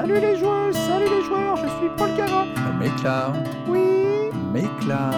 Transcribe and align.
Salut 0.00 0.18
les 0.18 0.34
joueuses, 0.38 0.76
salut 0.76 1.10
les 1.10 1.22
joueurs, 1.22 1.56
je 1.56 1.66
suis 1.76 1.88
Paul 1.98 2.16
Gara. 2.16 2.46
Méclar, 2.78 3.34
Oui, 3.68 4.30
Méclar. 4.50 5.12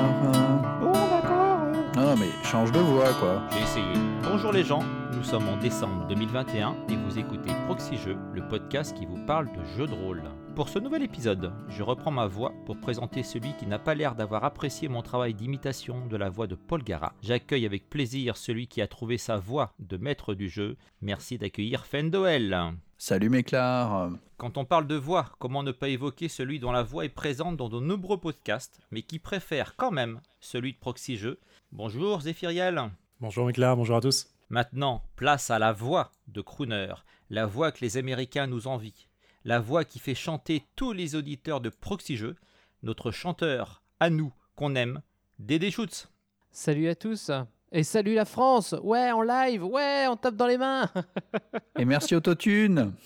bon 0.81 0.91
d'accord. 0.91 1.61
euh. 1.67 1.95
Non, 1.95 2.03
non, 2.03 2.17
mais 2.17 2.27
change 2.43 2.73
de 2.73 2.81
voix, 2.81 3.13
quoi. 3.21 3.43
J'ai 3.53 3.63
essayé. 3.63 3.93
Bonjour 4.25 4.51
les 4.51 4.65
gens, 4.65 4.83
nous 5.15 5.23
sommes 5.23 5.49
en 5.49 5.57
décembre 5.59 6.05
2021 6.09 6.75
et 6.89 6.97
vous 6.97 7.17
écoutez 7.17 7.53
Proxy 7.67 7.97
Jeux, 7.97 8.17
le 8.35 8.43
podcast 8.49 8.97
qui 8.99 9.07
vous 9.07 9.25
parle 9.25 9.47
de 9.53 9.65
jeux 9.77 9.87
de 9.87 9.95
rôle. 9.95 10.25
Pour 10.57 10.69
ce 10.69 10.81
nouvel 10.81 11.05
épisode, 11.05 11.53
je 11.69 11.85
reprends 11.85 12.11
ma 12.11 12.27
voix 12.27 12.53
pour 12.67 12.77
présenter 12.77 13.23
celui 13.23 13.55
qui 13.55 13.67
n'a 13.67 13.79
pas 13.79 13.95
l'air 13.95 14.17
d'avoir 14.17 14.43
apprécié 14.43 14.89
mon 14.89 15.03
travail 15.03 15.33
d'imitation 15.33 16.07
de 16.09 16.17
la 16.17 16.29
voix 16.29 16.49
de 16.49 16.57
Paul 16.57 16.83
Gara. 16.83 17.13
J'accueille 17.23 17.67
avec 17.67 17.89
plaisir 17.89 18.37
celui 18.37 18.67
qui 18.67 18.83
a 18.83 18.89
trouvé 18.89 19.17
sa 19.17 19.37
voix 19.37 19.75
de 19.79 19.97
maître 19.97 20.35
du 20.35 20.49
jeu. 20.49 20.77
Merci 21.03 21.39
d'accueillir 21.39 21.87
Fendoel. 21.87 22.75
Salut 23.05 23.31
Méclar. 23.31 24.13
Quand 24.37 24.59
on 24.59 24.65
parle 24.65 24.87
de 24.87 24.95
voix, 24.95 25.33
comment 25.41 25.65
ne 25.65 25.73
pas 25.73 25.89
évoquer 25.89 26.29
celui 26.29 26.61
dont 26.61 26.71
la 26.71 26.85
voix 26.85 27.05
est 27.05 27.09
présente 27.09 27.57
dans 27.57 27.69
de 27.69 27.81
nombreux 27.81 28.21
podcasts, 28.21 28.79
mais 28.93 29.03
qui 29.03 29.19
préfère 29.19 29.75
quand 29.75 29.91
même 29.91 30.21
celui 30.39 30.73
de 30.73 30.79
Proxy 30.79 31.17
Jeux? 31.17 31.41
Bonjour 31.73 32.21
Zéphiriel 32.21 32.93
Bonjour 33.19 33.47
Méclar, 33.47 33.77
bonjour 33.77 33.97
à 33.97 34.01
tous. 34.01 34.29
Maintenant, 34.51 35.03
place 35.17 35.51
à 35.51 35.59
la 35.59 35.73
voix 35.73 36.13
de 36.29 36.43
Crooner, 36.43 36.95
la 37.29 37.45
voix 37.45 37.73
que 37.73 37.81
les 37.81 37.97
Américains 37.97 38.47
nous 38.47 38.69
envient, 38.69 39.09
la 39.45 39.59
voix 39.59 39.85
qui 39.85 39.99
fait 39.99 40.15
chanter 40.15 40.65
tous 40.77 40.93
les 40.93 41.17
auditeurs 41.17 41.61
de 41.61 41.71
Proxy 41.71 42.17
Jeux, 42.17 42.37
notre 42.85 43.11
chanteur 43.11 43.83
à 43.99 44.11
nous 44.11 44.33
qu'on 44.55 44.77
aime, 44.77 45.03
Dédé 45.41 45.73
Schutz. 45.73 46.09
Salut 46.53 46.87
à 46.87 46.95
tous. 46.95 47.33
Et 47.75 47.85
salut 47.85 48.15
la 48.15 48.27
France. 48.27 48.75
Ouais, 48.83 49.11
en 49.13 49.23
live. 49.23 49.65
Ouais, 49.65 50.07
on 50.09 50.17
tape 50.17 50.37
dans 50.37 50.47
les 50.47 50.59
mains. 50.59 50.91
Et 51.79 51.85
merci 51.85 52.15
Autotune. 52.15 52.93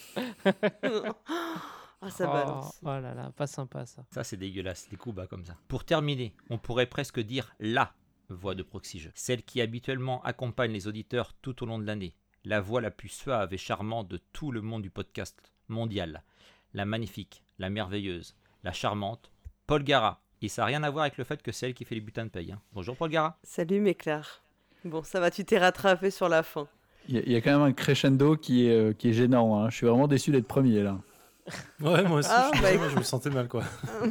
Ah, 2.03 2.11
ça 2.11 2.27
oh, 2.29 2.33
balance. 2.33 2.79
oh 2.83 2.87
là 2.89 3.15
là, 3.15 3.33
pas 3.35 3.47
sympa 3.47 3.87
ça. 3.87 4.05
Ça 4.11 4.23
c'est 4.23 4.37
dégueulasse, 4.37 4.87
des 4.91 4.97
coups 4.99 5.17
bas 5.17 5.27
comme 5.27 5.47
ça. 5.47 5.57
Pour 5.67 5.83
terminer, 5.83 6.35
on 6.51 6.59
pourrait 6.59 6.87
presque 6.87 7.19
dire 7.19 7.55
LA 7.59 7.95
voix 8.29 8.55
de 8.55 8.63
Proxy 8.63 9.01
Jeux, 9.01 9.11
celle 9.15 9.43
qui 9.43 9.63
habituellement 9.63 10.23
accompagne 10.23 10.73
les 10.73 10.87
auditeurs 10.89 11.33
tout 11.41 11.63
au 11.63 11.67
long 11.67 11.79
de 11.79 11.87
l'année, 11.87 12.15
la 12.45 12.61
voix 12.61 12.83
la 12.83 12.91
plus 12.91 13.09
suave 13.09 13.55
et 13.55 13.59
charmante 13.59 14.09
de 14.09 14.19
tout 14.35 14.53
le 14.53 14.61
monde 14.61 14.83
du 14.83 14.91
podcast 14.91 15.55
mondial, 15.69 16.23
la 16.75 16.85
magnifique, 16.85 17.43
la 17.59 17.71
merveilleuse, 17.71 18.37
la 18.63 18.73
charmante, 18.73 19.33
Paul 19.67 19.83
Gara. 19.83 20.21
Et 20.43 20.49
ça 20.49 20.63
n'a 20.63 20.67
rien 20.67 20.83
à 20.83 20.91
voir 20.91 21.05
avec 21.05 21.17
le 21.17 21.25
fait 21.25 21.43
que 21.43 21.51
c'est 21.51 21.67
elle 21.69 21.75
qui 21.75 21.87
fait 21.87 21.95
les 21.95 22.03
butins 22.03 22.27
de 22.27 22.31
paye. 22.31 22.53
hein. 22.53 22.61
Bonjour 22.73 22.95
Paul 22.95 23.09
Gara. 23.11 23.39
Salut 23.43 23.81
Méclar. 23.81 24.43
Bon, 24.89 25.03
ça 25.03 25.21
va, 25.21 25.31
tu 25.31 25.45
t'es 25.45 25.59
rattrapé 25.59 26.11
sur 26.11 26.29
la 26.29 26.43
fin. 26.43 26.69
Il 27.09 27.15
y, 27.17 27.19
a- 27.19 27.23
il 27.27 27.33
y 27.33 27.37
a 27.37 27.41
quand 27.41 27.53
même 27.53 27.63
un 27.63 27.73
crescendo 27.73 28.37
qui 28.37 28.67
est, 28.67 28.71
euh, 28.73 28.93
qui 28.93 29.11
est 29.11 29.13
gênant. 29.13 29.59
hein. 29.61 29.71
Je 29.71 29.77
suis 29.77 29.87
vraiment 29.87 30.09
déçu 30.09 30.31
d'être 30.31 30.47
premier 30.49 30.83
là. 30.83 30.99
Ouais, 31.81 32.03
moi 32.03 32.19
aussi, 32.19 32.29
Ah, 32.33 32.51
je, 32.55 32.61
bah, 32.63 32.73
désolé, 32.73 32.91
je 32.91 32.97
me 32.99 33.03
sentais 33.05 33.31
mal 33.31 33.47
quoi. 33.49 33.63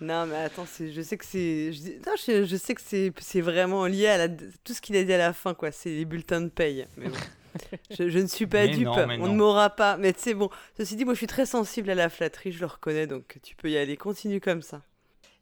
Non, 0.00 0.26
mais 0.26 0.36
attends, 0.36 0.66
c'est- 0.66 0.92
je 0.92 1.00
sais 1.00 1.16
que 1.16 1.24
c'est, 1.24 1.72
je, 1.72 1.80
je, 2.26 2.44
je 2.44 2.56
sais 2.56 2.74
que 2.74 2.82
c'est, 2.84 3.12
c'est 3.18 3.40
vraiment 3.40 3.86
lié 3.86 4.08
à 4.08 4.18
la- 4.18 4.28
tout 4.28 4.74
ce 4.74 4.80
qu'il 4.82 4.94
a 4.96 5.02
dit 5.04 5.12
à 5.12 5.16
la 5.18 5.32
fin, 5.32 5.54
quoi. 5.54 5.70
C'est 5.72 5.88
les 5.88 6.04
bulletins 6.04 6.42
de 6.42 6.48
paye. 6.48 6.86
Mais 6.98 7.08
bon. 7.08 7.16
je, 7.98 8.10
je 8.10 8.18
ne 8.18 8.26
suis 8.26 8.46
pas 8.46 8.66
Mais 8.66 8.74
dupe. 8.76 8.84
non, 8.84 8.92
On 8.94 9.06
non. 9.18 9.28
ne 9.32 9.36
m'aura 9.36 9.70
pas. 9.70 9.96
Mais 9.96 10.12
tu 10.12 10.20
sais, 10.20 10.34
bon. 10.34 10.50
Ceci 10.76 10.96
dit, 10.96 11.06
moi, 11.06 11.14
je 11.14 11.18
suis 11.18 11.26
très 11.26 11.46
sensible 11.46 11.88
à 11.88 11.94
la 11.94 12.10
flatterie. 12.10 12.52
Je 12.52 12.60
le 12.60 12.66
reconnais, 12.66 13.06
donc 13.06 13.38
tu 13.42 13.56
peux 13.56 13.70
y 13.70 13.78
aller. 13.78 13.96
Continue 13.96 14.38
comme 14.40 14.60
ça. 14.60 14.82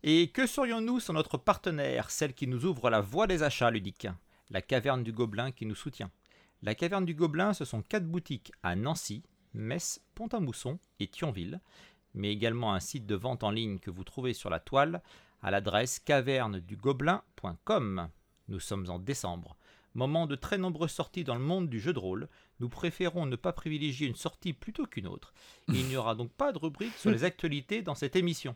Et 0.06 0.28
que 0.28 0.46
serions-nous 0.46 1.00
sans 1.00 1.14
notre 1.14 1.38
partenaire, 1.38 2.10
celle 2.10 2.34
qui 2.34 2.46
nous 2.46 2.66
ouvre 2.66 2.90
la 2.90 3.00
voie 3.00 3.26
des 3.26 3.42
achats 3.42 3.70
ludiques 3.70 4.06
La 4.50 4.60
Caverne 4.60 5.02
du 5.02 5.12
Gobelin 5.12 5.50
qui 5.50 5.64
nous 5.64 5.74
soutient. 5.74 6.10
La 6.60 6.74
Caverne 6.74 7.06
du 7.06 7.14
Gobelin, 7.14 7.54
ce 7.54 7.64
sont 7.64 7.80
quatre 7.80 8.06
boutiques 8.06 8.52
à 8.62 8.76
Nancy, 8.76 9.22
Metz, 9.54 10.02
Pont-à-Mousson 10.14 10.78
et 11.00 11.06
Thionville, 11.06 11.58
mais 12.12 12.30
également 12.30 12.74
un 12.74 12.80
site 12.80 13.06
de 13.06 13.14
vente 13.14 13.44
en 13.44 13.50
ligne 13.50 13.78
que 13.78 13.90
vous 13.90 14.04
trouvez 14.04 14.34
sur 14.34 14.50
la 14.50 14.60
toile 14.60 15.00
à 15.40 15.50
l'adresse 15.50 16.00
cavernedugobelin.com. 16.00 18.10
Nous 18.48 18.60
sommes 18.60 18.90
en 18.90 18.98
décembre. 18.98 19.56
Moment 19.94 20.26
de 20.26 20.36
très 20.36 20.58
nombreuses 20.58 20.90
sorties 20.90 21.24
dans 21.24 21.34
le 21.34 21.40
monde 21.40 21.70
du 21.70 21.80
jeu 21.80 21.94
de 21.94 21.98
rôle. 21.98 22.28
Nous 22.60 22.68
préférons 22.68 23.24
ne 23.24 23.36
pas 23.36 23.54
privilégier 23.54 24.06
une 24.06 24.16
sortie 24.16 24.52
plutôt 24.52 24.84
qu'une 24.84 25.06
autre. 25.06 25.32
Il 25.68 25.86
n'y 25.86 25.96
aura 25.96 26.14
donc 26.14 26.30
pas 26.30 26.52
de 26.52 26.58
rubrique 26.58 26.98
sur 26.98 27.10
les 27.10 27.24
actualités 27.24 27.80
dans 27.80 27.94
cette 27.94 28.16
émission. 28.16 28.54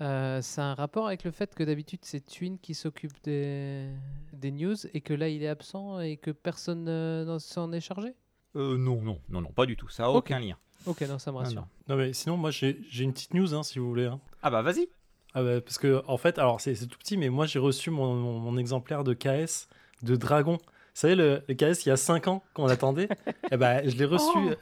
Euh, 0.00 0.40
c'est 0.42 0.60
un 0.60 0.74
rapport 0.74 1.06
avec 1.06 1.22
le 1.24 1.30
fait 1.30 1.54
que 1.54 1.62
d'habitude 1.62 2.00
c'est 2.02 2.20
Twin 2.26 2.58
qui 2.58 2.74
s'occupe 2.74 3.12
des... 3.22 3.88
des 4.32 4.50
news 4.50 4.74
et 4.92 5.00
que 5.00 5.14
là 5.14 5.28
il 5.28 5.42
est 5.44 5.48
absent 5.48 6.00
et 6.00 6.16
que 6.16 6.32
personne 6.32 6.88
euh, 6.88 7.38
s'en 7.38 7.70
est 7.72 7.80
chargé? 7.80 8.12
Euh, 8.56 8.76
non, 8.76 9.00
non, 9.02 9.20
non, 9.28 9.40
non, 9.40 9.50
pas 9.52 9.66
du 9.66 9.76
tout. 9.76 9.88
Ça 9.88 10.02
n'a 10.04 10.10
Ok. 10.10 10.16
aucun 10.16 10.40
lien. 10.40 10.56
Ok, 10.86 11.00
non, 11.02 11.18
ça 11.20 11.30
me 11.32 11.36
rassure. 11.38 11.60
non. 11.60 11.66
Non 11.88 11.96
mais 11.96 12.12
sinon, 12.12 12.36
moi 12.36 12.50
j'ai 12.50 12.76
une 12.98 13.12
petite 13.12 13.34
news 13.34 13.54
hein, 13.54 13.62
si 13.62 13.78
vous 13.78 13.86
voulez. 13.88 14.06
hein. 14.06 14.20
Ah 14.42 14.50
bah 14.50 14.62
vas-y. 14.62 14.88
Ah 15.32 15.42
bah, 15.42 15.60
parce 15.60 15.78
que 15.78 16.02
en 16.08 16.16
fait, 16.16 16.38
alors 16.38 16.60
c'est 16.60 16.74
tout 16.86 16.98
petit, 16.98 17.16
mais 17.16 17.28
moi 17.28 17.46
j'ai 17.46 17.58
reçu 17.60 17.90
mon, 17.90 18.14
mon- 18.14 18.38
mon 18.40 18.56
exemplaire 18.58 19.04
de 19.04 19.14
KS 19.14 19.68
de 20.02 20.16
Dragon. 20.16 20.56
Vous 20.58 21.00
savez, 21.00 21.14
le, 21.14 21.42
le 21.48 21.54
KS 21.54 21.84
il 21.86 21.88
y 21.88 21.92
a 21.92 21.96
5 21.96 22.26
ans 22.28 22.42
qu'on 22.52 22.66
attendait. 22.66 23.08
Eh 23.52 23.56
ben, 23.56 23.88
je 23.88 23.96
l'ai 23.96 24.04
reçu. 24.04 24.26
Oh 24.36 24.54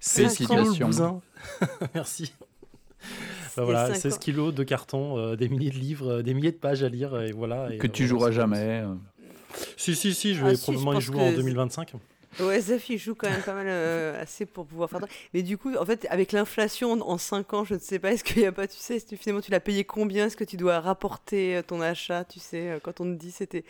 c'est 0.00 0.22
Félicitations. 0.22 1.20
Merci. 1.94 2.32
Bah 3.58 3.64
voilà, 3.64 3.86
cinq 3.88 3.94
16 4.00 4.14
ans. 4.14 4.18
kilos 4.18 4.54
de 4.54 4.62
carton, 4.64 5.18
euh, 5.18 5.36
des 5.36 5.48
milliers 5.48 5.70
de 5.70 5.76
livres, 5.78 6.08
euh, 6.14 6.22
des 6.22 6.34
milliers 6.34 6.52
de 6.52 6.56
pages 6.56 6.82
à 6.82 6.88
lire, 6.88 7.20
et 7.20 7.32
voilà. 7.32 7.72
et, 7.72 7.78
que 7.78 7.86
euh, 7.86 7.90
tu 7.90 8.06
voilà, 8.06 8.08
joueras 8.08 8.30
jamais. 8.32 8.82
euh. 8.84 8.94
Si, 9.76 9.94
si, 9.94 10.14
si, 10.14 10.34
je 10.34 10.44
Ah, 10.44 10.48
vais 10.50 10.54
si, 10.56 10.60
je 10.72 10.78
probablement 10.78 10.98
y 10.98 11.00
jouer 11.00 11.20
en 11.20 11.30
que- 11.30 11.36
2025. 11.36 11.92
Ouais, 12.40 12.60
Zef, 12.60 12.88
il 12.90 12.98
joue 12.98 13.14
quand 13.16 13.28
même 13.28 13.42
pas 13.42 13.54
mal 13.54 13.66
euh, 13.68 14.22
assez 14.22 14.46
pour 14.46 14.64
pouvoir 14.66 14.88
faire. 14.90 15.00
Mais 15.34 15.42
du 15.42 15.58
coup, 15.58 15.74
en 15.74 15.84
fait, 15.84 16.06
avec 16.10 16.30
l'inflation 16.30 16.92
en 16.92 17.18
5 17.18 17.52
ans, 17.54 17.64
je 17.64 17.74
ne 17.74 17.78
sais 17.80 17.98
pas, 17.98 18.12
est-ce 18.12 18.22
qu'il 18.22 18.38
n'y 18.42 18.46
a 18.46 18.52
pas, 18.52 18.68
tu 18.68 18.76
sais, 18.76 19.00
finalement 19.16 19.40
tu 19.40 19.50
l'as 19.50 19.58
payé 19.60 19.82
combien? 19.82 20.26
Est-ce 20.26 20.36
que 20.36 20.44
tu 20.44 20.56
dois 20.56 20.78
rapporter 20.78 21.56
euh, 21.56 21.62
ton 21.62 21.80
achat? 21.80 22.24
Tu 22.24 22.38
sais, 22.38 22.70
euh, 22.72 22.78
quand 22.80 23.00
on 23.00 23.04
te 23.04 23.18
dit 23.18 23.32
c'était 23.32 23.64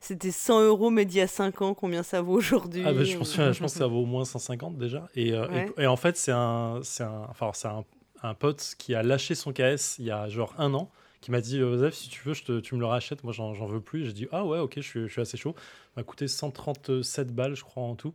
c'était 0.00 0.30
100 0.30 0.62
euros, 0.62 0.90
mais 0.90 1.04
d'il 1.04 1.18
y 1.18 1.20
a 1.22 1.26
5 1.26 1.60
ans, 1.60 1.74
combien 1.74 2.02
ça 2.02 2.22
vaut 2.22 2.34
aujourd'hui? 2.38 2.84
Ah 2.86 2.92
bah, 2.94 3.04
je, 3.04 3.16
pense, 3.18 3.34
je 3.34 3.58
pense 3.58 3.72
que 3.72 3.78
ça 3.78 3.86
vaut 3.88 4.02
au 4.02 4.06
moins 4.06 4.24
150 4.24 4.78
déjà. 4.78 5.06
Et, 5.14 5.32
euh, 5.32 5.46
et- 5.48 5.54
Ouais. 5.54 5.66
et, 5.78 5.86
en 5.86 5.96
fait, 5.96 6.16
c'est 6.16 6.32
un, 6.32 6.80
c'est 6.82 7.02
un, 7.04 7.26
enfin, 7.28 7.50
c'est 7.52 7.68
un, 7.68 7.84
un 8.24 8.34
pote 8.34 8.74
qui 8.78 8.94
a 8.94 9.02
lâché 9.02 9.34
son 9.36 9.52
KS 9.52 9.98
il 10.00 10.06
y 10.06 10.10
a 10.10 10.28
genre 10.28 10.54
un 10.58 10.74
an, 10.74 10.90
qui 11.20 11.30
m'a 11.30 11.40
dit 11.40 11.60
Zef, 11.76 11.94
si 11.94 12.08
tu 12.10 12.22
veux, 12.24 12.34
je 12.34 12.44
te- 12.44 12.60
tu 12.60 12.74
me 12.74 12.80
le 12.80 12.86
rachètes. 12.86 13.24
Moi, 13.24 13.32
j'en 13.32 13.52
veux 13.66 13.80
plus. 13.80 14.06
J'ai 14.06 14.12
dit 14.12 14.28
Ah 14.32 14.44
ouais, 14.44 14.58
ok, 14.58 14.74
je 14.76 14.80
suis, 14.82 15.00
je 15.02 15.08
suis 15.12 15.22
assez 15.22 15.36
chaud. 15.38 15.54
M'a 15.96 16.02
coûté 16.04 16.28
137 16.28 17.34
balles, 17.34 17.54
je 17.56 17.64
crois, 17.64 17.84
en 17.84 17.94
tout. 17.96 18.14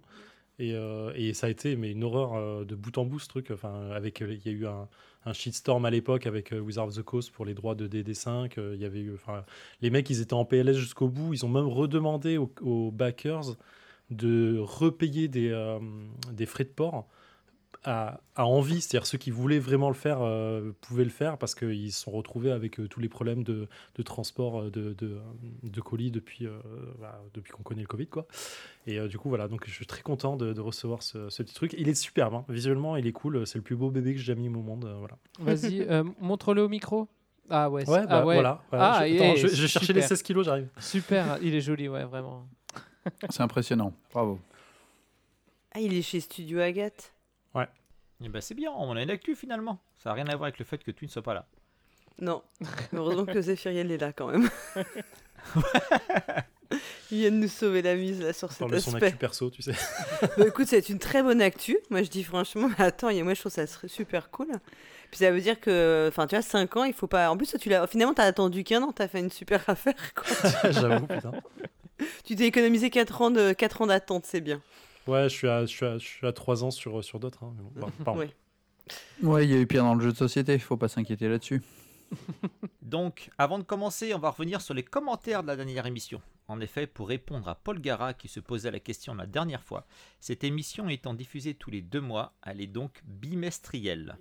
Et, 0.60 0.74
euh, 0.76 1.12
et 1.16 1.34
ça 1.34 1.48
a 1.48 1.50
été 1.50 1.76
mais 1.78 1.92
une 1.92 2.04
horreur 2.04 2.36
euh, 2.36 2.66
de 2.66 2.76
bout 2.76 2.98
en 2.98 3.06
bout 3.06 3.20
ce 3.20 3.28
truc. 3.30 3.52
Enfin, 3.52 3.92
avec, 3.92 4.22
euh, 4.22 4.34
il 4.34 4.46
y 4.46 4.50
a 4.50 4.58
eu 4.58 4.68
un, 4.68 4.88
un 5.26 5.34
shitstorm 5.34 5.86
à 5.86 5.90
l'époque 5.90 6.28
avec 6.28 6.54
euh, 6.54 6.60
Wizard 6.60 6.88
of 6.88 6.96
the 6.96 7.04
Coast 7.04 7.32
pour 7.32 7.46
les 7.46 7.54
droits 7.54 7.76
de 7.76 7.88
DD5. 7.88 8.60
euh, 8.60 8.74
Il 8.76 8.82
y 8.82 8.86
avait 8.86 9.06
enfin, 9.14 9.46
les 9.82 9.90
mecs, 9.90 10.10
ils 10.10 10.22
étaient 10.22 10.34
en 10.34 10.46
PLS 10.46 10.78
jusqu'au 10.78 11.08
bout. 11.10 11.34
Ils 11.34 11.46
ont 11.46 11.50
même 11.50 11.68
redemandé 11.68 12.38
aux, 12.38 12.52
aux 12.62 12.92
backers 12.92 13.56
de 14.10 14.58
repayer 14.60 15.28
des, 15.28 15.78
des 16.32 16.46
frais 16.48 16.64
de 16.64 16.70
port 16.70 17.08
à, 17.84 18.20
à 18.36 18.46
envie. 18.46 18.82
C'est-à-dire 18.82 19.08
ceux 19.08 19.18
qui 19.18 19.32
voulaient 19.32 19.60
vraiment 19.60 19.88
le 19.90 19.96
faire 19.96 20.20
euh, 20.22 20.72
pouvaient 20.82 21.04
le 21.04 21.10
faire 21.10 21.38
parce 21.38 21.56
qu'ils 21.56 21.92
se 21.92 22.02
sont 22.04 22.12
retrouvés 22.12 22.52
avec 22.52 22.80
euh, 22.80 22.88
tous 22.88 23.00
les 23.00 23.10
problèmes 23.10 23.44
de, 23.44 23.68
de 23.96 24.04
transport 24.04 24.62
euh, 24.62 24.70
de, 24.70 24.94
de, 24.94 25.18
de 25.64 25.82
colis 25.82 26.12
depuis, 26.12 26.46
euh, 26.46 26.60
bah, 27.00 27.22
depuis 27.34 27.52
qu'on 27.52 27.64
connaît 27.64 27.82
le 27.82 27.88
Covid. 27.88 28.08
Quoi. 28.08 28.26
Et 28.88 29.00
euh, 29.00 29.08
du 29.08 29.18
coup, 29.18 29.30
voilà, 29.30 29.48
donc 29.48 29.64
je 29.68 29.72
suis 29.72 29.86
très 29.86 30.02
content 30.02 30.36
de, 30.36 30.54
de 30.54 30.62
recevoir 30.62 31.04
ce, 31.04 31.30
ce 31.30 31.42
petit 31.44 31.54
truc. 31.56 31.74
Il 31.78 31.88
est 31.90 31.94
superbe, 31.94 32.34
hein. 32.34 32.46
visuellement, 32.50 32.96
il 32.98 33.08
est 33.08 33.12
cool. 33.14 33.46
C'est 33.48 33.58
le 33.58 33.64
plus 33.64 33.76
beau 33.76 33.90
bébé 33.92 34.14
que 34.14 34.20
j'ai 34.20 34.26
jamais 34.26 34.50
mis 34.50 34.58
au 34.58 34.62
monde. 34.62 34.86
euh, 34.86 34.96
voilà. 35.00 35.18
Vas-y, 35.40 35.82
euh, 35.82 36.04
montre-le 36.20 36.64
au 36.64 36.70
micro. 36.70 37.08
Ah 37.50 37.70
ouais, 37.70 37.84
c'est- 37.86 37.92
Ouais, 37.92 38.02
ah 38.04 38.06
bah, 38.08 38.26
ouais. 38.26 38.36
voilà. 38.36 38.62
voilà. 38.70 38.92
Ah, 38.94 39.08
je, 39.08 39.16
attends, 39.16 39.36
je, 39.36 39.48
je 39.48 39.62
vais 39.64 39.68
chercher 39.68 39.94
les 39.94 40.02
super. 40.02 40.18
16 40.18 40.22
kilos, 40.24 40.46
j'arrive. 40.46 40.68
Super, 40.80 41.40
il 41.42 41.56
est 41.56 41.62
joli, 41.62 41.88
ouais, 41.90 42.04
vraiment. 42.06 42.46
C'est 43.30 43.42
impressionnant. 43.42 43.92
Bravo. 44.14 44.40
Ah, 45.72 45.80
il 45.80 45.94
est 45.94 46.02
chez 46.02 46.20
Studio 46.20 46.60
Agathe. 46.60 47.14
Et 48.24 48.30
bah 48.30 48.42
c'est 48.42 48.56
bien, 48.56 48.72
on 48.72 48.96
a 48.96 49.02
une 49.02 49.10
actu 49.10 49.36
finalement. 49.36 49.80
Ça 49.98 50.10
n'a 50.10 50.16
rien 50.16 50.28
à 50.28 50.36
voir 50.36 50.48
avec 50.48 50.60
le 50.60 50.66
fait 50.66 50.84
que 50.84 50.92
tu 50.92 51.06
ne 51.06 51.10
sois 51.10 51.22
pas 51.22 51.34
là. 51.34 51.46
Non, 52.20 52.44
heureusement 52.94 53.26
que 53.26 53.42
Zéphiriel 53.42 53.92
est 53.92 53.98
là 53.98 54.12
quand 54.12 54.28
même. 54.28 54.50
il 57.12 57.20
vient 57.20 57.32
de 57.32 57.38
nous 57.38 57.48
sauver 57.48 57.82
la 57.82 57.96
mise 57.96 58.22
là 58.22 58.34
sur 58.34 58.52
cet 58.52 58.60
Parle 58.60 58.72
de 58.72 58.80
son 58.80 58.94
aspect. 58.94 59.08
actu 59.08 59.18
perso, 59.18 59.50
tu 59.50 59.62
sais. 59.62 59.72
Bah, 60.38 60.48
écoute, 60.48 60.68
c'est 60.68 60.90
une 60.90 61.00
très 61.00 61.24
bonne 61.24 61.42
actu. 61.42 61.78
Moi, 61.90 62.04
je 62.04 62.10
dis 62.10 62.26
franchement, 62.26 62.70
mais 62.70 62.84
attends, 62.86 63.10
et 63.10 63.24
moi, 63.24 63.34
je 63.34 63.40
trouve 63.40 63.52
ça 63.54 63.66
serait 63.68 63.88
super 63.88 64.30
cool. 64.32 64.48
Puis 65.12 65.20
ça 65.20 65.32
veut 65.32 65.42
dire 65.42 65.60
que, 65.60 66.08
enfin, 66.10 66.28
tu 66.28 66.36
vois, 66.36 66.44
5 66.44 66.78
ans, 66.78 66.84
il 66.84 66.94
faut 66.94 67.08
pas. 67.08 67.32
En 67.32 67.38
plus, 67.38 67.48
toi, 67.50 67.58
tu 67.58 67.70
l'as. 67.70 67.88
Finalement, 67.88 68.14
t'as 68.14 68.26
attendu 68.26 68.64
qu'un 68.64 68.84
an, 68.84 68.92
t'as 68.92 69.08
fait 69.08 69.20
une 69.20 69.32
super 69.32 69.64
affaire. 69.68 69.96
J'avoue, 70.70 71.08
putain. 71.08 71.32
tu 72.26 72.36
t'es 72.36 72.46
économisé 72.46 72.90
4 72.90 73.22
ans 73.22 73.32
de 73.32 73.54
4 73.54 73.82
ans 73.82 73.88
d'attente, 73.88 74.26
c'est 74.26 74.42
bien. 74.42 74.62
Ouais, 75.10 75.24
je 75.30 75.36
suis 75.36 75.48
à, 75.48 75.62
je 75.62 75.72
suis 75.72 75.86
à, 75.86 75.98
je 75.98 76.06
suis 76.06 76.28
à 76.28 76.32
3 76.34 76.64
ans 76.64 76.72
sur, 76.72 77.04
sur 77.04 77.20
d'autres. 77.20 77.44
hein, 77.44 77.54
bon. 78.06 78.16
Ouais, 79.22 79.46
il 79.46 79.52
y 79.52 79.54
a 79.54 79.58
eu 79.60 79.68
pire 79.68 79.84
dans 79.84 79.96
le 79.96 80.02
jeu 80.04 80.12
de 80.12 80.18
société. 80.18 80.58
Faut 80.60 80.78
pas 80.78 80.88
s'inquiéter 80.88 81.28
là-dessus. 81.28 81.62
Donc, 82.82 83.30
avant 83.38 83.60
de 83.60 83.64
commencer, 83.64 84.14
on 84.16 84.20
va 84.20 84.32
revenir 84.32 84.62
sur 84.62 84.74
les 84.74 84.84
commentaires 84.84 85.44
de 85.44 85.48
la 85.48 85.56
dernière 85.56 85.86
émission. 85.86 86.22
En 86.48 86.60
effet, 86.60 86.88
pour 86.88 87.08
répondre 87.10 87.48
à 87.48 87.56
Paul 87.56 87.80
Gara 87.80 88.14
qui 88.16 88.28
se 88.28 88.40
posait 88.40 88.72
la 88.72 88.80
question 88.80 89.14
la 89.14 89.28
dernière 89.28 89.62
fois, 89.64 89.86
cette 90.20 90.44
émission 90.44 90.90
étant 90.90 91.14
diffusée 91.14 91.54
tous 91.54 91.70
les 91.70 91.82
deux 91.82 92.02
mois, 92.02 92.34
elle 92.44 92.62
est 92.62 92.68
donc 92.68 93.02
bimestrielle. 93.06 94.18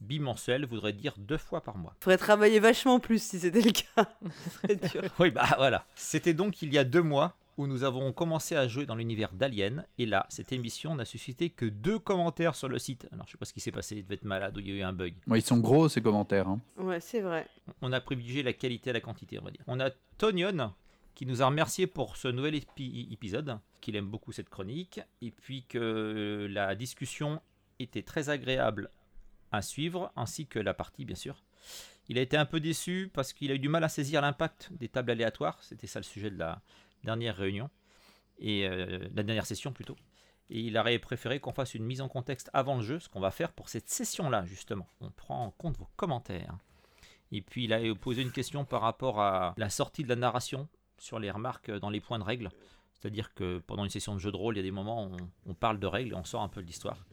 Bimensuelle 0.00 0.66
voudrait 0.66 0.92
dire 0.94 1.14
deux 1.18 1.36
fois 1.38 1.62
par 1.62 1.76
mois. 1.76 1.94
Faudrait 2.00 2.18
travailler 2.18 2.60
vachement 2.60 3.00
plus 3.00 3.22
si 3.22 3.38
c'était 3.38 3.60
le 3.62 3.72
cas. 3.72 4.10
C'est 4.66 4.92
dur. 4.92 5.02
Oui, 5.18 5.30
bah 5.30 5.48
voilà. 5.56 5.86
C'était 5.94 6.34
donc 6.34 6.62
il 6.62 6.72
y 6.72 6.78
a 6.78 6.84
deux 6.84 7.02
mois 7.02 7.36
où 7.56 7.66
nous 7.66 7.84
avons 7.84 8.12
commencé 8.12 8.54
à 8.54 8.68
jouer 8.68 8.84
dans 8.86 8.94
l'univers 8.94 9.32
d'Alien. 9.32 9.84
Et 9.98 10.06
là, 10.06 10.26
cette 10.28 10.52
émission 10.52 10.94
n'a 10.94 11.04
suscité 11.04 11.50
que 11.50 11.64
deux 11.66 11.98
commentaires 11.98 12.54
sur 12.54 12.68
le 12.68 12.78
site. 12.78 13.08
Alors, 13.12 13.26
je 13.26 13.32
sais 13.32 13.38
pas 13.38 13.44
ce 13.46 13.52
qui 13.52 13.60
s'est 13.60 13.72
passé, 13.72 13.96
il 13.96 14.02
devait 14.04 14.14
être 14.16 14.24
malade 14.24 14.56
ou 14.56 14.60
il 14.60 14.68
y 14.68 14.72
a 14.72 14.74
eu 14.76 14.82
un 14.82 14.92
bug. 14.92 15.14
Ils 15.34 15.42
sont 15.42 15.58
gros 15.58 15.88
ces 15.88 16.02
commentaires. 16.02 16.48
hein. 16.48 16.60
Ouais, 16.76 17.00
c'est 17.00 17.20
vrai. 17.20 17.46
On 17.82 17.92
a 17.92 18.00
privilégié 18.00 18.42
la 18.42 18.52
qualité 18.52 18.90
à 18.90 18.92
la 18.92 19.00
quantité, 19.00 19.38
on 19.40 19.44
va 19.44 19.50
dire. 19.50 19.62
On 19.66 19.80
a 19.80 19.90
Tonion 20.18 20.72
qui 21.14 21.24
nous 21.24 21.40
a 21.42 21.46
remercié 21.46 21.86
pour 21.86 22.16
ce 22.18 22.28
nouvel 22.28 22.54
épi- 22.56 23.08
épisode, 23.10 23.58
qu'il 23.80 23.96
aime 23.96 24.06
beaucoup 24.08 24.32
cette 24.32 24.50
chronique, 24.50 25.00
et 25.22 25.30
puis 25.30 25.64
que 25.66 26.46
la 26.50 26.74
discussion 26.74 27.40
était 27.78 28.02
très 28.02 28.28
agréable 28.28 28.90
à 29.50 29.62
suivre, 29.62 30.12
ainsi 30.14 30.46
que 30.46 30.58
la 30.58 30.74
partie, 30.74 31.06
bien 31.06 31.16
sûr. 31.16 31.42
Il 32.08 32.18
a 32.18 32.20
été 32.20 32.36
un 32.36 32.44
peu 32.44 32.60
déçu 32.60 33.10
parce 33.12 33.32
qu'il 33.32 33.50
a 33.50 33.54
eu 33.54 33.58
du 33.58 33.68
mal 33.70 33.82
à 33.82 33.88
saisir 33.88 34.20
l'impact 34.20 34.68
des 34.72 34.88
tables 34.88 35.10
aléatoires, 35.10 35.58
c'était 35.62 35.86
ça 35.86 35.98
le 35.98 36.04
sujet 36.04 36.30
de 36.30 36.38
la 36.38 36.60
dernière 37.06 37.36
réunion, 37.36 37.70
et 38.38 38.66
euh, 38.66 39.08
la 39.14 39.22
dernière 39.22 39.46
session 39.46 39.72
plutôt. 39.72 39.96
Et 40.50 40.60
il 40.60 40.76
aurait 40.76 40.98
préféré 40.98 41.40
qu'on 41.40 41.52
fasse 41.52 41.74
une 41.74 41.84
mise 41.84 42.00
en 42.00 42.08
contexte 42.08 42.50
avant 42.52 42.76
le 42.76 42.82
jeu, 42.82 43.00
ce 43.00 43.08
qu'on 43.08 43.20
va 43.20 43.30
faire 43.30 43.52
pour 43.52 43.68
cette 43.68 43.88
session-là, 43.88 44.44
justement. 44.44 44.86
On 45.00 45.10
prend 45.10 45.44
en 45.44 45.50
compte 45.50 45.78
vos 45.78 45.88
commentaires. 45.96 46.56
Et 47.32 47.42
puis 47.42 47.64
il 47.64 47.72
a 47.72 47.94
posé 47.94 48.22
une 48.22 48.30
question 48.30 48.64
par 48.64 48.82
rapport 48.82 49.20
à 49.20 49.54
la 49.56 49.70
sortie 49.70 50.04
de 50.04 50.08
la 50.08 50.16
narration 50.16 50.68
sur 50.98 51.18
les 51.18 51.30
remarques 51.30 51.70
dans 51.70 51.90
les 51.90 52.00
points 52.00 52.18
de 52.18 52.24
règle. 52.24 52.50
C'est-à-dire 52.94 53.34
que 53.34 53.58
pendant 53.66 53.84
une 53.84 53.90
session 53.90 54.14
de 54.14 54.20
jeu 54.20 54.30
de 54.30 54.36
rôle, 54.36 54.54
il 54.54 54.58
y 54.58 54.60
a 54.60 54.62
des 54.62 54.70
moments 54.70 55.06
où 55.06 55.16
on, 55.46 55.54
parle 55.54 55.78
de 55.78 55.86
règles 55.86 56.12
et 56.12 56.14
on 56.14 56.24
sort 56.24 56.42
un 56.42 56.48
peu 56.48 56.62
de 56.62 56.66
l'histoire. 56.66 57.04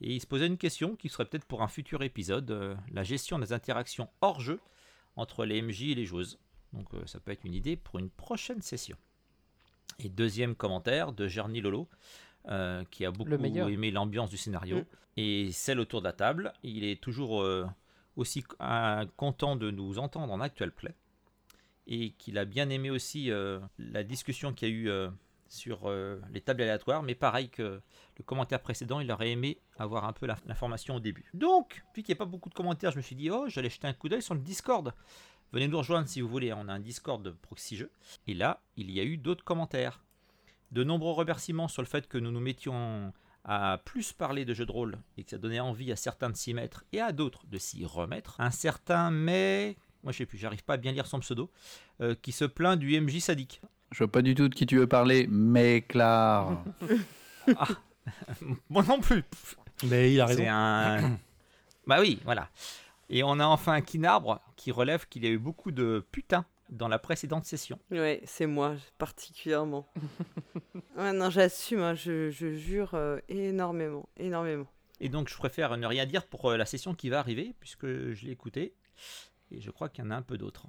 Et 0.00 0.12
il 0.12 0.20
se 0.20 0.26
posait 0.26 0.46
une 0.46 0.58
question 0.58 0.96
qui 0.96 1.08
serait 1.08 1.24
peut-être 1.24 1.46
pour 1.46 1.62
un 1.62 1.68
futur 1.68 2.02
épisode, 2.02 2.50
euh, 2.50 2.76
la 2.92 3.04
gestion 3.04 3.38
des 3.38 3.52
interactions 3.52 4.08
hors 4.20 4.40
jeu 4.40 4.60
entre 5.16 5.44
les 5.44 5.62
MJ 5.62 5.82
et 5.84 5.94
les 5.94 6.04
joueuses. 6.04 6.38
Donc 6.72 6.92
euh, 6.94 7.06
ça 7.06 7.20
peut 7.20 7.32
être 7.32 7.44
une 7.44 7.54
idée 7.54 7.76
pour 7.76 7.98
une 7.98 8.10
prochaine 8.10 8.60
session. 8.60 8.96
Et 9.98 10.08
deuxième 10.08 10.54
commentaire 10.54 11.12
de 11.12 11.28
Gerny 11.28 11.60
Lolo, 11.60 11.88
euh, 12.48 12.84
qui 12.90 13.04
a 13.04 13.10
beaucoup 13.10 13.32
aimé 13.32 13.90
l'ambiance 13.90 14.30
du 14.30 14.36
scénario 14.36 14.84
Mm. 15.16 15.20
et 15.20 15.52
celle 15.52 15.80
autour 15.80 16.00
de 16.00 16.06
la 16.06 16.12
table. 16.12 16.52
Il 16.62 16.84
est 16.84 17.00
toujours 17.00 17.42
euh, 17.42 17.66
aussi 18.16 18.44
euh, 18.60 19.04
content 19.16 19.56
de 19.56 19.70
nous 19.70 19.98
entendre 19.98 20.32
en 20.32 20.40
actual 20.40 20.72
play 20.72 20.94
et 21.86 22.12
qu'il 22.12 22.38
a 22.38 22.44
bien 22.44 22.70
aimé 22.70 22.90
aussi 22.90 23.30
euh, 23.30 23.60
la 23.78 24.04
discussion 24.04 24.52
qu'il 24.52 24.68
y 24.68 24.72
a 24.72 24.74
eu 24.74 25.10
sur 25.48 25.88
les 26.32 26.40
tables 26.40 26.62
aléatoires, 26.62 27.04
mais 27.04 27.14
pareil 27.14 27.48
que 27.48 27.80
le 28.18 28.24
commentaire 28.24 28.60
précédent, 28.60 28.98
il 28.98 29.12
aurait 29.12 29.30
aimé 29.30 29.58
avoir 29.78 30.04
un 30.04 30.12
peu 30.12 30.26
l'information 30.26 30.96
au 30.96 31.00
début. 31.00 31.30
Donc, 31.32 31.84
vu 31.94 32.02
qu'il 32.02 32.12
n'y 32.12 32.18
a 32.18 32.24
pas 32.24 32.24
beaucoup 32.24 32.48
de 32.48 32.54
commentaires, 32.54 32.90
je 32.90 32.96
me 32.96 33.02
suis 33.02 33.14
dit, 33.14 33.30
oh, 33.30 33.44
j'allais 33.48 33.70
jeter 33.70 33.86
un 33.86 33.92
coup 33.92 34.08
d'œil 34.08 34.22
sur 34.22 34.34
le 34.34 34.40
Discord. 34.40 34.92
Venez 35.54 35.68
nous 35.68 35.78
rejoindre 35.78 36.08
si 36.08 36.20
vous 36.20 36.28
voulez, 36.28 36.52
on 36.52 36.66
a 36.66 36.72
un 36.72 36.80
Discord 36.80 37.22
de 37.22 37.30
Proxy 37.30 37.76
Jeux. 37.76 37.92
Et 38.26 38.34
là, 38.34 38.60
il 38.76 38.90
y 38.90 38.98
a 38.98 39.04
eu 39.04 39.16
d'autres 39.16 39.44
commentaires. 39.44 40.02
De 40.72 40.82
nombreux 40.82 41.12
remerciements 41.12 41.68
sur 41.68 41.80
le 41.80 41.86
fait 41.86 42.08
que 42.08 42.18
nous 42.18 42.32
nous 42.32 42.40
mettions 42.40 43.12
à 43.44 43.80
plus 43.84 44.12
parler 44.12 44.44
de 44.44 44.52
jeux 44.52 44.66
de 44.66 44.72
rôle 44.72 44.98
et 45.16 45.22
que 45.22 45.30
ça 45.30 45.38
donnait 45.38 45.60
envie 45.60 45.92
à 45.92 45.96
certains 45.96 46.28
de 46.28 46.34
s'y 46.34 46.54
mettre 46.54 46.82
et 46.92 47.00
à 47.00 47.12
d'autres 47.12 47.46
de 47.46 47.56
s'y 47.56 47.84
remettre. 47.84 48.34
Un 48.40 48.50
certain 48.50 49.12
mais, 49.12 49.76
moi 50.02 50.10
je 50.10 50.18
sais 50.18 50.26
plus, 50.26 50.38
j'arrive 50.38 50.64
pas 50.64 50.74
à 50.74 50.76
bien 50.76 50.90
lire 50.90 51.06
son 51.06 51.20
pseudo, 51.20 51.52
euh, 52.00 52.16
qui 52.20 52.32
se 52.32 52.44
plaint 52.44 52.76
du 52.76 53.00
MJ 53.00 53.20
sadique. 53.20 53.62
Je 53.92 53.98
vois 53.98 54.10
pas 54.10 54.22
du 54.22 54.34
tout 54.34 54.48
de 54.48 54.54
qui 54.56 54.66
tu 54.66 54.76
veux 54.76 54.88
parler, 54.88 55.28
mais 55.30 55.82
Claire. 55.82 56.64
moi 58.70 58.82
non 58.82 59.00
plus. 59.00 59.22
Mais 59.84 60.12
il 60.12 60.20
a 60.20 60.26
raison. 60.26 60.42
C'est 60.42 60.48
un. 60.48 61.16
bah 61.86 62.00
oui, 62.00 62.18
voilà. 62.24 62.48
Et 63.14 63.22
on 63.22 63.38
a 63.38 63.46
enfin 63.46 63.74
un 63.74 63.80
Kinarbre 63.80 64.40
qui 64.56 64.72
relève 64.72 65.06
qu'il 65.06 65.22
y 65.22 65.28
a 65.28 65.30
eu 65.30 65.38
beaucoup 65.38 65.70
de 65.70 66.04
putain 66.10 66.46
dans 66.68 66.88
la 66.88 66.98
précédente 66.98 67.44
session. 67.44 67.78
Ouais, 67.92 68.20
c'est 68.24 68.46
moi, 68.46 68.74
particulièrement. 68.98 69.88
ouais, 70.96 71.12
non, 71.12 71.30
j'assume, 71.30 71.78
hein, 71.78 71.94
je, 71.94 72.30
je 72.30 72.56
jure 72.56 72.94
euh, 72.94 73.20
énormément, 73.28 74.08
énormément. 74.16 74.66
Et 74.98 75.08
donc 75.08 75.28
je 75.28 75.36
préfère 75.36 75.76
ne 75.76 75.86
rien 75.86 76.06
dire 76.06 76.26
pour 76.26 76.50
euh, 76.50 76.56
la 76.56 76.66
session 76.66 76.92
qui 76.92 77.08
va 77.08 77.20
arriver, 77.20 77.54
puisque 77.60 77.86
je 77.86 78.24
l'ai 78.26 78.32
écoutée. 78.32 78.74
Et 79.52 79.60
je 79.60 79.70
crois 79.70 79.88
qu'il 79.88 80.02
y 80.02 80.08
en 80.08 80.10
a 80.10 80.16
un 80.16 80.22
peu 80.22 80.36
d'autres. 80.36 80.66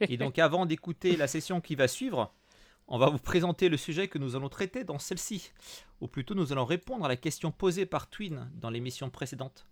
Et 0.00 0.16
donc 0.16 0.38
avant 0.38 0.64
d'écouter 0.64 1.18
la 1.18 1.26
session 1.26 1.60
qui 1.60 1.74
va 1.74 1.86
suivre, 1.86 2.32
on 2.86 2.96
va 2.96 3.10
vous 3.10 3.18
présenter 3.18 3.68
le 3.68 3.76
sujet 3.76 4.08
que 4.08 4.16
nous 4.16 4.36
allons 4.36 4.48
traiter 4.48 4.84
dans 4.84 4.98
celle-ci. 4.98 5.52
Ou 6.00 6.08
plutôt 6.08 6.34
nous 6.34 6.50
allons 6.50 6.64
répondre 6.64 7.04
à 7.04 7.08
la 7.08 7.16
question 7.16 7.50
posée 7.50 7.84
par 7.84 8.08
Twin 8.08 8.50
dans 8.54 8.70
l'émission 8.70 9.10
précédente. 9.10 9.66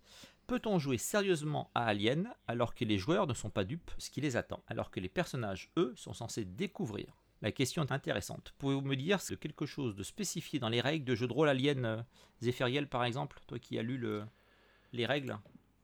Peut-on 0.47 0.79
jouer 0.79 0.97
sérieusement 0.97 1.69
à 1.75 1.87
Alien 1.87 2.33
alors 2.47 2.73
que 2.73 2.85
les 2.85 2.97
joueurs 2.97 3.27
ne 3.27 3.33
sont 3.33 3.49
pas 3.49 3.65
dupes 3.65 3.91
ce 3.97 4.09
qui 4.09 4.21
les 4.21 4.37
attend, 4.37 4.63
alors 4.67 4.91
que 4.91 5.01
les 5.01 5.09
personnages, 5.09 5.69
eux, 5.77 5.93
sont 5.97 6.13
censés 6.13 6.45
découvrir? 6.45 7.17
La 7.41 7.51
question 7.51 7.83
est 7.83 7.91
intéressante. 7.91 8.53
Pouvez-vous 8.57 8.81
me 8.81 8.95
dire 8.95 9.19
quelque 9.41 9.65
chose 9.65 9.95
de 9.95 10.03
spécifié 10.03 10.59
dans 10.59 10.69
les 10.69 10.81
règles 10.81 11.05
de 11.05 11.15
jeu 11.15 11.27
de 11.27 11.33
rôle 11.33 11.49
Alien 11.49 11.85
euh, 11.85 12.01
Zéphiriel 12.41 12.87
par 12.87 13.03
exemple, 13.03 13.39
toi 13.45 13.59
qui 13.59 13.77
as 13.77 13.83
lu 13.83 13.97
le, 13.97 14.23
les 14.93 15.05
règles? 15.05 15.37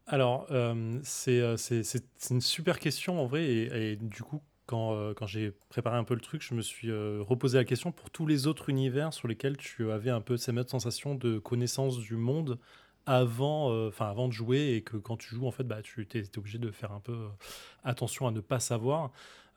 Alors, 0.08 0.48
euh, 0.52 1.00
c'est 1.04 1.42
euh, 1.42 1.58
c'est- 1.58 2.04
une 2.30 2.42
super 2.42 2.80
question 2.80 3.22
en 3.22 3.26
vrai. 3.26 3.46
Et, 3.46 3.96
du 3.98 4.24
coup, 4.24 4.42
quand, 4.66 4.94
euh, 4.96 5.14
quand 5.14 5.28
j'ai 5.28 5.52
préparé 5.70 5.98
un 5.98 6.04
peu 6.04 6.14
le 6.14 6.22
truc, 6.22 6.42
je 6.42 6.54
me 6.54 6.62
suis 6.62 6.92
reposé 6.92 7.58
la 7.58 7.66
question 7.66 7.92
pour 7.92 8.10
tous 8.10 8.26
les 8.26 8.48
autres 8.48 8.70
univers 8.70 9.14
sur 9.14 9.28
lesquels 9.28 9.58
tu 9.58 9.92
avais 9.92 10.10
un 10.10 10.22
peu 10.22 10.38
cette 10.38 10.56
même 10.56 10.68
sensation 10.68 11.16
de 11.16 11.38
connaissance 11.38 12.00
du 12.00 12.16
monde 12.16 12.60
avant, 13.06 13.72
euh, 13.72 13.92
avant 14.00 14.28
de 14.28 14.34
jouer 14.34 14.76
et 14.76 14.82
que 14.82 14.98
quand 14.98 15.18
tu 15.18 15.36
joues, 15.36 15.48
en 15.48 15.52
fait, 15.52 15.64
bah, 15.64 15.82
tu 15.82 16.02
étais 16.02 16.24
obligé 16.38 16.58
de 16.58 16.72
faire 16.72 16.92
un 16.92 17.00
peu 17.00 17.14
euh, 17.14 17.28
attention 17.84 18.28
à 18.28 18.32
ne 18.32 18.40
pas 18.40 18.60
savoir. 18.60 19.12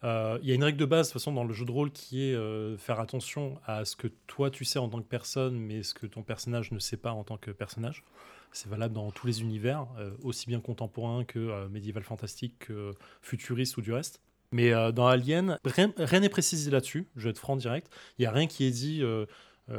Euh, 0.05 0.39
Il 0.43 0.49
y 0.49 0.53
a 0.53 0.55
une 0.55 0.65
règle 0.65 0.79
de 0.79 0.85
base, 0.85 1.09
de 1.09 1.13
toute 1.13 1.21
façon, 1.21 1.33
dans 1.33 1.45
le 1.45 1.55
jeu 1.55 1.65
de 1.65 1.71
rôle 1.71 1.91
qui 1.91 2.23
est 2.23 2.35
euh, 2.35 2.77
faire 2.77 3.01
attention 3.01 3.59
à 3.65 3.85
ce 3.85 3.97
que 3.97 4.09
toi 4.27 4.51
tu 4.51 4.65
sais 4.65 4.79
en 4.79 4.89
tant 4.89 4.99
que 5.01 5.09
personne, 5.09 5.59
mais 5.59 5.83
ce 5.83 5.95
que 5.95 6.07
ton 6.07 6.23
personnage 6.23 6.73
ne 6.73 6.79
sait 6.79 6.97
pas 6.97 7.13
en 7.13 7.25
tant 7.25 7.37
que 7.37 7.51
personnage. 7.51 8.05
C'est 8.53 8.69
valable 8.69 8.95
dans 8.95 9.11
tous 9.11 9.27
les 9.27 9.43
univers, 9.43 9.87
aussi 10.23 10.47
bien 10.47 10.61
contemporains 10.61 11.25
que 11.25 11.67
médiéval 11.69 12.03
fantastique, 12.05 12.55
que 12.61 12.95
futuriste 13.21 13.77
ou 13.77 13.83
du 13.83 13.93
reste. 13.93 14.23
Mais 14.51 14.71
dans 14.93 15.07
Alien, 15.09 15.59
rien 15.65 16.21
n'est 16.21 16.29
précisé 16.31 16.71
là-dessus, 16.71 17.07
je 17.17 17.25
vais 17.25 17.31
être 17.31 17.39
franc 17.39 17.57
direct. 17.57 17.91
Il 18.19 18.23
n'y 18.23 18.27
a 18.27 18.31
rien 18.31 18.47
qui 18.47 18.65
est 18.65 18.71
dit 18.71 19.03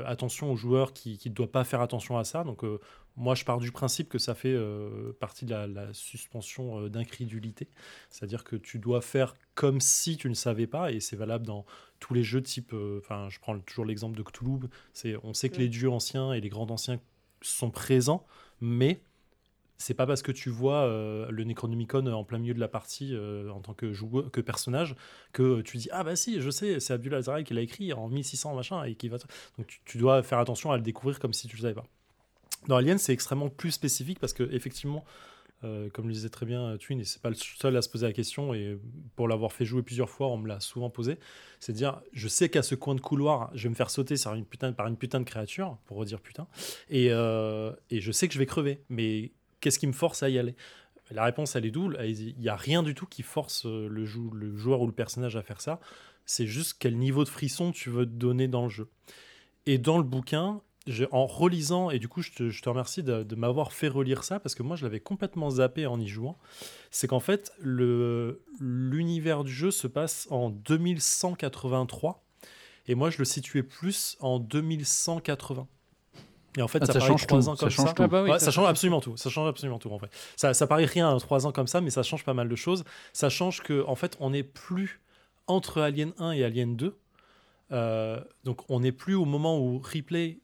attention 0.06 0.52
aux 0.52 0.56
joueurs 0.56 0.94
qui 0.94 1.20
ne 1.26 1.32
doivent 1.32 1.50
pas 1.50 1.64
faire 1.64 1.82
attention 1.82 2.20
à 2.20 2.24
ça. 2.24 2.44
Donc 2.44 2.64
moi 3.18 3.36
je 3.36 3.44
pars 3.44 3.60
du 3.60 3.72
principe 3.72 4.10
que 4.10 4.20
ça 4.20 4.36
fait 4.36 4.54
euh, 4.54 5.12
partie 5.20 5.46
de 5.46 5.52
la, 5.52 5.68
la 5.68 5.94
suspension 5.94 6.82
euh, 6.82 6.90
d'incrédulité. 6.90 7.68
C'est-à-dire 8.10 8.44
que 8.44 8.56
tu 8.56 8.80
dois 8.80 9.02
faire 9.02 9.36
comme 9.56 9.82
si 9.82 10.18
tu 10.18 10.30
ne 10.30 10.36
savais 10.36 10.68
pas, 10.68 10.92
et 10.92 11.00
c'est 11.00 11.16
valable 11.16 11.46
dans 11.46 11.66
tous 12.00 12.14
les 12.14 12.24
jeux 12.24 12.42
type, 12.42 12.74
euh, 12.74 13.00
enfin 13.04 13.28
je 13.30 13.40
prends 13.40 13.58
toujours 13.60 13.86
l'exemple 13.86 14.18
de 14.18 14.24
Cthulhu, 14.24 14.70
c'est 14.94 15.16
on 15.24 15.34
sait 15.34 15.50
que 15.50 15.58
les 15.58 15.68
dieux 15.68 15.90
anciens 15.90 16.32
et 16.34 16.42
les 16.42 16.50
grands 16.50 16.70
anciens 16.70 17.00
sont 17.42 17.72
présents, 17.72 18.26
mais 18.62 19.02
c'est 19.78 19.94
pas 19.94 20.08
parce 20.08 20.22
que 20.22 20.32
tu 20.32 20.50
vois 20.50 20.84
euh, 20.86 21.28
le 21.30 21.44
Necronomicon 21.44 22.06
en 22.08 22.24
plein 22.24 22.40
milieu 22.40 22.54
de 22.54 22.60
la 22.60 22.68
partie 22.68 23.14
euh, 23.14 23.50
en 23.52 23.62
tant 23.62 23.74
que 23.74 23.94
joueur, 23.94 24.32
que 24.32 24.42
personnage, 24.42 24.96
que 25.34 25.62
tu 25.62 25.78
dis 25.78 25.90
ah 25.92 26.04
bah 26.04 26.16
si 26.16 26.42
je 26.42 26.50
sais 26.50 26.80
c'est 26.80 26.94
Abdul 26.94 27.14
Azraï 27.14 27.44
qui 27.44 27.54
l'a 27.54 27.62
écrit 27.62 27.94
en 27.94 28.08
1600 28.08 28.56
machin 28.56 28.84
et 28.84 28.96
qui 28.96 29.10
va 29.10 29.18
donc 29.58 29.68
tu, 29.68 29.80
tu 29.86 29.98
dois 29.98 30.24
faire 30.24 30.40
attention 30.40 30.72
à 30.72 30.78
le 30.78 30.84
découvrir 30.84 31.20
comme 31.20 31.34
si 31.34 31.48
tu 31.48 31.56
le 31.56 31.62
savais 31.62 31.76
pas. 31.76 31.86
Dans 32.68 32.76
Alien 32.76 32.98
c'est 32.98 33.14
extrêmement 33.14 33.50
plus 33.50 33.72
spécifique 33.72 34.20
parce 34.20 34.34
que 34.34 34.44
effectivement 34.52 35.06
euh, 35.64 35.90
comme 35.90 36.08
le 36.08 36.14
disait 36.14 36.30
très 36.30 36.46
bien 36.46 36.62
euh, 36.62 36.78
Twin, 36.78 37.00
et 37.00 37.04
c'est 37.04 37.22
pas 37.22 37.30
le 37.30 37.36
seul 37.36 37.76
à 37.76 37.82
se 37.82 37.90
poser 37.90 38.06
la 38.06 38.14
question, 38.14 38.54
et 38.54 38.78
pour 39.16 39.28
l'avoir 39.28 39.52
fait 39.52 39.66
jouer 39.66 39.82
plusieurs 39.82 40.10
fois, 40.10 40.28
on 40.28 40.38
me 40.38 40.48
l'a 40.48 40.60
souvent 40.60 40.92
posé, 40.92 41.18
c'est 41.60 41.72
de 41.72 41.78
dire, 41.78 42.00
je 42.14 42.28
sais 42.28 42.48
qu'à 42.50 42.62
ce 42.62 42.76
coin 42.76 42.94
de 42.94 43.02
couloir, 43.02 43.50
je 43.56 43.64
vais 43.64 43.70
me 43.70 43.76
faire 43.76 43.90
sauter 43.90 44.18
sur 44.18 44.36
une 44.36 44.46
putain, 44.46 44.72
par 44.72 44.86
une 44.86 44.98
putain 44.98 45.20
de 45.20 45.26
créature, 45.26 45.80
pour 45.86 45.98
redire 45.98 46.22
putain, 46.22 46.48
et, 46.92 47.12
euh, 47.12 47.72
je 47.92 48.12
sais 48.12 48.28
que 48.28 48.36
je 48.36 48.40
vais 48.40 48.46
crever, 48.46 48.84
mais 48.90 49.32
qu'est-ce 49.60 49.80
qui 49.80 49.88
me 49.88 49.94
force 49.94 50.22
à 50.22 50.30
y 50.30 50.38
aller? 50.38 50.56
La 51.10 51.24
réponse, 51.24 51.56
elle 51.56 51.66
est 51.66 51.72
double, 51.72 51.98
il 52.06 52.38
n'y 52.38 52.50
a 52.50 52.56
rien 52.56 52.84
du 52.84 52.94
tout 52.94 53.08
qui 53.08 53.24
force 53.24 53.66
le, 53.66 53.88
le 53.88 54.58
joueur 54.58 54.82
ou 54.82 54.86
le 54.86 54.94
personnage 54.94 55.38
à 55.38 55.42
faire 55.42 55.62
ça, 55.62 55.80
c'est 56.26 56.46
juste 56.46 56.76
quel 56.78 56.98
niveau 56.98 57.24
de 57.24 57.30
frisson 57.30 57.72
tu 57.72 57.90
veux 57.90 58.06
te 58.06 58.12
donner 58.12 58.48
dans 58.48 58.64
le 58.64 58.70
jeu. 58.70 58.90
Et 59.66 59.80
dans 59.80 59.98
le 59.98 60.04
bouquin, 60.04 60.62
en 61.12 61.26
relisant, 61.26 61.90
et 61.90 62.00
du 62.00 62.08
coup 62.08 62.22
je 62.22 62.32
te, 62.32 62.50
je 62.50 62.62
te 62.62 62.70
remercie 62.70 63.04
de, 63.04 63.24
de 63.24 63.36
m'avoir 63.36 63.74
fait 63.74 63.88
relire 63.88 64.24
ça, 64.24 64.40
parce 64.40 64.56
que 64.56 64.64
moi 64.64 64.76
je 64.76 64.84
l'avais 64.86 65.00
complètement 65.00 65.50
zappé 65.50 65.86
en 65.86 66.00
y 66.00 66.08
jouant, 66.08 66.38
c'est 66.92 67.08
qu'en 67.08 67.20
fait 67.20 67.52
le- 67.60 68.42
l'univers 68.60 69.44
du 69.44 69.52
jeu 69.52 69.72
se 69.72 69.88
passe 69.88 70.28
en 70.32 70.50
2183, 70.50 72.24
et 72.88 72.96
moi 72.96 73.10
je 73.10 73.18
le 73.20 73.26
situais 73.26 73.64
plus 73.64 74.18
en 74.20 74.40
2180. 74.40 75.68
Et 76.58 76.62
en 76.64 76.68
fait, 76.68 76.80
Ah, 76.82 76.86
ça, 76.88 76.94
ça 76.94 77.00
paraît 77.00 77.12
change 77.12 77.28
trois 77.28 77.50
ans 77.50 77.56
ça 77.56 77.60
comme 77.66 77.70
change 77.70 77.88
ça. 77.90 77.94
tout. 77.94 78.02
Ah 78.04 78.08
bah 78.08 78.24
oui, 78.24 78.32
Ouais, 78.32 78.40
ça 78.40 78.46
ça 78.46 78.52
change 78.52 78.64
change 78.64 78.70
absolument 78.72 79.00
tout. 79.02 79.16
Ça 79.16 79.30
change 79.30 79.48
absolument 79.48 79.78
tout 79.78 79.92
en 79.92 80.00
fait. 80.00 80.10
Ça, 80.36 80.56
ça 80.56 80.66
paraît 80.66 80.86
rien 80.86 81.16
3 81.18 81.46
ans 81.46 81.52
comme 81.52 81.68
ça, 81.68 81.82
mais 81.82 81.92
ça 81.92 82.02
change 82.02 82.24
pas 82.24 82.34
mal 82.34 82.50
de 82.50 82.56
choses. 82.56 82.84
Ça 83.14 83.30
change 83.30 83.62
que 83.62 83.84
en 83.86 83.94
fait, 83.96 84.18
on 84.20 84.32
n'est 84.32 84.42
plus 84.44 85.00
entre 85.46 85.82
Alien 85.82 86.14
1 86.18 86.32
et 86.32 86.44
Alien 86.44 86.76
2. 86.76 86.98
Euh, 87.72 88.20
donc, 88.44 88.62
on 88.70 88.80
n'est 88.80 88.92
plus 88.92 89.14
au 89.14 89.26
moment 89.26 89.60
où 89.60 89.78
Ripley 89.78 90.40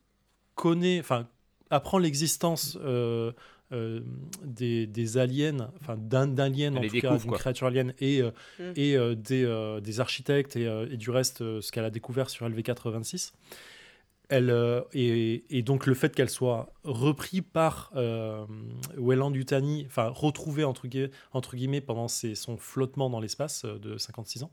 connaît, 0.55 1.00
enfin, 1.00 1.27
apprend 1.69 1.98
l'existence 1.98 2.77
euh, 2.81 3.31
euh, 3.72 4.01
des, 4.43 4.86
des 4.86 5.17
aliens, 5.17 5.72
enfin 5.81 5.98
d'un 5.98 6.38
alien 6.38 6.77
en 6.77 6.81
Elle 6.81 6.89
tout 6.89 7.00
cas, 7.01 7.17
d'une 7.17 7.31
créature 7.39 7.67
alien 7.67 7.93
et, 8.00 8.22
euh, 8.22 8.31
Mm. 8.60 8.63
et 8.75 8.95
euh, 8.95 9.15
des, 9.15 9.43
euh, 9.45 9.79
des 9.81 10.00
architectes 10.00 10.55
et, 10.55 10.67
euh, 10.67 10.88
et 10.91 10.98
du 10.98 11.10
reste 11.10 11.41
euh, 11.41 11.60
ce 11.62 11.72
qu'elle 11.72 11.86
a 11.86 11.89
découvert 11.89 12.29
sur 12.29 12.48
LV86. 12.48 13.33
Elle, 14.29 14.50
euh, 14.51 14.81
et, 14.93 15.43
et 15.57 15.62
donc 15.63 15.86
le 15.86 15.93
fait 15.93 16.15
qu'elle 16.15 16.29
soit 16.29 16.72
repris 16.83 17.41
par 17.41 17.91
euh, 17.95 18.45
Weyland 18.98 19.33
Yutani, 19.33 19.86
enfin 19.88 20.07
retrouvée 20.10 20.63
entre, 20.63 20.88
gui- 20.88 21.10
entre 21.33 21.55
guillemets 21.55 21.81
pendant 21.81 22.07
ses- 22.07 22.36
son 22.36 22.57
flottement 22.57 23.10
dans 23.10 23.19
l'espace 23.19 23.65
euh, 23.65 23.77
de 23.79 23.98
56 23.98 24.43
ans, 24.43 24.51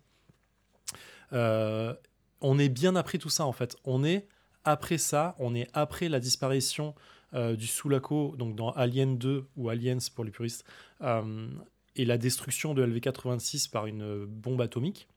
euh, 1.33 1.95
on 2.41 2.59
est 2.59 2.69
bien 2.69 2.97
après 2.97 3.19
tout 3.19 3.31
ça 3.31 3.45
en 3.47 3.53
fait. 3.53 3.77
On 3.85 4.03
est 4.05 4.27
après 4.65 4.99
ça, 4.99 5.35
on 5.39 5.55
est 5.55 5.69
après 5.73 6.09
la 6.09 6.21
disparition 6.21 6.95
euh, 7.35 7.55
du 7.55 7.67
Sulaco, 7.67 8.35
donc 8.37 8.57
dans 8.57 8.71
Alien 8.71 9.17
2 9.17 9.45
ou 9.57 9.69
Aliens 9.69 9.99
pour 10.15 10.25
les 10.25 10.33
puristes, 10.33 10.65
euh, 11.03 11.49
et 11.95 12.05
la 12.05 12.19
destruction 12.19 12.75
de 12.75 12.85
LV86 12.85 13.71
par 13.71 13.87
une 13.87 14.25
bombe 14.27 14.61
atomique. 14.61 15.09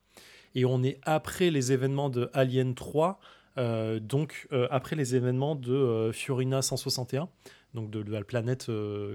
Et 0.54 0.64
on 0.64 0.82
est 0.84 1.00
après 1.02 1.50
les 1.50 1.72
événements 1.72 2.10
de 2.10 2.30
Alien 2.32 2.74
3, 2.74 3.18
euh, 3.58 3.98
donc 3.98 4.48
après 4.70 4.94
les 4.94 5.16
événements 5.16 5.56
de 5.56 6.10
Fiorina 6.12 6.62
161, 6.62 7.28
donc 7.74 7.90
de, 7.90 8.12
la 8.12 8.22
planète 8.22 8.70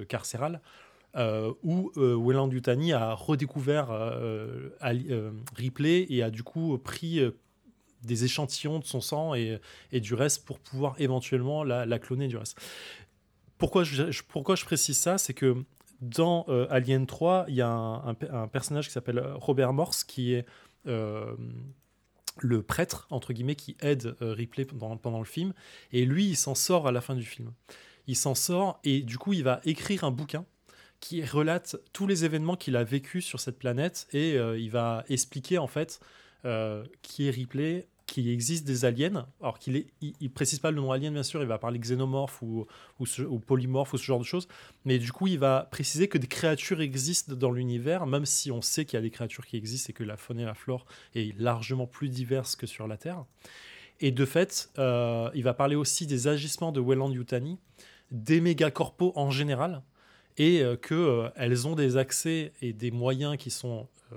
carcérale, 0.09 0.59
où 1.63 1.91
Weyland 1.95 2.49
Yutani 2.49 2.91
a 2.91 3.13
redécouvert 3.13 3.87
Ripley 5.55 6.05
et 6.09 6.21
a 6.21 6.29
du 6.29 6.43
coup 6.43 6.77
pris 6.77 7.21
des 8.03 8.23
échantillons 8.23 8.79
de 8.79 8.85
son 8.85 9.01
sang 9.01 9.33
et, 9.33 9.59
du 9.93 10.13
reste 10.13 10.45
pour 10.45 10.59
pouvoir 10.59 10.95
éventuellement 10.99 11.63
la, 11.63 11.99
cloner 11.99 12.27
du 12.27 12.37
reste. 12.37 12.59
Pourquoi 13.57 13.83
je, 13.83 14.21
pourquoi 14.27 14.55
je 14.55 14.65
précise 14.65 14.97
ça? 14.97 15.17
C'est 15.17 15.33
que 15.33 15.63
dans 16.01 16.45
euh, 16.47 16.65
Alien 16.69 17.05
3, 17.05 17.45
il 17.49 17.55
y 17.55 17.61
a 17.61 17.67
un, 17.69 18.07
un 18.07 18.13
pe- 18.13 18.31
un 18.31 18.47
personnage 18.47 18.87
qui 18.87 18.93
s'appelle 18.93 19.21
Robert 19.35 19.73
Morse 19.73 20.03
qui 20.05 20.33
est 20.33 20.45
euh, 20.87 21.35
le 22.37 22.63
prêtre, 22.63 23.05
entre 23.09 23.33
guillemets, 23.33 23.55
qui 23.55 23.75
aide 23.81 24.15
euh, 24.21 24.31
Ripley 24.31 24.63
pendant, 24.63 24.95
pendant 24.95 25.19
le 25.19 25.25
film. 25.25 25.53
Et 25.91 26.05
lui, 26.05 26.25
il 26.25 26.37
s'en 26.37 26.55
sort 26.55 26.87
à 26.87 26.93
la 26.93 27.01
fin 27.01 27.15
du 27.15 27.25
film. 27.25 27.51
Il 28.07 28.15
s'en 28.15 28.33
sort 28.33 28.79
et 28.85 29.01
du 29.01 29.17
coup, 29.17 29.33
il 29.33 29.43
va 29.43 29.59
écrire 29.65 30.05
un 30.05 30.11
bouquin 30.11 30.45
qui 31.01 31.23
relate 31.23 31.75
tous 31.91 32.07
les 32.07 32.23
événements 32.23 32.55
qu'il 32.55 32.77
a 32.77 32.83
vécus 32.83 33.25
sur 33.25 33.39
cette 33.39 33.59
planète 33.59 34.07
et 34.11 34.35
il 34.35 34.69
va 34.69 35.05
expliquer 35.07 35.57
en 35.57 35.67
fait 35.67 36.01
qui 37.01 37.27
est 37.27 37.31
Ripley, 37.31 37.87
qu'il 38.09 38.29
existe 38.29 38.65
des 38.65 38.85
aliens. 38.85 39.27
Alors 39.41 39.59
qu'il 39.59 39.75
est, 39.77 40.29
précise 40.29 40.59
pas 40.59 40.71
le 40.71 40.77
nom 40.77 40.91
alien 40.91 41.13
bien 41.13 41.23
sûr, 41.23 41.41
il 41.41 41.47
va 41.47 41.57
parler 41.57 41.79
xénomorphe 41.79 42.41
ou, 42.41 42.65
ou, 42.99 43.05
ou 43.27 43.39
polymorphe 43.39 43.93
ou 43.93 43.97
ce 43.97 44.03
genre 44.03 44.19
de 44.19 44.25
choses. 44.25 44.47
Mais 44.85 44.99
du 44.99 45.11
coup, 45.11 45.27
il 45.27 45.39
va 45.39 45.67
préciser 45.71 46.07
que 46.07 46.17
des 46.17 46.27
créatures 46.27 46.81
existent 46.81 47.35
dans 47.35 47.51
l'univers, 47.51 48.05
même 48.05 48.25
si 48.25 48.51
on 48.51 48.61
sait 48.61 48.85
qu'il 48.85 48.97
y 48.97 48.99
a 48.99 49.01
des 49.01 49.11
créatures 49.11 49.45
qui 49.45 49.57
existent 49.57 49.91
et 49.91 49.93
que 49.93 50.03
la 50.03 50.17
faune 50.17 50.39
et 50.39 50.45
la 50.45 50.55
flore 50.55 50.85
est 51.15 51.37
largement 51.39 51.87
plus 51.87 52.09
diverse 52.09 52.55
que 52.55 52.67
sur 52.67 52.87
la 52.87 52.97
Terre. 52.97 53.25
Et 54.01 54.11
de 54.11 54.25
fait, 54.25 54.69
euh, 54.77 55.29
il 55.35 55.43
va 55.43 55.53
parler 55.53 55.75
aussi 55.75 56.07
des 56.07 56.27
agissements 56.27 56.71
de 56.71 56.79
Weyland 56.79 57.11
Yutani, 57.11 57.59
des 58.11 58.41
mégacorpos 58.41 59.11
en 59.15 59.29
général, 59.29 59.83
et 60.39 60.61
euh, 60.61 60.75
que 60.77 60.95
euh, 60.95 61.67
ont 61.67 61.75
des 61.75 61.97
accès 61.97 62.53
et 62.61 62.73
des 62.73 62.89
moyens 62.89 63.37
qui 63.37 63.51
sont 63.51 63.87
euh, 64.13 64.15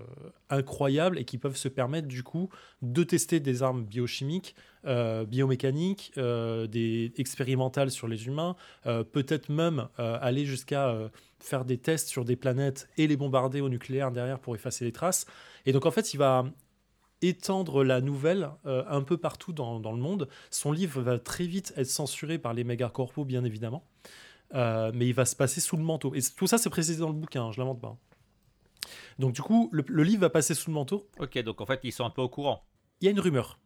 incroyables 0.48 1.18
et 1.18 1.24
qui 1.24 1.36
peuvent 1.36 1.56
se 1.56 1.68
permettre 1.68 2.08
du 2.08 2.22
coup 2.22 2.48
de 2.80 3.02
tester 3.02 3.40
des 3.40 3.62
armes 3.62 3.84
biochimiques, 3.84 4.54
biomécaniques, 4.84 6.12
des 6.16 7.12
expérimentales 7.16 7.92
sur 7.92 8.08
les 8.08 8.26
humains, 8.26 8.56
peut-être 8.84 9.48
même 9.48 9.88
aller 9.96 10.44
jusqu'à 10.44 10.98
faire 11.38 11.64
des 11.64 11.78
tests 11.78 12.08
sur 12.08 12.24
des 12.24 12.34
planètes 12.34 12.88
et 12.96 13.06
les 13.06 13.16
bombarder 13.16 13.60
au 13.60 13.68
nucléaire 13.68 14.10
derrière 14.10 14.40
pour 14.40 14.56
effacer 14.56 14.84
les 14.84 14.90
traces. 14.90 15.26
Et 15.66 15.72
donc 15.72 15.86
en 15.86 15.92
fait, 15.92 16.14
il 16.14 16.16
va 16.16 16.46
étendre 17.20 17.84
la 17.84 18.00
nouvelle 18.00 18.50
un 18.64 19.02
peu 19.02 19.18
partout 19.18 19.52
dans, 19.52 19.78
le 19.78 19.98
monde. 19.98 20.28
Son 20.50 20.72
livre 20.72 21.00
va 21.00 21.18
très 21.20 21.44
vite 21.44 21.72
être 21.76 21.86
censuré 21.86 22.38
par 22.38 22.52
les 22.52 22.64
mégacorpos, 22.64 23.24
bien 23.24 23.44
évidemment. 23.44 23.84
Euh, 24.54 24.92
mais 24.94 25.06
il 25.06 25.14
va 25.14 25.24
se 25.24 25.34
passer 25.34 25.60
sous 25.60 25.76
le 25.76 25.82
manteau. 25.82 26.14
Et 26.14 26.20
tout 26.36 26.46
ça, 26.46 26.58
c'est 26.58 26.70
précisé 26.70 27.00
dans 27.00 27.08
le 27.08 27.14
bouquin, 27.14 27.44
hein, 27.44 27.52
je 27.52 27.60
ne 27.60 27.64
l'invente 27.64 27.80
pas. 27.80 27.96
Donc 29.18 29.32
du 29.32 29.42
coup, 29.42 29.68
le, 29.72 29.84
le 29.88 30.02
livre 30.02 30.22
va 30.22 30.30
passer 30.30 30.54
sous 30.54 30.70
le 30.70 30.74
manteau. 30.74 31.08
Ok, 31.18 31.38
donc 31.42 31.60
en 31.60 31.66
fait, 31.66 31.80
ils 31.84 31.92
sont 31.92 32.04
un 32.04 32.10
peu 32.10 32.22
au 32.22 32.28
courant. 32.28 32.64
Il 33.00 33.06
y 33.06 33.08
a 33.08 33.10
une 33.10 33.20
rumeur 33.20 33.58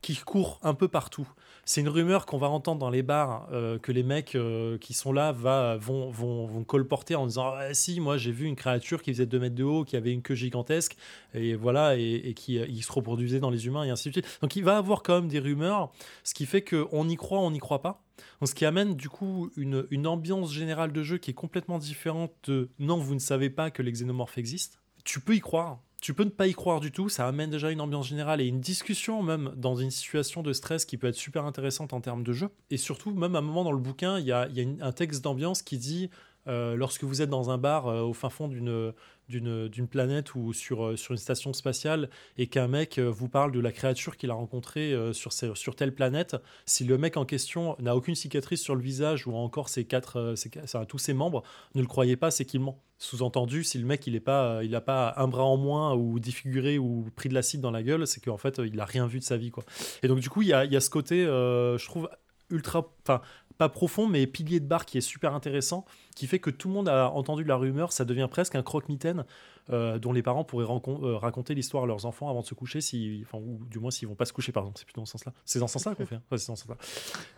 qui 0.00 0.16
court 0.16 0.58
un 0.62 0.74
peu 0.74 0.88
partout. 0.88 1.28
C'est 1.64 1.82
une 1.82 1.88
rumeur 1.88 2.24
qu'on 2.24 2.38
va 2.38 2.48
entendre 2.48 2.80
dans 2.80 2.88
les 2.88 3.02
bars, 3.02 3.46
euh, 3.52 3.78
que 3.78 3.92
les 3.92 4.02
mecs 4.02 4.34
euh, 4.36 4.78
qui 4.78 4.94
sont 4.94 5.12
là 5.12 5.32
vont, 5.32 6.10
vont, 6.10 6.46
vont 6.46 6.64
colporter 6.64 7.14
en 7.14 7.26
disant 7.26 7.52
ah, 7.54 7.74
Si, 7.74 8.00
moi 8.00 8.16
j'ai 8.16 8.32
vu 8.32 8.46
une 8.46 8.56
créature 8.56 9.02
qui 9.02 9.12
faisait 9.12 9.26
2 9.26 9.38
mètres 9.38 9.54
de 9.54 9.64
haut, 9.64 9.84
qui 9.84 9.96
avait 9.96 10.12
une 10.12 10.22
queue 10.22 10.34
gigantesque, 10.34 10.96
et 11.34 11.56
voilà, 11.56 11.96
et, 11.96 12.32
qui 12.34 12.58
euh, 12.58 12.66
se 12.80 12.90
reproduisait 12.90 13.40
dans 13.40 13.50
les 13.50 13.66
humains, 13.66 13.84
et 13.84 13.90
ainsi 13.90 14.08
de 14.08 14.14
suite. 14.14 14.38
Donc 14.40 14.56
il 14.56 14.64
va 14.64 14.78
avoir 14.78 15.02
quand 15.02 15.16
même 15.16 15.28
des 15.28 15.40
rumeurs, 15.40 15.92
ce 16.24 16.32
qui 16.32 16.46
fait 16.46 16.62
qu'on 16.62 17.08
y 17.08 17.16
croit, 17.16 17.40
on 17.40 17.50
n'y 17.50 17.58
croit 17.58 17.82
pas. 17.82 18.02
Ce 18.42 18.54
qui 18.54 18.64
amène 18.64 18.94
du 18.94 19.08
coup 19.08 19.50
une, 19.56 19.86
une 19.90 20.06
ambiance 20.06 20.52
générale 20.52 20.92
de 20.92 21.02
jeu 21.02 21.18
qui 21.18 21.32
est 21.32 21.34
complètement 21.34 21.78
différente 21.78 22.32
de 22.44 22.70
non, 22.78 22.96
vous 22.96 23.14
ne 23.14 23.20
savez 23.20 23.50
pas 23.50 23.70
que 23.70 23.82
les 23.82 23.92
xénomorphes 23.92 24.38
existent. 24.38 24.78
Tu 25.04 25.20
peux 25.20 25.36
y 25.36 25.40
croire, 25.40 25.80
tu 26.00 26.14
peux 26.14 26.24
ne 26.24 26.30
pas 26.30 26.46
y 26.46 26.52
croire 26.52 26.80
du 26.80 26.92
tout, 26.92 27.08
ça 27.08 27.26
amène 27.26 27.50
déjà 27.50 27.70
une 27.70 27.80
ambiance 27.80 28.08
générale 28.08 28.40
et 28.40 28.46
une 28.46 28.60
discussion 28.60 29.22
même 29.22 29.52
dans 29.56 29.74
une 29.74 29.90
situation 29.90 30.42
de 30.42 30.52
stress 30.52 30.84
qui 30.84 30.96
peut 30.96 31.08
être 31.08 31.16
super 31.16 31.44
intéressante 31.44 31.92
en 31.92 32.00
termes 32.00 32.22
de 32.22 32.32
jeu. 32.32 32.50
Et 32.70 32.76
surtout, 32.76 33.10
même 33.10 33.34
à 33.34 33.38
un 33.38 33.42
moment 33.42 33.64
dans 33.64 33.72
le 33.72 33.78
bouquin, 33.78 34.18
il 34.18 34.26
y 34.26 34.32
a, 34.32 34.48
un 34.80 34.92
texte 34.92 35.24
d'ambiance 35.24 35.62
qui 35.62 35.76
dit 35.76 36.10
euh, 36.48 36.76
lorsque 36.76 37.04
vous 37.04 37.22
êtes 37.22 37.30
dans 37.30 37.50
un 37.50 37.58
bar 37.58 37.86
euh, 37.86 38.02
au 38.02 38.12
fin 38.12 38.30
fond 38.30 38.48
d'une 38.48 38.92
d'une 39.28 39.86
planète 39.88 40.34
ou 40.34 40.54
sur, 40.54 40.86
euh, 40.86 40.96
sur 40.96 41.12
une 41.12 41.18
station 41.18 41.52
spatiale 41.52 42.08
et 42.38 42.46
qu'un 42.46 42.66
mec 42.66 42.98
vous 42.98 43.28
parle 43.28 43.52
de 43.52 43.60
la 43.60 43.72
créature 43.72 44.16
qu'il 44.16 44.30
a 44.30 44.34
rencontrée 44.34 44.94
sur, 45.12 45.32
sur 45.32 45.76
telle 45.76 45.94
planète, 45.94 46.36
si 46.64 46.84
le 46.84 46.96
mec 46.96 47.18
en 47.18 47.26
question 47.26 47.76
n'a 47.78 47.94
aucune 47.94 48.14
cicatrice 48.14 48.62
sur 48.62 48.74
le 48.74 48.80
visage 48.80 49.26
ou 49.26 49.34
encore 49.34 49.68
ses 49.68 49.84
quatre, 49.84 50.32
ses 50.34 50.50
tous 50.88 50.98
ses 50.98 51.12
membres, 51.12 51.42
ne 51.74 51.82
le 51.82 51.86
croyez 51.86 52.16
pas, 52.16 52.30
c'est 52.30 52.46
qu'il 52.46 52.60
ment. 52.60 52.80
Sous-entendu, 53.00 53.62
si 53.64 53.78
le 53.78 53.84
mec 53.84 54.06
il 54.06 54.14
n'a 54.14 54.20
pas, 54.20 54.44
euh, 54.44 54.64
il 54.64 54.74
a 54.74 54.80
pas 54.80 55.12
un 55.18 55.28
bras 55.28 55.44
en 55.44 55.56
moins 55.58 55.94
ou 55.94 56.18
défiguré 56.18 56.78
ou 56.78 57.06
pris 57.14 57.28
de 57.28 57.34
l'acide 57.34 57.60
dans 57.60 57.70
la 57.70 57.82
gueule, 57.82 58.06
c'est 58.06 58.24
qu'en 58.24 58.38
fait 58.38 58.60
il 58.64 58.80
a 58.80 58.86
rien 58.86 59.06
vu 59.06 59.18
de 59.18 59.24
sa 59.24 59.36
vie. 59.36 59.50
Quoi. 59.50 59.62
Et 60.02 60.08
donc 60.08 60.20
du 60.20 60.30
coup, 60.30 60.40
il 60.40 60.48
y 60.48 60.52
a, 60.54 60.64
y 60.64 60.74
a 60.74 60.80
ce 60.80 60.90
côté, 60.90 61.24
je 61.24 61.84
trouve, 61.84 62.08
ultra... 62.50 62.90
Enfin, 63.02 63.20
pas 63.58 63.68
profond, 63.68 64.06
mais 64.06 64.26
pilier 64.26 64.60
de 64.60 64.66
bar 64.66 64.86
qui 64.86 64.96
est 64.98 65.02
super 65.02 65.34
intéressant, 65.34 65.84
qui 66.14 66.26
fait 66.26 66.38
que 66.38 66.48
tout 66.50 66.68
le 66.68 66.74
monde 66.74 66.88
a 66.88 67.10
entendu 67.10 67.44
la 67.44 67.56
rumeur, 67.56 67.92
ça 67.92 68.04
devient 68.04 68.28
presque 68.30 68.54
un 68.54 68.62
croque-mitaine 68.62 69.24
euh, 69.70 69.98
dont 69.98 70.12
les 70.12 70.22
parents 70.22 70.44
pourraient 70.44 70.64
euh, 70.66 71.16
raconter 71.18 71.54
l'histoire 71.54 71.84
à 71.84 71.86
leurs 71.86 72.06
enfants 72.06 72.30
avant 72.30 72.40
de 72.40 72.46
se 72.46 72.54
coucher, 72.54 72.80
si, 72.80 73.22
enfin, 73.26 73.36
ou 73.38 73.60
du 73.68 73.78
moins 73.78 73.90
s'ils 73.90 74.08
vont 74.08 74.14
pas 74.14 74.24
se 74.24 74.32
coucher, 74.32 74.52
par 74.52 74.62
exemple. 74.62 74.78
C'est 74.78 74.84
plutôt 74.86 75.00
dans 75.02 75.06
ce 75.06 75.12
sens-là. 75.12 75.32
C'est 75.44 75.58
dans 75.58 75.66
ce 75.66 75.74
sens-là 75.74 75.94
qu'on 75.94 76.06
fait. 76.06 76.14
hein. 76.14 76.22
Ouais, 76.30 76.38
c'est 76.38 76.46
dans 76.48 76.56
ce 76.56 76.64
sens-là. 76.66 76.76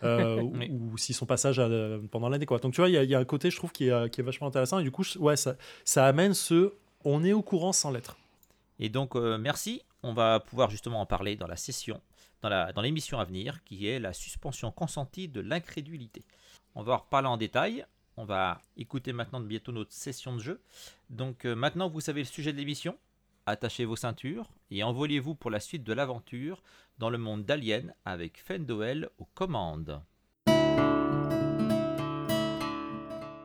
Euh, 0.03 0.41
ou- 0.41 0.53
Oui. 0.55 0.69
Ou, 0.71 0.97
s'ils 0.97 1.15
sont 1.15 1.25
passage 1.25 1.59
à- 1.59 1.67
pendant 2.11 2.29
l'année. 2.29 2.45
Quoi. 2.45 2.59
Donc 2.59 2.73
tu 2.73 2.79
vois, 2.81 2.87
il 2.89 2.93
y, 2.93 2.97
a- 2.97 3.03
il 3.03 3.09
y 3.09 3.15
a 3.15 3.19
un 3.19 3.25
côté, 3.25 3.49
je 3.51 3.57
trouve, 3.57 3.71
qui 3.71 3.89
est, 3.89 4.09
qui 4.11 4.21
est 4.21 4.23
vachement 4.23 4.47
intéressant. 4.47 4.79
Et 4.79 4.83
du 4.83 4.91
coup, 4.91 5.03
je- 5.03 5.17
ouais, 5.19 5.35
ça, 5.35 5.55
ça 5.83 6.05
amène 6.05 6.33
ce 6.33 6.73
on 7.03 7.23
est 7.23 7.33
au 7.33 7.41
courant 7.41 7.73
sans 7.73 7.91
l'être. 7.91 8.15
Et 8.79 8.87
donc, 8.89 9.15
merci. 9.15 9.81
On 10.03 10.13
va 10.13 10.39
pouvoir 10.39 10.69
justement 10.69 11.01
en 11.01 11.05
parler 11.05 11.35
dans 11.35 11.45
la 11.47 11.55
session, 11.57 11.99
dans 12.49 12.81
l'émission 12.81 13.19
à 13.19 13.25
venir, 13.25 13.63
qui 13.63 13.87
est 13.87 13.99
la 13.99 14.13
suspension 14.13 14.71
consentie 14.71 15.27
de 15.27 15.41
l'incrédulité. 15.41 16.23
On 16.75 16.83
va 16.83 16.93
en 16.93 16.97
reparler 16.97 17.27
en 17.27 17.37
détail. 17.37 17.85
On 18.17 18.25
va 18.25 18.59
écouter 18.77 19.13
maintenant 19.13 19.39
bientôt 19.39 19.71
notre 19.71 19.93
session 19.93 20.35
de 20.35 20.41
jeu. 20.41 20.61
Donc, 21.09 21.45
euh, 21.45 21.55
maintenant, 21.55 21.89
vous 21.89 22.01
savez 22.01 22.21
le 22.21 22.27
sujet 22.27 22.53
de 22.53 22.57
l'émission. 22.57 22.97
Attachez 23.45 23.85
vos 23.85 23.95
ceintures 23.95 24.49
et 24.69 24.83
envolez-vous 24.83 25.35
pour 25.35 25.49
la 25.49 25.59
suite 25.59 25.83
de 25.83 25.93
l'aventure 25.93 26.61
dans 26.99 27.09
le 27.09 27.17
monde 27.17 27.43
d'Alien 27.43 27.93
avec 28.05 28.39
Fendoel 28.39 29.09
aux 29.17 29.25
commandes. 29.33 30.01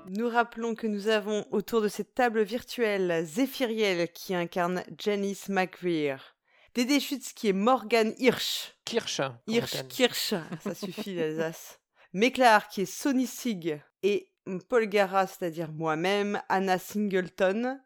Nous 0.09 0.29
rappelons 0.29 0.75
que 0.75 0.87
nous 0.87 1.09
avons 1.09 1.45
autour 1.51 1.83
de 1.83 1.89
cette 1.89 2.15
table 2.15 2.43
virtuelle 2.43 3.25
Zéphiriel 3.25 4.09
qui 4.13 4.35
incarne 4.35 4.85
Janice 4.99 5.49
McVeer, 5.49 6.36
Dédé 6.77 7.01
Schutz 7.01 7.33
qui 7.33 7.49
est 7.49 7.53
Morgan 7.55 8.13
Hirsch, 8.19 8.75
Kirsch. 8.85 9.23
Hirsch. 9.47 9.83
Kirsch, 9.89 10.35
ça 10.61 10.75
suffit 10.75 11.15
l'Alsace, 11.17 11.81
Méclar 12.13 12.69
qui 12.69 12.83
est 12.83 12.85
Sonny 12.85 13.27
Sig 13.27 13.81
et 14.03 14.29
Paul 14.69 14.87
Gara, 14.87 15.27
c'est-à-dire 15.27 15.73
moi-même, 15.73 16.39
Anna 16.51 16.79
Singleton 16.79 17.81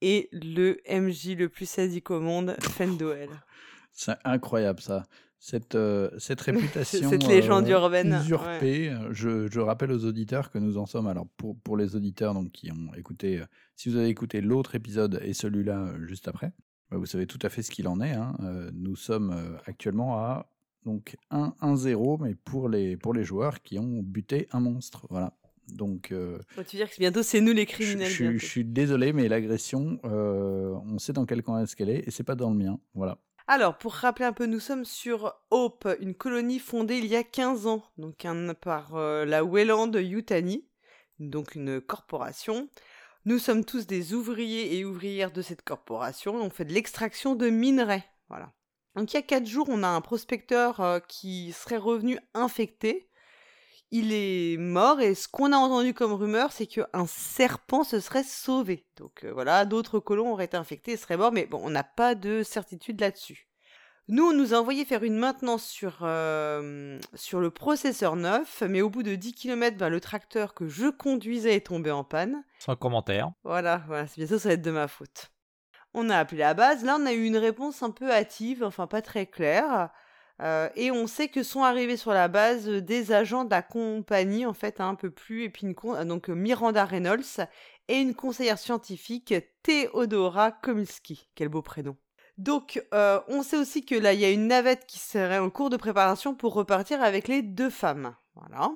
et 0.00 0.28
le 0.32 0.78
MJ 0.90 1.36
le 1.36 1.48
plus 1.48 1.66
sadique 1.70 2.10
au 2.10 2.18
monde, 2.20 2.56
Fendoel. 2.60 3.28
C'est 3.92 4.16
incroyable 4.24 4.80
ça. 4.80 5.04
cette, 5.38 5.76
euh, 5.76 6.10
cette 6.18 6.40
réputation 6.48 7.10
Cette 7.10 7.26
légende 7.28 7.66
euh, 7.66 7.70
urbaine, 7.72 8.18
usurpée. 8.24 8.90
euh, 8.90 9.12
Je, 9.12 9.46
je 9.48 9.60
rappelle 9.60 9.92
aux 9.92 10.04
auditeurs 10.04 10.50
que 10.50 10.58
nous 10.58 10.78
en 10.78 10.86
sommes. 10.86 11.06
Alors 11.06 11.28
pour, 11.36 11.56
pour 11.60 11.76
les 11.76 11.94
auditeurs 11.94 12.34
donc 12.34 12.50
qui 12.50 12.72
ont 12.72 12.92
écouté, 12.96 13.38
euh, 13.38 13.44
si 13.76 13.88
vous 13.88 13.96
avez 13.98 14.08
écouté 14.08 14.40
l'autre 14.40 14.74
épisode 14.74 15.20
et 15.22 15.32
celui-là 15.32 15.78
euh, 15.78 16.06
juste 16.08 16.26
après, 16.26 16.52
vous 16.96 17.06
savez 17.06 17.26
tout 17.26 17.38
à 17.42 17.48
fait 17.48 17.62
ce 17.62 17.70
qu'il 17.70 17.88
en 17.88 18.00
est. 18.00 18.12
hein. 18.12 18.36
Euh, 18.42 18.70
nous 18.74 18.96
sommes 18.96 19.30
euh, 19.32 19.56
actuellement 19.66 20.16
à 20.18 20.46
donc 20.84 21.16
1-1-0, 21.30 22.18
mais 22.22 22.34
pour 22.34 22.68
les 22.68 22.96
pour 22.96 23.14
les 23.14 23.24
joueurs 23.24 23.62
qui 23.62 23.78
ont 23.78 24.02
buté 24.02 24.48
un 24.52 24.60
monstre. 24.60 25.06
Voilà. 25.10 25.32
Donc 25.68 26.10
euh, 26.12 26.38
tu 26.68 26.76
dire 26.76 26.90
que 26.90 26.96
bientôt 26.98 27.22
c'est 27.22 27.40
nous 27.40 27.52
les 27.52 27.66
criminels. 27.66 28.08
je- 28.10 28.36
suis 28.46 28.64
désolé, 28.64 29.12
mais 29.12 29.28
l'agression, 29.28 30.00
euh, 30.04 30.74
on 30.86 30.98
sait 30.98 31.12
dans 31.12 31.24
quel 31.24 31.42
camp 31.42 31.58
est-ce 31.58 31.76
qu'elle 31.76 31.90
est 31.90 32.06
et 32.06 32.10
c'est 32.10 32.24
pas 32.24 32.34
dans 32.34 32.50
le 32.50 32.56
mien. 32.56 32.78
Voilà. 32.94 33.18
Alors, 33.48 33.76
pour 33.76 33.92
rappeler 33.94 34.24
un 34.24 34.32
peu, 34.32 34.46
nous 34.46 34.60
sommes 34.60 34.84
sur 34.84 35.34
Hope, 35.50 35.88
une 36.00 36.14
colonie 36.14 36.60
fondée 36.60 36.98
il 36.98 37.06
y 37.06 37.16
a 37.16 37.24
15 37.24 37.66
ans, 37.66 37.82
donc 37.98 38.24
un- 38.24 38.54
par 38.54 38.94
euh, 38.94 39.24
la 39.24 39.44
Wayland 39.44 39.92
Yutani, 39.94 40.64
donc 41.18 41.54
une 41.56 41.80
corporation. 41.80 42.68
Nous 43.24 43.38
sommes 43.38 43.64
tous 43.64 43.86
des 43.86 44.14
ouvriers 44.14 44.76
et 44.76 44.84
ouvrières 44.84 45.30
de 45.30 45.42
cette 45.42 45.62
corporation 45.62 46.34
on 46.34 46.50
fait 46.50 46.64
de 46.64 46.72
l'extraction 46.72 47.36
de 47.36 47.50
minerais. 47.50 48.04
Voilà. 48.28 48.52
Donc 48.96 49.12
il 49.12 49.16
y 49.16 49.18
a 49.18 49.22
4 49.22 49.46
jours, 49.46 49.68
on 49.70 49.84
a 49.84 49.88
un 49.88 50.00
prospecteur 50.00 50.80
euh, 50.80 50.98
qui 50.98 51.52
serait 51.52 51.76
revenu 51.76 52.18
infecté. 52.34 53.08
Il 53.92 54.12
est 54.12 54.56
mort 54.56 55.00
et 55.00 55.14
ce 55.14 55.28
qu'on 55.28 55.52
a 55.52 55.56
entendu 55.56 55.94
comme 55.94 56.14
rumeur, 56.14 56.50
c'est 56.50 56.66
qu'un 56.66 57.06
serpent 57.06 57.84
se 57.84 58.00
serait 58.00 58.24
sauvé. 58.24 58.86
Donc 58.96 59.22
euh, 59.22 59.32
voilà, 59.32 59.66
d'autres 59.66 60.00
colons 60.00 60.32
auraient 60.32 60.46
été 60.46 60.56
infectés 60.56 60.92
et 60.92 60.96
seraient 60.96 61.16
morts, 61.16 61.30
mais 61.30 61.46
bon, 61.46 61.60
on 61.62 61.70
n'a 61.70 61.84
pas 61.84 62.16
de 62.16 62.42
certitude 62.42 63.00
là-dessus. 63.00 63.46
Nous, 64.08 64.24
on 64.24 64.32
nous 64.32 64.52
a 64.52 64.58
envoyé 64.58 64.84
faire 64.84 65.04
une 65.04 65.16
maintenance 65.16 65.64
sur, 65.64 65.98
euh, 66.02 66.98
sur 67.14 67.40
le 67.40 67.50
processeur 67.50 68.16
neuf, 68.16 68.62
mais 68.68 68.82
au 68.82 68.90
bout 68.90 69.02
de 69.02 69.14
10 69.14 69.32
km, 69.32 69.86
le 69.88 70.00
tracteur 70.00 70.54
que 70.54 70.66
je 70.68 70.88
conduisais 70.88 71.54
est 71.54 71.66
tombé 71.66 71.90
en 71.90 72.02
panne. 72.04 72.42
Sans 72.58 72.74
commentaire. 72.76 73.30
Voilà, 73.44 73.82
voilà, 73.86 74.06
c'est 74.08 74.20
bientôt 74.20 74.38
ça 74.38 74.48
va 74.48 74.54
être 74.54 74.62
de 74.62 74.70
ma 74.72 74.88
faute. 74.88 75.30
On 75.94 76.10
a 76.10 76.18
appelé 76.18 76.40
la 76.40 76.54
base. 76.54 76.84
Là, 76.84 76.96
on 77.00 77.06
a 77.06 77.12
eu 77.12 77.24
une 77.24 77.36
réponse 77.36 77.82
un 77.82 77.90
peu 77.90 78.10
hâtive, 78.10 78.64
enfin 78.64 78.86
pas 78.86 79.02
très 79.02 79.26
claire. 79.26 79.90
Euh, 80.40 80.68
et 80.74 80.90
on 80.90 81.06
sait 81.06 81.28
que 81.28 81.42
sont 81.44 81.62
arrivés 81.62 81.96
sur 81.96 82.12
la 82.12 82.26
base 82.26 82.66
des 82.66 83.12
agents 83.12 83.44
de 83.44 83.50
la 83.50 83.62
compagnie, 83.62 84.46
en 84.46 84.54
fait, 84.54 84.80
un 84.80 84.94
peu 84.96 85.10
plus, 85.10 85.44
et 85.44 85.50
puis 85.50 85.66
une 85.66 85.74
con- 85.74 85.94
euh, 85.94 86.04
donc 86.04 86.28
Miranda 86.28 86.84
Reynolds 86.84 87.46
et 87.88 88.00
une 88.00 88.14
conseillère 88.14 88.58
scientifique, 88.58 89.32
Theodora 89.62 90.50
Komilski. 90.50 91.28
Quel 91.36 91.48
beau 91.48 91.62
prénom. 91.62 91.96
Donc, 92.38 92.82
euh, 92.94 93.20
on 93.28 93.42
sait 93.42 93.58
aussi 93.58 93.84
que 93.84 93.94
là, 93.94 94.12
il 94.14 94.20
y 94.20 94.24
a 94.24 94.30
une 94.30 94.48
navette 94.48 94.86
qui 94.86 94.98
serait 94.98 95.38
en 95.38 95.50
cours 95.50 95.70
de 95.70 95.76
préparation 95.76 96.34
pour 96.34 96.54
repartir 96.54 97.02
avec 97.02 97.28
les 97.28 97.42
deux 97.42 97.70
femmes. 97.70 98.14
Voilà. 98.34 98.72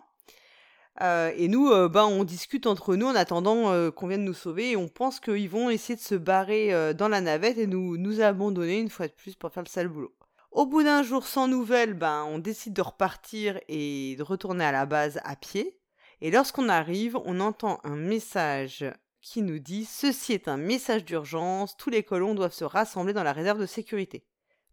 Euh, 1.03 1.33
et 1.37 1.49
nous, 1.49 1.69
euh, 1.71 1.89
ben, 1.89 2.05
on 2.05 2.25
discute 2.25 2.67
entre 2.67 2.97
nous 2.97 3.07
en 3.07 3.15
attendant 3.15 3.91
qu'on 3.93 4.07
vienne 4.07 4.25
nous 4.25 4.35
sauver 4.35 4.73
et 4.73 4.77
on 4.77 4.89
pense 4.89 5.21
qu'ils 5.21 5.49
vont 5.49 5.71
essayer 5.71 5.97
de 5.97 6.01
se 6.01 6.15
barrer 6.15 6.95
dans 6.95 7.09
la 7.09 7.21
navette 7.21 7.59
et 7.59 7.67
nous, 7.67 7.97
nous 7.97 8.21
abandonner 8.21 8.79
une 8.79 8.91
fois 8.91 9.09
de 9.09 9.13
plus 9.13 9.35
pour 9.35 9.51
faire 9.51 9.63
le 9.63 9.69
sale 9.69 9.89
boulot. 9.89 10.15
Au 10.51 10.65
bout 10.65 10.83
d'un 10.83 11.03
jour 11.03 11.27
sans 11.27 11.49
nouvelles, 11.49 11.95
ben, 11.95 12.25
on 12.29 12.39
décide 12.39 12.73
de 12.73 12.83
repartir 12.83 13.59
et 13.69 14.17
de 14.17 14.23
retourner 14.23 14.65
à 14.65 14.73
la 14.73 14.87
base 14.87 15.21
à 15.25 15.37
pied. 15.37 15.79
Et 16.23 16.31
lorsqu'on 16.31 16.69
arrive, 16.69 17.19
on 17.25 17.41
entend 17.41 17.79
un 17.85 17.97
message 17.97 18.85
qui 19.27 19.43
nous 19.43 19.59
dit 19.59 19.85
Ceci 19.85 20.35
est 20.35 20.47
un 20.47 20.57
message 20.57 21.05
d'urgence, 21.05 21.77
tous 21.77 21.91
les 21.91 22.05
colons 22.05 22.35
doivent 22.35 22.53
se 22.53 22.63
rassembler 22.65 23.13
dans 23.13 23.25
la 23.25 23.33
réserve 23.33 23.59
de 23.59 23.67
sécurité. 23.67 24.25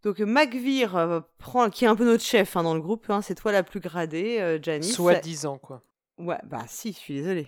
Donc 0.03 0.19
McVeer, 0.19 0.95
euh, 0.95 1.21
prend, 1.39 1.71
qui 1.71 1.85
est 1.85 1.87
un 1.87 1.95
peu 1.95 2.05
notre 2.05 2.23
chef 2.23 2.55
hein, 2.55 2.61
dans 2.61 2.75
le 2.75 2.81
groupe, 2.81 3.09
hein, 3.09 3.23
c'est 3.23 3.33
toi 3.33 3.51
la 3.51 3.63
plus 3.63 3.79
gradée, 3.79 4.37
euh, 4.39 4.59
Janice. 4.61 4.93
Soi-disant, 4.93 5.57
quoi. 5.57 5.81
Ouais, 6.19 6.37
bah 6.43 6.65
si, 6.67 6.93
je 6.93 6.97
suis 6.99 7.15
désolée. 7.15 7.47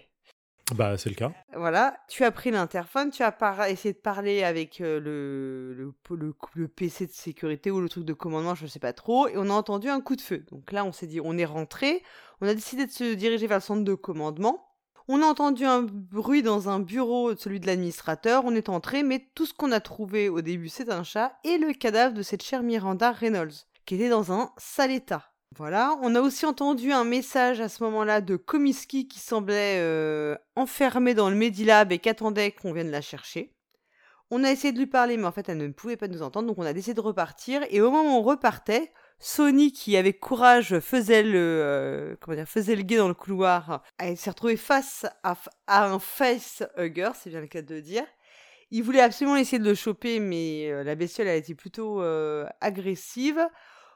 Bah, 0.73 0.97
c'est 0.97 1.09
le 1.09 1.15
cas. 1.15 1.31
Voilà, 1.55 1.95
tu 2.09 2.23
as 2.23 2.31
pris 2.31 2.49
l'interphone, 2.49 3.11
tu 3.11 3.21
as 3.21 3.31
par- 3.31 3.65
essayé 3.67 3.93
de 3.93 3.99
parler 3.99 4.43
avec 4.43 4.81
euh, 4.81 4.99
le, 4.99 5.75
le, 5.75 5.93
le- 6.15 6.33
le 6.55 6.67
PC 6.67 7.05
de 7.05 7.11
sécurité 7.11 7.69
ou 7.69 7.81
le 7.81 7.87
truc 7.87 8.03
de 8.03 8.13
commandement, 8.13 8.55
je 8.55 8.63
ne 8.63 8.69
sais 8.69 8.79
pas 8.79 8.93
trop, 8.93 9.27
et 9.27 9.33
on 9.37 9.43
a 9.51 9.53
entendu 9.53 9.89
un 9.89 10.01
coup 10.01 10.15
de 10.15 10.21
feu. 10.21 10.43
Donc 10.49 10.71
là, 10.71 10.83
on 10.85 10.91
s'est 10.91 11.05
dit, 11.05 11.21
on 11.21 11.37
est 11.37 11.45
rentré, 11.45 12.01
on 12.41 12.47
a 12.47 12.55
décidé 12.55 12.87
de 12.87 12.91
se 12.91 13.13
diriger 13.13 13.45
vers 13.45 13.57
le 13.57 13.61
centre 13.61 13.83
de 13.83 13.93
commandement. 13.93 14.71
On 15.07 15.21
a 15.21 15.25
entendu 15.25 15.65
un 15.65 15.83
bruit 15.83 16.41
dans 16.41 16.67
un 16.67 16.79
bureau, 16.79 17.35
celui 17.35 17.59
de 17.59 17.67
l'administrateur, 17.67 18.43
on 18.43 18.55
est 18.55 18.69
entré, 18.69 19.03
mais 19.03 19.27
tout 19.35 19.45
ce 19.45 19.53
qu'on 19.53 19.71
a 19.71 19.79
trouvé 19.79 20.29
au 20.29 20.41
début, 20.41 20.67
c'est 20.67 20.89
un 20.89 21.03
chat 21.03 21.37
et 21.43 21.59
le 21.59 21.73
cadavre 21.73 22.15
de 22.15 22.23
cette 22.23 22.41
chère 22.41 22.63
Miranda 22.63 23.11
Reynolds, 23.11 23.53
qui 23.85 23.93
était 23.93 24.09
dans 24.09 24.31
un 24.31 24.51
sale 24.57 24.89
état. 24.89 25.31
Voilà, 25.55 25.95
on 26.01 26.15
a 26.15 26.21
aussi 26.21 26.47
entendu 26.47 26.91
un 26.91 27.03
message 27.03 27.61
à 27.61 27.69
ce 27.69 27.83
moment-là 27.83 28.19
de 28.19 28.35
Komiski 28.35 29.07
qui 29.07 29.19
semblait 29.19 29.77
euh, 29.79 30.35
enfermée 30.55 31.13
dans 31.13 31.29
le 31.29 31.35
Medilab 31.35 31.91
et 31.91 31.99
qu'attendait 31.99 32.51
qu'on 32.51 32.73
vienne 32.73 32.89
la 32.89 33.01
chercher. 33.01 33.53
On 34.31 34.43
a 34.43 34.51
essayé 34.51 34.73
de 34.73 34.79
lui 34.79 34.87
parler, 34.87 35.17
mais 35.17 35.27
en 35.27 35.31
fait, 35.31 35.47
elle 35.49 35.59
ne 35.59 35.67
pouvait 35.67 35.97
pas 35.97 36.07
nous 36.07 36.23
entendre, 36.23 36.47
donc 36.47 36.57
on 36.57 36.65
a 36.65 36.73
décidé 36.73 36.95
de 36.95 37.01
repartir. 37.01 37.61
Et 37.69 37.79
au 37.79 37.91
moment 37.91 38.17
où 38.17 38.21
on 38.21 38.23
repartait, 38.23 38.91
Sony, 39.19 39.71
qui 39.71 39.95
avec 39.97 40.19
courage 40.19 40.79
faisait 40.79 41.23
le, 41.23 41.39
euh, 41.39 42.15
comment 42.19 42.35
dire, 42.35 42.47
faisait 42.47 42.75
le 42.75 42.83
guet 42.83 42.97
dans 42.97 43.07
le 43.07 43.13
couloir, 43.13 43.83
elle 43.97 44.17
s'est 44.17 44.29
retrouvée 44.29 44.57
face 44.57 45.05
à, 45.23 45.37
un 45.67 45.99
facehugger, 45.99 47.11
c'est 47.15 47.29
bien 47.29 47.41
le 47.41 47.47
cas 47.47 47.61
de 47.61 47.75
le 47.75 47.81
dire. 47.81 48.05
Il 48.71 48.83
voulait 48.83 49.01
absolument 49.01 49.37
essayer 49.37 49.59
de 49.59 49.69
le 49.69 49.75
choper, 49.75 50.19
mais 50.19 50.69
euh, 50.69 50.83
la 50.83 50.95
bestiole 50.95 51.27
a 51.27 51.35
été 51.35 51.55
plutôt 51.55 52.01
euh, 52.01 52.45
agressive. 52.61 53.39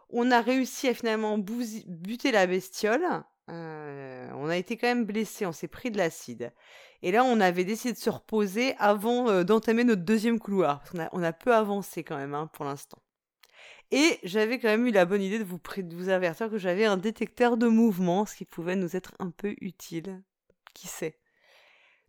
On 0.10 0.32
a 0.32 0.41
réussi 0.41 0.88
à 0.88 0.93
finalement 0.93 1.38
buter 1.38 2.32
la 2.32 2.47
bestiole. 2.47 3.05
On 3.51 4.47
a 4.47 4.58
été 4.58 4.77
quand 4.77 4.88
même 4.88 5.05
blessé, 5.05 5.45
on 5.45 5.51
s'est 5.51 5.67
pris 5.67 5.91
de 5.91 5.97
l'acide. 5.97 6.53
Et 7.01 7.12
là, 7.12 7.23
on 7.23 7.39
avait 7.39 7.63
décidé 7.63 7.93
de 7.93 7.97
se 7.97 8.10
reposer 8.10 8.75
avant 8.77 9.43
d'entamer 9.43 9.84
notre 9.84 10.03
deuxième 10.03 10.39
couloir. 10.39 10.84
On 11.12 11.23
a 11.23 11.34
peu 11.34 11.53
avancé 11.53 12.03
quand 12.03 12.17
même 12.17 12.36
hein, 12.36 12.49
pour 12.53 12.65
l'instant. 12.65 12.99
Et 13.91 14.19
j'avais 14.23 14.60
quand 14.60 14.67
même 14.67 14.86
eu 14.86 14.91
la 14.91 15.06
bonne 15.06 15.21
idée 15.21 15.39
de 15.39 15.43
vous, 15.43 16.10
avertir 16.10 16.49
que 16.49 16.58
j'avais 16.58 16.86
un 16.86 16.97
détecteur 16.97 17.58
de 17.58 17.67
mouvement, 17.67 18.25
ce 18.25 18.36
qui 18.36 18.45
pouvait 18.45 18.75
nous 18.75 18.95
être 18.95 19.13
un 19.19 19.32
peu 19.32 19.56
utile. 19.62 20.21
Qui 20.75 20.88
sait? 20.88 21.17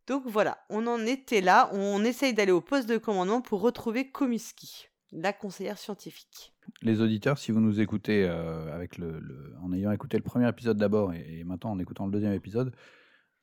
Donc 0.07 0.25
voilà, 0.27 0.59
on 0.69 0.87
en 0.87 1.01
était 1.07 1.41
là. 1.41 1.71
On 1.73 2.05
essaye 2.05 2.35
d'aller 2.35 2.53
au 2.53 2.61
poste 2.61 2.89
de 2.89 2.99
commandement 2.99 3.41
pour 3.41 3.63
retrouver 3.63 4.11
Komiski, 4.11 4.89
la 5.13 5.33
conseillère 5.33 5.79
scientifique. 5.79 6.53
Les 6.83 7.01
auditeurs, 7.01 7.39
si 7.39 7.51
vous 7.51 7.61
nous 7.61 7.81
écoutez 7.81 8.25
euh, 8.25 8.75
avec 8.75 8.99
le, 8.99 9.55
en 9.63 9.73
ayant 9.73 9.91
écouté 9.91 10.19
le 10.19 10.23
premier 10.23 10.49
épisode 10.49 10.77
d'abord 10.77 11.15
et, 11.15 11.39
et 11.39 11.45
maintenant 11.45 11.73
en 11.73 11.79
écoutant 11.79 12.07
le 12.07 12.13
deuxième 12.13 12.35
épisode, 12.35 12.75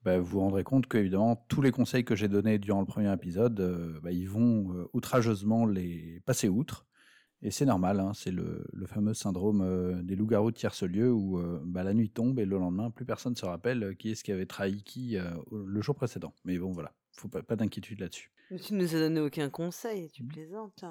bah, 0.04 0.20
vous 0.20 0.26
vous 0.26 0.40
rendrez 0.40 0.64
compte 0.64 0.88
que 0.88 0.98
évidemment 0.98 1.44
tous 1.50 1.62
les 1.62 1.72
conseils 1.72 2.06
que 2.06 2.16
j'ai 2.16 2.28
donnés 2.28 2.60
durant 2.60 2.80
le 2.80 2.86
premier 2.86 3.12
épisode, 3.12 3.60
euh, 3.60 4.00
bah, 4.02 4.12
ils 4.12 4.30
vont 4.30 4.74
euh, 4.74 4.90
outrageusement 4.94 5.66
les 5.66 6.22
passer 6.26 6.48
outre. 6.48 6.86
Et 7.44 7.52
c'est 7.52 7.66
normal, 7.66 8.00
hein, 8.00 8.14
c'est 8.16 8.32
le, 8.32 8.66
le 8.74 8.86
fameux 8.88 9.14
syndrome 9.14 9.62
euh, 9.62 10.02
des 10.02 10.16
loups-garous 10.16 10.50
de 10.52 10.56
tierce-lieu 10.56 11.12
où 11.12 11.38
euh, 11.38 11.62
bah, 11.64 11.84
la 11.84 11.94
nuit 11.94 12.10
tombe 12.10 12.40
et 12.40 12.46
le 12.46 12.58
lendemain, 12.58 12.90
plus 12.90 13.06
personne 13.06 13.34
ne 13.34 13.38
se 13.38 13.46
rappelle 13.46 13.84
euh, 13.84 13.94
qui 13.94 14.10
est-ce 14.12 14.24
qui 14.24 14.32
avait 14.32 14.48
trahi 14.48 14.82
qui 14.84 15.18
euh, 15.18 15.30
le 15.52 15.82
jour 15.82 15.94
précédent. 15.96 16.34
Mais 16.46 16.58
bon, 16.58 16.72
voilà, 16.72 16.94
faut 17.12 17.28
pas, 17.28 17.44
pas 17.44 17.56
d'inquiétude 17.56 18.00
là-dessus. 18.00 18.32
Mais 18.50 18.58
tu 18.58 18.74
ne 18.74 18.80
nous 18.82 18.96
as 18.96 19.00
donné 19.00 19.20
aucun 19.20 19.50
conseil, 19.52 20.10
tu 20.10 20.24
plaisantes. 20.24 20.84
hein. 20.84 20.90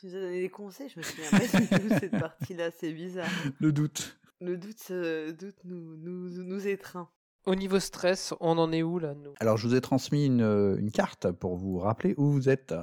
Tu 0.00 0.06
nous 0.06 0.14
as 0.14 0.20
donné 0.20 0.40
des 0.40 0.50
conseils, 0.50 0.88
je 0.88 0.98
me 1.00 1.02
souviens 1.02 1.30
pas 1.30 1.38
du 1.40 1.66
tout 1.68 1.88
de 1.88 1.98
cette 1.98 2.18
partie-là, 2.18 2.70
c'est 2.70 2.92
bizarre. 2.92 3.28
Le 3.58 3.72
doute. 3.72 4.20
Le 4.40 4.56
doute, 4.56 4.86
euh, 4.92 5.32
doute 5.32 5.56
nous, 5.64 5.96
nous, 5.96 6.44
nous 6.44 6.66
étreint. 6.68 7.08
Au 7.46 7.56
niveau 7.56 7.80
stress, 7.80 8.32
on 8.40 8.56
en 8.56 8.70
est 8.72 8.82
où 8.84 9.00
là, 9.00 9.14
nous? 9.14 9.34
Alors, 9.40 9.56
je 9.56 9.66
vous 9.66 9.74
ai 9.74 9.80
transmis 9.80 10.26
une, 10.26 10.42
une 10.78 10.90
carte 10.92 11.30
pour 11.32 11.56
vous 11.56 11.78
rappeler 11.78 12.14
où 12.18 12.30
vous 12.30 12.48
êtes. 12.48 12.74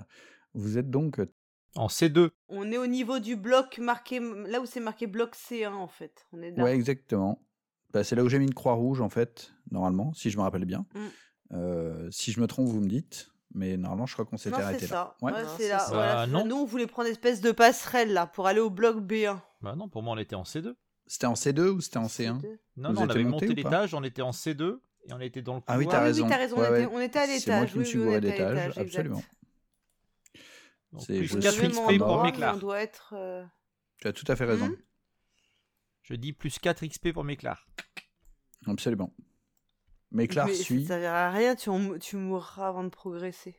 Vous 0.53 0.77
êtes 0.77 0.89
donc 0.89 1.19
En 1.75 1.87
C2. 1.87 2.29
On 2.49 2.71
est 2.71 2.77
au 2.77 2.87
niveau 2.87 3.19
du 3.19 3.35
bloc 3.35 3.77
marqué, 3.77 4.19
là 4.47 4.59
où 4.59 4.65
c'est 4.65 4.79
marqué 4.81 5.07
bloc 5.07 5.35
C1 5.35 5.69
en 5.73 5.87
fait. 5.87 6.25
On 6.33 6.41
est 6.41 6.51
là. 6.51 6.63
Ouais, 6.63 6.75
exactement. 6.75 7.41
Bah, 7.93 8.03
c'est 8.03 8.15
là 8.15 8.23
où 8.23 8.29
j'ai 8.29 8.39
mis 8.39 8.45
une 8.45 8.53
croix 8.53 8.73
rouge, 8.73 9.01
en 9.01 9.09
fait, 9.09 9.53
normalement, 9.69 10.13
si 10.13 10.29
je 10.29 10.37
me 10.37 10.43
rappelle 10.43 10.65
bien. 10.65 10.85
Mm. 10.95 10.99
Euh, 11.53 12.07
si 12.11 12.31
je 12.31 12.39
me 12.39 12.47
trompe, 12.47 12.67
vous 12.67 12.79
me 12.81 12.87
dites. 12.87 13.29
Mais 13.53 13.75
normalement, 13.75 14.05
je 14.05 14.13
crois 14.13 14.23
qu'on 14.23 14.35
non, 14.35 14.37
s'était 14.37 14.55
c'est 14.55 14.61
arrêté 14.61 14.87
là. 14.87 15.15
Ouais. 15.21 15.33
Ouais, 15.33 15.43
Non, 15.43 15.47
c'est 15.57 15.63
c'est 15.63 15.69
là. 15.69 15.79
ça. 15.79 15.93
voilà, 15.93 16.13
Bah, 16.15 16.25
c'est 16.25 16.31
ça. 16.31 16.37
non. 16.39 16.45
Nous, 16.45 16.55
on 16.55 16.65
voulait 16.65 16.87
prendre 16.87 17.07
une 17.07 17.11
espèce 17.11 17.41
de 17.41 17.51
passerelle 17.51 18.13
là 18.13 18.25
pour 18.25 18.47
aller 18.47 18.61
au 18.61 18.69
bloc 18.69 18.97
B1. 19.01 19.37
Bah 19.61 19.75
non, 19.75 19.89
pour 19.89 20.03
moi 20.03 20.13
on 20.15 20.17
était 20.17 20.35
en 20.35 20.43
C2. 20.43 20.73
C'était 21.05 21.25
en 21.27 21.33
C2 21.33 21.67
ou 21.67 21.81
c'était 21.81 21.97
en 21.97 22.05
C1 22.07 22.39
Non, 22.77 22.89
Vous 22.93 22.95
non, 22.95 23.01
on 23.01 23.09
avait 23.09 23.23
monté 23.25 23.47
l'étage, 23.47 23.93
on 23.93 24.03
était 24.03 24.21
en 24.21 24.31
C2 24.31 24.79
et 25.09 25.13
on 25.13 25.19
était 25.19 25.41
dans 25.41 25.55
le 25.55 25.59
couloir. 25.59 25.75
Ah 25.75 25.77
oui, 25.77 25.85
Ah 25.89 25.91
t'as 25.91 25.99
oui, 25.99 26.03
raison. 26.05 26.23
oui, 26.23 26.29
t'as 26.29 26.37
raison. 26.37 26.55
Ouais, 26.57 26.67
on, 26.69 26.73
était, 26.75 26.85
ouais. 26.85 26.91
on 26.93 26.99
était 27.01 27.19
à 27.19 27.25
C'est 27.25 27.33
l'étage. 27.33 27.57
moi 27.59 27.65
qui 27.67 27.77
me 27.77 27.83
oui, 27.83 27.89
suis 27.89 27.97
oui, 27.97 28.03
on 28.03 28.07
gouré 28.07 28.21
d'étage, 28.21 28.55
l'étage, 28.67 28.77
exact. 28.77 29.09
Plus 31.05 31.25
je 31.27 31.39
4 31.39 31.53
suis 31.53 31.67
XP 31.69 31.97
pour. 31.97 32.23
Méclar. 32.23 32.55
On 32.55 32.59
doit 32.59 32.81
être. 32.81 33.13
euh, 33.17 33.43
Tu 33.99 34.07
as 34.07 34.13
tout 34.13 34.25
à 34.27 34.35
fait 34.35 34.45
raison. 34.45 34.67
Hmm 34.67 34.75
Je 36.03 36.15
dis 36.15 36.33
plus 36.33 36.59
4 36.59 36.85
XP 36.85 37.13
pour 37.13 37.23
Méclar. 37.23 37.67
Absolument. 38.67 39.13
Mais 40.11 40.27
suit. 40.53 40.83
Ça 40.83 40.95
servira 40.95 41.27
à 41.27 41.31
rien, 41.31 41.55
tu, 41.55 41.69
mourras 42.17 42.67
avant 42.67 42.83
de 42.83 42.89
progresser. 42.89 43.57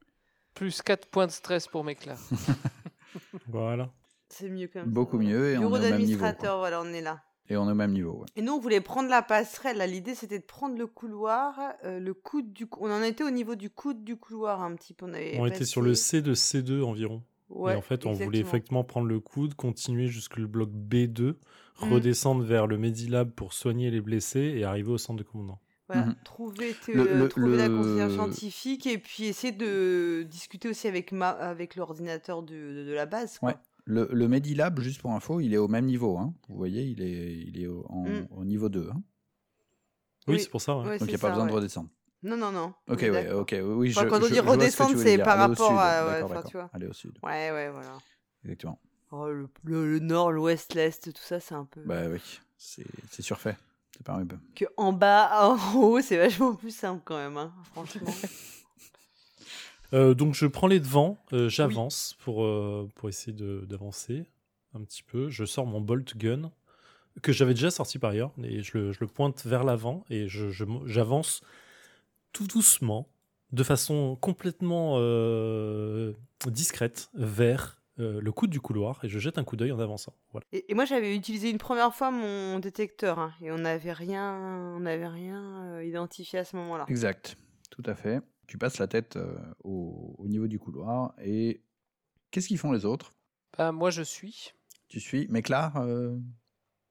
Plus 0.54 0.82
4 0.82 1.08
points 1.08 1.26
de 1.26 1.32
stress 1.32 1.66
pour 1.66 1.84
Méclar. 1.84 2.18
Voilà. 3.46 3.92
C'est 4.30 4.48
mieux 4.48 4.68
quand 4.68 4.80
même. 4.80 4.90
Beaucoup 4.90 5.18
mieux 5.18 5.50
et 5.52 5.58
on 5.58 5.60
Bureau 5.60 5.76
est 5.76 5.88
au 5.88 5.90
même 5.90 6.00
niveau. 6.02 6.24
quoi. 6.24 6.56
voilà, 6.56 6.80
on 6.80 6.86
est 6.92 7.02
là. 7.02 7.22
Et 7.50 7.56
on 7.56 7.68
est 7.68 7.72
au 7.72 7.74
même 7.74 7.92
niveau. 7.92 8.12
ouais. 8.20 8.26
Et 8.36 8.42
nous, 8.42 8.52
on 8.52 8.58
voulait 8.60 8.80
prendre 8.80 9.08
la 9.10 9.20
passerelle. 9.22 9.76
là. 9.78 9.86
L'idée, 9.86 10.14
c'était 10.14 10.38
de 10.38 10.44
prendre 10.44 10.78
le 10.78 10.86
couloir, 10.86 11.58
euh, 11.84 11.98
le 11.98 12.14
coude 12.14 12.52
du. 12.52 12.66
cou- 12.66 12.80
On 12.82 12.90
en 12.90 13.02
était 13.02 13.24
au 13.24 13.30
niveau 13.30 13.54
du 13.56 13.68
coude 13.68 14.04
du 14.04 14.16
couloir 14.16 14.62
un 14.62 14.74
petit 14.74 14.94
peu. 14.94 15.06
On, 15.06 15.12
avait 15.14 15.36
On 15.38 15.46
était 15.46 15.64
sur 15.64 15.82
le 15.82 15.94
C 15.94 16.22
de 16.22 16.34
C2 16.34 16.82
environ. 16.82 17.22
Ouais, 17.50 17.74
et 17.74 17.76
en 17.76 17.82
fait, 17.82 18.06
on 18.06 18.12
voulait 18.12 18.38
effectivement 18.38 18.84
prendre 18.84 19.06
le 19.08 19.20
coude, 19.20 19.54
continuer 19.54 20.06
jusque 20.06 20.36
le 20.38 20.46
bloc 20.46 20.70
B2, 20.70 21.34
Mm. 21.82 21.92
redescendre 21.92 22.44
vers 22.44 22.66
le 22.66 22.78
Medilab 22.78 23.30
pour 23.30 23.52
soigner 23.52 23.90
les 23.90 24.00
blessés 24.00 24.54
et 24.56 24.64
arriver 24.64 24.90
au 24.92 24.98
centre 24.98 25.18
de 25.18 25.28
commandant. 25.28 25.58
Voilà, 25.88 26.06
Mhm. 26.06 26.14
trouver, 26.24 26.74
te- 26.86 26.92
Le- 26.92 27.18
le- 27.18 27.28
trouver 27.28 27.56
la 27.58 27.68
conseillère 27.68 28.10
scientifique 28.10 28.86
et 28.86 28.96
puis 28.98 29.24
essayer 29.24 29.52
de 29.52 30.22
discuter 30.30 30.68
aussi 30.68 30.86
avec, 30.86 31.12
ma... 31.12 31.30
avec 31.30 31.76
l'ordinateur 31.76 32.42
de, 32.42 32.54
de, 32.54 32.84
de 32.84 32.92
la 32.92 33.04
base. 33.04 33.38
Quoi. 33.38 33.50
Ouais. 33.50 33.56
Le, 33.84 34.08
le 34.12 34.28
Medilab, 34.28 34.78
juste 34.80 35.00
pour 35.00 35.12
info, 35.12 35.40
il 35.40 35.52
est 35.54 35.58
au 35.58 35.66
même 35.68 35.86
niveau. 35.86 36.16
hein. 36.16 36.34
Vous 36.48 36.56
voyez, 36.56 36.84
il 36.84 37.02
est, 37.02 37.34
il 37.48 37.60
est 37.60 37.66
au, 37.66 37.84
en- 37.88 38.04
Mm. 38.08 38.28
au 38.30 38.44
niveau 38.44 38.68
2. 38.68 38.88
hein. 38.92 39.02
Oui, 40.28 40.34
Oui. 40.34 40.40
c'est 40.40 40.50
pour 40.50 40.60
ça. 40.60 40.76
ouais. 40.78 40.84
Ouais, 40.84 40.98
Donc 40.98 41.00
il 41.00 41.04
n'y 41.06 41.10
c'est 41.10 41.16
a 41.16 41.18
pas 41.18 41.28
ça, 41.28 41.34
besoin 41.34 41.46
de 41.48 41.52
redescendre. 41.52 41.88
Non, 42.22 42.36
non, 42.36 42.52
non. 42.52 42.72
on 42.86 42.92
Ok, 42.92 43.04
d'accord. 43.10 43.40
ok, 43.40 43.56
oui. 43.60 43.90
Enfin, 43.90 44.02
je- 44.04 44.08
quand 44.08 44.22
on 44.22 44.28
dit 44.28 44.38
redescendre, 44.38 44.96
c'est 44.96 45.18
par 45.18 45.40
Aller 45.40 45.46
au 45.46 45.48
rapport 45.54 45.68
sud, 45.68 45.76
à- 45.78 46.24
enfin, 46.24 46.34
d'accord. 46.34 46.50
tu 46.50 46.56
vois. 46.56 46.70
Aller 46.72 46.86
au 46.86 46.92
sud, 46.92 47.18
Ouais, 47.24 47.50
ouais, 47.50 47.70
voilà. 47.70 47.98
exactement. 48.44 48.78
Oh, 49.10 49.26
le, 49.28 49.48
le- 49.64 49.90
le 49.90 49.98
nord, 49.98 50.30
l'ouest, 50.30 50.74
l'est, 50.74 51.12
tout 51.12 51.20
ça, 51.20 51.40
c'est 51.40 51.54
un 51.56 51.64
peu. 51.64 51.82
Bah 51.84 52.02
oui, 52.08 52.20
c'est 52.56 52.86
c'est 53.10 53.22
surfait. 53.22 53.56
Permet 54.04 54.24
pas. 54.24 54.36
Que 54.54 54.64
en 54.76 54.92
bas, 54.92 55.30
en 55.74 55.74
haut, 55.76 56.00
c'est 56.00 56.16
vachement 56.16 56.54
plus 56.54 56.74
simple 56.74 57.02
quand 57.04 57.16
même, 57.16 57.36
hein, 57.36 57.52
franchement. 57.72 58.06
Euh, 59.94 60.14
donc 60.14 60.34
je 60.34 60.46
prends 60.46 60.66
les 60.68 60.80
devants, 60.80 61.18
euh, 61.32 61.48
j'avance 61.48 62.16
pour, 62.20 62.44
euh, 62.44 62.88
pour 62.94 63.08
essayer 63.08 63.32
de- 63.32 63.64
d'avancer 63.68 64.24
un 64.74 64.82
petit 64.82 65.02
peu. 65.02 65.28
Je 65.28 65.44
sors 65.44 65.66
mon 65.66 65.80
bolt 65.80 66.16
gun 66.16 66.50
que 67.20 67.30
j'avais 67.32 67.52
déjà 67.54 67.70
sorti 67.70 67.98
par 67.98 68.10
ailleurs 68.10 68.32
et 68.42 68.62
je 68.62 68.78
le, 68.78 68.92
je 68.92 68.98
le 69.00 69.06
pointe 69.06 69.44
vers 69.44 69.64
l'avant 69.64 70.04
et 70.08 70.28
je- 70.28 70.48
je 70.50 70.64
j'avance 70.86 71.42
tout 72.32 72.46
doucement, 72.46 73.06
de 73.52 73.62
façon 73.62 74.16
complètement 74.18 74.94
euh, 74.96 76.14
discrète, 76.46 77.10
vers 77.12 77.78
euh, 77.98 78.22
le 78.22 78.32
coude 78.32 78.48
du 78.48 78.60
couloir 78.60 79.04
et 79.04 79.10
je 79.10 79.18
jette 79.18 79.36
un 79.36 79.44
coup 79.44 79.56
d'œil 79.56 79.72
en 79.72 79.78
avançant. 79.78 80.14
Voilà. 80.30 80.46
Et, 80.52 80.72
et 80.72 80.74
moi, 80.74 80.86
j'avais 80.86 81.14
utilisé 81.14 81.50
une 81.50 81.58
première 81.58 81.94
fois 81.94 82.10
mon 82.10 82.58
détecteur 82.58 83.18
hein, 83.18 83.34
et 83.42 83.52
on 83.52 83.58
n'avait 83.58 83.92
rien, 83.92 84.72
on 84.74 84.80
n'avait 84.80 85.06
rien 85.08 85.74
euh, 85.74 85.84
identifié 85.84 86.38
à 86.38 86.44
ce 86.46 86.56
moment-là. 86.56 86.86
Exact, 86.88 87.36
tout 87.68 87.82
à 87.84 87.94
fait. 87.94 88.20
Tu 88.52 88.58
passes 88.58 88.76
la 88.76 88.86
tête 88.86 89.16
euh, 89.16 89.34
au, 89.64 90.14
au 90.18 90.28
niveau 90.28 90.46
du 90.46 90.58
couloir 90.58 91.14
et 91.24 91.62
qu'est-ce 92.30 92.48
qu'ils 92.48 92.58
font 92.58 92.70
les 92.70 92.84
autres? 92.84 93.14
Bah, 93.56 93.72
moi, 93.72 93.88
je 93.88 94.02
suis. 94.02 94.52
Tu 94.88 95.00
suis 95.00 95.26
Méclar 95.28 95.78
euh, 95.78 96.18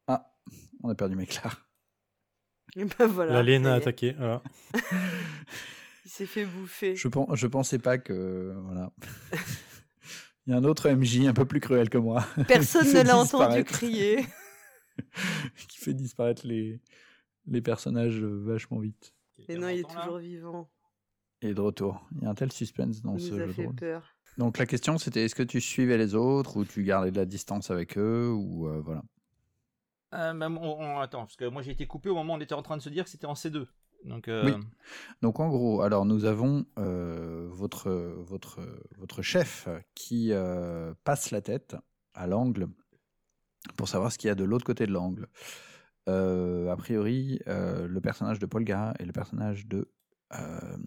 Ah, 0.07 0.33
on 0.81 0.89
a 0.89 0.95
perdu 0.95 1.15
Méclar. 1.15 1.69
Et 2.75 2.83
ben 2.85 3.05
voilà. 3.05 3.33
L'alien 3.33 3.67
a 3.67 3.75
attaqué. 3.75 4.13
voilà. 4.13 4.41
Il 6.03 6.09
s'est 6.09 6.25
fait 6.25 6.45
bouffer. 6.45 6.95
Je, 6.95 7.07
pen- 7.09 7.27
je 7.31 7.45
pensais 7.45 7.77
pas 7.77 7.99
que. 7.99 8.55
Voilà. 8.63 8.91
Il 10.47 10.49
y 10.49 10.53
a 10.53 10.57
un 10.57 10.63
autre 10.63 10.89
MJ 10.89 11.27
un 11.27 11.33
peu 11.33 11.45
plus 11.45 11.59
cruel 11.59 11.91
que 11.91 11.99
moi. 11.99 12.25
Personne 12.47 12.91
ne 12.91 13.03
l'a 13.03 13.17
entendu 13.19 13.63
crier. 13.65 14.25
qui 15.67 15.77
fait 15.77 15.93
disparaître 15.93 16.47
les, 16.47 16.81
les 17.45 17.61
personnages 17.61 18.17
vachement 18.17 18.79
vite. 18.79 19.13
Mais 19.47 19.57
non, 19.57 19.69
il 19.69 19.81
est 19.81 19.87
toujours 19.87 20.17
vivant. 20.17 20.67
Et 21.41 21.53
de 21.53 21.61
retour. 21.61 22.07
Il 22.17 22.23
y 22.23 22.25
a 22.27 22.29
un 22.29 22.35
tel 22.35 22.51
suspense 22.51 23.01
dans 23.01 23.15
Il 23.15 23.21
ce 23.21 23.29
nous 23.33 23.35
a 23.35 23.39
jeu 23.41 23.47
de 23.47 23.51
fait 23.53 23.65
rôle. 23.65 23.75
peur. 23.75 24.03
Donc 24.37 24.57
la 24.57 24.65
question 24.65 24.97
c'était 24.97 25.25
est-ce 25.25 25.35
que 25.35 25.43
tu 25.43 25.59
suivais 25.59 25.97
les 25.97 26.15
autres 26.15 26.57
ou 26.57 26.65
tu 26.65 26.83
gardais 26.83 27.11
de 27.11 27.17
la 27.17 27.25
distance 27.25 27.69
avec 27.71 27.97
eux 27.97 28.31
ou 28.31 28.67
euh, 28.67 28.79
voilà. 28.79 29.01
Euh, 30.13 30.33
bah, 30.33 30.47
on- 30.49 30.57
on- 30.57 30.99
attends, 30.99 31.21
parce 31.21 31.35
que 31.35 31.45
moi 31.45 31.61
j'ai 31.61 31.71
été 31.71 31.85
coupé 31.87 32.09
au 32.09 32.15
moment 32.15 32.33
où 32.33 32.37
on 32.37 32.41
était 32.41 32.53
en 32.53 32.61
train 32.61 32.77
de 32.77 32.81
se 32.81 32.89
dire 32.89 33.03
que 33.03 33.09
c'était 33.09 33.25
en 33.27 33.33
C2. 33.33 33.67
Donc, 34.05 34.27
euh, 34.27 34.45
Oui. 34.45 34.53
Donc 35.21 35.39
en 35.39 35.49
gros, 35.49 35.81
alors 35.81 36.05
nous 36.05 36.25
avons 36.25 36.65
euh, 36.79 37.47
votre, 37.51 37.89
votre, 37.91 38.59
votre 38.97 39.21
chef 39.21 39.67
qui 39.95 40.31
euh, 40.31 40.93
passe 41.03 41.31
la 41.31 41.41
tête 41.41 41.75
à 42.13 42.25
l'angle 42.27 42.67
pour 43.77 43.87
savoir 43.87 44.11
ce 44.11 44.17
qu'il 44.17 44.27
y 44.29 44.31
a 44.31 44.35
de 44.35 44.43
l'autre 44.43 44.65
côté 44.65 44.85
de 44.87 44.91
l'angle. 44.91 45.27
Euh, 46.09 46.69
a 46.71 46.75
priori, 46.77 47.39
euh, 47.47 47.87
le 47.87 48.01
personnage 48.01 48.39
de 48.39 48.45
Paul 48.47 48.63
Gara 48.63 48.93
et 48.99 49.05
le 49.05 49.11
personnage 49.13 49.67
de, 49.67 49.91
euh, 50.33 50.77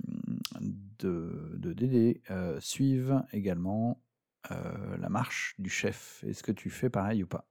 de, 0.98 1.52
de 1.56 1.72
Dédé 1.72 2.22
euh, 2.30 2.58
suivent 2.60 3.22
également 3.32 4.02
euh, 4.50 4.96
la 4.98 5.08
marche 5.08 5.54
du 5.58 5.70
chef. 5.70 6.22
Est-ce 6.26 6.42
que 6.42 6.52
tu 6.52 6.70
fais 6.70 6.90
pareil 6.90 7.22
ou 7.22 7.26
pas? 7.26 7.48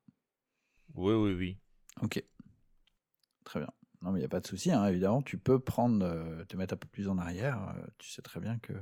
Oui, 0.95 1.13
oui, 1.13 1.33
oui. 1.33 1.59
Ok. 2.01 2.23
Très 3.43 3.59
bien. 3.59 3.69
Non, 4.01 4.11
mais 4.11 4.19
il 4.19 4.21
n'y 4.21 4.25
a 4.25 4.29
pas 4.29 4.39
de 4.39 4.47
souci, 4.47 4.71
hein, 4.71 4.85
évidemment. 4.85 5.21
Tu 5.21 5.37
peux 5.37 5.59
prendre, 5.59 6.05
euh, 6.05 6.43
te 6.45 6.57
mettre 6.57 6.73
un 6.73 6.77
peu 6.77 6.87
plus 6.87 7.07
en 7.07 7.17
arrière. 7.17 7.75
tu 7.97 8.09
sais 8.09 8.21
très 8.21 8.39
bien 8.39 8.59
que 8.59 8.73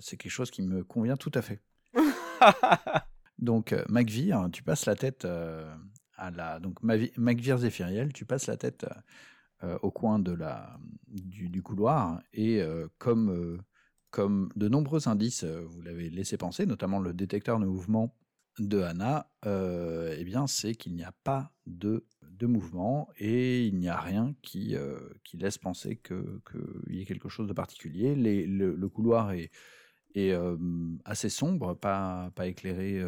c'est 0.00 0.16
quelque 0.16 0.32
chose 0.32 0.50
qui 0.50 0.62
me 0.62 0.82
convient 0.82 1.16
tout 1.16 1.30
à 1.34 1.42
fait. 1.42 1.62
Donc, 3.38 3.72
euh, 3.72 3.84
Macvir, 3.88 4.48
tu 4.52 4.64
passes 4.64 4.86
la 4.86 4.96
tête 4.96 5.24
à 5.24 6.30
la. 6.32 6.58
Donc, 6.58 6.82
Macvir 6.82 7.58
Zéphiriel, 7.58 8.12
tu 8.12 8.24
passes 8.24 8.48
la 8.48 8.56
tête 8.56 8.86
euh, 9.64 9.76
au 9.82 9.90
coin 9.90 10.20
de 10.20 10.32
la, 10.32 10.78
du, 11.08 11.62
couloir. 11.62 12.22
Et 12.32 12.62
euh, 12.62 12.86
comme, 12.98 13.30
euh, 13.30 13.58
comme 14.10 14.50
de 14.54 14.68
nombreux 14.68 15.08
indices, 15.08 15.42
vous 15.42 15.80
l'avez 15.82 16.10
laissé 16.10 16.36
penser, 16.36 16.64
notamment 16.64 17.00
le 17.00 17.12
détecteur 17.12 17.58
de 17.58 17.66
mouvement 17.66 18.14
de 18.60 18.80
Anna, 18.82 19.30
eh 19.44 20.24
bien, 20.24 20.46
c'est 20.46 20.74
qu'il 20.74 20.94
n'y 20.94 21.02
a 21.04 21.12
pas 21.24 21.52
de, 21.66 22.06
de 22.22 22.46
mouvement 22.46 23.08
et 23.16 23.66
il 23.66 23.76
n'y 23.78 23.88
a 23.88 23.98
rien 24.00 24.34
qui, 24.42 24.76
qui 25.24 25.36
laisse 25.36 25.58
penser 25.58 25.96
qu'il 25.96 26.40
que 26.44 26.82
y 26.88 27.00
ait 27.00 27.04
quelque 27.04 27.28
chose 27.28 27.46
de 27.46 27.52
particulier. 27.52 28.16
Le, 28.16 28.88
couloir 28.88 29.32
est, 29.32 29.50
euh, 30.16 30.56
assez 31.04 31.28
sombre, 31.28 31.74
pas, 31.74 32.32
pas 32.34 32.46
éclairé 32.46 33.00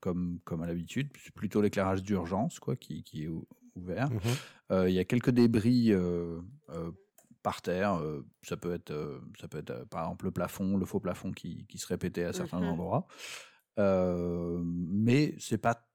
comme, 0.00 0.40
comme 0.44 0.62
à 0.62 0.66
l'habitude, 0.66 1.10
plutôt 1.34 1.62
l'éclairage 1.62 2.02
d'urgence 2.02 2.58
quoi, 2.58 2.76
qui, 2.76 3.02
qui 3.02 3.24
est 3.24 3.28
ou- 3.28 3.46
ouvert. 3.76 4.10
Mhm. 4.10 4.20
Euh, 4.70 4.88
Il 4.88 4.94
y 4.94 4.98
a 4.98 5.04
quelques 5.04 5.30
débris 5.30 5.92
euh, 5.92 6.40
euh, 6.70 6.90
par 7.42 7.62
terre. 7.62 8.00
ça 8.42 8.56
peut 8.56 8.72
être, 8.74 9.20
ça 9.40 9.48
peut 9.48 9.58
être 9.58 9.84
par 9.88 10.02
exemple 10.04 10.26
le 10.26 10.30
plafond, 10.32 10.76
le 10.76 10.84
faux 10.84 11.00
plafond 11.00 11.32
qui, 11.32 11.66
qui 11.66 11.78
se 11.78 11.86
répétait 11.86 12.24
à 12.24 12.32
certains 12.32 12.60
Mhm. 12.60 12.68
endroits. 12.68 13.06
Euh, 13.78 14.60
mais 14.64 15.34
c'est 15.38 15.58
pas 15.58 15.88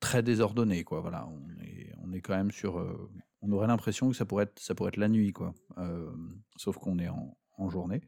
très 0.00 0.22
désordonné, 0.22 0.84
quoi. 0.84 1.00
Voilà, 1.00 1.26
on 1.28 1.48
est, 1.62 1.92
on 2.02 2.12
est 2.12 2.20
quand 2.20 2.34
même 2.36 2.50
sur. 2.50 2.78
euh, 2.78 3.10
on 3.42 3.52
aurait 3.52 3.66
l'impression 3.66 4.08
que 4.10 4.16
ça 4.16 4.24
pourrait 4.24 4.44
être, 4.44 4.58
ça 4.58 4.74
pourrait 4.74 4.88
être 4.90 4.96
la 4.96 5.08
nuit, 5.08 5.32
quoi. 5.32 5.52
Euh, 5.78 6.10
sauf 6.56 6.78
qu'on 6.78 6.98
est 6.98 7.08
en, 7.08 7.36
en 7.58 7.68
journée. 7.70 8.00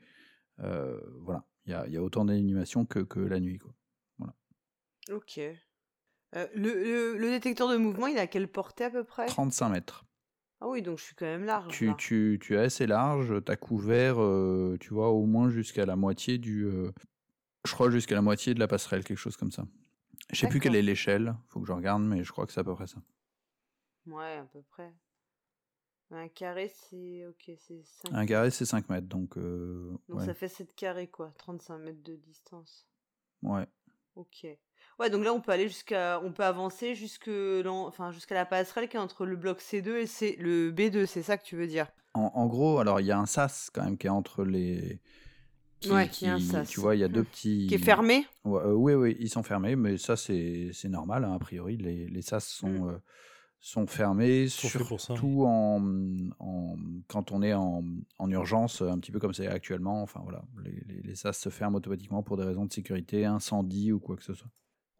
Voilà, 0.59 1.44
il 1.66 1.72
y 1.72 1.74
a, 1.74 1.87
y 1.88 1.96
a 1.96 2.02
autant 2.02 2.24
d'animation 2.24 2.87
que, 2.87 3.00
que 3.00 3.18
la 3.20 3.40
nuit, 3.40 3.59
quoi. 3.59 3.74
Ok. 5.11 5.40
Euh, 6.35 6.47
le, 6.55 6.73
le- 6.83 7.18
le 7.18 7.29
détecteur 7.31 7.68
de 7.68 7.77
mouvement, 7.77 8.07
il 8.07 8.18
a 8.18 8.27
quelle 8.27 8.49
portée 8.49 8.85
à 8.85 8.90
peu 8.90 9.05
près? 9.05 9.27
35 9.27 9.68
mètres. 9.68 10.05
Ah 10.61 10.68
oui, 10.68 10.81
donc 10.81 10.99
je 10.99 11.05
suis 11.05 11.14
quand 11.14 11.27
même 11.27 11.45
large. 11.45 11.73
Tu, 11.75 11.87
là. 11.87 11.95
tu, 11.99 12.38
tu 12.40 12.55
es 12.55 12.59
assez 12.59 12.87
large, 12.87 13.35
tu 13.45 13.51
as 13.53 13.57
couvert, 13.57 14.16
euh, 14.23 14.77
tu 14.81 14.95
vois, 14.95 15.11
au 15.11 15.27
moins 15.27 15.51
jusqu'à 15.51 15.85
la 15.85 15.97
moitié 15.97 16.38
du. 16.38 16.64
euh, 16.64 16.90
je 17.64 17.73
crois 17.73 17.90
jusqu'à 17.90 18.14
la 18.14 18.23
moitié 18.23 18.55
de 18.55 18.61
la 18.61 18.68
passerelle, 18.68 19.05
quelque 19.05 19.18
chose 19.18 19.37
comme 19.37 19.51
ça. 19.51 19.64
Je 20.31 20.38
sais 20.40 20.49
plus 20.49 20.61
quelle 20.61 20.77
est 20.77 20.83
l'échelle, 20.83 21.35
faut 21.49 21.61
que 21.61 21.66
je 21.66 21.73
regarde, 21.73 22.03
mais 22.03 22.23
je 22.25 22.31
crois 22.33 22.47
que 22.47 22.53
c'est 22.53 22.61
à 22.61 22.64
peu 22.64 22.75
près 22.75 22.87
ça. 22.87 22.99
Ouais, 24.07 24.37
à 24.37 24.45
peu 24.45 24.62
près. 24.62 24.92
Un 26.12 26.29
carré, 26.29 26.68
c'est. 26.68 27.27
Ok, 27.27 27.51
c'est 27.59 27.83
5. 27.85 28.12
Un 28.12 28.27
carré, 28.27 28.51
c'est 28.51 28.64
5 28.66 28.88
mètres, 28.88 29.09
donc. 29.09 29.37
Donc 29.38 30.01
ouais. 30.09 30.25
ça 30.27 30.35
fait 30.35 30.49
7 30.49 30.75
carrés, 30.75 31.09
quoi. 31.09 31.33
35 31.38 31.79
mètres 31.79 32.03
de 32.03 32.16
distance. 32.16 32.87
ouais. 33.42 33.66
Ok. 34.14 34.47
Ouais, 34.98 35.11
donc 35.11 35.24
là, 35.24 35.33
on 35.33 35.40
peut 35.40 35.52
aller 35.52 35.68
jusqu'à. 35.68 36.20
On 36.22 36.33
peut 36.33 36.44
avancer 36.44 36.94
jusque 36.94 37.31
enfin, 37.66 38.12
jusqu'à 38.12 38.35
la 38.35 38.44
passerelle 38.46 38.88
qui 38.88 38.96
est 38.96 39.00
entre 39.00 39.26
le 39.26 39.37
bloc 39.37 39.61
C2 39.61 39.96
et 39.96 40.07
C... 40.07 40.37
le 40.38 40.70
B2, 40.70 41.07
c'est 41.07 41.22
ça 41.22 41.37
que 41.38 41.44
tu 41.44 41.57
veux 41.57 41.66
dire? 41.66 41.87
En, 42.14 42.31
en 42.35 42.46
gros, 42.46 42.78
alors 42.78 43.00
il 43.00 43.07
y 43.07 43.11
a 43.12 43.18
un 43.18 43.26
sas 43.26 43.70
quand 43.72 43.85
même 43.85 43.96
qui 43.96 44.07
est 44.07 44.11
entre 44.11 44.44
les. 44.44 45.00
qui- 45.81 45.90
Ouais, 45.92 46.09
qui, 46.09 46.24
il 46.26 46.28
y 46.28 46.31
a 46.31 46.35
un 46.35 46.40
sas. 46.40 46.68
Tu 46.68 46.81
vois, 46.81 46.94
il 46.94 47.00
y 47.00 47.05
a 47.05 47.09
deux 47.09 47.22
Hmm. 47.22 47.26
petits. 47.26 47.66
Qui 47.68 47.74
est 47.74 47.78
fermé? 47.78 48.26
Ouais, 48.44 48.61
euh, 48.62 48.72
oui, 48.72 48.94
oui, 48.94 49.16
ils 49.20 49.28
sont 49.31 49.42
fermés, 49.42 49.76
mais 49.76 49.96
ça, 49.98 50.16
c'est 50.16 50.70
c'est 50.72 50.88
normal, 50.88 51.24
hein, 51.24 51.33
a 51.35 51.38
priori. 51.38 51.76
Les, 51.76 52.07
les 52.09 52.22
sas 52.22 52.44
sont, 52.44 52.68
Mm. 52.68 52.88
euh, 52.90 52.98
sont 53.61 53.87
fermés, 53.87 54.48
surtout 54.48 55.44
en, 55.46 55.81
en, 56.40 56.76
quand 57.09 57.33
on 57.33 57.42
est 57.42 57.55
en, 57.55 57.85
en 58.18 58.31
urgence, 58.31 58.83
un 58.83 58.98
petit 58.98 59.12
peu 59.12 59.20
comme 59.20 59.33
c'est 59.35 59.46
actuellement. 59.46 60.02
Enfin, 60.02 60.20
voilà, 60.24 60.44
les, 60.64 60.83
les, 60.87 61.02
les 61.02 61.14
sas 61.14 61.33
se 61.38 61.48
ferment 61.48 61.78
automatiquement 61.78 62.22
pour 62.22 62.37
des 62.37 62.44
raisons 62.44 62.66
de 62.66 62.72
sécurité, 62.72 63.24
incendie 63.24 63.92
ou 63.92 64.00
quoi 64.00 64.16
que 64.16 64.24
ce 64.24 64.35
soit. 64.35 64.50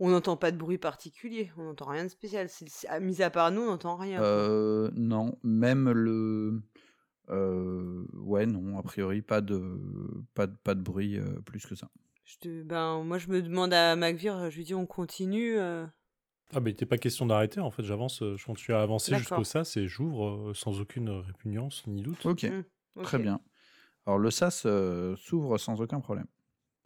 On 0.05 0.09
n'entend 0.11 0.37
pas 0.37 0.51
de 0.51 0.57
bruit 0.57 0.79
particulier, 0.79 1.53
on 1.57 1.63
n'entend 1.65 1.87
rien 1.87 2.03
de 2.05 2.09
spécial. 2.09 2.49
C'est- 2.49 2.69
c'est- 2.69 2.89
à- 2.89 2.99
Mis 2.99 3.23
à 3.23 3.31
part 3.31 3.53
nous, 3.53 3.61
on 3.63 3.67
n'entend 3.67 3.95
rien. 3.97 4.21
Euh, 4.21 4.91
non, 4.95 5.39
même 5.45 5.91
le. 5.93 6.61
euh, 7.31 8.05
ouais, 8.15 8.47
non, 8.47 8.77
a 8.79 8.83
priori, 8.83 9.23
pas 9.23 9.41
de, 9.41 9.79
pas 10.35 10.47
de, 10.49 10.57
pas 10.65 10.75
de 10.75 10.83
bruit 10.83 11.19
euh, 11.19 11.41
plus 11.45 11.65
que 11.67 11.75
ça. 11.77 11.89
Je 12.25 12.37
te- 12.39 12.63
ben, 12.63 13.03
moi, 13.05 13.19
je 13.19 13.29
me 13.29 13.43
demande 13.43 13.73
à 13.73 13.95
Macvir, 13.97 14.51
je 14.51 14.57
lui 14.57 14.65
dis 14.65 14.75
on 14.75 14.87
continue. 14.87 15.57
euh. 15.59 15.87
Ah, 16.55 16.61
mais 16.61 16.71
il 16.71 16.73
n'était 16.75 16.85
pas 16.87 16.99
question 16.99 17.25
d'arrêter, 17.25 17.61
en 17.61 17.71
fait, 17.71 17.83
j'avance, 17.85 18.19
je 18.21 18.45
continue 18.45 18.75
à 18.77 18.83
avancer 18.83 19.13
jusqu'au 19.21 19.45
sas 19.45 19.77
et 19.77 19.87
j'ouvre 19.89 20.53
sans 20.53 20.81
aucune 20.81 21.09
répugnance 21.11 21.87
ni 21.87 22.03
doute. 22.03 22.27
Ok, 22.27 22.43
Mm, 22.43 23.03
très 23.05 23.17
ok. 23.19 23.23
bien. 23.23 23.41
Alors 24.05 24.19
le 24.19 24.31
sas 24.33 24.65
euh, 24.67 25.15
s'ouvre 25.17 25.57
sans 25.59 25.81
aucun 25.81 26.01
problème. 26.01 26.27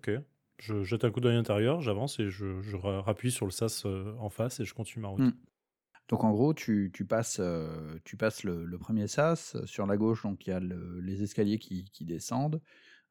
Ok. 0.01 0.11
Je 0.59 0.83
jette 0.85 1.05
un 1.05 1.11
coup 1.11 1.21
d'œil 1.21 1.37
intérieur, 1.37 1.81
j'avance 1.83 2.19
et 2.19 2.31
je, 2.31 2.61
je 2.63 2.77
ra- 2.77 3.03
rappuie 3.03 3.31
sur 3.31 3.45
le 3.47 3.53
sas 3.53 3.85
euh, 3.85 4.15
en 4.19 4.31
face 4.31 4.61
et 4.61 4.65
je 4.65 4.73
continue 4.75 5.03
ma 5.03 5.09
route. 5.09 5.21
Mm. 5.21 5.35
Donc 6.09 6.25
en 6.25 6.31
gros, 6.33 6.55
tu, 6.55 6.91
tu 6.95 7.05
passes, 7.05 7.39
euh, 7.41 7.99
tu 8.05 8.17
passes 8.17 8.45
le, 8.45 8.65
le 8.65 8.79
premier 8.79 9.07
sas. 9.09 9.57
Sur 9.67 9.87
la 9.87 9.97
gauche, 9.97 10.23
donc 10.23 10.47
il 10.47 10.51
y 10.51 10.53
a 10.53 10.61
le- 10.61 11.01
les 11.01 11.23
escaliers 11.23 11.59
qui, 11.59 11.85
qui 11.91 12.05
descendent. 12.05 12.61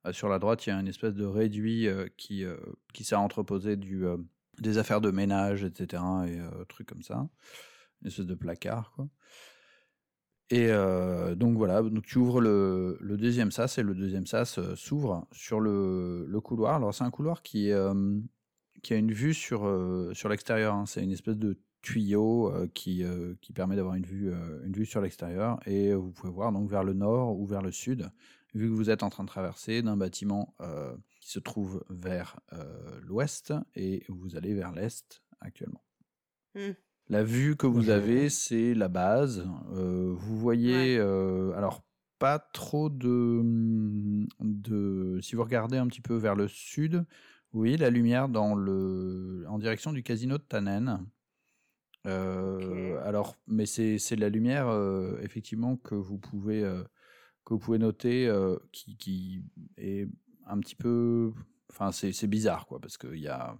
Euh, 0.05 0.13
sur 0.13 0.29
la 0.29 0.39
droite, 0.39 0.65
il 0.65 0.69
y 0.69 0.73
a 0.73 0.79
une 0.79 0.87
espèce 0.87 1.13
de 1.13 1.25
réduit 1.25 1.87
qui, 2.17 2.45
qui 2.93 3.03
sert 3.03 3.19
à 3.19 3.21
entreposer 3.21 3.75
du, 3.75 4.05
des 4.59 4.77
affaires 4.77 5.01
de 5.01 5.11
ménage, 5.11 5.63
etc. 5.63 6.01
et 6.27 6.39
trucs 6.67 6.87
comme 6.87 7.03
ça. 7.03 7.27
Une 8.01 8.07
espèce 8.07 8.25
de 8.25 8.35
placard, 8.35 8.91
quoi. 8.95 9.07
Et 10.51 10.67
euh, 10.69 11.33
donc 11.33 11.57
voilà, 11.57 11.81
donc 11.81 12.05
tu 12.05 12.19
ouvres 12.19 12.39
le, 12.39 12.99
deuxième 13.01 13.51
sas 13.51 13.79
et 13.79 13.83
le 13.83 13.95
deuxième 13.95 14.27
sas 14.27 14.59
euh, 14.59 14.75
s'ouvre 14.75 15.27
sur 15.31 15.59
le, 15.59 16.27
couloir. 16.43 16.75
Alors 16.75 16.93
c'est 16.93 17.03
un 17.03 17.09
couloir 17.09 17.41
qui, 17.41 17.71
euh, 17.71 18.19
a 18.89 18.93
une 18.93 19.11
vue 19.11 19.33
sur, 19.33 19.67
l'extérieur. 20.29 20.75
hein. 20.75 20.85
C'est 20.85 21.03
une 21.03 21.11
espèce 21.11 21.37
de 21.37 21.59
tuyau 21.81 22.53
qui, 22.73 23.03
permet 23.55 23.75
d'avoir 23.75 23.95
une 23.95 24.05
vue, 24.05 24.85
sur 24.85 25.01
l'extérieur. 25.01 25.59
Et 25.65 25.93
vous 25.93 26.11
pouvez 26.11 26.31
voir 26.31 26.51
donc 26.51 26.69
vers 26.69 26.83
le 26.83 26.93
nord 26.93 27.39
ou 27.39 27.45
vers 27.47 27.63
le 27.63 27.71
sud, 27.71 28.09
vu 28.53 28.69
que 28.69 28.73
vous 28.73 28.91
êtes 28.91 29.01
en 29.01 29.09
train 29.09 29.23
de 29.23 29.29
traverser 29.29 29.81
d'un 29.81 29.97
bâtiment 29.97 30.55
qui 31.21 31.31
se 31.31 31.39
trouve 31.39 31.83
vers 31.89 32.39
l'ouest 33.01 33.53
et 33.75 34.03
vous 34.09 34.35
allez 34.35 34.53
vers 34.53 34.71
l'est 34.71 35.23
actuellement. 35.41 35.83
Hmm. 36.53 36.73
La 37.09 37.23
vue 37.23 37.55
que 37.55 37.67
vous 37.67 37.83
Je- 37.83 37.91
avez, 37.91 38.29
c'est 38.29 38.73
la 38.73 38.87
base. 38.87 39.47
Euh, 39.73 40.13
vous 40.17 40.37
voyez, 40.37 40.97
euh, 40.97 41.53
alors 41.55 41.83
pas 42.17 42.39
trop 42.39 42.89
de, 42.89 43.41
de. 44.39 45.19
Si 45.21 45.35
vous 45.35 45.43
regardez 45.43 45.77
un 45.77 45.87
petit 45.87 46.01
peu 46.01 46.15
vers 46.15 46.35
le 46.35 46.47
sud, 46.47 47.05
vous 47.51 47.59
voyez 47.59 47.77
la 47.77 47.89
lumière 47.91 48.27
dans 48.27 48.55
le, 48.55 49.45
en 49.47 49.59
direction 49.59 49.93
du 49.93 50.01
casino 50.03 50.37
de 50.37 50.43
Tannen. 50.43 51.05
Euh. 52.07 52.99
Alors, 53.03 53.35
mais 53.47 53.65
c'est 53.65 53.97
c'est 53.97 54.15
de 54.15 54.21
la 54.21 54.29
lumière 54.29 54.67
euh, 54.67 55.17
effectivement 55.21 55.75
que 55.77 55.95
vous 55.95 56.17
pouvez 56.17 56.63
euh, 56.63 56.83
que 57.45 57.53
vous 57.53 57.59
pouvez 57.59 57.79
noter 57.79 58.27
euh, 58.27 58.57
qui, 58.71 58.95
qui 58.97 59.43
est 59.77 60.07
un 60.47 60.59
petit 60.59 60.75
peu, 60.75 61.33
enfin 61.71 61.91
c'est 61.91 62.11
c'est 62.13 62.27
bizarre 62.27 62.67
quoi 62.67 62.79
parce 62.79 62.97
qu'il 62.97 63.19
y 63.19 63.27
a 63.27 63.57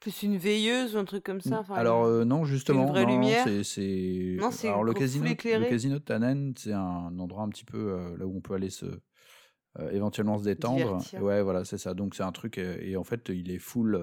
Plus 0.00 0.22
une 0.22 0.36
veilleuse 0.36 0.94
ou 0.94 0.98
un 0.98 1.04
truc 1.04 1.24
comme 1.24 1.40
ça. 1.40 1.58
enfin, 1.60 1.74
alors 1.74 2.04
euh, 2.04 2.24
non, 2.24 2.44
justement, 2.44 2.86
vraie 2.86 3.04
non, 3.04 3.10
lumière 3.12 3.44
c'est 3.44 3.64
c'est 3.64 4.36
Non, 4.38 4.50
c'est 4.52 4.68
alors 4.68 4.84
le 4.84 4.92
casino, 4.94 5.24
le 5.24 5.68
casino 5.68 5.94
de 5.98 6.04
Tannen, 6.04 6.52
c'est 6.56 6.72
un 6.72 7.18
endroit 7.18 7.42
un 7.42 7.48
petit 7.48 7.64
peu 7.64 7.92
euh, 7.92 8.16
là 8.16 8.26
où 8.26 8.36
on 8.36 8.40
peut 8.40 8.54
aller 8.54 8.70
se 8.70 8.86
euh, 8.86 9.90
éventuellement 9.90 10.38
se 10.38 10.44
détendre. 10.44 10.76
Divertir. 10.98 11.22
Ouais, 11.22 11.42
voilà, 11.42 11.64
c'est 11.64 11.78
ça. 11.78 11.94
Donc 11.94 12.14
c'est 12.14 12.22
un 12.22 12.32
truc 12.32 12.58
et 12.58 12.96
en 12.96 13.04
fait 13.04 13.28
il 13.28 13.50
est 13.50 13.58
full 13.58 13.98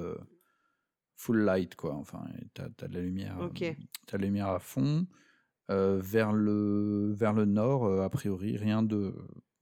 full 1.15 1.39
light 1.45 1.75
quoi. 1.75 1.93
Enfin, 1.95 2.25
t'as 2.53 2.65
as 2.81 2.87
de 2.87 2.93
la 2.93 3.01
lumière, 3.01 3.37
t'as 4.05 4.17
de 4.17 4.21
la 4.21 4.27
lumière 4.27 4.47
à 4.49 4.59
fond. 4.59 5.07
Vers 5.69 6.33
le 6.33 7.13
vers 7.13 7.33
le 7.33 7.45
nord, 7.45 8.01
a 8.01 8.09
priori, 8.09 8.57
rien 8.57 8.83
de, 8.83 9.15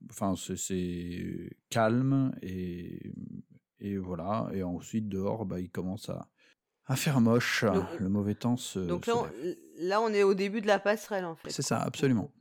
enfin 0.10 0.36
c'est- 0.36 0.58
c'est 0.58 1.56
calme 1.70 2.34
et 2.42 3.14
et 3.84 3.98
voilà. 3.98 4.50
Et 4.54 4.64
ensuite 4.64 5.08
dehors, 5.10 5.46
bah 5.46 5.60
il 5.60 5.70
commence 5.70 6.10
à 6.10 6.28
à 6.86 6.96
faire 6.96 7.22
moche. 7.22 7.64
Donc- 7.64 8.00
le 8.00 8.10
mauvais 8.10 8.36
temps 8.36 8.58
se. 8.58 8.80
Donc 8.80 9.06
se 9.06 9.12
là 9.12 9.18
on, 9.18 9.28
là, 9.80 10.02
on 10.02 10.10
est 10.10 10.24
au 10.24 10.34
début 10.34 10.60
de 10.62 10.68
la 10.68 10.80
passerelle 10.80 11.26
en 11.26 11.36
fait. 11.36 11.50
C'est 11.52 11.62
ça, 11.62 11.80
absolument. 11.80 12.32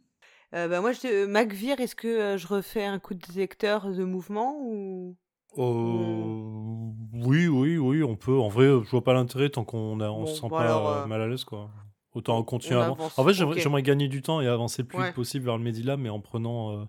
Euh, 0.55 0.69
bah, 0.69 0.81
moi, 0.83 0.93
je 0.93 1.01
te... 1.01 1.25
Macvir, 1.27 1.81
est-ce 1.81 1.95
que 1.97 2.09
euh, 2.09 2.37
je 2.37 2.47
refais 2.47 2.85
un 2.85 2.99
coup 2.99 3.15
de 3.15 3.21
détecteur 3.21 3.91
de 3.91 4.05
mouvement 4.05 4.55
ou? 4.61 5.17
Euh, 5.57 6.93
Oui, 7.25 7.47
oui, 7.49 7.79
oui, 7.79 8.03
on 8.03 8.17
peut. 8.17 8.39
En 8.39 8.49
vrai, 8.49 8.67
je 8.67 8.91
vois 8.91 9.03
pas 9.05 9.15
l'intérêt 9.15 9.49
tant 9.49 9.65
qu'on 9.65 10.01
a, 10.01 10.11
on 10.11 10.21
Bon, 10.21 10.27
se 10.27 10.35
sent 10.35 10.41
bon, 10.43 10.51
pas 10.51 10.61
alors, 10.63 10.89
euh, 10.89 11.03
euh, 11.03 11.07
mal 11.07 11.23
à 11.23 11.27
l'aise, 11.29 11.45
quoi. 11.45 11.71
Autant 12.15 12.43
continuer 12.43 12.77
on 12.77 12.81
à 12.83 12.87
avan- 12.89 12.93
avance, 12.95 13.19
En 13.19 13.25
fait, 13.25 13.33
j'aimerais 13.33 13.83
gagner 13.83 14.09
du 14.09 14.21
temps 14.21 14.41
et 14.43 14.47
avancer 14.47 14.83
le 14.83 14.89
plus 14.89 14.99
Ouais. 14.99 15.07
vite 15.07 15.15
possible 15.15 15.45
vers 15.47 15.57
le 15.57 15.65
Medilab, 15.65 15.99
mais 15.99 16.11
en 16.11 16.21
prenant 16.21 16.73
euh, 16.73 16.85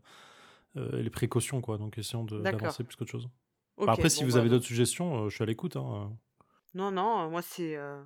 euh, 0.77 1.01
les 1.01 1.09
précautions, 1.09 1.61
quoi. 1.61 1.77
Donc, 1.77 1.97
essayons 1.97 2.25
d'avancer 2.25 2.83
plus 2.83 2.95
qu'autre 2.97 3.11
chose. 3.11 3.29
Ok, 3.77 3.89
Après, 3.89 4.09
si 4.09 4.23
vous 4.23 4.33
bah, 4.33 4.39
avez 4.39 4.49
d'autres 4.49 4.65
suggestions, 4.65 5.25
euh, 5.25 5.29
je 5.29 5.36
suis 5.36 5.43
à 5.43 5.47
l'écoute. 5.47 5.75
Hein. 5.75 6.12
Non, 6.73 6.91
non, 6.91 7.29
moi 7.29 7.41
c'est. 7.41 7.75
euh, 7.75 8.01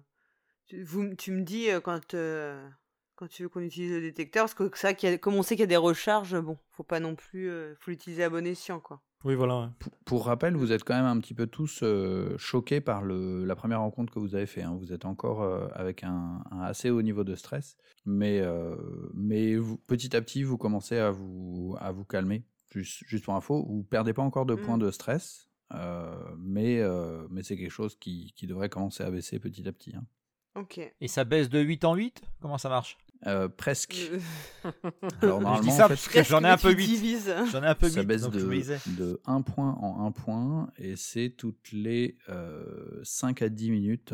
Tu, 0.66 0.84
vous, 0.84 1.14
tu 1.16 1.32
me 1.32 1.42
dis 1.44 1.70
euh, 1.70 1.80
quand, 1.80 2.14
euh, 2.14 2.68
quand 3.16 3.28
tu 3.28 3.44
veux 3.44 3.50
qu'on 3.50 3.62
utilise 3.62 3.92
le 3.92 4.02
détecteur, 4.02 4.44
parce 4.46 4.54
que 4.54 4.70
ça, 4.78 4.94
qu'il 4.94 5.10
y 5.10 5.14
a- 5.14 5.18
comme 5.18 5.36
on 5.36 5.44
sait 5.44 5.56
qu'il 5.56 5.62
y 5.62 5.64
a 5.64 5.68
des 5.68 5.78
recharges, 5.78 6.38
bon, 6.40 6.58
faut 6.72 6.84
pas 6.84 7.00
non 7.00 7.16
plus. 7.16 7.50
euh, 7.50 7.74
faut 7.80 7.92
l'utiliser 7.92 8.24
à 8.24 8.30
bon 8.30 8.46
escient, 8.46 8.80
quoi. 8.80 9.02
Oui, 9.24 9.34
voilà. 9.36 9.62
ouais. 9.62 9.68
Pour, 9.80 9.92
pour 10.06 10.26
rappel, 10.26 10.56
vous 10.56 10.72
êtes 10.72 10.84
quand 10.84 10.94
même 10.96 11.06
un 11.06 11.20
petit 11.20 11.34
peu 11.34 11.48
tous 11.48 11.80
euh, 11.84 12.38
choqués 12.38 12.82
par 12.82 13.02
le, 13.02 13.46
la 13.46 13.56
première 13.56 13.80
rencontre 13.82 14.14
que 14.14 14.20
vous 14.20 14.36
avez 14.36 14.46
fait. 14.46 14.62
hein. 14.62 14.76
Vous 14.80 14.94
êtes 14.94 15.06
encore 15.06 15.42
euh, 15.42 15.68
avec 15.74 16.04
un, 16.04 16.44
un 16.52 16.62
assez 16.62 16.90
haut 16.92 17.02
niveau 17.02 17.24
de 17.24 17.36
stress, 17.36 17.78
mais, 18.06 18.40
euh, 18.42 18.76
mais 19.16 19.56
vous- 19.56 19.78
petit 19.78 20.16
à 20.16 20.22
petit, 20.22 20.44
vous 20.44 20.58
commencez 20.58 20.98
à 20.98 21.10
vous, 21.12 21.76
à 21.80 21.92
vous 21.92 22.06
calmer. 22.06 22.46
Juste, 22.70 23.04
juste 23.08 23.24
pour 23.26 23.34
info, 23.36 23.66
vous 23.68 23.84
perdez 23.84 24.14
pas 24.14 24.22
encore 24.22 24.46
de 24.46 24.54
Mm. 24.54 24.62
points 24.62 24.78
de 24.78 24.92
stress, 24.92 25.47
euh, 25.47 25.47
mais, 26.38 26.80
euh, 26.80 27.28
mais 27.30 27.44
c'est 27.44 27.58
quelque 27.58 27.72
chose 27.72 27.96
qui, 27.98 28.34
qui 28.36 28.48
devrait 28.48 28.70
commencer 28.70 29.04
à 29.04 29.12
baisser 29.12 29.40
petit 29.40 29.68
à 29.68 29.72
petit. 29.72 29.96
hein. 29.96 30.06
Ok. 30.56 30.80
Et 31.02 31.08
ça 31.08 31.24
baisse 31.24 31.50
de 31.50 31.60
8 31.60 31.86
en 31.86 31.94
8 31.96 32.22
Comment 32.42 32.58
ça 32.58 32.70
marche? 32.70 32.98
Euh, 33.26 33.48
presque. 33.48 33.96
Euh, 34.12 34.20
Alors 35.22 35.40
Je 35.40 35.44
normalement, 35.44 35.60
dis 35.62 35.72
ça 35.72 35.86
en 35.86 35.88
fait, 35.90 35.94
parce 35.96 36.08
que 36.08 36.24
j'en 36.24 36.44
ai 36.44 36.48
un 36.50 36.58
peu 36.58 36.70
mais 36.70 36.76
tu 36.76 36.82
8. 36.82 36.88
divises. 36.88 37.36
J'en 37.52 37.64
ai 37.64 37.68
un 37.68 37.76
peu 37.76 37.90
ça 37.90 38.02
8, 38.02 38.06
baisse 38.08 38.22
donc 38.24 38.34
de, 38.34 38.96
de 38.98 39.22
1 39.26 39.42
point 39.44 39.74
en 39.82 40.06
1 40.08 40.12
point 40.12 40.72
et 40.78 40.96
c'est 40.96 41.30
toutes 41.30 41.72
les 41.72 42.18
5 43.04 43.42
à 43.44 43.50
10 43.50 43.72
minutes 43.72 44.14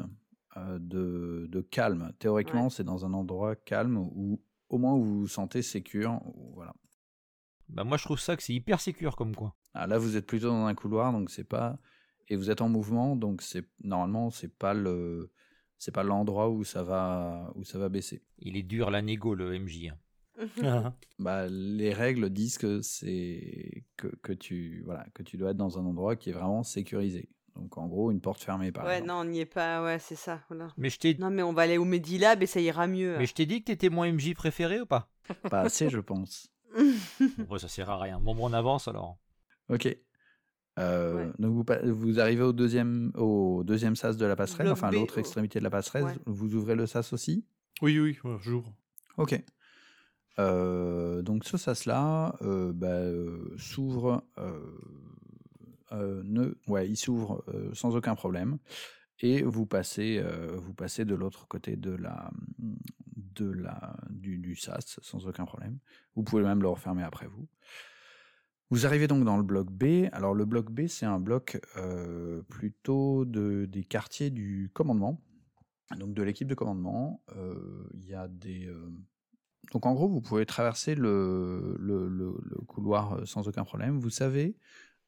euh, 0.57 0.79
de, 0.79 1.47
de 1.49 1.61
calme. 1.61 2.11
Théoriquement, 2.19 2.65
Ouais. 2.65 2.69
c'est 2.69 2.83
dans 2.83 3.05
un 3.05 3.13
endroit 3.13 3.55
calme 3.55 3.97
où 3.97 4.41
au 4.69 4.77
moins 4.77 4.95
vous 4.97 5.19
vous 5.21 5.27
sentez 5.27 5.61
sécure. 5.61 6.19
Voilà. 6.55 6.73
Bah 7.69 7.83
moi 7.85 7.95
je 7.97 8.03
trouve 8.03 8.19
ça 8.19 8.35
que 8.35 8.43
c'est 8.43 8.53
hyper 8.53 8.79
sécure 8.81 9.15
comme 9.15 9.33
coin. 9.35 9.53
Ah, 9.73 9.87
là, 9.87 9.97
vous 9.97 10.17
êtes 10.17 10.25
plutôt 10.27 10.47
dans 10.49 10.65
un 10.65 10.75
couloir, 10.75 11.11
donc 11.11 11.29
c'est 11.29 11.43
pas 11.43 11.79
et 12.29 12.35
vous 12.37 12.49
êtes 12.49 12.61
en 12.61 12.69
mouvement, 12.69 13.15
donc 13.17 13.41
c'est 13.41 13.65
normalement 13.83 14.29
c'est 14.31 14.47
pas 14.57 14.73
le 14.73 15.31
c'est 15.77 15.91
pas 15.91 16.03
l'endroit 16.03 16.49
où 16.49 16.63
ça 16.63 16.83
va 16.83 17.51
où 17.55 17.63
ça 17.63 17.77
va 17.79 17.89
baisser. 17.89 18.23
Il 18.39 18.55
est 18.55 18.63
dur 18.63 18.89
la 18.91 19.01
négo 19.01 19.35
le 19.35 19.53
MJ. 19.59 19.89
hein. 19.89 19.97
Ah, 20.63 20.93
Bah, 21.19 21.47
les 21.47 21.93
règles 21.93 22.29
disent 22.29 22.57
que 22.57 22.81
c'est 22.81 23.83
que, 23.97 24.07
que 24.07 24.31
tu 24.33 24.81
voilà 24.85 25.05
que 25.13 25.21
tu 25.23 25.37
dois 25.37 25.51
être 25.51 25.57
dans 25.57 25.77
un 25.79 25.85
endroit 25.85 26.15
qui 26.15 26.29
est 26.29 26.33
vraiment 26.33 26.63
sécurisé. 26.63 27.29
Donc 27.55 27.77
en 27.77 27.87
gros 27.87 28.09
une 28.09 28.19
porte 28.21 28.41
fermée 28.41 28.71
par 28.71 28.85
ouais, 28.85 28.93
exemple. 28.95 29.09
non, 29.09 29.15
on 29.19 29.25
n'y 29.25 29.41
est 29.41 29.45
pas. 29.45 29.83
Ouais, 29.83 29.99
c'est 29.99 30.15
ça. 30.15 30.41
Voilà. 30.49 30.69
Mais 30.77 30.89
je 30.89 30.97
t'ai 30.99 31.13
Non, 31.15 31.29
mais 31.29 31.43
on 31.43 31.53
va 31.53 31.63
aller 31.63 31.77
au 31.77 31.85
Medilab 31.85 32.41
et 32.41 32.47
ça 32.47 32.59
ira 32.61 32.87
mieux. 32.87 33.17
mais 33.19 33.25
je 33.27 33.33
t'ai 33.33 33.45
dit 33.45 33.59
que 33.59 33.65
t'étais 33.65 33.89
mon 33.89 34.05
MJ 34.05 34.33
préféré 34.33 34.81
ou 34.81 34.85
pas? 34.87 35.09
Pas 35.49 35.61
assez 35.61 35.89
je 35.89 35.99
pense. 35.99 36.49
Bon, 37.47 37.57
ça 37.59 37.67
sert 37.67 37.89
à 37.89 37.99
rien. 37.99 38.19
Bon, 38.19 38.33
bon, 38.33 38.49
on 38.49 38.53
avance 38.53 38.87
alors. 38.87 39.17
Ok. 39.69 39.95
Euh, 40.79 41.27
Ouais. 41.27 41.31
Donc 41.37 41.53
vous, 41.53 41.93
vous 41.93 42.19
arrivez 42.19 42.41
au 42.41 42.53
deuxième 42.53 43.11
au 43.15 43.63
deuxième 43.63 43.95
sas 43.95 44.17
de 44.17 44.25
la 44.25 44.35
passerelle, 44.35 44.67
Bloc 44.67 44.77
enfin 44.77 44.89
B, 44.89 44.93
l'autre 44.93 45.15
oh. 45.17 45.19
extrémité 45.19 45.59
de 45.59 45.63
la 45.63 45.69
passerelle. 45.69 46.03
Ouais. 46.05 46.15
Vous 46.25 46.55
ouvrez 46.55 46.75
le 46.75 46.87
sas 46.87 47.13
aussi? 47.13 47.45
Oui, 47.81 47.99
oui, 47.99 48.17
ouais, 48.23 48.37
j'ouvre. 48.41 48.73
Ok. 49.17 49.39
Euh, 50.39 51.21
donc 51.21 51.45
ce 51.45 51.57
sas-là 51.57 52.35
euh, 52.41 52.73
bah, 52.73 52.87
euh, 52.87 53.53
s'ouvre, 53.57 54.23
euh, 54.39 54.59
euh, 55.91 56.23
ne, 56.25 56.55
ouais, 56.65 56.89
il 56.89 56.97
s'ouvre 56.97 57.43
euh, 57.49 57.69
sans 57.75 57.95
aucun 57.95 58.15
problème, 58.15 58.57
et 59.19 59.43
vous 59.43 59.67
passez, 59.67 60.17
euh, 60.17 60.55
vous 60.57 60.73
passez 60.73 61.05
de 61.05 61.13
l'autre 61.13 61.47
côté 61.47 61.75
de 61.75 61.91
la, 61.91 62.31
de 62.57 63.51
la, 63.51 63.95
du, 64.09 64.39
du 64.39 64.55
sas 64.55 64.99
sans 65.03 65.27
aucun 65.27 65.45
problème. 65.45 65.77
Vous 66.15 66.23
pouvez 66.23 66.41
même 66.41 66.63
le 66.63 66.69
refermer 66.69 67.03
après 67.03 67.27
vous. 67.27 67.47
Vous 68.73 68.87
arrivez 68.87 69.05
donc 69.05 69.23
dans 69.23 69.37
le 69.37 69.43
bloc 69.43 69.69
B. 69.69 70.07
Alors 70.13 70.33
le 70.33 70.45
bloc 70.45 70.71
B, 70.71 70.87
c'est 70.87 71.05
un 71.05 71.19
bloc 71.19 71.61
euh, 71.77 72.41
plutôt 72.49 73.23
de, 73.23 73.65
des 73.65 73.83
quartiers 73.83 74.31
du 74.31 74.71
commandement, 74.73 75.21
donc 75.95 76.15
de 76.15 76.23
l'équipe 76.23 76.47
de 76.47 76.55
commandement. 76.55 77.21
Euh, 77.35 77.87
Il 77.93 78.07
y 78.07 78.15
a 78.15 78.27
des 78.27 78.65
euh, 78.65 78.89
donc 79.71 79.85
en 79.85 79.93
gros, 79.93 80.09
vous 80.09 80.21
pouvez 80.21 80.47
traverser 80.47 80.95
le, 80.95 81.75
le, 81.77 82.07
le- 82.07 82.35
le 82.41 82.65
couloir 82.65 83.27
sans 83.27 83.47
aucun 83.47 83.63
problème. 83.63 83.99
Vous 83.99 84.09
savez 84.09 84.57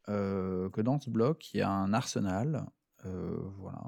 que 0.05 0.81
dans 0.81 0.99
ce 0.99 1.09
bloc, 1.09 1.51
il 1.55 1.57
y 1.57 1.61
a 1.61 1.71
un 1.71 1.91
arsenal, 1.91 2.67
voilà, 3.03 3.83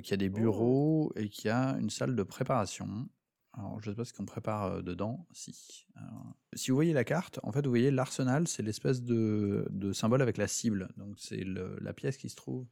qu'il 0.00 0.10
y 0.10 0.14
a 0.14 0.16
des 0.16 0.28
bureaux 0.28 1.12
et 1.14 1.28
qu'il 1.28 1.46
y 1.46 1.50
a 1.50 1.76
une 1.78 1.90
salle 1.90 2.16
de 2.16 2.22
préparation. 2.24 3.08
Alors, 3.56 3.80
je 3.80 3.90
sais 3.90 3.96
pas 3.96 4.04
ce 4.04 4.12
qu'on 4.12 4.24
prépare 4.24 4.64
euh, 4.64 4.82
dedans. 4.82 5.26
Si. 5.32 5.86
Alors, 5.94 6.34
si 6.54 6.70
vous 6.70 6.76
voyez 6.76 6.92
la 6.92 7.04
carte, 7.04 7.38
en 7.44 7.52
fait, 7.52 7.64
vous 7.64 7.70
voyez 7.70 7.90
l'arsenal, 7.90 8.48
c'est 8.48 8.62
l'espèce 8.62 9.02
de, 9.02 9.66
de 9.70 9.92
symbole 9.92 10.22
avec 10.22 10.36
la 10.38 10.48
cible. 10.48 10.92
Donc, 10.96 11.14
c'est 11.18 11.44
la 11.44 11.92
pièce 11.92 12.16
qui 12.16 12.28
se 12.28 12.36
trouve 12.36 12.66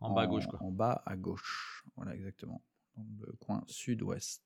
En 0.00 0.12
bas 0.12 0.22
à 0.22 0.26
gauche, 0.26 0.46
quoi. 0.48 0.60
En 0.62 0.72
bas 0.72 1.02
à 1.06 1.16
gauche. 1.16 1.84
Voilà, 1.96 2.14
exactement. 2.14 2.62
Dans 2.96 3.06
le 3.26 3.32
coin 3.38 3.62
sud-ouest. 3.68 4.42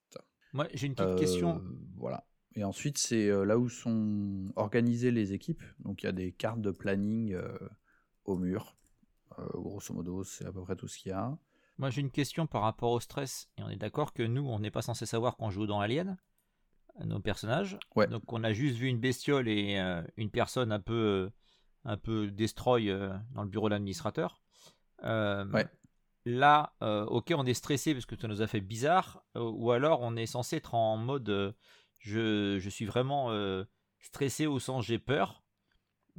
Moi, 0.52 0.66
j'ai 0.74 0.86
une 0.86 0.94
petite 0.94 1.08
Euh, 1.10 1.18
question. 1.18 1.62
Voilà. 1.96 2.26
Et 2.54 2.64
ensuite, 2.64 2.98
c'est 2.98 3.28
euh, 3.28 3.44
là 3.44 3.58
où 3.58 3.68
sont 3.68 4.52
organisées 4.56 5.10
les 5.10 5.32
équipes. 5.32 5.62
Donc, 5.80 6.02
il 6.02 6.06
y 6.06 6.08
a 6.08 6.12
des 6.12 6.32
cartes 6.32 6.60
de 6.60 6.70
planning 6.70 7.32
euh, 7.34 7.56
au 8.24 8.36
mur. 8.36 8.76
Euh, 9.38 9.46
grosso 9.54 9.94
modo, 9.94 10.24
c'est 10.24 10.44
à 10.46 10.52
peu 10.52 10.62
près 10.62 10.74
tout 10.76 10.88
ce 10.88 10.98
qu'il 10.98 11.10
y 11.10 11.12
a. 11.12 11.36
Moi, 11.78 11.90
j'ai 11.90 12.00
une 12.00 12.10
question 12.10 12.46
par 12.46 12.62
rapport 12.62 12.90
au 12.90 13.00
stress. 13.00 13.48
Et 13.56 13.62
on 13.62 13.68
est 13.68 13.76
d'accord 13.76 14.12
que 14.12 14.22
nous, 14.24 14.46
on 14.46 14.58
n'est 14.58 14.70
pas 14.70 14.82
censé 14.82 15.06
savoir 15.06 15.36
qu'on 15.36 15.50
joue 15.50 15.66
dans 15.66 15.80
Alien, 15.80 16.18
nos 17.04 17.20
personnages. 17.20 17.78
Ouais. 17.94 18.08
Donc, 18.08 18.32
on 18.32 18.42
a 18.42 18.52
juste 18.52 18.76
vu 18.76 18.88
une 18.88 18.98
bestiole 18.98 19.48
et 19.48 19.78
euh, 19.78 20.02
une 20.16 20.30
personne 20.30 20.72
un 20.72 20.80
peu, 20.80 20.92
euh, 20.94 21.30
un 21.84 21.96
peu 21.96 22.30
destroy 22.30 22.90
euh, 22.90 23.16
dans 23.30 23.42
le 23.42 23.48
bureau 23.48 23.68
de 23.68 23.74
l'administrateur. 23.74 24.42
Euh, 25.04 25.44
Ouais. 25.52 25.66
Là, 26.24 26.74
ok, 26.80 27.32
on 27.34 27.46
est 27.46 27.54
stressé 27.54 27.94
parce 27.94 28.04
que 28.04 28.14
ça 28.14 28.28
nous 28.28 28.42
a 28.42 28.46
fait 28.46 28.60
bizarre. 28.60 29.22
ou 29.34 29.70
alors, 29.70 30.02
on 30.02 30.14
est 30.14 30.26
censé 30.26 30.56
être 30.56 30.74
en 30.74 30.98
mode 30.98 31.54
je, 32.00 32.58
je 32.58 32.68
suis 32.68 32.84
vraiment 32.84 33.32
stressé 34.00 34.46
au 34.46 34.58
sens 34.58 34.84
j'ai 34.84 34.98
peur. 34.98 35.42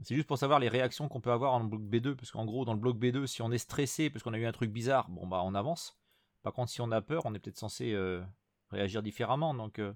C'est 0.04 0.16
juste 0.16 0.28
pour 0.28 0.38
savoir 0.38 0.60
les 0.60 0.70
réactions 0.70 1.08
qu'on 1.10 1.22
peut 1.22 1.32
avoir 1.32 1.52
dans 1.54 1.60
le 1.64 1.68
bloc 1.70 1.82
B2, 1.82 2.16
parce 2.16 2.32
qu'en 2.32 2.46
gros, 2.46 2.66
dans 2.66 2.74
le 2.74 2.80
bloc 2.80 2.98
B2, 2.98 3.26
si 3.28 3.42
on 3.42 3.52
est 3.52 3.58
stressé 3.58 4.10
parce 4.10 4.24
qu'on 4.24 4.34
a 4.34 4.38
eu 4.38 4.46
un 4.46 4.52
truc 4.52 4.72
bizarre, 4.72 5.10
bon 5.10 5.28
bah 5.28 5.42
on 5.44 5.54
avance. 5.56 5.98
Par 6.44 6.54
contre, 6.54 6.72
si 6.72 6.80
on 6.82 6.92
a 6.92 7.02
peur, 7.02 7.24
on 7.26 7.34
est 7.34 7.40
peut-être 7.40 7.58
censé 7.58 7.92
euh, 7.94 8.22
réagir 8.72 9.04
différemment. 9.04 9.54
Donc, 9.54 9.80
euh, 9.80 9.92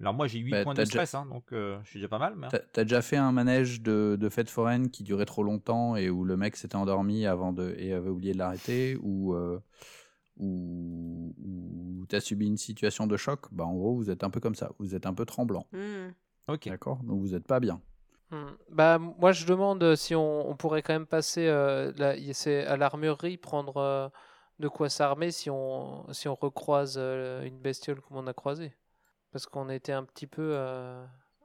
alors 0.00 0.14
moi 0.14 0.26
j'ai 0.26 0.38
8 0.38 0.50
Bah, 0.52 0.62
points 0.64 0.74
de 0.74 0.78
déjà- 0.78 0.90
stress, 0.90 1.14
hein, 1.14 1.26
donc 1.26 1.52
euh, 1.52 1.78
je 1.84 1.90
suis 1.90 1.98
déjà 1.98 2.08
pas 2.08 2.18
mal. 2.18 2.34
Mais... 2.36 2.48
T'as 2.48 2.58
t'as 2.60 2.82
déjà 2.84 3.02
fait 3.02 3.16
un 3.18 3.30
manège 3.30 3.82
de, 3.82 4.16
de 4.18 4.28
fête 4.28 4.48
foraine 4.50 4.90
qui 4.90 5.02
durait 5.02 5.26
trop 5.26 5.42
longtemps 5.42 5.96
et 5.96 6.08
où 6.10 6.24
le 6.24 6.36
mec 6.36 6.56
s'était 6.56 6.76
endormi 6.76 7.26
avant 7.26 7.52
de 7.52 7.74
et 7.78 7.92
avait 7.92 8.08
oublié 8.10 8.32
de 8.32 8.38
l'arrêter 8.38 8.96
ou 9.02 9.34
euh, 9.34 9.60
ou, 10.38 11.34
ou 11.38 12.06
t'as 12.08 12.20
subi 12.20 12.46
une 12.46 12.56
situation 12.56 13.06
de 13.06 13.16
choc? 13.16 13.52
Bah 13.52 13.64
en 13.64 13.74
gros 13.74 13.94
vous 13.94 14.10
êtes 14.10 14.24
un 14.24 14.30
peu 14.30 14.40
comme 14.40 14.54
ça, 14.54 14.72
vous 14.78 14.94
êtes 14.94 15.06
un 15.06 15.14
peu 15.14 15.24
tremblant, 15.26 15.66
Hmm. 15.72 16.10
Ok. 16.48 16.68
d'accord? 16.68 17.02
Donc 17.04 17.20
vous 17.20 17.34
êtes 17.34 17.46
pas 17.46 17.60
bien. 17.60 17.80
Hmm. 18.32 18.52
Bah, 18.70 18.98
moi, 18.98 19.32
je 19.32 19.44
demande 19.46 19.94
si 19.94 20.14
on, 20.14 20.48
on 20.48 20.56
pourrait 20.56 20.82
quand 20.82 20.94
même 20.94 21.06
passer 21.06 21.46
euh, 21.48 21.92
à 22.66 22.76
l'armurerie, 22.78 23.36
prendre 23.36 23.76
euh, 23.76 24.08
de 24.58 24.68
quoi 24.68 24.88
s'armer 24.88 25.30
si 25.30 25.50
on, 25.50 26.10
si 26.12 26.28
on 26.28 26.34
recroise 26.34 26.94
euh, 26.98 27.42
une 27.44 27.58
bestiole 27.60 28.00
comme 28.00 28.16
on 28.16 28.26
a 28.26 28.32
croisé. 28.32 28.72
Parce 29.32 29.46
qu'on 29.46 29.68
était 29.68 29.92
un 29.92 30.04
petit 30.04 30.26
peu, 30.26 30.52
euh, 30.54 31.04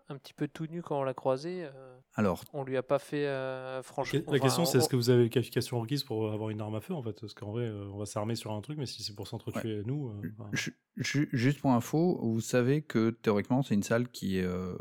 un 0.10 0.18
petit 0.18 0.34
peu 0.34 0.48
tout 0.48 0.66
nu 0.68 0.82
quand 0.82 1.00
on 1.00 1.04
l'a 1.04 1.14
croisé. 1.14 1.66
euh, 1.66 1.98
Alors 2.16 2.44
on 2.54 2.64
lui 2.64 2.78
a 2.78 2.84
pas 2.84 3.00
fait 3.00 3.28
euh, 3.28 3.82
franchement. 3.84 4.20
La 4.32 4.40
question, 4.40 4.64
enfin, 4.64 4.72
c'est 4.72 4.78
on- 4.78 4.82
est-ce 4.82 4.90
que 4.90 4.96
vous 4.96 5.10
avez 5.10 5.24
les 5.24 5.30
qualifications 5.30 5.80
requises 5.82 6.04
pour 6.04 6.32
avoir 6.32 6.50
une 6.50 6.62
arme 6.62 6.76
à 6.76 6.82
feu 6.82 6.94
en 6.94 7.04
fait? 7.04 7.20
Parce 7.20 7.34
qu'en 7.34 7.52
vrai, 7.52 7.64
euh, 7.66 7.90
on 7.94 7.98
va 7.98 8.06
s'armer 8.06 8.36
sur 8.36 8.52
un 8.54 8.62
truc, 8.62 8.78
mais 8.78 8.86
si 8.86 9.04
c'est 9.04 9.16
pour 9.16 9.28
s'entretuer 9.28 9.84
nous. 9.86 10.10
euh, 10.10 10.32
enfin, 10.40 10.50
ju- 10.54 10.78
ju- 10.98 11.30
juste 11.34 11.60
pour 11.62 11.72
info, 11.72 12.20
vous 12.22 12.42
savez 12.42 12.82
que 12.82 13.10
théoriquement 13.10 13.62
c'est 13.64 13.74
une 13.76 13.84
salle 13.84 14.10
qui 14.10 14.40
est 14.40 14.44
euh, 14.46 14.78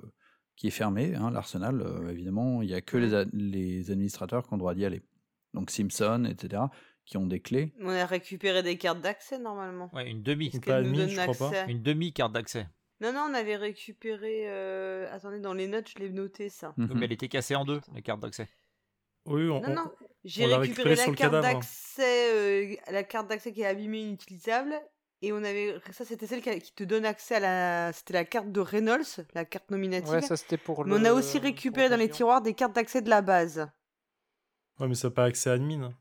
qui 0.56 0.68
est 0.68 0.70
fermée, 0.70 1.14
hein, 1.14 1.30
l'arsenal 1.30 1.82
euh, 1.82 2.10
évidemment, 2.10 2.62
il 2.62 2.70
y 2.70 2.74
a 2.74 2.80
que 2.80 2.96
les, 2.96 3.90
administrateurs 3.90 4.46
qui 4.46 4.52
ont 4.52 4.56
le 4.56 4.60
droit 4.60 4.74
d'y 4.74 4.84
aller. 4.84 5.02
Donc 5.54 5.70
Simpson, 5.70 6.26
etc., 6.28 6.62
qui 7.04 7.16
ont 7.18 7.26
des 7.26 7.40
clés. 7.40 7.72
On 7.80 7.90
a 7.90 8.04
récupéré 8.04 8.62
des 8.62 8.78
cartes 8.78 9.00
d'accès 9.00 9.38
normalement. 9.38 9.90
Ouais, 9.94 10.10
une 10.10 10.22
demi. 10.22 10.50
Pas 10.50 10.82
nous 10.82 11.00
admis, 11.00 11.14
je 11.14 11.20
crois 11.28 11.50
pas. 11.50 11.66
Une 11.66 11.82
demi 11.82 12.12
carte 12.12 12.32
d'accès. 12.32 12.66
Non, 13.00 13.12
non, 13.12 13.26
on 13.30 13.34
avait 13.34 13.56
récupéré. 13.56 14.44
euh, 14.48 15.06
Attendez, 15.12 15.38
dans 15.38 15.52
les 15.52 15.68
notes, 15.68 15.90
je 15.94 16.02
l'ai 16.02 16.10
noté 16.10 16.48
ça. 16.48 16.72
Mhm. 16.76 16.92
Mais 16.94 17.04
elle 17.04 17.12
était 17.12 17.28
cassée 17.28 17.54
en 17.54 17.64
deux, 17.64 17.80
la 17.94 18.00
carte 18.00 18.20
d'accès. 18.20 18.48
Oui, 19.26 19.42
on, 19.48 19.60
Non, 19.60 19.68
on- 19.68 19.74
non, 19.74 19.92
j'ai 20.24 20.46
récupéré 20.46 20.94
récupéré 20.94 21.30
la 21.32 21.52
carte 21.52 21.66
euh, 22.00 22.74
la 22.90 23.04
carte 23.04 23.28
d'accès 23.28 23.52
qui 23.52 23.62
est 23.62 23.66
abîmée, 23.66 24.00
inutilisable. 24.00 24.74
Et 25.22 25.32
on 25.32 25.42
avait, 25.42 25.74
ça 25.92 26.04
c'était 26.04 26.26
celle 26.26 26.42
qui, 26.42 26.72
te 26.72 26.84
donne 26.84 27.06
accès 27.06 27.36
à 27.36 27.40
la, 27.40 27.92
c'était 27.92 28.12
la 28.12 28.24
carte 28.24 28.52
de 28.52 28.60
Reynolds, 28.60 29.24
la 29.34 29.44
carte 29.44 29.70
nominative. 29.70 30.12
Ouais, 30.12 30.20
ça 30.20 30.36
c'était 30.36 30.58
pour 30.58 30.84
Mais 30.84 30.94
le. 30.94 31.00
on 31.00 31.04
a 31.04 31.12
aussi 31.12 31.38
récupéré 31.38 31.88
dans 31.88 31.96
les 31.96 32.08
tiroirs 32.10 32.42
des 32.42 32.52
cartes 32.54 32.74
d'accès 32.74 33.00
de 33.00 33.08
la 33.08 33.22
base. 33.22 33.66
Ouais, 34.78 34.88
mais 34.88 34.94
ça 34.94 35.08
n'a 35.08 35.14
pas 35.14 35.24
accès 35.24 35.50
à 35.50 35.54
admin. 35.54 35.94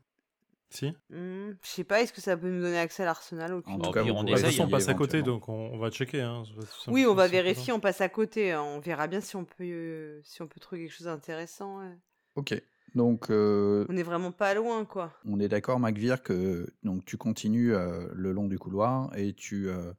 Si 0.68 0.92
Hmm, 1.10 1.52
je 1.62 1.68
sais 1.68 1.84
pas, 1.84 2.02
est-ce 2.02 2.12
que 2.12 2.20
ça 2.20 2.36
peut 2.36 2.48
nous 2.48 2.60
donner 2.60 2.78
accès 2.78 3.04
à 3.04 3.06
l'arsenal 3.06 3.54
aucune 3.54 3.74
En 3.74 3.78
tout 3.78 3.92
cas, 3.92 4.02
on 4.02 4.06
Bah, 4.06 4.22
De 4.22 4.28
toute 4.30 4.38
essaye, 4.38 4.50
façon, 4.50 4.64
on 4.64 4.68
passe 4.68 4.88
à 4.88 4.94
côté, 4.94 5.22
donc 5.22 5.48
on, 5.48 5.70
on 5.72 5.78
va 5.78 5.90
checker. 5.90 6.20
Hein. 6.20 6.42
Oui, 6.88 7.06
on 7.06 7.14
va 7.14 7.28
vérifier, 7.28 7.72
on 7.72 7.80
passe 7.80 8.00
à 8.00 8.08
côté. 8.08 8.52
hein, 8.52 8.62
On 8.62 8.80
verra 8.80 9.06
bien 9.06 9.20
si 9.20 9.36
on 9.36 9.44
peut, 9.44 9.64
euh, 9.64 10.20
si 10.24 10.42
on 10.42 10.48
peut 10.48 10.60
trouver 10.60 10.82
quelque 10.82 10.92
chose 10.94 11.06
d'intéressant. 11.06 11.78
ouais. 11.78 11.96
Ok. 12.34 12.60
Donc, 12.96 13.30
euh, 13.30 13.84
On 13.90 13.96
est 13.96 14.02
vraiment 14.02 14.32
pas 14.32 14.54
loin, 14.54 14.84
quoi. 14.86 15.12
on 15.26 15.38
est 15.38 15.48
d'accord, 15.48 15.78
McVeer, 15.78 16.22
que 16.22 16.66
donc, 16.82 17.04
tu 17.04 17.16
continues 17.18 17.74
euh, 17.74 18.08
le 18.14 18.32
long 18.32 18.48
du 18.48 18.58
couloir 18.58 19.14
et 19.16 19.34
tu 19.34 19.68
euh, 19.68 19.92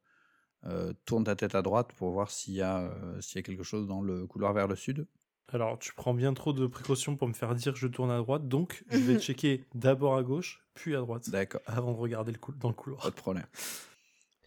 euh, 0.66 0.94
tournes 1.06 1.24
ta 1.24 1.36
tête 1.36 1.54
à 1.56 1.62
droite 1.62 1.94
pour 1.96 2.10
voir 2.12 2.32
s'il 2.32 2.56
y, 2.56 2.62
a, 2.62 2.80
euh, 2.82 3.22
s'il 3.22 3.36
y 3.38 3.40
a 3.40 3.44
quelque 3.44 3.62
chose 3.64 3.88
dans 3.88 4.02
le 4.02 4.26
couloir 4.26 4.52
vers 4.54 4.68
le 4.68 4.76
sud. 4.76 5.06
Alors, 5.54 5.78
tu 5.80 5.94
prends 5.94 6.16
bien 6.16 6.34
trop 6.34 6.52
de 6.54 6.66
précautions 6.66 7.16
pour 7.16 7.28
me 7.28 7.34
faire 7.34 7.54
dire 7.56 7.72
que 7.74 7.80
je 7.80 7.88
tourne 7.88 8.10
à 8.12 8.18
droite, 8.18 8.48
donc 8.48 8.84
je 8.90 8.98
vais 8.98 9.20
checker 9.20 9.64
d'abord 9.76 10.18
à 10.18 10.24
gauche, 10.24 10.66
puis 10.74 10.96
à 10.96 11.00
droite, 11.00 11.30
D'accord, 11.30 11.62
avant 11.68 11.92
de 11.94 11.98
regarder 12.00 12.32
le 12.32 12.40
cou- 12.40 12.54
dans 12.54 12.70
le 12.70 12.74
couloir. 12.74 13.04
pas 13.04 13.12
de 13.12 13.16
problème. 13.16 13.46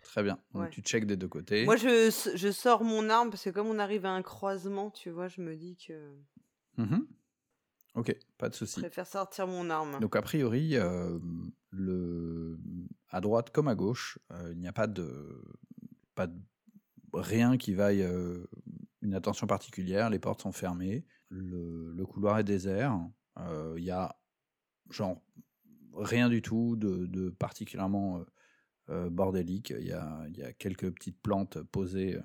Très 0.03 0.25
bien. 0.25 0.41
Donc, 0.55 0.65
Ouais. 0.65 0.71
tu 0.71 0.81
checkes 0.81 1.07
des 1.07 1.17
deux 1.17 1.29
côtés. 1.29 1.65
Moi, 1.65 1.77
je, 1.77 2.11
je 2.35 2.51
sors 2.51 2.83
mon 2.83 3.09
arme 3.11 3.31
parce 3.31 3.45
que 3.45 3.51
comme 3.51 3.69
on 3.69 3.79
arrive 3.79 4.05
à 4.07 4.11
un 4.11 4.23
croisement, 4.23 4.91
tu 4.91 5.09
vois, 5.11 5.29
je 5.29 5.41
me 5.41 5.55
dis 5.55 5.77
que 5.87 5.95
Mhm. 6.79 7.07
Ok, 7.95 8.17
pas 8.39 8.49
de 8.49 8.55
je 8.55 8.59
souci. 8.59 8.81
préfère 8.81 9.07
sortir 9.07 9.47
mon 9.47 9.69
arme. 9.71 9.99
Donc 10.01 10.15
a 10.17 10.23
priori, 10.23 10.77
euh, 10.77 11.19
le... 11.71 12.59
à 13.09 13.21
droite 13.21 13.51
comme 13.51 13.69
à 13.69 13.75
gauche, 13.75 14.19
euh, 14.31 14.51
il 14.53 14.59
n'y 14.61 14.69
a 14.69 14.73
pas 14.73 14.87
de... 14.87 15.43
pas 16.15 16.27
de... 16.29 16.39
rien 17.13 17.57
qui 17.59 17.75
vaille 17.75 18.03
euh, 18.03 18.47
une 19.03 19.15
attention 19.15 19.47
particulière. 19.47 20.09
Les 20.09 20.19
portes 20.21 20.43
sont 20.43 20.53
fermées, 20.53 21.05
le, 21.31 21.93
le 21.93 22.07
couloir 22.07 22.39
est 22.39 22.45
désert. 22.45 22.97
euh, 23.39 23.75
Il 23.77 23.85
y 23.85 23.91
a 23.91 24.17
genre 24.91 25.21
rien 25.95 26.29
du 26.29 26.43
tout 26.43 26.77
de, 26.77 27.07
de 27.07 27.31
particulièrement 27.31 28.25
bordélique. 29.11 29.71
Il 29.79 29.87
y 29.87 29.93
a, 29.93 30.25
il 30.29 30.37
y 30.37 30.43
a 30.43 30.53
quelques 30.53 30.91
petites 30.93 31.21
plantes 31.21 31.61
posées 31.63 32.19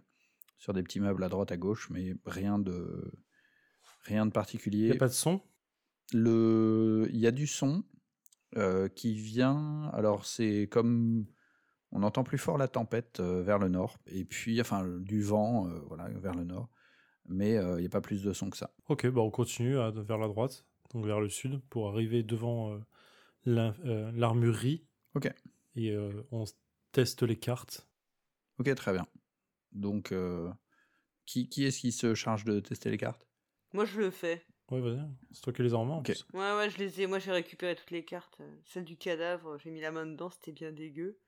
sur 0.58 0.74
des 0.74 0.82
petits 0.84 1.00
meubles 1.00 1.24
à 1.24 1.30
droite 1.30 1.52
à 1.52 1.58
gauche, 1.58 1.90
mais 1.92 2.16
rien 2.26 2.58
de 2.60 3.12
rien 4.04 4.26
de 4.26 4.30
Il 4.30 4.34
particulier. 4.34 4.86
n'y 4.90 4.92
a 4.96 4.98
pas 4.98 5.08
de 5.08 5.14
son? 5.14 5.42
Le, 6.14 7.08
il 7.12 7.20
y 7.20 7.28
a 7.28 7.32
du 7.32 7.48
son 7.48 7.84
euh, 8.58 8.88
qui 8.88 9.14
vient. 9.16 9.90
Alors 9.94 10.26
c'est 10.26 10.68
comme 10.72 11.26
on 11.92 12.04
entend 12.04 12.24
plus 12.24 12.38
fort 12.38 12.58
la 12.58 12.68
tempête 12.68 13.20
euh, 13.20 13.42
vers 13.42 13.58
le 13.60 13.70
nord, 13.70 13.98
et 14.08 14.26
puis 14.26 14.60
enfin 14.62 14.86
du 15.00 15.22
vent, 15.22 15.68
euh, 15.68 15.80
voilà, 15.88 16.10
vers 16.10 16.34
le 16.36 16.44
nord. 16.44 16.70
Mais 17.28 17.58
euh, 17.58 17.78
il 17.78 17.82
n'y 17.82 17.88
a 17.88 17.90
pas 17.90 18.02
plus 18.02 18.24
de 18.24 18.34
son 18.34 18.50
que 18.50 18.58
ça. 18.58 18.72
Ok, 18.88 19.08
bah 19.08 19.22
on 19.22 19.32
continue 19.32 19.80
à- 19.80 19.92
vers 19.92 20.18
la 20.18 20.28
droite, 20.28 20.66
donc 20.94 21.06
vers 21.06 21.20
le 21.20 21.30
sud, 21.30 21.62
pour 21.70 21.90
arriver 21.90 22.22
devant 22.22 22.74
euh, 22.74 22.80
euh, 23.48 24.12
l'armurerie. 24.14 24.86
Ok. 25.16 25.34
Et 25.76 25.92
euh, 25.92 26.24
on 26.32 26.46
teste 26.92 27.24
les 27.24 27.38
cartes. 27.38 27.88
Ok, 28.60 28.74
très 28.76 28.94
bien. 28.94 29.08
Donc 29.72 30.12
euh, 30.12 30.52
qui, 31.26 31.50
qui 31.50 31.66
est-ce 31.66 31.80
qui 31.80 31.92
se 31.92 32.14
charge 32.14 32.46
de 32.46 32.60
tester 32.60 32.90
les 32.90 32.98
cartes? 32.98 33.28
Moi, 33.74 33.86
je 33.86 34.00
le 34.00 34.12
fais. 34.12 34.46
Ouais, 34.72 34.82
vas-y, 34.82 35.00
c'est 35.32 35.42
toi 35.42 35.54
qui 35.54 35.62
les 35.62 35.74
as 35.74 35.78
en 35.78 35.86
main. 35.86 36.02
Ouais, 36.34 36.56
ouais, 36.58 36.70
je 36.72 36.78
les 36.80 37.02
ai. 37.02 37.08
Moi, 37.08 37.20
j'ai 37.20 37.32
récupéré 37.32 37.76
toutes 37.76 37.92
les 37.92 38.04
cartes. 38.04 38.38
Euh, 38.42 38.56
Celle 38.66 38.84
du 38.84 38.98
cadavre, 38.98 39.58
j'ai 39.60 39.70
mis 39.70 39.80
la 39.80 39.92
main 39.92 40.08
dedans, 40.08 40.30
c'était 40.32 40.52
bien 40.52 40.72
dégueu. 40.72 41.20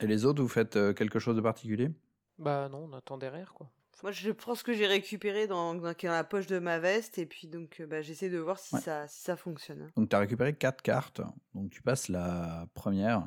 Et 0.00 0.06
les 0.06 0.26
autres, 0.26 0.42
vous 0.42 0.48
faites 0.48 0.76
euh, 0.76 0.92
quelque 0.92 1.18
chose 1.18 1.36
de 1.36 1.40
particulier? 1.40 1.90
Bah 2.38 2.68
non, 2.70 2.88
on 2.90 2.92
attend 2.92 3.16
derrière 3.16 3.54
quoi. 3.54 3.70
Moi, 4.02 4.12
je 4.12 4.30
prends 4.30 4.54
ce 4.54 4.62
que 4.62 4.74
j'ai 4.74 4.86
récupéré 4.86 5.46
dans, 5.46 5.74
dans, 5.74 5.94
la 6.02 6.24
poche 6.24 6.46
de 6.46 6.58
ma 6.58 6.78
veste, 6.78 7.16
et 7.16 7.24
puis 7.24 7.48
donc, 7.48 7.80
euh, 7.80 7.86
bah, 7.86 8.02
j'essaie 8.02 8.28
de 8.28 8.36
voir 8.36 8.58
si, 8.58 8.74
Ouais. 8.74 8.80
ça, 8.82 9.08
si 9.08 9.22
ça 9.22 9.36
fonctionne. 9.36 9.80
hein. 9.82 9.90
Donc 9.96 10.10
tu 10.10 10.16
as 10.16 10.18
récupéré 10.18 10.54
quatre 10.54 10.82
cartes. 10.82 11.22
Donc 11.54 11.70
tu 11.70 11.80
passes 11.80 12.08
la 12.08 12.68
première 12.74 13.26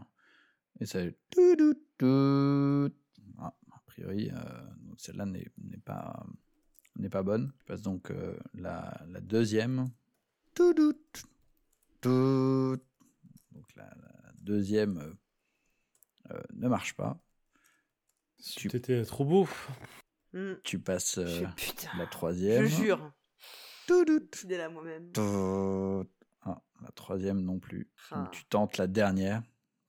et 0.79 0.85
ça 0.85 0.99
tout. 1.31 2.91
Ah, 3.39 3.53
a 3.71 3.79
priori, 3.87 4.29
euh, 4.31 4.37
donc 4.83 4.99
celle-là 4.99 5.25
n'est 5.25 5.47
n'est 5.57 5.77
pas 5.77 6.23
n'est 6.99 7.09
pas 7.09 7.23
bonne. 7.23 7.51
Tu 7.59 7.65
passes 7.65 7.81
donc 7.81 8.11
euh, 8.11 8.37
la, 8.53 9.01
la 9.07 9.21
deuxième. 9.21 9.89
Tout, 10.53 10.73
tout, 10.73 10.93
tout. 12.01 12.77
Donc 13.51 13.75
la, 13.75 13.85
la 13.85 14.31
deuxième 14.37 14.97
euh, 14.97 15.13
euh, 16.31 16.41
ne 16.53 16.67
marche 16.67 16.95
pas. 16.95 17.19
Tu- 18.55 18.69
T'étais 18.69 19.03
trop 19.05 19.25
beau. 19.25 19.47
Hmm. 20.33 20.53
Tu 20.63 20.79
passes 20.79 21.15
Je 21.15 21.43
euh, 21.43 21.47
putain, 21.55 21.89
la 21.97 22.05
je 22.05 22.09
troisième. 22.09 22.65
jure. 22.67 23.11
Tout, 23.87 24.05
tout, 24.05 24.21
Fidèle 24.35 24.61
à 24.61 24.69
moi-même. 24.69 25.11
tout. 25.11 26.05
Ah, 26.41 26.61
la 26.81 26.91
troisième 26.95 27.41
non 27.41 27.59
plus. 27.59 27.89
Ah. 28.11 28.19
Donc, 28.19 28.31
tu 28.31 28.45
tentes 28.45 28.77
la 28.77 28.87
dernière, 28.87 29.41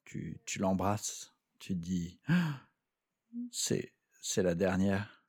tu, 0.04 0.40
tu 0.46 0.58
l'embrasses, 0.58 1.34
tu 1.58 1.74
dis 1.74 2.18
Ah, 2.28 2.60
c'est 3.52 3.92
c'est 4.22 4.42
la 4.42 4.54
dernière. 4.54 5.24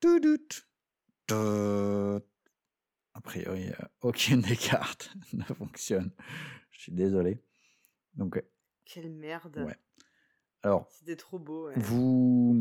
Tout. 0.00 0.20
A 1.32 3.20
priori, 3.22 3.68
euh, 3.68 3.72
aucune 4.02 4.40
des 4.40 4.56
cartes 4.56 5.10
ne 5.32 5.42
fonctionne. 5.42 6.10
Je 6.70 6.80
suis 6.80 6.92
désolé. 6.92 7.42
Donc, 8.14 8.36
euh, 8.36 8.42
Quelle 8.84 9.10
merde. 9.10 9.64
Ouais. 9.66 9.76
alors, 10.62 10.86
C'était 10.90 11.16
trop 11.16 11.38
beau. 11.38 11.68
ouais. 11.68 11.74
vous, 11.76 12.54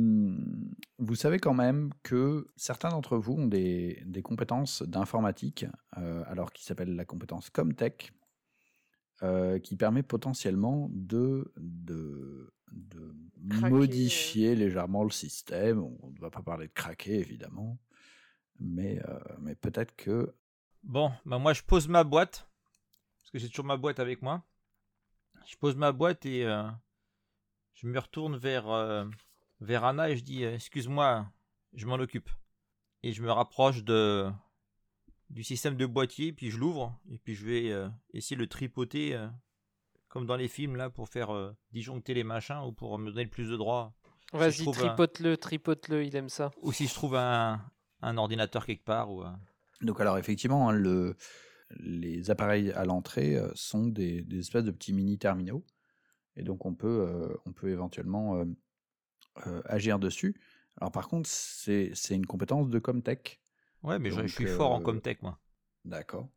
vous 0.98 1.16
savez 1.16 1.40
quand 1.40 1.54
même 1.54 1.92
que 2.04 2.48
certains 2.56 2.90
d'entre 2.90 3.18
vous 3.18 3.34
ont 3.34 3.48
des, 3.48 4.02
des 4.06 4.22
compétences 4.22 4.82
d'informatique, 4.84 5.66
euh, 5.98 6.24
alors 6.28 6.54
qui 6.54 6.64
s'appelle 6.64 6.96
la 6.96 7.06
compétence 7.06 7.50
Comtech, 7.50 8.14
euh, 9.24 9.60
qui 9.60 9.76
permet 9.76 10.04
potentiellement 10.04 10.90
de, 10.92 11.54
de, 11.58 12.54
de 12.72 13.14
modifier 13.70 14.56
légèrement 14.56 15.04
le 15.04 15.10
système. 15.12 15.80
On 15.80 16.12
ne 16.12 16.20
va 16.20 16.30
pas 16.30 16.42
parler 16.42 16.68
de 16.68 16.74
craquer, 16.74 17.20
évidemment, 17.20 17.78
mais, 18.60 19.02
euh, 19.08 19.20
mais 19.40 19.56
peut-être 19.56 19.96
que... 19.96 20.34
Bon, 20.84 21.12
bah 21.26 21.40
moi 21.40 21.54
je 21.54 21.64
pose 21.64 21.88
ma 21.88 22.04
boîte. 22.04 22.48
Parce 23.20 23.32
que 23.32 23.40
j'ai 23.40 23.50
toujours 23.50 23.66
ma 23.66 23.78
boîte 23.78 24.00
avec 24.00 24.22
moi. 24.22 24.44
Je 25.48 25.56
pose 25.58 25.76
ma 25.76 25.92
boîte 25.92 26.26
et 26.26 26.46
euh, 26.46 26.64
je 27.74 27.88
me 27.88 27.98
retourne 28.00 28.38
vers, 28.38 28.70
euh, 28.70 29.06
vers 29.62 29.84
Anna 29.84 30.10
et 30.10 30.18
je 30.18 30.24
dis 30.24 30.44
euh, 30.44 30.54
Excuse-moi, 30.56 31.28
je 31.74 31.86
m'en 31.88 31.96
occupe. 31.96 32.30
Et 33.04 33.12
je 33.14 33.22
me 33.24 33.32
rapproche 33.32 33.84
de, 33.84 34.32
du 35.30 35.44
système 35.44 35.76
de 35.76 35.86
boîtier, 35.86 36.34
puis 36.34 36.50
je 36.52 36.58
l'ouvre. 36.58 37.00
Et 37.12 37.18
puis 37.18 37.36
je 37.36 37.46
vais 37.46 37.72
euh, 37.72 37.90
essayer 38.14 38.36
de 38.36 38.42
le 38.42 38.48
tripoter 38.48 39.16
euh, 39.16 39.28
comme 40.08 40.26
dans 40.28 40.36
les 40.38 40.48
films 40.48 40.76
là 40.76 40.90
pour 40.90 41.10
faire 41.10 41.34
euh, 41.34 41.52
disjoncter 41.72 42.14
les 42.14 42.24
machins 42.24 42.62
ou 42.66 42.72
pour 42.72 42.98
me 43.00 43.10
donner 43.12 43.24
le 43.26 43.30
plus 43.30 43.50
de 43.50 43.58
droits. 43.58 43.94
Vas-y, 44.34 44.68
un- 44.68 44.72
tripote-le, 44.72 45.38
tripote-le, 45.38 46.04
il 46.06 46.16
aime 46.16 46.30
ça. 46.30 46.52
Ou 46.62 46.72
si 46.72 46.88
je 46.88 46.94
trouve 46.94 47.16
un, 47.16 47.64
un 48.06 48.18
ordinateur 48.18 48.66
quelque 48.66 48.84
part. 48.86 49.12
Ou, 49.12 49.24
un- 49.24 49.40
Donc 49.82 50.00
alors 50.02 50.18
effectivement, 50.18 50.70
hein, 50.70 50.74
le, 50.74 51.16
les 51.72 52.30
appareils 52.32 52.72
à 52.72 52.86
l'entrée 52.86 53.36
euh, 53.36 53.52
sont 53.56 53.88
des, 53.88 54.22
des 54.22 54.40
espèces 54.40 54.64
de 54.64 54.72
petits 54.72 54.94
mini 54.94 55.18
terminaux, 55.18 55.66
et 56.36 56.44
donc 56.44 56.66
on 56.66 56.74
peut, 56.74 57.08
euh, 57.10 57.36
on 57.46 57.52
peut 57.54 57.70
éventuellement 57.70 58.38
euh, 58.38 58.46
euh, 59.48 59.62
agir 59.66 60.00
dessus. 60.00 60.40
Alors 60.78 60.92
par 60.92 61.08
contre, 61.08 61.30
c'est 61.30 61.92
c'est 61.94 62.16
une 62.16 62.26
compétence 62.26 62.70
de 62.70 62.80
Comtech. 62.80 63.42
Ouais, 63.84 64.00
mais 64.00 64.12
je, 64.12 64.26
suis 64.28 64.46
fort 64.48 64.72
en 64.74 64.80
euh, 64.80 64.84
Comtech 64.84 65.22
moi. 65.22 65.40
D'accord. 65.86 66.30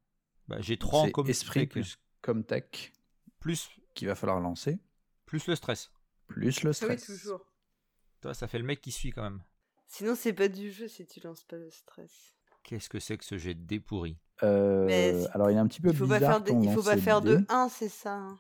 Bah, 0.49 0.61
j'ai 0.61 0.77
3 0.77 1.03
en 1.03 1.11
Comtech. 1.11 1.31
esprit 1.31 1.67
plus 1.67 1.99
Comtech 2.23 2.93
plus, 3.41 3.69
qu'il 3.95 4.09
va 4.09 4.15
falloir 4.15 4.41
lancer, 4.41 4.79
plus 5.27 5.47
le 5.47 5.55
stress. 5.55 5.91
plus 6.27 6.63
le 6.63 6.71
Ah 6.71 6.87
oui, 6.89 6.99
stress. 6.99 7.07
toujours. 7.07 7.45
Toi, 8.21 8.35
ça 8.35 8.49
fait 8.49 8.59
le 8.59 8.65
mec 8.65 8.81
qui 8.81 8.91
suit 8.93 9.11
quand 9.11 9.23
même. 9.23 9.43
Sinon, 9.89 10.15
c'est 10.15 10.33
pas 10.33 10.49
du 10.49 10.71
jeu 10.71 10.87
si 10.87 11.07
tu 11.07 11.21
lances 11.21 11.45
pas 11.45 11.57
le 11.57 11.71
stress. 11.71 12.35
Qu'est-ce 12.63 12.89
que 12.89 13.01
c'est 13.01 13.17
que 13.17 13.25
ce 13.25 13.39
jet 13.39 13.55
de 13.55 13.79
pourri 13.79 14.19
Euh, 14.43 15.27
alors 15.33 15.51
il 15.51 15.57
est 15.57 15.61
un 15.61 15.67
petit 15.67 15.81
peu 15.81 15.89
Il 15.91 15.97
faut 15.97 16.07
pas 16.07 16.19
bizarre 16.19 16.45
faire, 16.45 16.55
de, 16.57 16.65
il 16.65 16.73
faut 16.73 16.83
pas 16.83 16.97
faire 16.99 17.21
de 17.23 17.37
dés. 17.37 17.45
1, 17.49 17.69
c'est 17.71 17.89
ça. 17.89 18.13
hein. 18.15 18.39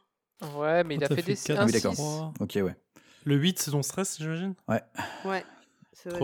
Ouais, 0.56 0.84
mais 0.84 0.94
il 0.96 1.04
a 1.04 1.08
fait 1.08 1.16
fait 1.16 1.22
des 1.22 1.36
quatre, 1.36 1.60
un 1.60 1.66
oui, 1.66 1.72
d'accord. 1.72 1.94
six. 1.94 2.02
Trois. 2.02 2.32
Ok, 2.40 2.58
ouais. 2.62 2.76
Le 3.24 3.34
8, 3.36 3.58
c'est 3.58 3.70
ton 3.72 3.82
stress, 3.82 4.18
j'imagine? 4.18 4.54
Ouais. 4.68 4.82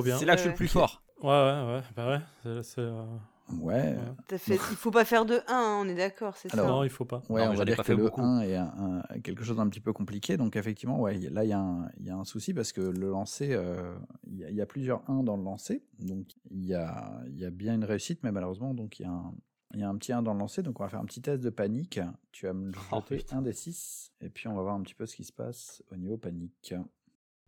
bien. 0.02 0.18
C'est 0.18 0.24
là 0.26 0.34
que 0.34 0.38
je 0.38 0.42
suis 0.42 0.48
le 0.48 0.52
ouais. 0.52 0.56
plus 0.56 0.68
fort. 0.68 1.02
Ouais, 1.22 1.30
ouais, 1.30 1.74
ouais. 1.74 1.82
Bah 1.96 2.08
ouais. 2.10 2.20
c'est- 2.42 2.62
c'est, 2.62 2.80
euh, 2.80 3.04
Ouais, 3.52 3.74
ouais. 3.74 3.98
T'as 4.26 4.38
fait... 4.38 4.54
Il 4.54 4.58
faut 4.76 4.90
pas 4.90 5.04
faire 5.04 5.26
de 5.26 5.34
1, 5.34 5.40
hein, 5.48 5.78
on 5.82 5.88
est 5.88 5.94
d'accord, 5.94 6.36
c'est 6.36 6.48
ça. 6.48 6.66
Non, 6.66 6.82
il 6.82 6.88
faut 6.90 7.04
pas. 7.04 7.22
Ouais, 7.28 7.44
Non, 7.44 7.52
on 7.52 7.54
va 7.54 7.64
dire 7.66 7.76
pas 7.76 7.82
que 7.84 7.92
le 7.92 8.02
beaucoup. 8.04 8.22
1 8.22 8.40
est 8.40 8.56
un- 8.56 9.02
un- 9.10 9.20
quelque 9.20 9.44
chose 9.44 9.56
d'un 9.58 9.68
petit 9.68 9.80
peu 9.80 9.92
compliqué. 9.92 10.36
Donc, 10.38 10.56
effectivement, 10.56 10.98
ouais, 11.00 11.18
y- 11.18 11.28
là, 11.28 11.44
il 11.44 11.50
y, 11.50 11.52
a 11.52 11.58
un- 11.60 11.88
il 11.98 12.06
y 12.06 12.10
a 12.10 12.16
un 12.16 12.24
souci 12.24 12.54
parce 12.54 12.72
que 12.72 12.80
le 12.80 13.08
lancer, 13.10 13.48
euh, 13.52 13.94
il 14.26 14.38
y, 14.38 14.44
a- 14.44 14.50
il 14.50 14.56
y 14.56 14.62
a 14.62 14.66
plusieurs 14.66 15.08
1 15.10 15.22
dans 15.22 15.36
le 15.36 15.44
lancer. 15.44 15.84
Donc, 15.98 16.28
il 16.50 16.64
y 16.64 16.74
a, 16.74 17.20
il 17.26 17.38
y 17.38 17.44
a 17.44 17.50
bien 17.50 17.74
une 17.74 17.84
réussite, 17.84 18.20
mais 18.22 18.32
malheureusement, 18.32 18.72
donc 18.72 18.98
il 18.98 19.02
y, 19.02 19.06
a 19.06 19.10
un- 19.10 19.34
il 19.74 19.80
y 19.80 19.82
a 19.82 19.88
un 19.90 19.96
petit 19.96 20.12
1 20.12 20.22
dans 20.22 20.32
le 20.32 20.38
lancer. 20.38 20.62
Donc, 20.62 20.80
on 20.80 20.84
va 20.84 20.88
faire 20.88 21.00
un 21.00 21.04
petit 21.04 21.20
test 21.20 21.42
de 21.42 21.50
panique. 21.50 22.00
Tu 22.32 22.46
vas 22.46 22.54
me 22.54 22.70
Oh, 22.92 22.96
jeter 23.02 23.16
putain. 23.18 23.38
un 23.38 23.42
des 23.42 23.52
6 23.52 24.10
et 24.22 24.30
puis 24.30 24.48
on 24.48 24.54
va 24.54 24.62
voir 24.62 24.74
un 24.74 24.82
petit 24.82 24.94
peu 24.94 25.04
ce 25.04 25.16
qui 25.16 25.24
se 25.24 25.32
passe 25.32 25.82
au 25.92 25.96
niveau 25.96 26.16
panique. 26.16 26.74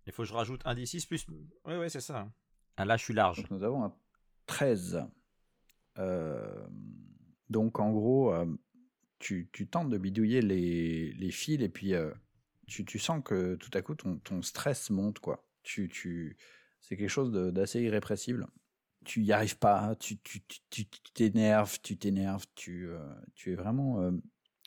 Il 0.06 0.12
faut 0.12 0.22
que 0.22 0.28
je 0.28 0.34
rajoute 0.34 0.60
un 0.66 0.74
des 0.74 0.84
6 0.86 1.06
plus. 1.06 1.26
Ouais, 1.64 1.78
ouais, 1.78 1.88
c'est 1.88 2.00
ça. 2.00 2.28
Ah, 2.76 2.84
là, 2.84 2.96
je 2.98 3.02
suis 3.04 3.14
large. 3.14 3.38
Donc, 3.38 3.50
nous 3.50 3.64
avons 3.64 3.82
un 3.84 3.94
13. 4.46 5.02
Euh, 5.98 6.66
donc, 7.50 7.78
en 7.78 7.90
gros, 7.92 8.32
euh, 8.32 8.46
tu, 9.18 9.48
tentes 9.70 9.90
de 9.90 9.98
bidouiller 9.98 10.42
les, 10.42 11.30
fils 11.30 11.60
et 11.62 11.68
puis 11.68 11.94
euh, 11.94 12.10
tu, 12.66 12.98
sens 12.98 13.22
que 13.24 13.56
tout 13.56 13.70
à 13.74 13.82
coup, 13.82 13.94
ton, 13.94 14.42
stress 14.42 14.90
monte. 14.90 15.18
quoi. 15.18 15.44
Tu, 15.62 15.88
tu, 15.88 16.36
c'est 16.80 16.96
quelque 16.96 17.08
chose 17.08 17.32
d'assez 17.32 17.80
irrépressible. 17.82 18.46
Tu 19.04 19.22
y 19.22 19.32
arrives 19.32 19.58
pas, 19.58 19.94
tu 19.96 20.18
t'énerves, 21.14 21.78
tu 21.82 21.96
t'énerves, 21.96 22.46
tu, 22.56 22.88
tu 23.34 23.52
es 23.52 23.54
vraiment. 23.54 24.10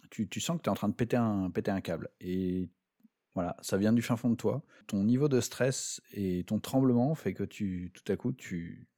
tu, 0.09 0.30
tu 0.30 0.39
sens 0.39 0.57
que 0.57 0.63
tu 0.63 0.69
es 0.69 0.71
en 0.71 0.75
train 0.75 0.89
de 0.89 0.93
péter 0.93 1.17
un, 1.17 1.51
péter 1.51 1.71
un 1.71 1.82
câble. 1.82 2.09
Et 2.21 2.69
voilà, 3.36 3.55
ça 3.61 3.77
vient 3.77 3.93
du 3.93 4.01
fin 4.01 4.17
fond 4.17 4.30
de 4.30 4.36
toi. 4.36 4.63
Ton 4.88 5.03
niveau 5.03 5.27
de 5.30 5.39
stress 5.39 6.01
et 6.11 6.43
ton 6.45 6.59
tremblement 6.59 7.15
fait 7.15 7.34
que 7.34 7.43
tu, 7.43 7.91
tout 7.93 8.11
à 8.11 8.17
coup, 8.17 8.32
tu, 8.32 8.88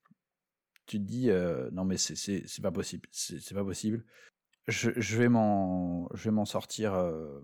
tu 0.86 0.98
te 1.00 1.04
dis 1.04 1.30
euh, 1.30 1.70
non 1.72 1.86
mais 1.86 1.98
c'est- 1.98 2.16
pas 2.62 2.72
possible, 2.72 3.08
c'est 3.12 3.54
pas 3.54 3.64
possible. 3.64 4.06
Je, 4.68 4.92
je 4.98 5.18
vais 5.18 5.30
m'en 5.30 6.10
je 6.16 6.26
vais 6.26 6.32
m'en 6.32 6.46
sortir. 6.46 6.94
euh, 6.96 7.42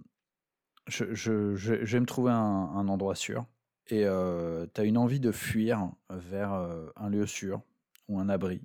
je, 0.87 1.13
je, 1.13 1.55
je, 1.55 1.73
vais 1.75 1.99
me 1.99 2.05
trouver 2.05 2.31
un, 2.31 2.35
un 2.37 2.87
endroit 2.87 3.15
sûr. 3.15 3.45
Et 3.89 4.03
tu 4.73 4.81
as 4.81 4.83
une 4.83 4.97
envie 4.97 5.19
de 5.19 5.31
fuir 5.31 5.91
vers 6.09 6.53
euh, 6.53 6.87
un 6.95 7.09
lieu 7.09 7.25
sûr 7.25 7.61
ou 8.09 8.19
un 8.19 8.29
abri. 8.29 8.61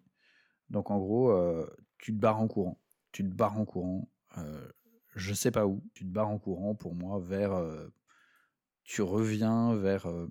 Donc 0.71 0.91
en 0.91 0.99
gros, 0.99 1.31
euh, 1.33 1.67
tu 1.99 2.13
te 2.15 2.19
barres 2.21 2.41
en 2.41 2.49
courant. 2.49 2.79
Tu 3.13 3.25
te 3.25 3.35
barres 3.35 3.59
en 3.59 3.65
courant. 3.67 4.09
euh, 4.39 4.69
je 5.17 5.35
sais 5.35 5.51
pas 5.53 5.67
où. 5.67 5.83
Tu 5.95 6.05
te 6.05 6.11
barres 6.11 6.31
en 6.31 6.39
courant 6.39 6.75
pour 6.75 6.95
moi 6.95 7.21
vers. 7.21 7.53
euh, 7.55 7.89
tu 8.85 9.03
reviens 9.03 9.75
vers 9.77 10.07
euh, 10.07 10.29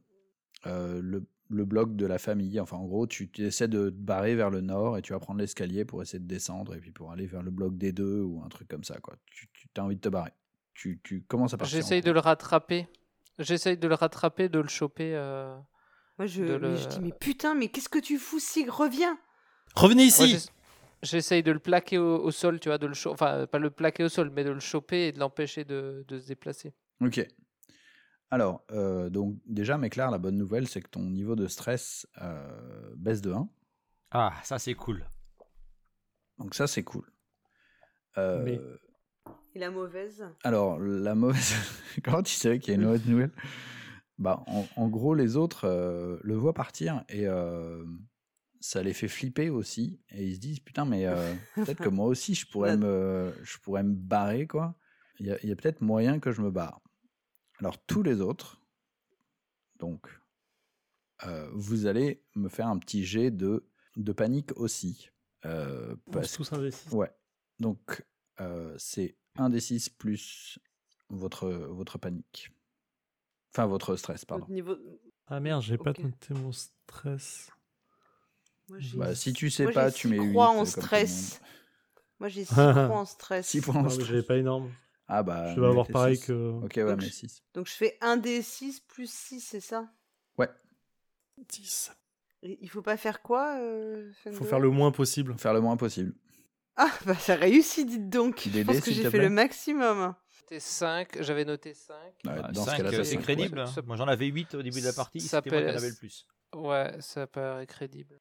euh, 0.67 1.01
le, 1.01 1.25
le 1.51 1.65
bloc 1.65 1.95
de 1.95 2.05
la 2.05 2.17
famille. 2.17 2.59
Enfin, 2.59 2.77
en 2.77 2.85
gros, 2.85 3.05
tu, 3.07 3.29
tu 3.29 3.43
essaies 3.45 3.67
de 3.67 3.89
te 3.89 3.95
barrer 3.95 4.35
vers 4.35 4.49
le 4.49 4.61
nord 4.61 4.97
et 4.97 5.01
tu 5.01 5.13
vas 5.13 5.19
prendre 5.19 5.39
l'escalier 5.39 5.85
pour 5.85 6.01
essayer 6.01 6.19
de 6.19 6.27
descendre 6.27 6.73
et 6.75 6.79
puis 6.79 6.91
pour 6.91 7.11
aller 7.11 7.25
vers 7.25 7.43
le 7.43 7.51
bloc 7.51 7.77
des 7.77 7.91
deux 7.91 8.21
ou 8.21 8.41
un 8.45 8.49
truc 8.49 8.67
comme 8.67 8.83
ça. 8.83 8.99
Quoi. 8.99 9.15
Tu, 9.25 9.49
tu 9.53 9.67
as 9.77 9.83
envie 9.83 9.95
de 9.95 10.01
te 10.01 10.09
barrer. 10.09 10.31
Tu, 10.73 10.99
tu 11.03 11.21
commences 11.23 11.53
à 11.53 11.57
partir. 11.57 11.77
J'essaye 11.77 12.01
de 12.01 12.11
le 12.11 12.19
rattraper. 12.19 12.87
J'essaye 13.39 13.77
de 13.77 13.87
le 13.87 13.95
rattraper, 13.95 14.49
de 14.49 14.59
le 14.59 14.67
choper. 14.67 15.15
euh, 15.15 15.55
Moi, 16.17 16.25
je, 16.27 16.43
mais 16.43 16.57
le- 16.57 16.75
je 16.75 16.87
dis, 16.87 16.99
mais 17.01 17.11
putain, 17.19 17.53
mais 17.55 17.67
qu'est-ce 17.69 17.89
que 17.89 17.99
tu 17.99 18.17
fous, 18.17 18.39
Sig? 18.39 18.69
Reviens 18.69 19.17
Revenez 19.75 20.03
ici 20.03 20.27
j'ess- 20.29 20.49
J'essaye 21.03 21.41
de 21.41 21.51
le 21.51 21.57
plaquer 21.59 21.97
au, 21.97 22.21
au 22.23 22.29
sol, 22.29 22.59
tu 22.59 22.69
vois, 22.69 22.77
de 22.77 22.85
le 22.85 22.93
cho- 22.93 23.11
enfin 23.11 23.47
pas 23.47 23.57
le 23.57 23.71
plaquer 23.71 24.03
au 24.03 24.09
sol, 24.09 24.29
mais 24.35 24.43
de 24.43 24.51
le 24.51 24.59
choper 24.59 25.07
et 25.07 25.11
de 25.11 25.19
l'empêcher 25.19 25.63
de, 25.65 26.05
de 26.07 26.19
se 26.19 26.27
déplacer. 26.27 26.73
Ok. 27.01 27.25
Alors, 28.31 28.63
euh, 28.71 29.09
donc 29.09 29.35
déjà, 29.45 29.77
mais 29.77 29.89
Claire, 29.89 30.09
la 30.09 30.17
bonne 30.17 30.37
nouvelle, 30.37 30.67
c'est 30.67 30.81
que 30.81 30.89
ton 30.89 31.01
niveau 31.09 31.35
de 31.35 31.47
stress 31.47 32.07
euh, 32.21 32.93
baisse 32.95 33.21
de 33.21 33.33
1. 33.33 33.49
Ah, 34.11 34.33
ça, 34.43 34.57
c'est 34.57 34.73
cool. 34.73 35.05
Donc 36.37 36.55
ça, 36.55 36.65
c'est 36.65 36.83
cool. 36.83 37.11
Euh, 38.17 38.43
Mais- 38.43 38.59
Et 39.55 39.59
la 39.59 39.69
mauvaise? 39.69 40.25
Alors, 40.43 40.79
la 40.79 41.13
mauvaise... 41.13 41.53
Comment 42.03 42.23
tu 42.23 42.33
savais 42.33 42.59
qu'il 42.59 42.69
y 42.69 42.71
a 42.71 42.79
une 42.79 42.85
mauvaise 42.85 43.05
nouvelle? 43.05 43.31
Bah, 44.17 44.43
en, 44.47 44.65
en 44.77 44.87
gros, 44.87 45.13
les 45.13 45.35
autres 45.35 45.65
euh, 45.65 46.17
le 46.23 46.35
voient 46.35 46.53
partir 46.53 47.03
et 47.09 47.27
euh, 47.27 47.83
ça 48.61 48.81
les 48.81 48.93
fait 48.93 49.07
flipper 49.09 49.49
aussi. 49.49 49.99
Et 50.11 50.25
ils 50.25 50.35
se 50.35 50.39
disent, 50.39 50.59
putain, 50.59 50.85
mais 50.85 51.05
euh, 51.05 51.33
peut-être 51.55 51.81
que 51.81 51.89
moi 51.89 52.05
aussi, 52.07 52.33
je 52.33 52.47
pourrais 52.47 52.77
me, 52.77 53.33
je 53.43 53.57
pourrais 53.59 53.83
me 53.83 53.93
barrer, 53.93 54.47
quoi. 54.47 54.75
Il 55.19 55.27
y 55.27 55.31
a, 55.31 55.37
il 55.43 55.49
y 55.49 55.51
a 55.51 55.55
peut-être 55.55 55.81
moyen 55.81 56.19
que 56.19 56.31
je 56.31 56.41
me 56.41 56.49
barre. 56.49 56.81
Alors, 57.61 57.77
tous 57.85 58.03
les 58.03 58.21
autres, 58.21 58.59
donc, 59.79 60.07
euh, 61.25 61.49
vous 61.53 61.85
allez 61.85 62.23
me 62.35 62.49
faire 62.49 62.67
un 62.67 62.77
petit 62.79 63.03
jet 63.05 63.31
de, 63.31 63.65
de 63.97 64.11
panique 64.11 64.51
aussi. 64.57 65.09
Euh, 65.45 65.95
On 66.07 66.11
parce 66.11 66.33
tous 66.33 66.51
indécis. 66.53 66.89
Ouais. 66.89 67.11
Donc, 67.59 68.03
euh, 68.39 68.75
c'est 68.77 69.15
1 69.37 69.49
des 69.49 69.59
6 69.59 69.89
plus 69.89 70.59
votre, 71.09 71.49
votre 71.49 71.97
panique. 71.97 72.51
Enfin, 73.53 73.67
votre 73.67 73.95
stress, 73.95 74.25
pardon. 74.25 74.47
Niveau... 74.49 74.77
Ah 75.27 75.39
merde, 75.39 75.61
j'ai 75.61 75.75
Ok. 75.75 75.83
pas 75.83 75.93
noté 76.01 76.33
mon 76.33 76.51
stress. 76.51 77.49
Moi, 78.69 78.79
j'ai 78.79 78.97
Bah, 78.97 79.13
si 79.15 79.33
tu 79.33 79.49
sais 79.49 79.63
moi, 79.63 79.73
pas, 79.73 79.91
tu 79.91 80.07
six 80.07 80.07
mets 80.07 80.19
8. 80.19 80.31
croix 80.31 80.49
en 80.49 80.61
le 80.61 80.65
stress. 80.65 81.41
Moi, 82.19 82.29
j'ai 82.29 82.45
6 82.45 82.53
points 82.53 82.89
en 82.89 83.05
stress. 83.05 83.47
Six 83.47 83.61
points 83.61 83.75
Ah, 83.75 83.79
en 83.79 83.83
mais 83.83 83.89
stress. 83.89 84.07
j'avais 84.07 84.23
pas 84.23 84.37
énorme. 84.37 84.71
Ah 85.13 85.23
bah. 85.23 85.49
je 85.51 85.55
devais 85.57 85.67
avoir 85.67 85.87
pareil 85.87 86.15
six. 86.15 86.25
que. 86.27 86.51
Ok, 86.63 86.73
ouais, 86.77 86.85
Donc, 86.85 86.99
mais 87.01 87.05
je- 87.07 87.11
6. 87.11 87.43
Donc, 87.53 87.67
je 87.67 87.73
fais 87.73 87.97
1 88.01 88.15
des 88.17 88.41
6 88.41 88.79
plus 88.79 89.11
6, 89.11 89.41
c'est 89.41 89.59
ça? 89.59 89.89
Ouais. 90.37 90.49
10. 91.49 91.91
Et 92.43 92.57
Il 92.61 92.69
faut 92.69 92.81
pas 92.81 92.97
faire 92.97 93.21
quoi 93.21 93.57
euh, 93.59 94.11
Faut 94.23 94.31
Fengo 94.31 94.45
faire 94.45 94.59
le 94.59 94.69
moins 94.69 94.91
possible. 94.91 95.37
Faire 95.37 95.53
le 95.53 95.61
moins 95.61 95.75
possible. 95.77 96.13
Ah, 96.77 96.91
bah 97.05 97.15
ça 97.15 97.35
réussit, 97.35 97.85
dites 97.87 98.09
donc. 98.09 98.47
Des 98.47 98.61
Je 98.61 98.65
pense 98.65 98.79
que 98.79 98.91
j'ai 98.91 99.09
fait 99.09 99.19
le 99.19 99.29
maximum. 99.29 100.15
Noté 100.43 100.59
5, 100.59 101.21
j'avais 101.21 101.45
noté 101.45 101.73
5. 101.73 101.93
Ouais, 101.95 102.11
Ah, 102.43 102.51
dans 102.51 102.63
ce 102.63 102.69
cinq, 102.71 102.77
cas-là, 102.77 102.97
euh, 102.97 103.03
c'est 103.03 103.17
crédible. 103.17 103.59
ouais. 103.59 103.81
Moi, 103.85 103.95
j'en 103.97 104.07
avais 104.07 104.27
8 104.27 104.55
au 104.55 104.61
début 104.63 104.79
de 104.81 104.85
la 104.85 104.93
partie. 104.93 105.19
Ça 105.19 105.37
C'était 105.43 105.49
moi 105.51 105.61
qui 105.61 105.75
en 105.75 105.77
avais 105.77 105.89
le 105.89 105.95
plus. 105.95 106.25
Ouais, 106.55 106.95
ça 107.01 107.27
paraît 107.27 107.67
crédible. 107.67 108.19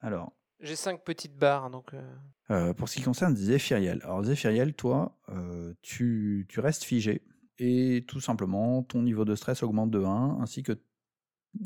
Alors, 0.00 0.32
J'ai 0.60 0.76
cinq 0.76 1.02
petites 1.04 1.36
barres, 1.36 1.70
donc. 1.70 1.94
euh, 1.94 2.02
Euh, 2.50 2.74
pour 2.74 2.88
ce 2.88 2.96
qui 2.96 3.02
concerne 3.02 3.36
Zéphiriel. 3.36 4.00
Alors 4.02 4.22
Zéphiriel, 4.24 4.74
toi, 4.74 5.16
euh, 5.30 5.72
tu, 5.82 6.46
tu 6.48 6.60
restes 6.60 6.84
figé 6.84 7.22
et 7.58 8.04
tout 8.08 8.20
simplement 8.20 8.82
ton 8.82 9.02
niveau 9.02 9.24
de 9.24 9.34
stress 9.34 9.62
augmente 9.62 9.90
de 9.90 10.02
1 10.02 10.38
ainsi 10.40 10.62
que 10.62 10.72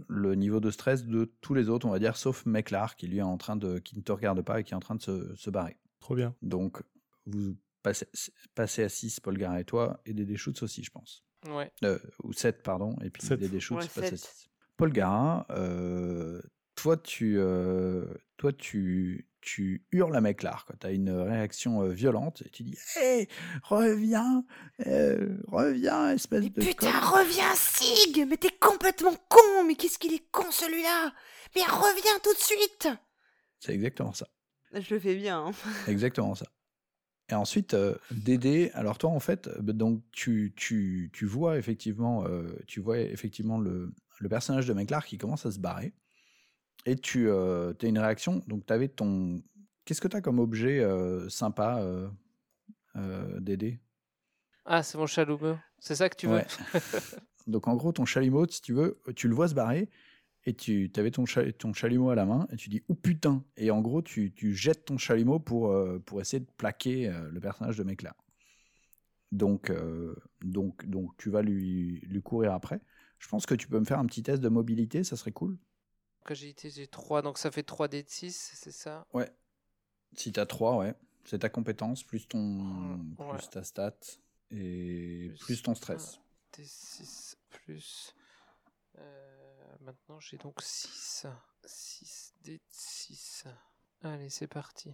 le 0.09 0.35
niveau 0.35 0.61
de 0.61 0.71
stress 0.71 1.05
de 1.05 1.33
tous 1.41 1.55
les 1.55 1.69
autres, 1.69 1.87
on 1.87 1.91
va 1.91 1.99
dire, 1.99 2.17
sauf 2.17 2.45
Meklar 2.47 2.97
qui 2.97 3.07
lui 3.07 3.19
est 3.19 3.23
en 3.23 3.37
train 3.37 3.57
de, 3.57 3.79
qui 3.79 3.97
ne 3.97 4.03
te 4.03 4.13
regarde 4.13 4.41
pas 4.43 4.61
et 4.61 4.65
qui 4.65 4.73
est 4.73 4.77
en 4.77 4.81
train 4.81 4.95
de 4.95 5.03
se, 5.03 5.35
se 5.37 5.51
barrer. 5.51 5.77
Trop 6.01 6.15
bien. 6.15 6.35
Donc 6.43 6.83
vous 7.27 7.57
passez, 7.83 8.07
passez 8.55 8.83
à 8.85 8.89
6, 8.89 9.21
Polgar 9.21 9.57
et 9.59 9.65
toi, 9.65 10.01
et 10.07 10.15
Dédé 10.15 10.37
Schutz 10.37 10.63
aussi, 10.63 10.83
je 10.83 10.91
pense. 10.91 11.25
Ouais. 11.49 11.71
Euh, 11.85 11.99
ou 12.23 12.33
7, 12.33 12.63
pardon, 12.63 12.97
et 13.03 13.11
puis 13.11 13.23
Sept. 13.23 13.39
Dédé 13.41 13.61
Schutz 13.61 13.77
Ouais, 13.83 13.89
passe 13.89 13.99
à 13.99 14.17
sept. 14.17 14.19
6. 14.19 14.49
Polgara, 14.77 15.47
euh, 15.51 16.41
toi, 16.85 16.99
tu, 16.99 17.37
euh, 17.39 18.05
toi 18.37 18.53
tu, 18.53 19.27
tu 19.41 19.87
hurles 19.91 20.15
à 20.15 20.21
Meklar. 20.21 20.67
Tu 20.79 20.87
as 20.87 20.91
une 20.91 21.09
réaction 21.09 21.81
euh, 21.83 21.89
violente 21.89 22.43
et 22.45 22.51
tu 22.51 22.63
dis 22.63 22.77
Hé, 23.01 23.27
reviens, 23.63 24.45
euh, 24.87 25.39
reviens, 25.49 26.11
espèce 26.11 26.43
Mais 26.43 26.51
de. 26.51 26.61
putain, 26.61 26.93
con. 27.01 27.17
reviens, 27.21 27.55
Sig 27.55 28.27
Mais 28.29 28.37
t'es 28.37 28.51
complètement 28.61 29.15
con 29.31 29.65
Mais 29.67 29.77
qu'est-ce 29.77 29.99
qu'il 29.99 30.13
est 30.13 30.31
con, 30.31 30.45
celui-là 30.51 31.15
Mais 31.57 31.63
reviens 31.63 32.19
tout 32.23 32.35
de 32.35 32.39
suite 32.39 32.89
C'est 33.61 33.73
exactement 33.73 34.13
ça. 34.13 34.29
Je 34.75 34.93
le 34.93 35.01
fais 35.01 35.15
bien. 35.15 35.47
hein. 35.47 35.53
Exactement 35.89 36.35
ça. 36.35 36.45
Et 37.31 37.35
ensuite, 37.35 37.73
euh, 37.73 37.95
Dédé, 38.11 38.71
alors 38.75 38.99
toi, 38.99 39.09
en 39.09 39.21
fait, 39.21 39.47
euh, 39.49 39.63
donc 39.73 40.03
tu, 40.13 40.53
tu, 40.55 41.11
tu 41.15 41.25
vois 41.25 41.57
effectivement, 41.57 42.27
tu 42.67 42.81
vois 42.81 42.99
effectivement 42.99 43.57
le, 43.59 43.95
le 44.19 44.29
personnage 44.29 44.67
de 44.67 44.75
Meklar 44.75 45.07
qui 45.07 45.17
commence 45.17 45.47
à 45.47 45.51
se 45.51 45.59
barrer. 45.59 45.95
Et 46.87 46.97
tu 46.97 47.31
as 47.31 47.75
une 47.83 47.99
réaction. 47.99 48.43
Donc, 48.47 48.67
tu 48.67 48.73
avais 48.73 48.89
ton. 48.89 49.43
Qu'est-ce 49.85 50.01
que 50.01 50.09
tu 50.09 50.17
as 50.17 50.21
comme 50.21 50.39
objet 50.39 50.81
euh, 50.81 51.29
sympa, 51.29 51.79
euh, 51.81 52.09
euh, 52.97 53.41
Dédé 53.41 53.81
Ah, 54.65 54.83
c'est 54.83 54.99
mon 54.99 55.07
chalumeau. 55.07 55.57
C'est 55.79 55.95
ça 55.95 56.09
que 56.09 56.17
tu 56.17 56.27
veux? 56.27 56.35
Ouais. 56.35 56.47
Donc, 57.47 57.69
en 57.69 57.77
gros, 57.77 57.93
ton 57.93 58.05
chalumeau, 58.07 58.47
si 58.49 58.63
tu 58.63 58.73
veux, 58.73 59.01
tu 59.15 59.29
le 59.29 59.35
vois 59.35 59.49
se 59.49 59.55
barrer. 59.55 59.89
Et 60.47 60.53
tu 60.53 60.91
avais 60.97 61.11
ton, 61.11 61.25
cha- 61.25 61.51
ton 61.53 61.73
chalumeau 61.73 62.11
à 62.11 62.15
la 62.15 62.27
main 62.27 62.47
et 62.53 62.57
tu 62.57 62.69
dis 62.69 62.83
oh 62.89 62.95
putain 62.95 63.43
et 63.57 63.71
en 63.71 63.81
gros 63.81 64.03
tu, 64.03 64.31
tu 64.31 64.55
jettes 64.55 64.85
ton 64.85 64.99
chalumeau 64.99 65.39
pour, 65.39 65.71
euh, 65.71 65.99
pour 66.05 66.21
essayer 66.21 66.41
de 66.41 66.51
plaquer 66.59 67.09
euh, 67.09 67.31
le 67.31 67.41
personnage 67.41 67.79
de 67.79 67.83
Meklar. 67.83 68.15
Donc, 69.33 69.71
euh, 69.71 70.15
donc, 70.43 70.85
donc 70.87 71.17
tu 71.17 71.31
vas 71.31 71.41
lui, 71.41 72.01
lui 72.07 72.23
courir 72.23 72.53
après. 72.53 72.81
Je 73.19 73.29
pense 73.29 73.47
que 73.47 73.55
tu 73.55 73.69
peux 73.69 73.81
me 73.81 73.85
faire 73.87 73.99
un 73.99 74.07
petit 74.07 74.23
test 74.23 74.43
de 74.43 74.49
mobilité, 74.51 75.03
ça 75.03 75.17
serait 75.17 75.33
cool. 75.33 75.57
Agilité, 76.27 76.71
j'ai 76.71 76.87
3, 76.87 77.23
donc 77.23 77.37
ça 77.39 77.51
fait 77.51 77.63
3 77.63 77.89
d 77.89 78.03
de 78.03 78.09
6, 78.09 78.53
c'est 78.55 78.73
ça? 78.73 79.07
Ouais. 79.13 79.31
Si 80.17 80.33
t'as 80.33 80.47
3, 80.47 80.77
ouais. 80.79 80.95
C'est 81.25 81.41
ta 81.41 81.49
compétence, 81.49 82.03
plus 82.03 82.27
ton 82.29 82.39
Mm, 82.39 83.15
ouais. 83.19 83.37
plus 83.37 83.49
ta 83.51 83.63
stat 83.65 83.95
et 84.51 85.29
Plus 85.31 85.39
plus, 85.45 85.63
ton 85.63 85.75
stress. 85.75 86.21
D6 86.57 87.37
plus. 87.51 88.15
euh, 88.99 89.77
maintenant 89.81 90.21
j'ai 90.21 90.37
donc 90.39 90.61
6. 90.63 91.27
6 91.65 92.35
d 92.43 92.61
6. 92.69 93.45
Allez, 94.03 94.29
c'est 94.31 94.47
parti. 94.47 94.93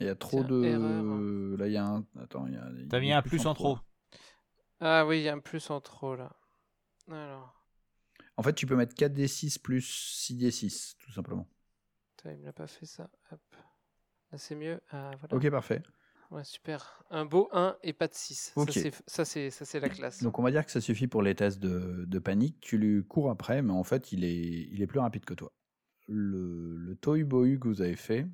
Il 0.00 0.06
y 0.06 0.10
a 0.10 0.14
trop 0.14 0.44
de. 0.44 0.64
erreur. 0.64 1.58
Là, 1.58 1.66
il 1.66 1.72
y 1.72 1.76
a 1.76 1.84
un. 1.86 2.04
Attends, 2.20 2.46
il 2.46 2.54
y 2.54 2.56
a. 2.56 2.66
T'as 2.88 3.00
mis 3.00 3.12
un 3.12 3.22
plus 3.22 3.46
en 3.46 3.54
trop. 3.54 3.78
Ah 4.80 5.04
oui, 5.06 5.18
il 5.20 5.22
y 5.24 5.28
a 5.28 5.34
un 5.34 5.40
plus 5.40 5.70
en 5.70 5.80
trop 5.80 6.14
là. 6.16 6.36
Alors, 7.10 7.57
En 8.38 8.42
fait, 8.42 8.54
tu 8.54 8.66
peux 8.66 8.76
mettre 8.76 8.94
4d6 8.94 9.58
plus 9.58 9.84
6d6, 9.84 10.96
tout 10.98 11.12
simplement. 11.12 11.48
putain, 12.16 12.32
il 12.32 12.38
me 12.38 12.44
l'a 12.44 12.52
pas 12.52 12.68
fait 12.68 12.86
ça. 12.86 13.10
Hop. 13.32 13.40
Là 14.30 14.38
c'est 14.38 14.54
mieux. 14.54 14.80
Ah 14.90 15.10
voilà. 15.18 15.36
Ok, 15.36 15.50
parfait. 15.50 15.82
Ouais, 16.30 16.44
super. 16.44 17.02
Un 17.10 17.24
beau 17.24 17.48
1 17.52 17.76
et 17.82 17.92
pas 17.92 18.06
de 18.06 18.14
6. 18.14 18.52
Ok. 18.54 18.70
Ça, 19.06 19.24
c'est- 19.24 19.50
ça, 19.50 19.80
la 19.80 19.88
classe. 19.88 20.22
Donc, 20.22 20.38
on 20.38 20.42
va 20.42 20.50
dire 20.52 20.64
que 20.64 20.70
ça 20.70 20.80
suffit 20.80 21.08
pour 21.08 21.22
les 21.22 21.34
tests 21.34 21.58
de, 21.58 22.04
de 22.06 22.18
panique. 22.18 22.60
Tu 22.60 22.78
lui 22.78 23.04
cours 23.04 23.30
après, 23.30 23.60
mais 23.62 23.72
en 23.72 23.82
fait, 23.82 24.12
il 24.12 24.24
est, 24.24 24.68
il 24.70 24.82
est 24.82 24.86
plus 24.86 25.00
rapide 25.00 25.24
que 25.24 25.34
toi. 25.34 25.52
Le, 26.06 26.76
le 26.76 26.94
tohu 26.96 27.24
bohu 27.24 27.58
que 27.58 27.66
vous 27.68 27.82
avez 27.82 27.96
fait 27.96 28.26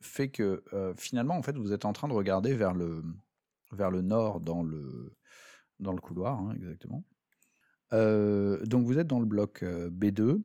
fait 0.00 0.28
que 0.30 0.64
euh, 0.72 0.92
finalement, 0.96 1.36
en 1.36 1.42
fait, 1.42 1.56
vous 1.56 1.72
êtes 1.72 1.84
en 1.84 1.92
train 1.92 2.08
de 2.08 2.12
regarder 2.14 2.54
vers 2.54 2.74
le, 2.74 3.04
vers 3.72 3.90
le 3.90 4.02
nord 4.02 4.40
dans 4.40 4.62
le, 4.62 5.14
dans 5.78 5.92
le 5.92 6.00
couloir, 6.00 6.38
hein, 6.40 6.54
exactement. 6.56 7.04
Donc, 7.92 8.86
vous 8.86 8.98
êtes 8.98 9.06
dans 9.06 9.20
le 9.20 9.26
bloc 9.26 9.62
euh, 9.62 9.90
B2. 9.90 10.42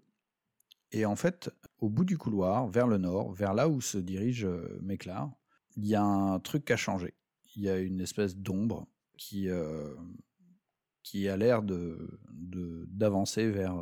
Et 0.92 1.06
en 1.06 1.16
fait, 1.16 1.50
au 1.80 1.90
bout 1.90 2.04
du 2.04 2.18
couloir, 2.18 2.68
vers 2.68 2.88
le 2.88 2.98
nord, 2.98 3.32
vers 3.32 3.54
là 3.54 3.70
où 3.70 3.80
se 3.80 3.98
dirige 3.98 4.46
Meklar, 4.82 5.32
il 5.78 5.86
y 5.86 5.96
a 5.96 6.04
un 6.04 6.40
truc 6.40 6.66
qui 6.66 6.74
a 6.74 6.78
changé. 6.78 7.14
Il 7.56 7.64
y 7.64 7.70
a 7.70 7.80
une 7.80 8.02
espèce 8.02 8.36
d'ombre 8.36 8.88
qui, 9.18 9.48
qui 11.02 11.30
a 11.30 11.38
l'air 11.38 11.64
de, 11.64 12.20
d'avancer 12.30 13.50
vers. 13.50 13.82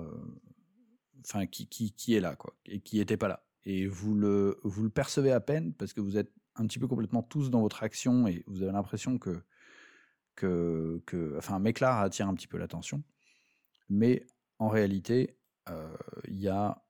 Enfin, 1.25 1.47
qui, 1.47 1.67
qui, 1.67 1.91
qui 1.93 2.13
est 2.13 2.19
là, 2.19 2.35
quoi, 2.35 2.55
et 2.67 2.79
qui 2.79 2.99
n'était 2.99 3.17
pas 3.17 3.27
là. 3.27 3.43
Et 3.65 3.87
vous 3.87 4.15
le, 4.15 4.59
vous 4.63 4.83
le 4.83 4.89
percevez 4.89 5.31
à 5.31 5.39
peine 5.39 5.73
parce 5.73 5.93
que 5.93 6.01
vous 6.01 6.17
êtes 6.17 6.31
un 6.55 6.65
petit 6.65 6.79
peu 6.79 6.87
complètement 6.87 7.23
tous 7.23 7.49
dans 7.49 7.61
votre 7.61 7.83
action 7.83 8.27
et 8.27 8.43
vous 8.47 8.63
avez 8.63 8.71
l'impression 8.71 9.17
que. 9.17 9.41
que, 10.35 11.01
que 11.05 11.37
enfin, 11.37 11.59
Meklar 11.59 11.99
attire 11.99 12.27
un 12.27 12.33
petit 12.33 12.47
peu 12.47 12.57
l'attention. 12.57 13.03
Mais 13.89 14.25
en 14.59 14.67
réalité, 14.69 15.37
euh, 15.69 15.87
il 16.27 16.39
y, 16.39 16.47
a, 16.47 16.83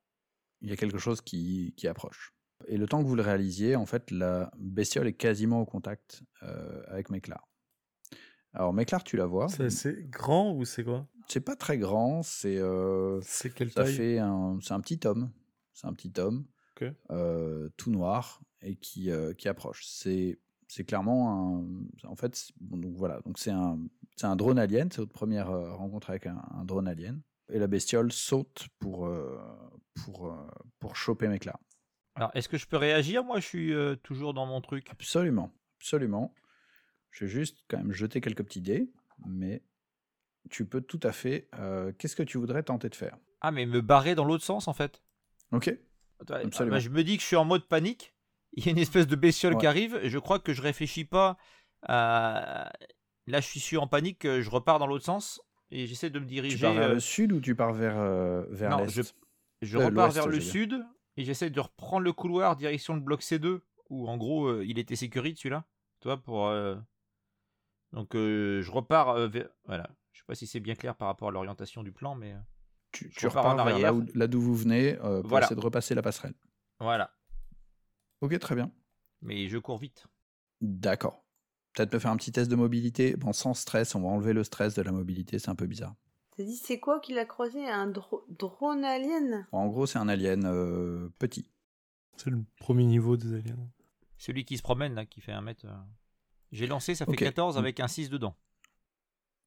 il 0.61 0.69
y 0.69 0.73
a 0.73 0.75
quelque 0.75 0.97
chose 0.97 1.21
qui, 1.21 1.73
qui 1.77 1.87
approche. 1.87 2.33
Et 2.67 2.77
le 2.77 2.87
temps 2.87 3.01
que 3.01 3.07
vous 3.07 3.15
le 3.15 3.21
réalisiez, 3.21 3.75
en 3.75 3.85
fait, 3.85 4.11
la 4.11 4.51
bestiole 4.57 5.07
est 5.07 5.13
quasiment 5.13 5.61
au 5.61 5.65
contact 5.65 6.23
euh, 6.43 6.83
avec 6.87 7.09
Meklar. 7.09 7.47
Alors, 8.53 8.73
Meklar, 8.73 9.03
tu 9.03 9.15
la 9.15 9.25
vois. 9.25 9.47
C'est 9.47 10.09
grand 10.09 10.53
ou 10.53 10.65
c'est 10.65 10.83
quoi? 10.83 11.07
C'est 11.27 11.39
pas 11.41 11.55
très 11.55 11.77
grand, 11.77 12.23
c'est 12.23 12.57
euh, 12.57 13.19
C'est 13.21 13.53
quelle 13.53 13.69
ça 13.71 13.83
taille? 13.83 13.93
fait 13.95 14.17
un, 14.17 14.57
c'est 14.61 14.73
un 14.73 14.81
petit 14.81 14.99
homme, 15.05 15.31
c'est 15.73 15.85
un 15.87 15.93
petit 15.93 16.11
homme, 16.19 16.45
Ok. 16.75 16.91
euh, 17.11 17.69
tout 17.77 17.91
noir 17.91 18.41
et 18.61 18.75
qui, 18.75 19.09
qui 19.37 19.47
approche. 19.47 19.85
C'est 19.85 20.39
clairement 20.87 21.59
un, 21.59 22.07
en 22.07 22.15
fait, 22.15 22.51
bon, 22.59 22.77
donc 22.77 22.95
voilà, 22.95 23.21
donc 23.21 23.37
c'est 23.37 23.51
un, 23.51 23.79
c'est 24.19 24.27
un 24.27 24.35
drone 24.35 24.59
alien, 24.59 24.91
c'est 24.91 24.99
votre 25.01 25.13
première 25.13 25.49
euh, 25.49 25.73
rencontre 25.73 26.09
avec 26.09 26.27
un, 26.27 26.41
un 26.51 26.65
drone 26.65 26.87
alien. 26.87 27.21
Et 27.51 27.57
la 27.57 27.67
bestiole 27.67 28.11
saute 28.11 28.67
pour 28.79 29.07
euh, 29.07 29.39
pour 30.03 30.27
euh, 30.27 30.35
pour 30.79 30.95
choper 30.95 31.27
Meklar. 31.27 31.57
Alors, 32.15 32.31
est-ce 32.33 32.49
que 32.49 32.57
je 32.57 32.67
peux 32.67 32.77
réagir 32.77 33.23
Moi, 33.23 33.39
je 33.39 33.45
suis 33.45 33.73
euh, 33.73 33.95
toujours 33.95 34.33
dans 34.33 34.45
mon 34.45 34.59
truc. 34.61 34.89
Absolument, 34.91 35.51
absolument. 35.79 36.33
Je 37.11 37.25
vais 37.25 37.31
juste 37.31 37.63
quand 37.69 37.77
même 37.77 37.91
jeter 37.93 38.19
quelques 38.21 38.43
petits 38.43 38.61
dés, 38.61 38.91
mais 39.25 39.63
tu 40.49 40.65
peux 40.65 40.81
tout 40.81 40.99
à 41.03 41.11
fait. 41.11 41.47
euh, 41.57 41.91
Qu'est-ce 41.97 42.15
que 42.15 42.23
tu 42.23 42.37
voudrais 42.37 42.61
tenter 42.63 42.89
de 42.89 42.95
faire? 42.95 43.17
Ah, 43.41 43.51
mais 43.51 43.65
me 43.65 43.79
barrer 43.81 44.15
dans 44.15 44.25
l'autre 44.25 44.43
sens, 44.43 44.67
en 44.67 44.73
fait. 44.73 45.01
Ok. 45.51 45.73
Attends, 46.21 46.35
Absolument. 46.35 46.75
bah, 46.75 46.79
je 46.81 46.89
me 46.89 47.03
dis 47.03 47.15
que 47.15 47.21
je 47.23 47.27
suis 47.27 47.35
en 47.37 47.45
mode 47.45 47.67
panique. 47.67 48.13
Il 48.53 48.65
y 48.65 48.69
a 48.69 48.71
une 48.71 48.77
espèce 48.77 49.07
de 49.07 49.15
bestiole 49.15 49.53
Ouais. 49.53 49.59
qui 49.61 49.65
arrive. 49.67 49.97
Et 50.03 50.09
je 50.09 50.19
crois 50.19 50.39
que 50.39 50.53
je 50.53 50.61
réfléchis 50.61 51.05
pas 51.05 51.37
à. 51.83 52.71
Là, 53.29 53.39
je 53.41 53.47
suis 53.47 53.59
sûr 53.59 53.81
en 53.83 53.87
panique. 53.87 54.25
euh, 54.25 54.41
Je 54.41 54.49
repars 54.49 54.79
dans 54.79 54.87
l'autre 54.87 55.05
sens. 55.05 55.41
Et 55.71 55.85
j'essaie 55.85 56.09
de 56.09 56.19
me 56.19 56.25
diriger. 56.25 56.55
Tu 56.57 56.61
pars 56.61 56.73
vers 56.73 56.89
euh, 56.89 56.93
le 56.95 56.99
sud 56.99 57.31
ou 57.31 57.39
tu 57.39 57.55
pars 57.55 57.73
vers, 57.73 57.97
euh, 57.97 58.43
vers 58.49 58.71
Non, 58.71 58.77
l'est 58.85 58.89
je, 58.89 59.01
je 59.61 59.77
Euh, 59.77 59.85
repars 59.85 60.09
vers 60.11 60.27
le 60.27 60.39
sud. 60.41 60.83
Et 61.15 61.23
j'essaie 61.23 61.49
de 61.49 61.59
reprendre 61.59 62.03
le 62.03 62.13
couloir 62.13 62.55
direction 62.55 62.93
le 62.95 63.01
bloc 63.01 63.21
C2. 63.21 63.61
Où 63.89 64.07
en 64.07 64.17
gros, 64.17 64.47
euh, 64.47 64.65
il 64.65 64.77
était 64.79 64.95
sécurité 64.95 65.37
celui-là. 65.39 65.65
Tu 66.01 66.07
vois, 66.07 66.17
pour. 66.17 66.47
euh, 66.47 66.75
Donc, 67.93 68.15
euh, 68.15 68.61
je 68.61 68.71
repars 68.71 69.09
euh, 69.09 69.27
vers. 69.27 69.49
Voilà. 69.65 69.89
Je 70.11 70.19
sais 70.19 70.25
pas 70.25 70.35
si 70.35 70.47
c'est 70.47 70.59
bien 70.59 70.75
clair 70.75 70.95
par 70.95 71.07
rapport 71.07 71.27
à 71.29 71.31
l'orientation 71.31 71.83
du 71.83 71.91
plan, 71.91 72.15
mais. 72.15 72.33
euh, 72.33 72.37
Tu, 72.91 73.11
repars 73.27 73.45
en 73.45 73.51
repars 73.51 73.65
vers 73.65 73.65
là 73.65 73.71
arrière. 73.89 73.95
où- 73.95 74.05
là 74.15 74.27
d'où 74.27 74.41
vous 74.41 74.55
venez 74.55 74.95
euh, 75.03 75.21
pour 75.21 75.29
Voilà. 75.29 75.45
essayer 75.45 75.55
de 75.59 75.63
repasser 75.65 75.93
la 75.93 76.01
passerelle. 76.01 76.33
Voilà. 76.79 77.11
Ok, 78.21 78.37
très 78.39 78.55
bien. 78.55 78.71
Mais 79.21 79.47
je 79.47 79.57
cours 79.59 79.77
vite. 79.77 80.07
D'accord. 80.61 81.23
Peut-être 81.73 81.93
me 81.93 81.99
faire 81.99 82.11
un 82.11 82.17
petit 82.17 82.31
test 82.31 82.49
de 82.49 82.55
mobilité. 82.55 83.15
Bon, 83.15 83.31
sans 83.33 83.53
stress, 83.53 83.95
on 83.95 84.01
va 84.01 84.07
enlever 84.09 84.33
le 84.33 84.43
stress 84.43 84.73
de 84.75 84.81
la 84.81 84.91
mobilité, 84.91 85.39
c'est 85.39 85.49
un 85.49 85.55
peu 85.55 85.67
bizarre. 85.67 85.95
T'as 86.35 86.43
dit 86.43 86.55
c'est 86.57 86.79
quoi 86.79 86.99
qu'il 86.99 87.17
a 87.17 87.25
croisé? 87.25 87.67
Un 87.67 87.87
dro- 87.87 88.25
drone 88.29 88.83
alien? 88.85 89.45
En 89.51 89.67
gros, 89.67 89.85
c'est 89.85 89.99
un 89.99 90.07
alien 90.07 90.45
euh, 90.45 91.09
petit. 91.19 91.49
C'est 92.17 92.29
le 92.29 92.43
premier 92.59 92.85
niveau 92.85 93.17
des 93.17 93.33
aliens. 93.33 93.57
Celui 94.17 94.45
qui 94.45 94.57
se 94.57 94.61
promène, 94.63 94.93
là, 94.95 95.05
qui 95.05 95.21
fait 95.21 95.31
un 95.31 95.41
mètre. 95.41 95.65
euh, 95.65 95.75
J'ai 96.51 96.67
lancé, 96.67 96.95
ça 96.95 97.05
fait 97.05 97.11
Ok. 97.11 97.23
14 97.23 97.57
avec 97.57 97.79
un 97.79 97.87
6 97.87 98.09
dedans. 98.09 98.35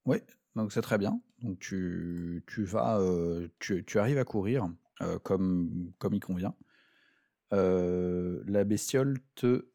Oui, 0.06 0.18
donc 0.56 0.72
c'est 0.72 0.82
très 0.82 0.98
bien. 0.98 1.20
Donc 1.40 1.58
tu, 1.60 2.42
tu 2.46 2.64
vas, 2.64 2.98
euh, 2.98 3.48
tu, 3.58 3.84
tu 3.84 3.98
arrives 3.98 4.18
à 4.18 4.24
courir 4.24 4.68
euh, 5.00 5.18
comme, 5.18 5.92
comme 5.98 6.14
il 6.14 6.20
convient. 6.20 6.54
Euh, 7.52 8.42
la 8.46 8.64
bestiole 8.64 9.18
te 9.34 9.66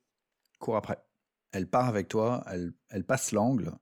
court 0.59 0.75
après. 0.77 1.03
Elle 1.51 1.67
part 1.67 1.87
avec 1.87 2.07
toi, 2.07 2.45
elle, 2.89 3.03
passe 3.03 3.31
l'angle 3.31 3.73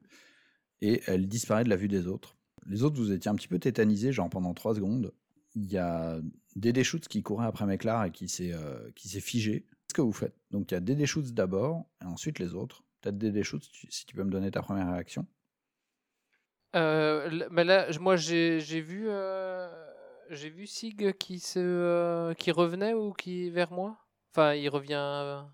et 0.81 1.01
elle 1.07 1.27
disparaît 1.27 1.63
de 1.63 1.69
la 1.69 1.75
vue 1.75 1.87
des 1.87 2.07
autres. 2.07 2.37
Les 2.67 2.83
autres, 2.83 2.97
vous 2.97 3.11
étiez 3.11 3.29
un 3.29 3.35
petit 3.35 3.47
peu 3.47 3.59
tétanisés, 3.59 4.11
genre 4.11 4.29
pendant 4.29 4.53
3 4.53 4.75
secondes. 4.75 5.13
Il 5.55 5.71
y 5.71 5.77
a 5.77 6.19
Dédé 6.55 6.83
Schutz 6.83 7.07
qui 7.07 7.23
courait 7.23 7.45
après 7.45 7.65
Méclar 7.65 8.05
et 8.05 8.11
qui 8.11 8.27
s'est 8.27 8.53
euh, 8.53 8.89
qui 8.95 9.09
s'est 9.09 9.21
figé. 9.21 9.61
Qu'est-ce 9.61 9.93
que 9.95 10.01
vous 10.01 10.11
faites? 10.11 10.35
Donc 10.51 10.71
il 10.71 10.73
y 10.73 10.77
a 10.77 10.81
Dédé 10.81 11.05
Schutz 11.05 11.31
d'abord, 11.31 11.85
et 12.01 12.05
ensuite 12.05 12.39
les 12.39 12.53
autres. 12.53 12.83
Peut-être 13.01 13.17
Dédé 13.17 13.43
si 13.89 14.05
tu 14.05 14.15
peux 14.15 14.23
me 14.23 14.31
donner 14.31 14.51
ta 14.51 14.61
première 14.61 14.91
réaction. 14.91 15.27
Euh, 16.75 17.47
mais 17.51 17.63
là, 17.63 17.87
moi, 17.99 18.15
j'ai 18.15 18.59
vu, 18.81 19.05
euh, 19.07 19.69
vu 20.29 20.67
Sig 20.67 21.13
qui 21.17 21.39
se, 21.39 22.33
qui 22.33 22.51
revenait 22.51 22.93
ou 22.93 23.13
qui 23.13 23.49
vers 23.49 23.71
moi? 23.71 23.97
Enfin, 24.31 24.53
il 24.53 24.67
revient. 24.69 25.45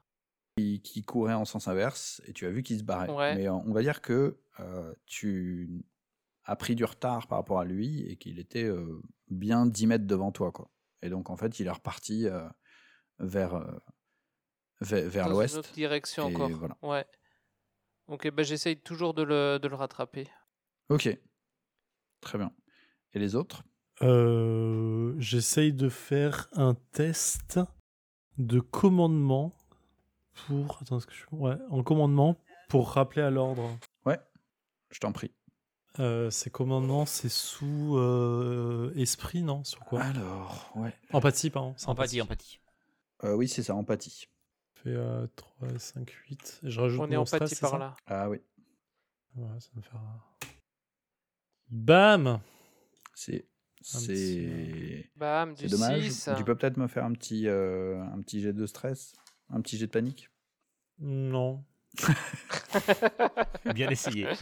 Qui, 0.57 0.81
qui 0.81 1.03
courait 1.03 1.33
en 1.33 1.45
sens 1.45 1.67
inverse, 1.69 2.21
et 2.25 2.33
tu 2.33 2.45
as 2.45 2.49
vu 2.49 2.61
qu'il 2.61 2.77
se 2.77 2.83
barrait. 2.83 3.09
Ouais. 3.09 3.35
Mais 3.35 3.47
euh, 3.47 3.53
on 3.53 3.71
va 3.71 3.81
dire 3.81 4.01
que 4.01 4.37
euh, 4.59 4.93
tu 5.05 5.85
as 6.43 6.55
pris 6.57 6.75
du 6.75 6.83
retard 6.83 7.27
par 7.27 7.37
rapport 7.37 7.59
à 7.59 7.65
lui, 7.65 8.01
et 8.09 8.17
qu'il 8.17 8.37
était 8.37 8.65
euh, 8.65 9.01
bien 9.29 9.65
10 9.65 9.87
mètres 9.87 10.05
devant 10.05 10.31
toi. 10.33 10.51
Quoi. 10.51 10.69
Et 11.01 11.09
donc 11.09 11.29
en 11.29 11.37
fait, 11.37 11.59
il 11.59 11.67
est 11.67 11.71
reparti 11.71 12.27
euh, 12.27 12.47
vers, 13.19 13.55
euh, 13.55 13.79
vers, 14.81 15.09
vers 15.09 15.25
dans 15.27 15.31
l'ouest. 15.31 15.53
une 15.53 15.59
autre 15.59 15.71
direction 15.73 16.25
encore. 16.25 16.49
voilà. 16.49 16.77
Ouais. 16.81 17.05
Ok, 18.07 18.29
bah 18.31 18.43
j'essaye 18.43 18.77
toujours 18.77 19.13
de 19.13 19.23
le, 19.23 19.57
de 19.57 19.67
le 19.69 19.75
rattraper. 19.75 20.27
Ok. 20.89 21.17
Très 22.19 22.37
bien. 22.37 22.51
Et 23.13 23.19
les 23.19 23.35
autres? 23.35 23.63
Euh, 24.01 25.15
J'essaye 25.17 25.71
de 25.71 25.87
faire 25.87 26.49
un 26.53 26.75
test 26.91 27.59
de 28.37 28.59
commandement 28.59 29.55
pour. 30.33 30.79
Attends, 30.81 30.97
est-ce 30.97 31.07
que 31.07 31.13
je. 31.13 31.23
Ouais, 31.31 31.55
en 31.69 31.83
commandement 31.83 32.37
pour 32.69 32.89
rappeler 32.91 33.21
à 33.21 33.29
l'ordre. 33.29 33.77
Ouais, 34.05 34.19
je 34.91 34.99
t'en 34.99 35.11
prie. 35.11 35.31
Euh, 35.99 36.29
ces 36.29 36.49
commandements, 36.49 37.05
c'est 37.05 37.29
sous 37.29 37.97
euh, 37.97 38.93
esprit, 38.95 39.43
non? 39.43 39.63
Sur 39.65 39.81
quoi? 39.81 40.01
Alors, 40.01 40.71
ouais. 40.75 40.93
Empathie, 41.11 41.49
pardon. 41.49 41.73
c'est 41.75 41.89
Empathie, 41.89 42.21
empathie. 42.21 42.59
Euh, 43.25 43.35
oui, 43.35 43.49
c'est 43.49 43.61
ça, 43.63 43.75
empathie. 43.75 44.29
Fait 44.75 44.91
euh, 44.91 45.27
3, 45.35 45.67
5, 45.77 46.09
8. 46.09 46.61
Et 46.63 46.69
je 46.71 46.79
rajoute 46.79 47.01
On 47.01 47.11
est 47.11 47.17
en 47.17 47.25
stress, 47.25 47.59
par 47.59 47.77
là. 47.77 47.95
Ah 48.07 48.29
oui, 48.29 48.39
Ouais, 49.35 49.59
ça 49.59 49.69
me 49.75 49.81
fera. 49.81 49.99
Bam 51.69 52.39
c'est. 53.13 53.45
C'est 53.83 55.09
Bam, 55.15 55.55
du 55.55 55.67
dommage. 55.67 56.09
6. 56.09 56.29
Tu 56.37 56.43
peux 56.43 56.55
peut-être 56.55 56.77
me 56.77 56.87
faire 56.87 57.03
un 57.03 57.13
petit, 57.13 57.47
euh, 57.47 58.01
un 58.03 58.21
petit 58.21 58.39
jet 58.41 58.53
de 58.53 58.65
stress? 58.65 59.13
Un 59.51 59.61
petit 59.61 59.77
jet 59.77 59.85
de 59.87 59.91
panique 59.91 60.29
Non. 60.99 61.63
Bien 63.73 63.89
essayé. 63.89 64.23
Bah, 64.25 64.33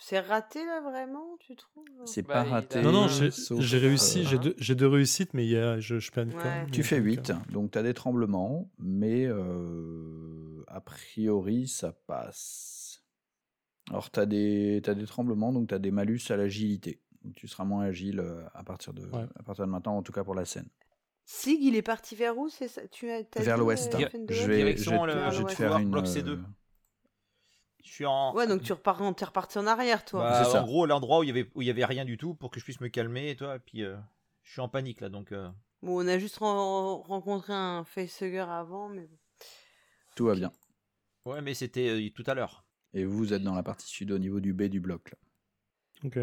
C'est 0.00 0.20
raté 0.20 0.64
là 0.64 0.80
vraiment, 0.80 1.36
tu 1.40 1.56
trouves? 1.56 1.84
C'est 2.06 2.22
Bah, 2.22 2.34
pas 2.34 2.44
raté. 2.44 2.80
Non, 2.82 2.92
non, 2.92 3.08
j'ai 3.08 3.78
réussi. 3.78 4.24
euh, 4.26 4.52
J'ai 4.56 4.74
deux, 4.74 4.86
réussites, 4.86 5.34
mais 5.34 5.44
il 5.44 5.50
y 5.50 5.56
a, 5.56 5.78
je, 5.80 5.98
je 5.98 6.10
panique 6.10 6.36
quand 6.36 6.44
même. 6.44 6.70
Tu 6.70 6.82
fais 6.82 6.96
Donc, 6.98 7.06
8, 7.06 7.30
euh, 7.30 7.34
donc 7.50 7.70
tu 7.72 7.78
as 7.78 7.82
des 7.82 7.94
tremblements, 7.94 8.70
mais 8.78 9.26
euh, 9.26 10.64
a 10.68 10.80
priori 10.80 11.66
ça 11.68 11.92
passe. 12.06 13.02
Alors 13.90 14.10
tu 14.10 14.20
as, 14.20 14.26
des 14.26 14.80
t'as 14.84 14.94
des 14.94 15.06
tremblements, 15.06 15.52
donc 15.52 15.68
tu 15.68 15.74
as 15.74 15.78
des 15.78 15.90
malus 15.90 16.20
à 16.30 16.36
l'agilité. 16.36 17.00
Tu 17.34 17.48
seras 17.48 17.64
moins 17.64 17.84
agile 17.84 18.20
euh, 18.20 18.44
à 18.54 18.62
partir, 18.62 18.92
de, 18.94 19.02
Ouais. 19.06 19.26
à 19.38 19.42
partir 19.42 19.66
de 19.66 19.70
maintenant, 19.70 19.96
en 19.96 20.02
tout 20.02 20.12
cas 20.12 20.24
pour 20.24 20.34
la 20.34 20.44
scène. 20.44 20.68
Sig, 21.30 21.58
il 21.60 21.76
est 21.76 21.82
parti 21.82 22.16
vers 22.16 22.38
où 22.38 22.48
c'est 22.48 22.68
ça? 22.68 22.88
Tu 22.88 23.10
as 23.10 23.22
t'as 23.22 23.42
Vers 23.42 23.58
l'ouest. 23.58 23.94
euh, 23.94 23.98
de 23.98 24.32
Je 24.32 24.46
vais, 24.46 24.56
Direction 24.56 25.04
je 25.04 25.10
vais 25.10 25.14
le- 25.24 25.28
te- 25.30 25.34
je 25.34 25.38
vais 25.40 25.44
te 25.44 25.48
le 25.50 25.54
faire 25.56 25.76
une. 25.76 25.90
bloc 25.90 26.06
C2. 26.06 26.26
euh, 26.30 26.36
Je 27.84 27.90
suis 27.90 28.06
en. 28.06 28.34
Ouais, 28.34 28.46
donc 28.46 28.62
tu 28.62 28.72
repars, 28.72 29.02
en- 29.02 29.12
t'es 29.12 29.26
reparti 29.26 29.58
en 29.58 29.66
arrière, 29.66 30.06
toi. 30.06 30.20
Bah, 30.20 30.44
C'est 30.50 30.56
en 30.56 30.64
gros, 30.64 30.86
l'endroit 30.86 31.18
où 31.18 31.24
il 31.24 31.26
y 31.26 31.30
avait 31.30 31.50
où 31.54 31.60
il 31.60 31.68
y 31.68 31.70
avait 31.70 31.84
rien 31.84 32.06
du 32.06 32.16
tout 32.16 32.34
pour 32.34 32.50
que 32.50 32.58
je 32.58 32.64
puisse 32.64 32.80
me 32.80 32.88
calmer 32.88 33.28
et 33.28 33.36
toi. 33.36 33.56
Et 33.56 33.58
puis, 33.58 33.82
euh, 33.84 33.96
je 34.42 34.52
suis 34.52 34.60
en 34.62 34.70
panique 34.70 35.02
là, 35.02 35.10
donc. 35.10 35.32
euh, 35.32 35.50
Bon, 35.82 36.02
on 36.02 36.08
a 36.08 36.18
juste 36.18 36.38
ren- 36.38 36.96
rencontré 37.06 37.52
un 37.52 37.84
facehugger 37.84 38.38
avant, 38.48 38.88
mais. 38.88 39.06
Tout 40.16 40.24
va 40.24 40.34
bien. 40.34 40.50
Ouais, 41.26 41.42
mais 41.42 41.52
c'était 41.52 41.88
euh, 41.90 42.08
tout 42.14 42.24
à 42.26 42.32
l'heure. 42.32 42.64
Et 42.94 43.04
vous 43.04 43.34
êtes 43.34 43.42
dans 43.42 43.54
la 43.54 43.62
partie 43.62 43.86
sud 43.86 44.10
au 44.12 44.18
niveau 44.18 44.40
du 44.40 44.54
B 44.54 44.62
du 44.62 44.80
bloc. 44.80 45.10
Là. 45.12 45.18
Ok. 46.04 46.18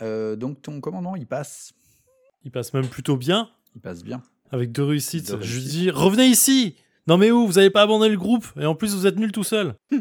Euh, 0.00 0.34
donc 0.34 0.62
ton 0.62 0.80
commandant, 0.80 1.14
il 1.14 1.26
passe. 1.26 1.74
Il 2.42 2.50
passe 2.50 2.72
même 2.72 2.88
plutôt 2.88 3.18
bien, 3.18 3.50
Il 3.74 3.82
passe 3.82 4.02
bien. 4.02 4.22
Avec 4.50 4.72
deux 4.72 4.84
réussites. 4.84 5.30
Deux 5.32 5.40
Je 5.40 5.46
lui 5.54 5.58
réussites. 5.60 5.70
dis 5.82 5.90
Revenez 5.90 6.26
ici 6.26 6.76
Non, 7.06 7.16
mais 7.18 7.30
où? 7.30 7.46
Vous 7.46 7.58
avez 7.58 7.70
pas 7.70 7.82
abandonné 7.82 8.10
le 8.10 8.18
groupe 8.18 8.46
Et 8.60 8.66
en 8.66 8.74
plus, 8.74 8.94
vous 8.94 9.06
êtes 9.06 9.16
nul 9.16 9.32
tout 9.32 9.44
seul. 9.44 9.74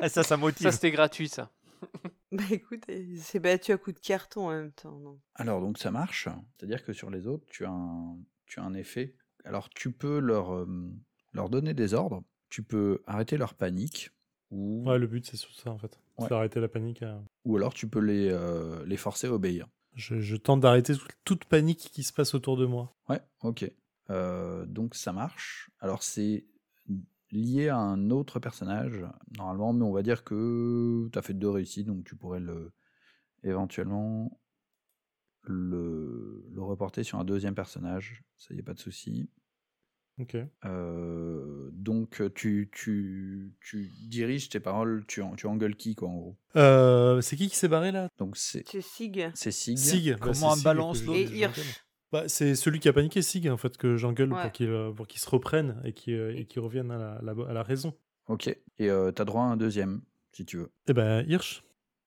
Ah, 0.00 0.08
ça, 0.08 0.22
ça 0.22 0.36
motive. 0.36 0.62
Ça, 0.62 0.72
c'était 0.72 0.90
gratuit, 0.90 1.28
ça. 1.28 1.50
Bah 2.32 2.42
écoute, 2.50 2.82
il 2.88 3.20
s'est 3.22 3.38
battu 3.38 3.70
à 3.70 3.76
coup 3.76 3.92
de 3.92 3.98
carton 4.00 4.48
en 4.48 4.50
même 4.50 4.72
temps. 4.72 4.98
Non. 4.98 5.20
Alors 5.36 5.60
donc 5.60 5.78
ça 5.78 5.92
marche, 5.92 6.28
c'est-à-dire 6.56 6.84
que 6.84 6.92
sur 6.92 7.08
les 7.08 7.28
autres, 7.28 7.44
tu 7.48 7.64
as 7.64 7.70
un, 7.70 8.16
tu 8.46 8.58
as 8.58 8.64
un 8.64 8.74
effet. 8.74 9.14
Alors 9.44 9.68
tu 9.70 9.92
peux 9.92 10.18
leur, 10.18 10.52
euh, 10.52 10.66
leur 11.32 11.48
donner 11.48 11.74
des 11.74 11.94
ordres, 11.94 12.24
tu 12.48 12.64
peux 12.64 13.02
arrêter 13.06 13.36
leur 13.36 13.54
panique, 13.54 14.10
ou, 14.50 14.82
Ouais, 14.84 14.98
le 14.98 15.06
but, 15.06 15.24
c'est 15.26 15.36
ça, 15.36 15.70
en 15.70 15.78
fait. 15.78 15.96
Ouais. 16.18 16.24
C'est 16.24 16.30
d'arrêter 16.30 16.58
la 16.58 16.66
panique. 16.66 17.02
euh. 17.04 17.16
ou 17.44 17.56
alors 17.56 17.72
tu 17.72 17.86
peux 17.86 18.00
les, 18.00 18.28
euh, 18.32 18.84
les 18.84 18.96
forcer 18.96 19.28
à 19.28 19.32
obéir. 19.32 19.68
Je, 19.94 20.36
tente 20.36 20.60
d'arrêter 20.60 20.94
tout- 20.96 21.08
toute 21.24 21.44
panique 21.44 21.90
qui 21.92 22.02
se 22.02 22.12
passe 22.12 22.34
autour 22.34 22.56
de 22.56 22.66
moi. 22.66 22.96
Ouais, 23.08 23.20
ok. 23.42 23.70
Euh, 24.10 24.66
donc 24.66 24.94
ça 24.94 25.12
marche. 25.12 25.70
Alors 25.80 26.02
c'est 26.02 26.46
lié 27.30 27.68
à 27.68 27.76
un 27.78 28.10
autre 28.10 28.38
personnage, 28.38 29.04
normalement, 29.36 29.72
mais 29.72 29.84
on 29.84 29.92
va 29.92 30.02
dire 30.02 30.24
que 30.24 31.08
tu 31.12 31.18
as 31.18 31.22
fait 31.22 31.34
deux 31.34 31.48
réussites, 31.50 31.86
donc 31.86 32.04
tu 32.04 32.16
pourrais 32.16 32.40
le 32.40 32.72
éventuellement 33.42 34.40
le, 35.42 36.46
le 36.50 36.62
reporter 36.62 37.02
sur 37.04 37.18
un 37.18 37.24
deuxième 37.24 37.54
personnage, 37.54 38.24
ça 38.38 38.54
y 38.54 38.58
est 38.58 38.62
pas 38.62 38.74
de 38.74 38.78
souci. 38.78 39.28
Ok. 40.20 40.36
Euh, 40.64 41.70
donc 41.72 42.22
tu, 42.34 42.70
tu, 42.72 43.52
tu 43.60 43.90
diriges 44.08 44.48
tes 44.48 44.60
paroles, 44.60 45.04
tu, 45.08 45.22
en- 45.22 45.34
tu 45.34 45.46
engueules 45.46 45.74
qui 45.76 45.94
quoi 45.94 46.08
en 46.08 46.16
gros? 46.16 46.36
Euh, 46.56 47.20
c'est 47.20 47.36
qui 47.36 47.48
qui 47.48 47.56
s'est 47.56 47.68
barré 47.68 47.90
là? 47.90 48.08
Donc 48.18 48.36
c'est 48.36 48.62
C'est 48.68 48.80
Sig. 48.80 49.30
c'est 49.34 49.50
Sig. 49.50 49.76
Sig. 49.76 50.12
Bah, 50.12 50.18
Comment 50.20 50.54
c'est 50.54 50.60
on 50.60 50.62
balance 50.62 51.04
l'autre. 51.04 51.30
Bah, 52.12 52.28
c'est 52.28 52.54
celui 52.54 52.78
qui 52.78 52.88
a 52.88 52.92
paniqué, 52.92 53.22
Sig, 53.22 53.48
en 53.50 53.56
fait, 53.56 53.76
que 53.76 53.96
j'engueule 53.96 54.32
Ouais. 54.32 54.42
pour 54.42 54.52
qu'il 54.52 54.70
euh, 54.70 54.92
pour 54.92 55.08
qu'il 55.08 55.20
se 55.20 55.28
reprenne 55.28 55.80
et 55.84 55.92
qu'il 55.92 56.14
euh, 56.14 56.36
et 56.36 56.46
qu'il 56.46 56.60
revienne 56.60 56.92
à 56.92 56.98
la, 56.98 57.20
la- 57.34 57.48
à 57.48 57.52
la 57.52 57.62
raison. 57.64 57.92
Ok. 58.28 58.46
Et 58.78 58.88
euh, 58.90 59.10
t'as 59.10 59.24
droit 59.24 59.42
à 59.42 59.46
un 59.46 59.56
deuxième 59.56 60.00
si 60.32 60.44
tu 60.44 60.58
veux. 60.58 60.70
Eh 60.88 60.92
ben, 60.92 61.24
Hirsch. 61.28 61.64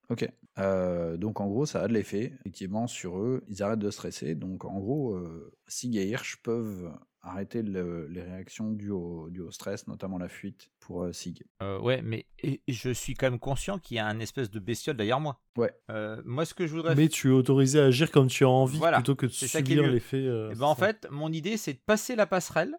Ok. 0.10 0.26
Euh, 0.60 1.18
donc 1.18 1.42
en 1.42 1.48
gros, 1.48 1.66
ça 1.66 1.82
a 1.82 1.88
de 1.90 1.94
l'effet, 1.94 2.32
effectivement, 2.40 2.88
sur 2.88 3.20
eux. 3.20 3.44
Ils 3.50 3.62
arrêtent 3.62 3.80
de 3.80 3.92
stresser. 3.92 4.34
Donc 4.34 4.64
en 4.64 4.80
gros, 4.80 5.14
euh, 5.16 5.52
Sig 5.68 5.98
et 5.98 6.08
Hirsch 6.08 6.38
peuvent 6.42 6.90
arrêter 7.28 7.62
le- 7.62 8.08
les 8.08 8.22
réactions 8.22 8.72
dues 8.72 8.92
au, 8.92 9.30
dues 9.30 9.42
au 9.42 9.52
stress, 9.52 9.88
notamment 9.88 10.18
la 10.18 10.30
fuite 10.30 10.72
pour 10.80 11.04
euh, 11.04 11.12
Sig. 11.14 11.44
Euh, 11.62 11.80
ouais, 11.80 12.02
mais 12.02 12.26
et- 12.40 12.62
et 12.68 12.74
je 12.74 12.90
suis 12.92 13.14
quand 13.14 13.30
même 13.30 13.40
conscient 13.40 13.80
qu'il 13.80 13.98
y 13.98 14.00
a 14.00 14.06
un 14.08 14.20
espèce 14.20 14.50
de 14.50 14.60
bestiole 14.60 14.98
derrière 14.98 15.20
moi. 15.20 15.42
Ouais. 15.58 15.74
Euh, 15.90 16.22
moi, 16.26 16.46
ce 16.46 16.54
que 16.54 16.66
je 16.68 16.74
voudrais. 16.76 16.96
Mais 16.96 17.10
tu 17.10 17.30
es 17.30 17.32
autorisé 17.32 17.80
à 17.80 17.86
agir 17.86 18.12
comme 18.12 18.28
tu 18.28 18.44
as 18.44 18.50
envie 18.50 18.78
Voilà, 18.78 18.98
plutôt 18.98 19.16
que 19.16 19.26
de 19.26 19.32
subir 19.32 19.84
l'effet. 19.88 20.18
euh, 20.26 20.50
Eh 20.52 20.56
ben, 20.56 20.66
en 20.66 20.76
fait, 20.76 21.08
mon 21.12 21.32
idée, 21.32 21.58
c'est 21.58 21.74
de 21.74 21.80
passer 21.86 22.16
la 22.16 22.26
passerelle. 22.28 22.76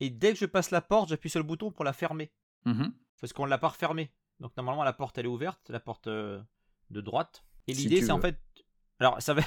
Et 0.00 0.10
dès 0.10 0.32
que 0.32 0.38
je 0.38 0.46
passe 0.46 0.70
la 0.70 0.82
porte, 0.82 1.08
j'appuie 1.08 1.30
sur 1.30 1.40
le 1.40 1.46
bouton 1.46 1.70
pour 1.70 1.84
la 1.84 1.92
fermer. 1.92 2.30
Mhm. 2.66 2.92
Parce 3.20 3.32
qu'on 3.32 3.44
ne 3.46 3.50
l'a 3.50 3.58
pas 3.58 3.68
refermée. 3.68 4.12
Donc 4.40 4.54
normalement, 4.56 4.84
la 4.84 4.92
porte, 4.92 5.16
elle 5.16 5.24
est 5.24 5.28
ouverte, 5.28 5.70
la 5.70 5.80
porte 5.80 6.06
euh, 6.08 6.42
de 6.90 7.00
droite. 7.00 7.44
Et 7.66 7.72
l'idée, 7.72 8.02
c'est 8.02 8.12
en 8.12 8.20
fait. 8.20 8.38
Alors, 9.00 9.20
ça 9.22 9.32
va. 9.34 9.42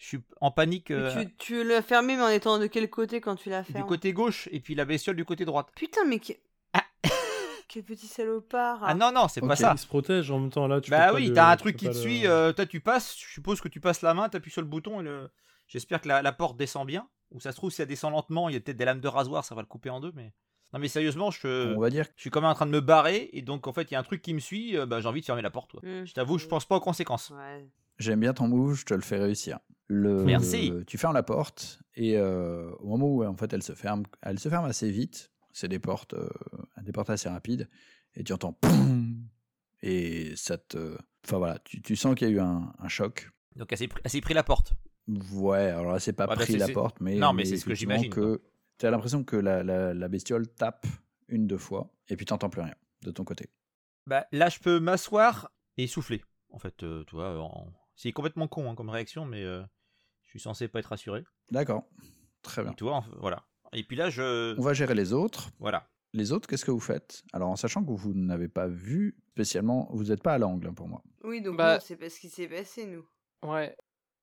Je 0.00 0.06
suis 0.06 0.18
en 0.40 0.50
panique 0.50 0.88
Mais 0.90 0.96
euh, 0.96 1.24
Tu, 1.24 1.34
tu 1.36 1.62
l'as 1.64 1.82
fermé, 1.82 2.16
mais 2.16 2.22
en 2.22 2.28
étant 2.28 2.58
de 2.58 2.66
quel 2.66 2.88
côté 2.88 3.20
quand 3.20 3.36
tu 3.36 3.50
l'as 3.50 3.62
du 3.62 3.72
fermé? 3.72 3.86
côté 3.86 4.12
gauche 4.14 4.48
et 4.50 4.58
puis 4.60 4.74
la 4.74 4.86
bestiole 4.86 5.14
du 5.14 5.26
côté 5.26 5.44
droite. 5.44 5.68
Putain, 5.76 6.04
mais 6.06 6.18
que- 6.18 6.32
Ah. 6.72 6.82
quel 7.68 7.82
petit 7.84 8.06
salopard. 8.06 8.80
Ah 8.82 8.94
non, 8.94 9.12
non, 9.12 9.28
c'est 9.28 9.42
pas 9.42 9.56
ça. 9.56 9.72
Il 9.76 9.78
se 9.78 9.86
protège 9.86 10.30
en 10.30 10.38
même 10.40 10.50
temps 10.50 10.66
là. 10.66 10.80
Tu 10.80 10.90
Bah 10.90 11.12
oui, 11.14 11.26
le- 11.28 11.34
t'as 11.34 11.50
un 11.52 11.56
truc 11.56 11.76
qui 11.76 11.84
te 11.84 11.90
le- 11.94 12.00
suit, 12.00 12.26
euh, 12.26 12.52
toi 12.54 12.64
tu 12.66 12.80
passes, 12.80 13.14
je 13.18 13.26
suppose 13.30 13.60
que 13.60 13.68
tu 13.68 13.78
passes 13.80 14.00
la 14.00 14.14
main, 14.14 14.28
t'appuies 14.30 14.50
sur 14.50 14.62
le 14.62 14.68
bouton 14.68 15.00
et 15.00 15.04
le... 15.04 15.30
J'espère 15.68 16.00
que 16.00 16.08
la, 16.08 16.22
la 16.22 16.32
porte 16.32 16.56
descend 16.56 16.86
bien. 16.86 17.06
Ou 17.30 17.38
ça 17.38 17.52
se 17.52 17.56
trouve, 17.58 17.70
si 17.70 17.80
elle 17.82 17.86
descend 17.86 18.10
lentement, 18.12 18.48
il 18.48 18.54
y 18.54 18.56
a 18.56 18.60
peut-être 18.60 18.76
des 18.78 18.84
lames 18.86 19.00
de 19.00 19.06
rasoir, 19.06 19.44
ça 19.44 19.54
va 19.54 19.60
le 19.60 19.68
couper 19.68 19.90
en 19.90 20.00
deux, 20.00 20.10
mais... 20.16 20.32
Non 20.72 20.78
mais 20.80 20.88
sérieusement, 20.88 21.30
je, 21.30 21.74
On 21.76 21.80
va 21.80 21.90
dire 21.90 22.06
je 22.16 22.20
suis 22.22 22.30
quand 22.30 22.40
même 22.40 22.50
en 22.50 22.54
train 22.54 22.66
de 22.66 22.70
me 22.70 22.80
barrer, 22.80 23.28
et 23.32 23.42
donc 23.42 23.66
en 23.66 23.72
fait, 23.72 23.90
il 23.90 23.94
y 23.94 23.96
a 23.96 24.00
un 24.00 24.04
truc 24.04 24.22
qui 24.22 24.32
me 24.34 24.38
suit, 24.40 24.76
euh, 24.76 24.86
bah, 24.86 25.00
j'ai 25.00 25.08
envie 25.08 25.20
de 25.20 25.26
fermer 25.26 25.42
la 25.42 25.50
porte, 25.50 25.72
quoi. 25.72 25.80
Hmm. 25.82 26.04
Je 26.06 26.12
t'avoue, 26.14 26.38
je 26.38 26.46
pense 26.46 26.64
pas 26.64 26.76
aux 26.76 26.80
conséquences. 26.80 27.30
Ouais. 27.30 27.68
J'aime 28.00 28.18
bien 28.20 28.32
ton 28.32 28.48
move, 28.48 28.74
je 28.74 28.84
te 28.86 28.94
le 28.94 29.02
fais 29.02 29.18
réussir. 29.18 29.60
Le, 29.86 30.24
Merci. 30.24 30.72
Tu 30.86 30.98
fermes 30.98 31.14
la 31.14 31.22
porte 31.22 31.80
et 31.94 32.16
euh, 32.16 32.70
au 32.80 32.88
moment 32.88 33.06
où 33.08 33.24
en 33.24 33.36
fait 33.36 33.52
elle 33.52 33.62
se 33.62 33.74
ferme, 33.74 34.04
elle 34.22 34.38
se 34.38 34.48
ferme 34.48 34.64
assez 34.64 34.90
vite. 34.90 35.30
C'est 35.52 35.68
des 35.68 35.78
portes, 35.78 36.14
euh, 36.14 36.28
des 36.82 36.92
portes 36.92 37.10
assez 37.10 37.28
rapides 37.28 37.68
et 38.14 38.24
tu 38.24 38.32
entends 38.32 38.52
POUM 38.54 39.28
et 39.82 40.34
ça 40.36 40.58
te, 40.58 40.96
enfin 41.26 41.38
voilà, 41.38 41.58
tu, 41.60 41.82
tu 41.82 41.94
sens 41.96 42.14
qu'il 42.14 42.28
y 42.28 42.30
a 42.30 42.34
eu 42.34 42.40
un, 42.40 42.72
un 42.78 42.88
choc. 42.88 43.30
Donc 43.56 43.70
elle 43.72 43.78
s'est 43.78 43.88
pris, 43.88 44.00
elle 44.04 44.10
s'est 44.10 44.20
pris 44.20 44.34
la 44.34 44.44
porte. 44.44 44.72
Ouais, 45.32 45.70
alors 45.70 45.92
là 45.92 45.98
c'est 45.98 46.12
pas 46.12 46.24
Ouais, 46.28 46.36
bah, 46.36 46.42
pris 46.44 46.56
la 46.56 46.68
porte, 46.68 47.00
mais 47.00 47.16
Non, 47.16 47.32
mais 47.32 47.44
c'est 47.44 47.56
ce 47.56 47.64
que 47.64 47.74
j'imagine, 47.74 48.10
que 48.10 48.42
tu 48.78 48.86
as 48.86 48.90
l'impression 48.90 49.24
que 49.24 49.36
la, 49.36 49.62
la, 49.64 49.92
la 49.92 50.08
bestiole 50.08 50.46
tape 50.48 50.86
une 51.28 51.46
deux 51.46 51.58
fois 51.58 51.92
et 52.08 52.16
puis 52.16 52.24
t'entends 52.26 52.48
plus 52.50 52.62
rien 52.62 52.74
de 53.02 53.10
ton 53.10 53.24
côté. 53.24 53.50
Bah 54.06 54.26
là, 54.32 54.48
je 54.48 54.58
peux 54.60 54.78
m'asseoir 54.80 55.50
et 55.76 55.86
souffler. 55.86 56.22
En 56.50 56.58
fait, 56.58 56.82
euh, 56.82 57.04
tu 57.06 57.16
vois, 57.16 57.38
en- 57.40 57.72
c'est 58.00 58.12
complètement 58.12 58.48
con 58.48 58.70
hein, 58.70 58.74
comme 58.74 58.88
réaction, 58.90 59.24
mais 59.26 59.42
euh, 59.44 59.62
je 60.24 60.30
suis 60.30 60.40
censé 60.40 60.68
pas 60.68 60.78
être 60.78 60.86
rassuré. 60.86 61.24
D'accord. 61.50 61.84
Très 62.42 62.62
bien. 62.62 62.72
Et 62.72 62.76
toi, 62.76 63.04
voilà. 63.18 63.44
Et 63.72 63.84
puis 63.84 63.96
là, 63.96 64.08
je. 64.10 64.58
On 64.58 64.62
va 64.62 64.72
gérer 64.72 64.94
les 64.94 65.12
autres. 65.12 65.50
Voilà. 65.58 65.86
Les 66.12 66.32
autres, 66.32 66.48
qu'est-ce 66.48 66.64
que 66.64 66.70
vous 66.72 66.80
faites? 66.80 67.22
Alors, 67.32 67.50
en 67.50 67.56
sachant 67.56 67.84
que 67.84 67.92
vous 67.92 68.14
n'avez 68.14 68.48
pas 68.48 68.66
vu 68.66 69.16
spécialement, 69.28 69.88
vous 69.92 70.04
n'êtes 70.04 70.22
pas 70.22 70.32
à 70.34 70.38
l'angle 70.38 70.66
hein, 70.68 70.74
pour 70.74 70.88
moi. 70.88 71.02
Oui, 71.22 71.40
donc 71.40 71.56
Bah- 71.56 71.78
sait 71.78 71.96
pas 71.96 72.08
ce 72.10 72.18
qui 72.18 72.28
s'est 72.28 72.48
passé, 72.48 72.86
nous. 72.86 73.06
Ouais. 73.48 73.76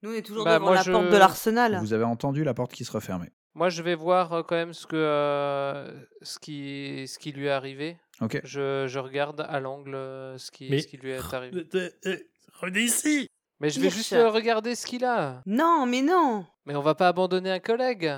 Nous, 0.03 0.09
on 0.11 0.13
est 0.13 0.21
toujours 0.25 0.43
Bah, 0.43 0.55
devant 0.55 0.65
moi, 0.67 0.75
la 0.75 0.82
je- 0.82 0.91
porte 0.91 1.09
de 1.09 1.15
l'arsenal. 1.17 1.78
Vous 1.80 1.93
avez 1.93 2.03
entendu 2.03 2.43
la 2.43 2.53
porte 2.53 2.73
qui 2.73 2.84
se 2.84 2.91
refermait. 2.91 3.32
Moi, 3.55 3.69
je 3.69 3.82
vais 3.84 3.95
voir 3.95 4.34
euh, 4.34 4.43
quand 4.43 4.55
même 4.55 4.73
ce 4.73 4.86
que 4.86 4.95
euh, 4.97 6.03
ce 6.21 6.38
qui 6.39 7.07
ce 7.07 7.17
qui 7.17 7.32
lui 7.32 7.45
est 7.45 7.49
arrivé. 7.51 7.97
Ok. 8.21 8.41
Je, 8.43 8.86
je 8.88 8.99
regarde 8.99 9.41
à 9.47 9.59
l'angle 9.59 9.95
euh, 9.95 10.38
ce 10.38 10.51
qui 10.51 10.69
Mais- 10.69 10.82
ce 10.82 10.88
qui 10.88 10.97
lui 10.97 11.11
est 11.11 11.17
arrivé. 11.34 11.65
Revenez 12.59 12.82
ici 12.82 13.28
Mais 13.60 13.70
je 13.70 13.80
vais 13.80 13.88
Hirsch. 13.88 13.95
juste 13.97 14.14
euh, 14.14 14.30
regarder 14.30 14.76
ce 14.76 14.86
qu'il 14.86 15.03
a. 15.03 15.41
Non, 15.45 15.86
mais 15.88 16.01
non. 16.01 16.45
Mais 16.66 16.76
on 16.76 16.82
va 16.82 16.93
pas 16.95 17.08
abandonner 17.08 17.51
un 17.51 17.60
collègue. 17.60 18.12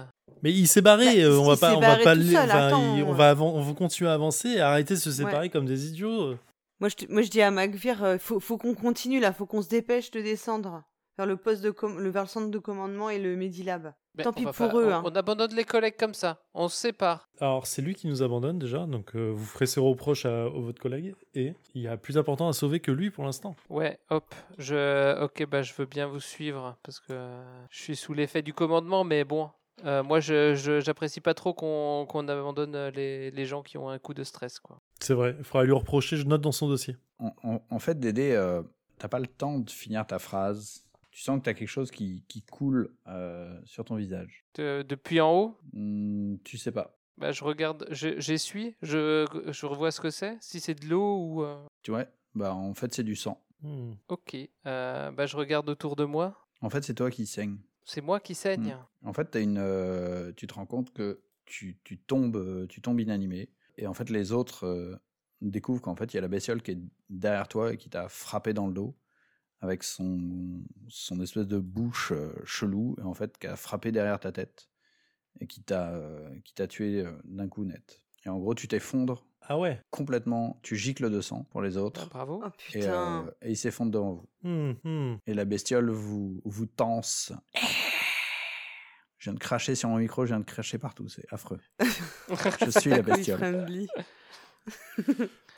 Mais 0.43 0.51
il 0.51 0.67
s'est 0.67 0.81
barré, 0.81 1.05
Bah, 1.05 1.11
euh, 1.23 1.37
on 1.39 1.45
va 1.45 1.53
il 1.53 1.59
pas, 1.59 1.69
s'est 1.71 1.75
on 1.77 1.79
va 1.79 1.87
barré 1.87 2.03
pas, 2.03 2.13
tout 2.13 2.19
le- 2.21 2.25
seul, 2.27 2.49
enfin, 2.49 2.67
attends. 2.67 2.95
il- 2.97 3.03
on 3.03 3.13
va, 3.13 3.33
avan- 3.33 3.51
on 3.55 3.61
va 3.61 3.73
continuer 3.73 4.09
à 4.09 4.13
avancer, 4.13 4.49
et 4.49 4.59
arrêter 4.61 4.93
de 4.95 4.99
se 4.99 5.11
séparer 5.11 5.37
Ouais. 5.47 5.49
comme 5.49 5.65
des 5.65 5.87
idiots. 5.87 6.35
Moi, 6.79 6.89
je, 6.89 6.95
te- 6.95 7.11
moi, 7.11 7.21
je 7.21 7.29
dis 7.29 7.41
à 7.41 7.51
McVeer, 7.51 8.03
euh, 8.03 8.17
faut, 8.19 8.39
faut 8.39 8.57
qu'on 8.57 8.73
continue 8.73 9.19
là, 9.19 9.33
faut 9.33 9.45
qu'on 9.45 9.61
se 9.61 9.67
dépêche 9.69 10.11
de 10.11 10.21
descendre 10.21 10.83
vers 11.19 11.25
le 11.27 11.35
poste 11.35 11.61
de 11.61 11.69
com- 11.71 11.99
le, 11.99 12.09
vers 12.09 12.23
le 12.23 12.27
centre 12.29 12.49
de 12.49 12.57
commandement 12.59 13.09
et 13.09 13.19
le 13.19 13.35
Medilab. 13.35 13.93
Mais 14.15 14.23
Tant 14.23 14.31
pis 14.31 14.45
pour 14.45 14.79
eux, 14.79 14.85
On, 14.87 14.91
hein. 14.93 15.01
on 15.05 15.15
abandonne 15.15 15.53
les 15.53 15.65
collègues 15.65 15.97
comme 15.99 16.13
ça. 16.13 16.41
On 16.53 16.69
se 16.69 16.77
sépare. 16.77 17.27
Alors, 17.41 17.67
c'est 17.67 17.81
lui 17.81 17.93
qui 17.93 18.07
nous 18.07 18.23
abandonne 18.23 18.57
déjà, 18.57 18.85
donc 18.85 19.15
euh, 19.15 19.29
vous 19.35 19.43
ferez 19.45 19.65
ses 19.65 19.81
reproches 19.81 20.25
à, 20.25 20.45
à 20.45 20.47
votre 20.49 20.81
collègue, 20.81 21.13
et 21.35 21.53
il 21.75 21.81
y 21.81 21.87
a 21.89 21.97
plus 21.97 22.17
important 22.17 22.47
à 22.47 22.53
sauver 22.53 22.79
que 22.79 22.91
lui 22.91 23.11
pour 23.11 23.25
l'instant. 23.25 23.55
Ouais, 23.69 23.99
hop. 24.09 24.33
Je, 24.57 25.21
ok, 25.21 25.45
bah 25.47 25.61
je 25.61 25.73
veux 25.73 25.85
bien 25.85 26.07
vous 26.07 26.19
suivre 26.21 26.77
parce 26.83 26.99
que 27.01 27.11
euh, 27.11 27.43
je 27.69 27.81
suis 27.81 27.95
sous 27.97 28.13
l'effet 28.13 28.41
du 28.41 28.53
commandement, 28.53 29.03
mais 29.03 29.25
bon, 29.25 29.49
euh, 29.85 30.03
moi 30.03 30.19
je, 30.21 30.55
je- 30.55 30.79
j'apprécie 30.79 31.19
pas 31.21 31.33
trop 31.33 31.53
qu'on 31.53 32.05
qu'on 32.07 32.27
abandonne 32.29 32.87
les, 32.95 33.29
les 33.31 33.45
gens 33.45 33.61
qui 33.61 33.77
ont 33.77 33.89
un 33.89 33.99
coup 33.99 34.13
de 34.13 34.23
stress, 34.23 34.59
quoi. 34.59 34.79
C'est 35.01 35.13
vrai, 35.13 35.35
il 35.37 35.43
faudra 35.43 35.65
lui 35.65 35.73
reprocher, 35.73 36.15
je 36.17 36.25
note 36.25 36.41
dans 36.41 36.51
son 36.53 36.67
dossier. 36.69 36.95
En, 37.19 37.33
en- 37.43 37.61
en 37.69 37.79
fait, 37.79 37.99
Dédé, 37.99 38.31
euh, 38.31 38.61
t'as 38.97 39.07
pas 39.09 39.19
le 39.19 39.27
temps 39.27 39.59
de 39.59 39.69
finir 39.69 40.05
ta 40.07 40.19
phrase. 40.19 40.83
Tu 41.19 41.25
sens 41.25 41.37
que 41.39 41.43
t'as 41.43 41.53
quelque 41.53 41.67
chose 41.67 41.91
qui, 41.91 42.23
qui 42.29 42.43
coule 42.43 42.95
euh, 43.07 43.59
sur 43.65 43.83
ton 43.83 43.97
visage. 43.97 44.45
De- 44.55 44.85
depuis 44.87 45.19
en 45.19 45.33
haut, 45.33 45.59
Hmm, 45.73 46.37
tu 46.45 46.57
sais 46.57 46.71
pas. 46.71 46.97
bah 47.17 47.33
je 47.33 47.43
regarde, 47.43 47.85
je- 47.91 48.17
j'essuie, 48.21 48.77
je, 48.81 49.25
je 49.51 49.65
revois 49.65 49.91
ce 49.91 49.99
que 49.99 50.11
c'est. 50.11 50.37
Si 50.39 50.61
c'est 50.61 50.75
de 50.75 50.87
l'eau 50.87 51.17
ou. 51.17 51.43
euh, 51.43 51.61
Tu 51.83 51.91
vois 51.91 52.05
Bah, 52.35 52.53
en 52.55 52.73
fait, 52.73 52.93
c'est 52.93 53.03
du 53.03 53.17
sang. 53.17 53.43
Hmm. 53.61 53.95
Ok. 54.07 54.37
Euh, 54.65 55.11
bah 55.11 55.25
je 55.25 55.35
regarde 55.35 55.67
autour 55.67 55.97
de 55.97 56.05
moi. 56.05 56.37
En 56.61 56.69
fait, 56.69 56.85
c'est 56.85 56.93
toi 56.93 57.11
qui 57.11 57.25
saignes. 57.25 57.57
C'est 57.83 57.99
moi 57.99 58.21
qui 58.21 58.33
saigne. 58.33 58.77
En 59.03 59.11
fait, 59.11 59.25
t'as 59.25 59.41
une, 59.41 59.57
euh, 59.57 60.31
tu 60.37 60.47
te 60.47 60.53
rends 60.53 60.65
compte 60.65 60.93
que 60.93 61.19
tu, 61.45 61.77
tu 61.83 61.97
tombes, 61.97 62.37
euh, 62.37 62.65
tu 62.67 62.79
tombes 62.81 63.01
inanimé. 63.01 63.49
Et 63.77 63.87
en 63.87 63.93
fait, 63.93 64.09
les 64.09 64.31
autres 64.31 64.65
euh, 64.65 64.95
découvrent 65.41 65.81
qu'en 65.81 65.97
fait, 65.97 66.13
il 66.13 66.15
y 66.15 66.19
a 66.19 66.21
la 66.21 66.29
bestiole 66.29 66.61
qui 66.61 66.71
est 66.71 66.79
derrière 67.09 67.49
toi 67.49 67.73
et 67.73 67.77
qui 67.77 67.89
t'a 67.89 68.07
frappé 68.07 68.53
dans 68.53 68.67
le 68.67 68.73
dos 68.73 68.95
avec 69.61 69.83
son, 69.83 70.61
son 70.87 71.19
espèce 71.21 71.47
de 71.47 71.57
bouche 71.59 72.11
euh, 72.13 72.31
chelou, 72.45 72.95
et 72.99 73.03
en 73.03 73.13
fait, 73.13 73.37
qui 73.37 73.47
a 73.47 73.55
frappé 73.55 73.91
derrière 73.91 74.19
ta 74.19 74.31
tête 74.31 74.69
et 75.41 75.47
qui 75.47 75.61
t'a 75.61 75.89
euh, 75.91 76.29
qui 76.45 76.53
t'a 76.53 76.67
tué 76.67 77.01
euh, 77.05 77.11
d'un 77.25 77.47
coup 77.47 77.63
net. 77.65 78.01
Et 78.25 78.29
en 78.29 78.37
gros, 78.39 78.53
tu 78.55 78.67
t'effondres 78.67 79.25
Ah 79.41 79.57
ouais 79.57 79.81
complètement, 79.91 80.59
tu 80.63 80.75
gicles 80.75 81.09
de 81.09 81.21
sang 81.21 81.43
pour 81.51 81.61
les 81.61 81.77
Ah, 81.77 81.81
autres, 81.83 82.09
bravo. 82.09 82.41
Oh 82.43 82.47
et, 82.47 82.79
putain. 82.79 83.25
euh, 83.25 83.31
et 83.41 83.51
ils 83.51 83.57
s'effondrent 83.57 83.91
devant 83.91 84.13
vous. 84.13 84.29
Hmm, 84.49 84.73
hmm. 84.83 85.17
Et 85.27 85.33
la 85.33 85.45
bestiole 85.45 85.89
vous, 85.89 86.41
vous 86.45 86.65
tense. 86.65 87.31
Je 89.17 89.25
viens 89.29 89.33
de 89.33 89.39
cracher 89.39 89.75
sur 89.75 89.89
mon 89.89 89.97
micro, 89.97 90.25
je 90.25 90.29
viens 90.29 90.39
de 90.39 90.45
cracher 90.45 90.77
partout, 90.77 91.09
c'est 91.09 91.25
affreux. 91.33 91.59
Je 92.65 92.69
suis 92.79 92.89
la 92.89 93.01
bestiole. 93.01 93.37
friendly. 93.37 93.87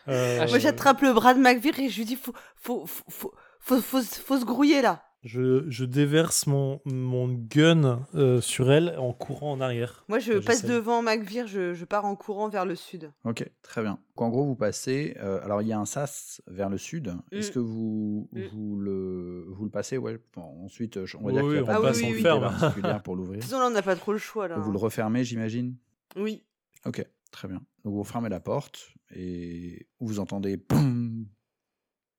Euh, 0.08 0.40
Ah, 0.42 0.48
Moi, 0.48 0.58
j'attrape 0.58 1.02
le 1.02 1.14
bras 1.14 1.36
de 1.36 1.40
McVeer 1.40 1.80
et 1.80 1.90
je 1.90 1.98
lui 2.00 2.06
dis 2.06 2.16
faut, 2.16 2.34
faut, 2.56 2.86
faut, 2.88 3.04
faut, 3.08 3.34
faut, 3.62 3.80
faut, 3.82 4.02
faut 4.02 4.38
se 4.40 4.46
grouiller 4.46 4.82
là. 4.82 5.04
je, 5.24 5.70
je 5.70 5.86
déverse 5.86 6.48
mon, 6.48 6.82
mon 6.86 7.28
gun 7.30 8.06
euh, 8.16 8.42
sur 8.42 8.72
elle 8.72 8.96
en 8.98 9.14
courant 9.14 9.52
en 9.52 9.62
arrière. 9.62 10.04
Moi, 10.10 10.18
je 10.20 10.34
passe 10.40 10.66
devant 10.66 11.02
McVeer, 11.04 11.46
je, 11.48 11.74
je 11.76 11.86
pars 11.86 12.06
en 12.06 12.16
courant 12.16 12.50
vers 12.50 12.66
le 12.66 12.76
sud. 12.76 13.12
Ok, 13.24 13.48
très 13.62 13.82
bien. 13.84 14.00
Donc, 14.16 14.22
en 14.22 14.30
gros, 14.30 14.46
vous 14.46 14.56
passez. 14.56 15.16
euh, 15.20 15.40
alors, 15.44 15.62
il 15.62 15.68
y 15.68 15.74
a 15.74 15.80
un 15.80 15.86
sas 15.86 16.42
vers 16.48 16.70
le 16.70 16.78
sud. 16.80 17.14
Est-ce 17.32 17.52
Mm. 17.52 17.54
que 17.54 17.60
vous, 17.60 18.30
Mm. 18.32 18.42
vous, 18.52 18.80
le, 18.80 19.46
vous 19.50 19.64
le 19.66 19.72
passez? 19.72 19.98
Ouais. 19.98 20.20
Bon, 20.36 20.66
ensuite, 20.66 20.98
on 20.98 21.02
va 21.02 21.26
Oui, 21.28 21.34
dire 21.34 21.42
qu'il 21.44 21.52
n'y 21.52 21.58
a 21.58 21.62
oui, 21.62 21.68
pas 21.68 21.80
on 21.80 21.82
passe, 21.84 22.74
ferme. 22.82 23.02
pour 23.04 23.16
l'ouvrir. 23.16 23.40
Là, 23.52 23.68
on 23.68 23.70
n'a 23.70 23.82
pas 23.84 23.96
trop 23.96 24.12
le 24.14 24.18
choix 24.20 24.48
là. 24.48 24.58
Vous 24.58 24.72
le 24.72 24.78
refermez, 24.80 25.24
j'imagine? 25.24 25.76
Oui. 26.16 26.44
Ok, 26.86 27.06
très 27.32 27.48
bien. 27.48 27.62
Donc 27.86 27.94
vous 27.94 28.04
fermez 28.04 28.30
la 28.30 28.40
porte 28.40 28.90
et 29.16 29.88
vous 30.00 30.20
entendez 30.20 30.58
pum, 30.58 31.28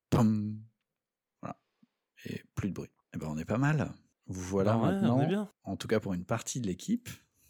pum, 0.09 0.57
et 2.25 2.41
plus 2.55 2.69
de 2.69 2.73
bruit. 2.73 2.89
Eh 3.13 3.17
ben 3.17 3.27
on 3.29 3.37
est 3.37 3.45
pas 3.45 3.57
mal. 3.57 3.91
Vous 4.27 4.41
voilà 4.41 4.73
Bah 4.73 4.79
ouais, 4.79 4.91
maintenant, 4.93 5.17
on 5.17 5.21
est 5.21 5.27
bien. 5.27 5.49
en 5.63 5.75
tout 5.75 5.87
cas 5.87 5.99
pour 5.99 6.13
une 6.13 6.25
partie 6.25 6.61
de 6.61 6.67
l'équipe. 6.67 7.09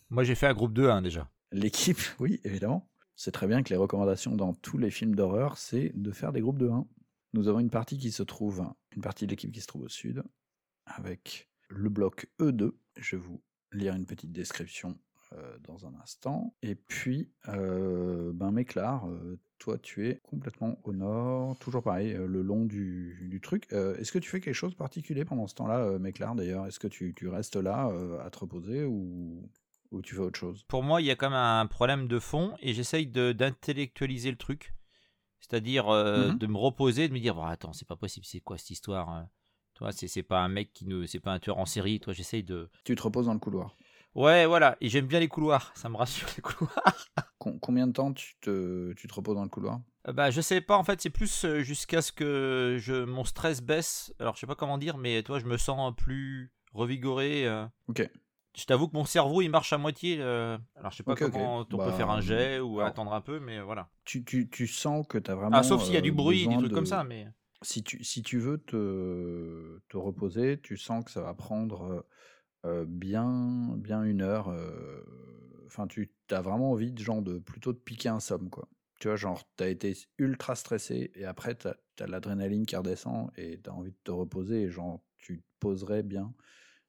Moi, 0.09 0.24
j'ai 0.24 0.36
fait 0.36 0.47
un 0.47 0.53
groupe 0.53 0.74
de 0.74 0.88
1 0.88 1.01
déjà. 1.01 1.30
L'équipe, 1.51 1.99
oui, 2.19 2.39
évidemment. 2.43 2.89
C'est 3.15 3.32
très 3.32 3.47
bien 3.47 3.61
que 3.63 3.69
les 3.69 3.76
recommandations 3.76 4.36
dans 4.36 4.53
tous 4.53 4.78
les 4.78 4.89
films 4.89 5.15
d'horreur, 5.15 5.57
c'est 5.57 5.91
de 5.95 6.11
faire 6.11 6.32
des 6.34 6.41
groupes 6.41 6.57
de 6.57 6.69
1. 6.69 6.88
Nous 7.34 7.47
avons 7.47 7.59
une 7.59 7.69
partie 7.69 7.97
qui 7.97 8.11
se 8.11 8.24
trouve, 8.24 8.63
une 8.95 9.01
partie 9.01 9.26
de 9.26 9.32
l'équipe 9.32 9.51
qui 9.51 9.61
se 9.61 9.67
trouve 9.67 9.84
au 9.84 9.89
sud, 9.89 10.24
avec 10.86 11.49
le 11.69 11.89
bloc 11.89 12.28
E2. 12.39 12.71
Je 12.97 13.15
vais 13.15 13.21
vous 13.21 13.41
lire 13.71 13.95
une 13.95 14.05
petite 14.05 14.32
description 14.32 14.99
euh, 15.34 15.57
dans 15.59 15.86
un 15.88 15.95
instant. 16.01 16.55
Et 16.61 16.76
puis, 16.76 17.32
euh, 17.47 18.32
ben 18.34 18.51
Méclar, 18.51 19.07
euh, 19.07 19.39
toi 19.64 19.78
tu 19.78 20.09
es 20.09 20.20
complètement 20.30 20.78
au 20.84 20.91
nord, 20.93 21.57
toujours 21.59 21.82
pareil, 21.84 22.11
euh, 22.14 22.28
le 22.28 22.41
long 22.41 22.66
du, 22.66 23.28
du 23.30 23.39
truc. 23.39 23.66
Euh, 23.72 23.95
Est-ce 23.97 24.11
que 24.11 24.20
tu 24.20 24.30
fais 24.30 24.41
quelque 24.41 24.53
chose 24.53 24.72
de 24.74 24.78
particulier 24.78 25.24
pendant 25.24 25.47
ce 25.47 25.55
temps-là, 25.55 25.80
euh, 25.80 25.99
Méclar 25.99 26.36
d'ailleurs? 26.36 26.66
Est-ce 26.68 26.80
que 26.80 26.88
tu, 26.88 27.14
tu 27.16 27.30
restes 27.30 27.55
là 27.55 27.89
à 28.26 28.30
te 28.30 28.39
reposer 28.39 28.84
ou, 28.84 29.49
ou 29.91 30.01
tu 30.01 30.16
fais 30.16 30.22
autre 30.22 30.38
chose? 30.38 30.66
Pour 30.68 30.84
moi, 30.84 30.99
il 31.01 31.05
y 31.07 31.11
a 31.11 31.16
quand 31.16 31.30
même 31.30 31.39
un 31.39 31.66
problème 31.66 32.07
de 32.07 32.20
fond 32.20 32.53
et 32.61 32.74
j'essaye 32.74 33.07
d'intellectualiser 33.07 34.32
le 34.32 34.38
truc. 34.38 34.74
C'est-à-dire 35.39 35.89
euh, 35.89 36.32
Mhm. 36.32 36.38
de 36.38 36.47
me 36.47 36.57
reposer, 36.57 37.07
de 37.07 37.14
me 37.14 37.20
dire, 37.20 37.36
bon, 37.36 37.43
attends, 37.43 37.74
c'est 37.74 37.88
pas 37.88 37.95
possible, 37.97 38.26
c'est 38.26 38.39
quoi 38.41 38.57
cette 38.57 38.72
histoire 38.72 39.09
hein? 39.09 39.30
Toi, 39.76 39.91
c'est 39.91 40.07
c'est 40.07 40.24
pas 40.24 40.39
un 40.41 40.49
mec 40.49 40.72
qui 40.72 40.86
nous. 40.86 41.07
C'est 41.07 41.20
pas 41.20 41.32
un 41.32 41.39
tueur 41.39 41.57
en 41.57 41.66
série. 41.66 41.99
Toi, 41.99 42.14
j'essaye 42.14 42.43
de. 42.43 42.70
Tu 42.84 42.93
te 42.95 43.01
reposes 43.01 43.26
dans 43.26 43.34
le 43.34 43.39
couloir. 43.39 43.76
Ouais, 44.14 44.45
voilà. 44.45 44.78
Et 44.82 44.88
j'aime 44.89 45.07
bien 45.07 45.20
les 45.20 45.28
couloirs. 45.28 45.72
Ça 45.76 45.89
me 45.89 45.97
rassure, 45.97 46.28
les 46.38 46.41
couloirs. 46.43 47.07
Com- 47.43 47.59
combien 47.59 47.87
de 47.87 47.91
temps 47.91 48.13
tu 48.13 48.35
te, 48.39 48.93
tu 48.93 49.05
te 49.07 49.13
reposes 49.13 49.35
dans 49.35 49.43
le 49.43 49.49
couloir? 49.49 49.81
Euh, 50.07 50.13
Bah, 50.13 50.31
je 50.31 50.39
sais 50.39 50.61
pas, 50.61 50.77
en 50.77 50.83
fait, 50.85 51.01
c'est 51.01 51.09
plus 51.09 51.43
euh, 51.43 51.59
jusqu'à 51.61 52.01
ce 52.01 52.13
que 52.13 52.77
je, 52.79 53.03
mon 53.03 53.25
stress 53.25 53.61
baisse. 53.61 54.13
Alors, 54.19 54.35
je 54.35 54.39
sais 54.39 54.47
pas 54.47 54.55
comment 54.55 54.77
dire, 54.77 54.97
mais 54.97 55.21
toi, 55.23 55.39
je 55.39 55.45
me 55.45 55.57
sens 55.57 55.93
plus 55.93 56.53
revigoré. 56.73 57.45
euh. 57.45 57.65
Ok. 57.89 58.09
Je 58.55 58.65
t'avoue 58.65 58.87
que 58.87 58.95
mon 58.95 59.03
cerveau, 59.03 59.41
il 59.41 59.49
marche 59.49 59.73
à 59.73 59.77
moitié. 59.77 60.17
euh. 60.21 60.57
Alors, 60.75 60.91
je 60.91 60.97
sais 60.97 61.03
pas 61.03 61.15
comment 61.15 61.57
on 61.69 61.75
Bah, 61.77 61.85
peut 61.85 61.91
faire 61.91 62.09
un 62.09 62.21
jet 62.21 62.59
ou 62.61 62.77
alors- 62.79 62.87
attendre 62.87 63.11
un 63.13 63.19
peu, 63.21 63.39
mais 63.41 63.59
voilà. 63.61 63.89
Tu, 64.05 64.23
tu, 64.23 64.47
tu 64.49 64.65
sens 64.67 65.05
que 65.05 65.17
tu 65.17 65.29
as 65.29 65.35
vraiment. 65.35 65.57
Ah, 65.57 65.63
sauf 65.63 65.83
s'il 65.83 65.95
y 65.95 65.97
a 65.97 66.01
du 66.01 66.11
bruit, 66.13 66.47
des 66.47 66.55
trucs 66.55 66.69
de- 66.69 66.75
comme 66.75 66.85
ça, 66.85 67.03
mais. 67.03 67.27
Si 67.61 67.83
tu, 67.83 68.03
si 68.05 68.23
tu 68.23 68.39
veux 68.39 68.57
te, 68.59 69.79
te 69.89 69.97
reposer, 69.97 70.59
tu 70.61 70.77
sens 70.77 71.03
que 71.03 71.11
ça 71.11 71.21
va 71.21 71.33
prendre 71.33 72.05
euh, 72.65 72.85
bien, 72.87 73.73
bien 73.77 74.03
une 74.03 74.21
heure. 74.21 74.49
euh, 74.49 75.03
Enfin, 75.74 75.88
tu 75.88 76.11
as 76.30 76.41
vraiment 76.41 76.71
envie 76.71 76.91
de, 76.91 77.01
genre, 77.01 77.21
de 77.21 77.39
plutôt 77.39 77.74
de 77.74 77.80
piquer 77.80 78.09
un 78.09 78.19
somme, 78.19 78.49
quoi. 78.49 78.67
Tu 78.99 79.07
vois, 79.07 79.17
genre, 79.17 79.43
tu 79.57 79.63
as 79.63 79.69
été 79.69 79.97
ultra 80.19 80.55
stressé 80.55 81.11
et 81.15 81.26
après, 81.26 81.55
tu 81.55 81.67
as, 81.67 82.07
l'adrénaline 82.07 82.65
qui 82.65 82.76
redescend 82.76 83.32
et 83.38 83.59
tu 83.61 83.69
as 83.69 83.74
envie 83.74 83.91
de 83.91 83.97
te 84.03 84.11
reposer 84.11 84.63
et 84.63 84.69
genre, 84.69 85.01
tu 85.17 85.39
te 85.39 85.45
poserais 85.59 86.03
bien 86.03 86.34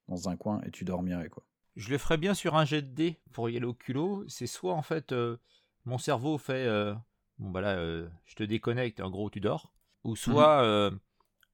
dans 0.09 0.29
un 0.29 0.37
coin 0.37 0.61
et 0.67 0.71
tu 0.71 0.85
dormirais, 0.85 1.29
quoi. 1.29 1.45
Je 1.77 1.91
le 1.91 1.99
ferais 1.99 2.19
bien 2.19 2.35
sur 2.35 2.55
un 2.55 2.65
jet 2.65 2.83
de 2.83 2.95
dés 2.95 3.21
pour 3.33 3.51
y 3.51 3.57
aller 3.57 3.67
au 3.67 3.75
culot. 3.75 4.25
C'est 4.29 4.47
soit 4.47 4.75
en 4.75 4.83
fait 4.83 5.11
euh, 5.11 5.39
mon 5.85 5.99
cerveau 5.99 6.39
fait 6.39 6.67
euh, 6.67 6.95
bon 7.39 7.51
bah 7.51 7.61
là 7.61 7.77
euh, 7.77 8.09
je 8.27 8.35
te 8.35 8.43
déconnecte 8.43 9.01
en 9.01 9.11
gros 9.11 9.31
tu 9.31 9.41
dors 9.41 9.75
ou 10.03 10.17
soit 10.17 10.63
euh, 10.63 10.91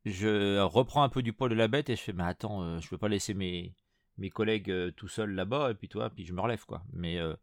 je 0.05 0.59
reprends 0.61 1.03
un 1.03 1.09
peu 1.09 1.23
du 1.23 1.33
poids 1.33 1.49
de 1.49 1.55
la 1.55 1.69
bête 1.69 1.91
et 1.91 1.97
je 1.97 2.03
fais 2.03 2.13
mais 2.13 2.25
attends 2.25 2.81
je 2.81 2.89
peux 2.89 2.99
pas 2.99 3.09
laisser 3.09 3.35
mes 3.35 3.75
mes 4.21 4.31
collègues 4.31 4.71
euh, 4.71 4.91
tout 4.93 5.09
seuls 5.09 5.33
là-bas 5.35 5.73
et 5.73 5.75
puis 5.75 5.89
toi 5.89 6.11
puis 6.11 6.25
je 6.25 6.33
me 6.33 6.41
relève 6.41 6.65
quoi. 6.67 6.83
Mais 6.93 7.19
euh, 7.19 7.35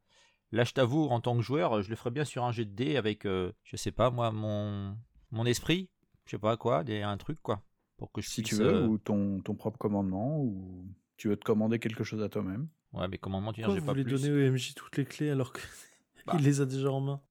là 0.52 0.64
je 0.64 0.72
t'avoue 0.74 1.08
en 1.10 1.20
tant 1.20 1.36
que 1.36 1.42
joueur 1.42 1.82
je 1.82 1.90
le 1.90 1.96
ferais 1.98 2.12
bien 2.12 2.24
sur 2.24 2.46
un 2.46 2.52
jet 2.52 2.66
de 2.66 2.74
dés 2.74 2.96
avec 2.96 3.26
euh, 3.26 3.52
je 3.64 3.76
sais 3.76 3.92
pas 3.92 4.10
moi 4.12 4.32
mon 4.32 4.96
mon 5.32 5.46
esprit 5.46 5.90
je 6.26 6.32
sais 6.32 6.38
pas 6.40 6.56
quoi 6.56 6.84
des, 6.86 7.02
un 7.02 7.18
truc 7.18 7.40
quoi 7.42 7.62
pour 7.98 8.12
que 8.12 8.22
je 8.22 8.30
Si 8.30 8.44
tu 8.44 8.56
veux, 8.56 8.76
euh, 8.76 8.88
ou 8.88 8.98
ton, 9.00 9.42
ton 9.42 9.56
propre 9.56 9.80
commandement, 9.80 10.40
ou 10.40 10.86
tu 11.18 11.30
veux 11.30 11.36
te 11.36 11.44
commander 11.44 11.80
quelque 11.80 12.04
chose 12.04 12.22
à 12.22 12.30
toi-même. 12.30 12.70
ouais 12.94 13.08
mais 13.08 13.18
commandement 13.18 13.52
tu 13.52 13.64
j'ai 13.64 13.82
pas 13.82 13.94
plus. 13.94 14.04
donner 14.04 14.30
au 14.32 14.52
MJ 14.52 14.76
toutes 14.76 14.98
les 14.98 15.06
clés 15.06 15.32
alors 15.32 15.52
qu'il 15.52 15.64
Bah. 16.28 16.38
les 16.40 16.62
a 16.62 16.66
déjà 16.66 16.92
en 16.92 17.00
main? 17.00 17.22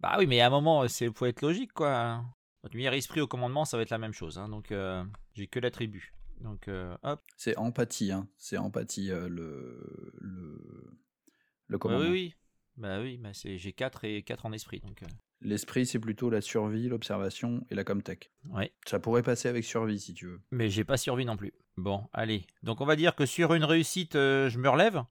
Bah 0.00 0.16
oui, 0.18 0.26
mais 0.26 0.40
à 0.40 0.46
un 0.46 0.50
moment, 0.50 0.88
c'est 0.88 1.14
faut 1.14 1.26
être 1.26 1.42
logique, 1.42 1.72
quoi. 1.72 2.24
Votre 2.62 2.74
meilleur 2.76 2.94
esprit 2.94 3.20
au 3.20 3.26
commandement, 3.26 3.64
ça 3.64 3.76
va 3.76 3.82
être 3.82 3.90
la 3.90 3.98
même 3.98 4.12
chose, 4.12 4.38
hein, 4.38 4.48
donc 4.48 4.72
euh, 4.72 5.04
j'ai 5.34 5.46
que 5.46 5.60
l'attribut. 5.60 6.12
Donc, 6.40 6.68
euh, 6.68 6.96
hop. 7.02 7.22
C'est 7.36 7.56
empathie, 7.56 8.12
hein. 8.12 8.28
C'est 8.36 8.56
empathie, 8.58 9.10
euh, 9.10 9.28
le, 9.28 10.12
le, 10.20 10.60
le 11.68 11.74
Ouais, 11.76 11.78
commandement. 11.78 12.04
oui, 12.10 12.10
oui. 12.12 12.34
Bah 12.76 13.00
oui, 13.00 13.16
bah 13.16 13.32
c'est- 13.32 13.56
j'ai 13.56 13.72
4 13.72 14.04
et 14.04 14.22
4 14.22 14.44
en 14.46 14.52
esprit. 14.52 14.80
Donc, 14.80 15.02
euh, 15.02 15.06
L'esprit, 15.42 15.84
c'est 15.86 15.98
plutôt 15.98 16.30
la 16.30 16.40
survie, 16.40 16.88
l'observation 16.88 17.64
et 17.70 17.74
la 17.74 17.84
comtech. 17.84 18.30
ouais. 18.50 18.72
Ça 18.86 18.98
pourrait 18.98 19.22
passer 19.22 19.48
avec 19.48 19.64
survie, 19.64 20.00
si 20.00 20.14
tu 20.14 20.26
veux. 20.26 20.40
Mais 20.50 20.70
j'ai 20.70 20.84
pas 20.84 20.96
survie 20.96 21.24
non 21.26 21.36
plus. 21.36 21.52
Bon, 21.76 22.06
allez. 22.12 22.46
Donc, 22.62 22.80
on 22.80 22.86
va 22.86 22.96
dire 22.96 23.14
que 23.14 23.26
sur 23.26 23.52
une 23.54 23.64
réussite, 23.64 24.14
euh, 24.16 24.48
je 24.48 24.58
me 24.58 24.68
relève. 24.68 25.02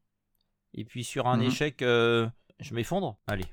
Et 0.73 0.84
puis 0.84 1.03
sur 1.03 1.28
un 1.28 1.38
Mhm. 1.38 1.43
échec, 1.43 1.82
euh, 1.84 2.28
je 2.59 2.73
m'effondre. 2.73 3.19
Allez. 3.28 3.45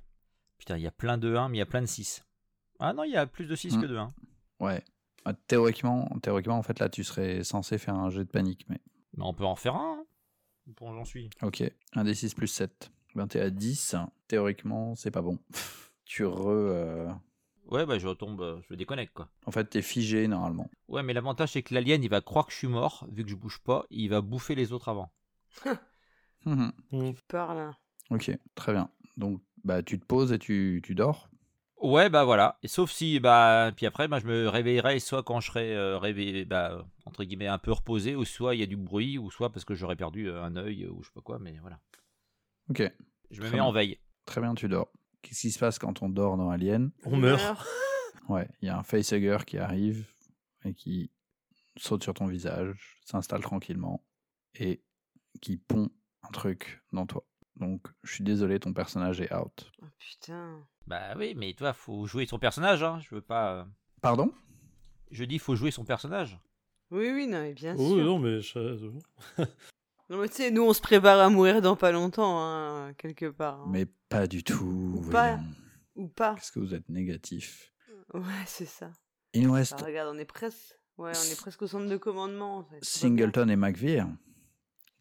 Putain, 0.59 0.77
il 0.79 0.83
y 0.83 0.87
a 0.87 0.91
plein 0.93 1.19
de 1.19 1.35
1, 1.35 1.49
mais 1.49 1.57
il 1.57 1.61
y 1.61 1.63
a 1.63 1.67
plein 1.67 1.83
de 1.83 1.87
6. 1.87 2.25
Ah 2.79 2.93
non, 2.93 3.05
il 3.05 3.13
y 3.13 3.17
a 3.17 3.27
plus 3.27 3.47
de 3.47 3.55
6 3.55 3.75
Mhm. 3.77 3.83
que 3.83 3.87
de 3.87 3.97
1. 3.97 4.15
Ouais. 4.61 4.83
Ah, 5.25 5.35
Théoriquement, 5.35 6.09
théoriquement, 6.23 6.59
en 6.59 6.63
fait, 6.63 6.79
là, 6.79 6.89
tu 6.89 7.05
serais 7.05 7.45
censé 7.45 7.79
faire 7.79 7.95
un 7.95 8.11
jet 8.11 8.25
de 8.25 8.31
panique, 8.31 8.67
mais... 8.69 8.81
Mais 9.17 9.25
on 9.25 9.35
peut 9.35 9.45
en 9.45 9.57
faire 9.57 9.77
un. 9.77 9.99
hein. 10.01 10.05
Bon, 10.79 10.95
j'en 10.95 11.05
suis. 11.05 11.29
Ok, 11.43 11.63
1 11.95 12.05
des 12.05 12.15
6 12.15 12.35
plus 12.35 12.47
7. 12.49 12.91
Ben, 13.15 13.27
t'es 13.27 13.41
à 13.41 13.51
10. 13.51 13.95
Théoriquement, 14.29 14.95
c'est 14.95 15.11
pas 15.11 15.21
bon. 15.23 15.39
tu 16.05 16.25
re... 16.25 16.49
euh, 16.49 17.11
Ouais, 17.67 17.87
bah 17.87 17.99
je 17.99 18.07
retombe, 18.09 18.41
euh, 18.43 18.61
je 18.69 18.75
déconnecte 18.75 19.13
quoi. 19.15 19.29
En 19.47 19.51
fait, 19.51 19.65
t'es 19.65 19.83
figé, 19.83 20.29
normalement. 20.29 20.69
Ouais, 20.89 21.03
mais 21.03 21.13
l'avantage 21.15 21.53
c'est 21.53 21.63
que 21.63 21.73
l'alien 21.73 22.03
il 22.03 22.09
va 22.11 22.21
croire 22.21 22.47
que 22.47 22.53
je 22.53 22.59
suis 22.59 22.67
mort, 22.69 23.07
vu 23.11 23.23
que 23.25 23.31
je 23.31 23.35
bouge 23.37 23.61
pas, 23.65 23.87
il 23.91 24.09
va 24.09 24.21
bouffer 24.21 24.55
les 24.55 24.73
autres 24.73 24.89
avant. 24.89 25.11
Mhm. 26.45 26.73
Mm. 26.91 27.13
Parle. 27.29 27.59
hein. 27.59 27.77
Ok, 28.11 28.31
très 28.55 28.73
bien. 28.73 28.91
Donc, 29.17 29.41
bah, 29.65 29.83
tu 29.83 29.99
te 30.01 30.05
poses 30.05 30.33
et 30.33 30.39
tu, 30.39 30.81
tu 30.85 30.95
dors. 30.95 31.31
Ouais, 31.83 32.09
bah 32.09 32.25
voilà. 32.25 32.59
Et 32.63 32.69
sauf 32.69 32.91
si, 32.93 33.19
bah, 33.19 33.73
puis 33.77 33.87
après, 33.87 34.07
bah, 34.09 34.19
je 34.21 34.27
me 34.27 34.49
réveillerai 34.49 35.01
soit 35.01 35.23
quand 35.25 35.41
je 35.41 35.49
serai 35.49 35.75
euh, 35.75 35.99
réveillé, 35.99 36.45
bah, 36.45 36.87
entre 37.07 37.25
guillemets, 37.25 37.49
un 37.49 37.59
peu 37.59 37.73
reposé, 37.73 38.15
ou 38.15 38.25
soit 38.25 38.55
il 38.55 38.61
y 38.61 38.63
a 38.63 38.67
du 38.67 38.77
bruit, 38.77 39.19
ou 39.19 39.31
soit 39.31 39.51
parce 39.51 39.65
que 39.65 39.75
j'aurais 39.75 39.97
perdu 39.97 40.29
euh, 40.31 40.43
un 40.43 40.55
œil, 40.57 40.87
ou 40.87 41.03
je 41.03 41.09
sais 41.09 41.13
pas 41.15 41.21
quoi, 41.21 41.39
mais 41.41 41.59
voilà. 41.61 41.81
Ok, 42.71 42.83
Je 43.31 43.37
me 43.41 43.41
Très 43.43 43.51
mets 43.51 43.57
bien. 43.57 43.65
en 43.65 43.73
veille. 43.73 43.99
très 44.25 44.41
bien, 44.41 44.55
tu 44.55 44.69
dors. 44.69 44.93
Qu'est-ce 45.23 45.41
qui 45.41 45.51
se 45.51 45.59
passe 45.59 45.79
quand 45.81 46.03
on 46.03 46.09
dort 46.09 46.37
dans 46.37 46.51
Alien? 46.51 46.91
On 47.05 47.17
meurt. 47.17 47.67
Ouais, 48.29 48.49
il 48.61 48.67
y 48.67 48.69
a 48.69 48.79
un 48.79 48.85
facehugger 48.85 49.39
qui 49.45 49.59
arrive 49.59 50.07
et 50.65 50.75
qui 50.75 51.11
saute 51.77 52.05
sur 52.05 52.15
ton 52.15 52.27
visage, 52.29 53.01
s'installe 53.05 53.41
tranquillement 53.43 54.05
et 54.55 54.81
qui 55.41 55.57
pond 55.57 55.91
un 56.23 56.31
truc 56.31 56.83
dans 56.93 57.05
toi. 57.05 57.25
Donc, 57.57 57.87
je 58.03 58.13
suis 58.15 58.25
désolé, 58.25 58.59
ton 58.59 58.73
personnage 58.73 59.21
est 59.21 59.33
out. 59.35 59.71
Oh, 59.83 59.87
putain. 59.99 60.67
Bah 60.87 61.15
oui, 61.17 61.35
mais 61.37 61.53
toi, 61.55 61.73
faut 61.73 62.07
jouer 62.07 62.27
son 62.27 62.39
personnage, 62.39 62.83
hein. 62.83 62.99
Je 63.01 63.15
veux 63.15 63.21
pas. 63.21 63.55
euh, 63.61 63.65
Pardon? 64.01 64.33
Je 65.11 65.25
dis, 65.25 65.39
faut 65.39 65.55
jouer 65.55 65.71
son 65.71 65.85
personnage. 65.85 66.39
Oui, 66.91 67.11
oui, 67.13 67.27
non, 67.27 67.41
mais 67.43 67.53
bien 67.55 67.75
Oh, 67.79 67.95
sûr. 67.95 68.05
non, 68.05 68.19
mais 68.19 68.41
je- 68.41 68.91
Non, 70.11 70.19
mais 70.21 70.29
tu 70.29 70.35
sais, 70.37 70.51
nous, 70.51 70.63
on 70.63 70.73
se 70.73 70.81
prépare 70.81 71.21
à 71.21 71.29
mourir 71.31 71.63
dans 71.63 71.77
pas 71.77 71.93
longtemps, 71.93 72.39
hein, 72.43 72.93
quelque 72.95 73.31
part. 73.31 73.61
hein. 73.61 73.67
Mais 73.71 73.87
pas 74.09 74.27
du 74.27 74.43
tout. 74.43 74.95
Ou 74.97 75.11
pas. 75.11 75.39
Ou 75.95 76.09
pas. 76.09 76.35
Qu'est-ce 76.35 76.53
que 76.53 76.59
vous 76.61 76.75
êtes 76.75 76.89
négatif 76.89 77.73
Ouais, 78.15 78.23
c'est 78.47 78.67
ça. 78.67 78.91
Il 79.35 79.43
nous 79.45 79.51
Bah, 79.51 79.57
reste 79.57 79.81
regarde, 79.81 80.15
on 80.15 80.19
est 80.19 80.25
presque. 80.27 80.79
Ouais, 80.99 81.13
on 81.15 81.33
est 81.33 81.41
presque 81.41 81.63
au 81.63 81.67
centre 81.67 81.89
de 81.89 81.97
commandement, 81.97 82.59
en 82.59 82.65
fait. 82.65 82.79
Singleton 82.83 83.49
et 83.49 83.57
McVeer. 83.57 84.07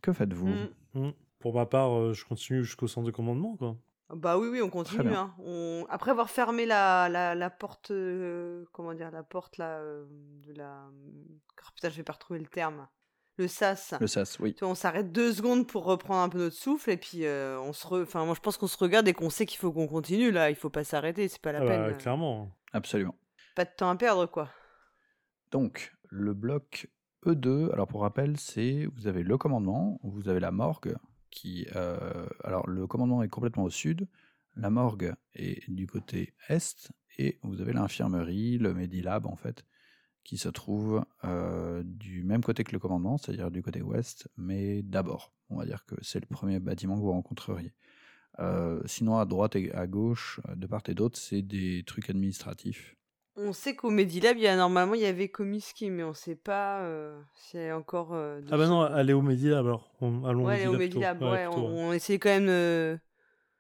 Que 0.01 0.13
faites-vous? 0.13 0.45
Bien. 0.47 0.69
Mm. 0.93 1.07
Mm. 1.07 1.13
Pour 1.41 1.53
ma 1.55 1.65
part, 1.65 1.97
euh, 1.97 2.13
je 2.13 2.23
continue 2.25 2.63
jusqu'au 2.63 2.87
centre 2.87 3.05
de 3.07 3.11
commandement, 3.11 3.57
quoi. 3.57 3.75
Bah 4.13 4.37
oui, 4.37 4.47
oui, 4.49 4.61
on 4.61 4.69
continue. 4.69 5.13
Hein. 5.15 5.33
On... 5.43 5.85
Après 5.89 6.11
avoir 6.11 6.29
fermé 6.29 6.65
la, 6.65 7.09
la, 7.09 7.33
la 7.35 7.49
porte, 7.49 7.91
euh, 7.91 8.65
comment 8.73 8.93
dire, 8.93 9.09
la 9.11 9.23
porte 9.23 9.57
là, 9.57 9.79
euh, 9.79 10.05
de 10.47 10.53
la. 10.53 10.85
Oh, 10.89 11.69
putain, 11.75 11.89
je 11.89 11.97
vais 11.97 12.03
pas 12.03 12.13
retrouver 12.13 12.39
le 12.39 12.47
terme. 12.47 12.87
Le 13.37 13.47
sas. 13.47 13.93
Le 13.99 14.07
SAS, 14.07 14.37
oui. 14.39 14.55
On 14.61 14.75
s'arrête 14.75 15.11
deux 15.13 15.31
secondes 15.33 15.65
pour 15.65 15.85
reprendre 15.85 16.21
un 16.21 16.29
peu 16.29 16.37
notre 16.37 16.55
souffle 16.55 16.91
et 16.91 16.97
puis 16.97 17.25
euh, 17.25 17.59
on 17.61 17.71
se 17.73 17.87
re... 17.87 18.01
enfin 18.03 18.25
moi 18.25 18.35
je 18.35 18.41
pense 18.41 18.57
qu'on 18.57 18.67
se 18.67 18.77
regarde 18.77 19.07
et 19.07 19.13
qu'on 19.13 19.29
sait 19.29 19.45
qu'il 19.45 19.57
faut 19.57 19.71
qu'on 19.71 19.87
continue 19.87 20.31
là 20.31 20.49
il 20.49 20.55
faut 20.55 20.69
pas 20.69 20.83
s'arrêter 20.83 21.27
c'est 21.29 21.41
pas 21.41 21.53
la 21.53 21.59
Ah 21.59 21.61
bah, 21.61 21.67
peine 21.69 21.81
euh, 21.81 21.93
clairement. 21.93 22.51
Absolument. 22.73 23.15
pas 23.55 23.63
de 23.63 23.71
temps 23.75 23.89
à 23.89 23.95
perdre 23.95 24.25
quoi 24.27 24.49
Donc, 25.51 25.93
le 26.09 26.33
bloc 26.33 26.87
E2, 27.25 27.71
alors 27.71 27.87
pour 27.87 28.01
rappel, 28.01 28.37
c'est 28.37 28.85
vous 28.95 29.07
avez 29.07 29.23
le 29.23 29.37
commandement, 29.37 29.99
vous 30.03 30.27
avez 30.27 30.41
la 30.41 30.51
morgue 30.51 30.95
qui. 31.31 31.65
euh, 31.75 32.27
alors, 32.43 32.67
le 32.67 32.85
commandement 32.87 33.23
est 33.23 33.29
complètement 33.29 33.63
au 33.63 33.69
sud, 33.69 34.07
la 34.55 34.69
morgue 34.69 35.13
est 35.33 35.69
du 35.69 35.87
côté 35.87 36.33
est, 36.49 36.91
et 37.17 37.39
vous 37.41 37.61
avez 37.61 37.73
l'infirmerie, 37.73 38.57
le 38.57 38.73
Medilab 38.73 39.25
en 39.25 39.35
fait, 39.35 39.65
qui 40.23 40.37
se 40.37 40.49
trouve 40.49 41.03
euh, 41.23 41.81
du 41.85 42.23
même 42.23 42.43
côté 42.43 42.63
que 42.63 42.73
le 42.73 42.79
commandement, 42.79 43.17
c'est-à-dire 43.17 43.49
du 43.51 43.61
côté 43.61 43.81
ouest, 43.81 44.27
mais 44.37 44.83
d'abord. 44.83 45.33
On 45.49 45.57
va 45.57 45.65
dire 45.65 45.85
que 45.85 45.95
c'est 46.01 46.19
le 46.19 46.27
premier 46.27 46.59
bâtiment 46.59 46.95
que 46.95 47.01
vous 47.01 47.11
rencontreriez. 47.11 47.73
Euh, 48.39 48.81
sinon, 48.85 49.17
à 49.17 49.25
droite 49.25 49.55
et 49.55 49.73
à 49.73 49.87
gauche, 49.87 50.39
de 50.55 50.67
part 50.67 50.83
et 50.87 50.93
d'autre, 50.93 51.17
c'est 51.17 51.41
des 51.41 51.83
trucs 51.85 52.09
administratifs. 52.09 52.95
On 53.37 53.53
sait 53.53 53.75
qu'au 53.75 53.89
Medilab 53.89 54.37
il 54.37 54.43
y 54.43 54.47
a 54.47 54.55
normalement 54.55 54.93
il 54.93 55.01
y 55.01 55.05
avait 55.05 55.29
Comiskey 55.29 55.89
mais 55.89 56.03
on 56.03 56.13
sait 56.13 56.35
pas 56.35 56.81
euh, 56.81 57.19
s'il 57.35 57.61
y 57.61 57.67
a 57.69 57.77
encore 57.77 58.13
euh, 58.13 58.41
Ah 58.51 58.57
bah 58.57 58.67
non, 58.67 58.81
allez 58.81 59.13
au 59.13 59.21
Medilab 59.21 59.65
alors. 59.65 59.91
On- 60.01 60.25
allons 60.25 60.45
ouais 60.45 60.57
elle 60.57 60.63
est 60.63 60.67
au 60.67 60.77
Medilab 60.77 61.15
Medilab 61.21 61.31
ouais, 61.31 61.45
plutôt, 61.45 61.61
on, 61.67 61.89
on 61.89 61.93
essaie 61.93 62.19
quand 62.19 62.29
même 62.29 62.47
de... 62.47 62.99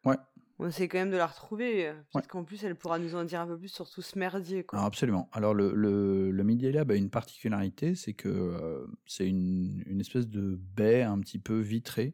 Ouais. 0.03 0.17
on 0.59 0.67
essaie 0.67 0.87
quand 0.87 0.97
même 0.97 1.11
de 1.11 1.17
la 1.17 1.27
retrouver 1.27 1.87
euh, 1.87 1.93
peut-être 1.93 2.15
Ouais. 2.15 2.21
qu'en 2.27 2.43
plus 2.43 2.63
elle 2.63 2.75
pourra 2.75 2.99
nous 2.99 3.15
en 3.15 3.23
dire 3.23 3.39
un 3.41 3.47
peu 3.47 3.57
plus 3.57 3.69
sur 3.69 3.89
tout 3.89 4.01
ce 4.01 4.19
merdier 4.19 4.63
quoi 4.63 4.77
Alors 4.79 4.87
absolument. 4.87 5.29
Alors 5.31 5.53
le, 5.53 5.71
le, 5.73 6.31
le 6.31 6.43
Media 6.43 6.71
Lab 6.71 6.91
a 6.91 6.95
une 6.95 7.09
particularité, 7.09 7.95
c'est 7.95 8.13
que 8.13 8.27
euh, 8.29 8.85
c'est 9.05 9.27
une, 9.27 9.83
une 9.85 10.01
espèce 10.01 10.27
de 10.27 10.59
baie 10.75 11.03
un 11.03 11.19
petit 11.19 11.39
peu 11.39 11.59
vitrée. 11.59 12.13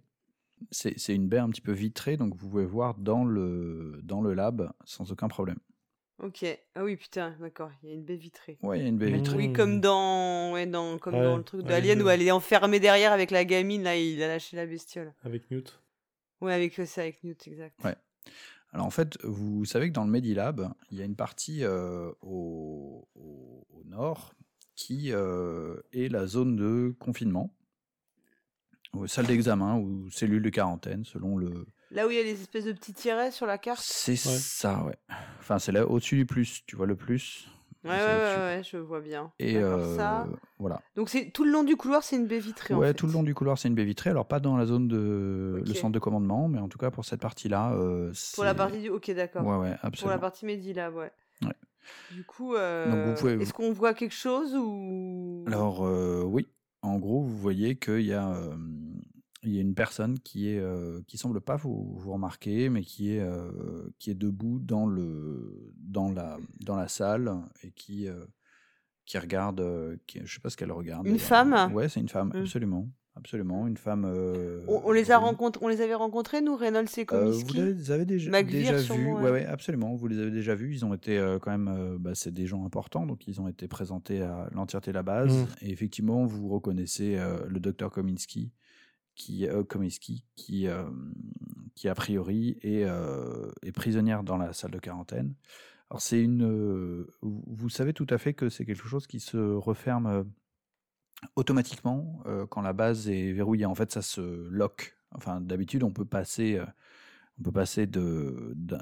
C'est 0.71 0.97
c'est 0.97 1.13
une 1.13 1.27
baie 1.27 1.37
un 1.37 1.49
petit 1.49 1.61
peu 1.61 1.71
vitrée, 1.71 2.17
donc 2.17 2.35
vous 2.35 2.49
pouvez 2.49 2.65
voir 2.65 2.95
dans 2.97 3.23
le, 3.25 3.99
dans 4.03 4.21
le 4.21 4.33
lab 4.33 4.71
sans 4.85 5.11
aucun 5.11 5.27
problème. 5.27 5.59
Ok 6.19 6.45
ah 6.75 6.83
oui 6.83 6.95
putain 6.95 7.35
d'accord 7.39 7.69
il 7.83 7.89
y 7.89 7.91
a 7.91 7.95
une 7.95 8.03
baie 8.03 8.15
vitrée 8.15 8.57
Ouais, 8.63 8.79
il 8.79 8.83
y 8.83 8.85
a 8.85 8.89
une 8.89 8.97
baie 8.97 9.11
vitrée. 9.11 9.37
Oui, 9.37 9.53
comme 9.53 9.79
dans, 9.81 10.53
ouais, 10.53 10.65
dans, 10.65 10.97
comme 10.97 11.15
Ouais, 11.15 11.23
dans 11.23 11.37
le 11.37 11.43
truc 11.43 11.61
de 11.61 11.67
ouais, 11.67 11.75
Alien 11.75 11.99
le- 11.99 12.05
où 12.05 12.09
elle 12.09 12.21
est 12.21 12.31
enfermée 12.31 12.79
derrière 12.79 13.11
avec 13.13 13.29
la 13.31 13.45
gamine, 13.45 13.83
là, 13.83 13.95
il 13.95 14.21
a 14.23 14.27
lâché 14.27 14.55
la 14.57 14.65
bestiole. 14.65 15.13
Avec 15.23 15.49
Newt. 15.51 15.79
Ouais, 16.41 16.53
avec 16.53 16.73
ça, 16.73 17.01
avec 17.01 17.23
Newt, 17.23 17.47
exact. 17.47 17.75
Ouais. 17.83 17.95
Alors 18.71 18.85
en 18.85 18.89
fait, 18.91 19.17
vous 19.23 19.63
savez 19.65 19.87
que 19.89 19.93
dans 19.93 20.03
le 20.03 20.11
Medilab, 20.11 20.73
il 20.91 20.97
y 20.97 21.01
a 21.01 21.05
une 21.05 21.15
partie 21.15 21.63
euh, 21.63 22.11
au, 22.21 23.07
au- 23.15 23.65
au 23.69 23.83
nord 23.85 24.33
qui 24.75 25.11
euh, 25.13 25.77
est 25.93 26.11
la 26.11 26.27
zone 26.27 26.55
de 26.55 26.95
confinement, 26.99 27.53
ou 28.93 29.07
salle 29.07 29.25
d'examen 29.27 29.77
ou 29.77 30.09
cellule 30.11 30.41
de 30.43 30.49
quarantaine, 30.49 31.05
selon 31.05 31.37
le, 31.37 31.65
Là 31.91 32.05
où 32.07 32.11
il 32.11 32.17
y 32.17 32.19
a 32.19 32.23
les 32.23 32.41
espèces 32.41 32.65
de 32.65 32.73
petits 32.73 32.93
tirets 32.93 33.31
sur 33.31 33.45
la 33.45 33.57
carte. 33.57 33.81
C'est 33.81 34.15
ça, 34.17 34.83
ouais. 34.85 34.97
Enfin, 35.39 35.57
c'est 35.59 35.71
là 35.71 35.87
au-dessus 35.87 36.15
du 36.17 36.25
plus. 36.25 36.63
Tu 36.65 36.75
vois 36.75 36.85
le 36.85 36.95
plus 36.95 37.47
Ouais, 37.85 37.91
ouais, 37.91 38.35
ouais, 38.37 38.61
je 38.69 38.75
vois 38.75 38.99
bien. 38.99 39.31
Et 39.39 39.55
euh, 39.57 39.95
ça. 39.95 40.27
voilà. 40.59 40.81
Donc 40.97 41.07
c'est 41.09 41.29
tout 41.31 41.45
le 41.45 41.51
long 41.51 41.63
du 41.63 41.77
couloir, 41.77 42.03
c'est 42.03 42.17
une 42.17 42.27
baie 42.27 42.39
vitrée. 42.39 42.73
en 42.73 42.79
Ouais, 42.79 42.87
fait. 42.87 42.93
tout 42.95 43.07
le 43.07 43.13
long 43.13 43.23
du 43.23 43.33
couloir, 43.33 43.57
c'est 43.57 43.69
une 43.69 43.75
baie 43.75 43.85
vitrée. 43.85 44.09
Alors, 44.09 44.25
pas 44.27 44.41
dans 44.41 44.57
la 44.57 44.65
zone 44.65 44.89
de 44.89 45.63
le 45.65 45.73
centre 45.73 45.93
de 45.93 45.99
commandement, 45.99 46.49
mais 46.49 46.59
en 46.59 46.67
tout 46.67 46.77
cas, 46.79 46.91
pour 46.91 47.05
cette 47.05 47.21
partie-là. 47.21 47.71
euh, 47.75 48.11
Pour 48.35 48.43
la 48.43 48.53
partie 48.55 48.81
du. 48.81 48.89
Ok, 48.89 49.09
d'accord. 49.11 49.45
Ouais, 49.45 49.55
ouais, 49.57 49.75
Pour 49.77 49.85
absolument. 49.85 50.11
la 50.15 50.19
partie 50.19 50.45
Medilab, 50.45 50.95
ouais. 50.95 51.11
Ouais. 51.43 51.53
Du 52.11 52.25
coup, 52.25 52.55
euh, 52.55 53.15
pouvez- 53.15 53.33
est-ce 53.41 53.53
qu'on 53.53 53.71
voit 53.71 53.93
quelque 53.93 54.15
chose 54.15 54.53
ou. 54.55 55.45
Alors, 55.47 55.85
euh, 55.85 56.23
oui. 56.25 56.45
En 56.81 56.97
gros, 56.97 57.21
vous 57.21 57.37
voyez 57.37 57.77
qu'il 57.77 58.01
y 58.01 58.13
a. 58.13 58.33
il 59.43 59.53
y 59.53 59.57
a 59.59 59.61
une 59.61 59.75
personne 59.75 60.17
qui 60.19 60.49
est 60.49 60.59
euh, 60.59 61.01
qui 61.07 61.17
semble 61.17 61.41
pas 61.41 61.55
vous, 61.55 61.93
vous 61.97 62.11
remarquer, 62.13 62.69
mais 62.69 62.81
qui 62.83 63.11
est 63.13 63.19
euh, 63.21 63.89
qui 63.99 64.09
est 64.11 64.15
debout 64.15 64.59
dans 64.59 64.85
le 64.87 65.71
dans 65.79 66.11
la 66.11 66.37
dans 66.59 66.75
la 66.75 66.87
salle 66.87 67.31
et 67.63 67.71
qui 67.71 68.07
euh, 68.07 68.25
qui 69.05 69.17
regarde. 69.17 69.63
qui, 70.07 70.19
je 70.25 70.33
sais 70.33 70.39
pas 70.41 70.49
ce 70.49 70.57
qu'elle 70.57 70.71
regarde. 70.71 71.07
Une 71.07 71.19
femme? 71.19 71.71
Ouais, 71.73 71.87
c'est 71.87 71.99
une 72.01 72.09
femme, 72.09 72.31
Mm. 72.33 72.41
absolument, 72.41 72.89
absolument, 73.15 73.65
une 73.67 73.77
femme. 73.77 74.03
euh, 74.05 74.65
On, 74.67 74.81
on 74.85 74.91
les 74.91 75.11
a 75.11 75.17
rencontrés, 75.17 75.63
on 75.63 75.69
les 75.69 75.79
avait 75.81 75.93
rencontrés, 75.95 76.41
nous, 76.41 76.57
Reynolds 76.57 76.87
et 76.97 77.01
Euh, 77.01 77.05
Comiskey? 77.05 77.43
vous 77.61 77.65
les 77.67 77.91
avez 77.91 78.05
déjà, 78.05 78.29
McVeer, 78.31 78.73
déjà 78.73 78.93
vus, 78.95 79.13
ouais. 79.13 79.31
ouais, 79.31 79.45
absolument. 79.45 79.95
Vous 79.95 80.07
les 80.07 80.19
avez 80.19 80.31
déjà 80.31 80.55
vus. 80.55 80.73
Ils 80.73 80.83
ont 80.83 80.93
été 80.93 81.17
euh, 81.17 81.39
quand 81.39 81.51
même, 81.51 81.69
euh, 81.69 81.97
bah, 81.97 82.15
c'est 82.15 82.33
des 82.33 82.47
gens 82.47 82.65
importants, 82.65 83.05
donc 83.05 83.27
ils 83.27 83.39
ont 83.39 83.47
été 83.47 83.67
présentés 83.69 84.21
à 84.21 84.49
l'entièreté 84.51 84.91
de 84.91 84.95
la 84.95 85.03
base. 85.03 85.33
Mm. 85.33 85.47
Et 85.61 85.71
effectivement, 85.71 86.25
vous 86.25 86.49
reconnaissez 86.49 87.17
euh, 87.17 87.37
le 87.47 87.59
docteur 87.61 87.91
Kominsky, 87.91 88.51
qui, 89.17 89.47
euh, 89.47 89.63
Kominsky, 89.63 90.23
qui, 90.35 90.67
qui 91.77 91.87
a 91.87 91.95
priori 91.95 92.57
est, 92.63 92.83
euh, 92.85 93.51
est 93.61 93.71
prisonnière 93.71 94.23
dans 94.23 94.37
la 94.37 94.51
salle 94.51 94.71
de 94.71 94.79
quarantaine. 94.79 95.35
Alors 95.89 96.01
c'est 96.01 96.21
une, 96.21 96.43
euh, 96.43 97.07
vous 97.21 97.69
savez 97.69 97.93
tout 97.93 98.07
à 98.09 98.17
fait 98.17 98.33
que 98.33 98.49
c'est 98.49 98.65
quelque 98.65 98.87
chose 98.87 99.05
qui 99.07 99.19
se 99.19 99.37
referme 99.37 100.07
euh, 100.07 100.23
automatiquement 101.35 102.23
quand 102.49 102.61
la 102.61 102.73
base 102.73 103.09
est 103.09 103.31
verrouillée. 103.31 103.65
En 103.65 103.73
fait, 103.73 103.91
ça 103.91 104.03
se 104.03 104.21
lock. 104.49 104.97
Enfin, 105.15 105.41
d'habitude, 105.41 105.83
on 105.83 105.91
peut 105.91 106.05
passer, 106.05 106.61
On 107.39 107.43
peut 107.43 107.51
passer 107.51 107.85
de, 107.85 108.53
de, 108.55 108.79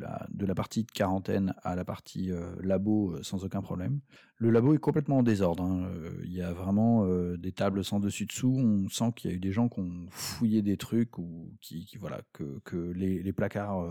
la, 0.00 0.26
de 0.32 0.44
la 0.44 0.54
partie 0.56 0.82
de 0.82 0.90
quarantaine 0.90 1.54
à 1.62 1.76
la 1.76 1.84
partie 1.84 2.32
euh, 2.32 2.50
labo 2.62 3.12
euh, 3.12 3.22
sans 3.22 3.44
aucun 3.44 3.62
problème. 3.62 4.00
Le 4.38 4.50
labo 4.50 4.74
est 4.74 4.78
complètement 4.78 5.18
en 5.18 5.22
désordre. 5.22 5.62
hein. 5.62 5.84
Euh, 5.84 6.20
Il 6.24 6.32
y 6.32 6.42
a 6.42 6.52
vraiment 6.52 7.06
des 7.36 7.52
tables 7.52 7.84
sans 7.84 8.00
dessus-dessous. 8.00 8.56
On 8.58 8.88
sent 8.88 9.12
qu'il 9.14 9.30
y 9.30 9.32
a 9.32 9.36
eu 9.36 9.40
des 9.40 9.52
gens 9.52 9.68
qui 9.68 9.80
ont 9.80 10.06
fouillé 10.10 10.62
des 10.62 10.76
trucs 10.76 11.16
ou 11.18 11.54
qui, 11.60 11.88
voilà, 12.00 12.22
que, 12.32 12.58
que 12.64 12.76
les, 12.76 13.32
placards, 13.32 13.88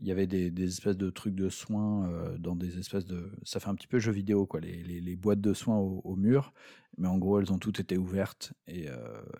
il 0.00 0.06
y 0.06 0.12
avait 0.12 0.26
des, 0.26 0.64
espèces 0.64 0.96
de 0.96 1.10
trucs 1.10 1.34
de 1.34 1.48
soins 1.48 2.08
dans 2.38 2.56
des 2.56 2.78
espèces 2.78 3.04
de. 3.04 3.32
Ça 3.42 3.60
fait 3.60 3.68
un 3.68 3.74
petit 3.74 3.88
peu 3.88 3.98
jeu 3.98 4.12
vidéo, 4.12 4.46
quoi, 4.46 4.60
les, 4.60 4.82
les- 4.82 5.16
boîtes 5.16 5.40
de 5.40 5.52
soins 5.52 5.76
au, 5.78 6.16
mur. 6.16 6.52
Mais 6.96 7.08
en 7.08 7.18
gros, 7.18 7.40
elles 7.40 7.52
ont 7.52 7.58
toutes 7.58 7.80
été 7.80 7.98
ouvertes 7.98 8.54
et 8.66 8.86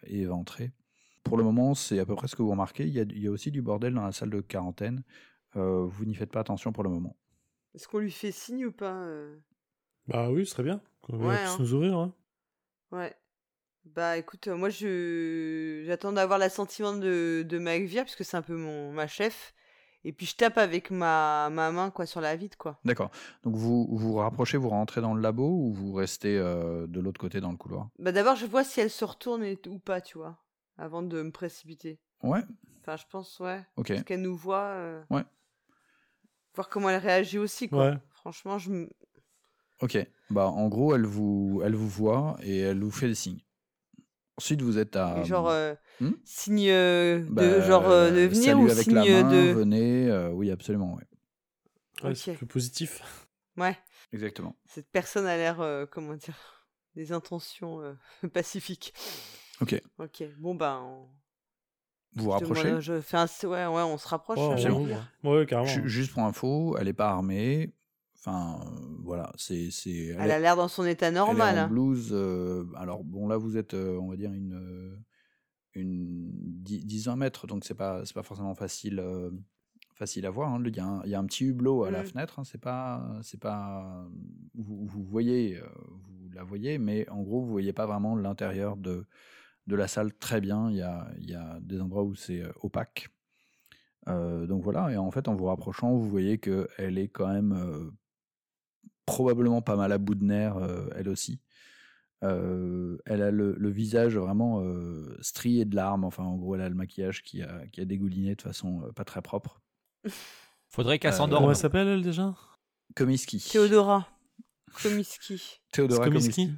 éventrées. 0.06 0.72
Pour 1.24 1.36
le 1.36 1.42
moment, 1.44 1.74
c'est 1.74 1.98
à 1.98 2.06
peu 2.06 2.14
près 2.14 2.28
ce 2.28 2.36
que 2.36 2.42
vous 2.42 2.50
remarquez. 2.50 2.84
Il 2.86 2.92
y 2.92 3.00
a, 3.00 3.02
il 3.02 3.18
y 3.18 3.26
a 3.26 3.30
aussi 3.30 3.50
du 3.50 3.62
bordel 3.62 3.94
dans 3.94 4.02
la 4.04 4.12
salle 4.12 4.30
de 4.30 4.40
quarantaine. 4.40 5.02
Euh, 5.56 5.84
vous 5.86 6.04
n'y 6.04 6.14
faites 6.14 6.30
pas 6.30 6.40
attention 6.40 6.72
pour 6.72 6.84
le 6.84 6.90
moment. 6.90 7.16
Est-ce 7.74 7.88
qu'on 7.88 7.98
lui 7.98 8.10
fait 8.12 8.30
signe 8.32 8.66
ou 8.66 8.72
pas 8.72 8.94
euh? 9.04 9.36
Bah 10.06 10.30
oui, 10.30 10.44
ce 10.46 10.52
serait 10.52 10.62
bien. 10.64 10.80
Qu'on 11.02 11.18
Ouais, 11.18 11.36
hein. 11.36 11.56
nous 11.58 11.72
ouvrir. 11.74 11.96
hein. 11.98 12.14
Ouais. 12.92 13.14
Bah 13.84 14.16
écoute, 14.16 14.48
euh, 14.48 14.56
moi 14.56 14.70
je 14.70 15.82
j'attends 15.86 16.12
d'avoir 16.12 16.38
l'assentiment 16.38 16.94
de, 16.94 17.44
de 17.46 17.58
Macvir, 17.58 18.04
puisque 18.04 18.24
c'est 18.24 18.36
un 18.36 18.42
peu 18.42 18.56
mon 18.56 18.92
ma 18.92 19.06
chef. 19.06 19.54
Et 20.04 20.12
puis 20.12 20.26
je 20.26 20.36
tape 20.36 20.58
avec 20.58 20.90
ma, 20.90 21.48
ma 21.50 21.70
main 21.70 21.90
quoi 21.90 22.06
sur 22.06 22.20
la 22.20 22.36
vitre 22.36 22.56
quoi. 22.58 22.78
D'accord. 22.84 23.10
Donc 23.42 23.56
vous 23.56 23.86
vous 23.90 23.96
vous 23.98 24.14
rapprochez, 24.16 24.56
vous 24.58 24.68
rentrez 24.70 25.00
dans 25.00 25.14
le 25.14 25.20
labo 25.22 25.48
ou 25.48 25.72
vous 25.72 25.92
restez 25.94 26.36
euh, 26.38 26.86
de 26.86 27.00
l'autre 27.00 27.20
côté 27.20 27.40
dans 27.40 27.50
le 27.50 27.56
couloir? 27.56 27.88
Bah 27.98 28.12
d'abord 28.12 28.36
je 28.36 28.46
vois 28.46 28.64
si 28.64 28.80
elle 28.80 28.90
se 28.90 29.04
retourne 29.04 29.42
et- 29.44 29.58
ou 29.68 29.78
pas, 29.78 30.00
tu 30.02 30.18
vois, 30.18 30.36
avant 30.76 31.02
de 31.02 31.22
me 31.22 31.30
précipiter. 31.30 32.00
Ouais, 32.22 32.40
Enfin 32.80 32.96
je 32.96 33.04
pense 33.10 33.38
ouais. 33.40 33.64
ok. 33.76 33.88
Parce 33.88 34.02
qu'elle 34.04 34.22
nous 34.22 34.36
voit. 34.36 34.64
euh, 34.74 35.02
Ouais. 35.10 35.22
Voir 36.54 36.68
comment 36.68 36.88
elle 36.90 37.00
réagit 37.00 37.38
aussi 37.38 37.68
quoi. 37.68 37.90
Ouais. 37.90 37.98
Franchement 38.12 38.58
je 38.58 38.70
me- 38.70 38.90
Ok. 39.80 39.98
Bah 40.30 40.46
en 40.46 40.68
gros, 40.68 40.94
elle 40.94 41.04
vous, 41.04 41.60
elle 41.64 41.74
vous 41.74 41.88
voit 41.88 42.36
et 42.42 42.58
elle 42.60 42.80
vous 42.80 42.90
fait 42.90 43.08
des 43.08 43.14
signes. 43.14 43.40
Ensuite, 44.36 44.62
vous 44.62 44.78
êtes 44.78 44.96
à. 44.96 45.18
et 45.20 45.24
genre 45.24 45.48
euh, 45.48 45.74
hmm 46.00 46.12
signe 46.24 46.68
euh, 46.70 47.18
de 47.20 47.28
bah, 47.30 47.60
genre 47.60 47.88
euh, 47.88 48.10
de 48.10 48.20
venir 48.26 48.58
ou 48.58 48.68
avec 48.68 48.84
signe 48.84 48.94
la 48.94 49.04
main, 49.04 49.30
de 49.30 49.52
venez. 49.52 50.08
euh, 50.10 50.30
oui, 50.30 50.50
absolument. 50.50 50.94
Ouais. 50.94 51.04
Ouais, 52.08 52.14
c'est 52.14 52.32
Ok. 52.32 52.38
plus 52.38 52.46
positif. 52.46 53.02
ouais. 53.56 53.76
Exactement. 54.12 54.56
Cette 54.66 54.88
personne 54.90 55.26
a 55.26 55.36
l'air 55.36 55.60
euh, 55.60 55.86
comment 55.86 56.14
dire 56.14 56.66
des 56.94 57.12
intentions 57.12 57.80
euh, 57.80 57.94
pacifiques. 58.32 58.92
Ok. 59.64 59.82
Ok. 59.98 60.24
Bon 60.38 60.54
bah 60.54 60.80
on... 60.84 61.06
Vous 62.16 62.24
vous 62.24 62.30
rapprochez. 62.30 62.64
demande- 62.68 62.80
je 62.80 63.00
fais 63.00 63.16
un 63.16 63.26
ouais 63.44 63.66
ouais 63.66 63.82
on 63.82 63.98
se 63.98 64.06
rapproche. 64.06 64.38
Oh, 64.40 64.52
euh, 64.56 64.68
bon. 64.68 64.86
ouais, 64.86 65.38
ouais, 65.38 65.46
carrément. 65.46 65.68
Ju- 65.68 65.88
Juste 65.88 66.12
pour 66.12 66.22
info, 66.22 66.76
elle 66.78 66.86
est 66.88 66.92
pas 66.92 67.08
armée. 67.10 67.72
Enfin, 68.16 68.60
euh, 68.64 68.96
voilà, 69.02 69.32
c'est 69.36 69.70
c'est. 69.72 70.14
Elle 70.18 70.30
a 70.30 70.38
l'air 70.38 70.54
dans 70.56 70.68
son 70.68 70.84
état 70.84 71.10
normal. 71.10 71.48
Elle 71.52 71.56
est 71.58 71.60
en 71.60 71.64
hein. 71.64 71.68
blouse. 71.68 72.10
euh, 72.12 72.64
alors 72.76 73.02
bon, 73.04 73.26
là 73.26 73.36
vous 73.36 73.56
êtes, 73.56 73.74
euh, 73.74 73.98
on 73.98 74.08
va 74.10 74.16
dire 74.16 74.32
une 74.32 74.54
euh, 74.54 74.96
une 75.74 76.30
10 76.62 76.84
10 76.84 77.08
mètres, 77.16 77.46
donc 77.46 77.64
c'est 77.64 77.74
pas 77.74 78.04
c'est 78.06 78.14
pas 78.14 78.22
forcément 78.22 78.54
facile 78.54 79.00
euh, 79.00 79.30
facile 79.94 80.24
à 80.26 80.30
voir. 80.30 80.52
hein. 80.54 80.62
Il 80.64 80.76
y, 80.76 80.80
a 80.80 80.86
un, 80.86 81.02
il 81.04 81.10
y 81.10 81.14
a 81.14 81.18
un 81.18 81.26
petit 81.26 81.44
hublot 81.46 81.84
à 81.84 81.90
la 81.90 82.02
Mm. 82.02 82.06
fenêtre. 82.06 82.38
hein, 82.38 82.44
c'est 82.44 82.60
pas 82.60 83.18
c'est 83.22 83.40
pas 83.40 84.06
vous, 84.54 84.86
vous 84.86 85.02
voyez 85.02 85.60
vous 86.06 86.30
la 86.32 86.44
voyez, 86.44 86.78
mais 86.78 87.08
en 87.10 87.22
gros 87.22 87.40
vous 87.42 87.50
voyez 87.50 87.72
pas 87.72 87.86
vraiment 87.86 88.14
l'intérieur 88.16 88.76
de 88.76 89.04
de 89.66 89.76
la 89.76 89.88
salle 89.88 90.12
très 90.14 90.40
bien. 90.40 90.70
Il 90.70 90.76
y 90.76 90.82
a 90.82 91.08
il 91.18 91.28
y 91.30 91.34
a 91.34 91.58
des 91.60 91.80
endroits 91.80 92.04
où 92.04 92.14
c'est 92.14 92.42
euh, 92.42 92.52
opaque. 92.62 93.08
Euh, 94.08 94.46
donc 94.46 94.62
voilà, 94.62 94.90
et 94.92 94.96
en 94.98 95.10
fait, 95.10 95.28
en 95.28 95.34
vous 95.34 95.46
rapprochant, 95.46 95.92
vous 95.94 96.08
voyez 96.08 96.38
que 96.38 96.68
elle 96.76 96.98
est 96.98 97.08
quand 97.08 97.26
même 97.32 97.52
euh, 97.52 97.90
probablement 99.06 99.62
pas 99.62 99.76
mal 99.76 99.92
à 99.92 99.98
bout 99.98 100.14
de 100.14 100.24
nerfs, 100.24 100.56
euh, 100.58 100.88
elle 100.94 101.08
aussi. 101.08 101.40
Euh, 102.22 102.96
elle 103.06 103.22
a 103.22 103.30
le, 103.30 103.54
le 103.58 103.70
visage 103.70 104.16
vraiment 104.16 104.60
euh, 104.62 105.16
strié 105.20 105.64
de 105.64 105.76
larmes. 105.76 106.04
Enfin, 106.04 106.22
en 106.24 106.36
gros, 106.36 106.54
elle 106.54 106.62
a 106.62 106.68
le 106.68 106.74
maquillage 106.74 107.22
qui 107.22 107.42
a, 107.42 107.66
qui 107.68 107.80
a 107.80 107.84
dégouliné 107.84 108.34
de 108.34 108.42
façon 108.42 108.82
euh, 108.82 108.92
pas 108.92 109.04
très 109.04 109.20
propre. 109.20 109.60
Faudrait 110.70 110.98
qu'elle 110.98 111.12
s'endorme. 111.12 111.42
Comment 111.42 111.50
elle 111.52 111.56
s'appelle, 111.56 111.86
elle, 111.88 112.02
déjà? 112.02 112.34
Komiski. 112.96 113.38
Théodora. 113.40 114.08
Komiski. 114.82 115.60
Théodora 115.72 116.04
Komiski. 116.04 116.50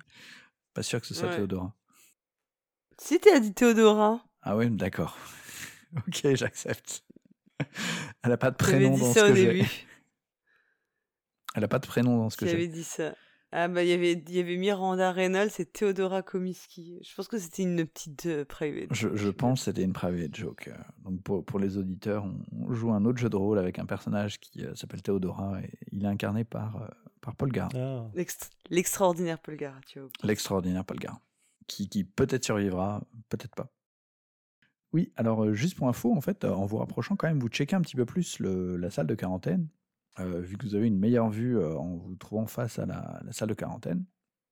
Pas 0.72 0.82
sûr 0.82 1.00
que 1.00 1.07
ce 1.07 1.14
soit 1.14 1.28
Ouais. 1.28 1.36
Théodora. 1.36 1.74
Si 2.99 3.18
t'as 3.20 3.38
dit 3.40 3.53
Théodora. 3.53 4.20
Ah 4.42 4.57
ouais, 4.57 4.68
d'accord. 4.70 5.16
ok, 5.97 6.34
j'accepte. 6.34 7.05
Elle 8.22 8.32
a 8.32 8.36
pas 8.36 8.51
de 8.51 8.57
J'avais 8.61 8.78
prénom 8.78 8.94
dit 8.94 9.01
dans 9.01 9.12
ça 9.12 9.20
ce 9.20 9.24
au 9.26 9.28
que 9.28 9.34
j'ai. 9.34 9.47
début. 9.55 9.68
Elle 11.55 11.64
a 11.64 11.68
pas 11.68 11.78
de 11.78 11.86
prénom 11.86 12.18
dans 12.18 12.30
ce 12.30 12.36
que 12.36 12.47
J'avais 12.47 12.62
j'ai. 12.62 12.68
dit 12.68 12.84
ça. 12.84 13.14
Ah 13.53 13.68
bah 13.68 13.84
il 13.84 13.88
y 13.88 13.92
avait 13.92 14.12
il 14.12 14.34
y 14.34 14.40
avait 14.40 14.57
Miranda 14.57 15.12
Reynolds 15.12 15.53
et 15.59 15.64
Théodora 15.64 16.20
Komiski. 16.22 16.99
Je 17.03 17.14
pense 17.14 17.28
que 17.28 17.38
c'était 17.38 17.62
une 17.62 17.86
petite 17.86 18.26
euh, 18.26 18.44
private. 18.44 18.88
Je, 18.92 19.14
je 19.14 19.28
pense 19.30 19.61
que 19.61 19.64
c'était 19.66 19.84
une 19.84 19.92
private 19.92 20.34
joke. 20.34 20.68
euh. 20.68 20.76
Donc 21.05 21.22
pour, 21.22 21.44
pour 21.44 21.59
les 21.61 21.78
auditeurs, 21.78 22.26
on, 22.53 22.72
joue 22.74 22.92
un 22.92 23.05
autre 23.05 23.18
jeu 23.18 23.30
de 23.30 23.36
rôle 23.36 23.59
avec 23.59 23.78
un 23.78 23.86
personnage 23.86 24.40
qui 24.40 24.64
euh, 24.64 24.74
s'appelle 24.74 25.01
Théodora 25.01 25.61
et 25.62 25.70
il 25.92 26.05
est 26.05 26.09
incarné 26.09 26.44
par, 26.44 26.82
euh, 26.82 26.88
par 27.22 27.36
Paul 27.36 27.51
Gard, 27.53 27.70
Ah. 27.76 28.05
L'ex- 28.14 28.51
L'extraordinaire 28.68 29.38
Paul 29.38 29.57
Gara, 29.57 29.80
tu 29.86 30.01
vois. 30.01 30.09
l'extraordinaire 30.24 30.84
Paul 30.84 30.99
Gard, 30.99 31.20
qui, 31.66 32.04
peut-être 32.04 32.44
survivra, 32.44 33.02
peut-être 33.28 33.54
pas. 33.54 33.72
Oui, 34.92 35.12
alors 35.16 35.44
euh, 35.44 35.52
juste 35.52 35.76
pour 35.76 35.88
info, 35.88 36.14
en 36.14 36.20
fait, 36.20 36.44
euh, 36.44 36.52
en 36.52 36.64
vous 36.64 36.78
rapprochant 36.78 37.16
quand 37.16 37.28
même, 37.28 37.38
vous 37.38 37.48
checkez 37.48 37.76
un 37.76 37.80
petit 37.80 37.96
peu 37.96 38.06
plus 38.06 38.38
la 38.40 38.90
salle 38.90 39.06
de 39.06 39.14
quarantaine, 39.14 39.68
euh, 40.20 40.40
vu 40.40 40.56
que 40.56 40.64
vous 40.64 40.74
avez 40.74 40.86
une 40.86 40.98
meilleure 40.98 41.30
vue 41.30 41.62
en 41.62 41.96
vous 41.96 42.16
trouvant 42.16 42.46
face 42.46 42.78
à 42.78 42.86
la, 42.86 43.20
salle 43.32 43.48
de 43.48 43.54
quarantaine. 43.54 44.04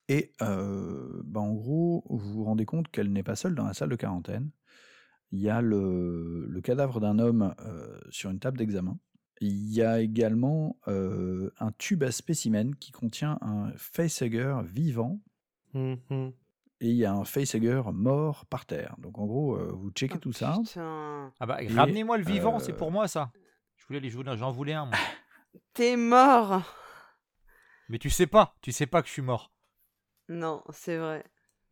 Et 0.07 0.33
bah, 0.39 1.39
en 1.39 1.53
gros, 1.53 2.03
vous 2.09 2.33
vous 2.33 2.43
rendez 2.43 2.65
compte 2.65 2.89
qu'elle 2.89 3.11
n'est 3.11 3.23
pas 3.23 3.35
seule 3.35 3.55
dans 3.55 3.65
la 3.65 3.73
salle 3.73 3.89
de 3.89 3.95
quarantaine. 3.95 4.51
Il 5.31 5.39
y 5.39 5.49
a 5.49 5.61
le, 5.61 6.59
cadavre 6.63 6.99
d'un 6.99 7.17
homme 7.17 7.55
sur 8.11 8.29
une 8.29 8.39
table 8.39 8.57
d'examen. 8.59 8.99
Il 9.41 9.73
y 9.73 9.81
a 9.81 10.01
également 10.01 10.77
un 10.85 11.71
tube 11.79 12.03
à 12.03 12.11
spécimen 12.11 12.75
qui 12.75 12.91
contient 12.91 13.39
un 13.41 13.71
facehugger 13.77 14.61
vivant 14.63 15.19
Hum, 15.75 15.97
hum. 16.09 16.31
Et 16.85 16.89
il 16.89 16.95
y 16.97 17.05
a 17.05 17.13
un 17.13 17.25
facehugger 17.25 17.81
mort 17.93 18.45
par 18.45 18.65
terre. 18.65 18.95
Donc 18.99 19.17
en 19.17 19.25
gros, 19.25 19.55
euh, 19.55 19.71
vous 19.73 19.89
checkez 19.91 20.15
Oh, 20.17 20.19
tout 20.19 20.33
ça. 20.33 20.55
Ah 21.39 21.45
bah, 21.45 21.59
ramenez-moi 21.75 22.17
le 22.17 22.23
vivant, 22.23 22.57
euh, 22.57 22.59
c'est 22.59 22.73
pour 22.73 22.91
moi 22.91 23.07
ça. 23.07 23.31
Je 23.77 23.85
voulais, 23.87 24.09
je 24.09 24.15
voulais- 24.15 24.37
j'en 24.37 24.51
voulais 24.51 24.73
un. 24.73 24.89
T'es 25.73 25.95
mort. 25.97 26.61
Mais 27.89 27.97
tu 27.99 28.09
sais 28.09 28.27
pas, 28.27 28.55
tu 28.61 28.71
sais 28.71 28.85
pas 28.87 29.01
que 29.01 29.07
je 29.07 29.13
suis 29.13 29.21
mort. 29.21 29.51
Non, 30.29 30.63
c'est 30.71 30.97
vrai. 30.97 31.23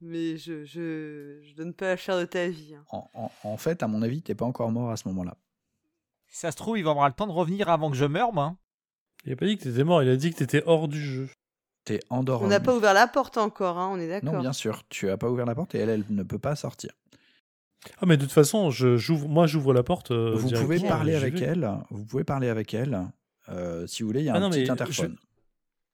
Mais 0.02 0.38
je, 0.38 0.64
je, 0.66 1.40
je 1.44 1.56
donne 1.56 1.74
pas 1.74 1.88
la 1.88 1.98
chair 1.98 2.18
de 2.20 2.26
ta 2.26 2.48
vie. 2.48 2.76
hein. 2.76 2.84
En, 2.90 3.10
en- 3.14 3.32
en 3.44 3.58
fait, 3.58 3.82
à 3.84 3.88
mon 3.88 4.02
avis, 4.02 4.22
t'es 4.22 4.36
pas 4.36 4.46
encore 4.46 4.72
mort 4.72 4.90
à 4.92 4.98
ce 4.98 5.08
moment-là. 5.08 5.38
Si 6.28 6.38
ça 6.40 6.52
se 6.52 6.58
trouve, 6.58 6.78
il 6.78 6.84
va 6.84 6.92
avoir 6.92 7.08
le 7.08 7.14
temps 7.14 7.28
de 7.28 7.32
revenir 7.32 7.70
avant 7.70 7.90
que 7.90 7.96
je 7.98 8.06
meure, 8.06 8.34
moi. 8.34 8.46
hein. 8.46 8.58
Il 9.26 9.32
a 9.34 9.36
pas 9.36 9.46
dit 9.46 9.58
que 9.58 9.64
t'étais 9.64 9.84
mort, 9.84 10.04
il 10.04 10.10
a 10.10 10.16
dit 10.18 10.32
que 10.32 10.38
t'étais 10.38 10.64
hors 10.66 10.88
du 10.88 11.00
jeu. 11.00 11.30
T'es 11.86 12.00
endormi. 12.10 12.46
On 12.46 12.50
n'a 12.50 12.60
pas 12.62 12.76
ouvert 12.76 12.94
la 12.94 13.08
porte 13.08 13.38
encore, 13.38 13.78
hein, 13.78 13.90
on 13.92 14.00
est 14.00 14.08
Non, 14.08 14.32
d'accord. 14.32 14.42
bien 14.42 14.54
sûr, 14.54 14.84
tu 14.90 15.10
as 15.10 15.18
pas 15.18 15.30
ouvert 15.30 15.46
la 15.46 15.54
porte 15.56 15.76
et 15.76 15.80
elle, 15.80 15.90
elle 15.90 16.06
ne 16.10 16.24
peut 16.24 16.40
pas 16.40 16.56
sortir. 16.56 16.92
Ah, 18.00 18.06
mais 18.06 18.16
de 18.16 18.22
toute 18.24 18.32
façon, 18.32 18.72
je, 18.72 18.96
j'ouvre, 18.96 19.28
moi 19.28 19.46
j'ouvre 19.48 19.74
la 19.74 19.84
porte. 19.84 20.12
euh, 20.12 20.34
vous 20.36 20.50
pouvez 20.50 20.80
parler 20.80 21.16
avec 21.16 21.34
vais. 21.36 21.46
elle. 21.46 21.70
Vous 21.90 22.06
pouvez 22.06 22.24
parler 22.24 22.48
avec 22.48 22.74
elle. 22.74 23.08
Euh, 23.50 23.86
si 23.88 24.04
vous 24.04 24.08
voulez, 24.08 24.22
il 24.22 24.26
y 24.26 24.30
a 24.30 24.36
Ah 24.36 24.38
un 24.38 24.40
non, 24.40 24.50
petit 24.50 24.70
interphone. 24.72 25.18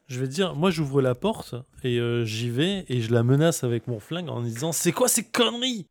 Je 0.05 0.19
vais 0.19 0.27
te 0.27 0.31
dire, 0.33 0.55
moi 0.55 0.69
j'ouvre 0.71 1.01
la 1.01 1.15
porte 1.15 1.55
et 1.83 1.99
euh, 1.99 2.25
j'y 2.25 2.49
vais 2.51 2.85
et 2.89 3.01
je 3.01 3.11
la 3.11 3.23
menace 3.23 3.63
avec 3.63 3.87
mon 3.87 3.99
flingue 3.99 4.29
en 4.29 4.41
disant 4.41 4.71
C'est 4.71 4.91
quoi 4.91 5.07
ces 5.07 5.23
conneries? 5.23 5.87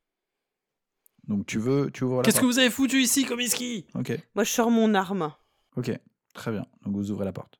Donc 1.26 1.46
tu 1.46 1.59
veux, 1.59 1.90
tu 1.92 2.05
ouvres 2.05 2.18
la 2.18 2.22
Qu'est-ce 2.22 2.40
que 2.40 2.46
vous 2.46 2.59
avez 2.59 2.70
foutu 2.70 3.01
ici, 3.03 3.24
Komiski 3.24 3.86
Ok, 3.94 4.16
Moi, 4.34 4.44
je 4.44 4.51
sors 4.51 4.70
mon 4.70 4.94
arme. 4.94 5.32
ok, 5.76 5.90
très 6.34 6.53
bien. 6.53 6.64
Donc 6.84 6.94
vous 6.94 7.11
ouvrez 7.11 7.24
la 7.24 7.32
porte. 7.32 7.59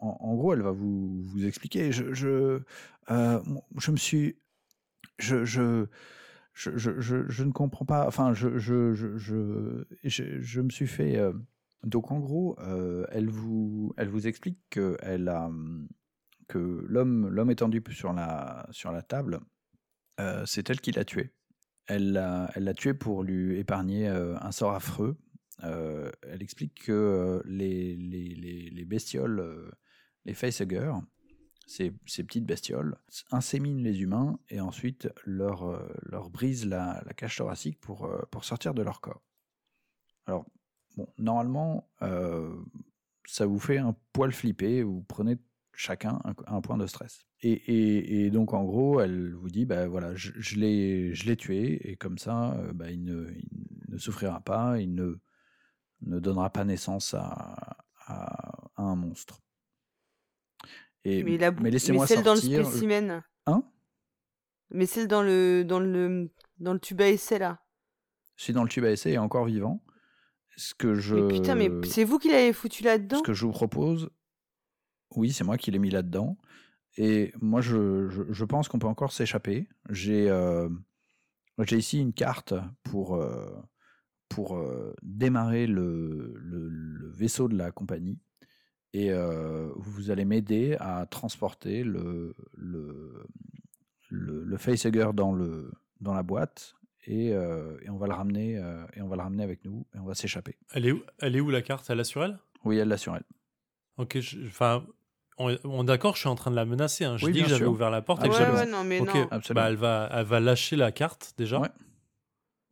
En, 0.00 0.34
gros, 0.36 0.52
elle 0.54 0.62
va 0.62 0.70
vous, 0.72 1.22
vous 1.24 1.44
expliquer. 1.46 1.92
Je, 1.92 2.12
je, 2.14 2.60
euh, 3.10 3.40
je 3.78 3.90
me 3.90 3.96
suis, 3.96 4.36
je, 5.18 5.44
je, 5.44 5.86
je, 6.54 6.76
je, 6.76 7.00
je- 7.00 7.44
ne 7.44 7.52
comprends 7.52 7.84
pas. 7.84 8.06
Enfin, 8.06 8.32
je, 8.34 8.58
je, 8.58 8.94
je, 8.94 10.60
me 10.60 10.70
suis 10.70 10.86
fait. 10.86 11.16
euh, 11.18 11.32
donc 11.84 12.10
en 12.12 12.20
gros, 12.20 12.56
euh, 12.60 13.06
elle 13.10 13.28
vous, 13.28 13.92
elle 13.96 14.08
vous 14.08 14.26
explique 14.26 14.58
que 14.70 14.96
elle 15.00 15.28
a, 15.28 15.46
hum, 15.46 15.88
que 16.48 16.58
l'homme, 16.88 17.28
l'homme 17.28 17.50
étendu 17.50 17.82
sur 17.90 18.12
la, 18.12 18.66
sur 18.70 18.92
la 18.92 19.02
table, 19.02 19.40
c'est 20.46 20.68
elle 20.70 20.80
qui 20.80 20.92
l'a 20.92 21.04
tué. 21.04 21.32
Elle 21.86 22.12
l'a, 22.12 22.50
elle 22.54 22.64
l'a 22.64 22.74
tué 22.74 22.94
pour 22.94 23.22
lui 23.24 23.58
épargner 23.58 24.08
un 24.08 24.52
sort 24.52 24.72
affreux. 24.74 25.16
Elle 25.62 26.42
explique 26.42 26.84
que 26.84 27.42
les, 27.46 27.96
les, 27.96 28.34
les, 28.34 28.70
les 28.70 28.84
bestioles, 28.84 29.72
les 30.24 30.34
facehuggers, 30.34 30.94
ces, 31.66 31.90
petites 31.90 32.46
bestioles, 32.46 32.96
inséminent 33.30 33.82
les 33.82 34.00
humains 34.00 34.38
et 34.48 34.60
ensuite 34.60 35.08
leur, 35.24 35.64
euh, 35.64 36.28
brisent 36.30 36.66
la, 36.66 37.02
cage 37.16 37.36
thoracique 37.36 37.78
pour, 37.80 38.06
euh, 38.06 38.22
pour 38.30 38.44
sortir 38.44 38.74
de 38.74 38.82
leur 38.82 39.00
corps. 39.00 39.22
Alors, 40.26 40.46
Bon, 40.96 41.06
normalement, 41.16 41.88
euh, 42.02 42.52
ça 43.24 43.46
vous 43.46 43.60
fait 43.60 43.78
un 43.78 43.94
poil 44.12 44.32
flipper, 44.32 44.82
vous 44.82 45.02
prenez 45.02 45.38
chacun 45.72 46.18
un, 46.46 46.60
point 46.60 46.76
de 46.76 46.88
stress. 46.88 47.24
Et, 47.40 48.30
donc, 48.32 48.52
en 48.52 48.64
gros, 48.64 49.00
elle 49.00 49.32
vous 49.34 49.48
dit, 49.48 49.64
bah, 49.64 49.86
voilà, 49.86 50.16
je, 50.16 50.32
je 50.36 50.56
l'ai 50.56 51.36
tué, 51.36 51.88
et 51.88 51.94
comme 51.94 52.18
ça, 52.18 52.60
bah, 52.74 52.90
il, 52.90 53.04
ne, 53.04 53.96
souffrira 53.96 54.40
pas, 54.40 54.80
il 54.80 54.92
ne, 54.92 55.20
ne 56.02 56.18
donnera 56.18 56.50
pas 56.50 56.64
naissance 56.64 57.14
à 57.14 57.76
un 58.76 58.96
monstre. 58.96 59.40
Et, 61.10 61.24
Mais, 61.24 61.38
la 61.38 61.50
mais 61.52 61.70
laissez-moi 61.70 62.06
celle 62.06 62.22
dans 62.22 62.34
le 62.34 62.40
sortir. 62.40 62.66
spécimen. 62.66 63.22
Hein? 63.46 63.62
Mais 64.70 64.86
celle 64.86 65.08
dans 65.08 65.22
le, 65.22 65.64
dans 65.64 65.80
le, 65.80 66.30
dans 66.58 66.72
le 66.74 66.78
tube 66.80 67.00
à 67.00 67.08
essai, 67.08 67.38
là. 67.38 67.60
Si 68.36 68.52
dans 68.52 68.62
le 68.62 68.68
tube 68.68 68.84
à 68.84 68.90
essai 68.90 69.12
est 69.12 69.18
encore 69.18 69.46
vivant, 69.46 69.82
ce 70.56 70.74
que 70.74 70.94
je, 70.94 71.16
Mais 71.16 71.28
putain, 71.28 71.54
mais 71.54 71.70
c'est 71.86 72.04
vous 72.04 72.18
qui 72.18 72.28
l'avez 72.30 72.52
foutu 72.52 72.82
là-dedans? 72.82 73.18
Ce 73.18 73.22
que 73.22 73.32
je 73.32 73.46
vous 73.46 73.52
propose, 73.52 74.10
oui, 75.16 75.32
c'est 75.32 75.44
moi 75.44 75.56
qui 75.56 75.70
l'ai 75.70 75.78
mis 75.78 75.90
là-dedans. 75.90 76.36
Et 76.96 77.32
moi, 77.40 77.60
je, 77.60 78.08
je, 78.08 78.22
je 78.28 78.44
pense 78.44 78.68
qu'on 78.68 78.78
peut 78.78 78.86
encore 78.88 79.12
s'échapper. 79.12 79.68
J'ai 79.88 80.28
euh, 80.28 80.68
j'ai 81.60 81.76
ici 81.78 82.00
une 82.00 82.12
carte 82.12 82.54
pour, 82.82 83.16
euh, 83.16 83.46
pour 84.28 84.56
euh, 84.56 84.94
démarrer 85.02 85.66
le, 85.66 86.34
le, 86.36 86.68
le 86.68 87.10
vaisseau 87.12 87.48
de 87.48 87.56
la 87.56 87.70
compagnie. 87.70 88.18
Et 88.94 89.10
euh, 89.12 89.70
vous 89.76 90.10
allez 90.10 90.24
m'aider 90.24 90.76
à 90.80 91.06
transporter 91.06 91.82
le, 91.84 92.34
le, 92.56 93.26
le, 94.08 94.44
le 94.44 94.56
facehugger 94.56 95.10
dans, 95.14 95.32
le, 95.32 95.70
dans 96.00 96.14
la 96.14 96.22
boîte. 96.22 96.74
Et, 97.06 97.32
euh, 97.32 97.78
et 97.82 97.90
on 97.90 97.96
va 97.96 98.06
le 98.06 98.12
ramener 98.14 98.58
euh, 98.58 98.84
et 98.94 99.00
on 99.02 99.08
va 99.08 99.16
le 99.16 99.22
ramener 99.22 99.42
avec 99.42 99.64
nous 99.64 99.86
et 99.94 99.98
on 99.98 100.04
va 100.04 100.14
s'échapper. 100.14 100.56
Elle 100.74 100.86
est 100.86 100.92
où, 100.92 101.02
elle 101.20 101.36
est 101.36 101.40
où 101.40 101.50
la 101.50 101.62
carte? 101.62 101.88
Elle 101.90 102.00
a 102.00 102.04
sur 102.04 102.22
elle? 102.24 102.38
Oui, 102.64 102.76
elle 102.78 102.88
l'a 102.88 102.98
sur 102.98 103.14
elle. 103.16 103.24
Ok, 103.96 104.20
je- 104.20 104.46
enfin, 104.46 104.84
on, 105.38 105.56
on 105.64 105.82
est 105.84 105.86
d'accord, 105.86 106.14
je 106.16 106.20
suis 106.20 106.28
en 106.28 106.34
train 106.34 106.50
de 106.50 106.56
la 106.56 106.64
menacer. 106.66 107.04
Hein. 107.04 107.16
Je 107.16 107.26
Oui, 107.26 107.32
dis 107.32 107.42
que 107.42 107.48
j'avais 107.48 107.64
ouvert 107.66 107.90
la 107.90 108.02
porte 108.02 108.20
Ah, 108.22 108.26
et 108.26 108.28
que 108.28 108.34
Ouais, 108.34 108.40
j'avais. 108.40 108.58
ouais, 108.58 108.66
non, 108.66 108.84
mais 108.84 109.00
ok, 109.00 109.14
non. 109.14 109.28
Absolument. 109.30 109.62
bah, 109.64 109.70
elle, 109.70 109.76
va, 109.76 110.08
elle 110.12 110.26
va 110.26 110.40
lâcher 110.40 110.76
la 110.76 110.92
carte 110.92 111.34
déjà. 111.38 111.60
Ouais. 111.60 111.68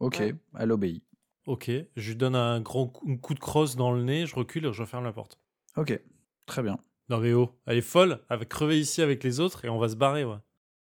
Ok, 0.01 0.17
Ouais. 0.21 0.35
elle 0.59 0.73
obéit. 0.73 1.03
Ok, 1.47 1.71
je 1.97 2.09
lui 2.11 2.17
donne 2.17 2.35
un 2.35 2.63
coup, 2.63 2.93
un 3.09 3.17
coup 3.17 3.33
de 3.35 3.39
crosse 3.41 3.77
dans 3.77 3.93
le 3.93 4.03
nez, 4.03 4.27
je 4.27 4.35
recule 4.35 4.67
et 4.67 4.73
je 4.73 4.83
referme 4.83 5.05
la 5.05 5.13
porte. 5.13 5.39
Ok, 5.77 5.99
très 6.47 6.63
bien. 6.63 6.79
Non 7.09 7.19
mais 7.19 7.33
oh, 7.33 7.51
elle 7.67 7.79
est 7.79 7.83
folle, 7.83 8.21
elle 8.31 8.39
va 8.39 8.45
crever 8.45 8.79
ici 8.81 9.01
avec 9.03 9.23
les 9.23 9.41
autres 9.41 9.65
et 9.65 9.69
on 9.69 9.79
va 9.79 9.89
se 9.89 9.97
barrer, 9.97 10.25
ouais. 10.25 10.37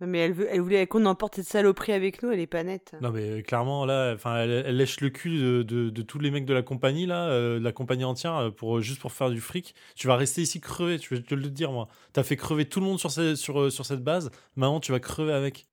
Non, 0.02 0.08
mais 0.08 0.20
elle, 0.20 0.34
veut, 0.34 0.48
elle 0.52 0.60
voulait 0.60 0.88
qu'on 0.88 1.06
emporte 1.06 1.36
cette 1.36 1.48
saloperie 1.48 1.94
avec 1.94 2.22
nous, 2.22 2.30
elle 2.30 2.40
est 2.42 2.48
pas 2.48 2.64
nette. 2.64 2.96
Non 3.02 3.12
mais 3.12 3.30
euh, 3.30 3.42
clairement 3.42 3.86
là, 3.86 4.14
enfin, 4.14 4.38
elle, 4.38 4.52
elle 4.52 4.76
lèche 4.76 5.00
le 5.00 5.10
cul 5.10 5.38
de, 5.38 5.64
de- 5.64 5.90
de 5.90 6.02
tous 6.02 6.20
les 6.20 6.32
mecs 6.32 6.46
de 6.46 6.54
la 6.54 6.62
compagnie 6.64 7.06
là, 7.06 7.28
euh, 7.30 7.60
de 7.60 7.64
la 7.64 7.72
compagnie 7.72 8.04
entière, 8.04 8.36
euh, 8.36 8.52
pour 8.52 8.82
juste 8.82 9.00
pour 9.00 9.14
faire 9.14 9.30
du 9.30 9.40
fric. 9.40 9.74
Tu 9.96 10.08
vas 10.08 10.18
rester 10.18 10.42
ici 10.42 10.60
crever, 10.60 11.00
tu 11.00 11.16
veux 11.16 11.24
te 11.24 11.34
le 11.34 11.50
dire 11.50 11.72
moi. 11.72 11.88
T'as 12.14 12.24
fait 12.24 12.36
crever 12.36 12.68
tout 12.68 12.80
le 12.82 12.86
monde 12.86 13.00
sur, 13.00 13.10
ces- 13.12 13.36
sur, 13.38 13.72
sur 13.72 13.86
cette 13.86 14.04
base, 14.04 14.32
maintenant 14.56 14.80
tu 14.82 14.92
vas 14.92 15.00
crever 15.00 15.32
avec. 15.34 15.66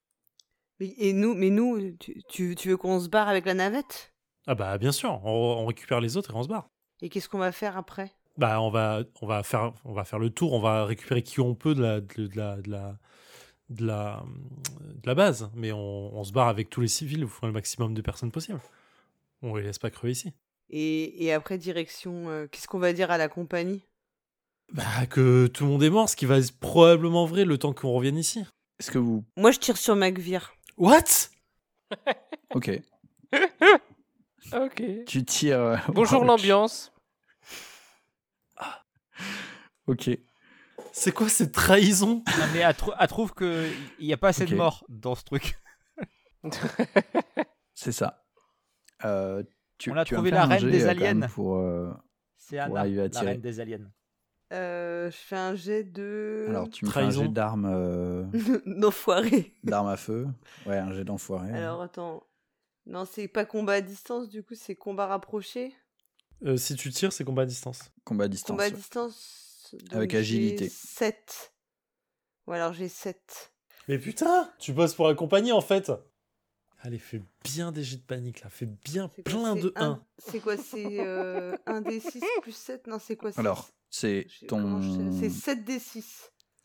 Mais, 0.78 0.94
et 0.98 1.12
nous, 1.12 1.34
mais 1.34 1.50
nous 1.50 1.96
tu, 1.98 2.22
tu, 2.28 2.54
tu 2.54 2.68
veux 2.68 2.76
qu'on 2.76 3.00
se 3.00 3.08
barre 3.08 3.28
avec 3.28 3.44
la 3.44 3.54
navette? 3.54 4.12
Ah 4.46 4.54
bah 4.54 4.78
bien 4.78 4.92
sûr, 4.92 5.20
on, 5.24 5.30
on 5.30 5.66
récupère 5.66 6.00
les 6.00 6.16
autres 6.16 6.30
et 6.32 6.34
on 6.36 6.42
se 6.44 6.48
barre. 6.48 6.68
Et 7.00 7.08
qu'est-ce 7.08 7.28
qu'on 7.28 7.38
va 7.38 7.50
faire 7.52 7.76
après? 7.76 8.12
Bah 8.39 8.61
on 8.62 8.70
va, 8.70 9.03
on 9.20 9.26
va 9.26 9.43
faire, 9.43 9.72
on 9.85 9.93
va 9.93 10.05
faire 10.05 10.18
le 10.18 10.30
tour, 10.30 10.53
on 10.55 10.61
va 10.61 10.85
récupérer 10.87 11.22
qui 11.22 11.41
on 11.41 11.55
peut 11.55 11.74
de 11.74 11.83
la, 11.83 12.01
de, 12.01 12.26
de 12.26 12.37
la, 12.37 12.57
de 12.57 12.70
la, 12.70 12.99
de 13.68 13.87
la, 13.87 14.22
de 14.95 15.07
la 15.07 15.14
base, 15.14 15.51
mais 15.55 15.70
on, 15.72 16.14
on 16.16 16.24
se 16.24 16.33
barre 16.33 16.49
avec 16.49 16.70
tous 16.70 16.80
les 16.80 16.89
civils, 16.89 17.24
vous 17.24 17.30
ferez 17.30 17.49
le 17.49 17.53
maximum 17.53 17.93
de 17.95 18.01
personnes 18.01 18.30
possible. 18.33 18.61
On 19.43 19.55
les 19.57 19.62
laisse 19.64 19.78
pas 19.78 19.91
crever 19.91 20.12
ici. 20.12 20.33
et, 20.70 21.24
et 21.24 21.33
après, 21.33 21.59
direction, 21.59 22.28
euh, 22.30 22.47
qu'est-ce 22.47 22.68
qu'on 22.68 22.78
va 22.78 22.93
dire 22.93 23.11
à 23.11 23.18
la 23.18 23.28
compagnie? 23.28 23.83
Bah 24.72 25.05
que 25.11 25.49
tout 25.49 25.64
le 25.64 25.70
monde 25.70 25.83
est 25.83 25.91
mort, 25.91 26.09
ce 26.09 26.16
qui 26.16 26.24
va 26.24 26.39
être 26.39 26.59
probablement 26.59 27.26
vrai 27.26 27.45
le 27.45 27.59
temps 27.59 27.74
qu'on 27.74 27.93
revienne 27.93 28.16
ici. 28.16 28.43
Est-ce 28.80 28.91
que 28.91 28.99
vous... 28.99 29.24
Moi, 29.37 29.51
je 29.51 29.59
tire 29.59 29.76
sur 29.76 29.95
McVeer. 29.95 30.55
What? 30.78 31.28
Ok, 32.55 32.70
Ok. 34.55 34.83
tu 35.07 35.24
tires... 35.24 35.61
euh, 35.61 35.76
Bonjour 35.89 36.24
l'ambiance. 36.24 36.93
Ok, 39.86 40.10
C'est 40.92 41.12
quoi 41.12 41.28
cette 41.28 41.52
trahison? 41.52 42.22
Non, 42.38 42.44
mais 42.52 42.60
elle, 42.60 42.74
trou- 42.74 42.92
elle 42.98 43.08
trouve 43.08 43.32
qu'il 43.34 43.72
n'y 44.00 44.12
a 44.12 44.16
pas 44.16 44.28
assez 44.28 44.44
Ok. 44.44 44.50
de 44.50 44.54
morts 44.56 44.84
dans 44.88 45.14
ce 45.14 45.24
truc. 45.24 45.58
c'est 47.74 47.92
ça. 47.92 48.24
Euh, 49.04 49.42
tu, 49.78 49.90
On 49.90 49.96
a 49.96 50.04
tu 50.04 50.14
vas 50.14 50.20
me 50.20 50.28
trouvé 50.28 50.30
faire 50.30 50.38
la 50.40 50.44
un 50.44 50.48
reine 50.48 50.60
jet, 50.60 50.70
des 50.70 50.84
euh, 50.84 50.94
quand 50.94 51.00
même 51.00 51.16
aliens. 51.22 51.28
Pour, 51.28 51.56
euh, 51.56 51.92
C'est 52.36 52.56
Pour 52.58 52.64
Anna, 52.66 52.80
arriver 52.80 53.00
à 53.00 53.04
la 53.04 53.10
tirer. 53.10 53.26
reine 53.26 53.40
des 53.40 53.60
aliens. 53.60 53.90
Euh, 54.52 55.10
je 55.10 55.16
fais 55.16 55.36
un 55.36 55.54
jet 55.54 55.82
de. 55.82 56.46
Alors, 56.50 56.68
tu 56.68 56.84
me 56.84 56.90
Trahison. 56.90 57.10
fais 57.10 57.24
un 57.24 57.26
jet 57.28 57.32
d'armes 57.32 57.64
euh, 57.72 58.24
D'enfoiré. 58.66 59.54
d'armes 59.64 59.88
à 59.88 59.96
feu. 59.96 60.26
Ouais, 60.66 60.76
un 60.78 60.92
jet 60.92 61.04
d'enfoiré. 61.04 61.50
Alors, 61.52 61.82
attends. 61.82 62.22
Non, 62.86 63.04
c'est 63.04 63.28
pas 63.28 63.44
combat 63.44 63.74
à 63.74 63.80
distance, 63.80 64.28
du 64.28 64.42
coup, 64.42 64.54
c'est 64.54 64.74
combat 64.74 65.06
rapproché. 65.06 65.72
Euh, 66.45 66.57
Si 66.57 66.74
tu 66.76 66.90
tires, 66.90 67.12
c'est 67.12 67.24
combat 67.24 67.43
à 67.43 67.47
distance. 67.47 67.80
Combat 68.05 68.24
à 68.24 68.28
distance. 68.28 68.51
Combat 68.51 68.64
à 68.64 68.68
ouais. 68.68 68.72
distance. 68.72 69.74
Avec 69.90 70.14
agilité. 70.14 70.68
7. 70.68 71.53
Ou 72.47 72.53
alors 72.53 72.72
j'ai 72.72 72.88
7. 72.88 73.53
Mais 73.88 73.99
putain, 73.99 74.53
tu 74.59 74.72
bosses 74.72 74.95
pour 74.95 75.09
la 75.09 75.14
compagnie 75.14 75.53
en 75.53 75.61
fait. 75.61 75.90
Allez, 76.80 76.99
fais 76.99 77.22
bien 77.45 77.70
des 77.72 77.84
jets 77.84 77.97
de 77.99 78.03
panique 78.03 78.43
là, 78.43 78.51
fais 78.51 78.66
bien 78.66 79.09
quoi, 79.09 79.22
plein 79.24 79.55
c'est 79.55 79.62
de 79.62 79.72
un- 79.76 79.90
1. 79.93 80.07
C'est 80.18 80.40
quoi 80.40 80.57
C'est 80.57 81.01
euh, 81.01 81.57
1d6 81.66 82.20
plus 82.43 82.55
7 82.57 82.86
Non, 82.88 82.99
c'est 82.99 83.16
quoi 83.16 83.30
c'est- 83.32 83.38
Alors, 83.38 83.70
c'est 83.88 84.26
ton... 84.49 84.82
C'est 85.20 85.28
7d6. 85.28 86.05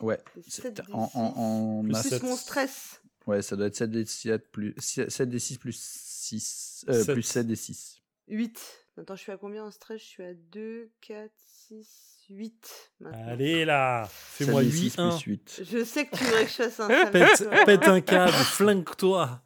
Ouais, 0.00 0.18
C'est 0.34 0.50
c'est- 0.50 0.62
7 0.62 0.80
en, 0.92 1.08
en, 1.14 1.20
en 1.20 1.82
Plus 1.84 2.22
mon 2.22 2.36
stress. 2.36 3.00
Ouais, 3.28 3.42
ça 3.42 3.54
doit 3.56 3.66
être 3.68 3.76
7 3.76 3.90
des 3.90 4.04
7 4.06 4.50
plus 4.50 4.74
7 4.78 5.28
des 5.28 5.38
6 5.38 5.58
plus 5.58 5.78
6 5.80 6.84
euh, 6.88 7.04
Sept. 7.04 7.14
plus 7.14 7.22
7 7.22 7.46
des 7.46 7.56
6. 7.56 8.02
8. 8.28 8.60
Attends, 9.00 9.16
je 9.16 9.20
suis 9.22 9.32
à 9.32 9.36
combien 9.36 9.64
en 9.64 9.70
stress? 9.70 10.00
Je 10.00 10.06
suis 10.06 10.24
à 10.24 10.34
2, 10.34 10.90
4, 11.02 11.30
6, 11.68 12.24
8. 12.30 12.90
maintenant. 13.00 13.28
Allez 13.28 13.64
là, 13.64 14.06
fais-moi 14.10 14.62
7 14.62 14.70
des 14.70 14.76
6 14.76 14.82
8 14.84 14.98
1. 14.98 15.08
plus 15.10 15.20
8. 15.24 15.60
Je 15.70 15.84
sais 15.84 16.06
que 16.06 16.16
tu 16.16 16.24
voudrais 16.24 16.44
que 16.44 16.50
je 16.50 16.54
fasse 16.56 16.80
un 16.80 16.88
Pète, 17.12 17.48
pète 17.64 17.88
un 17.88 18.00
câble, 18.00 18.32
flingue-toi. 18.32 19.40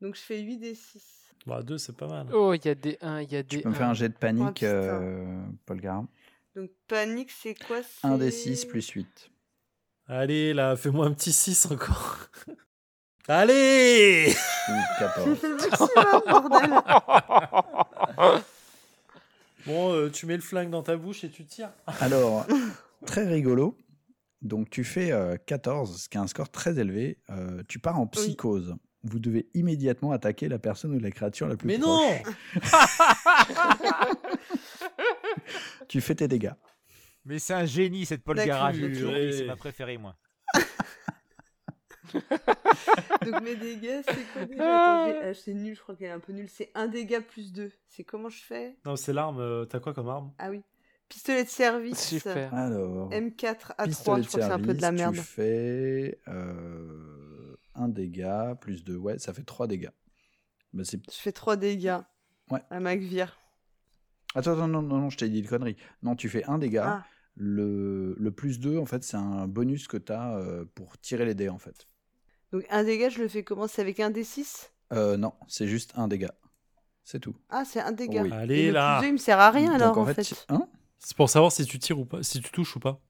Donc 0.00 0.16
je 0.16 0.20
fais 0.20 0.40
8 0.40 0.58
d 0.58 0.74
6. 0.74 1.02
Bah 1.46 1.62
2 1.62 1.76
c'est 1.76 1.94
pas 1.96 2.06
mal. 2.06 2.26
Oh, 2.32 2.54
il 2.54 2.64
y 2.64 2.68
a 2.68 2.74
des 2.74 2.96
1, 3.02 3.20
il 3.22 3.32
y 3.32 3.36
a 3.36 3.42
Tu 3.44 3.56
des 3.56 3.62
peux 3.62 3.68
me 3.68 3.74
faire 3.74 3.88
un 3.88 3.90
1. 3.90 3.94
jet 3.94 4.08
de 4.08 4.14
panique, 4.14 4.54
putain. 4.54 4.66
euh, 4.66 5.42
Paul 5.66 5.80
Garin 5.80 6.08
Donc 6.56 6.70
panique, 6.88 7.30
c'est 7.30 7.54
quoi? 7.54 7.80
1 8.02 8.16
des 8.16 8.30
c'est- 8.30 8.54
6 8.54 8.64
plus 8.64 8.88
8. 8.88 9.30
Allez 10.06 10.54
là, 10.54 10.76
fais-moi 10.76 11.06
un 11.06 11.12
petit 11.12 11.32
6 11.32 11.66
encore. 11.70 12.18
Allez 13.28 14.30
J'ai 14.30 14.72
14. 14.98 15.38
fait 15.38 15.48
le 15.48 15.56
maximum, 15.56 16.22
bordel 16.26 16.70
Bon, 19.66 19.92
euh, 19.92 20.10
tu 20.10 20.26
mets 20.26 20.36
le 20.36 20.42
flingue 20.42 20.70
dans 20.70 20.82
ta 20.82 20.96
bouche 20.96 21.24
et 21.24 21.30
tu 21.30 21.44
tires. 21.44 21.72
Alors, 22.00 22.46
très 23.06 23.26
rigolo. 23.26 23.78
Donc, 24.42 24.68
tu 24.68 24.84
fais 24.84 25.10
euh, 25.10 25.36
14, 25.46 26.02
ce 26.02 26.08
qui 26.08 26.18
est 26.18 26.20
un 26.20 26.26
score 26.26 26.50
très 26.50 26.78
élevé. 26.78 27.18
Euh, 27.30 27.62
tu 27.66 27.78
pars 27.78 27.98
en 27.98 28.06
psychose. 28.06 28.74
Vous 29.02 29.18
devez 29.18 29.48
immédiatement 29.54 30.12
attaquer 30.12 30.48
la 30.48 30.58
personne 30.58 30.94
ou 30.94 30.98
la 30.98 31.10
créature 31.10 31.46
la 31.46 31.56
plus 31.56 31.66
Mais 31.66 31.78
proche. 31.78 32.22
non 32.54 32.60
Tu 35.88 36.00
fais 36.00 36.14
tes 36.14 36.28
dégâts. 36.28 36.52
Mais 37.24 37.38
c'est 37.38 37.54
un 37.54 37.64
génie 37.64 38.06
cette 38.06 38.22
Paul 38.22 38.36
Garage. 38.36 38.76
C'est 38.76 39.46
ma 39.46 39.56
préférée 39.56 39.98
moi. 39.98 40.16
Donc 43.24 43.42
mes 43.42 43.56
dégâts, 43.56 44.00
c'est 44.06 44.32
quoi 44.32 44.44
déjà? 44.44 45.02
Attends, 45.04 45.12
j'ai- 45.20 45.28
ah, 45.28 45.34
C'est 45.34 45.54
nul, 45.54 45.74
je 45.74 45.80
crois 45.80 45.94
qu'elle 45.96 46.08
est 46.08 46.12
un 46.12 46.20
peu 46.20 46.32
nulle. 46.32 46.48
C'est 46.48 46.70
1 46.74 46.88
dégât 46.88 47.20
plus 47.20 47.52
2. 47.52 47.70
C'est 47.88 48.04
comment 48.04 48.28
je 48.28 48.42
fais? 48.42 48.76
Non, 48.84 48.96
c'est 48.96 49.12
l'arme, 49.12 49.40
euh, 49.40 49.64
t'as 49.64 49.80
quoi 49.80 49.94
comme 49.94 50.08
arme? 50.08 50.32
Ah 50.38 50.50
oui. 50.50 50.62
Pistolet 51.08 51.44
de 51.44 51.48
service. 51.48 52.00
Super. 52.08 52.52
Alors, 52.54 53.10
M4 53.10 53.72
à 53.78 53.86
3, 53.86 53.86
pistolet 53.86 54.22
je 54.22 54.28
crois 54.28 54.40
que 54.40 54.46
c'est 54.46 54.52
un 54.52 54.58
peu 54.58 54.74
de 54.74 54.80
la 54.80 54.88
service, 54.88 55.00
merde. 55.00 55.14
Tu 55.16 55.20
fais 55.22 56.20
euh, 56.28 57.56
un 57.74 57.88
dégât 57.88 58.54
plus 58.60 58.84
2. 58.84 58.96
Ouais, 58.96 59.18
ça 59.18 59.32
fait 59.32 59.42
3 59.44 59.66
dégâts. 59.66 59.90
Bah, 60.72 60.82
c'est... 60.84 60.98
Je 61.10 61.16
fais 61.16 61.32
3 61.32 61.56
dégâts. 61.56 61.98
Ouais. 62.50 62.60
À 62.70 62.80
McVeer. 62.80 63.38
Attends, 64.34 64.52
attends, 64.52 64.66
non, 64.68 64.82
non, 64.82 64.98
non, 64.98 65.10
je 65.10 65.16
t'ai 65.18 65.28
dit 65.28 65.40
une 65.40 65.46
connerie. 65.46 65.76
Non, 66.02 66.16
tu 66.16 66.28
fais 66.28 66.44
un 66.46 66.58
dégât. 66.58 66.84
Ah. 67.02 67.06
Le, 67.36 68.14
le 68.18 68.30
plus 68.30 68.58
2, 68.60 68.78
en 68.78 68.86
fait, 68.86 69.02
c'est 69.04 69.16
un 69.16 69.46
bonus 69.46 69.86
que 69.88 69.96
tu 69.96 70.12
as 70.12 70.40
pour 70.74 70.98
tirer 70.98 71.24
les 71.24 71.34
dés, 71.34 71.48
en 71.48 71.58
fait. 71.58 71.86
Donc 72.54 72.64
un 72.70 72.84
dégât, 72.84 73.08
je 73.08 73.18
le 73.20 73.26
fais 73.26 73.42
comment? 73.42 73.66
C'est 73.66 73.82
avec 73.82 73.98
un 73.98 74.10
D6 74.10 74.70
Euh, 74.92 75.16
non, 75.16 75.32
c'est 75.48 75.66
juste 75.66 75.92
un 75.96 76.06
dégât. 76.06 76.32
C'est 77.02 77.18
tout. 77.18 77.34
Ah, 77.50 77.64
c'est 77.64 77.80
un 77.80 77.90
dégât. 77.90 78.22
Oui. 78.22 78.30
Allez, 78.32 78.60
Et 78.60 78.66
le 78.68 78.72
là. 78.74 78.98
plus 78.98 79.06
2, 79.06 79.08
il 79.08 79.12
me 79.14 79.18
sert 79.18 79.40
à 79.40 79.50
rien 79.50 79.72
Donc, 79.72 79.82
alors 79.82 79.98
en 79.98 80.02
en 80.02 80.06
fait. 80.06 80.22
fait, 80.22 80.46
hein? 80.50 80.68
C'est 81.00 81.16
pour 81.16 81.28
savoir 81.28 81.50
si 81.50 81.66
tu 81.66 81.80
tires 81.80 81.98
ou 81.98 82.04
pas, 82.04 82.22
si 82.22 82.40
tu 82.40 82.48
touches 82.52 82.76
ou 82.76 82.80
pas. 82.80 83.00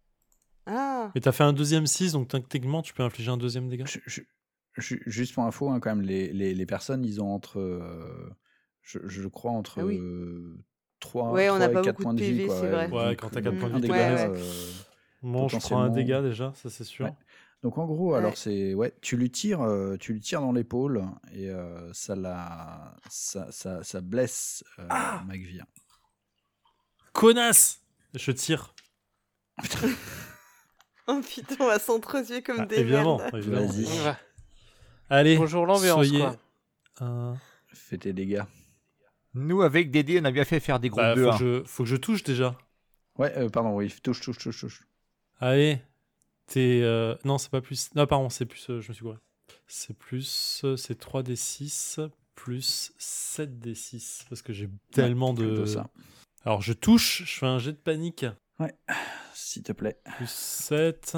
Ah, 0.64 1.10
Mais 1.14 1.20
t'as 1.20 1.32
fait 1.32 1.44
un 1.44 1.52
deuxième 1.52 1.86
6, 1.86 2.12
donc 2.12 2.28
techniquement 2.28 2.80
tu 2.80 2.94
peux 2.94 3.02
infliger 3.02 3.30
un 3.30 3.36
deuxième 3.36 3.68
dégât. 3.68 3.84
Je- 3.84 3.98
je- 4.06 4.22
je- 4.78 4.96
juste 5.06 5.34
pour 5.34 5.44
info, 5.44 5.68
hein, 5.68 5.78
quand 5.78 5.94
même, 5.94 6.00
les, 6.06 6.32
les, 6.32 6.54
les 6.54 6.66
personnes, 6.66 7.04
ils 7.04 7.20
ont 7.20 7.28
entre, 7.34 7.60
euh, 7.60 8.30
je, 8.80 8.98
je 9.06 9.28
crois, 9.28 9.52
entre 9.52 9.80
Ah 9.80 9.84
oui. 9.84 9.98
euh, 9.98 10.56
3, 11.00 11.30
Ouais, 11.32 11.50
on 11.50 11.58
n'a 11.58 11.68
3 11.68 11.74
pas 11.74 11.80
et 11.80 11.84
4 11.84 11.96
beaucoup 11.96 12.02
points 12.04 12.14
de 12.14 12.20
de 12.20 12.24
vie. 12.24 12.46
Quoi, 12.46 12.54
vrai. 12.56 12.88
Ouais, 12.88 13.10
donc, 13.10 13.20
quand 13.20 13.28
t'as 13.28 13.42
quatre 13.42 13.56
euh, 13.56 13.60
points 13.60 13.68
de 13.68 13.74
vie, 13.74 13.80
dégât, 13.82 14.14
ouais. 14.14 14.30
euh, 14.30 14.70
Bon, 15.22 15.48
je 15.48 15.56
prends 15.58 15.80
un 15.80 15.90
dégât 15.90 16.22
déjà, 16.22 16.52
ça 16.54 16.70
c'est 16.70 16.84
sûr. 16.84 17.14
Donc 17.64 17.78
en 17.78 17.86
gros, 17.86 18.12
alors 18.14 18.36
c'est 18.36 18.74
ouais, 18.74 18.94
tu 19.00 19.16
lui 19.16 19.30
tires, 19.30 19.62
euh, 19.62 19.96
tu 19.96 20.12
lui 20.12 20.20
tires 20.20 20.42
dans 20.42 20.52
l'épaule 20.52 21.02
et 21.32 21.48
euh, 21.48 21.90
ça 21.94 22.14
la, 22.14 22.94
ça, 23.08 23.50
ça, 23.50 23.82
ça 23.82 24.00
blesse 24.02 24.62
euh, 24.78 24.86
Ah. 24.90 25.24
Connasse 27.14 27.80
Je 28.14 28.30
tire. 28.32 28.74
Oh 31.06 31.20
putain, 31.22 31.56
on 31.60 31.66
va 31.66 31.78
s'entretuer 31.78 32.42
comme 32.42 32.60
Ah, 32.60 32.66
des 32.66 32.76
évidemment, 32.80 33.18
merdes. 33.18 33.36
évidemment. 33.36 33.66
Vas-y. 33.66 33.84
Ouais. 34.06 34.14
Allez, 35.10 35.36
Bonjour 35.36 35.66
l'ambiance, 35.66 36.06
soyez... 36.06 36.18
quoi. 36.20 36.36
un- 37.00 37.36
Fais 37.74 37.98
tes 37.98 38.12
dégâts. 38.14 38.42
Nous, 39.34 39.60
avec 39.62 39.90
Dédé, 39.90 40.18
on 40.20 40.24
a 40.24 40.30
bien 40.30 40.44
fait 40.46 40.60
faire 40.60 40.80
des 40.80 40.88
groupes 40.88 41.02
Bah, 41.02 41.14
de 41.14 41.22
faut, 41.24 41.28
1. 41.30 41.32
que 41.32 41.44
je... 41.44 41.62
faut 41.66 41.82
que 41.82 41.88
je 41.90 41.96
touche 41.96 42.22
déjà. 42.22 42.56
Ouais, 43.18 43.36
euh, 43.36 43.50
pardon, 43.50 43.74
oui, 43.74 43.94
touche, 44.02 44.20
touche, 44.22 44.38
touche, 44.38 44.60
touche. 44.60 44.82
Allez, 45.40 45.82
t'es... 46.46 46.80
euh, 46.82 47.14
Non, 47.24 47.38
c'est 47.38 47.50
pas 47.50 47.60
plus... 47.60 47.90
Non, 47.94 48.06
pardon, 48.06 48.28
c'est 48.28 48.46
plus... 48.46 48.68
euh, 48.70 48.80
Je 48.80 48.88
me 48.88 48.94
suis 48.94 49.02
gouré. 49.02 49.18
C'est 49.66 49.96
plus... 49.96 50.60
euh, 50.64 50.76
C'est 50.76 51.00
3d6 51.00 52.08
plus 52.34 52.92
7d6. 52.98 54.24
Parce 54.28 54.42
que 54.42 54.52
j'ai 54.52 54.68
tellement 54.92 55.34
de... 55.34 55.46
Plutôt 55.46 55.66
ça. 55.66 55.88
Alors, 56.44 56.60
je 56.62 56.72
touche, 56.72 57.22
je 57.24 57.38
fais 57.38 57.46
un 57.46 57.58
jet 57.58 57.72
de 57.72 57.76
panique. 57.78 58.26
S'il 59.34 59.62
te 59.62 59.72
plaît. 59.72 59.98
Plus 60.16 60.30
7. 60.30 61.16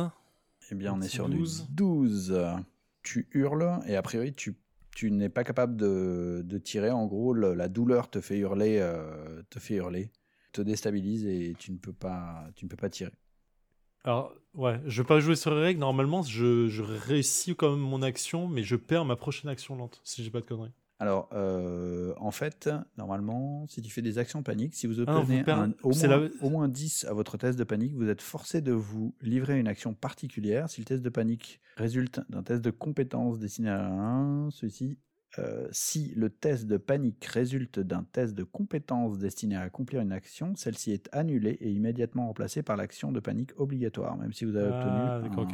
Eh 0.70 0.74
bien, 0.74 0.94
on 0.94 1.00
est 1.00 1.08
sur 1.08 1.28
12. 1.28 1.66
du 1.68 1.74
12. 1.74 2.40
Tu 3.02 3.28
hurles 3.32 3.80
et 3.86 3.96
a 3.96 4.02
priori, 4.02 4.32
tu, 4.34 4.56
tu 4.94 5.10
n'es 5.12 5.28
pas 5.28 5.44
capable 5.44 5.76
de, 5.76 6.42
de 6.44 6.58
tirer. 6.58 6.90
En 6.90 7.06
gros, 7.06 7.32
le- 7.32 7.54
la 7.54 7.68
douleur 7.68 8.10
te 8.10 8.20
fait 8.20 8.38
hurler, 8.38 8.78
euh, 8.80 9.42
te 9.48 9.58
fait 9.60 9.74
hurler, 9.76 10.10
te 10.52 10.60
déstabilise 10.60 11.24
et 11.26 11.54
tu 11.58 11.70
ne 11.72 11.78
peux 11.78 11.92
pas, 11.92 12.48
tu 12.56 12.64
ne 12.64 12.70
peux 12.70 12.76
pas 12.76 12.90
tirer. 12.90 13.12
Alors, 14.06 14.32
ouais, 14.54 14.80
je 14.86 15.02
vais 15.02 15.06
pas 15.06 15.18
jouer 15.18 15.34
sur 15.34 15.52
les 15.54 15.60
règles. 15.60 15.80
Normalement, 15.80 16.22
je, 16.22 16.68
je 16.68 16.82
réussis 16.82 17.56
quand 17.56 17.72
même 17.72 17.80
mon 17.80 18.02
action, 18.02 18.46
mais 18.46 18.62
je 18.62 18.76
perds 18.76 19.04
ma 19.04 19.16
prochaine 19.16 19.50
action 19.50 19.74
lente, 19.74 20.00
si 20.04 20.22
j'ai 20.22 20.30
pas 20.30 20.40
de 20.40 20.46
conneries. 20.46 20.70
Alors, 20.98 21.28
euh, 21.32 22.14
en 22.16 22.30
fait, 22.30 22.70
normalement, 22.96 23.66
si 23.68 23.82
tu 23.82 23.90
fais 23.90 24.00
des 24.00 24.16
actions 24.18 24.42
paniques, 24.44 24.74
si 24.76 24.86
vous 24.86 25.00
Ah 25.06 25.12
vous 25.12 25.18
obtenez 25.18 25.42
un- 25.50 25.72
au, 25.82 25.90
moins, 25.92 26.06
la- 26.08 26.28
au 26.40 26.50
moins 26.50 26.68
10 26.68 27.04
à 27.04 27.12
votre 27.12 27.36
test 27.36 27.58
de 27.58 27.64
panique, 27.64 27.94
vous 27.94 28.08
êtes 28.08 28.22
forcé 28.22 28.62
de 28.62 28.72
vous 28.72 29.12
livrer 29.20 29.54
à 29.54 29.56
une 29.56 29.68
action 29.68 29.92
particulière. 29.92 30.70
Si 30.70 30.80
le 30.80 30.84
test 30.86 31.02
de 31.02 31.10
panique 31.10 31.60
résulte 31.76 32.20
d'un 32.30 32.42
test 32.42 32.62
de 32.62 32.70
compétence 32.70 33.38
destiné 33.38 33.68
à 33.70 33.84
un, 33.86 34.50
celui-ci, 34.50 34.98
euh, 35.38 35.68
si 35.72 36.12
le 36.14 36.30
test 36.30 36.66
de 36.66 36.76
panique 36.76 37.24
résulte 37.24 37.78
d'un 37.80 38.04
test 38.04 38.34
de 38.34 38.44
compétence 38.44 39.18
destiné 39.18 39.56
à 39.56 39.62
accomplir 39.62 40.00
une 40.00 40.12
action, 40.12 40.54
celle-ci 40.56 40.92
est 40.92 41.08
annulée 41.12 41.56
et 41.60 41.70
immédiatement 41.70 42.26
remplacée 42.26 42.62
par 42.62 42.76
l'action 42.76 43.12
de 43.12 43.20
panique 43.20 43.52
obligatoire, 43.58 44.16
même 44.16 44.32
si 44.32 44.44
vous 44.44 44.56
avez 44.56 44.68
Ah, 44.68 44.70
obtenu 44.70 45.00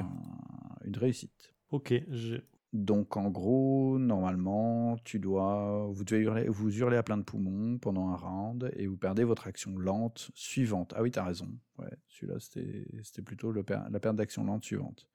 un- 0.02 0.86
une 0.86 0.96
réussite. 0.96 1.54
Ok, 1.70 1.94
j'ai... 2.10 2.42
Donc 2.72 3.18
en 3.18 3.28
gros, 3.30 3.98
normalement, 3.98 4.96
tu 5.04 5.18
dois 5.18 5.86
vous 5.92 6.04
devez 6.04 6.22
hurler, 6.22 6.48
vous 6.48 6.74
hurlez 6.78 6.96
à 6.96 7.02
plein 7.02 7.18
de 7.18 7.22
poumons 7.22 7.78
pendant 7.78 8.08
un 8.08 8.16
round 8.16 8.70
et 8.76 8.86
vous 8.86 8.96
perdez 8.96 9.24
votre 9.24 9.46
action 9.46 9.76
lente 9.76 10.30
suivante. 10.34 10.94
Ah 10.96 11.02
oui, 11.02 11.10
t'as 11.10 11.22
raison. 11.22 11.48
Ouais, 11.78 11.90
celui-là 12.08 12.38
c'était 12.40 13.22
plutôt 13.22 13.52
le 13.52 13.62
per- 13.62 13.80
la 13.90 14.00
perte 14.00 14.16
d'action 14.16 14.44
lente 14.44 14.64
suivante. 14.64 15.06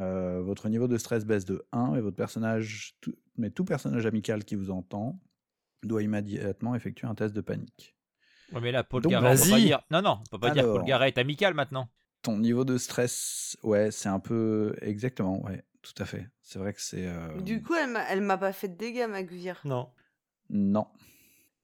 Euh, 0.00 0.42
votre 0.42 0.68
niveau 0.68 0.88
de 0.88 0.98
stress 0.98 1.24
baisse 1.24 1.44
de 1.44 1.64
1 1.72 1.94
et 1.94 2.00
votre 2.00 2.16
personnage, 2.16 2.98
mais 3.38 3.50
tout 3.50 3.64
personnage 3.64 4.06
amical 4.06 4.44
qui 4.44 4.54
vous 4.54 4.70
entend 4.70 5.18
doit 5.82 6.02
immédiatement 6.02 6.74
effectuer 6.74 7.06
un 7.06 7.14
test 7.14 7.34
de 7.34 7.40
panique. 7.40 7.94
Ouais, 8.52 8.60
mais 8.60 8.72
là, 8.72 8.84
Paul 8.84 9.02
Donc, 9.02 9.12
Garret, 9.12 9.30
on 9.30 9.32
peut 9.34 9.38
pas 9.38 9.46
vas-y. 9.50 9.64
dire. 9.64 9.80
Non, 9.90 10.02
non, 10.02 10.18
on 10.20 10.30
peut 10.30 10.38
pas 10.38 10.50
dire 10.50 10.62
Alors. 10.64 10.76
Paul 10.76 10.84
Garret 10.86 11.08
est 11.08 11.18
amical 11.18 11.54
maintenant. 11.54 11.88
Ton 12.22 12.38
niveau 12.38 12.64
de 12.64 12.78
stress, 12.78 13.56
ouais, 13.62 13.90
c'est 13.90 14.08
un 14.08 14.18
peu 14.20 14.74
exactement, 14.80 15.42
ouais, 15.44 15.64
tout 15.82 15.94
à 15.98 16.04
fait. 16.04 16.28
C'est 16.42 16.58
vrai 16.58 16.72
que 16.72 16.80
c'est 16.80 17.06
euh, 17.06 17.40
Du 17.40 17.62
coup, 17.62 17.74
elle 17.74 17.90
m'a, 17.90 18.16
m'a 18.16 18.38
pas 18.38 18.52
fait 18.52 18.68
de 18.68 18.74
dégâts, 18.76 19.06
Magvir. 19.08 19.60
Non. 19.64 19.90
non. 20.50 20.86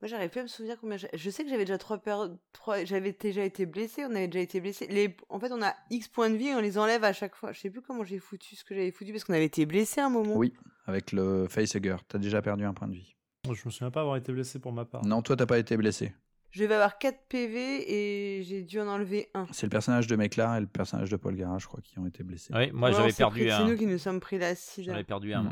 Moi, 0.02 0.08
j'arrive 0.08 0.30
plus 0.30 0.40
à 0.40 0.42
me 0.42 0.48
souvenir 0.48 0.76
combien. 0.80 0.96
j'ai- 0.96 1.08
Je 1.14 1.30
sais 1.30 1.44
que 1.44 1.48
j'avais 1.48 1.64
déjà 1.64 1.78
trois, 1.78 1.96
trois... 2.52 2.84
j'avais 2.84 3.12
déjà 3.12 3.44
été 3.44 3.66
blessé. 3.66 4.04
On 4.04 4.10
avait 4.10 4.26
déjà 4.26 4.40
été 4.40 4.60
blessé. 4.60 4.86
Les... 4.88 5.16
En 5.28 5.38
fait, 5.38 5.52
on 5.52 5.62
a 5.62 5.74
X 5.90 6.08
points 6.08 6.28
de 6.28 6.34
vie 6.36 6.48
et 6.48 6.54
on 6.56 6.60
les 6.60 6.76
enlève 6.76 7.04
à 7.04 7.12
chaque 7.12 7.36
fois. 7.36 7.52
Je 7.52 7.60
sais 7.60 7.70
plus 7.70 7.82
comment 7.82 8.02
j'ai 8.02 8.18
foutu 8.18 8.56
ce 8.56 8.64
que 8.64 8.74
j'avais 8.74 8.90
foutu 8.90 9.12
parce 9.12 9.22
qu'on 9.22 9.32
avait 9.34 9.44
été 9.44 9.64
blessé 9.64 10.00
à 10.00 10.06
un 10.06 10.10
moment. 10.10 10.34
Oui, 10.36 10.52
avec 10.86 11.12
le 11.12 11.46
facehugger, 11.48 11.96
t'as 12.08 12.18
déjà 12.18 12.42
perdu 12.42 12.64
un 12.64 12.74
point 12.74 12.88
de 12.88 12.94
vie. 12.94 13.14
Je 13.44 13.50
me 13.64 13.70
souviens 13.70 13.90
pas 13.92 14.00
avoir 14.00 14.16
été 14.16 14.32
blessé 14.32 14.58
pour 14.58 14.72
ma 14.72 14.84
part. 14.84 15.04
Non, 15.06 15.22
toi 15.22 15.36
t'as 15.36 15.46
pas 15.46 15.58
été 15.58 15.76
blessé. 15.76 16.12
Je 16.50 16.64
vais 16.64 16.74
avoir 16.74 16.98
4 16.98 17.28
PV 17.28 17.92
et 18.38 18.42
j'ai 18.42 18.62
dû 18.62 18.78
en 18.80 18.86
enlever 18.88 19.30
un. 19.34 19.46
C'est 19.52 19.66
le 19.66 19.70
personnage 19.70 20.06
de 20.08 20.16
Meklar 20.16 20.56
et 20.56 20.60
le 20.60 20.66
personnage 20.66 21.10
de 21.10 21.16
Paul 21.16 21.34
Gara, 21.34 21.58
je 21.58 21.66
crois, 21.66 21.80
qui 21.80 21.98
ont 21.98 22.06
été 22.06 22.22
blessés. 22.24 22.52
Oui, 22.54 22.70
moi 22.72 22.90
Ouais, 22.90 22.96
j'avais 22.96 23.12
perdu 23.12 23.38
pris- 23.40 23.48
C'est 23.48 23.54
un. 23.54 23.66
nous 23.68 23.76
qui 23.76 23.86
nous 23.86 23.98
sommes 23.98 24.20
pris 24.20 24.38
l'acide. 24.38 24.84
J'en 24.84 24.92
avais 24.92 25.04
perdu 25.04 25.32
un. 25.32 25.50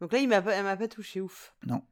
Donc 0.00 0.12
là, 0.12 0.18
il 0.18 0.28
m'a 0.28 0.42
pas... 0.42 0.52
elle 0.54 0.64
m'a 0.64 0.76
pas 0.76 0.88
touché. 0.88 1.20
Ouf. 1.20 1.54
Non. 1.66 1.82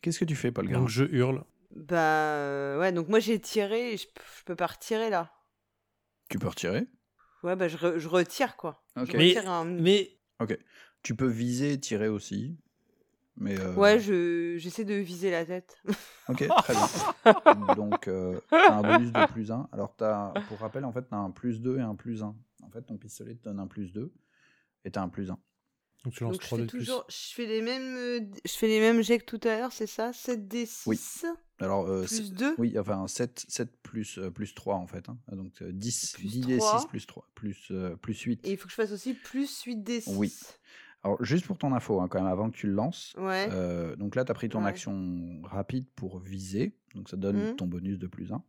Qu'est-ce 0.00 0.18
que 0.18 0.24
tu 0.24 0.36
fais, 0.36 0.50
Paul 0.52 0.66
Gara 0.68 0.80
Donc 0.80 0.88
je 0.88 1.04
hurle. 1.04 1.44
Bah 1.74 2.34
euh, 2.34 2.78
ouais, 2.80 2.92
donc 2.92 3.08
moi 3.08 3.20
j'ai 3.20 3.38
tiré 3.40 3.92
et 3.92 3.96
je, 3.96 4.06
je 4.38 4.44
peux 4.44 4.56
pas 4.56 4.66
retirer 4.66 5.08
là. 5.10 5.32
Tu 6.28 6.38
peux 6.38 6.48
retirer? 6.48 6.86
Ouais, 7.42 7.56
bah 7.56 7.68
je, 7.68 7.76
re- 7.76 7.98
je 7.98 8.08
retire 8.08 8.56
quoi. 8.56 8.82
Ok. 8.96 9.10
Je 9.12 9.16
Mais- 9.16 9.28
retire 9.28 9.50
un- 9.50 9.64
Mais 9.64 10.18
Tu 11.02 11.14
peux 11.14 11.26
viser 11.28 11.72
et 11.72 11.80
tirer 11.80 12.08
aussi. 12.08 12.58
Mais 13.36 13.58
euh, 13.58 13.74
Ouais, 13.74 13.98
je 14.00 14.56
j'essaie 14.58 14.84
de 14.84 14.94
viser 14.94 15.30
la 15.30 15.44
tête. 15.46 15.78
Ok, 16.28 16.46
très 16.46 16.74
bien. 16.74 17.74
Donc, 17.74 18.06
euh, 18.06 18.38
t'as 18.50 18.72
un 18.76 18.82
bonus 18.82 19.10
de 19.12 19.26
plus 19.32 19.50
1. 19.50 19.68
Alors, 19.72 19.96
as, 20.00 20.32
pour 20.48 20.58
rappel, 20.60 20.84
en 20.84 20.92
fait, 20.92 21.08
tu 21.08 21.12
as 21.14 21.18
un 21.18 21.30
plus 21.32 21.60
2 21.60 21.78
et 21.78 21.80
un 21.80 21.96
plus 21.96 22.22
1. 22.22 22.36
En 22.62 22.70
fait, 22.70 22.82
ton 22.82 22.96
pistolet 22.98 23.34
te 23.34 23.42
donne 23.42 23.58
un 23.58 23.66
plus 23.66 23.92
2 23.92 24.12
et 24.84 24.92
tu 24.92 24.98
as 24.98 25.02
un 25.02 25.08
plus 25.08 25.30
1. 25.30 25.38
Donc 26.04 26.14
tu 26.14 26.22
lances 26.24 26.32
Donc 26.34 26.42
je 26.42 26.46
3 26.46 26.58
fais 26.58 26.64
d 26.64 26.70
plus. 26.70 26.78
toujours 26.80 27.04
je 27.08 27.34
fais 27.34 27.46
les 27.46 27.60
mêmes 27.62 27.96
euh, 27.96 28.20
je 28.44 28.52
fais 28.52 28.68
les 28.68 28.80
mêmes 28.80 29.02
jets 29.02 29.18
que 29.18 29.24
tout 29.36 29.40
à 29.48 29.56
l'heure, 29.58 29.72
c'est 29.72 29.86
ça? 29.86 30.12
7 30.12 30.48
d 30.48 30.66
6 30.66 30.84
Oui. 30.86 30.98
Alors, 31.62 31.86
euh, 31.88 32.04
plus 32.04 32.28
c'est- 32.28 32.34
2. 32.34 32.54
Oui, 32.56 32.78
enfin 32.78 33.06
7, 33.06 33.44
7 33.46 33.70
plus, 33.82 34.16
euh, 34.18 34.30
plus 34.30 34.54
3 34.54 34.76
en 34.76 34.86
fait. 34.86 35.08
hein. 35.10 35.18
Donc 35.30 35.52
euh, 35.60 35.70
10, 35.72 36.12
Plus 36.14 36.28
10 36.28 36.40
d 36.40 36.52
6 36.54 36.58
3. 36.58 36.88
plus 36.88 37.06
3, 37.06 37.28
plus, 37.34 37.68
euh, 37.70 37.96
plus 37.96 38.18
8. 38.18 38.46
Et 38.46 38.52
il 38.52 38.56
faut 38.56 38.64
que 38.64 38.70
je 38.70 38.76
fasse 38.76 38.92
aussi 38.92 39.12
plus 39.14 39.62
8 39.64 39.76
d 39.82 40.00
6. 40.00 40.14
Oui. 40.16 40.32
Alors 41.02 41.22
juste 41.22 41.46
pour 41.46 41.58
ton 41.58 41.72
info, 41.74 42.00
hein, 42.00 42.08
quand 42.08 42.18
même, 42.18 42.30
avant 42.32 42.50
que 42.50 42.56
tu 42.56 42.66
le 42.66 42.72
lances, 42.74 43.14
Ouais. 43.18 43.48
euh, 43.52 43.94
donc 43.96 44.16
là 44.16 44.24
tu 44.24 44.30
as 44.30 44.34
pris 44.34 44.48
ton 44.48 44.62
Ouais. 44.62 44.68
action 44.70 45.40
rapide 45.44 45.86
pour 45.96 46.18
viser, 46.18 46.76
donc 46.94 47.08
ça 47.10 47.16
donne 47.18 47.48
Mhm. 47.50 47.56
ton 47.56 47.66
bonus 47.66 47.98
de 47.98 48.06
plus 48.06 48.32
1. 48.32 48.42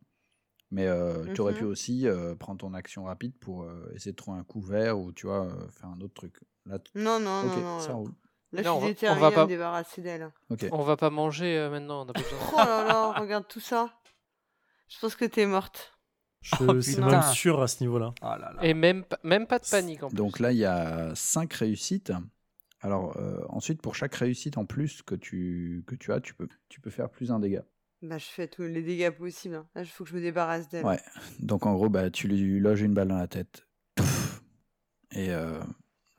Mais 0.74 0.88
tu 1.34 1.40
aurais 1.42 1.52
pu 1.54 1.64
Mhm. 1.64 1.70
aussi 1.70 2.08
euh, 2.08 2.34
prendre 2.34 2.58
ton 2.58 2.72
action 2.74 3.04
rapide 3.04 3.36
pour 3.38 3.62
euh, 3.64 3.92
essayer 3.94 4.12
de 4.12 4.16
trouver 4.16 4.38
un 4.38 4.44
couvert 4.44 4.98
ou 4.98 5.12
tu 5.12 5.26
vois, 5.26 5.44
euh, 5.46 5.68
faire 5.70 5.90
un 5.90 6.00
autre 6.00 6.14
truc. 6.14 6.40
Là, 6.66 6.78
Non 6.94 7.20
non 7.20 7.42
non 7.44 7.56
non. 7.60 7.80
ça 7.80 7.88
Là, 7.88 7.94
roule. 7.94 8.12
Là, 8.52 8.62
Non, 8.62 8.70
on 8.72 8.74
je 8.76 8.80
va- 8.80 8.86
suis 8.86 8.94
déterminée 8.94 9.18
on 9.18 9.20
va 9.20 9.26
à 9.26 9.30
pas- 9.32 9.44
me 9.44 9.48
débarrasser 9.48 10.00
d'elle. 10.02 10.30
On 10.72 10.82
va 10.82 10.96
pas 10.96 11.10
manger 11.10 11.58
euh, 11.58 11.70
maintenant, 11.70 12.06
on 12.06 12.08
a 12.08 12.12
pas 12.14 12.20
besoin. 12.22 12.38
Oh 12.54 12.56
là 12.56 12.84
là, 12.86 13.12
regarde 13.20 13.46
tout 13.48 13.60
ça. 13.60 13.90
Je 14.88 14.98
pense 14.98 15.14
que 15.14 15.24
t'es 15.26 15.46
morte. 15.46 15.92
Je- 16.42 16.56
Oh, 16.60 16.80
c'est 16.80 16.96
putain. 16.96 17.10
même 17.10 17.22
sûr 17.32 17.60
à 17.62 17.68
ce 17.68 17.82
niveau-là. 17.84 18.14
Là 18.22 18.36
là. 18.38 18.56
Et 18.64 18.74
même, 18.74 19.04
pas- 19.04 19.18
même 19.22 19.46
pas 19.46 19.58
de 19.58 19.66
panique 19.70 20.02
en 20.02 20.08
plus. 20.08 20.16
Donc 20.16 20.38
là, 20.40 20.52
il 20.52 20.58
y 20.58 20.64
a 20.64 21.14
5 21.14 21.52
réussites. 21.52 22.12
Alors 22.80 23.16
euh, 23.16 23.38
ensuite, 23.48 23.80
pour 23.80 23.94
chaque 23.94 24.14
réussite 24.14 24.58
en 24.58 24.64
plus 24.66 25.02
que 25.02 25.14
tu, 25.14 25.84
que 25.86 25.94
tu 25.94 26.12
as, 26.12 26.20
tu 26.20 26.34
peux, 26.34 26.48
tu 26.68 26.80
peux 26.80 26.90
faire 26.90 27.08
plus 27.10 27.30
un 27.30 27.38
dégât. 27.38 27.64
Bah 28.02 28.18
je 28.18 28.24
fais 28.26 28.48
tous 28.48 28.62
les 28.62 28.82
dégâts 28.82 29.10
possibles. 29.10 29.54
hein. 29.54 29.68
Là, 29.76 29.82
il 29.82 29.86
faut 29.88 30.02
que 30.04 30.10
je 30.10 30.16
me 30.16 30.20
débarrasse 30.20 30.68
d'elle. 30.68 30.84
Ouais. 30.84 31.00
Donc 31.38 31.66
en 31.66 31.74
gros, 31.74 31.88
bah, 31.88 32.10
tu 32.10 32.26
lui 32.28 32.58
loges 32.58 32.80
une 32.82 32.94
balle 32.94 33.08
dans 33.08 33.16
la 33.18 33.28
tête. 33.28 33.66
Pouf. 33.94 34.42
Et 35.12 35.30
euh, 35.30 35.60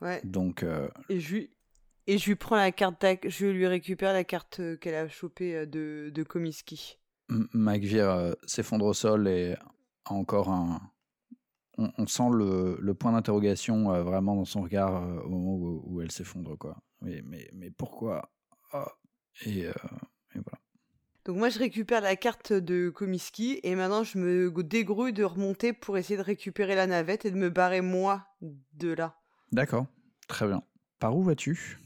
Ouais. 0.00 0.20
donc, 0.24 0.62
euh, 0.62 0.88
Et 1.08 1.20
je 1.20 1.34
lui 1.34 1.50
et 2.06 2.18
je 2.18 2.26
lui 2.26 2.36
prends 2.36 2.56
la 2.56 2.72
carte 2.72 3.04
je 3.26 3.46
lui 3.46 3.66
récupère 3.66 4.12
la 4.12 4.24
carte 4.24 4.60
euh, 4.60 4.76
qu'elle 4.76 4.94
a 4.94 5.08
chopée 5.08 5.66
de 5.66 6.10
de 6.14 6.22
Komiski. 6.22 6.98
M- 7.30 7.48
Magvir 7.52 8.08
euh, 8.10 8.32
s'effondre 8.46 8.84
au 8.86 8.94
sol 8.94 9.28
et 9.28 9.54
a 10.06 10.12
encore 10.12 10.50
un. 10.50 10.80
On, 11.76 11.90
on 11.98 12.06
sent 12.06 12.30
le, 12.32 12.76
le 12.80 12.94
point 12.94 13.12
d'interrogation 13.12 13.84
vraiment 14.04 14.36
dans 14.36 14.44
son 14.44 14.62
regard 14.62 15.02
au 15.24 15.28
moment 15.28 15.54
où, 15.56 15.82
où 15.86 16.00
elle 16.00 16.12
s'effondre, 16.12 16.56
quoi. 16.56 16.76
Mais, 17.00 17.20
mais, 17.24 17.50
mais 17.52 17.70
pourquoi? 17.70 18.30
Ah. 18.72 18.92
et, 19.44 19.62
et 19.62 19.72
voilà. 20.34 20.58
Donc 21.24 21.38
moi 21.38 21.48
je 21.48 21.58
récupère 21.58 22.02
la 22.02 22.16
carte 22.16 22.52
de 22.52 22.90
Komiski 22.90 23.58
et 23.62 23.74
maintenant 23.74 24.04
je 24.04 24.18
me 24.18 24.52
dégrouille 24.62 25.14
de 25.14 25.24
remonter 25.24 25.72
pour 25.72 25.96
essayer 25.96 26.18
de 26.18 26.22
récupérer 26.22 26.74
la 26.74 26.86
navette 26.86 27.24
et 27.24 27.30
de 27.30 27.36
me 27.36 27.48
barrer 27.48 27.80
moi 27.80 28.26
de 28.74 28.92
là. 28.92 29.16
D'accord, 29.50 29.86
très 30.28 30.46
bien. 30.46 30.62
Par 30.98 31.16
où 31.16 31.22
vas-tu? 31.22 31.78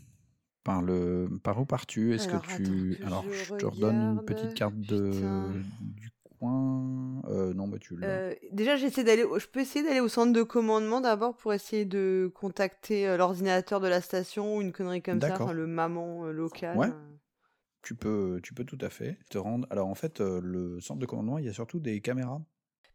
Par, 0.64 0.82
le... 0.82 1.28
par 1.42 1.60
où 1.60 1.64
pars-tu? 1.64 2.14
Est-ce 2.14 2.28
que 2.28 2.36
tu. 2.36 2.98
que 2.98 3.06
Alors, 3.06 3.24
je 3.30 3.44
je, 3.44 3.54
te 3.54 3.64
redonne 3.64 3.96
une 3.96 4.24
petite 4.24 4.54
carte 4.54 4.76
de... 4.76 5.12
Du 5.80 6.10
coin. 6.38 7.22
Euh, 7.28 7.54
non, 7.54 7.68
bah 7.68 7.78
tu 7.80 7.96
l'as. 7.96 8.06
Euh, 8.06 8.34
déjà 8.52 8.76
j'essaie 8.76 9.04
d'aller 9.04 9.24
je 9.36 9.46
peux 9.46 9.60
essayer 9.60 9.84
d'aller 9.84 10.00
au 10.00 10.08
centre 10.08 10.32
de 10.32 10.42
commandement 10.42 11.00
d'abord 11.00 11.36
pour 11.36 11.52
essayer 11.52 11.84
de 11.84 12.30
contacter 12.34 13.08
euh, 13.08 13.16
l'ordinateur 13.16 13.80
de 13.80 13.88
la 13.88 14.00
station 14.00 14.56
ou 14.56 14.60
une 14.60 14.72
connerie 14.72 15.02
comme 15.02 15.20
ça, 15.20 15.36
enfin 15.40 15.52
le 15.52 15.66
maman 15.66 16.26
local. 16.26 16.76
Ouais. 16.76 16.90
Euh. 17.78 17.86
tu 17.86 17.94
peux, 17.94 18.40
tu 18.42 18.54
peux 18.54 18.64
tout 18.64 18.78
à 18.80 18.90
fait 18.90 19.18
te 19.30 19.38
rendre. 19.38 19.66
Alors 19.70 19.88
en 19.88 19.94
fait, 19.94 20.20
euh, 20.20 20.40
le 20.42 20.80
centre 20.80 21.00
de 21.00 21.06
commandement, 21.06 21.38
il 21.38 21.44
y 21.44 21.48
a 21.48 21.52
surtout 21.52 21.80
des 21.80 22.00
caméras. 22.00 22.42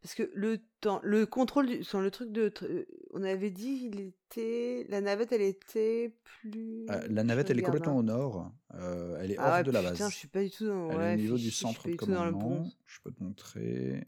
Parce 0.01 0.15
que 0.15 0.29
le 0.35 0.57
temps, 0.81 0.99
le 1.01 1.25
contrôle, 1.25 1.65
du, 1.65 1.83
sur 1.85 2.01
le 2.01 2.11
truc 2.11 2.29
de, 2.33 2.51
euh, 2.63 2.85
on 3.11 3.23
avait 3.23 3.51
dit, 3.51 3.89
il 3.89 4.01
était, 4.01 4.85
la 4.89 4.99
navette, 4.99 5.31
elle 5.31 5.41
était 5.41 6.13
plus. 6.25 6.85
Euh, 6.89 7.07
la 7.09 7.23
navette, 7.23 7.49
elle 7.49 7.59
est 7.59 7.61
complètement 7.63 7.93
hein. 7.93 7.99
au 7.99 8.03
nord. 8.03 8.51
euh, 8.73 9.17
elle 9.21 9.31
est 9.31 9.37
Ah 9.37 9.47
hors 9.47 9.53
ouais, 9.59 9.63
de 9.63 9.71
la 9.71 9.79
putain, 9.79 9.93
base. 10.05 10.11
je 10.11 10.15
suis 10.17 10.27
pas 10.27 10.43
du 10.43 10.51
tout 10.51 10.65
dans. 10.67 10.89
Elle 10.89 10.95
est 10.95 10.97
ouais, 10.99 11.13
au 11.13 11.17
niveau 11.17 11.37
du 11.37 11.43
je 11.45 11.49
suis 11.51 11.61
centre 11.65 11.85
de 11.85 11.91
du 11.91 11.95
commandement. 11.97 12.69
Je 12.85 12.99
peux 13.01 13.11
te 13.13 13.23
montrer. 13.23 14.05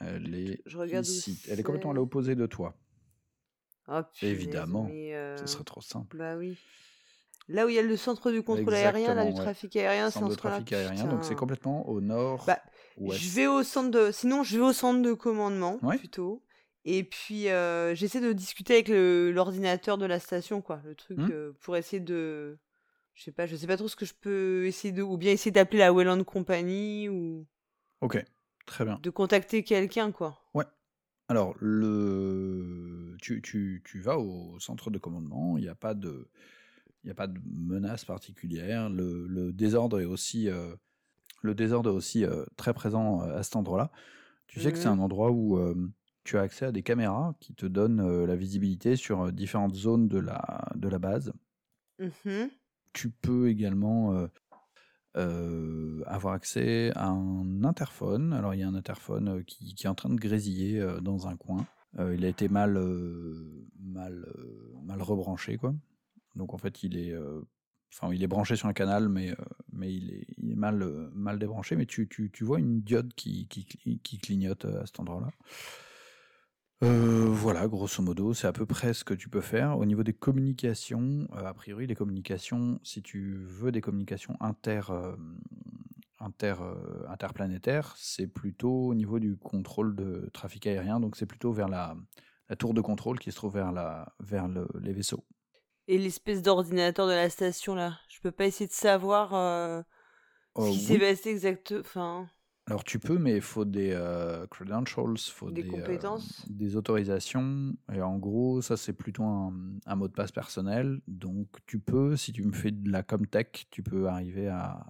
Elle 0.00 0.32
est 0.34 0.62
Je 0.64 0.78
regarde 0.78 1.04
ici. 1.06 1.42
Elle 1.50 1.58
est 1.58 1.64
complètement 1.64 1.90
à 1.90 1.94
l'opposé 1.94 2.36
de 2.36 2.46
toi. 2.46 2.76
Ah, 3.88 4.04
punaise, 4.04 4.32
Évidemment, 4.32 4.86
Ce 4.86 4.92
euh, 4.92 5.46
serait 5.46 5.64
trop 5.64 5.80
simple. 5.80 6.16
Bah 6.16 6.36
oui. 6.36 6.56
Là 7.48 7.64
où 7.64 7.68
il 7.70 7.74
y 7.76 7.78
a 7.78 7.82
le 7.82 7.96
centre 7.96 8.30
du 8.30 8.42
contrôle 8.42 8.74
aérien, 8.74 9.14
là, 9.14 9.24
du 9.24 9.30
ouais. 9.32 9.36
trafic 9.36 9.74
aérien, 9.76 10.10
c'est 10.10 10.20
coin-là. 10.20 10.36
trafic 10.36 10.72
aérien. 10.72 11.04
Donc 11.06 11.24
c'est 11.24 11.34
complètement 11.34 11.88
au 11.88 12.00
nord. 12.00 12.44
Bah. 12.46 12.60
Je 13.00 13.30
vais 13.30 13.46
au 13.46 13.62
centre 13.62 13.90
de. 13.90 14.10
Sinon, 14.12 14.42
je 14.42 14.58
vais 14.58 14.64
au 14.64 14.72
centre 14.72 15.00
de 15.02 15.12
commandement 15.14 15.78
Ouais. 15.82 15.96
plutôt. 15.96 16.42
Et 16.84 17.04
puis, 17.04 17.48
euh, 17.48 17.94
j'essaie 17.94 18.20
de 18.20 18.32
discuter 18.32 18.74
avec 18.74 18.88
l'ordinateur 18.88 19.98
de 19.98 20.06
la 20.06 20.18
station, 20.20 20.60
quoi. 20.62 20.80
Le 20.84 20.94
truc 20.94 21.18
Hmm. 21.18 21.28
euh, 21.30 21.52
pour 21.60 21.76
essayer 21.76 22.00
de. 22.00 22.58
Je 23.14 23.22
sais 23.24 23.32
pas, 23.32 23.46
je 23.46 23.56
sais 23.56 23.66
pas 23.66 23.76
trop 23.76 23.88
ce 23.88 23.96
que 23.96 24.04
je 24.06 24.14
peux 24.14 24.66
essayer 24.66 24.92
de. 24.92 25.02
Ou 25.02 25.16
bien 25.16 25.32
essayer 25.32 25.50
d'appeler 25.50 25.78
la 25.78 25.92
Welland 25.92 26.22
Company 26.24 27.08
ou 27.08 27.46
Ok, 28.00 28.22
très 28.66 28.84
bien. 28.84 28.98
de 29.02 29.10
contacter 29.10 29.62
quelqu'un, 29.64 30.12
quoi. 30.12 30.38
Alors, 31.30 31.54
le... 31.60 33.16
tu, 33.20 33.42
tu, 33.42 33.82
tu 33.84 34.00
vas 34.00 34.18
au 34.18 34.58
centre 34.60 34.90
de 34.90 34.98
commandement, 34.98 35.58
il 35.58 35.62
n'y 35.64 35.68
a 35.68 35.74
pas 35.74 35.92
de, 35.92 36.30
il 37.08 37.10
y 37.10 37.12
a 37.12 37.14
pas 37.14 37.26
de 37.26 37.40
menace 37.54 38.04
particulière. 38.04 38.90
Le, 38.90 39.26
le 39.26 39.50
désordre 39.50 39.98
est 39.98 40.04
aussi, 40.04 40.46
euh, 40.50 40.74
le 41.40 41.54
désordre 41.54 41.88
est 41.88 41.94
aussi 41.94 42.22
euh, 42.22 42.44
très 42.58 42.74
présent 42.74 43.22
euh, 43.22 43.38
à 43.38 43.42
cet 43.42 43.56
endroit-là. 43.56 43.90
Tu 44.46 44.60
sais 44.60 44.72
que 44.72 44.78
c'est 44.78 44.90
Mhm. 44.90 44.98
un 44.98 44.98
endroit 44.98 45.30
où 45.30 45.58
tu 46.24 46.36
as 46.36 46.42
accès 46.42 46.66
à 46.66 46.72
des 46.72 46.82
caméras 46.82 47.34
qui 47.40 47.54
te 47.54 47.64
donnent 47.64 48.26
la 48.26 48.36
visibilité 48.36 48.94
sur 48.96 49.32
différentes 49.32 49.74
zones 49.74 50.06
de 50.08 50.18
la, 50.18 50.68
de 50.74 50.86
la 50.88 50.98
base. 50.98 51.32
Mhm. 51.98 52.50
Tu 52.92 53.08
peux 53.08 53.48
également 53.48 54.26
euh, 55.16 56.02
avoir 56.06 56.34
accès 56.34 56.92
à 56.94 57.08
un 57.08 57.64
interphone. 57.64 58.34
Alors 58.34 58.54
il 58.54 58.60
y 58.60 58.62
a 58.62 58.68
un 58.68 58.74
interphone 58.74 59.44
qui, 59.44 59.74
qui 59.74 59.86
est 59.86 59.90
en 59.90 59.94
train 59.94 60.10
de 60.10 60.16
grésiller 60.20 60.80
euh, 60.80 61.00
dans 61.00 61.26
un 61.26 61.36
coin. 61.36 61.66
Euh, 61.98 62.14
il 62.14 62.24
a 62.24 62.28
été 62.28 62.48
mal, 62.48 62.78
mal, 63.80 64.26
mal 64.84 65.02
rebranché 65.02 65.56
quoi. 65.56 65.74
Donc 66.38 66.54
en 66.54 66.58
fait 66.58 66.82
il 66.82 66.96
est, 66.96 67.12
branché 68.26 68.56
sur 68.56 68.68
un 68.68 68.72
canal 68.72 69.08
mais, 69.08 69.34
il 69.82 70.10
est, 70.12 70.54
mal, 70.54 71.38
débranché. 71.38 71.76
Mais 71.76 71.86
tu, 71.86 72.08
tu, 72.08 72.30
tu 72.30 72.44
vois 72.44 72.58
une 72.58 72.80
diode 72.80 73.12
qui, 73.14 73.46
qui, 73.48 73.62
cli- 73.62 74.00
qui 74.00 74.18
clignote 74.18 74.64
à 74.64 74.86
cet 74.86 75.00
endroit-là. 75.00 75.30
Voilà, 76.80 77.66
grosso 77.66 78.02
modo, 78.02 78.34
c'est 78.34 78.46
à 78.46 78.52
peu 78.52 78.66
près 78.66 78.94
ce 78.94 79.02
que 79.02 79.14
tu 79.14 79.28
peux 79.28 79.40
faire. 79.40 79.78
Au 79.78 79.84
niveau 79.84 80.04
des 80.04 80.12
communications, 80.12 81.26
a 81.32 81.52
priori, 81.52 81.86
les 81.86 81.96
communications, 81.96 82.78
si 82.84 83.02
tu 83.02 83.36
veux 83.46 83.72
des 83.72 83.80
communications 83.80 84.36
inter, 84.40 84.82
inter, 86.20 86.54
interplanétaires, 87.08 87.94
c'est 87.96 88.26
plutôt 88.26 88.88
au 88.88 88.94
niveau 88.94 89.18
du 89.18 89.36
contrôle 89.36 89.96
de 89.96 90.30
trafic 90.32 90.66
aérien, 90.66 91.00
donc 91.00 91.16
c'est 91.16 91.26
plutôt 91.26 91.52
vers 91.52 91.68
la, 91.68 91.96
tour 92.58 92.74
de 92.74 92.80
contrôle 92.80 93.18
qui 93.18 93.30
se 93.30 93.36
trouve 93.36 93.54
vers, 93.54 94.48
les 94.80 94.92
vaisseaux. 94.92 95.24
Et 95.88 95.98
l'espèce 95.98 96.42
d'ordinateur 96.42 97.08
de 97.08 97.12
la 97.14 97.28
station, 97.30 97.74
là. 97.74 97.98
Je 98.08 98.20
peux 98.20 98.30
pas 98.30 98.46
essayer 98.46 98.68
de 98.68 98.72
savoir 98.72 99.34
euh, 99.34 99.82
Euh, 100.58 100.60
ce 100.60 100.70
qui 100.70 100.80
oui. 100.80 100.80
s'est 100.80 100.98
passé 100.98 101.30
exactement. 101.30 101.80
Enfin. 101.80 102.30
Alors 102.66 102.84
tu 102.84 102.98
peux, 102.98 103.18
mais 103.18 103.36
il 103.36 103.40
faut 103.40 103.64
des 103.64 103.92
euh, 103.92 104.46
credentials, 104.48 105.16
faut 105.18 105.50
Des 105.50 105.62
des, 105.62 105.80
euh, 105.80 105.98
compétences 106.02 106.46
des 106.46 106.76
autorisations. 106.76 107.74
Et 107.92 108.02
en 108.02 108.18
gros, 108.18 108.60
ça 108.60 108.76
c'est 108.76 108.92
plutôt 108.92 109.24
un, 109.24 109.54
un 109.86 109.96
mot 109.96 110.06
de 110.08 110.12
passe 110.12 110.32
personnel. 110.32 111.00
Donc 111.06 111.48
tu 111.66 111.80
peux, 111.80 112.16
si 112.16 112.32
tu 112.32 112.42
me 112.44 112.52
fais 112.52 112.70
de 112.70 112.90
la 112.90 113.02
comtech, 113.02 113.66
tu 113.70 113.82
peux 113.82 114.08
arriver 114.08 114.48
à, 114.48 114.86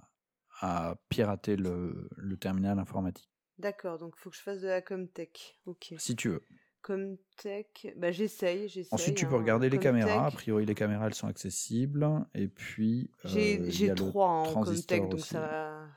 à 0.61 0.95
pirater 1.09 1.55
le, 1.55 2.09
le 2.17 2.37
terminal 2.37 2.79
informatique, 2.79 3.29
D'accord, 3.59 3.99
donc 3.99 4.17
faut 4.17 4.31
que 4.31 4.35
je 4.37 4.41
fasse 4.41 4.61
de 4.61 4.67
la 4.67 4.81
Comtech. 4.81 5.59
Ok. 5.67 5.93
si 5.97 6.15
tu 6.15 6.29
veux. 6.29 6.43
Comtech, 6.81 7.93
bah 7.97 8.11
j'essaye, 8.11 8.67
j'essaye. 8.67 8.89
Ensuite, 8.91 9.15
tu 9.15 9.25
peux 9.27 9.35
hein. 9.35 9.39
regarder 9.39 9.69
les 9.69 9.79
caméras. 9.79 10.27
A 10.27 10.31
priori, 10.31 10.65
les 10.65 10.75
caméras, 10.75 11.07
elles 11.07 11.13
sont 11.13 11.27
accessibles. 11.27 12.07
Et 12.33 12.47
puis, 12.47 13.09
euh, 13.25 13.29
J'ai 13.29 13.87
le 13.89 13.95
trois 13.95 14.27
en 14.27 14.53
Comtech, 14.53 15.09
donc 15.09 15.19
ça 15.19 15.39
va. 15.39 15.87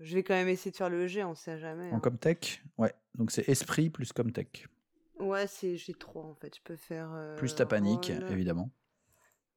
Je 0.00 0.14
vais 0.14 0.22
quand 0.24 0.34
même 0.34 0.48
essayer 0.48 0.70
de 0.72 0.76
faire 0.76 0.90
le 0.90 1.06
G, 1.06 1.22
on 1.22 1.34
sait 1.34 1.58
jamais. 1.58 1.90
En 1.92 1.96
hein. 1.96 2.00
comtech, 2.00 2.64
ouais. 2.78 2.92
Donc 3.14 3.30
c'est 3.30 3.48
esprit 3.48 3.88
plus 3.88 4.12
comtech. 4.12 4.66
Ouais, 5.20 5.46
c'est 5.46 5.76
j'ai 5.76 5.94
trois 5.94 6.24
en 6.24 6.34
fait. 6.34 6.56
Je 6.56 6.62
peux 6.62 6.74
faire. 6.74 7.12
euh, 7.12 7.36
Plus 7.36 7.54
ta 7.54 7.66
panique, 7.66 8.06
rôle. 8.12 8.32
évidemment. 8.32 8.72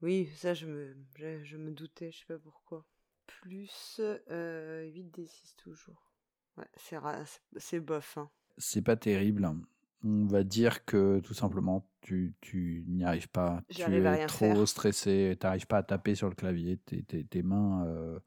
Oui, 0.02 0.30
ça 0.36 0.54
je 0.54 0.68
me, 0.68 0.96
je, 1.16 1.44
je 1.44 1.58
me 1.58 1.72
doutais, 1.72 2.12
je 2.12 2.20
sais 2.20 2.26
pas 2.28 2.38
pourquoi. 2.38 2.86
Plus 3.26 4.00
euh, 4.30 4.86
8d6 4.92 5.56
toujours. 5.58 6.12
Ouais, 6.58 6.68
c'est 6.76 6.98
ra- 6.98 7.26
c'est- 7.26 7.40
c'est 7.58 7.80
bof. 7.80 8.18
Hein. 8.18 8.30
c'est 8.60 8.84
pas 8.84 8.98
terrible. 8.98 9.50
On 10.04 10.26
va 10.28 10.44
dire 10.44 10.86
que 10.86 11.20
tout 11.22 11.34
simplement, 11.34 11.88
tu, 12.02 12.36
tu 12.42 12.86
n'y 12.88 13.04
arrives 13.04 13.30
pas. 13.30 13.64
Tu 13.68 14.14
es 14.14 14.20
trop 14.20 14.66
faire. 14.66 14.68
stressé, 14.68 15.36
tu 15.40 15.46
n'arrives 15.48 15.66
pas 15.68 15.78
à 15.80 15.84
taper 15.84 16.14
sur 16.16 16.30
le 16.30 16.36
clavier, 16.36 16.78
tes, 16.78 17.04
tes- 17.04 17.26
tes 17.26 17.42
mains. 17.44 17.86
euh, 17.88 18.20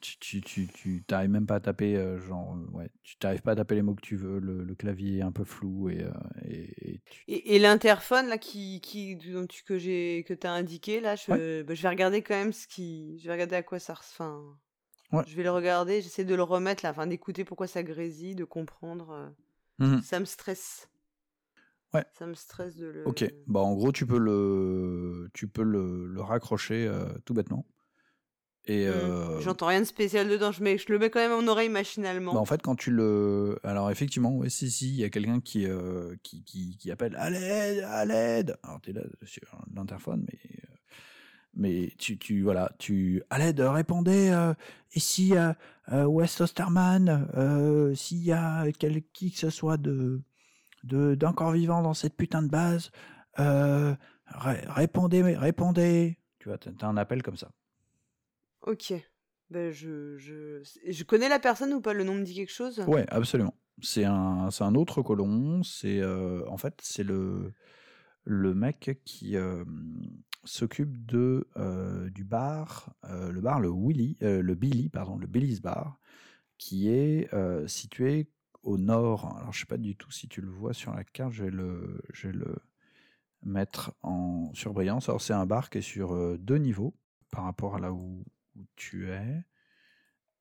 tu 0.00 0.40
tu, 0.42 0.66
tu, 0.68 1.04
t'arrives 1.04 1.30
même 1.30 1.46
pas 1.46 1.56
à 1.56 1.60
taper, 1.60 1.96
euh, 1.96 2.18
genre, 2.20 2.56
euh, 2.56 2.70
ouais, 2.72 2.90
tu 3.02 3.16
t'arrives 3.18 3.42
pas 3.42 3.52
à 3.52 3.56
taper 3.56 3.74
les 3.76 3.82
mots 3.82 3.94
que 3.94 4.02
tu 4.02 4.16
veux, 4.16 4.38
le, 4.40 4.62
le 4.64 4.74
clavier 4.74 5.18
est 5.18 5.22
un 5.22 5.32
peu 5.32 5.44
flou 5.44 5.88
et, 5.90 6.02
euh, 6.04 6.12
et, 6.44 6.92
et 6.94 7.02
Et, 7.28 7.56
et 7.56 7.58
l'interphone 7.58 8.28
là 8.28 8.38
qui, 8.38 8.80
qui 8.80 9.16
dont 9.16 9.46
tu, 9.46 9.62
que 9.64 9.78
j'ai 9.78 10.24
que 10.26 10.34
t'as 10.34 10.50
indiqué 10.52 11.00
là, 11.00 11.16
je, 11.16 11.62
bah, 11.62 11.74
je 11.74 11.82
vais 11.82 11.88
regarder 11.88 12.22
quand 12.22 12.34
même 12.34 12.52
ce 12.52 12.66
qui, 12.66 13.18
je 13.18 13.26
vais 13.26 13.32
regarder 13.32 13.56
à 13.56 13.62
quoi 13.62 13.78
ça, 13.78 13.94
enfin, 13.94 14.58
Ouais. 15.12 15.24
je 15.24 15.36
vais 15.36 15.44
le 15.44 15.52
regarder, 15.52 16.02
j'essaie 16.02 16.24
de 16.24 16.34
le 16.36 16.42
remettre 16.44 16.84
là, 16.84 16.90
enfin 16.92 17.06
d'écouter 17.08 17.44
pourquoi 17.44 17.66
ça 17.68 17.82
grésille, 17.84 18.34
de 18.36 18.44
comprendre. 18.44 19.34
Mhm. 19.78 20.02
Ça 20.02 20.20
me 20.20 20.24
stresse. 20.24 20.88
Ouais. 21.92 22.04
Ça 22.18 22.26
me 22.26 22.34
stresse 22.34 22.76
de 22.76 22.86
le. 22.86 23.04
Ok, 23.06 23.24
bah 23.46 23.60
en 23.60 23.74
gros, 23.74 23.92
tu 23.92 24.06
peux 24.06 24.18
le, 24.18 25.28
tu 25.32 25.46
peux 25.46 25.62
le, 25.62 26.06
le 26.06 26.20
raccrocher 26.20 26.86
euh, 26.86 27.06
tout 27.24 27.34
bêtement. 27.34 27.66
Et 28.66 28.86
Hmm. 28.86 28.90
euh, 28.90 29.40
J'entends 29.40 29.66
rien 29.66 29.80
de 29.80 29.84
spécial 29.84 30.26
dedans, 30.26 30.50
je, 30.50 30.62
mets, 30.62 30.78
je 30.78 30.86
le 30.90 30.98
mets 30.98 31.10
quand 31.10 31.20
même 31.20 31.32
en 31.32 31.46
oreille 31.50 31.68
machinalement. 31.68 32.32
Bah, 32.32 32.40
en 32.40 32.44
fait, 32.46 32.62
quand 32.62 32.74
tu 32.76 32.90
le. 32.90 33.58
Alors, 33.62 33.90
effectivement, 33.90 34.34
ouais, 34.36 34.48
si, 34.48 34.70
si, 34.70 34.88
il 34.88 34.96
y 34.96 35.04
a 35.04 35.10
quelqu'un 35.10 35.40
qui, 35.40 35.66
euh, 35.66 36.16
qui, 36.22 36.42
qui, 36.44 36.76
qui 36.78 36.90
appelle 36.90 37.14
à 37.16 37.28
l'aide, 37.30 37.84
à 37.84 38.04
l'aide. 38.06 38.56
Alors, 38.62 38.80
tu 38.80 38.90
es 38.90 38.92
là 38.94 39.02
sur 39.22 39.42
l'interphone, 39.74 40.26
mais. 40.26 40.38
Euh, 41.56 41.60
Mais 41.60 41.92
tu, 41.98 42.18
tu, 42.18 42.42
voilà, 42.42 42.72
tu. 42.78 43.22
À 43.30 43.38
l'aide, 43.38 43.60
répondez, 43.60 44.30
euh, 44.30 44.54
ici, 44.94 45.36
euh, 45.36 45.52
euh, 45.92 46.04
West 46.04 46.40
Osterman, 46.40 47.28
euh, 47.34 47.94
s'il 47.94 48.24
y 48.24 48.32
a 48.32 48.66
quel, 48.78 49.02
qui 49.12 49.32
que 49.32 49.38
ce 49.38 49.50
soit 49.50 49.76
de, 49.76 50.22
de, 50.82 51.14
d'encore 51.14 51.52
vivant 51.52 51.82
dans 51.82 51.94
cette 51.94 52.16
putain 52.16 52.42
de 52.42 52.48
base, 52.48 52.90
euh, 53.38 53.94
ré- 54.26 54.64
répondez, 54.68 55.22
répondez. 55.22 56.18
Tu 56.38 56.48
vois, 56.48 56.58
t'as 56.58 56.86
un 56.86 56.96
appel 56.96 57.22
comme 57.22 57.36
ça. 57.36 57.50
Ok. 58.62 58.92
Ben, 59.50 59.70
je, 59.70 60.16
je... 60.16 60.62
je 60.88 61.04
connais 61.04 61.28
la 61.28 61.38
personne 61.38 61.72
ou 61.72 61.80
pas? 61.80 61.92
Le 61.92 62.04
nom 62.04 62.14
me 62.14 62.24
dit 62.24 62.34
quelque 62.34 62.52
chose? 62.52 62.80
Ouais, 62.88 63.04
absolument. 63.10 63.54
C'est 63.82 64.04
un, 64.04 64.50
c'est 64.50 64.64
un 64.64 64.74
autre 64.74 65.02
colon. 65.02 65.62
C'est 65.62 66.00
euh, 66.00 66.48
en 66.48 66.56
fait 66.56 66.74
c'est 66.82 67.02
le 67.02 67.52
le 68.24 68.54
mec 68.54 69.00
qui 69.04 69.36
euh, 69.36 69.64
s'occupe 70.44 71.06
de 71.06 71.48
euh, 71.56 72.10
du 72.10 72.24
bar, 72.24 72.94
euh, 73.04 73.32
le 73.32 73.40
bar 73.40 73.60
le 73.60 73.70
Willy, 73.70 74.16
euh, 74.22 74.42
le 74.42 74.54
Billy 74.54 74.88
pardon, 74.88 75.16
le 75.16 75.26
Billy's 75.26 75.60
Bar, 75.60 75.98
qui 76.58 76.88
est 76.88 77.28
situé 77.66 78.30
au 78.62 78.78
nord. 78.78 79.36
Alors 79.36 79.52
je 79.52 79.60
sais 79.60 79.66
pas 79.66 79.78
du 79.78 79.96
tout 79.96 80.10
si 80.10 80.28
tu 80.28 80.40
le 80.40 80.48
vois 80.48 80.72
sur 80.72 80.94
la 80.94 81.04
carte. 81.04 81.32
Je 81.32 81.44
vais 81.44 81.50
le 81.50 82.00
je 82.12 82.28
vais 82.28 82.34
le 82.34 82.56
mettre 83.42 83.94
en 84.02 84.52
surbrillance. 84.54 85.08
Alors 85.08 85.20
c'est 85.20 85.34
un 85.34 85.46
bar 85.46 85.70
qui 85.70 85.78
est 85.78 85.82
sur 85.82 86.38
deux 86.38 86.58
niveaux 86.58 86.94
par 87.30 87.44
rapport 87.44 87.76
à 87.76 87.80
là 87.80 87.92
où, 87.92 88.24
où 88.56 88.64
tu 88.76 89.10
es 89.10 89.44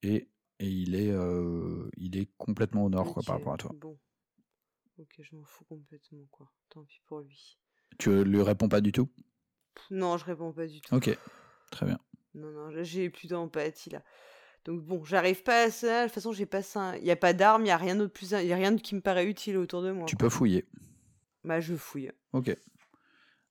et 0.04 0.30
et 0.60 0.70
il 0.70 0.96
est, 0.96 1.12
il 1.98 2.18
est 2.18 2.30
complètement 2.38 2.86
au 2.86 2.90
nord 2.90 3.14
quoi, 3.14 3.24
par 3.24 3.38
rapport 3.38 3.54
à 3.54 3.58
toi. 3.58 3.72
Bon. 3.80 3.98
Ok, 5.00 5.20
je 5.20 5.36
m'en 5.36 5.44
fous 5.44 5.66
complètement, 5.66 6.24
quoi. 6.30 6.52
Tant 6.70 6.84
pis 6.84 7.02
pour 7.08 7.22
lui. 7.22 7.58
Tu 7.98 8.24
lui 8.24 8.42
réponds 8.44 8.70
pas 8.70 8.80
du 8.80 8.92
tout? 8.92 9.10
Non, 9.91 10.18
je 10.18 10.26
réponds 10.26 10.52
pas 10.52 10.68
du 10.68 10.82
tout. 10.82 10.94
Ok, 10.95 11.18
très 11.72 11.86
bien. 11.86 12.00
Non, 12.36 12.52
non, 12.52 12.84
j'ai 12.84 13.10
plus 13.10 13.28
d'empathie, 13.28 13.90
là. 13.90 14.02
Donc 14.66 14.82
bon, 14.82 15.04
j'arrive 15.04 15.44
pas 15.44 15.64
à 15.64 15.72
ça. 15.72 16.04
De 16.04 16.08
toute 16.08 16.16
façon, 16.16 16.32
j'ai 16.32 16.45
pas 16.45 16.62
ça. 16.64 16.98
Il 16.98 17.04
y 17.06 17.12
a 17.12 17.16
pas 17.16 17.34
d'armes, 17.34 17.66
il 17.66 17.68
y 17.68 17.72
a 17.72 17.78
rien 17.78 17.95
d'autre 17.95 18.14
plus, 18.14 18.32
il 18.32 18.48
y 18.48 18.54
a 18.54 18.56
rien 18.56 18.76
qui 18.78 18.95
me 18.95 19.02
paraît 19.02 19.26
utile 19.26 19.58
autour 19.58 19.82
de 19.82 19.91
moi. 19.91 20.06
Tu 20.06 20.16
quoi. 20.16 20.26
peux 20.26 20.30
fouiller. 20.30 20.66
Bah, 21.44 21.60
je 21.60 21.76
fouille. 21.76 22.12
Ok. 22.32 22.56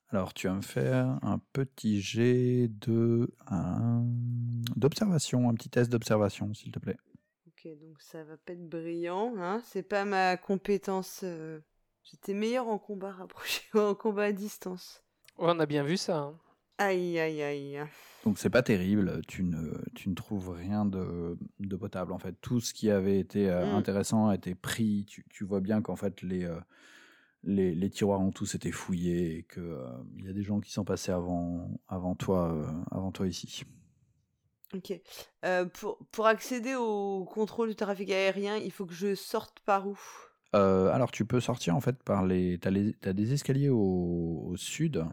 Alors 0.09 0.35
tu 0.35 0.47
vas 0.47 0.55
me 0.55 0.63
faire 0.63 1.19
un 1.23 1.39
petit 1.53 2.03
jet 2.03 2.69
de 2.69 3.31
un 3.47 4.03
d'observation, 4.77 5.49
un 5.49 5.55
petit 5.55 5.71
test 5.71 5.91
d'observation, 5.91 6.53
s'il 6.53 6.71
te 6.71 6.79
plaît. 6.79 6.99
Ok, 7.47 7.67
donc 7.81 8.01
ça 8.01 8.23
va 8.25 8.37
pas 8.37 8.53
être 8.53 8.69
brillant, 8.69 9.35
hein. 9.39 9.63
C'est 9.65 9.83
pas 9.83 10.05
ma 10.05 10.37
compétence. 10.37 11.21
euh, 11.25 11.61
J'étais 12.05 12.35
meilleur 12.35 12.69
en 12.69 12.79
combat 12.79 13.11
rapproché, 13.19 13.63
en 13.75 13.95
combat 13.95 14.25
à 14.25 14.33
distance. 14.33 15.02
Ouais, 15.39 15.49
on 15.51 15.59
a 15.61 15.67
bien 15.67 15.83
vu 15.83 15.97
ça. 15.97 16.19
hein. 16.19 16.35
Aïe, 16.79 17.19
aïe, 17.19 17.43
aïe. 17.43 17.81
Donc 18.25 18.39
c'est 18.39 18.51
pas 18.51 18.63
terrible, 18.63 19.21
tu 19.27 19.43
ne, 19.43 19.73
tu 19.95 20.09
ne 20.09 20.15
trouves 20.15 20.51
rien 20.51 20.85
de, 20.85 21.37
de 21.59 21.77
potable 21.77 22.13
en 22.13 22.19
fait. 22.19 22.35
Tout 22.41 22.61
ce 22.61 22.73
qui 22.73 22.91
avait 22.91 23.19
été 23.19 23.51
euh, 23.51 23.67
Mm. 23.67 23.75
intéressant 23.75 24.29
a 24.29 24.35
été 24.37 24.55
pris. 24.55 25.05
Tu, 25.09 25.25
tu 25.29 25.45
vois 25.45 25.61
bien 25.61 25.83
qu'en 25.83 25.97
fait 25.97 26.23
les, 26.23 26.45
euh, 26.45 26.59
les, 27.43 27.75
les 27.75 27.91
tiroirs 27.91 28.21
ont 28.21 28.31
tous 28.31 28.55
été 28.55 28.71
fouillés 28.71 29.39
et 29.39 29.43
qu'il 29.45 29.77
il 30.19 30.25
y 30.25 30.29
a 30.29 30.33
des 30.33 30.43
gens 30.43 30.61
qui 30.61 30.71
sont 30.73 30.85
passés 30.85 31.11
avant, 31.13 31.69
avant, 31.89 32.15
toi, 32.15 32.53
euh, 32.53 32.67
avant 32.93 33.11
toi 33.13 33.27
ici. 33.27 33.65
Ok. 34.75 34.93
Euh, 35.45 35.67
pour, 35.67 35.99
pour 36.13 36.27
accéder 36.27 36.75
au 36.77 37.25
contrôle 37.25 37.69
du 37.71 37.75
trafic 37.77 38.11
aérien, 38.11 38.57
il 38.57 38.71
faut 38.71 38.87
que 38.87 38.95
je 38.95 39.15
sorte 39.15 39.61
par 39.67 39.87
où? 39.89 39.99
Euh, 40.55 40.89
alors 40.93 41.11
tu 41.11 41.25
peux 41.25 41.41
sortir 41.41 41.75
en 41.77 41.81
fait 41.81 42.03
par 42.03 42.25
les... 42.25 42.59
Tu 42.61 42.69
as, 43.09 43.13
des 43.13 43.33
escaliers 43.33 43.69
au, 43.71 44.45
au 44.47 44.57
sud. 44.57 45.05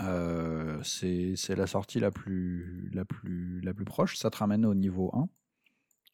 Euh, 0.00 0.82
c'est 0.82 1.54
la 1.54 1.66
sortie 1.66 2.00
la 2.00 2.10
plus, 2.10 2.90
la, 2.92 3.04
plus, 3.04 3.60
la 3.60 3.74
plus 3.74 3.84
proche. 3.84 4.16
Ça 4.16 4.30
te 4.30 4.38
ramène 4.38 4.64
au 4.66 4.74
niveau 4.74 5.10
1. 5.14 5.28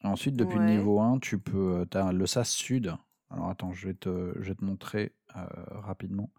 Ensuite, 0.03 0.35
depuis 0.35 0.59
le 0.59 0.65
niveau 0.65 0.99
1, 0.99 1.19
tu 1.19 1.39
peux. 1.39 1.85
As 1.93 2.11
le 2.13 2.25
SAS 2.25 2.49
Sud. 2.49 2.95
Alors 3.29 3.49
attends, 3.49 3.73
je 3.73 3.87
vais 3.87 3.93
te, 3.93 4.33
je 4.39 4.49
vais 4.49 4.55
te 4.55 4.65
montrer 4.65 5.13
euh, 5.35 5.45
rapidement 5.71 6.29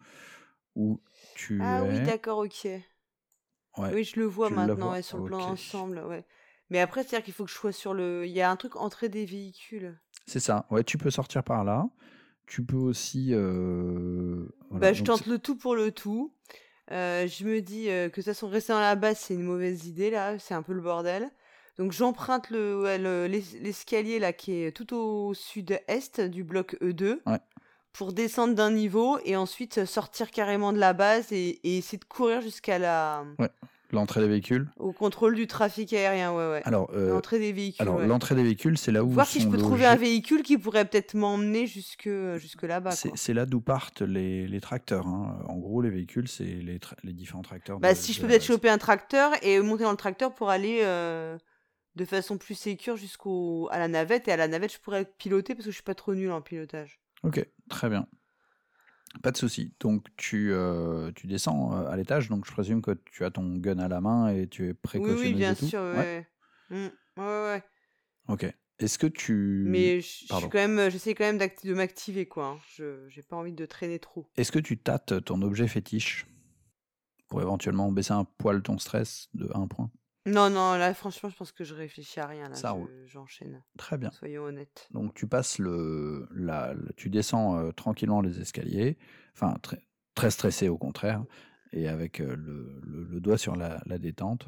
où 0.76 1.00
tu 1.34 1.62
Ah 1.62 1.84
es. 1.84 1.88
oui, 1.88 2.00
d'accord, 2.00 2.38
ok. 2.38 2.66
Ouais. 3.78 3.92
Oui, 3.94 4.04
je 4.04 4.18
le 4.18 4.26
vois 4.26 4.50
maintenant, 4.50 4.86
vois 4.86 4.92
ouais, 4.92 5.02
sur 5.02 5.18
le 5.18 5.24
plan 5.24 5.50
ensemble, 5.52 5.98
ouais. 6.00 6.24
Mais 6.70 6.80
après, 6.80 7.02
c'est-à-dire 7.02 7.24
qu'il 7.24 7.34
faut 7.34 7.44
que 7.44 7.50
je 7.50 7.56
sois 7.56 7.72
sur 7.72 7.94
le. 7.94 8.26
Il 8.26 8.32
y 8.32 8.40
a 8.40 8.50
un 8.50 8.56
truc 8.56 8.76
entrée 8.76 9.08
des 9.08 9.24
véhicules. 9.24 9.98
C'est 10.26 10.40
ça. 10.40 10.66
Ouais, 10.70 10.84
tu 10.84 10.98
peux 10.98 11.10
sortir 11.10 11.42
par 11.42 11.64
là. 11.64 11.88
Tu 12.46 12.64
peux 12.64 12.76
aussi. 12.76 13.28
euh, 13.32 14.46
voilà, 14.70 14.86
bah, 14.86 14.92
je 14.92 15.02
tente 15.02 15.26
le 15.26 15.38
tout 15.38 15.56
pour 15.56 15.74
le 15.74 15.92
tout. 15.92 16.32
Euh, 16.92 17.26
je 17.28 17.44
me 17.44 17.60
dis 17.60 17.88
euh, 17.88 18.06
que 18.08 18.10
de 18.10 18.14
toute 18.16 18.24
façon, 18.24 18.48
rester 18.48 18.72
dans 18.72 18.80
la 18.80 18.96
base, 18.96 19.18
c'est 19.18 19.34
une 19.34 19.42
mauvaise 19.44 19.86
idée, 19.86 20.10
là. 20.10 20.38
C'est 20.38 20.54
un 20.54 20.62
peu 20.62 20.72
le 20.72 20.80
bordel. 20.80 21.30
Donc, 21.78 21.92
j'emprunte 21.92 22.50
le, 22.50 22.80
ouais, 22.82 22.98
le- 22.98 23.26
l'escalier, 23.26 24.18
là, 24.18 24.32
qui 24.32 24.64
est 24.64 24.72
tout 24.72 24.94
au 24.94 25.32
sud-est 25.34 26.20
du 26.20 26.42
bloc 26.44 26.76
E2. 26.82 27.20
Ouais. 27.26 27.38
Pour 27.92 28.12
descendre 28.12 28.54
d'un 28.54 28.70
niveau 28.70 29.18
et 29.24 29.34
ensuite 29.36 29.84
sortir 29.84 30.30
carrément 30.30 30.72
de 30.72 30.78
la 30.78 30.92
base 30.92 31.32
et, 31.32 31.58
et 31.64 31.78
essayer 31.78 31.98
de 31.98 32.04
courir 32.04 32.40
jusqu'à 32.40 32.78
la. 32.78 33.24
L'entrée 33.92 34.20
des 34.20 34.28
véhicules. 34.28 34.68
au 34.76 34.92
contrôle 34.92 35.34
du 35.34 35.46
trafic 35.46 35.92
aérien, 35.92 36.32
ouais, 36.32 36.50
ouais. 36.50 36.62
Alors, 36.64 36.90
euh, 36.94 37.10
L'entrée 37.10 37.38
des 37.38 37.52
véhicules. 37.52 37.82
alors 37.82 37.96
ouais. 38.00 38.06
l'entrée 38.06 38.34
des 38.34 38.42
véhicules, 38.42 38.76
c'est 38.78 38.92
là 38.92 39.02
où. 39.04 39.10
Voir 39.10 39.26
si 39.26 39.40
je 39.40 39.48
peux 39.48 39.56
trouver 39.58 39.86
un 39.86 39.96
véhicule 39.96 40.42
qui 40.42 40.58
pourrait 40.58 40.84
peut-être 40.84 41.14
m'emmener 41.14 41.66
jusque, 41.66 42.08
jusque 42.38 42.62
là-bas. 42.62 42.90
C'est 42.92 43.34
là 43.34 43.46
d'où 43.46 43.60
partent 43.60 44.02
les, 44.02 44.46
les 44.48 44.60
tracteurs. 44.60 45.06
hein. 45.06 45.38
En 45.48 45.56
gros, 45.58 45.82
les 45.82 45.90
véhicules, 45.90 46.28
c'est 46.28 46.44
les, 46.44 46.78
les 47.02 47.12
différents 47.12 47.42
tracteurs. 47.42 47.78
Bah, 47.80 47.92
de- 47.92 47.98
si 47.98 48.12
je 48.12 48.20
peux 48.20 48.26
peut-être 48.28 48.44
choper 48.44 48.68
un 48.70 48.78
tracteur 48.78 49.32
et 49.42 49.60
monter 49.60 49.84
dans 49.84 49.90
le 49.90 49.96
tracteur 49.96 50.34
pour 50.34 50.50
aller 50.50 50.80
euh, 50.82 51.36
de 51.96 52.04
façon 52.04 52.38
plus 52.38 52.54
sécure 52.54 52.96
jusqu'au 52.96 53.68
à 53.70 53.78
la 53.78 53.88
navette. 53.88 54.28
Et 54.28 54.32
à 54.32 54.36
la 54.36 54.48
navette, 54.48 54.72
je 54.72 54.78
pourrais 54.78 55.04
piloter 55.04 55.54
parce 55.54 55.64
que 55.66 55.70
je 55.70 55.76
suis 55.76 55.82
pas 55.84 55.94
trop 55.94 56.14
nul 56.14 56.30
en 56.30 56.40
pilotage. 56.40 57.00
Ok, 57.22 57.44
très 57.68 57.88
bien. 57.90 58.06
Pas 59.22 59.32
de 59.32 59.36
souci. 59.36 59.74
Donc, 59.80 60.06
tu, 60.16 60.52
euh, 60.52 61.10
tu 61.14 61.26
descends 61.26 61.76
euh, 61.76 61.88
à 61.88 61.96
l'étage. 61.96 62.28
Donc, 62.28 62.46
je 62.46 62.52
présume 62.52 62.80
que 62.80 62.92
tu 63.04 63.24
as 63.24 63.30
ton 63.30 63.56
gun 63.56 63.78
à 63.78 63.88
la 63.88 64.00
main 64.00 64.28
et 64.28 64.46
tu 64.46 64.66
es 64.66 64.68
Oui, 64.70 64.74
précautionneuse 64.82 65.24
oui, 65.24 65.34
bien 65.34 65.52
et 65.52 65.56
tout. 65.56 65.66
sûr. 65.66 65.80
Ouais. 65.80 65.96
Ouais. 65.96 66.26
ouais. 66.70 66.92
Ouais, 67.16 67.24
ouais. 67.24 67.62
Ok. 68.28 68.46
Est-ce 68.78 68.98
que 68.98 69.06
tu. 69.08 69.64
Mais 69.66 70.00
je 70.00 70.06
je 70.06 70.06
suis 70.06 70.26
pardon. 70.28 70.48
quand 70.48 70.58
même, 70.58 70.78
euh, 70.78 70.90
j'essaie 70.90 71.14
quand 71.14 71.24
même 71.24 71.38
de 71.38 71.74
m'activer, 71.74 72.26
quoi. 72.26 72.46
hein. 72.46 72.58
Je 72.76 73.06
j'ai 73.08 73.22
pas 73.22 73.36
envie 73.36 73.52
de 73.52 73.66
traîner 73.66 73.98
trop. 73.98 74.26
Est-ce 74.36 74.52
que 74.52 74.58
tu 74.58 74.78
tâtes 74.78 75.24
ton 75.24 75.42
objet 75.42 75.68
fétiche 75.68 76.26
pour 77.28 77.42
éventuellement 77.42 77.92
baisser 77.92 78.12
un 78.12 78.24
poil 78.24 78.62
ton 78.62 78.78
stress 78.78 79.28
de 79.34 79.50
1 79.54 79.66
point? 79.66 79.90
Non, 80.26 80.50
non, 80.50 80.74
là, 80.76 80.92
franchement, 80.92 81.30
je 81.30 81.36
pense 81.36 81.50
que 81.52 81.64
je 81.64 81.74
réfléchis 81.74 82.20
à 82.20 82.26
rien. 82.26 82.48
Là, 82.48 82.54
Ça 82.54 82.68
Je- 82.68 82.74
roule. 82.74 83.02
J'enchaîne. 83.06 83.62
Très 83.78 83.96
bien. 83.96 84.10
Soyons 84.10 84.42
honnêtes. 84.44 84.86
Donc 84.90 85.14
tu 85.14 85.26
passes 85.26 85.58
le, 85.58 86.28
la, 86.34 86.74
le- 86.74 86.92
tu 86.96 87.08
descends 87.08 87.56
euh, 87.58 87.72
tranquillement 87.72 88.20
les 88.20 88.38
escaliers, 88.40 88.98
enfin 89.34 89.54
très, 89.62 89.80
très 90.14 90.30
stressé 90.30 90.68
au 90.68 90.76
contraire, 90.76 91.24
et 91.72 91.88
avec 91.88 92.20
euh, 92.20 92.36
le, 92.36 92.80
le- 92.82 93.04
le 93.04 93.20
doigt 93.20 93.38
sur 93.38 93.56
la, 93.56 93.82
la 93.86 93.98
détente. 93.98 94.46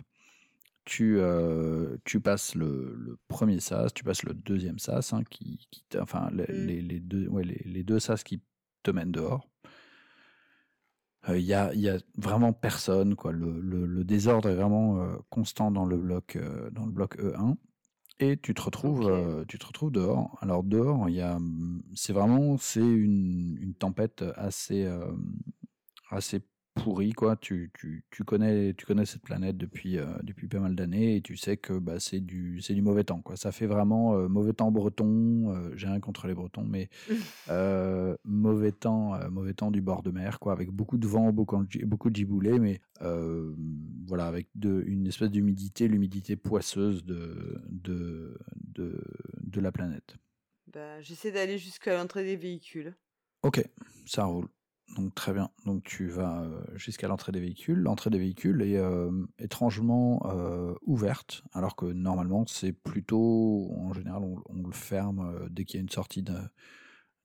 Tu, 0.85 1.19
euh, 1.21 1.97
tu 2.05 2.21
passes 2.21 2.55
le, 2.57 2.95
le 2.99 3.17
premier 3.29 3.61
sas, 3.61 3.95
tu 3.95 4.03
passes 4.05 4.25
le 4.25 4.35
deuxième 4.35 4.81
sas, 4.81 5.13
hein, 5.13 5.23
qui, 5.31 5.69
qui 5.71 5.85
enfin 6.01 6.29
les, 6.33 6.43
Mm. 6.53 6.67
les- 6.67 6.83
les 6.83 7.01
deux, 7.01 7.29
ouais, 7.29 7.45
les, 7.45 7.63
les 7.65 7.83
deux 7.85 8.01
sas 8.01 8.23
qui 8.25 8.43
te 8.83 8.91
mènent 8.91 9.13
dehors. 9.13 9.49
Il 11.29 11.41
y, 11.41 11.55
a, 11.55 11.73
y 11.75 11.89
a 11.89 11.99
vraiment 12.17 12.53
personne, 12.53 13.15
quoi. 13.15 13.31
Le, 13.33 13.61
le- 13.61 13.87
le 13.87 14.05
désordre 14.05 14.49
est 14.51 14.57
vraiment 14.57 15.01
euh, 15.03 15.17
constant 15.31 15.71
dans 15.71 15.85
le 15.85 15.97
bloc, 15.97 16.37
euh, 16.37 16.69
dans 16.71 16.85
le 16.85 16.91
bloc 16.93 17.17
E1. 17.19 17.57
Et 18.19 18.37
tu 18.39 18.55
te 18.55 18.63
retrouves, 18.63 19.09
euh, 19.09 19.45
tu 19.47 19.59
te 19.59 19.67
retrouves 19.67 19.93
dehors. 19.93 20.37
Alors 20.41 20.65
dehors, 20.65 21.09
il 21.09 21.15
y 21.17 21.21
a, 21.21 21.39
c'est 21.95 22.13
vraiment, 22.13 22.57
c'est 22.59 22.81
une, 22.81 23.57
une 23.61 23.75
tempête 23.75 24.25
assez, 24.37 24.85
euh, 24.85 25.13
assez 26.11 26.41
pourrie, 26.75 27.13
quoi. 27.13 27.37
Tu, 27.37 27.71
tu, 27.75 28.05
tu 28.11 28.25
connais, 28.25 28.75
tu 28.75 28.87
connais 28.87 29.05
cette 29.05 29.23
planète 29.23 29.57
depuis, 29.57 29.99
euh, 29.99 30.07
depuis 30.23 30.49
pas 30.49 30.59
mal 30.61 30.75
d'années 30.75 31.17
et 31.17 31.21
tu 31.23 31.37
sais 31.37 31.57
que 31.57 31.75
bah, 31.75 32.01
c'est 32.01 32.21
du, 32.21 32.61
c'est 32.61 32.75
du 32.75 32.83
mauvais 32.83 33.05
temps, 33.05 33.21
quoi. 33.21 33.37
Ça 33.37 33.53
fait 33.53 33.67
vraiment 33.67 34.17
euh, 34.17 34.29
mauvais 34.29 34.53
temps 34.53 34.71
breton. 34.73 35.55
euh, 35.55 35.71
J'ai 35.77 35.87
rien 35.87 36.01
contre 36.01 36.27
les 36.27 36.35
Bretons, 36.35 36.65
mais 36.65 36.89
mauvais 38.25 38.73
temps, 38.73 39.19
mauvais 39.31 39.55
temps 39.55 39.71
du 39.71 39.81
bord 39.81 40.03
de 40.03 40.11
mer, 40.11 40.39
quoi, 40.39 40.53
avec 40.53 40.71
beaucoup 40.71 40.99
de 40.99 41.07
vent, 41.07 41.33
beaucoup, 41.33 41.63
beaucoup 41.85 42.11
de 42.11 42.17
giboulées, 42.17 42.59
mais 42.59 42.81
voilà, 44.07 44.27
avec 44.27 44.49
de, 44.55 44.83
une 44.87 45.07
espèce 45.07 45.31
d'humidité, 45.31 45.89
l'humidité 45.89 46.37
poisseuse 46.37 47.05
de, 47.05 47.61
de, 47.69 48.39
de, 48.75 49.03
de 49.43 49.61
la 49.61 49.73
planète. 49.73 50.17
Bah, 50.73 51.01
j'essaie 51.01 51.33
d'aller 51.33 51.59
jusqu'à 51.59 51.97
l'entrée 51.97 52.25
des 52.25 52.37
véhicules. 52.37 52.95
Ok, 53.43 53.63
ça 54.07 54.25
roule. 54.25 54.49
Donc 54.97 55.15
très 55.15 55.33
bien. 55.33 55.51
Donc 55.65 55.85
tu 55.85 56.07
vas 56.09 56.43
euh, 56.43 56.61
jusqu'à 56.75 57.09
l'entrée 57.09 57.33
des 57.33 57.41
véhicules. 57.41 57.79
L'entrée 57.79 58.11
des 58.11 58.19
véhicules 58.19 58.61
est 58.63 58.77
euh, 58.77 59.11
étrangement 59.39 60.21
euh, 60.27 60.75
ouverte, 60.83 61.43
alors 61.53 61.77
que 61.77 61.87
normalement 61.87 62.45
c'est 62.47 62.73
plutôt, 62.73 63.73
en 63.79 63.93
général, 63.95 64.23
on, 64.23 64.37
on 64.51 64.67
le 64.67 64.73
ferme 64.73 65.49
dès 65.51 65.65
qu'il 65.65 65.79
y 65.79 65.81
a 65.81 65.83
une 65.83 65.89
sortie 65.89 66.23
de- 66.23 66.35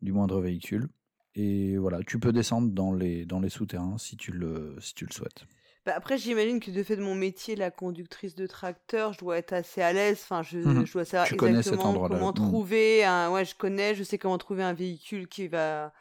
du 0.02 0.14
moindre 0.14 0.40
véhicule. 0.40 0.88
Et 1.36 1.78
voilà, 1.78 2.00
tu 2.06 2.20
peux 2.20 2.32
descendre 2.32 2.72
dans 2.72 2.94
les, 2.94 3.26
dans 3.26 3.40
les 3.40 3.50
souterrains 3.50 3.98
si 3.98 4.18
tu 4.18 4.32
le, 4.32 4.76
si 4.80 4.94
tu 4.94 5.06
le 5.06 5.12
souhaites. 5.14 5.46
Bah, 5.86 5.94
après, 5.96 6.18
j'imagine 6.18 6.60
que 6.60 6.72
de 6.72 6.84
fait 6.84 6.96
de 6.96 7.04
mon 7.04 7.16
métier, 7.16 7.56
la 7.56 7.72
conductrice 7.72 8.36
de 8.36 8.48
tracteur, 8.48 9.14
je 9.14 9.20
dois 9.20 9.38
être 9.38 9.54
assez 9.54 9.82
à 9.82 9.94
l'aise. 9.94 10.20
Enfin, 10.24 10.42
je, 10.42 10.86
je 10.86 10.94
dois 10.94 11.06
savoir 11.06 11.28
Tu 11.28 11.36
exactement 11.36 11.94
comment 12.08 12.32
Mhm. 12.32 12.36
trouver 12.36 13.06
un. 13.06 13.32
Ouais, 13.32 13.46
je 13.46 13.56
connais, 13.56 13.94
je 13.96 14.04
sais 14.04 14.18
comment 14.18 14.38
trouver 14.38 14.64
un 14.64 14.74
véhicule 14.74 15.28
qui 15.28 15.48
va. 15.48 15.94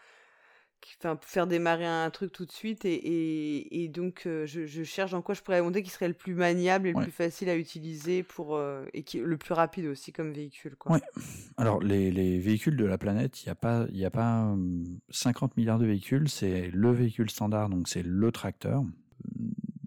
Enfin, 1.01 1.17
pour 1.17 1.29
faire 1.29 1.47
démarrer 1.47 1.87
un 1.87 2.11
truc 2.11 2.33
tout 2.33 2.47
de 2.47 2.53
suite. 2.53 2.85
Et, 2.85 2.95
et, 2.95 3.85
et 3.85 3.89
donc, 3.89 4.23
euh, 4.27 4.47
je, 4.47 4.67
je 4.67 4.83
cherche 4.83 5.11
dans 5.11 5.23
quoi 5.23 5.35
je 5.35 5.43
pourrais 5.43 5.61
monter 5.63 5.83
qui 5.83 5.91
serait 5.91 6.09
le 6.09 6.15
plus 6.15 6.35
maniable 6.35 6.87
et 6.89 6.93
le 6.93 6.97
Ouais. 6.97 7.03
plus 7.03 7.11
facile 7.13 7.49
à 7.49 7.57
utiliser 7.57 8.23
pour, 8.23 8.57
euh, 8.57 8.85
et 8.93 9.03
qui, 9.03 9.19
le 9.19 9.37
plus 9.37 9.53
rapide 9.55 9.87
aussi 9.87 10.13
comme 10.13 10.33
véhicule. 10.33 10.77
Quoi. 10.77 10.93
Ouais. 10.93 11.01
Alors, 11.57 11.81
les, 11.83 12.11
les 12.11 12.39
véhicules 12.39 12.77
de 12.77 12.85
la 12.85 12.99
planète, 12.99 13.43
il 13.43 13.47
n'y 13.47 13.53
a 13.53 13.57
pas, 13.57 13.87
il 13.93 14.05
a 14.05 14.11
pas 14.11 14.45
hum, 14.45 14.85
50 15.11 15.57
milliards 15.57 15.79
de 15.79 15.87
véhicules. 15.87 16.29
C'est 16.29 16.71
le 16.71 16.93
véhicule 16.93 17.31
standard, 17.31 17.69
donc 17.69 17.89
c'est 17.89 18.03
le 18.03 18.31
tracteur. 18.33 18.85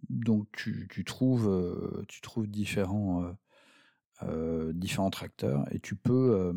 Donc, 0.10 0.48
tu, 0.52 0.88
tu 0.90 1.06
trouves, 1.06 2.06
tu 2.08 2.20
trouves 2.22 2.48
différents, 2.48 3.24
euh, 4.24 4.74
différents 4.74 5.10
tracteurs 5.10 5.66
et 5.72 5.80
tu 5.80 5.96
peux, 5.96 6.54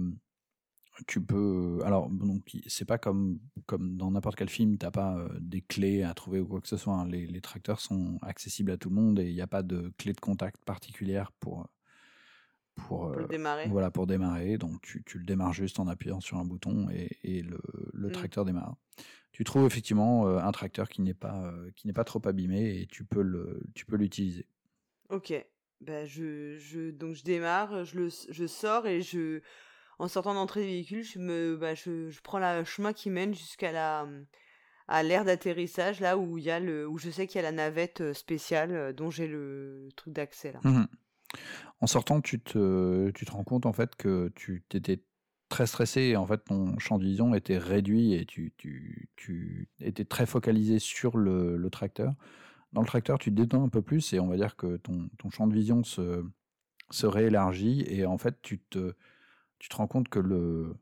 tu 1.06 1.20
peux. 1.20 1.80
Alors, 1.84 2.08
donc, 2.10 2.42
c'est 2.66 2.84
pas 2.84 2.98
comme, 2.98 3.38
comme 3.66 3.96
dans 3.96 4.10
n'importe 4.10 4.36
quel 4.36 4.48
film, 4.50 4.76
t'as 4.78 4.90
pas 4.90 5.16
euh, 5.18 5.28
des 5.40 5.60
clés 5.62 6.02
à 6.02 6.14
trouver 6.14 6.40
ou 6.40 6.46
quoi 6.46 6.60
que 6.60 6.68
ce 6.68 6.76
soit. 6.76 6.94
hein. 6.94 7.06
Les, 7.08 7.26
les 7.26 7.40
tracteurs 7.40 7.80
sont 7.80 8.18
accessibles 8.22 8.70
à 8.70 8.76
tout 8.76 8.88
le 8.90 8.96
monde 8.96 9.18
et 9.18 9.28
il 9.28 9.34
n'y 9.34 9.40
a 9.40 9.46
pas 9.46 9.62
de 9.62 9.92
clé 9.98 10.12
de 10.12 10.20
contact 10.20 10.64
particulière 10.64 11.32
pour, 11.40 11.68
pour, 12.74 13.10
Pour 13.10 13.16
le 13.16 13.24
euh, 13.24 13.28
démarrer. 13.28 13.68
voilà, 13.68 13.90
pour 13.90 14.06
démarrer. 14.06 14.58
Donc, 14.58 14.80
tu, 14.82 15.02
tu 15.04 15.18
le 15.18 15.24
démarres 15.24 15.52
juste 15.52 15.78
en 15.80 15.88
appuyant 15.88 16.20
sur 16.20 16.38
un 16.38 16.44
bouton 16.44 16.88
et, 16.90 17.10
et 17.22 17.42
le, 17.42 17.60
le 17.92 18.08
Mm. 18.08 18.12
tracteur 18.12 18.44
démarre. 18.44 18.76
Tu 19.32 19.44
trouves 19.44 19.64
effectivement 19.64 20.26
euh, 20.28 20.38
un 20.38 20.52
tracteur 20.52 20.88
qui 20.88 21.00
n'est 21.02 21.14
pas, 21.14 21.46
euh, 21.46 21.70
qui 21.74 21.86
n'est 21.86 21.92
pas 21.94 22.04
trop 22.04 22.20
abîmé 22.26 22.80
et 22.80 22.86
tu 22.86 23.04
peux 23.04 23.22
le, 23.22 23.62
tu 23.74 23.86
peux 23.86 23.96
l'utiliser. 23.96 24.46
Ok. 25.08 25.32
Bah, 25.80 26.04
je, 26.04 26.58
je, 26.58 26.90
donc 26.90 27.14
je 27.14 27.24
démarre, 27.24 27.84
je, 27.84 27.96
le, 27.98 28.08
je 28.30 28.46
sors 28.46 28.86
et 28.86 29.00
je, 29.02 29.40
en 30.02 30.08
sortant 30.08 30.34
d'entrée 30.34 30.62
des 30.62 30.66
véhicules, 30.66 31.04
je, 31.04 31.20
me, 31.20 31.56
bah, 31.56 31.76
je, 31.76 32.10
je 32.10 32.20
prends 32.22 32.40
le 32.40 32.64
chemin 32.64 32.92
qui 32.92 33.08
mène 33.08 33.34
jusqu'à 33.34 33.70
la 33.70 34.04
à 34.88 35.04
l'aire 35.04 35.24
d'atterrissage, 35.24 36.00
là 36.00 36.18
où, 36.18 36.38
il 36.38 36.44
y 36.44 36.50
a 36.50 36.58
le, 36.58 36.88
où 36.88 36.98
je 36.98 37.08
sais 37.08 37.28
qu'il 37.28 37.36
y 37.36 37.38
a 37.38 37.42
la 37.42 37.52
navette 37.52 38.00
euh, 38.00 38.12
spéciale 38.12 38.72
euh, 38.72 38.92
dont 38.92 39.10
j'ai 39.10 39.28
le, 39.28 39.88
truc 39.94 40.12
d'accès. 40.12 40.52
là. 40.52 40.58
Mhm. 40.64 40.88
En 41.80 41.86
sortant, 41.86 42.20
tu 42.20 42.40
te, 42.40 43.10
tu 43.12 43.24
te 43.24 43.30
rends 43.30 43.44
compte 43.44 43.64
en 43.64 43.72
fait 43.72 43.94
que 43.94 44.30
tu 44.34 44.64
étais 44.74 45.04
très 45.48 45.66
stressé 45.66 46.00
et 46.00 46.16
en 46.16 46.26
fait 46.26 46.44
ton 46.44 46.78
champ 46.80 46.98
de 46.98 47.04
vision 47.04 47.32
était 47.34 47.56
réduit 47.56 48.12
et 48.12 48.26
tu, 48.26 48.52
tu, 48.58 49.08
tu 49.14 49.70
étais 49.80 50.04
très 50.04 50.26
focalisé 50.26 50.80
sur 50.80 51.16
le, 51.16 51.56
le, 51.56 51.70
tracteur. 51.70 52.12
Dans 52.72 52.80
le 52.80 52.86
tracteur, 52.86 53.18
tu 53.18 53.30
te 53.30 53.40
détends 53.40 53.64
un 53.64 53.68
peu 53.68 53.82
plus 53.82 54.12
et 54.12 54.20
on 54.20 54.26
va 54.26 54.36
dire 54.36 54.56
que 54.56 54.76
ton, 54.78 55.08
ton 55.18 55.30
champ 55.30 55.46
de 55.46 55.54
vision 55.54 55.84
se, 55.84 56.24
se 56.90 57.06
réélargit 57.06 57.84
et 57.86 58.04
en 58.04 58.18
fait 58.18 58.36
tu 58.42 58.58
te, 58.58 58.94
tu 59.62 59.68
te 59.68 59.76
rends 59.76 59.86
compte 59.86 60.08
que 60.08 60.18
le, 60.18 60.74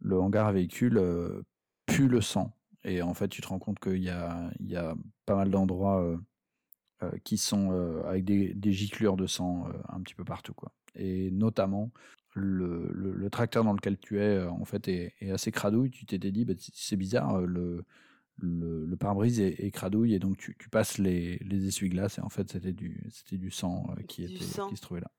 le 0.00 0.18
hangar 0.18 0.46
à 0.46 0.52
véhicule 0.52 0.96
euh, 0.96 1.42
pue 1.84 2.08
le 2.08 2.22
sang. 2.22 2.56
Et 2.82 3.02
en 3.02 3.12
fait, 3.12 3.28
tu 3.28 3.42
te 3.42 3.46
rends 3.46 3.58
compte 3.58 3.78
qu'il 3.78 4.02
y 4.02 4.08
a, 4.08 4.50
il 4.58 4.70
y 4.70 4.76
a 4.76 4.96
pas 5.26 5.36
mal 5.36 5.50
d'endroits 5.50 6.02
euh, 6.02 6.16
euh, 7.02 7.10
qui 7.24 7.36
sont 7.36 7.70
avec 8.06 8.24
des, 8.24 8.54
des, 8.54 8.72
giclures 8.72 9.16
de 9.16 9.26
sang 9.26 9.68
un 9.90 10.00
petit 10.00 10.14
peu 10.14 10.24
partout. 10.24 10.54
Quoi. 10.54 10.72
Et 10.94 11.30
notamment, 11.30 11.90
le, 12.32 12.90
le, 12.94 13.30
tracteur 13.30 13.64
dans 13.64 13.74
lequel 13.74 13.98
tu 13.98 14.18
es, 14.18 14.42
en 14.42 14.64
fait, 14.64 14.88
est, 14.88 15.12
est 15.20 15.30
assez 15.30 15.52
cradouille. 15.52 15.90
Tu 15.90 16.06
t'étais 16.06 16.32
dit, 16.32 16.46
bah, 16.46 16.54
c'est 16.56 16.96
bizarre, 16.96 17.42
le, 17.42 17.84
le, 18.38 18.86
le 18.86 18.96
pare-brise 18.96 19.40
est, 19.40 19.70
cradouille 19.72 20.14
et 20.14 20.18
donc 20.18 20.38
tu, 20.38 20.56
tu 20.58 20.70
passes 20.70 20.96
les, 20.96 21.36
les 21.40 21.66
essuie-glaces 21.66 22.16
et 22.16 22.22
en 22.22 22.30
fait, 22.30 22.50
c'était 22.50 22.72
du, 22.72 23.06
c'était 23.10 23.36
du 23.36 23.50
sang 23.50 23.94
qui, 24.08 24.24
était, 24.24 24.36
qui 24.36 24.76
se 24.76 24.80
trouvait 24.80 25.02
là 25.02 25.10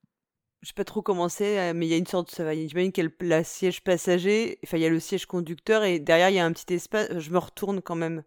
je 0.64 0.69
sais 0.69 0.73
pas 0.73 0.85
trop 0.85 1.02
comment 1.02 1.27
c'est, 1.27 1.60
euh, 1.60 1.73
mais 1.76 1.85
il 1.85 1.90
y 1.90 1.94
a 1.94 1.98
une 1.98 2.07
sorte, 2.07 2.31
ça 2.31 2.45
va, 2.45 2.56
j'imagine 2.56 2.94
qu'il 2.94 3.03
y 3.03 3.07
a 3.07 3.38
le 3.38 3.44
siège 3.44 3.84
passager, 3.84 4.60
enfin 4.64 4.77
il 4.77 4.84
y 4.84 4.85
a 4.85 4.90
le 4.90 4.99
siège 5.02 5.26
conducteur 5.26 5.84
et 5.84 5.99
derrière 5.99 6.30
il 6.30 6.35
y 6.35 6.40
a 6.40 6.45
un 6.45 6.53
petit 6.53 6.73
espace. 6.73 7.19
Je 7.19 7.30
me 7.31 7.38
retourne 7.38 7.81
quand 7.81 7.95
même. 7.95 8.23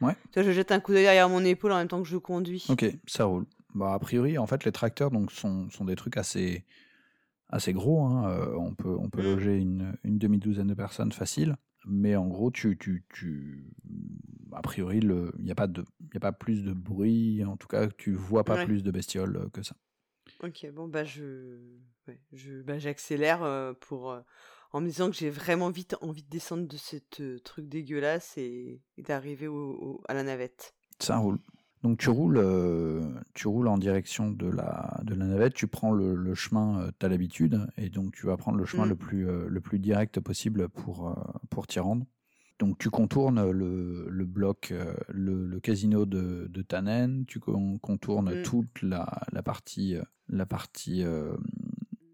Ouais. 0.00 0.14
Tu 0.32 0.40
vois, 0.40 0.42
je 0.42 0.50
jette 0.50 0.72
un 0.72 0.80
coup 0.80 0.92
d'œil 0.92 1.04
derrière 1.04 1.28
mon 1.28 1.44
épaule 1.44 1.72
en 1.72 1.76
même 1.76 1.88
temps 1.88 2.02
que 2.02 2.08
je 2.08 2.16
conduis. 2.16 2.64
Ok, 2.70 2.86
ça 3.06 3.26
roule. 3.26 3.44
Bah, 3.74 3.92
a 3.92 3.98
priori, 3.98 4.38
en 4.38 4.46
fait, 4.46 4.64
les 4.64 4.72
tracteurs 4.72 5.10
donc 5.10 5.30
sont, 5.30 5.68
sont 5.68 5.84
des 5.84 5.94
trucs 5.94 6.16
assez 6.16 6.64
assez 7.50 7.74
gros. 7.74 8.02
Hein. 8.02 8.30
Euh, 8.30 8.56
on 8.56 8.74
peut 8.74 8.96
on 8.98 9.10
peut 9.10 9.20
mm. 9.20 9.34
loger 9.34 9.56
une, 9.58 9.94
une 10.04 10.18
demi 10.18 10.38
douzaine 10.38 10.68
de 10.68 10.74
personnes 10.74 11.12
facile. 11.12 11.56
Mais 11.86 12.16
en 12.16 12.26
gros, 12.28 12.50
tu, 12.50 12.78
tu, 12.78 13.04
tu... 13.12 13.74
a 14.52 14.62
priori, 14.62 15.00
il 15.02 15.44
n'y 15.44 15.50
a, 15.50 15.54
pas 15.54 15.66
de... 15.66 15.84
y 16.14 16.16
a 16.16 16.20
pas 16.20 16.32
plus 16.32 16.64
de 16.64 16.72
bruit. 16.72 17.44
En 17.44 17.58
tout 17.58 17.68
cas, 17.68 17.88
tu 17.88 18.14
vois 18.14 18.42
pas 18.42 18.64
plus 18.64 18.82
de 18.82 18.90
bestioles 18.90 19.36
euh, 19.36 19.48
que 19.50 19.62
ça. 19.62 19.76
Ok, 20.44 20.66
bon, 20.72 20.88
bah, 20.88 21.04
je. 21.04 21.58
Ouais, 22.06 22.20
je 22.32 22.60
bah, 22.62 22.78
j'accélère 22.78 23.42
euh, 23.42 23.72
pour. 23.80 24.10
Euh, 24.10 24.20
en 24.72 24.80
me 24.80 24.88
disant 24.88 25.08
que 25.08 25.16
j'ai 25.16 25.30
vraiment 25.30 25.70
vite 25.70 25.96
envie 26.02 26.24
de 26.24 26.28
descendre 26.28 26.66
de 26.66 26.76
ce 26.76 26.96
euh, 27.20 27.38
truc 27.38 27.68
dégueulasse 27.68 28.36
et, 28.36 28.82
d'arriver 28.98 29.46
au, 29.46 30.02
à 30.08 30.14
la 30.14 30.24
navette. 30.24 30.74
Ça 30.98 31.16
roule. 31.18 31.38
Donc 31.84 31.98
tu 31.98 32.08
roules, 32.08 32.42
tu 33.34 33.46
roules 33.46 33.68
en 33.68 33.76
direction 33.76 34.30
de 34.30 34.48
la, 34.48 34.98
de 35.02 35.14
la 35.14 35.26
navette, 35.26 35.52
tu 35.52 35.66
prends 35.66 35.92
le, 35.92 36.14
le 36.14 36.34
chemin, 36.34 36.90
tu 36.98 37.04
as 37.04 37.10
l'habitude, 37.10 37.60
et 37.76 37.90
donc 37.90 38.14
tu 38.14 38.24
vas 38.24 38.38
prendre 38.38 38.56
le 38.56 38.64
chemin 38.64 38.86
le, 38.86 38.94
mmh. 38.94 38.98
plus, 38.98 39.26
le 39.46 39.60
plus 39.60 39.78
direct 39.78 40.18
possible 40.20 40.70
pour, 40.70 41.14
pour 41.50 41.66
t'y 41.66 41.80
rendre. 41.80 42.06
Donc 42.60 42.78
tu 42.78 42.88
contournes 42.88 43.50
le, 43.50 44.08
le 44.08 44.24
bloc, 44.24 44.70
euh, 44.70 44.94
le, 45.08 45.46
le, 45.46 45.60
casino 45.60 46.06
de, 46.06 46.46
de 46.48 46.62
Tannen, 46.62 47.24
tu 47.26 47.40
contournes 47.40 48.40
mm. 48.40 48.42
toute 48.42 48.82
la, 48.82 49.22
la, 49.32 49.42
partie, 49.42 49.96
la 50.28 50.46
partie, 50.46 51.02
euh, 51.02 51.36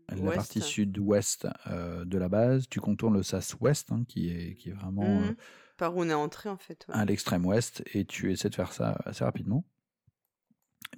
la 0.09 0.33
partie 0.33 0.63
sud-ouest 0.63 1.47
euh, 1.67 2.07
de 2.07 2.17
la 2.17 2.31
base, 2.31 2.69
tu 2.71 2.81
contournes 2.81 3.15
le 3.15 3.23
sas 3.23 3.55
ouest, 3.61 3.93
hein, 3.93 4.05
qui, 4.09 4.31
est, 4.31 4.55
qui 4.55 4.71
est 4.71 4.75
vraiment... 4.75 5.21
Mm. 5.21 5.37
Par 5.77 5.95
où 5.95 6.03
on 6.03 6.09
est 6.09 6.15
entré 6.15 6.49
en 6.49 6.59
fait. 6.59 6.87
À 6.89 7.05
l'extrême 7.05 7.45
ouest, 7.45 7.83
et 7.93 8.07
tu 8.07 8.33
essaies 8.33 8.51
de 8.51 8.55
faire 8.55 8.73
ça 8.73 8.99
assez 9.05 9.25
rapidement. 9.25 9.65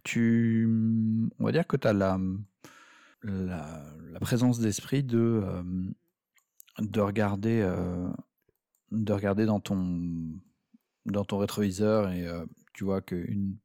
Tu, 0.04 0.68
on 1.38 1.44
va 1.44 1.52
dire 1.52 1.66
que 1.66 1.76
tu 1.76 1.86
as 1.86 1.92
la, 1.92 2.18
la, 3.22 3.84
la, 4.10 4.20
présence 4.20 4.58
d'esprit 4.58 5.04
de, 5.04 5.44
de 6.80 7.00
regarder 7.00 7.62
de 8.92 9.12
regarder 9.12 9.46
dans 9.46 9.60
ton, 9.60 10.00
dans 11.06 11.24
ton 11.24 11.38
rétroviseur 11.38 12.10
et 12.10 12.26
euh, 12.26 12.44
tu 12.74 12.84
vois 12.84 13.00
qu'une 13.00 13.56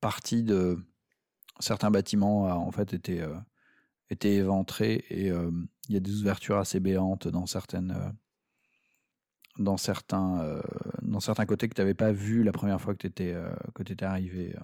partie 0.00 0.42
de 0.42 0.78
certains 1.60 1.90
bâtiments 1.90 2.46
a 2.46 2.54
en 2.54 2.70
fait 2.70 2.94
été, 2.94 3.20
euh, 3.20 3.36
été 4.10 4.36
éventrée 4.36 5.04
et 5.10 5.30
euh, 5.30 5.50
il 5.88 5.94
y 5.94 5.96
a 5.96 6.00
des 6.00 6.20
ouvertures 6.20 6.58
assez 6.58 6.80
béantes 6.80 7.28
dans 7.28 7.46
certaines 7.46 8.14
dans 9.58 9.76
certains 9.76 10.62
dans 11.02 11.20
certains 11.20 11.44
côtés 11.44 11.68
que 11.68 11.74
tu 11.74 11.82
n'avais 11.82 11.92
pas 11.92 12.10
vu 12.10 12.42
la 12.42 12.52
première 12.52 12.80
fois 12.80 12.94
que 12.94 13.06
tu 13.06 13.22
étais 13.92 14.04
arrivé 14.04 14.56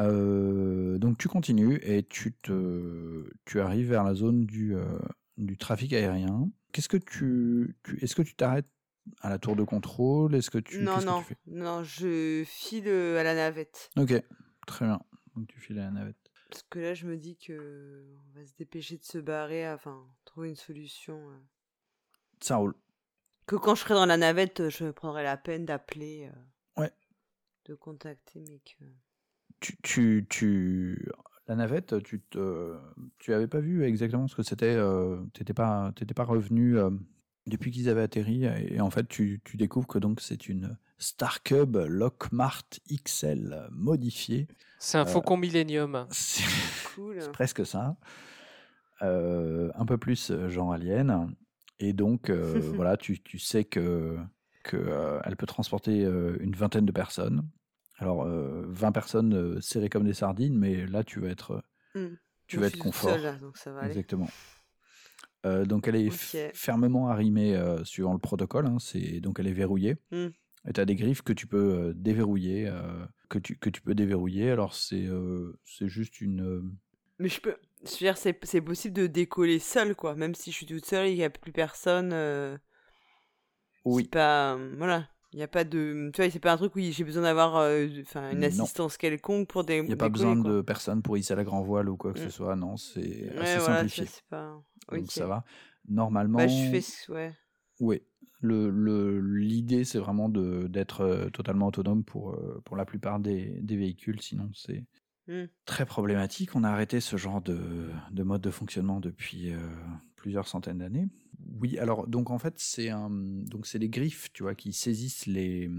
donc 0.00 1.18
tu 1.18 1.28
continues 1.28 1.78
et 1.84 2.02
tu 2.02 2.32
te 2.32 3.30
tu 3.44 3.60
arrives 3.60 3.90
vers 3.90 4.02
la 4.02 4.14
zone 4.14 4.44
du 4.44 4.74
du 5.36 5.56
trafic 5.56 5.92
aérien 5.92 6.50
Qu'est-ce 6.72 6.88
que 6.88 6.96
tu, 6.96 7.76
est-ce 8.00 8.14
que 8.14 8.22
tu 8.22 8.34
t'arrêtes 8.34 8.70
à 9.20 9.30
la 9.30 9.38
tour 9.38 9.56
de 9.56 9.64
contrôle? 9.64 10.34
Est-ce 10.34 10.50
que 10.50 10.58
tu 10.58 10.80
non 10.82 11.00
non 11.00 11.22
tu 11.22 11.36
non 11.46 11.82
je 11.82 12.44
file 12.46 12.88
euh, 12.88 13.18
à 13.18 13.22
la 13.22 13.34
navette. 13.34 13.90
Ok 13.96 14.12
très 14.66 14.86
bien 14.86 15.00
donc 15.34 15.48
tu 15.48 15.58
files 15.58 15.78
à 15.78 15.84
la 15.84 15.90
navette. 15.90 16.16
Parce 16.50 16.62
que 16.64 16.78
là 16.78 16.94
je 16.94 17.06
me 17.06 17.16
dis 17.16 17.36
que 17.36 18.04
on 18.16 18.38
va 18.38 18.46
se 18.46 18.54
dépêcher 18.56 18.98
de 18.98 19.04
se 19.04 19.18
barrer 19.18 19.70
enfin 19.70 20.06
trouver 20.24 20.48
une 20.48 20.56
solution. 20.56 21.30
Euh. 21.30 21.38
Ça 22.40 22.56
roule. 22.56 22.74
Que 23.46 23.56
quand 23.56 23.74
je 23.74 23.80
serai 23.80 23.94
dans 23.94 24.06
la 24.06 24.16
navette 24.16 24.68
je 24.68 24.90
prendrai 24.90 25.22
la 25.22 25.36
peine 25.36 25.64
d'appeler. 25.64 26.30
Euh, 26.32 26.82
ouais. 26.82 26.92
De 27.64 27.74
contacter 27.74 28.44
mais 28.48 28.60
que. 28.60 28.84
Tu, 29.60 29.76
tu, 29.82 30.26
tu 30.30 31.06
la 31.50 31.56
navette, 31.56 32.00
tu 32.04 32.20
te, 32.20 32.76
tu 33.18 33.34
avais 33.34 33.48
pas 33.48 33.58
vu 33.58 33.84
exactement 33.84 34.28
ce 34.28 34.36
que 34.36 34.44
c'était. 34.44 34.76
Euh, 34.76 35.16
t'étais 35.32 35.52
pas, 35.52 35.90
t'étais 35.96 36.14
pas 36.14 36.22
revenu 36.22 36.78
euh, 36.78 36.90
depuis 37.48 37.72
qu'ils 37.72 37.88
avaient 37.88 38.02
atterri. 38.02 38.44
Et, 38.44 38.80
en 38.80 38.88
fait, 38.88 39.08
tu, 39.08 39.40
tu 39.42 39.56
découvres 39.56 39.88
que 39.88 39.98
donc 39.98 40.20
c'est 40.20 40.48
une 40.48 40.78
Star 40.98 41.42
Cub 41.42 41.76
Lockmart 41.76 42.66
XL 42.88 43.66
modifiée. 43.72 44.46
C'est 44.78 44.98
un 44.98 45.04
Faucon 45.04 45.36
Millennium. 45.36 46.06
C'est 46.10 46.44
presque 47.32 47.66
ça. 47.66 47.96
Euh, 49.02 49.72
un 49.74 49.86
peu 49.86 49.98
plus 49.98 50.32
genre 50.46 50.72
alien. 50.72 51.34
Et 51.80 51.92
donc, 51.92 52.30
voilà, 52.76 52.96
tu, 52.96 53.20
tu 53.20 53.40
sais 53.40 53.64
que, 53.64 54.16
que 54.62 55.18
elle 55.24 55.34
peut 55.34 55.46
transporter 55.46 56.02
une 56.02 56.54
vingtaine 56.54 56.86
de 56.86 56.92
personnes. 56.92 57.42
Alors, 58.00 58.24
20 58.24 58.88
euh, 58.88 58.90
personnes 58.92 59.34
euh, 59.34 59.60
serrées 59.60 59.90
comme 59.90 60.04
des 60.04 60.14
sardines, 60.14 60.56
mais 60.56 60.86
là, 60.86 61.04
tu 61.04 61.20
vas 61.20 61.28
être, 61.28 61.62
mmh. 61.94 62.06
tu 62.46 62.58
vas 62.58 62.66
être 62.66 62.78
confort. 62.78 63.16
donc 63.40 63.58
ça 63.58 63.72
va 63.72 63.86
Exactement. 63.86 64.28
Euh, 65.44 65.66
donc, 65.66 65.86
elle 65.86 65.96
est 65.96 66.10
fermement 66.10 67.08
arrimée 67.08 67.60
suivant 67.84 68.14
le 68.14 68.18
protocole. 68.18 68.66
Hein, 68.66 68.78
c'est 68.80 69.20
donc 69.20 69.38
elle 69.38 69.46
est 69.46 69.52
verrouillée. 69.52 69.96
Mmh. 70.10 70.28
Et 70.68 70.72
tu 70.74 70.80
as 70.80 70.84
des 70.84 70.96
griffes 70.96 71.22
que 71.22 71.32
tu 71.32 71.46
peux 71.46 71.92
déverrouiller, 71.94 72.70
que 73.28 73.38
tu 73.38 73.56
que 73.56 73.70
tu 73.70 73.80
peux 73.80 73.94
déverrouiller. 73.94 74.50
Alors 74.50 74.74
c'est 74.74 75.08
c'est 75.64 75.88
juste 75.88 76.20
une. 76.20 76.70
Mais 77.18 77.28
je 77.28 77.40
peux. 77.40 77.56
dire, 77.98 78.16
c'est 78.16 78.60
possible 78.60 78.94
de 78.94 79.06
décoller 79.06 79.58
seul, 79.58 79.94
quoi. 79.94 80.14
Même 80.14 80.34
si 80.34 80.50
je 80.50 80.56
suis 80.56 80.66
toute 80.66 80.86
seule, 80.86 81.08
il 81.08 81.16
n'y 81.16 81.24
a 81.24 81.30
plus 81.30 81.52
personne. 81.52 82.14
Oui. 83.84 84.04
Pas. 84.04 84.58
voilà. 84.76 85.08
Il 85.32 85.36
n'y 85.36 85.42
a 85.44 85.48
pas 85.48 85.62
de. 85.62 86.10
Tu 86.12 86.22
vois, 86.22 86.30
c'est 86.30 86.40
pas 86.40 86.52
un 86.52 86.56
truc 86.56 86.74
où 86.74 86.80
j'ai 86.80 87.04
besoin 87.04 87.22
d'avoir 87.22 87.56
euh, 87.56 87.86
une 88.32 88.42
assistance 88.42 88.96
quelconque 88.96 89.48
pour 89.48 89.62
des. 89.62 89.76
Il 89.76 89.84
n'y 89.84 89.92
a 89.92 89.96
pas 89.96 90.08
besoin 90.08 90.34
de 90.34 90.60
personne 90.60 91.02
pour 91.02 91.16
hisser 91.16 91.36
la 91.36 91.44
grand 91.44 91.62
voile 91.62 91.88
ou 91.88 91.96
quoi 91.96 92.12
que 92.12 92.18
ce 92.18 92.26
mm. 92.26 92.30
soit, 92.30 92.56
non, 92.56 92.76
c'est 92.76 93.30
assez 93.38 93.60
simplifié. 93.60 94.06
Pas... 94.28 94.60
Donc 94.90 95.10
ça 95.10 95.26
va. 95.26 95.44
Normalement. 95.88 96.38
Bah, 96.38 96.48
je 96.48 96.80
fais. 96.80 97.12
Ouais. 97.12 97.32
Oui. 97.78 98.02
L'idée, 98.42 98.70
le, 98.72 99.20
l'idée 99.20 99.84
c'est 99.84 99.98
vraiment 99.98 100.30
d'être 100.30 101.02
euh, 101.02 101.28
totalement 101.28 101.66
autonome 101.66 102.04
pour, 102.04 102.32
euh, 102.32 102.62
pour 102.64 102.74
la 102.74 102.86
plupart 102.86 103.20
des, 103.20 103.58
des 103.60 103.76
véhicules, 103.76 104.20
sinon 104.22 104.50
c'est 104.54 104.86
mm. 105.28 105.44
très 105.66 105.84
problématique. 105.84 106.56
On 106.56 106.64
a 106.64 106.70
arrêté 106.70 107.00
ce 107.00 107.16
genre 107.18 107.42
de, 107.42 107.90
de 108.10 108.22
mode 108.22 108.40
de 108.40 108.50
fonctionnement 108.50 108.98
depuis 108.98 109.52
plusieurs 110.20 110.46
centaines 110.46 110.78
d'années. 110.78 111.08
Oui, 111.58 111.78
alors 111.78 112.06
donc 112.06 112.30
en 112.30 112.38
fait 112.38 112.54
c'est 112.58 112.90
un 112.90 113.08
donc 113.10 113.66
c'est 113.66 113.78
les 113.78 113.88
griffes, 113.88 114.30
tu 114.34 114.42
vois, 114.42 114.54
qui 114.54 114.72
saisissent 114.74 115.26
les, 115.26 115.70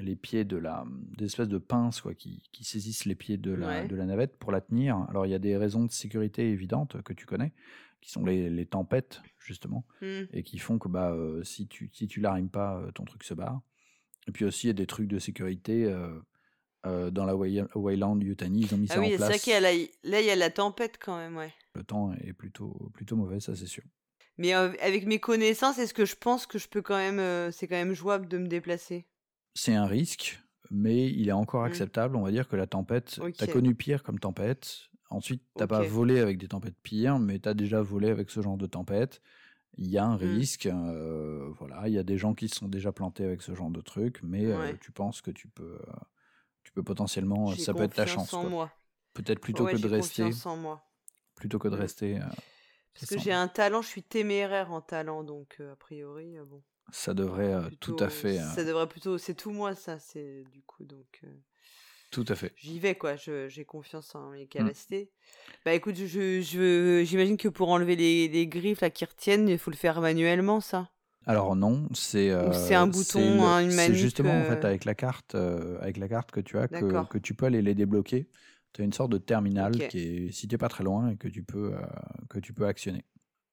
les 0.00 0.16
pieds 0.16 0.44
de 0.44 0.56
la 0.56 0.84
des 1.18 1.26
espèces 1.26 1.48
de 1.48 1.58
pinces 1.58 2.00
quoi, 2.00 2.14
qui, 2.14 2.42
qui 2.52 2.64
saisissent 2.64 3.04
les 3.04 3.14
pieds 3.14 3.36
de 3.36 3.52
la 3.52 3.86
de 3.86 3.94
la 3.94 4.06
navette 4.06 4.38
pour 4.38 4.50
la 4.52 4.62
tenir. 4.62 4.96
Alors 5.10 5.26
il 5.26 5.30
y 5.30 5.34
a 5.34 5.38
des 5.38 5.56
raisons 5.56 5.84
de 5.84 5.90
sécurité 5.92 6.50
évidentes 6.50 7.02
que 7.02 7.12
tu 7.12 7.26
connais, 7.26 7.52
qui 8.00 8.10
sont 8.10 8.24
les, 8.24 8.48
les 8.48 8.66
tempêtes 8.66 9.20
justement, 9.38 9.84
mmh. 10.00 10.06
et 10.32 10.42
qui 10.42 10.58
font 10.58 10.78
que 10.78 10.88
bah 10.88 11.10
euh, 11.12 11.44
si 11.44 11.68
tu 11.68 11.90
si 11.92 12.08
tu 12.08 12.20
l'arrimes 12.20 12.50
pas, 12.50 12.78
euh, 12.78 12.90
ton 12.92 13.04
truc 13.04 13.22
se 13.22 13.34
barre. 13.34 13.60
Et 14.26 14.32
puis 14.32 14.46
aussi 14.46 14.66
il 14.66 14.70
y 14.70 14.70
a 14.70 14.74
des 14.74 14.86
trucs 14.86 15.08
de 15.08 15.18
sécurité. 15.18 15.84
Euh, 15.84 17.10
dans 17.10 17.26
la 17.26 17.36
Wayland 17.36 18.20
Yutani, 18.20 18.60
ils 18.62 18.74
ont 18.74 18.78
mis 18.78 18.86
ah 18.88 18.94
ça 18.94 19.00
oui, 19.00 19.12
en 19.12 19.16
place. 19.18 19.32
c'est 19.32 19.38
qu'il 19.38 19.52
y 19.52 19.56
a 19.56 19.60
la, 19.60 19.72
là 20.02 20.20
il 20.22 20.26
y 20.26 20.30
a 20.30 20.34
la 20.36 20.48
tempête 20.48 20.98
quand 20.98 21.18
même, 21.18 21.36
ouais. 21.36 21.52
Le 21.74 21.82
temps 21.84 22.12
est 22.12 22.32
plutôt 22.32 22.90
plutôt 22.94 23.16
mauvais, 23.16 23.40
ça 23.40 23.56
c'est 23.56 23.66
sûr. 23.66 23.84
Mais 24.38 24.54
euh, 24.56 24.72
avec 24.80 25.06
mes 25.06 25.20
connaissances, 25.20 25.78
est-ce 25.78 25.94
que 25.94 26.04
je 26.04 26.16
pense 26.16 26.44
que 26.46 26.58
je 26.58 26.68
peux 26.68 26.82
quand 26.82 26.96
même, 26.96 27.20
euh, 27.20 27.52
c'est 27.52 27.68
quand 27.68 27.76
même 27.76 27.92
jouable 27.92 28.26
de 28.28 28.38
me 28.38 28.48
déplacer? 28.48 29.06
C'est 29.54 29.74
un 29.74 29.86
risque, 29.86 30.40
mais 30.70 31.08
il 31.10 31.28
est 31.28 31.32
encore 31.32 31.64
mmh. 31.64 31.64
acceptable. 31.64 32.16
On 32.16 32.22
va 32.22 32.30
dire 32.30 32.48
que 32.48 32.56
la 32.56 32.66
tempête, 32.66 33.20
tu 33.26 33.32
t'as 33.36 33.46
connu 33.48 33.74
pire 33.74 34.02
comme 34.02 34.18
tempête. 34.18 34.88
Ensuite, 35.10 35.42
t'as 35.56 35.66
pas 35.66 35.82
Ok. 35.82 35.88
volé 35.90 36.20
avec 36.20 36.38
des 36.38 36.48
tempêtes 36.48 36.76
pires, 36.82 37.18
mais 37.18 37.38
tu 37.40 37.48
as 37.48 37.54
déjà 37.54 37.82
volé 37.82 38.10
avec 38.10 38.30
ce 38.30 38.40
genre 38.42 38.56
de 38.56 38.66
tempête. 38.66 39.20
Il 39.78 39.88
y 39.88 39.98
a 39.98 40.04
un 40.06 40.16
Mm. 40.20 40.26
risque, 40.38 40.66
euh, 40.66 41.50
voilà, 41.58 41.88
il 41.88 41.94
y 41.94 41.98
a 41.98 42.04
des 42.04 42.18
gens 42.18 42.34
qui 42.34 42.48
se 42.48 42.56
sont 42.56 42.68
déjà 42.68 42.92
plantés 42.92 43.24
avec 43.24 43.42
ce 43.42 43.54
genre 43.54 43.70
de 43.70 43.80
truc, 43.80 44.20
mais 44.22 44.46
Ouais. 44.58 44.76
tu 44.80 44.92
penses 44.92 45.22
que 45.22 45.32
tu 45.32 45.48
peux, 45.48 45.80
tu 46.64 46.72
peux 46.72 46.82
potentiellement, 46.84 47.56
ça 47.56 47.74
peut 47.74 47.84
être 47.84 47.94
ta 47.94 48.06
chance. 48.06 48.34
Peut-être 49.14 49.40
plutôt 49.40 49.64
Ouais, 49.64 49.72
que 49.72 49.78
de 49.78 49.88
rester, 49.88 50.22
confiance 50.24 50.46
en 50.46 50.56
moi. 50.56 50.82
Plutôt 51.40 51.58
que 51.58 51.68
de 51.68 51.74
Mm. 51.74 51.80
rester, 51.80 52.16
euh, 52.18 52.24
Parce 52.94 53.06
que 53.06 53.18
j'ai 53.18 53.32
un 53.32 53.48
talent, 53.48 53.82
je 53.82 53.88
suis 53.88 54.02
téméraire 54.04 54.72
en 54.72 54.80
talent, 54.80 55.24
donc 55.24 55.56
euh, 55.60 55.72
a 55.72 55.76
priori, 55.76 56.38
euh, 56.38 56.44
bon. 56.44 56.62
ça 56.92 57.14
devrait 57.14 57.56
tout 57.80 57.96
à 58.00 58.08
fait, 58.08 58.38
Ça 58.38 58.64
devrait 58.64 58.88
plutôt. 58.88 59.18
C'est 59.18 59.34
tout 59.34 59.50
moi, 59.50 59.74
ça, 59.74 59.98
c'est 59.98 60.44
du 60.52 60.62
coup, 60.62 60.84
donc. 60.84 61.22
tout 62.10 62.24
à 62.28 62.34
fait. 62.34 62.52
J'y 62.56 62.78
vais, 62.78 62.94
quoi. 62.94 63.16
je- 63.16 63.48
J'ai 63.48 63.64
confiance 63.64 64.14
en 64.14 64.30
mes 64.30 64.46
capacités. 64.46 65.10
Bah 65.64 65.74
écoute, 65.74 65.96
je, 65.96 66.40
je, 66.42 67.02
j'imagine 67.04 67.36
que 67.36 67.48
pour 67.48 67.70
enlever 67.70 67.96
les, 67.96 68.28
les 68.28 68.46
griffes 68.46 68.80
là, 68.80 68.90
qui 68.90 69.04
retiennent, 69.04 69.48
il 69.48 69.58
faut 69.58 69.70
le 69.70 69.76
faire 69.76 70.00
manuellement, 70.00 70.60
ça? 70.60 70.90
Alors 71.26 71.54
non, 71.54 71.86
c'est 71.92 72.30
c'est 72.52 72.74
un 72.74 72.86
bouton, 72.86 73.44
hein, 73.44 73.60
une 73.60 73.70
C'est 73.70 73.94
justement 73.94 74.40
en 74.40 74.44
fait 74.44 74.64
avec 74.64 74.84
la 74.84 74.94
carte, 74.94 75.34
euh, 75.34 75.78
avec 75.80 75.98
la 75.98 76.08
carte 76.08 76.30
que 76.30 76.40
tu 76.40 76.58
as 76.58 76.66
que, 76.66 77.04
que 77.06 77.18
tu 77.18 77.34
peux 77.34 77.46
aller 77.46 77.62
les 77.62 77.74
débloquer. 77.74 78.26
Tu 78.72 78.82
as 78.82 78.84
une 78.84 78.92
sorte 78.92 79.10
de 79.10 79.18
terminal 79.18 79.72
Ok. 79.76 79.88
qui 79.88 79.98
est 79.98 80.32
si 80.32 80.46
t'es 80.48 80.58
pas 80.58 80.68
très 80.68 80.84
loin 80.84 81.08
et 81.10 81.16
que 81.16 81.28
tu 81.28 81.42
peux 81.42 81.74
euh, 81.74 81.80
que 82.28 82.38
tu 82.38 82.52
peux 82.52 82.66
actionner 82.66 83.04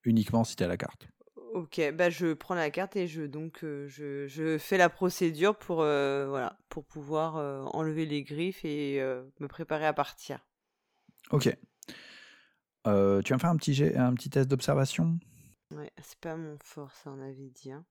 uniquement 0.03 0.44
si 0.44 0.56
tu 0.56 0.64
as 0.64 0.68
la 0.68 0.77
carte. 0.77 1.07
Ok, 1.53 1.81
bah 1.94 2.10
je 2.10 2.34
prends 2.34 2.53
la 2.56 2.69
carte 2.69 2.95
et 2.95 3.07
je 3.07 3.23
donc 3.23 3.64
euh, 3.64 3.88
je, 3.88 4.27
je 4.27 4.57
fais 4.60 4.77
la 4.77 4.89
procédure 4.89 5.57
pour 5.57 5.81
euh, 5.81 6.27
voilà 6.27 6.60
pour 6.69 6.85
pouvoir 6.85 7.38
euh, 7.38 7.64
enlever 7.73 8.06
les 8.06 8.23
griffes 8.23 8.64
et 8.64 8.99
me 9.39 9.48
préparer 9.48 9.85
à 9.88 9.94
partir. 9.94 10.39
Ok. 11.31 11.48
Tu 12.85 12.89
vas 12.89 13.22
me 13.35 13.39
faire 13.39 13.49
un 13.49 13.57
petit 13.57 13.73
jet- 13.73 13.95
un 13.98 14.14
petit 14.15 14.30
test 14.31 14.49
d'observation? 14.49 15.19
Ouais, 15.72 15.91
c'est 16.02 16.19
pas 16.19 16.35
mon 16.35 16.57
fort, 16.64 16.91
ça 16.91 17.10
on 17.11 17.22
avait 17.22 17.49
dit. 17.49 17.72
hein. 17.72 17.85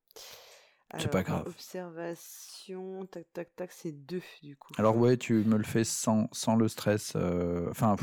C'est 0.99 1.11
pas 1.11 1.23
grave. 1.23 1.47
Observation, 1.47 3.07
tac 3.07 3.27
tac 3.33 3.55
tac, 3.57 3.73
c'est 3.73 3.93
deux 3.93 4.23
du 4.43 4.57
coup. 4.57 4.73
Alors 4.79 4.97
ouais, 4.97 5.17
tu 5.17 5.35
me 5.35 5.57
le 5.57 5.65
fais 5.65 5.85
sans, 5.85 6.29
sans 6.33 6.57
le 6.57 6.69
stress. 6.69 7.15
euh, 7.17 7.69
Enfin, 7.71 7.97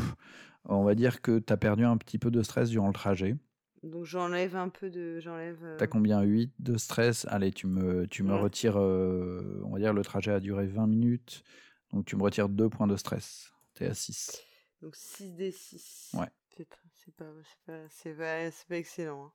on 0.66 0.84
va 0.84 0.94
dire 0.96 1.22
que 1.22 1.40
tu 1.40 1.52
as 1.54 1.58
perdu 1.58 1.86
un 1.86 1.98
petit 1.98 2.18
peu 2.20 2.30
de 2.30 2.44
stress 2.44 2.70
durant 2.70 2.88
le 2.88 2.94
trajet. 2.94 3.36
Donc 3.84 4.06
j'enlève 4.06 4.56
un 4.56 4.70
peu 4.70 4.90
de, 4.90 5.20
j'enlève. 5.20 5.60
euh, 5.64 5.78
T'as 5.78 5.88
combien? 5.88 6.22
8 6.22 6.54
de 6.60 6.78
stress? 6.78 7.26
Allez, 7.30 7.52
tu 7.52 7.68
me, 7.68 8.06
tu 8.08 8.24
me 8.24 8.34
Ouais. 8.34 8.42
retires, 8.42 8.78
euh, 8.80 9.62
on 9.66 9.72
va 9.72 9.80
dire 9.80 9.94
le 9.94 10.04
trajet 10.04 10.32
a 10.32 10.40
duré 10.40 10.68
20 10.68 10.88
minutes, 10.88 11.44
donc 11.92 12.06
tu 12.06 12.16
me 12.16 12.24
retires 12.24 12.48
2 12.50 12.70
points 12.70 12.88
de 12.88 12.96
stress. 12.96 13.52
T'es 13.74 13.88
à 13.88 13.94
6. 13.94 14.42
Donc 14.82 14.96
6 14.96 15.32
d 15.34 15.52
6. 15.52 16.12
Ouais. 16.14 16.28
C'est 16.56 16.66
pas, 16.70 16.76
c'est 16.94 17.16
pas, 17.16 17.26
c'est 17.44 17.66
pas, 17.66 17.80
c'est 17.90 18.14
pas, 18.14 18.52
c'est 18.52 18.68
pas 18.68 18.78
excellent. 18.78 19.26
hein. 19.26 19.32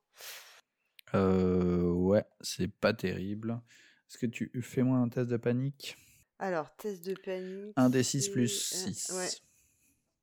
Euh, 1.15 1.91
ouais, 1.91 2.25
c'est 2.41 2.69
pas 2.69 2.93
terrible. 2.95 3.61
Est-ce 4.09 4.19
que 4.19 4.27
tu 4.27 4.51
fais-moi 4.63 4.99
un 4.99 5.09
test 5.09 5.29
de 5.29 5.37
panique? 5.37 5.97
Alors 6.39 6.75
test 6.77 7.05
de 7.05 7.15
panique. 7.15 7.73
1 7.77 7.91
des 7.91 8.03
6 8.03 8.23
c'est, 8.23 8.31
plus 8.33 8.73
euh, 8.73 8.91
6. 8.93 9.11
ouais. 9.15 9.29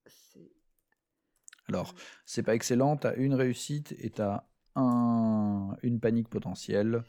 c'est- 0.07 0.52
Alors, 1.68 1.94
c'est 2.26 2.44
pas 2.44 2.56
excellent, 2.56 2.95
t'as 2.98 3.16
une 3.16 3.34
réussite 3.34 3.94
et 3.99 4.10
t'as 4.12 4.44
un, 4.76 5.76
une 5.84 5.99
panique 5.99 6.30
potentielle. 6.30 7.03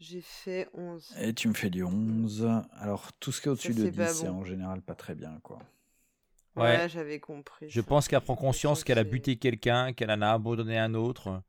J'ai 0.00 0.20
fait 0.20 0.68
11. 0.74 1.12
Et 1.20 1.34
tu 1.34 1.48
me 1.48 1.54
fais 1.54 1.70
du 1.70 1.82
11. 1.82 2.48
Alors, 2.72 3.12
tout 3.14 3.32
ce 3.32 3.40
qui 3.40 3.48
est 3.48 3.50
au-dessus 3.50 3.74
de 3.74 3.84
c'est 3.84 3.90
10, 3.90 3.96
pas 3.98 4.06
c'est 4.08 4.26
bon. 4.28 4.34
en 4.40 4.44
général 4.44 4.80
pas 4.80 4.94
très 4.94 5.14
bien, 5.14 5.38
quoi. 5.42 5.58
Ouais, 6.56 6.62
Ouais. 6.78 6.88
j'avais 6.88 7.20
compris. 7.20 7.68
Je 7.68 7.80
ça. 7.80 7.86
pense 7.86 8.08
qu'elle 8.08 8.20
prend 8.20 8.36
conscience 8.36 8.82
qu'elle 8.84 8.98
a 8.98 9.04
buté 9.04 9.36
quelqu'un, 9.36 9.92
qu'elle 9.92 10.10
en 10.10 10.22
a 10.22 10.30
abandonné 10.30 10.78
un 10.78 10.94
autre. 10.94 11.42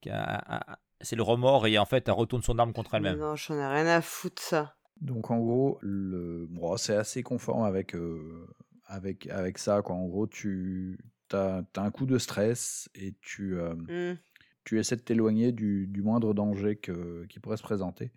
qu'elle 0.00 0.12
a- 0.14 0.78
C'est 1.04 1.16
le 1.16 1.22
remords 1.22 1.66
et 1.66 1.78
en 1.78 1.84
fait 1.84 2.08
elle 2.08 2.14
retourne 2.14 2.42
son 2.42 2.58
arme 2.58 2.72
contre 2.72 2.94
elle-même. 2.94 3.18
Non, 3.18 3.36
j'en 3.36 3.54
ai 3.54 3.66
rien 3.66 3.86
à 3.86 4.00
foutre 4.00 4.42
ça. 4.42 4.74
Donc 5.00 5.30
en 5.30 5.38
gros, 5.38 5.78
le... 5.82 6.46
bon, 6.48 6.76
c'est 6.76 6.96
assez 6.96 7.22
conforme 7.22 7.64
avec, 7.64 7.94
euh, 7.94 8.46
avec, 8.86 9.28
avec 9.28 9.58
ça. 9.58 9.82
Quoi. 9.82 9.96
En 9.96 10.06
gros, 10.06 10.26
tu 10.26 10.98
as, 11.32 11.62
un 11.76 11.90
coup 11.90 12.06
de 12.06 12.18
stress 12.18 12.88
et 12.94 13.14
tu, 13.20 13.58
euh, 13.58 13.74
Hmm. 13.74 14.16
tu 14.64 14.78
essaies 14.78 14.96
de 14.96 15.02
t'éloigner 15.02 15.52
du, 15.52 15.86
du 15.88 16.02
moindre 16.02 16.32
danger 16.32 16.76
que, 16.76 17.26
qui 17.26 17.40
pourrait 17.40 17.56
se 17.56 17.62
présenter. 17.62 18.12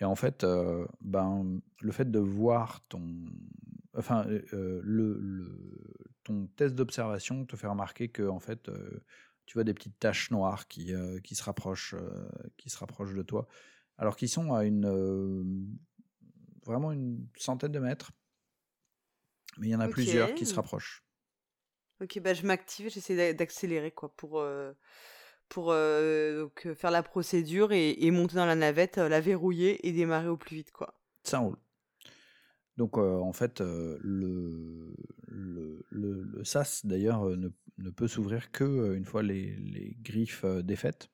Et 0.00 0.04
en 0.04 0.14
fait, 0.14 0.44
euh, 0.44 0.86
ben, 1.00 1.60
le 1.80 1.92
fait 1.92 2.10
de 2.10 2.18
voir 2.18 2.80
ton, 2.88 3.02
enfin, 3.96 4.26
euh, 4.28 4.80
le, 4.82 5.18
le- 5.20 5.58
ton 6.24 6.48
test 6.56 6.74
d'observation 6.74 7.44
te 7.46 7.56
fait 7.56 7.66
remarquer 7.68 8.08
que 8.08 8.28
en 8.28 8.40
fait, 8.40 8.68
euh, 8.68 9.00
tu 9.46 9.54
vois 9.54 9.64
des 9.64 9.74
petites 9.74 9.98
taches 9.98 10.30
noires 10.30 10.66
qui, 10.68 10.94
euh, 10.94 11.20
qui, 11.20 11.34
se 11.34 11.42
rapprochent, 11.42 11.94
euh, 11.94 12.28
qui 12.56 12.70
se 12.70 12.78
rapprochent 12.78 13.14
de 13.14 13.22
toi, 13.22 13.46
alors 13.98 14.16
qu'ils 14.16 14.28
sont 14.28 14.54
à 14.54 14.64
une 14.64 14.86
euh, 14.86 15.44
vraiment 16.64 16.92
une 16.92 17.26
centaine 17.36 17.72
de 17.72 17.78
mètres, 17.78 18.12
mais 19.58 19.68
il 19.68 19.70
y 19.70 19.76
en 19.76 19.80
a 19.80 19.88
plusieurs 19.88 20.34
qui 20.34 20.46
se 20.46 20.54
rapprochent. 20.54 21.02
Ok, 22.00 22.18
bah 22.20 22.34
je 22.34 22.44
m'active, 22.44 22.90
j'essaie 22.90 23.16
d'a- 23.16 23.32
d'accélérer 23.32 23.92
quoi 23.92 24.14
pour, 24.16 24.44
pour 25.48 25.66
donc, 25.66 26.68
faire 26.74 26.90
la 26.90 27.02
procédure 27.02 27.72
et, 27.72 27.92
et 27.92 28.10
monter 28.10 28.34
dans 28.36 28.46
la 28.46 28.56
navette, 28.56 28.98
la 28.98 29.20
verrouiller 29.20 29.86
et 29.86 29.92
démarrer 29.92 30.28
au 30.28 30.36
plus 30.36 30.56
vite 30.56 30.72
quoi. 30.72 30.98
Ça 31.22 31.38
roule. 31.38 31.56
Donc 32.76 32.98
euh, 32.98 33.18
en 33.18 33.32
fait, 33.32 33.60
euh, 33.60 33.98
le, 34.00 34.94
le, 35.28 35.84
le, 35.90 36.22
le 36.22 36.44
sas 36.44 36.84
d'ailleurs 36.84 37.24
ne, 37.36 37.48
ne 37.78 37.90
peut 37.90 38.08
s'ouvrir 38.08 38.50
que 38.50 38.94
une 38.94 39.04
fois 39.04 39.22
les, 39.22 39.54
les 39.56 39.96
griffes 40.00 40.44
défaites. 40.44 41.08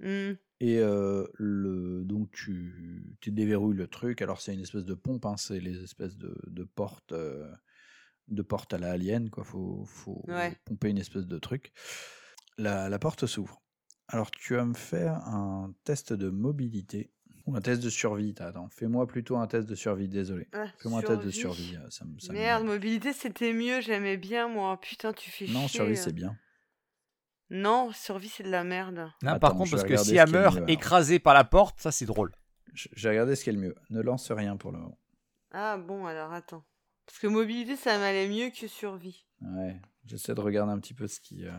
Hmm. 0.00 0.32
Et 0.60 0.78
le, 0.78 2.02
donc 2.04 2.30
tu, 2.30 3.16
tu 3.20 3.30
déverrouilles 3.30 3.76
le 3.76 3.88
truc. 3.88 4.22
Alors 4.22 4.40
c'est 4.40 4.54
une 4.54 4.60
espèce 4.60 4.84
de 4.84 4.94
pompe, 4.94 5.26
hein, 5.26 5.36
c'est 5.36 5.60
les 5.60 5.82
espèces 5.82 6.16
de, 6.16 6.34
de 6.46 6.64
portes 6.64 7.12
de 8.28 8.42
portes 8.42 8.72
à 8.74 8.78
la 8.78 8.92
alien. 8.92 9.28
Quoi. 9.30 9.44
Faut, 9.44 9.84
faut 9.86 10.22
Ouais. 10.28 10.56
pomper 10.64 10.88
une 10.90 10.98
espèce 10.98 11.26
de 11.26 11.38
truc. 11.38 11.72
La, 12.58 12.88
la 12.88 12.98
porte 12.98 13.26
s'ouvre. 13.26 13.62
Alors 14.08 14.30
tu 14.30 14.54
vas 14.54 14.64
me 14.64 14.74
faire 14.74 15.14
un 15.26 15.74
test 15.84 16.12
de 16.12 16.30
mobilité 16.30 17.12
un 17.54 17.60
test 17.60 17.82
de 17.82 17.90
survie. 17.90 18.34
Attends, 18.40 18.68
fais-moi 18.70 19.06
plutôt 19.06 19.36
un 19.36 19.46
test 19.46 19.68
de 19.68 19.74
survie. 19.74 20.08
Désolé. 20.08 20.48
Ah, 20.52 20.66
Fais-moi 20.78 21.00
un 21.00 21.02
test 21.02 21.22
de 21.22 21.30
survie. 21.30 21.76
euh, 21.76 21.88
Ça, 21.90 22.04
me- 22.04 22.18
ça 22.18 22.32
me- 22.32 22.38
Merde, 22.38 22.64
mobilité 22.64 23.12
c'était 23.12 23.52
mieux, 23.52 23.80
j'aimais 23.80 24.16
bien 24.16 24.48
moi. 24.48 24.80
Putain, 24.80 25.12
tu 25.12 25.30
fais 25.30 25.46
Non, 25.46 25.60
chier. 25.68 25.78
survie 25.78 25.96
c'est 25.96 26.12
bien. 26.12 26.36
Non, 27.50 27.92
survie 27.92 28.28
c'est 28.28 28.42
de 28.42 28.50
la 28.50 28.64
merde. 28.64 29.08
Non, 29.22 29.30
Attends, 29.30 29.38
par 29.38 29.54
contre, 29.54 29.70
parce 29.70 29.84
que 29.84 29.96
si 29.96 30.16
elle 30.16 30.30
meurt 30.30 30.58
écrasée 30.68 31.18
par 31.20 31.34
la 31.34 31.44
porte, 31.44 31.80
ça 31.80 31.92
c'est 31.92 32.06
drôle. 32.06 32.32
J'ai 32.74 33.08
regardé 33.08 33.36
ce 33.36 33.44
qui 33.44 33.50
est 33.50 33.52
le 33.52 33.60
mieux. 33.60 33.74
Ne 33.90 34.00
lance 34.02 34.30
rien 34.32 34.56
pour 34.56 34.72
le 34.72 34.78
moment. 34.78 34.98
Ah 35.52 35.76
bon, 35.78 36.06
alors 36.06 36.32
attends. 36.32 36.64
Parce 37.06 37.18
que 37.20 37.28
mobilité 37.28 37.76
ça 37.76 37.98
m'allait 37.98 38.28
mieux 38.28 38.50
que 38.50 38.66
survie. 38.66 39.24
Ouais, 39.40 39.80
j'essaie 40.04 40.34
de 40.34 40.40
regarder 40.40 40.72
un 40.72 40.78
petit 40.80 40.92
peu 40.94 41.06
ce 41.06 41.20
qui. 41.20 41.46
euh, 41.46 41.52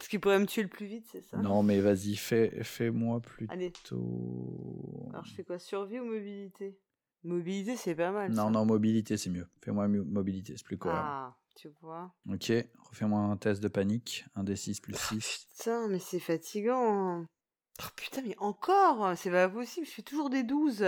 Ce 0.00 0.08
qui 0.08 0.18
pourrait 0.18 0.38
me 0.38 0.46
tuer 0.46 0.62
le 0.62 0.68
plus 0.68 0.86
vite, 0.86 1.06
c'est 1.10 1.22
ça? 1.22 1.38
Non, 1.38 1.62
mais 1.62 1.80
vas-y, 1.80 2.16
fais, 2.16 2.62
fais-moi 2.62 3.20
Allez, 3.48 3.70
plutôt. 3.70 5.08
alors 5.10 5.24
je 5.24 5.34
fais 5.34 5.44
quoi? 5.44 5.58
Survie 5.58 5.98
ou 5.98 6.04
mobilité? 6.04 6.78
Mobilité 7.24 7.76
c'est 7.76 7.94
pas 7.94 8.10
mal. 8.10 8.30
Non, 8.30 8.44
ça. 8.44 8.50
non, 8.50 8.64
mobilité, 8.64 9.16
c'est 9.16 9.30
mieux. 9.30 9.48
Fais-moi 9.62 9.88
mobilité, 9.88 10.54
c'est 10.56 10.64
plus 10.64 10.78
cohérent. 10.78 11.00
Ah, 11.02 11.36
tu 11.56 11.68
vois. 11.80 12.14
Ok, 12.30 12.52
refais-moi 12.90 13.20
un 13.20 13.36
test 13.36 13.62
de 13.62 13.68
panique. 13.68 14.24
Un 14.36 14.44
des 14.44 14.56
6 14.56 14.80
plus 14.80 14.94
6. 14.96 15.46
Putain, 15.56 15.88
mais 15.88 15.98
c'est 15.98 16.20
fatigant. 16.20 17.22
Oh, 17.22 17.84
putain, 17.96 18.22
mais 18.22 18.36
encore? 18.38 19.16
C'est 19.16 19.30
pas 19.30 19.48
possible, 19.48 19.86
je 19.86 19.92
fais 19.92 20.02
toujours 20.02 20.30
des 20.30 20.42
12. 20.44 20.84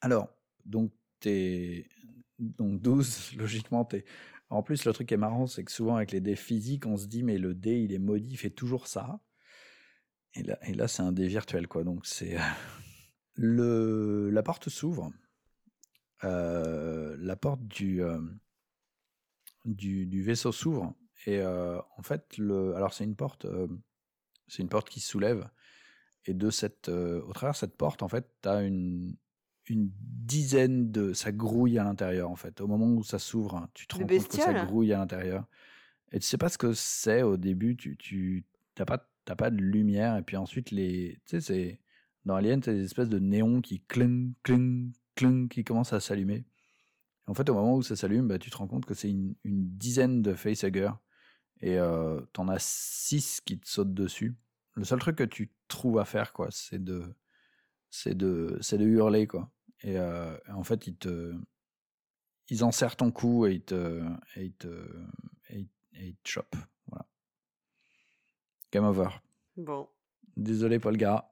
Alors, 0.00 0.28
donc, 0.64 0.92
t'es. 1.20 1.86
Donc, 2.38 2.80
12, 2.80 3.32
logiquement, 3.36 3.84
t'es. 3.84 4.04
En 4.52 4.62
plus, 4.62 4.84
le 4.84 4.92
truc 4.92 5.08
qui 5.08 5.14
est 5.14 5.18
marrant, 5.18 5.46
c'est 5.46 5.64
que 5.64 5.72
souvent, 5.72 5.96
avec 5.96 6.12
les 6.12 6.20
dés 6.20 6.36
physiques, 6.36 6.84
on 6.86 6.98
se 6.98 7.06
dit, 7.06 7.22
mais 7.22 7.38
le 7.38 7.54
dé, 7.54 7.80
il 7.80 7.92
est 7.92 7.98
maudit, 7.98 8.32
il 8.32 8.36
fait 8.36 8.50
toujours 8.50 8.86
ça. 8.86 9.20
Et 10.34 10.42
là, 10.42 10.58
et 10.68 10.74
là 10.74 10.88
c'est 10.88 11.02
un 11.02 11.12
dé 11.12 11.26
virtuel, 11.26 11.66
quoi. 11.68 11.84
Donc, 11.84 12.04
c'est. 12.04 12.36
Le... 13.34 14.28
La 14.30 14.42
porte 14.42 14.68
s'ouvre. 14.68 15.10
Euh, 16.24 17.16
la 17.18 17.34
porte 17.34 17.66
du, 17.66 18.02
euh, 18.02 18.20
du, 19.64 20.06
du 20.06 20.22
vaisseau 20.22 20.52
s'ouvre. 20.52 20.94
Et 21.26 21.40
euh, 21.40 21.80
en 21.96 22.02
fait, 22.02 22.36
le... 22.36 22.74
alors 22.74 22.92
c'est 22.92 23.04
une 23.04 23.16
porte, 23.16 23.46
euh, 23.46 23.68
c'est 24.48 24.62
une 24.62 24.68
porte 24.68 24.90
qui 24.90 25.00
se 25.00 25.08
soulève. 25.08 25.48
Et 26.26 26.34
de 26.34 26.50
cette, 26.50 26.90
euh, 26.90 27.22
au 27.22 27.32
travers 27.32 27.54
de 27.54 27.58
cette 27.58 27.76
porte, 27.76 28.02
en 28.02 28.08
fait, 28.08 28.28
tu 28.42 28.48
as 28.50 28.62
une, 28.62 29.16
une 29.70 29.90
dizaine 29.98 30.90
de. 30.90 31.12
Ça 31.12 31.32
grouille 31.32 31.78
à 31.78 31.84
l'intérieur, 31.84 32.30
en 32.30 32.36
fait. 32.36 32.60
Au 32.60 32.66
moment 32.66 32.86
où 32.86 33.02
ça 33.02 33.18
s'ouvre, 33.18 33.56
hein, 33.56 33.68
tu 33.74 33.86
te 33.86 33.94
rends 33.94 34.06
compte 34.06 34.28
que 34.28 34.36
ça 34.36 34.64
grouille 34.64 34.92
à 34.92 34.98
l'intérieur. 34.98 35.46
Et 36.12 36.18
tu 36.18 36.26
sais 36.26 36.38
pas 36.38 36.48
ce 36.48 36.58
que 36.58 36.74
c'est 36.74 37.22
au 37.22 37.36
début, 37.36 37.76
tu, 37.76 37.96
tu 37.96 38.44
t'as 38.74 38.84
pas, 38.84 39.08
t'as 39.24 39.36
pas 39.36 39.50
de 39.50 39.60
lumière. 39.60 40.16
Et 40.16 40.22
puis 40.22 40.36
ensuite, 40.36 40.70
les, 40.70 41.18
tu 41.26 41.36
sais, 41.36 41.40
c'est. 41.40 41.80
Dans 42.24 42.36
Alien, 42.36 42.60
t'as 42.60 42.72
des 42.72 42.84
espèces 42.84 43.08
de 43.08 43.18
néons 43.18 43.60
qui 43.60 43.80
cling, 43.80 44.34
cling, 44.44 44.92
cling, 45.16 45.48
qui 45.48 45.64
commencent 45.64 45.92
à 45.92 45.98
s'allumer. 45.98 46.44
En 47.26 47.34
fait, 47.34 47.48
au 47.48 47.54
moment 47.54 47.74
où 47.74 47.82
ça 47.82 47.96
s'allume, 47.96 48.28
bah, 48.28 48.38
tu 48.38 48.48
te 48.48 48.56
rends 48.56 48.68
compte 48.68 48.84
que 48.84 48.94
c'est 48.94 49.10
une, 49.10 49.34
une 49.42 49.76
dizaine 49.76 50.22
de 50.22 50.34
facehuggers 50.34 50.92
et 51.62 51.78
euh, 51.78 52.20
t'en 52.32 52.48
as 52.48 52.58
six 52.60 53.40
qui 53.40 53.58
te 53.58 53.68
sautent 53.68 53.94
dessus. 53.94 54.34
Le 54.74 54.84
seul 54.84 54.98
truc 54.98 55.16
que 55.16 55.24
tu 55.24 55.52
trouves 55.68 55.98
à 55.98 56.04
faire, 56.04 56.32
quoi, 56.32 56.48
c'est 56.50 56.82
de, 56.82 57.04
c'est 57.94 58.16
de, 58.16 58.56
c'est 58.62 58.78
de 58.78 58.86
hurler, 58.86 59.26
quoi. 59.26 59.50
Et 59.82 59.98
euh, 59.98 60.34
en 60.48 60.64
fait, 60.64 60.86
ils 60.86 60.96
te, 60.96 61.34
ils 62.48 62.64
enserrent 62.64 62.96
ton 62.96 63.10
cou 63.10 63.46
et 63.46 63.52
ils 63.52 63.62
te, 63.62 64.02
et 64.36 64.44
ils 64.46 64.54
te, 64.54 64.66
et 65.50 65.58
ils, 65.58 65.68
et 65.94 66.06
ils 66.08 66.16
te 66.16 66.28
chopent. 66.28 66.56
Voilà. 66.86 67.06
Game 68.72 68.84
over. 68.84 69.08
Bon. 69.56 69.88
Désolé, 70.36 70.78
Paul 70.78 70.96
Gara, 70.96 71.30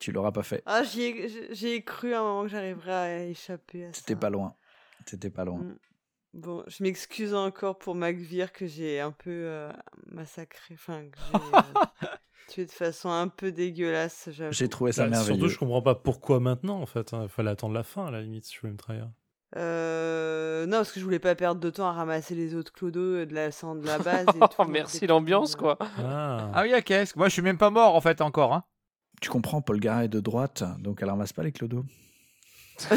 tu 0.00 0.10
l'auras 0.10 0.32
pas 0.32 0.42
fait. 0.42 0.64
Ah, 0.66 0.82
j'y 0.82 1.02
ai, 1.02 1.28
j'ai- 1.28 1.54
j'y 1.54 1.68
ai 1.68 1.84
cru 1.84 2.12
à 2.14 2.18
un 2.20 2.22
moment 2.24 2.42
que 2.42 2.48
j'arriverais 2.48 2.92
à 2.92 3.24
échapper 3.26 3.84
à 3.84 3.92
ça. 3.92 4.00
C'était 4.00 4.16
pas 4.16 4.30
loin. 4.30 4.56
C'était 5.06 5.30
pas 5.30 5.44
loin. 5.44 5.60
Mm. 5.60 5.78
Bon, 6.34 6.64
je 6.66 6.82
m'excuse 6.82 7.34
encore 7.34 7.78
pour 7.78 7.94
McVeer 7.94 8.52
que 8.52 8.66
j'ai 8.66 8.98
un 9.00 9.12
peu 9.12 9.30
euh, 9.30 9.70
massacré, 10.06 10.74
enfin 10.74 11.08
que 11.10 11.18
j'ai 11.30 11.36
euh, 11.36 12.08
tué 12.52 12.66
de 12.66 12.70
façon 12.70 13.10
un 13.10 13.28
peu 13.28 13.50
dégueulasse. 13.52 14.28
J'ai 14.50 14.68
trouvé 14.68 14.92
ça 14.92 15.04
Bah, 15.04 15.10
merveilleux. 15.10 15.34
surtout, 15.38 15.48
je 15.48 15.58
comprends 15.58 15.82
pas 15.82 15.94
pourquoi 15.94 16.40
maintenant, 16.40 16.80
en 16.80 16.86
fait. 16.86 17.12
Il 17.22 17.28
fallait 17.28 17.50
attendre 17.50 17.74
la 17.74 17.82
fin, 17.82 18.06
à 18.06 18.10
la 18.10 18.20
limite, 18.22 18.44
si 18.44 18.54
je 18.54 18.60
voulais 18.60 18.72
me 18.72 18.78
trahir. 18.78 19.08
Euh, 19.56 20.64
non, 20.66 20.78
parce 20.78 20.92
que 20.92 21.00
je 21.00 21.04
voulais 21.04 21.18
pas 21.18 21.34
perdre 21.34 21.60
de 21.60 21.70
temps 21.70 21.86
à 21.86 21.92
ramasser 21.92 22.34
les 22.34 22.54
autres 22.54 22.72
clodos 22.72 23.24
de 23.26 23.34
la 23.34 23.52
sang 23.52 23.74
de 23.74 23.86
la 23.86 23.98
base. 23.98 24.26
Et 24.34 24.38
tout, 24.38 24.46
Oh, 24.58 24.64
merci 24.64 25.06
l'ambiance, 25.06 25.54
euh, 25.54 25.58
quoi. 25.58 25.78
Ah, 25.98 26.50
Ah 26.54 26.62
oui, 26.62 26.72
à 26.72 26.80
qu'est-ce 26.82 27.18
Moi, 27.18 27.28
je 27.28 27.32
suis 27.34 27.42
même 27.42 27.58
pas 27.58 27.70
mort 27.70 27.94
en 27.94 28.00
fait 28.00 28.20
encore. 28.20 28.54
Hein. 28.54 28.64
Tu 29.20 29.28
comprends, 29.30 29.60
Paul 29.62 29.78
Gara 29.78 30.04
est 30.04 30.08
de 30.08 30.20
droite, 30.20 30.64
donc 30.80 30.98
elle 31.02 31.10
ramasse 31.10 31.32
pas 31.32 31.42
les 31.42 31.52
clodos. 31.52 31.84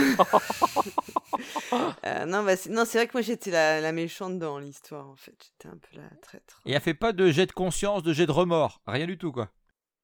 Euh, 2.05 2.25
non, 2.25 2.43
bah, 2.43 2.55
c'est- 2.55 2.69
non, 2.69 2.85
c'est 2.85 2.97
vrai 2.97 3.07
que 3.07 3.13
moi 3.13 3.21
j'étais 3.21 3.51
la, 3.51 3.81
la 3.81 3.91
méchante 3.91 4.39
dans 4.39 4.59
l'histoire 4.59 5.09
en 5.09 5.15
fait. 5.15 5.35
J'étais 5.43 5.67
un 5.73 5.77
peu 5.77 5.97
la 5.99 6.09
traître. 6.21 6.61
Et 6.65 6.71
elle 6.71 6.81
fait 6.81 6.93
pas 6.93 7.11
de 7.11 7.29
jet 7.29 7.45
de 7.45 7.51
conscience, 7.51 8.03
de 8.03 8.13
jet 8.13 8.25
de 8.25 8.31
remords. 8.31 8.81
Rien 8.87 9.05
du 9.05 9.17
tout, 9.17 9.31
quoi. 9.31 9.49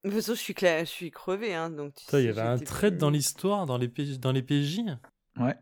De 0.04 0.10
toute 0.10 0.18
façon, 0.18 0.34
je 0.34 0.40
suis, 0.40 0.52
cla- 0.52 0.80
je 0.80 0.84
suis 0.90 1.10
crevée. 1.10 1.54
Hein, 1.54 1.70
donc, 1.70 1.94
tu 1.94 2.04
Putain, 2.04 2.18
il 2.18 2.26
y 2.26 2.28
avait 2.28 2.40
un 2.40 2.58
plus- 2.58 2.90
dans 2.92 3.10
l'histoire, 3.10 3.66
dans 3.66 3.78
les, 3.78 3.88
PJ, 3.88 4.18
dans 4.18 4.32
les 4.32 4.42
PJ. 4.42 4.80
Ouais. 5.38 5.54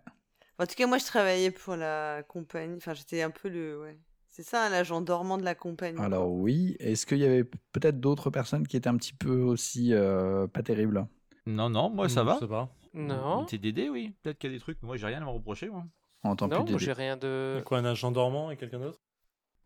En 0.59 0.67
tout 0.67 0.75
cas, 0.75 0.87
moi 0.87 0.99
je 0.99 1.05
travaillais 1.05 1.51
pour 1.51 1.77
la 1.77 2.23
compagnie. 2.27 2.77
Enfin, 2.77 2.95
j'étais 2.95 3.23
un 3.23 3.31
peu 3.31 3.49
le. 3.49 3.81
Ouais. 3.81 3.99
C'est 4.31 4.43
ça, 4.43 4.65
hein, 4.67 4.71
l'agent 4.71 5.01
dormant 5.01 5.39
de 5.39 5.45
la 5.45 5.55
compagnie. 5.55 6.01
Alors 6.01 6.31
oui, 6.33 6.77
est-ce 6.81 7.05
qu'il 7.07 7.19
y 7.19 7.25
avait 7.25 7.45
peut-être 7.45 8.01
d'autres 8.01 8.31
personnes 8.31 8.67
qui 8.67 8.77
étaient 8.77 8.89
un 8.89 8.97
petit 8.97 9.13
peu 9.15 9.41
aussi 9.43 9.93
euh, 9.93 10.47
pas 10.47 10.63
terribles? 10.63 11.07
Non, 11.47 11.69
non, 11.71 11.91
moi 11.91 12.09
ça 12.09 12.23
va. 12.25 12.39
Sais 12.39 12.47
pas. 12.49 12.69
Non. 12.95 13.45
T'es 13.45 13.59
Dédé, 13.59 13.89
oui. 13.89 14.15
Peut-être 14.23 14.39
qu'il 14.39 14.51
y 14.51 14.55
a 14.55 14.57
des 14.57 14.61
trucs, 14.61 14.79
mais 14.83 14.87
moi 14.87 14.97
j'ai 14.97 15.07
rien 15.07 15.23
à 15.23 15.25
me 15.25 15.31
reprocher, 15.31 15.69
moi. 15.69 15.87
en 16.23 16.37
tant 16.37 16.49
Non, 16.49 16.65
moi 16.65 16.79
j'ai 16.79 16.93
rien 16.93 17.17
de. 17.17 17.59
Et 17.61 17.63
Quoi, 17.63 17.79
un 17.79 17.85
agent 17.85 18.11
dormant 18.11 18.51
et 18.51 18.57
quelqu'un 18.57 18.81
d'autre? 18.81 19.01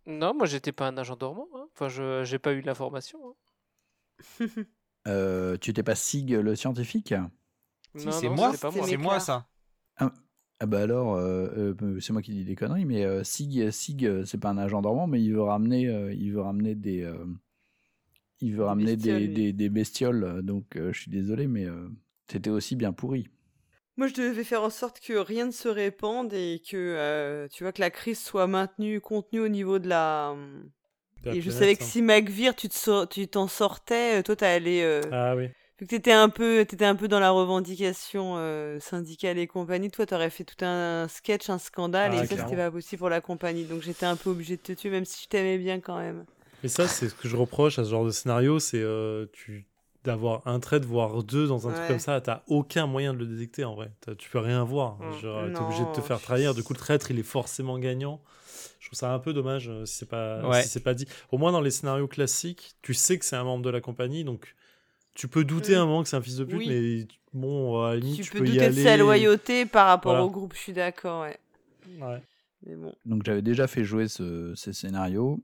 Non, 0.06 0.34
moi 0.34 0.46
j'étais 0.46 0.72
pas 0.72 0.88
un 0.88 0.96
agent 0.98 1.16
dormant. 1.16 1.48
hein. 1.54 1.66
Enfin, 1.72 1.88
je 1.88 2.24
j'ai 2.24 2.38
pas 2.38 2.52
eu 2.52 2.60
l'information. 2.60 3.18
hein. 4.40 4.46
euh, 5.08 5.56
Tu 5.56 5.72
t'es 5.72 5.82
pas 5.82 5.94
Sig 5.94 6.30
le 6.30 6.54
scientifique? 6.54 7.14
Si, 7.96 8.06
Non, 8.06 8.12
c'est 8.12 8.28
moi, 8.28 8.52
c'est 8.52 8.96
moi 8.96 9.20
ça. 9.20 9.46
Ah 10.60 10.66
bah 10.66 10.82
alors, 10.82 11.16
euh, 11.16 11.74
euh, 11.82 12.00
c'est 12.00 12.12
moi 12.12 12.22
qui 12.22 12.32
dis 12.32 12.44
des 12.44 12.54
conneries, 12.54 12.84
mais 12.84 13.04
euh, 13.04 13.24
Sig, 13.24 13.70
Sig, 13.70 14.24
c'est 14.24 14.38
pas 14.38 14.50
un 14.50 14.58
agent 14.58 14.80
dormant, 14.82 15.06
mais 15.06 15.20
il 15.22 15.32
veut 15.32 15.42
ramener, 15.42 15.88
euh, 15.88 16.14
il 16.14 16.32
veut 16.32 16.40
ramener 16.40 16.74
des, 16.76 17.02
euh, 17.02 17.24
il 18.40 18.54
veut 18.54 18.64
ramener 18.64 18.96
bestioles, 18.96 19.20
des, 19.20 19.28
des, 19.28 19.52
des 19.52 19.68
bestioles. 19.68 20.42
Donc 20.42 20.76
euh, 20.76 20.92
je 20.92 21.00
suis 21.00 21.10
désolé, 21.10 21.46
mais 21.48 21.66
t'étais 22.26 22.50
aussi 22.50 22.76
bien 22.76 22.92
pourri. 22.92 23.28
Moi, 23.96 24.08
je 24.08 24.14
devais 24.14 24.42
faire 24.44 24.62
en 24.62 24.70
sorte 24.70 24.98
que 25.00 25.12
rien 25.12 25.46
ne 25.46 25.50
se 25.52 25.68
répande 25.68 26.32
et 26.32 26.60
que, 26.68 26.76
euh, 26.76 27.46
tu 27.48 27.62
vois, 27.62 27.72
que 27.72 27.80
la 27.80 27.90
crise 27.90 28.20
soit 28.20 28.46
maintenue, 28.48 29.00
contenue 29.00 29.40
au 29.40 29.48
niveau 29.48 29.78
de 29.78 29.88
la. 29.88 30.34
De 31.22 31.30
la 31.30 31.34
Et 31.34 31.40
je 31.42 31.50
planète, 31.50 31.60
savais 31.60 31.76
que 31.76 31.82
hein. 31.82 31.86
si 31.86 32.02
McVeer, 32.02 32.54
tu 32.56 32.68
te 32.68 32.74
sor- 32.74 33.08
tu 33.08 33.28
t'en 33.28 33.48
sortais, 33.48 34.20
euh, 34.20 34.22
toi, 34.22 34.36
t'allais. 34.36 34.82
euh, 34.84 35.12
Ah 35.12 35.34
oui. 35.36 35.50
Vu 35.80 35.86
que 35.86 35.90
t'étais 35.90 36.12
un 36.12 36.28
peu, 36.30 36.64
t'étais 36.66 36.84
un 36.86 36.96
peu 36.96 37.08
dans 37.08 37.20
la 37.20 37.30
revendication 37.32 38.36
euh, 38.38 38.80
syndicale 38.80 39.38
et 39.38 39.46
compagnie, 39.48 39.90
toi, 39.90 40.06
t'aurais 40.06 40.30
fait 40.30 40.44
tout 40.44 40.64
un 40.64 41.08
sketch, 41.08 41.50
un 41.50 41.58
scandale, 41.58 42.14
Ah, 42.14 42.14
et 42.14 42.26
ça, 42.26 42.36
clairement. 42.36 42.50
c'était 42.50 42.56
pas 42.56 42.70
possible 42.72 43.00
pour 43.00 43.10
la 43.10 43.20
compagnie. 43.22 43.66
Donc, 43.66 43.82
j'étais 43.82 44.06
un 44.06 44.16
peu 44.16 44.30
obligée 44.30 44.56
de 44.58 44.62
te 44.62 44.72
tuer, 44.72 44.90
même 44.90 45.04
si 45.06 45.24
je 45.24 45.28
t'aimais 45.28 45.58
bien 45.58 45.80
quand 45.80 45.98
même. 45.98 46.26
Et 46.64 46.68
ça, 46.68 46.88
c'est 46.88 47.08
ce 47.08 47.14
que 47.14 47.28
je 47.28 47.36
reproche 47.36 47.78
à 47.78 47.84
ce 47.84 47.90
genre 47.90 48.04
de 48.04 48.10
scénario, 48.10 48.58
c'est 48.58 48.80
euh, 48.80 49.26
tu 49.32 49.66
d'avoir 50.04 50.46
un 50.46 50.60
trait, 50.60 50.78
voire 50.80 51.22
deux 51.22 51.46
dans 51.46 51.66
un 51.68 51.72
truc 51.72 51.86
comme 51.88 51.98
ça, 51.98 52.20
t'as 52.20 52.42
aucun 52.46 52.86
moyen 52.86 53.14
de 53.14 53.18
le 53.20 53.26
détecter 53.26 53.64
en 53.64 53.74
vrai. 53.74 53.90
Tu 54.18 54.28
peux 54.30 54.38
rien 54.38 54.62
voir. 54.64 54.98
Mm. 55.00 55.18
Genre, 55.20 55.44
t'es 55.52 55.60
obligé 55.60 55.84
de 55.84 55.92
te 55.92 56.00
faire 56.02 56.20
trahir. 56.20 56.54
Du 56.54 56.62
coup, 56.62 56.74
le 56.74 56.78
traître, 56.78 57.10
il 57.10 57.18
est 57.18 57.22
forcément 57.22 57.78
gagnant. 57.78 58.20
Je 58.80 58.88
trouve 58.88 58.98
ça 58.98 59.12
un 59.14 59.18
peu 59.18 59.32
dommage 59.32 59.68
euh, 59.70 59.86
si 59.86 59.96
c'est 59.96 60.08
pas, 60.08 60.46
Ouais. 60.46 60.62
si 60.62 60.68
c'est 60.68 60.80
pas 60.84 60.92
dit. 60.94 61.06
Au 61.32 61.38
moins, 61.38 61.52
dans 61.52 61.62
les 61.62 61.70
scénarios 61.70 62.06
classiques, 62.06 62.74
tu 62.82 62.92
sais 62.92 63.18
que 63.18 63.24
c'est 63.24 63.36
un 63.36 63.44
membre 63.44 63.64
de 63.64 63.70
la 63.70 63.80
compagnie, 63.80 64.24
donc 64.24 64.54
tu 65.14 65.26
peux 65.26 65.44
douter 65.44 65.74
Mm. 65.74 65.78
un 65.78 65.86
moment 65.86 66.02
que 66.02 66.08
c'est 66.10 66.16
un 66.16 66.22
fils 66.22 66.36
de 66.36 66.44
pute, 66.44 66.58
Oui. 66.58 66.68
mais 66.68 67.06
bon, 67.32 67.82
à 67.82 67.94
la 67.94 67.96
limite, 68.00 68.16
Tu, 68.16 68.22
tu, 68.24 68.30
peux, 68.32 68.38
peux 68.40 68.46
y 68.48 68.52
douter 68.52 68.68
de 68.68 68.82
sa 68.82 68.96
loyauté 68.98 69.64
par 69.64 69.86
rapport 69.86 70.12
Voilà. 70.12 70.26
au 70.26 70.30
groupe, 70.30 70.52
je 70.54 70.58
suis 70.58 70.72
d'accord, 70.74 71.22
ouais. 71.22 71.38
Ouais. 71.98 72.22
Mais 72.66 72.76
bon. 72.76 72.94
Donc 73.06 73.22
j'avais 73.24 73.42
déjà 73.42 73.66
fait 73.66 73.84
jouer 73.84 74.06
ce- 74.08 74.54
ces 74.54 74.72
scénarios 74.74 75.40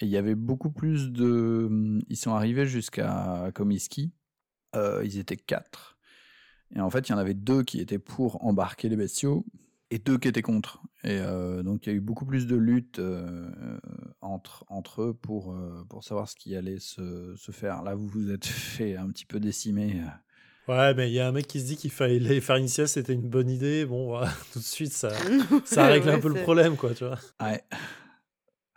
et 0.00 0.06
il 0.06 0.10
y 0.10 0.16
avait 0.16 0.34
beaucoup 0.34 0.70
plus 0.70 1.10
de. 1.12 2.00
Ils 2.08 2.16
sont 2.16 2.34
arrivés 2.34 2.66
jusqu'à 2.66 3.50
Comiskey. 3.54 4.10
Euh, 4.74 5.02
ils 5.04 5.18
étaient 5.18 5.36
quatre. 5.36 5.96
Et 6.74 6.80
en 6.80 6.90
fait, 6.90 7.08
il 7.08 7.12
y 7.12 7.14
en 7.14 7.18
avait 7.18 7.34
deux 7.34 7.62
qui 7.62 7.80
étaient 7.80 7.98
pour 7.98 8.44
embarquer 8.44 8.88
les 8.88 8.96
bestiaux 8.96 9.46
et 9.90 9.98
deux 9.98 10.18
qui 10.18 10.28
étaient 10.28 10.42
contre. 10.42 10.82
Et 11.04 11.18
euh, 11.20 11.62
donc 11.62 11.86
il 11.86 11.90
y 11.90 11.92
a 11.92 11.96
eu 11.96 12.00
beaucoup 12.00 12.24
plus 12.24 12.46
de 12.46 12.56
lutte 12.56 12.98
euh, 12.98 13.48
entre, 14.20 14.64
entre 14.68 15.02
eux 15.02 15.14
pour, 15.14 15.52
euh, 15.52 15.84
pour 15.88 16.02
savoir 16.02 16.28
ce 16.28 16.34
qui 16.34 16.56
allait 16.56 16.80
se, 16.80 17.34
se 17.36 17.52
faire. 17.52 17.82
Là, 17.82 17.94
vous 17.94 18.08
vous 18.08 18.30
êtes 18.32 18.44
fait 18.46 18.96
un 18.96 19.08
petit 19.10 19.26
peu 19.26 19.38
décimer. 19.38 20.02
Ouais, 20.66 20.94
mais 20.94 21.10
il 21.10 21.14
y 21.14 21.20
a 21.20 21.28
un 21.28 21.32
mec 21.32 21.46
qui 21.46 21.60
se 21.60 21.66
dit 21.66 21.76
qu'il 21.76 21.90
fallait 21.92 22.40
faire 22.40 22.56
une 22.56 22.68
sieste, 22.68 22.94
c'était 22.94 23.12
une 23.12 23.28
bonne 23.28 23.50
idée. 23.50 23.84
Bon, 23.84 24.18
tout 24.52 24.58
de 24.58 24.64
suite, 24.64 24.92
ça, 24.92 25.10
ça 25.64 25.86
règle 25.88 26.10
un 26.10 26.18
peu 26.18 26.28
le 26.28 26.42
problème, 26.42 26.76
quoi, 26.76 26.94
tu 26.94 27.04
vois. 27.04 27.18
Ouais. 27.40 27.62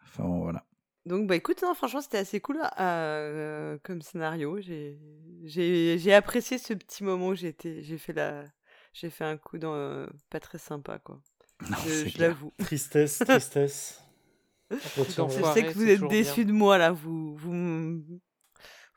Enfin 0.03 0.23
bon, 0.23 0.41
voilà. 0.41 0.66
Donc, 1.07 1.27
bah 1.27 1.35
écoute, 1.35 1.61
non, 1.61 1.73
franchement, 1.73 2.01
c'était 2.01 2.17
assez 2.17 2.39
cool 2.41 2.59
euh, 2.79 3.77
comme 3.83 4.01
scénario. 4.01 4.59
J'ai- 4.59 4.97
J'ai 5.45 5.97
j'ai 5.97 6.13
apprécié 6.13 6.57
ce 6.57 6.73
petit 6.73 7.03
moment 7.03 7.29
où 7.29 7.35
j'étais, 7.35 7.81
j'ai 7.81 7.97
fait 7.97 8.11
la, 8.13 8.43
j'ai 8.93 9.09
fait 9.09 9.23
un 9.23 9.37
coup 9.37 9.57
dans 9.57 9.73
euh, 9.73 10.05
pas 10.29 10.39
très 10.39 10.57
sympa, 10.57 10.99
quoi. 10.99 11.19
Non, 11.61 11.77
Je, 11.85 12.21
l'avoue. 12.21 12.51
Tristesse, 12.59 13.19
tristesse. 13.19 14.01
Je 14.69 14.77
sais 14.77 15.63
que 15.63 15.73
vous 15.73 15.85
c'est 15.85 15.93
êtes 15.93 16.07
déçus 16.09 16.45
de 16.45 16.51
moi 16.51 16.77
là. 16.77 16.91
Vous, 16.91 17.35
vous, 17.37 17.53
me- 17.53 18.03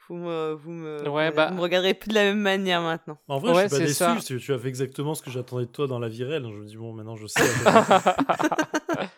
vous 0.09 0.17
me, 0.17 0.53
vous 0.55 0.71
me, 0.73 1.09
Ouais, 1.09 1.31
bah- 1.31 1.49
vous 1.51 1.55
me 1.55 1.61
regarderez 1.61 1.95
plus 1.95 2.09
de 2.09 2.15
la 2.15 2.25
même 2.25 2.41
manière 2.41 2.83
maintenant. 2.83 3.19
En 3.29 3.39
vrai, 3.39 3.53
Ouais, 3.53 3.69
je 3.69 3.77
suis 3.77 3.97
pas 3.99 4.11
déçu. 4.11 4.25
Tu, 4.27 4.39
tu 4.41 4.53
as 4.53 4.59
fait 4.59 4.69
exactement 4.69 5.15
ce 5.15 5.23
que 5.23 5.31
j'attendais 5.31 5.67
de 5.67 5.71
toi 5.71 5.87
dans 5.87 6.01
la 6.01 6.09
vie 6.09 6.25
réelle. 6.25 6.43
Je 6.43 6.57
me 6.57 6.67
dis, 6.67 6.77
bon, 6.77 6.93
maintenant 6.93 7.15
je 7.17 7.27
sais. 7.29 7.41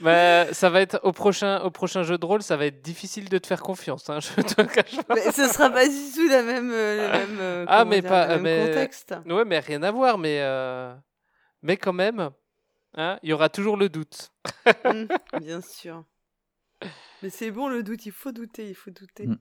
Bah, 0.00 0.52
ça 0.54 0.70
va 0.70 0.80
être 0.80 1.00
au 1.02 1.12
prochain, 1.12 1.60
au 1.60 1.70
prochain 1.70 2.02
jeu 2.02 2.16
de 2.18 2.24
rôle, 2.24 2.42
ça 2.42 2.56
va 2.56 2.66
être 2.66 2.80
difficile 2.82 3.28
de 3.28 3.38
te 3.38 3.46
faire 3.46 3.60
confiance. 3.62 4.08
hein, 4.10 4.18
je 4.20 4.40
te 4.42 4.62
cache 4.62 4.96
pas. 5.04 5.14
Mais 5.14 5.30
ce 5.32 5.46
sera 5.48 5.70
pas 5.70 5.86
du 5.86 5.94
tout 6.14 6.26
la 6.28 6.42
même, 6.42 6.70
euh, 6.72 7.06
le 7.12 7.18
même, 7.26 7.38
euh, 7.40 7.64
Ah, 7.68 7.84
mais 7.84 8.00
dire, 8.00 8.10
pas- 8.10 8.26
le 8.28 8.40
même 8.40 8.42
mais- 8.42 8.66
contexte. 8.68 9.14
Ouais, 9.26 9.44
mais 9.44 9.58
rien 9.58 9.82
à 9.82 9.90
voir. 9.90 10.16
Mais, 10.18 10.38
euh, 10.40 10.94
mais 11.62 11.76
quand 11.76 11.92
même, 11.92 12.30
hein, 12.94 13.18
il 13.22 13.30
y 13.30 13.32
aura 13.32 13.48
toujours 13.48 13.76
le 13.76 13.88
doute. 13.88 14.30
Mm, 14.84 15.06
bien 15.40 15.60
sûr. 15.60 16.04
Mais 17.22 17.28
c'est 17.30 17.50
bon 17.50 17.68
le 17.68 17.82
doute, 17.82 18.06
il 18.06 18.12
faut 18.12 18.32
douter, 18.32 18.68
il 18.68 18.74
faut 18.74 18.90
douter. 18.90 19.26
Mm. 19.26 19.38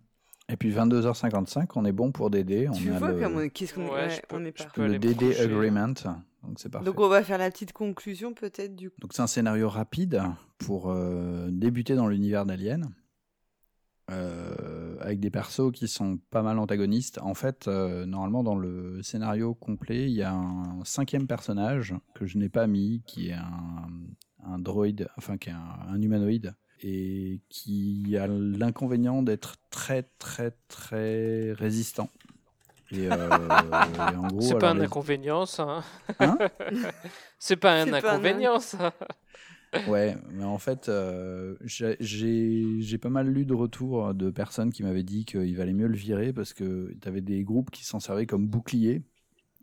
Et 0.52 0.58
puis 0.58 0.72
22h55, 0.72 1.68
on 1.76 1.86
est 1.86 1.92
bon 1.92 2.12
pour 2.12 2.30
DD. 2.32 2.68
On 2.70 2.72
Tu 2.74 2.90
a 2.92 2.98
vois 2.98 3.12
le, 3.12 3.26
on, 3.26 3.50
qu'est-ce 3.50 3.74
qu'on 3.74 3.86
Ouais, 3.86 3.92
ouais, 3.92 4.10
je 4.10 4.22
peux- 4.28 4.36
on 4.36 4.46
est 4.46 4.58
je 4.58 4.64
parti. 4.64 4.74
peux 4.80 4.88
le 4.88 4.98
DD. 4.98 5.36
Agreement. 5.40 5.88
Donc 6.44 6.58
c'est 6.58 6.70
parfait. 6.70 6.86
Donc 6.86 7.00
on 7.00 7.08
va 7.08 7.24
faire 7.24 7.38
la 7.38 7.52
petite 7.52 7.72
conclusion 7.74 8.34
peut-être 8.34 8.76
du 8.76 8.90
coup. 8.90 8.96
Donc 9.02 9.14
c'est 9.14 9.22
un 9.22 9.28
scénario 9.28 9.70
rapide 9.70 10.24
pour 10.58 10.90
euh, 10.90 11.50
débuter 11.52 11.96
dans 11.96 12.08
l'univers 12.08 12.46
d'Alien, 12.46 12.90
euh, 14.12 14.96
avec 15.02 15.20
des 15.20 15.30
persos 15.30 15.72
qui 15.72 15.88
sont 15.88 16.18
pas 16.32 16.42
mal 16.42 16.58
antagonistes. 16.58 17.20
En 17.22 17.34
fait, 17.36 17.68
euh, 17.68 18.06
normalement 18.06 18.44
dans 18.44 18.56
le 18.56 19.04
scénario 19.04 19.54
complet, 19.54 20.06
il 20.10 20.16
y 20.16 20.24
a 20.24 20.34
un 20.34 20.84
cinquième 20.84 21.28
personnage 21.28 21.94
que 22.16 22.26
je 22.26 22.38
n'ai 22.38 22.50
pas 22.50 22.66
mis, 22.68 23.04
qui 23.06 23.30
est 23.30 23.34
un, 23.34 23.88
un 24.46 24.58
droïde, 24.60 25.10
enfin 25.18 25.38
qui 25.38 25.50
est 25.50 25.54
un, 25.54 25.80
un 25.90 26.02
humanoïde, 26.02 26.56
et 26.82 27.42
qui 27.50 28.18
a 28.18 28.28
l'inconvénient 28.28 29.22
d'être 29.24 29.56
très 29.70 30.04
très 30.20 30.52
très 30.68 31.54
résistant. 31.54 32.10
Et, 32.92 33.08
euh, 33.08 34.12
et 34.12 34.16
en 34.16 34.28
gros, 34.28 34.42
C'est 34.42 34.56
pas 34.56 34.70
un 34.72 34.76
les- 34.76 34.82
inconvénient, 34.82 35.46
ça. 35.46 35.64
hein. 35.64 35.84
Hein 36.20 36.38
C'est 37.40 37.56
pas 37.58 37.74
un 37.82 37.86
C'est 37.86 37.92
pas 38.02 38.14
un 38.14 38.16
inconvénient, 38.16 38.60
ça. 38.60 38.94
Ouais, 39.88 40.18
mais 40.32 40.44
en 40.44 40.58
fait, 40.58 40.90
euh, 40.90 41.56
j'ai- 41.62 41.96
j'ai 42.00 42.82
j'ai 42.82 42.98
pas 42.98 43.10
mal 43.10 43.28
lu 43.30 43.46
de 43.46 43.54
retours 43.54 44.14
de 44.14 44.30
personnes 44.30 44.72
qui 44.72 44.84
m'avaient 44.84 45.04
dit 45.04 45.26
qu'il 45.26 45.56
valait 45.56 45.74
mieux 45.74 45.88
le 45.88 45.96
virer 45.96 46.34
parce 46.34 46.54
que 46.54 46.94
t'avais 47.02 47.22
des 47.22 47.44
groupes 47.44 47.72
qui 47.72 47.86
s'en 47.86 48.00
servaient 48.00 48.26
comme 48.26 48.48
bouclier 48.48 49.04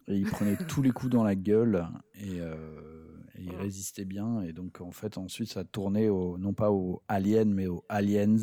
et 0.09 0.17
ils 0.17 0.27
prenaient 0.27 0.57
tous 0.69 0.83
les 0.83 0.91
coups 0.91 1.13
dans 1.13 1.25
la 1.25 1.35
gueule 1.35 1.89
et, 2.15 2.41
euh, 2.41 2.96
il 3.39 3.55
résistait 3.55 4.05
bien. 4.05 4.43
Et 4.43 4.53
donc, 4.53 4.81
en 4.81 4.91
fait, 4.91 5.19
ensuite, 5.19 5.51
ça 5.51 5.61
a 5.61 5.65
tourné 5.65 6.09
au, 6.09 6.39
non 6.39 6.55
pas 6.55 6.71
aux 6.71 7.03
aliens, 7.09 7.47
mais 7.47 7.67
aux 7.67 7.85
aliens. 7.89 8.37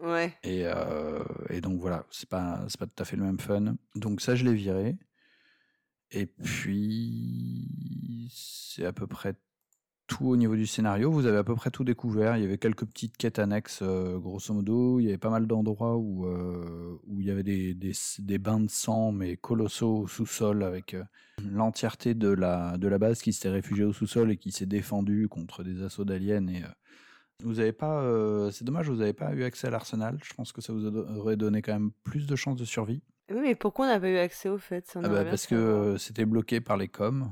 Ouais. 0.00 0.34
Et, 0.42 0.62
euh, 0.64 1.22
et 1.50 1.60
donc, 1.60 1.80
voilà, 1.80 2.06
c'est 2.10 2.28
pas, 2.28 2.64
c'est 2.68 2.78
pas 2.78 2.86
tout 2.86 3.02
à 3.02 3.04
fait 3.04 3.16
le 3.16 3.24
même 3.24 3.38
fun. 3.38 3.76
Donc, 3.94 4.20
ça, 4.20 4.34
je 4.34 4.44
l'ai 4.44 4.54
viré. 4.54 4.98
Et 6.10 6.26
puis, 6.26 8.28
c'est 8.32 8.84
à 8.84 8.92
peu 8.92 9.06
près 9.06 9.34
tout 10.10 10.26
au 10.26 10.36
niveau 10.36 10.56
du 10.56 10.66
scénario. 10.66 11.10
Vous 11.10 11.26
avez 11.26 11.38
à 11.38 11.44
peu 11.44 11.54
près 11.54 11.70
tout 11.70 11.84
découvert. 11.84 12.36
Il 12.36 12.42
y 12.42 12.44
avait 12.44 12.58
quelques 12.58 12.84
petites 12.84 13.16
quêtes 13.16 13.38
annexes, 13.38 13.78
euh, 13.82 14.18
grosso 14.18 14.52
modo. 14.52 14.98
Il 14.98 15.04
y 15.04 15.08
avait 15.08 15.18
pas 15.18 15.30
mal 15.30 15.46
d'endroits 15.46 15.96
où, 15.96 16.26
euh, 16.26 16.98
où 17.06 17.20
il 17.20 17.26
y 17.26 17.30
avait 17.30 17.44
des, 17.44 17.74
des, 17.74 17.92
des 18.18 18.38
bains 18.38 18.58
de 18.58 18.68
sang, 18.68 19.12
mais 19.12 19.36
colossaux 19.36 20.00
au 20.00 20.08
sous-sol, 20.08 20.64
avec 20.64 20.94
euh, 20.94 21.04
l'entièreté 21.48 22.14
de 22.14 22.28
la, 22.28 22.76
de 22.76 22.88
la 22.88 22.98
base 22.98 23.22
qui 23.22 23.32
s'était 23.32 23.50
réfugiée 23.50 23.84
au 23.84 23.92
sous-sol 23.92 24.32
et 24.32 24.36
qui 24.36 24.50
s'est 24.50 24.66
défendue 24.66 25.28
contre 25.28 25.62
des 25.62 25.82
assauts 25.82 26.04
d'aliens. 26.04 26.46
Et, 26.48 26.62
vous 27.42 27.60
avez 27.60 27.72
pas, 27.72 28.04
c'est 28.52 28.64
dommage, 28.64 28.90
vous 28.90 28.96
n'avez 28.96 29.14
pas 29.14 29.32
eu 29.32 29.44
accès 29.44 29.68
à 29.68 29.70
l'arsenal. 29.70 30.18
Je 30.22 30.34
pense 30.34 30.52
que 30.52 30.60
ça 30.60 30.74
vous 30.74 30.84
aurait 30.86 31.38
donné 31.38 31.62
quand 31.62 31.72
même 31.72 31.90
plus 32.04 32.26
de 32.26 32.36
chances 32.36 32.56
de 32.56 32.66
survie. 32.66 33.00
Oui, 33.30 33.38
mais 33.40 33.54
pourquoi 33.54 33.86
on 33.86 33.88
n'a 33.88 33.98
pas 33.98 34.10
eu 34.10 34.18
accès 34.18 34.50
au 34.50 34.58
fait? 34.58 34.86
Ça, 34.86 35.00
Ah 35.02 35.08
bah, 35.08 35.24
parce 35.24 35.46
que 35.46 35.96
c'était 35.96 36.26
bloqué 36.26 36.60
par 36.60 36.76
les 36.76 36.88
coms. 36.88 37.30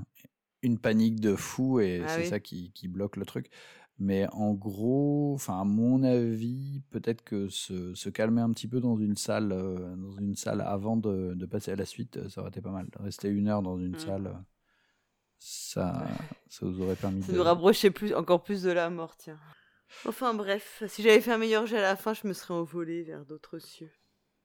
Une 0.63 0.79
panique 0.79 1.21
de 1.21 1.37
fou 1.37 1.81
et 1.81 2.05
Ah 2.05 2.07
c'est 2.09 2.23
oui. 2.23 2.29
ça 2.31 2.41
qui, 2.41 2.73
qui 2.73 2.89
bloque 2.89 3.17
le 3.17 3.25
truc. 3.25 3.49
Mais 4.01 4.27
en 4.33 4.55
gros, 4.55 5.35
enfin 5.35 5.61
à 5.61 5.65
mon 5.65 6.03
avis, 6.05 6.83
peut-être 6.91 7.23
que 7.25 7.49
se, 7.49 7.95
se 7.95 8.09
calmer 8.11 8.41
un 8.43 8.53
petit 8.53 8.69
peu 8.69 8.81
dans 8.81 8.97
une 8.97 9.17
salle, 9.17 9.53
euh, 9.53 9.97
dans 9.97 10.13
une 10.13 10.35
salle 10.37 10.61
avant 10.61 10.97
de, 10.97 11.35
de 11.35 11.47
passer 11.47 11.73
à 11.73 11.77
la 11.77 11.85
suite, 11.85 12.17
euh, 12.19 12.29
ça 12.29 12.41
aurait 12.41 12.51
été 12.51 12.61
pas 12.61 12.71
mal. 12.71 12.89
Rester 13.01 13.29
une 13.29 13.49
heure 13.49 13.63
dans 13.63 13.79
une 13.79 13.95
Mm. 13.95 13.99
salle, 13.99 14.33
ça, 15.39 16.07
ça 16.49 16.67
vous 16.67 16.81
aurait 16.83 16.97
permis 16.97 17.25
Ça 17.27 17.33
de. 17.33 17.33
nous 17.33 17.43
rapprochait 17.43 17.91
plus, 17.91 18.13
encore 18.15 18.43
plus 18.43 18.63
de 18.63 18.71
la 18.71 18.91
mort, 18.91 19.17
tiens. 19.17 19.39
Enfin 20.07 20.35
bref, 20.35 20.83
si 20.89 21.03
j'avais 21.03 21.21
fait 21.21 21.33
un 21.33 21.39
meilleur 21.39 21.67
jet 21.67 21.79
à 21.79 21.83
la 21.83 21.97
fin, 21.97 22.15
je 22.15 22.27
me 22.27 22.33
serais 22.33 22.55
envolé 22.55 23.03
vers 23.05 23.25
d'autres 23.25 23.59
cieux. 23.59 23.91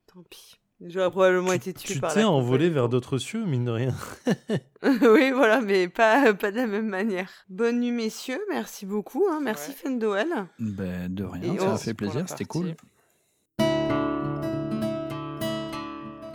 Tant 0.07 0.23
pis. 0.23 0.56
J'aurais 0.85 1.11
probablement 1.11 1.53
été 1.53 1.73
tué 1.73 1.93
Tu 1.93 1.99
par 2.01 2.14
t'es 2.14 2.23
envolé 2.26 2.69
vers 2.69 2.89
d'autres 2.89 3.18
cieux, 3.18 3.45
mine 3.45 3.64
de 3.65 3.72
rien. 3.72 3.95
oui, 4.84 5.31
voilà, 5.31 5.61
mais 5.61 5.88
pas, 5.88 6.34
pas 6.34 6.51
de 6.51 6.57
la 6.57 6.68
même 6.68 6.88
manière. 6.89 7.30
Bonne 7.47 7.80
nuit, 7.80 7.91
messieurs. 7.91 8.41
Merci 8.49 8.85
beaucoup. 8.85 9.26
hein. 9.31 9.39
Merci, 9.41 9.69
Ouais. 9.72 9.76
Fendoel. 9.91 10.27
Ben, 10.60 11.14
de 11.14 11.23
rien, 11.23 11.53
Et 11.53 11.57
ça 11.57 11.65
on- 11.69 11.73
a 11.73 11.77
fait 11.77 11.93
plaisir, 11.93 12.26
c'était 12.27 12.43
cool. 12.45 12.76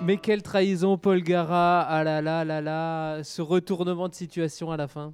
Mais 0.03 0.17
quelle 0.17 0.43
trahison, 0.43 0.97
Paul 0.97 1.23
Gara 1.23 1.83
Ah 1.83 2.03
là 2.03 2.23
là 2.23 2.45
là 2.45 2.61
là 2.63 3.23
Ce 3.25 3.43
retournement 3.43 4.09
de 4.09 4.15
situation 4.15 4.71
à 4.71 4.77
la 4.79 4.89
fin. 4.89 5.13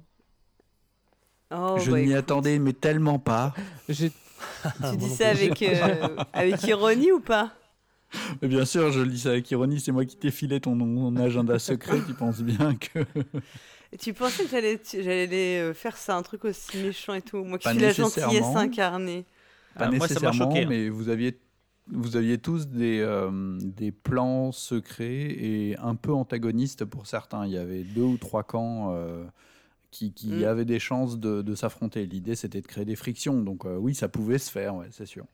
Oh, 1.53 1.75
Je 1.77 1.91
bah, 1.91 1.97
n'y 1.97 2.03
écoute, 2.05 2.15
attendais, 2.17 2.59
mais 2.59 2.71
tellement 2.73 3.19
pas. 3.19 3.53
Tu 3.87 3.93
dis 4.97 5.09
ça 5.09 5.29
avec, 5.29 5.61
euh, 5.61 6.07
avec 6.31 6.63
ironie 6.63 7.11
ou 7.11 7.19
pas? 7.19 7.51
Mais 8.41 8.47
bien 8.47 8.65
sûr, 8.65 8.91
je 8.91 8.99
le 9.01 9.07
dis 9.09 9.19
ça 9.19 9.29
avec 9.29 9.49
ironie, 9.51 9.79
c'est 9.79 9.91
moi 9.91 10.05
qui 10.05 10.17
t'ai 10.17 10.31
filé 10.31 10.59
ton, 10.59 10.77
ton 10.77 11.17
agenda 11.17 11.59
secret, 11.59 12.01
tu 12.03 12.13
penses 12.13 12.41
bien 12.41 12.75
que. 12.75 12.99
Et 13.91 13.97
Tu 13.97 14.13
pensais 14.13 14.45
que 14.45 14.49
j'allais 14.51 15.59
euh, 15.59 15.73
faire 15.73 15.97
ça, 15.97 16.15
un 16.17 16.23
truc 16.23 16.45
aussi 16.45 16.77
méchant 16.77 17.13
et 17.13 17.21
tout 17.21 17.43
Moi 17.43 17.59
qui 17.59 17.63
Pas 17.63 17.69
suis 17.69 17.79
la 17.79 17.93
gentillesse 17.93 18.55
nécessairement. 18.55 18.55
incarnée. 18.55 19.25
Pas 19.77 19.87
Ah, 19.87 19.91
moi, 19.91 20.07
ça 20.07 20.19
m'a 20.19 20.31
nécessairement, 20.31 20.31
choqué. 20.31 20.65
hein. 20.65 20.65
mais 20.65 20.89
vous 20.89 21.09
aviez, 21.09 21.39
vous 21.87 22.15
aviez 22.15 22.37
tous 22.37 22.67
des, 22.67 22.99
euh, 23.01 23.57
des 23.61 23.91
plans 23.91 24.51
secrets 24.51 25.05
et 25.31 25.77
un 25.79 25.95
peu 25.95 26.13
antagonistes 26.13 26.85
pour 26.85 27.07
certains. 27.07 27.45
Il 27.45 27.51
y 27.53 27.57
avait 27.57 27.83
deux 27.83 28.01
ou 28.03 28.17
trois 28.17 28.43
camps 28.43 28.93
euh, 28.93 29.25
qui, 29.91 30.13
qui 30.13 30.31
Mm. 30.31 30.43
avaient 30.45 30.65
des 30.65 30.79
chances 30.79 31.19
de, 31.19 31.41
de 31.41 31.55
s'affronter. 31.55 32.05
L'idée, 32.07 32.35
c'était 32.35 32.61
de 32.61 32.67
créer 32.67 32.85
des 32.85 32.95
frictions. 32.97 33.41
Donc 33.43 33.65
euh, 33.65 33.77
oui, 33.77 33.95
ça 33.95 34.09
pouvait 34.09 34.39
se 34.39 34.51
faire, 34.51 34.75
ouais, 34.75 34.87
c'est 34.91 35.05
sûr. 35.07 35.25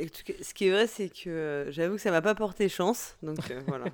Et 0.00 0.10
ce 0.42 0.54
qui 0.54 0.66
est 0.68 0.70
vrai, 0.70 0.86
c'est 0.86 1.08
que 1.08 1.28
euh, 1.30 1.70
j'avoue 1.72 1.96
que 1.96 2.00
ça 2.00 2.10
m'a 2.10 2.22
pas 2.22 2.34
porté 2.34 2.68
chance. 2.68 3.16
Donc 3.22 3.38
euh, 3.50 3.60
voilà. 3.66 3.86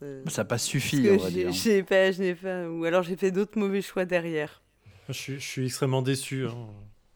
Ça 0.00 0.06
n'a 0.42 0.44
pas 0.44 0.58
suffi, 0.58 1.08
on 1.10 1.16
va 1.16 1.30
dire. 1.30 1.52
j'ai 1.52 1.82
pas, 1.82 2.12
je 2.12 2.20
n'ai 2.22 2.34
pas, 2.34 2.68
ou 2.68 2.84
alors 2.84 3.02
j'ai 3.02 3.16
fait 3.16 3.30
d'autres 3.30 3.58
mauvais 3.58 3.80
choix 3.82 4.04
derrière. 4.04 4.62
Je 5.08 5.12
suis, 5.14 5.34
je 5.40 5.46
suis 5.46 5.66
extrêmement 5.66 6.02
déçu. 6.02 6.46
hein. 6.46 6.54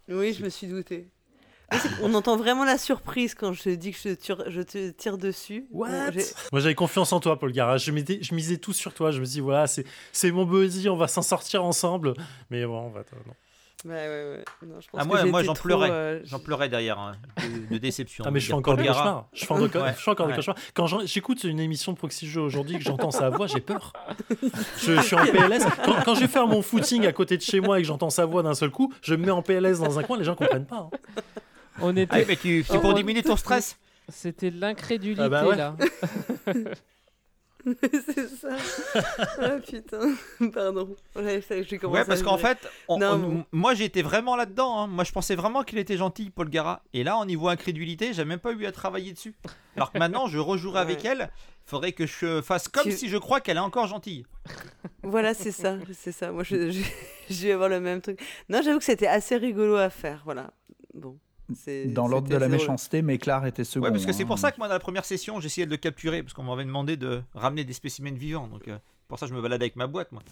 Oui, 0.08 0.32
je 0.32 0.42
me 0.44 0.48
suis 0.48 0.66
douté. 0.66 1.08
On 2.02 2.14
entend 2.14 2.36
vraiment 2.36 2.64
la 2.64 2.78
surprise 2.78 3.34
quand 3.34 3.52
je 3.52 3.70
dis 3.70 3.92
que 3.92 3.98
je, 4.02 4.08
tire- 4.14 4.50
je 4.50 4.60
te 4.62 4.90
tire 4.90 5.18
dessus. 5.18 5.66
J'ai- 6.12 6.24
Moi, 6.50 6.60
j'avais 6.60 6.74
confiance 6.74 7.12
en 7.12 7.20
toi, 7.20 7.38
Paul 7.38 7.52
Gara. 7.52 7.76
Je, 7.76 7.92
misais 7.92 8.56
tout 8.56 8.72
sur 8.72 8.92
toi. 8.92 9.12
Je 9.12 9.20
me 9.20 9.24
dis, 9.26 9.38
voilà, 9.40 9.66
c'est 9.68 9.84
c'est 10.12 10.32
mon 10.32 10.44
buddy, 10.44 10.88
on 10.88 10.96
va 10.96 11.06
s'en 11.06 11.22
sortir 11.22 11.64
ensemble. 11.64 12.14
Mais 12.50 12.64
bon, 12.66 12.78
on 12.86 12.90
va. 12.90 13.04
non. 13.26 13.34
Ouais, 13.86 13.92
ouais, 13.92 14.06
ouais. 14.36 14.44
Non, 14.66 14.80
je 14.80 14.88
pense 14.90 15.00
Ah, 15.00 15.04
moi, 15.04 15.24
moi 15.24 15.42
j'en 15.42 15.54
pleurais. 15.54 15.90
euh, 15.90 16.20
J'en 16.24 16.38
pleurais 16.38 16.68
derrière, 16.68 16.98
hein, 16.98 17.12
de, 17.38 17.72
de 17.74 17.78
déception. 17.78 18.24
Ah, 18.26 18.30
mais 18.30 18.38
je 18.38 18.46
fais 18.48 18.52
encore 18.52 18.76
des 18.76 18.84
cauchemars. 18.86 19.26
Je 19.32 19.46
fais, 19.46 19.52
encore- 19.54 19.82
Ouais, 19.84 19.94
je 19.96 20.02
fais 20.02 20.10
encore 20.10 20.26
des 20.26 20.32
ouais. 20.32 20.36
cauchemars. 20.36 20.56
Quand 20.74 20.86
j'écoute 21.06 21.44
une 21.44 21.60
émission 21.60 21.92
de 21.92 21.96
Proxy 21.96 22.26
Jeux 22.28 22.42
aujourd'hui, 22.42 22.76
que 22.78 22.84
j'entends 22.84 23.10
sa 23.10 23.30
voix, 23.30 23.46
j'ai 23.46 23.60
peur. 23.60 23.92
Je, 24.78 24.96
je 24.96 25.00
suis 25.00 25.16
en 25.16 25.24
PLS. 25.24 25.64
Quand, 25.84 25.94
quand 26.04 26.14
je 26.14 26.20
vais 26.20 26.28
faire 26.28 26.46
mon 26.46 26.60
footing 26.62 27.06
à 27.06 27.12
côté 27.12 27.36
de 27.36 27.42
chez 27.42 27.60
moi 27.60 27.78
et 27.78 27.82
que 27.82 27.88
j'entends 27.88 28.10
sa 28.10 28.26
voix 28.26 28.42
d'un 28.42 28.54
seul 28.54 28.70
coup, 28.70 28.92
je 29.02 29.14
me 29.14 29.24
mets 29.24 29.30
en 29.30 29.42
PLS 29.42 29.78
dans 29.80 29.98
un 29.98 30.02
coin, 30.02 30.18
les 30.18 30.24
gens 30.24 30.34
comprennent 30.34 30.66
pas. 30.66 30.88
hein. 30.92 31.22
On 31.80 31.96
Ah, 31.96 32.00
était... 32.00 32.24
mais 32.26 32.36
tu, 32.36 32.62
c'est 32.62 32.76
Oh, 32.76 32.80
pour 32.80 32.90
on- 32.90 32.94
diminuer 32.94 33.22
ton 33.22 33.36
stress. 33.36 33.78
C'était 34.08 34.50
l'incrédulité 34.50 35.22
Ah 35.22 35.28
bah 35.28 35.46
ouais. 35.46 35.56
là. 35.56 35.74
c'est 37.82 38.28
ça. 38.28 38.48
Ah 39.40 39.56
putain. 39.66 40.14
Pardon. 40.52 40.94
Ouais, 41.16 41.40
ça, 41.42 41.60
j'ai 41.62 41.78
commencé 41.78 41.94
Ouais, 41.96 42.00
à 42.02 42.04
parce 42.06 42.22
qu'en 42.22 42.38
fait, 42.38 42.58
on- 42.88 42.98
Non, 42.98 43.12
on- 43.12 43.18
bon. 43.18 43.44
moi 43.52 43.74
j'étais 43.74 44.02
vraiment 44.02 44.36
là-dedans. 44.36 44.80
hein. 44.80 44.86
Moi 44.86 45.04
je 45.04 45.12
pensais 45.12 45.34
vraiment 45.34 45.62
qu'il 45.62 45.78
était 45.78 45.96
gentil, 45.96 46.30
Paul 46.30 46.48
Gara. 46.48 46.82
Et 46.92 47.04
là, 47.04 47.16
au 47.18 47.24
niveau 47.24 47.48
incrédulité, 47.48 48.12
j'ai 48.12 48.24
même 48.24 48.38
pas 48.40 48.52
eu 48.52 48.66
à 48.66 48.72
travailler 48.72 49.12
dessus. 49.12 49.34
Alors 49.76 49.92
que 49.92 49.98
maintenant, 49.98 50.26
je 50.26 50.38
rejouerai 50.38 50.80
avec 50.80 51.04
elle. 51.04 51.30
Faudrait 51.66 51.92
que 51.92 52.06
je 52.06 52.42
fasse 52.42 52.66
comme 52.68 52.84
Tu- 52.84 52.92
si 52.92 53.08
je 53.08 53.16
crois 53.16 53.40
qu'elle 53.40 53.56
est 53.56 53.60
encore 53.60 53.86
gentille. 53.86 54.26
Voilà, 55.02 55.34
c'est 55.34 55.52
ça, 55.52 55.76
c'est 55.96 56.12
ça. 56.12 56.32
Moi, 56.32 56.42
je, 56.42 56.70
je, 56.70 56.82
je 57.30 57.46
vais 57.46 57.52
avoir 57.52 57.68
le 57.68 57.80
même 57.80 58.00
truc. 58.00 58.20
Non, 58.48 58.60
j'avoue 58.64 58.78
que 58.78 58.84
c'était 58.84 59.06
assez 59.06 59.36
rigolo 59.36 59.76
à 59.76 59.88
faire. 59.90 60.22
Voilà. 60.24 60.50
Bon. 60.94 61.16
Dans 61.86 62.08
l'ordre 62.08 62.28
de 62.28 62.34
la 62.34 62.48
zéro. 62.48 62.52
méchanceté, 62.52 63.02
mais 63.02 63.18
Claire 63.18 63.44
était 63.46 63.64
second. 63.64 63.86
Ouais, 63.86 63.92
parce 63.92 64.06
que 64.06 64.12
c'est 64.12 64.24
pour 64.24 64.34
hein. 64.34 64.38
ça 64.38 64.52
que 64.52 64.58
moi, 64.58 64.68
dans 64.68 64.74
la 64.74 64.80
première 64.80 65.04
session, 65.04 65.40
j'essayais 65.40 65.66
de 65.66 65.70
le 65.70 65.76
capturer. 65.76 66.22
Parce 66.22 66.34
qu'on 66.34 66.42
m'avait 66.42 66.64
demandé 66.64 66.96
de 66.96 67.22
ramener 67.34 67.64
des 67.64 67.72
spécimens 67.72 68.16
vivants. 68.16 68.48
Donc, 68.48 68.68
euh, 68.68 68.78
pour 69.08 69.18
ça, 69.18 69.26
je 69.26 69.34
me 69.34 69.42
baladais 69.42 69.64
avec 69.64 69.76
ma 69.76 69.86
boîte, 69.86 70.12
moi. 70.12 70.22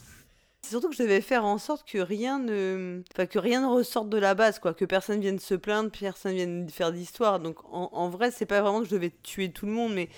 C'est 0.62 0.70
surtout 0.70 0.88
que 0.88 0.96
je 0.96 1.02
devais 1.02 1.20
faire 1.20 1.44
en 1.44 1.58
sorte 1.58 1.88
que 1.88 1.98
rien 1.98 2.38
ne, 2.40 3.02
enfin 3.14 3.26
que 3.26 3.38
rien 3.38 3.62
ne 3.62 3.66
ressorte 3.66 4.08
de 4.08 4.18
la 4.18 4.34
base, 4.34 4.58
quoi. 4.58 4.74
Que 4.74 4.84
personne 4.84 5.20
vienne 5.20 5.38
se 5.38 5.54
plaindre, 5.54 5.90
personne 5.90 6.34
vienne 6.34 6.68
faire 6.68 6.92
d'histoire. 6.92 7.38
Donc 7.38 7.64
en, 7.64 7.90
en 7.92 8.08
vrai, 8.08 8.30
c'est 8.30 8.46
pas 8.46 8.60
vraiment 8.60 8.80
que 8.80 8.86
je 8.86 8.90
devais 8.90 9.12
tuer 9.22 9.50
tout 9.50 9.66
le 9.66 9.72
monde, 9.72 9.94
mais 9.94 10.08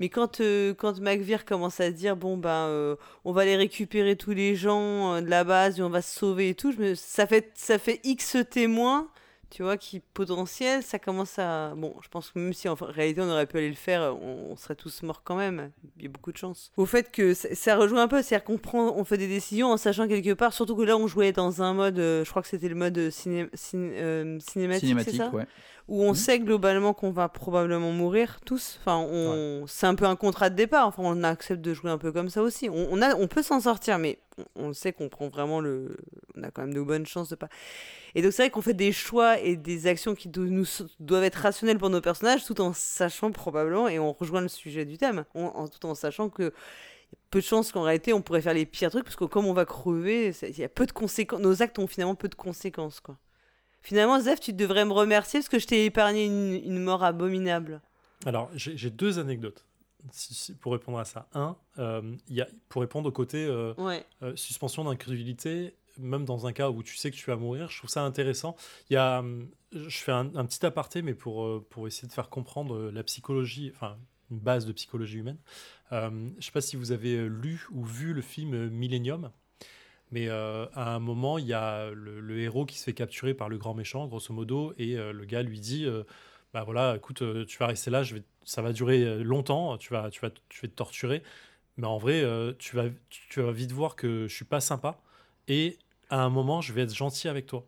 mais 0.00 0.08
quand 0.08 0.40
euh, 0.40 0.72
quand 0.74 0.98
McVeer 0.98 1.44
commence 1.44 1.78
à 1.78 1.90
dire 1.90 2.16
bon 2.16 2.38
ben 2.38 2.66
euh, 2.68 2.96
on 3.26 3.32
va 3.32 3.42
aller 3.42 3.56
récupérer 3.56 4.16
tous 4.16 4.30
les 4.30 4.56
gens 4.56 5.14
euh, 5.14 5.20
de 5.20 5.28
la 5.28 5.44
base 5.44 5.78
et 5.78 5.82
on 5.82 5.90
va 5.90 6.00
se 6.00 6.18
sauver 6.18 6.48
et 6.48 6.54
tout, 6.54 6.72
je 6.72 6.78
me, 6.78 6.94
ça 6.94 7.26
fait 7.26 7.50
ça 7.54 7.78
fait 7.78 8.00
X 8.02 8.38
témoins. 8.50 9.08
Tu 9.50 9.64
vois, 9.64 9.76
qui 9.76 9.98
potentiel, 9.98 10.82
ça 10.82 11.00
commence 11.00 11.38
à. 11.38 11.74
Bon, 11.76 11.94
je 12.02 12.08
pense 12.08 12.30
que 12.30 12.38
même 12.38 12.52
si 12.52 12.68
en 12.68 12.74
réalité 12.74 13.20
on 13.20 13.28
aurait 13.28 13.46
pu 13.46 13.58
aller 13.58 13.68
le 13.68 13.74
faire, 13.74 14.16
on, 14.22 14.54
serait 14.56 14.76
tous 14.76 15.02
morts 15.02 15.22
quand 15.24 15.34
même. 15.34 15.72
Il 15.96 16.04
y 16.04 16.06
a 16.06 16.08
beaucoup 16.08 16.30
de 16.30 16.36
chance. 16.36 16.70
Au 16.76 16.86
fait 16.86 17.10
que 17.10 17.34
ça, 17.34 17.52
ça 17.54 17.76
rejoint 17.76 18.02
un 18.02 18.08
peu, 18.08 18.22
c'est-à-dire 18.22 18.44
qu'on 18.44 18.58
prend, 18.58 18.94
on 18.96 19.02
fait 19.04 19.18
des 19.18 19.26
décisions 19.26 19.68
en 19.72 19.76
sachant 19.76 20.06
quelque 20.06 20.34
part, 20.34 20.52
surtout 20.52 20.76
que 20.76 20.82
là 20.82 20.96
on 20.96 21.08
jouait 21.08 21.32
dans 21.32 21.62
un 21.62 21.74
mode, 21.74 21.98
euh, 21.98 22.24
je 22.24 22.30
crois 22.30 22.42
que 22.42 22.48
c'était 22.48 22.68
le 22.68 22.76
mode 22.76 22.96
euh, 22.96 23.10
ciné- 23.10 23.48
ciné- 23.54 23.94
euh, 24.00 24.38
cinématique, 24.38 24.82
c'est 25.00 25.10
Cinématique, 25.10 25.16
ça 25.16 25.30
ouais. 25.30 25.46
Où 25.88 26.04
on 26.04 26.10
Mhm. 26.10 26.14
sait 26.14 26.38
globalement 26.38 26.94
qu'on 26.94 27.10
va 27.10 27.28
probablement 27.28 27.90
mourir 27.90 28.38
tous. 28.46 28.78
Enfin, 28.80 28.98
on, 28.98 29.64
c'est 29.66 29.88
un 29.88 29.96
peu 29.96 30.04
un 30.04 30.14
contrat 30.14 30.48
de 30.48 30.54
départ. 30.54 30.86
Enfin, 30.86 31.02
on 31.04 31.24
accepte 31.24 31.60
de 31.60 31.74
jouer 31.74 31.90
un 31.90 31.98
peu 31.98 32.12
comme 32.12 32.28
ça 32.28 32.42
aussi. 32.42 32.68
On, 32.70 32.86
on 32.92 33.02
a, 33.02 33.16
on 33.16 33.26
peut 33.26 33.42
s'en 33.42 33.58
sortir, 33.58 33.98
mais 33.98 34.20
on, 34.54 34.66
on 34.68 34.72
sait 34.72 34.92
qu'on 34.92 35.08
prend 35.08 35.28
vraiment 35.28 35.58
le, 35.60 35.96
on 36.40 36.44
a 36.44 36.50
quand 36.50 36.62
même 36.62 36.74
de 36.74 36.80
bonnes 36.80 37.06
chances 37.06 37.28
de 37.28 37.34
pas. 37.36 37.48
Et 38.14 38.22
donc 38.22 38.32
c'est 38.32 38.42
vrai 38.42 38.50
qu'on 38.50 38.62
fait 38.62 38.74
des 38.74 38.92
choix 38.92 39.38
et 39.38 39.56
des 39.56 39.86
actions 39.86 40.14
qui 40.14 40.28
do- 40.28 40.46
nous 40.46 40.66
doivent 40.98 41.24
être 41.24 41.36
rationnelles 41.36 41.78
pour 41.78 41.90
nos 41.90 42.00
personnages, 42.00 42.44
tout 42.44 42.60
en 42.60 42.72
sachant 42.72 43.30
probablement, 43.30 43.88
et 43.88 43.98
on 43.98 44.12
rejoint 44.12 44.40
le 44.40 44.48
sujet 44.48 44.84
du 44.84 44.98
thème, 44.98 45.24
on- 45.34 45.44
en, 45.46 45.68
tout 45.68 45.86
en 45.86 45.94
sachant 45.94 46.28
que 46.28 46.52
peu 47.30 47.40
de 47.40 47.44
chances 47.44 47.70
qu'en 47.72 47.82
réalité 47.82 48.12
on 48.12 48.22
pourrait 48.22 48.42
faire 48.42 48.54
les 48.54 48.66
pires 48.66 48.90
trucs, 48.90 49.04
parce 49.04 49.16
que 49.16 49.24
comme 49.24 49.46
on 49.46 49.52
va 49.52 49.64
crever, 49.64 50.32
il 50.42 50.58
y 50.58 50.64
a 50.64 50.68
peu 50.68 50.86
de 50.86 50.92
conséquences, 50.92 51.40
nos 51.40 51.62
actes 51.62 51.78
ont 51.78 51.86
finalement 51.86 52.14
peu 52.16 52.28
de 52.28 52.34
conséquences, 52.34 53.00
quoi. 53.00 53.16
Finalement, 53.82 54.20
Zef, 54.20 54.40
tu 54.40 54.52
devrais 54.52 54.84
me 54.84 54.92
remercier 54.92 55.40
parce 55.40 55.48
que 55.48 55.58
je 55.58 55.66
t'ai 55.66 55.86
épargné 55.86 56.26
une, 56.26 56.52
une 56.52 56.82
mort 56.82 57.02
abominable. 57.02 57.80
Alors, 58.26 58.50
j'ai 58.54 58.90
deux 58.90 59.18
anecdotes 59.18 59.64
si- 60.12 60.34
si- 60.34 60.54
pour 60.54 60.72
répondre 60.72 60.98
à 60.98 61.06
ça. 61.06 61.28
Un, 61.32 61.56
euh, 61.78 62.02
y 62.28 62.42
a, 62.42 62.48
pour 62.68 62.82
répondre 62.82 63.08
au 63.08 63.12
côté 63.12 63.42
euh, 63.46 63.72
Ouais. 63.78 64.04
euh, 64.22 64.36
suspension 64.36 64.84
d'incrédulité, 64.84 65.74
même 65.98 66.24
dans 66.24 66.46
un 66.46 66.52
cas 66.52 66.70
où 66.70 66.82
tu 66.82 66.96
sais 66.96 67.10
que 67.10 67.16
tu 67.16 67.26
vas 67.26 67.36
mourir, 67.36 67.70
je 67.70 67.78
trouve 67.78 67.90
ça 67.90 68.02
intéressant. 68.02 68.56
Il 68.88 68.94
y 68.94 68.96
a, 68.96 69.20
hum, 69.20 69.48
je 69.72 69.98
fais 69.98 70.12
un, 70.12 70.26
petit 70.26 70.64
aparté, 70.66 71.02
mais 71.02 71.14
pour, 71.14 71.44
euh, 71.44 71.66
pour 71.70 71.86
essayer 71.86 72.08
de 72.08 72.12
faire 72.12 72.28
comprendre 72.28 72.74
euh, 72.74 72.90
la 72.90 73.02
psychologie, 73.02 73.72
enfin 73.74 73.98
une 74.30 74.38
base 74.38 74.66
de 74.66 74.72
psychologie 74.72 75.18
humaine. 75.18 75.38
Euh, 75.92 76.08
je 76.10 76.36
ne 76.36 76.40
sais 76.40 76.52
pas 76.52 76.60
si 76.60 76.76
vous 76.76 76.92
avez 76.92 77.16
euh, 77.16 77.26
lu 77.26 77.66
ou 77.72 77.84
vu 77.84 78.12
le 78.12 78.22
film 78.22 78.68
Millennium. 78.68 79.30
Mais 80.12 80.28
à 80.28 80.94
un 80.94 80.98
moment, 80.98 81.38
il 81.38 81.46
y 81.46 81.52
a 81.52 81.88
le, 81.92 82.40
héros 82.40 82.66
qui 82.66 82.76
se 82.76 82.82
fait 82.82 82.94
capturer 82.94 83.32
par 83.32 83.48
le 83.48 83.58
grand 83.58 83.74
méchant, 83.74 84.08
grosso 84.08 84.34
modo, 84.34 84.74
et 84.76 84.96
le 84.96 85.24
gars 85.24 85.44
lui 85.44 85.60
dit 85.60 85.86
Bah 86.52 86.64
voilà, 86.64 86.96
écoute, 86.96 87.22
tu 87.46 87.58
vas 87.58 87.68
rester 87.68 87.92
là, 87.92 88.02
ça 88.42 88.60
va 88.60 88.72
durer 88.72 89.22
longtemps, 89.22 89.78
tu 89.78 89.92
vas, 89.92 90.10
tu 90.10 90.20
vas, 90.20 90.30
tu 90.48 90.62
vas 90.62 90.68
te 90.68 90.74
torturer. 90.74 91.22
Mais 91.76 91.86
en 91.86 91.98
vrai, 91.98 92.24
tu, 92.58 92.74
vas, 92.74 92.86
tu, 93.08 93.40
vas 93.40 93.52
vite 93.52 93.70
voir 93.70 93.94
que 93.94 94.26
je 94.26 94.34
suis 94.34 94.44
pas 94.44 94.60
sympa. 94.60 95.00
Et 95.50 95.76
à 96.10 96.22
un 96.22 96.30
moment, 96.30 96.60
je 96.60 96.72
vais 96.72 96.82
être 96.82 96.94
gentil 96.94 97.26
avec 97.28 97.44
toi. 97.46 97.66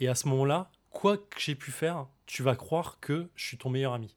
Et 0.00 0.08
à 0.08 0.14
ce 0.16 0.26
moment-là, 0.28 0.70
quoi 0.90 1.16
que 1.16 1.38
j'ai 1.38 1.54
pu 1.54 1.70
faire, 1.70 2.06
tu 2.26 2.42
vas 2.42 2.56
croire 2.56 2.98
que 3.00 3.28
je 3.36 3.44
suis 3.46 3.56
ton 3.56 3.70
meilleur 3.70 3.92
ami. 3.92 4.14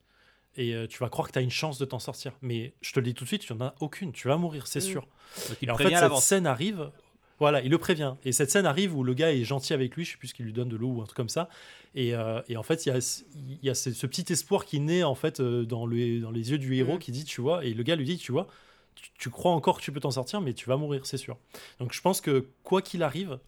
Et 0.58 0.74
euh, 0.74 0.88
tu 0.88 0.98
vas 1.00 1.10
croire 1.10 1.28
que 1.28 1.34
tu 1.34 1.40
as 1.40 1.44
une 1.44 1.50
chance 1.52 1.78
de 1.78 1.86
t'en 1.86 2.00
sortir. 2.00 2.32
Mais 2.42 2.74
je 2.82 2.92
te 2.92 3.00
le 3.00 3.06
dis 3.06 3.14
tout 3.14 3.24
de 3.24 3.28
suite, 3.30 3.42
tu 3.44 3.54
n'en 3.54 3.66
as 3.68 3.76
aucune. 3.80 4.12
Tu 4.14 4.28
vas 4.28 4.38
mourir, 4.38 4.66
c'est 4.68 4.80
Mm. 4.80 4.82
sûr. 4.82 5.02
Donc, 5.50 5.58
il 5.62 5.70
Et 5.70 5.72
en 5.72 5.78
fait, 5.78 5.96
cette 5.96 6.16
scène 6.18 6.48
arrive. 6.48 6.92
Voilà, 7.40 7.62
il 7.62 7.70
le 7.72 7.78
prévient. 7.78 8.14
Et 8.24 8.32
cette 8.32 8.52
scène 8.52 8.66
arrive 8.66 8.96
où 8.96 9.04
le 9.04 9.14
gars 9.14 9.34
est 9.34 9.44
gentil 9.44 9.74
avec 9.74 9.96
lui, 9.96 10.06
je 10.06 10.12
sais 10.12 10.18
plus 10.18 10.30
ce 10.30 10.34
qu'il 10.34 10.46
lui 10.46 10.54
donne 10.54 10.70
de 10.70 10.76
l'eau 10.78 10.90
ou 10.90 11.02
un 11.02 11.06
truc 11.06 11.18
comme 11.18 11.30
ça. 11.30 11.50
Et, 11.96 12.16
euh, 12.16 12.42
et 12.48 12.58
en 12.58 12.64
fait, 12.64 12.86
il 12.86 12.90
y 12.90 12.92
a, 12.92 13.24
y 13.64 13.70
a 13.70 13.76
ce, 13.76 13.92
ce 13.92 14.08
petit 14.08 14.32
espoir 14.32 14.66
qui 14.66 14.80
naît 14.80 15.04
en 15.04 15.16
fait 15.16 15.40
euh, 15.40 15.66
dans, 15.66 15.86
le, 15.86 16.20
dans 16.22 16.32
les 16.32 16.52
yeux 16.52 16.58
du 16.60 16.76
héros 16.76 16.96
Mm. 16.96 17.00
qui 17.00 17.12
dit, 17.12 17.26
tu 17.26 17.42
vois, 17.42 17.66
et 17.66 17.74
le 17.74 17.84
gars 17.84 17.96
lui 17.96 18.06
dit, 18.06 18.18
tu 18.18 18.32
vois, 18.32 18.48
tu, 18.96 19.10
tu 19.18 19.30
crois 19.30 19.52
encore 19.52 19.78
que 19.78 19.84
tu 19.84 19.92
peux 19.92 20.00
t'en 20.00 20.12
sortir, 20.12 20.42
mais 20.42 20.54
tu 20.54 20.68
vas 20.70 20.78
mourir, 20.78 21.06
c'est 21.06 21.18
sûr. 21.18 21.38
Donc 21.80 21.94
je 21.94 22.02
pense 22.02 22.22
que 22.22 22.48
quoi 22.64 22.82
qu'il 22.82 23.04
arrive, 23.04 23.40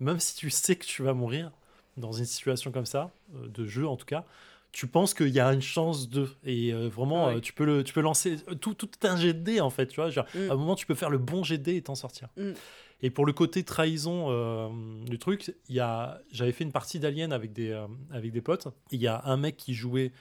même 0.00 0.20
si 0.20 0.34
tu 0.36 0.50
sais 0.50 0.76
que 0.76 0.84
tu 0.84 1.02
vas 1.02 1.14
mourir 1.14 1.50
dans 1.96 2.12
une 2.12 2.24
situation 2.24 2.72
comme 2.72 2.86
ça, 2.86 3.10
euh, 3.36 3.48
de 3.48 3.66
jeu 3.66 3.86
en 3.86 3.96
tout 3.96 4.06
cas, 4.06 4.24
tu 4.72 4.86
penses 4.86 5.12
qu'il 5.12 5.28
y 5.28 5.38
a 5.40 5.52
une 5.52 5.60
chance 5.60 6.08
de. 6.08 6.26
Et 6.44 6.72
euh, 6.72 6.88
vraiment, 6.88 7.26
Ouais. 7.26 7.36
euh, 7.36 7.40
tu, 7.40 7.52
peux 7.52 7.66
le, 7.66 7.84
tu 7.84 7.92
peux 7.92 8.00
lancer 8.00 8.36
tout, 8.60 8.72
tout 8.72 8.88
un 9.02 9.16
jet 9.18 9.34
de 9.34 9.60
en 9.60 9.68
fait, 9.68 9.86
tu 9.86 9.96
vois. 9.96 10.08
genre, 10.08 10.24
Mm. 10.34 10.50
À 10.50 10.54
un 10.54 10.56
moment, 10.56 10.74
tu 10.74 10.86
peux 10.86 10.94
faire 10.94 11.10
le 11.10 11.18
bon 11.18 11.44
jet 11.44 11.58
de 11.58 11.62
dés 11.64 11.76
et 11.76 11.82
t'en 11.82 11.94
sortir. 11.94 12.28
Mm. 12.38 12.52
Et 13.02 13.10
pour 13.10 13.26
le 13.26 13.32
côté 13.34 13.64
trahison 13.64 14.28
euh, 14.30 14.68
du 15.04 15.18
truc, 15.18 15.54
j'avais 15.68 16.52
fait 16.52 16.64
une 16.64 16.72
partie 16.72 16.98
d'Alien 17.00 17.32
avec 17.32 17.52
des, 17.52 17.78
avec 18.12 18.32
des 18.32 18.40
potes. 18.40 18.68
Il 18.92 19.00
y 19.00 19.08
a 19.08 19.20
un 19.24 19.36
mec 19.36 19.56
qui 19.56 19.74
jouait 19.74 20.12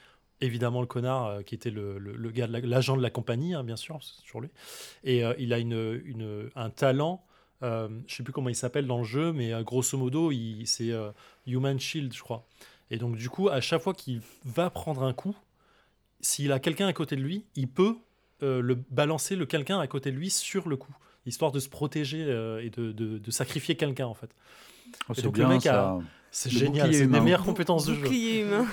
évidemment 0.41 0.81
le 0.81 0.87
connard, 0.87 1.25
euh, 1.27 1.41
qui 1.41 1.55
était 1.55 1.69
le, 1.69 1.97
le- 1.99 2.15
le 2.15 2.31
gars, 2.31 2.47
de 2.47 2.53
la- 2.53 2.59
l'agent 2.59 2.97
de 2.97 3.01
la 3.01 3.09
compagnie, 3.09 3.53
hein, 3.53 3.63
bien 3.63 3.75
sûr, 3.77 3.99
c'est 4.01 4.21
toujours 4.23 4.41
lui. 4.41 4.49
Et 5.03 5.23
euh, 5.23 5.33
il 5.39 5.53
a 5.53 5.59
une, 5.59 6.01
une- 6.05 6.49
un 6.55 6.69
talent, 6.69 7.23
euh, 7.63 7.87
je 8.07 8.15
sais 8.15 8.23
plus 8.23 8.33
comment 8.33 8.49
il 8.49 8.55
s'appelle 8.55 8.87
dans 8.87 8.97
le 8.97 9.03
jeu, 9.03 9.31
mais 9.33 9.53
euh, 9.53 9.63
grosso 9.63 9.97
modo, 9.97 10.31
il, 10.31 10.65
c'est 10.65 10.91
euh, 10.91 11.11
Human 11.47 11.79
Shield, 11.79 12.13
je 12.13 12.21
crois. 12.21 12.45
Et 12.89 12.97
donc 12.97 13.15
du 13.15 13.29
coup, 13.29 13.47
à 13.49 13.61
chaque 13.61 13.81
fois 13.81 13.93
qu'il 13.93 14.21
va 14.45 14.69
prendre 14.69 15.03
un 15.03 15.13
coup, 15.13 15.35
s'il 16.19 16.51
a 16.51 16.59
quelqu'un 16.59 16.87
à 16.87 16.93
côté 16.93 17.15
de 17.15 17.21
lui, 17.21 17.45
il 17.55 17.67
peut 17.67 17.95
euh, 18.43 18.61
le 18.61 18.75
balancer 18.89 19.35
le 19.35 19.45
quelqu'un 19.45 19.79
à 19.79 19.87
côté 19.87 20.11
de 20.11 20.17
lui 20.17 20.29
sur 20.29 20.67
le 20.67 20.75
coup, 20.75 20.93
histoire 21.25 21.51
de 21.51 21.59
se 21.59 21.69
protéger 21.69 22.23
euh, 22.27 22.63
et 22.63 22.69
de, 22.69 22.91
de- 22.91 23.17
de 23.19 23.31
sacrifier 23.31 23.75
quelqu'un 23.75 24.07
en 24.07 24.13
fait. 24.15 24.29
Oh, 25.07 25.13
c'est 25.13 25.21
donc, 25.21 25.37
le 25.37 25.47
mec 25.47 25.65
a- 25.67 25.71
ça. 25.71 25.99
C'est 26.33 26.51
Le 26.51 26.59
génial, 26.59 26.93
c'est 26.93 27.03
une 27.03 27.11
des 27.11 27.19
meilleures 27.19 27.43
compétences 27.43 27.85
de 27.85 27.93
jeu. 27.93 28.11
Humain. 28.11 28.65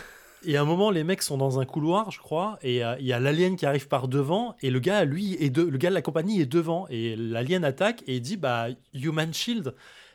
Et 0.45 0.57
à 0.57 0.63
un 0.63 0.65
moment, 0.65 0.91
les 0.91 1.05
mecs 1.05 1.23
sont 1.23 1.37
dans 1.37 1.59
un 1.59 1.65
couloir, 1.65 2.11
je 2.11 2.19
crois, 2.19 2.59
et 2.63 2.85
euh, 2.85 2.97
il 3.01 3.07
y 3.07 3.13
a 3.13 3.19
l'alien 3.19 3.57
qui 3.57 3.67
arrive 3.67 3.89
par 3.89 4.07
devant, 4.09 4.55
et 4.63 4.71
le 4.71 4.79
gars, 4.79 5.05
lui, 5.05 5.37
est 5.41 5.51
de, 5.51 5.63
le 5.63 5.79
gars 5.79 5.91
de 5.91 5.95
la 5.95 6.03
compagnie 6.03 6.41
est 6.41 6.47
devant, 6.47 6.87
et 6.91 7.17
l'alien 7.17 7.65
attaque 7.65 8.03
et 8.07 8.17
il 8.17 8.21
dit 8.23 8.37
bah 8.37 8.69
Human 8.95 9.35
Shield, 9.35 9.75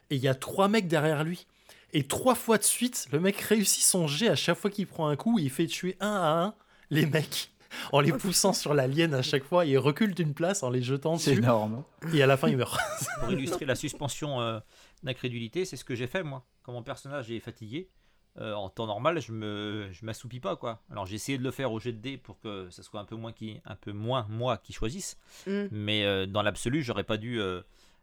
et 0.10 0.16
il 0.16 0.22
y 0.22 0.28
a 0.28 0.36
trois 0.36 0.68
mecs 0.68 0.88
derrière 0.88 1.24
lui. 1.24 1.46
Et 1.92 2.04
trois 2.04 2.36
fois 2.36 2.58
de 2.58 2.64
suite, 2.64 3.08
le 3.12 3.20
mec 3.20 3.40
réussit 3.40 3.84
son 3.84 4.08
jet 4.08 4.28
à 4.30 4.36
chaque 4.36 4.58
fois 4.58 4.72
qu'il 4.72 4.88
prend 4.88 5.08
un 5.10 5.16
coup, 5.16 5.40
il 5.40 5.50
fait 5.50 5.68
tuer 5.68 5.96
un 6.00 6.14
à 6.16 6.44
un 6.44 6.56
les 6.90 7.06
mecs 7.06 7.52
en 7.92 8.00
les 8.00 8.12
poussant 8.12 8.54
sur 8.54 8.74
l'alien 8.74 9.14
à 9.14 9.22
chaque 9.22 9.44
fois, 9.44 9.66
et 9.66 9.72
il 9.72 9.78
recule 9.78 10.14
d'une 10.14 10.34
place 10.34 10.64
en 10.64 10.70
les 10.70 10.82
jetant 10.82 11.18
C'est 11.18 11.32
dessus, 11.32 11.44
énorme. 11.44 11.84
et 12.14 12.22
à 12.22 12.28
la 12.28 12.38
fin 12.38 12.48
il 12.48 12.58
meurt. 12.58 12.80
Pour 13.20 13.32
illustrer 13.32 13.66
la 13.66 13.76
suspension 13.76 14.42
euh, 14.42 14.60
d'incrédulité, 15.04 15.66
c'est 15.66 15.76
ce 15.76 15.84
que 15.84 15.96
j'ai 15.96 16.08
fait 16.08 16.24
moi. 16.24 16.46
Quand 16.64 16.72
mon 16.72 16.84
personnage 16.84 17.32
est 17.32 17.40
fatigué, 17.40 17.90
euh, 18.40 18.54
en 18.54 18.70
temps 18.70 18.88
normal, 18.88 19.20
je 19.22 19.32
me, 19.32 19.88
je 19.92 20.06
m'assoupis 20.06 20.40
pas 20.40 20.56
quoi. 20.56 20.82
Alors 20.90 21.06
j'ai 21.06 21.16
essayé 21.16 21.38
de 21.38 21.44
le 21.44 21.52
faire 21.52 21.72
au 21.72 21.80
jet 21.80 21.92
de 21.92 21.98
dés 22.00 22.18
pour 22.18 22.40
que 22.40 22.70
ça 22.72 22.82
soit 22.84 23.00
un 23.00 23.06
peu 23.06 23.16
moins 23.16 23.32
qui, 23.32 23.60
un 23.66 23.76
peu 23.76 23.92
moins 23.92 24.26
moi 24.30 24.58
qui 24.58 24.74
choisisse. 24.74 25.18
Mm. 25.46 25.66
Mais 25.72 26.04
euh, 26.06 26.26
dans 26.26 26.42
l'absolu, 26.42 26.82
j'aurais 26.82 27.04
pas 27.04 27.18
dû, 27.18 27.40
euh, 27.40 27.62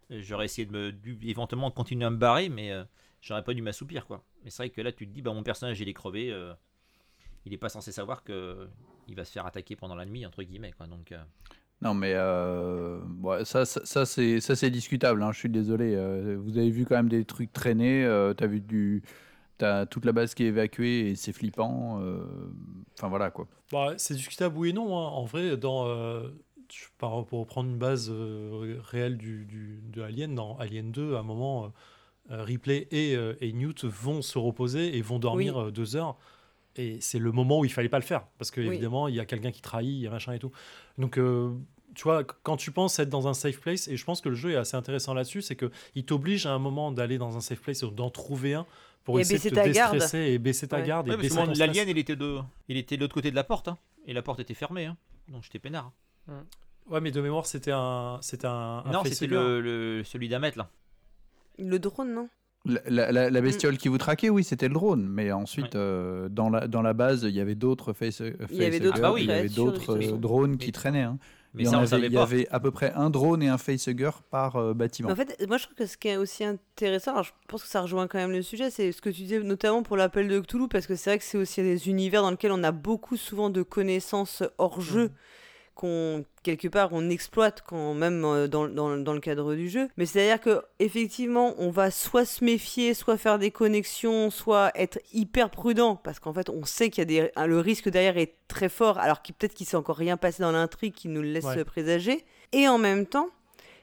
j'aurais 0.09 0.45
essayé 0.45 0.65
de 0.65 0.71
me, 0.71 0.91
dû 0.91 1.17
éventuellement 1.23 1.69
continuer 1.71 2.05
à 2.05 2.09
me 2.09 2.17
barrer, 2.17 2.49
mais 2.49 2.71
euh, 2.71 2.83
j'aurais 3.21 3.43
pas 3.43 3.53
dû 3.53 3.61
m'assoupir 3.61 4.05
quoi. 4.07 4.23
Mais 4.43 4.49
c'est 4.49 4.63
vrai 4.63 4.69
que 4.69 4.81
là, 4.81 4.91
tu 4.91 5.05
te 5.07 5.13
dis, 5.13 5.21
bah 5.21 5.33
mon 5.33 5.43
personnage 5.43 5.79
il 5.81 5.89
est 5.89 5.93
crevé, 5.93 6.31
euh, 6.31 6.53
il 7.45 7.53
est 7.53 7.57
pas 7.57 7.69
censé 7.69 7.91
savoir 7.91 8.23
que 8.23 8.67
il 9.07 9.15
va 9.15 9.25
se 9.25 9.31
faire 9.31 9.45
attaquer 9.45 9.75
pendant 9.75 9.95
la 9.95 10.05
nuit 10.05 10.25
entre 10.25 10.43
guillemets 10.43 10.71
quoi. 10.71 10.87
Donc 10.87 11.11
euh, 11.11 11.17
Non, 11.81 11.93
mais 11.93 12.13
euh, 12.15 12.99
ouais, 13.21 13.43
ça, 13.43 13.65
ça, 13.65 13.81
ça, 13.83 14.05
c'est 14.05 14.39
ça, 14.39 14.55
c'est 14.55 14.69
discutable. 14.69 15.21
hein, 15.23 15.31
je 15.33 15.39
suis 15.39 15.49
désolé. 15.49 15.95
euh, 15.95 16.37
vous 16.39 16.57
avez 16.57 16.69
vu 16.69 16.85
quand 16.85 16.95
même 16.95 17.09
des 17.09 17.25
trucs 17.25 17.51
traîner. 17.51 18.05
euh, 18.05 18.33
t'as 18.33 18.47
vu 18.47 18.61
du, 18.61 19.03
t'as 19.61 19.85
toute 19.85 20.05
la 20.05 20.11
base 20.11 20.33
qui 20.33 20.43
est 20.43 20.47
évacuée 20.47 21.09
et 21.11 21.15
c'est 21.15 21.33
flippant. 21.33 21.99
euh, 22.01 22.23
Enfin 22.97 23.07
voilà 23.09 23.31
quoi. 23.31 23.47
Bah, 23.71 23.93
c'est 23.97 24.13
discutable 24.15 24.57
oui 24.57 24.69
et 24.69 24.73
non. 24.73 24.97
hein. 24.97 25.07
En 25.09 25.25
vrai, 25.25 25.55
dans, 25.57 25.87
euh, 25.87 26.29
pour 26.97 27.09
reprendre 27.31 27.69
une 27.69 27.77
base 27.77 28.09
euh, 28.11 28.77
réelle 28.83 29.17
du, 29.17 29.45
du- 29.45 29.81
de 29.91 30.01
Alien, 30.01 30.35
dans 30.35 30.57
Alien 30.57 30.91
2, 30.91 31.15
à 31.15 31.19
un 31.19 31.23
moment, 31.23 31.71
euh, 32.31 32.43
Ripley 32.43 32.87
et, 32.91 33.15
euh, 33.15 33.33
et 33.41 33.51
Newt 33.53 33.85
vont 33.85 34.21
se 34.21 34.37
reposer 34.37 34.97
et 34.97 35.01
vont 35.01 35.19
dormir 35.19 35.71
deux 35.71 35.95
heures. 35.95 36.17
Et 36.77 36.97
c'est 37.01 37.19
le 37.19 37.31
moment 37.31 37.59
où 37.59 37.65
il 37.65 37.71
fallait 37.71 37.89
pas 37.89 37.99
le 37.99 38.05
faire. 38.05 38.25
Parce 38.37 38.49
que 38.51 38.61
Oui. 38.61 38.67
évidemment, 38.67 39.07
il 39.09 39.15
y 39.15 39.19
a 39.19 39.25
quelqu'un 39.25 39.51
qui 39.51 39.61
trahit, 39.61 39.89
il 39.89 39.99
y 40.01 40.07
a 40.07 40.11
machin 40.11 40.31
et 40.33 40.39
tout. 40.39 40.51
Donc, 40.97 41.17
euh, 41.17 41.51
tu 41.95 42.03
vois, 42.03 42.23
qu- 42.23 42.35
quand 42.43 42.55
tu 42.55 42.71
penses 42.71 42.97
être 42.99 43.09
dans 43.09 43.27
un 43.27 43.33
safe 43.33 43.59
place, 43.59 43.89
et 43.89 43.97
je 43.97 44.05
pense 44.05 44.21
que 44.21 44.29
le 44.29 44.35
jeu 44.35 44.51
est 44.51 44.55
assez 44.55 44.77
intéressant 44.77 45.13
là-dessus, 45.13 45.41
c'est 45.41 45.57
qu'il 45.57 46.05
t'oblige 46.05 46.45
à 46.45 46.53
un 46.53 46.59
moment 46.59 46.91
d'aller 46.93 47.17
dans 47.17 47.35
un 47.35 47.41
safe 47.41 47.59
place, 47.61 47.83
ou 47.83 47.91
d'en 47.91 48.09
trouver 48.09 48.53
un, 48.53 48.65
pour 49.03 49.17
Et 49.17 49.21
essayer 49.21 49.39
de 49.39 49.49
te 49.49 49.55
ta 49.55 49.69
garde. 49.69 49.93
déstresser 49.93 50.19
et 50.33 50.37
baisser 50.39 50.67
ta 50.67 50.77
Ouais. 50.77 50.83
garde. 50.87 51.09
Ouais, 51.09 51.15
et 51.25 51.55
l'alien, 51.55 51.87
il 51.89 51.97
était 51.97 52.15
de, 52.15 52.37
il 52.67 52.77
était 52.77 52.95
de 52.97 53.01
l'autre 53.01 53.13
côté 53.15 53.31
de 53.31 53.35
la 53.35 53.43
porte, 53.43 53.67
hein, 53.67 53.77
et 54.05 54.13
la 54.13 54.21
porte 54.21 54.39
était 54.39 54.53
fermée, 54.53 54.85
hein, 54.85 54.97
donc 55.29 55.43
j'étais 55.43 55.59
peinard. 55.59 55.91
Ouais, 56.89 56.99
mais 57.01 57.11
de 57.11 57.21
mémoire, 57.21 57.45
c'était 57.45 57.71
un, 57.73 58.17
c'était 58.21 58.47
un, 58.47 58.83
un 58.85 58.91
non, 58.91 59.03
c'était 59.03 59.27
le, 59.27 59.61
le- 59.61 60.03
celui 60.03 60.29
d'Amet 60.29 60.53
là. 60.55 60.69
Le 61.59 61.77
drone, 61.79 62.13
non? 62.13 62.29
La, 62.65 62.79
la- 62.87 63.11
la- 63.11 63.29
la 63.29 63.41
bestiole 63.41 63.77
qui 63.77 63.87
vous 63.87 63.97
traquait, 63.97 64.29
oui, 64.29 64.43
c'était 64.43 64.67
le 64.67 64.73
drone. 64.75 65.07
Mais 65.07 65.31
ensuite, 65.31 65.73
Ouais. 65.73 65.79
euh, 65.81 66.29
dans, 66.29 66.49
la, 66.49 66.67
dans 66.67 66.81
la 66.81 66.93
base, 66.93 67.23
il 67.23 67.31
y 67.35 67.39
avait 67.39 67.55
d'autres 67.55 67.93
face, 67.93 68.19
Il 68.19 68.55
y 68.57 68.65
avait 68.65 68.79
d'autres 68.79 68.97
facehuggers, 68.97 68.99
Ah 68.99 68.99
bah 69.01 69.11
oui. 69.13 69.21
il 69.23 69.29
y 69.29 69.31
avait 69.31 69.49
d'autres 69.49 69.97
euh, 69.97 70.17
drones 70.17 70.57
qui 70.57 70.71
traînaient. 70.71 71.01
hein. 71.01 71.17
Mais 71.53 71.63
il 71.63 71.65
y, 71.65 71.67
en 71.67 71.71
ça, 71.71 71.77
on 71.77 71.79
avait, 71.79 71.87
savait 71.89 72.07
il 72.07 72.13
y 72.13 72.17
avait 72.17 72.47
à 72.49 72.59
peu 72.59 72.71
près 72.71 72.93
un 72.93 73.09
drone 73.09 73.43
et 73.43 73.49
un 73.49 73.57
facehugger 73.57 74.11
par 74.29 74.55
euh, 74.55 74.73
bâtiment. 74.73 75.09
En 75.09 75.15
fait, 75.15 75.35
moi 75.47 75.57
je 75.57 75.65
trouve 75.65 75.75
que 75.75 75.85
ce 75.85 75.97
qui 75.97 76.07
est 76.07 76.15
aussi 76.15 76.45
intéressant, 76.45 77.11
alors 77.11 77.23
je 77.23 77.31
pense 77.47 77.63
que 77.63 77.69
ça 77.69 77.81
rejoint 77.81 78.07
quand 78.07 78.19
même 78.19 78.31
le 78.31 78.41
sujet, 78.41 78.69
c'est 78.69 78.91
ce 78.91 79.01
que 79.01 79.09
tu 79.09 79.23
disais 79.23 79.39
notamment 79.39 79.83
pour 79.83 79.97
l'appel 79.97 80.29
de 80.29 80.39
Cthulhu, 80.39 80.69
parce 80.69 80.87
que 80.87 80.95
c'est 80.95 81.09
vrai 81.09 81.19
que 81.19 81.25
c'est 81.25 81.37
aussi 81.37 81.61
des 81.61 81.89
univers 81.89 82.21
dans 82.21 82.31
lesquels 82.31 82.53
on 82.53 82.63
a 82.63 82.71
beaucoup 82.71 83.17
souvent 83.17 83.49
de 83.49 83.63
connaissances 83.63 84.43
hors 84.57 84.79
jeu 84.79 85.11
qu'on 85.75 86.23
quelque 86.43 86.67
part 86.67 86.89
on 86.91 87.09
exploite 87.09 87.63
quand 87.67 87.93
même 87.93 88.23
euh, 88.25 88.47
dans, 88.47 88.67
dans, 88.67 88.97
dans 88.97 89.13
le 89.13 89.19
cadre 89.19 89.55
du 89.55 89.69
jeu. 89.69 89.87
Mais 89.97 90.05
c'est 90.05 90.21
à 90.29 90.35
dire 90.35 90.41
que 90.41 90.61
effectivement 90.79 91.55
on 91.57 91.69
va 91.71 91.91
soit 91.91 92.25
se 92.25 92.43
méfier, 92.43 92.93
soit 92.93 93.17
faire 93.17 93.39
des 93.39 93.51
connexions, 93.51 94.29
soit 94.29 94.71
être 94.75 94.99
hyper 95.13 95.49
prudent 95.49 95.95
parce 95.95 96.19
qu'en 96.19 96.33
fait 96.33 96.49
on 96.49 96.65
sait 96.65 96.89
qu'il 96.89 97.01
y 97.11 97.19
a 97.19 97.31
des 97.31 97.47
le 97.47 97.59
risque 97.59 97.89
derrière 97.89 98.17
est 98.17 98.35
très 98.47 98.69
fort 98.69 98.97
alors 98.99 99.21
qu'il 99.21 99.35
peut-être 99.35 99.53
qu'il 99.53 99.65
s'est 99.65 99.77
encore 99.77 99.97
rien 99.97 100.17
passé 100.17 100.43
dans 100.43 100.51
l'intrigue 100.51 100.93
qui 100.93 101.07
nous 101.07 101.21
le 101.21 101.29
laisse 101.31 101.45
Ouais. 101.45 101.63
présager. 101.63 102.23
Et 102.51 102.67
en 102.67 102.77
même 102.77 103.05
temps 103.05 103.29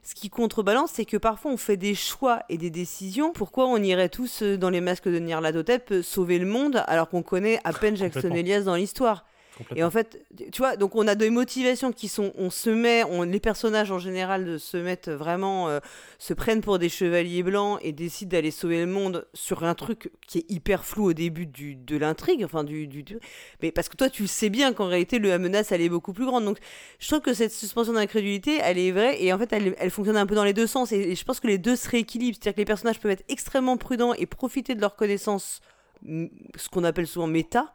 ce 0.05 0.15
qui 0.15 0.31
contrebalance, 0.31 0.93
c'est 0.95 1.05
que 1.05 1.17
parfois 1.19 1.51
on 1.51 1.57
fait 1.59 1.77
des 1.77 1.95
choix 1.95 2.41
et 2.49 2.57
des 2.57 2.71
décisions. 2.71 3.33
Pourquoi 3.33 3.67
on 3.67 3.77
irait 3.77 4.09
tous 4.09 4.43
euh, 4.43 4.57
dans 4.57 4.71
les 4.71 4.81
masques 4.81 5.09
de 5.09 5.19
Nyarlathotep 5.19 5.91
euh, 5.91 6.03
sauver 6.03 6.39
le 6.39 6.47
monde 6.47 6.83
alors 6.87 7.09
qu'on 7.11 7.23
connaît 7.23 7.61
à 7.65 7.73
peine 7.75 7.97
Jackson. 7.97 8.31
Elias 8.31 8.63
dans 8.63 8.77
l'histoire? 8.77 9.27
Et 9.75 9.83
en 9.85 9.91
fait, 9.91 10.25
tu 10.53 10.59
vois, 10.59 10.77
donc 10.77 10.95
on 10.95 11.07
a 11.09 11.15
des 11.15 11.31
motivations 11.31 11.93
qui 11.93 12.09
sont, 12.09 12.33
on 12.37 12.51
se 12.51 12.71
met, 12.71 13.05
on, 13.05 13.23
les 13.23 13.41
personnages 13.41 13.91
en 13.91 13.99
général 13.99 14.59
se 14.61 14.77
mettent 14.77 15.09
vraiment, 15.09 15.69
euh, 15.69 15.81
se 16.19 16.35
prennent 16.35 16.61
pour 16.61 16.79
des 16.79 16.89
chevaliers 16.89 17.43
blancs 17.43 17.79
et 17.83 17.93
décident 17.93 18.31
d'aller 18.31 18.51
sauver 18.51 18.81
le 18.81 18.87
monde 18.87 19.27
sur 19.35 19.65
un 19.65 19.75
truc 19.75 20.11
qui 20.27 20.39
est 20.39 20.51
hyper 20.51 20.85
flou 20.85 21.07
au 21.07 21.13
début 21.13 21.47
de 21.47 21.97
l'intrigue, 21.97 22.45
enfin 22.45 22.65
du, 22.65 22.87
du, 22.87 23.03
du- 23.03 23.19
mais 23.63 23.73
parce 23.73 23.89
que 23.89 23.97
toi 23.97 24.09
tu 24.11 24.27
sais 24.27 24.49
bien 24.51 24.73
qu'en 24.73 24.87
réalité 24.87 25.19
le, 25.19 25.29
la 25.29 25.39
menace 25.39 25.73
elle 25.73 25.81
est 25.81 25.89
beaucoup 25.89 26.13
plus 26.13 26.27
grande. 26.27 26.45
Donc 26.45 26.59
je 26.99 27.07
trouve 27.09 27.21
que 27.21 27.35
cette 27.35 27.53
suspension 27.53 27.93
d'incrédulité, 27.93 28.59
elle 28.63 28.79
est 28.79 28.93
vraie 28.93 29.23
et 29.23 29.33
en 29.33 29.39
fait 29.39 29.53
elle, 29.53 29.91
fonctionne 29.91 30.17
un 30.17 30.27
peu 30.27 30.35
dans 30.35 30.45
les 30.45 30.53
deux 30.53 30.67
sens 30.67 30.93
et, 30.93 30.99
et 30.99 31.15
je 31.17 31.25
pense 31.25 31.41
que 31.41 31.47
les 31.49 31.59
deux 31.59 31.77
se 31.77 31.89
rééquilibrent, 31.89 32.37
c'est-à-dire 32.41 32.55
que 32.55 32.61
les 32.61 32.65
personnages 32.65 33.01
peuvent 33.01 33.13
être 33.13 33.25
extrêmement 33.29 33.77
prudents 33.77 34.15
et 34.15 34.27
profiter 34.27 34.75
de 34.75 34.81
leurs 34.81 34.97
connaissances, 34.97 35.61
mm, 36.03 36.27
ce 36.57 36.69
qu'on 36.69 36.85
appelle 36.85 37.07
souvent 37.07 37.27
méta. 37.27 37.73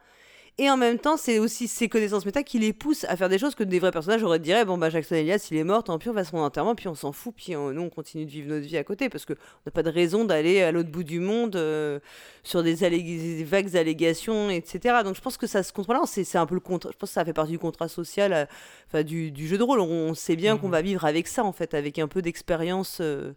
Et 0.60 0.70
en 0.70 0.78
même 0.78 1.00
temps, 1.00 1.18
c'est 1.18 1.40
aussi 1.40 1.68
ces 1.68 1.90
connaissances 1.90 2.28
méta 2.28 2.44
qui 2.44 2.60
les 2.60 2.74
poussent 2.74 3.06
à 3.06 3.18
faire 3.18 3.28
des 3.28 3.40
choses 3.40 3.56
que 3.56 3.64
des 3.64 3.80
vrais 3.80 3.90
personnages 3.90 4.22
auraient 4.22 4.38
dit 4.38 4.52
bon 4.68 4.78
bah 4.78 4.92
Jackson 4.92 5.16
Elias 5.16 5.48
il 5.50 5.58
est 5.58 5.64
mort, 5.64 5.84
tant 5.84 5.98
pis 5.98 6.10
on 6.10 6.14
va 6.14 6.22
à 6.22 6.24
son 6.26 6.38
enterrement, 6.38 6.76
puis 6.76 6.88
on 6.88 6.94
s'en 6.94 7.12
fout, 7.12 7.34
puis 7.36 7.56
on- 7.56 7.72
nous 7.72 7.82
on 7.82 7.90
continue 7.90 8.26
de 8.26 8.30
vivre 8.30 8.50
notre 8.50 8.68
vie 8.68 8.78
à 8.78 8.84
côté 8.84 9.10
parce 9.10 9.26
que 9.26 9.34
on 9.34 9.62
n'a 9.66 9.72
pas 9.72 9.82
de 9.82 9.90
raison 9.90 10.26
d'aller 10.26 10.62
à 10.62 10.72
l'autre 10.72 10.92
bout 10.92 11.04
du 11.04 11.20
monde 11.20 11.56
euh, 11.56 12.00
sur 12.44 12.62
des, 12.62 12.76
des 12.76 13.44
vagues 13.44 13.76
allégations, 13.76 14.52
etc. 14.52 14.98
Donc 15.04 15.16
je 15.16 15.22
pense 15.22 15.38
que 15.38 15.48
ça 15.48 15.64
se 15.64 15.74
contrôle, 15.74 15.98
c'est 16.06 16.24
c'est 16.24 16.38
un 16.38 16.46
peu 16.46 16.54
le 16.54 16.62
contrat. 16.62 16.92
Je 16.94 16.98
pense 16.98 17.10
que 17.10 17.14
ça 17.16 17.26
fait 17.26 17.34
partie 17.34 17.54
du 17.54 17.60
contrat 17.60 17.88
social, 17.88 18.32
euh, 18.34 18.46
enfin 18.88 19.02
du, 19.02 19.32
du 19.32 19.48
jeu 19.48 19.58
de 19.58 19.64
rôle. 19.64 19.80
On 19.80 20.14
sait 20.14 20.36
bien 20.36 20.58
qu'on 20.60 20.70
va 20.70 20.84
vivre 20.84 21.04
avec 21.04 21.28
ça 21.28 21.44
en 21.44 21.52
fait, 21.52 21.74
avec 21.74 21.98
un 21.98 22.08
peu 22.08 22.22
d'expérience. 22.22 23.00
euh, 23.02 23.34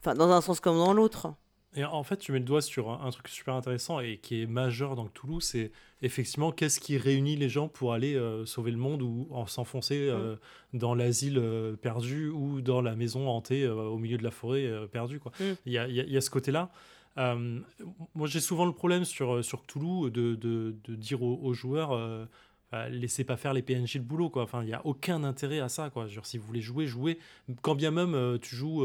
Enfin, 0.00 0.14
dans 0.14 0.30
un 0.30 0.40
sens 0.42 0.60
comme 0.60 0.76
dans 0.76 0.92
l'autre. 0.92 1.26
Et 1.74 1.84
en 1.84 2.04
fait, 2.04 2.18
tu 2.18 2.30
mets 2.30 2.38
le 2.38 2.44
doigt 2.44 2.62
sur 2.62 2.88
un, 2.90 3.04
un 3.06 3.10
truc 3.10 3.26
super 3.28 3.54
intéressant 3.54 3.98
et 3.98 4.18
qui 4.18 4.42
est 4.42 4.46
majeur 4.46 4.94
dans 4.94 5.06
Toulouse, 5.08 5.42
c'est 5.44 5.72
effectivement 6.02 6.52
qu'est-ce 6.52 6.80
qui 6.80 6.96
réunit 6.96 7.36
les 7.36 7.48
gens 7.48 7.68
pour 7.68 7.92
aller 7.92 8.14
euh, 8.14 8.46
sauver 8.46 8.70
le 8.70 8.76
monde 8.76 9.02
ou 9.02 9.26
en 9.30 9.46
s'enfoncer 9.46 10.08
euh, 10.08 10.36
dans 10.72 10.94
l'asile 10.94 11.38
euh, 11.38 11.76
perdu 11.76 12.28
ou 12.28 12.60
dans 12.60 12.80
la 12.80 12.94
maison 12.94 13.28
hantée 13.28 13.66
au 13.66 13.98
milieu 13.98 14.18
de 14.18 14.24
la 14.24 14.30
forêt 14.30 14.68
perdue. 14.92 15.20
Mm. 15.40 15.44
Il 15.66 15.72
y, 15.72 15.78
a, 15.78 15.88
y 15.88 16.16
y 16.16 16.22
ce 16.22 16.30
côté-là. 16.30 16.70
Moi, 17.16 18.26
j'ai 18.28 18.40
souvent 18.40 18.64
le 18.64 18.72
problème 18.72 19.04
sur, 19.04 19.44
sur 19.44 19.64
Toulouse 19.64 20.12
de, 20.12 20.36
de, 20.36 20.76
de 20.84 20.94
dire 20.94 21.22
aux, 21.22 21.40
aux 21.42 21.52
joueurs 21.52 21.92
euh, 21.92 22.24
bah, 22.70 22.88
laissez 22.88 23.24
pas 23.24 23.36
faire 23.36 23.54
les 23.54 23.62
PNJ 23.62 23.94
le 23.96 24.02
boulot. 24.02 24.30
Quoi. 24.30 24.42
Enfin, 24.42 24.62
il 24.62 24.66
n'y 24.66 24.74
a 24.74 24.84
aucun 24.86 25.24
intérêt 25.24 25.60
à 25.60 25.68
ça. 25.68 25.90
Quoi. 25.90 26.06
Genre, 26.06 26.26
si 26.26 26.38
vous 26.38 26.46
voulez 26.46 26.60
jouer, 26.60 26.86
jouez. 26.86 27.18
Quand 27.62 27.74
bien 27.74 27.90
même 27.90 28.14
euh, 28.14 28.38
tu 28.38 28.54
joues. 28.54 28.84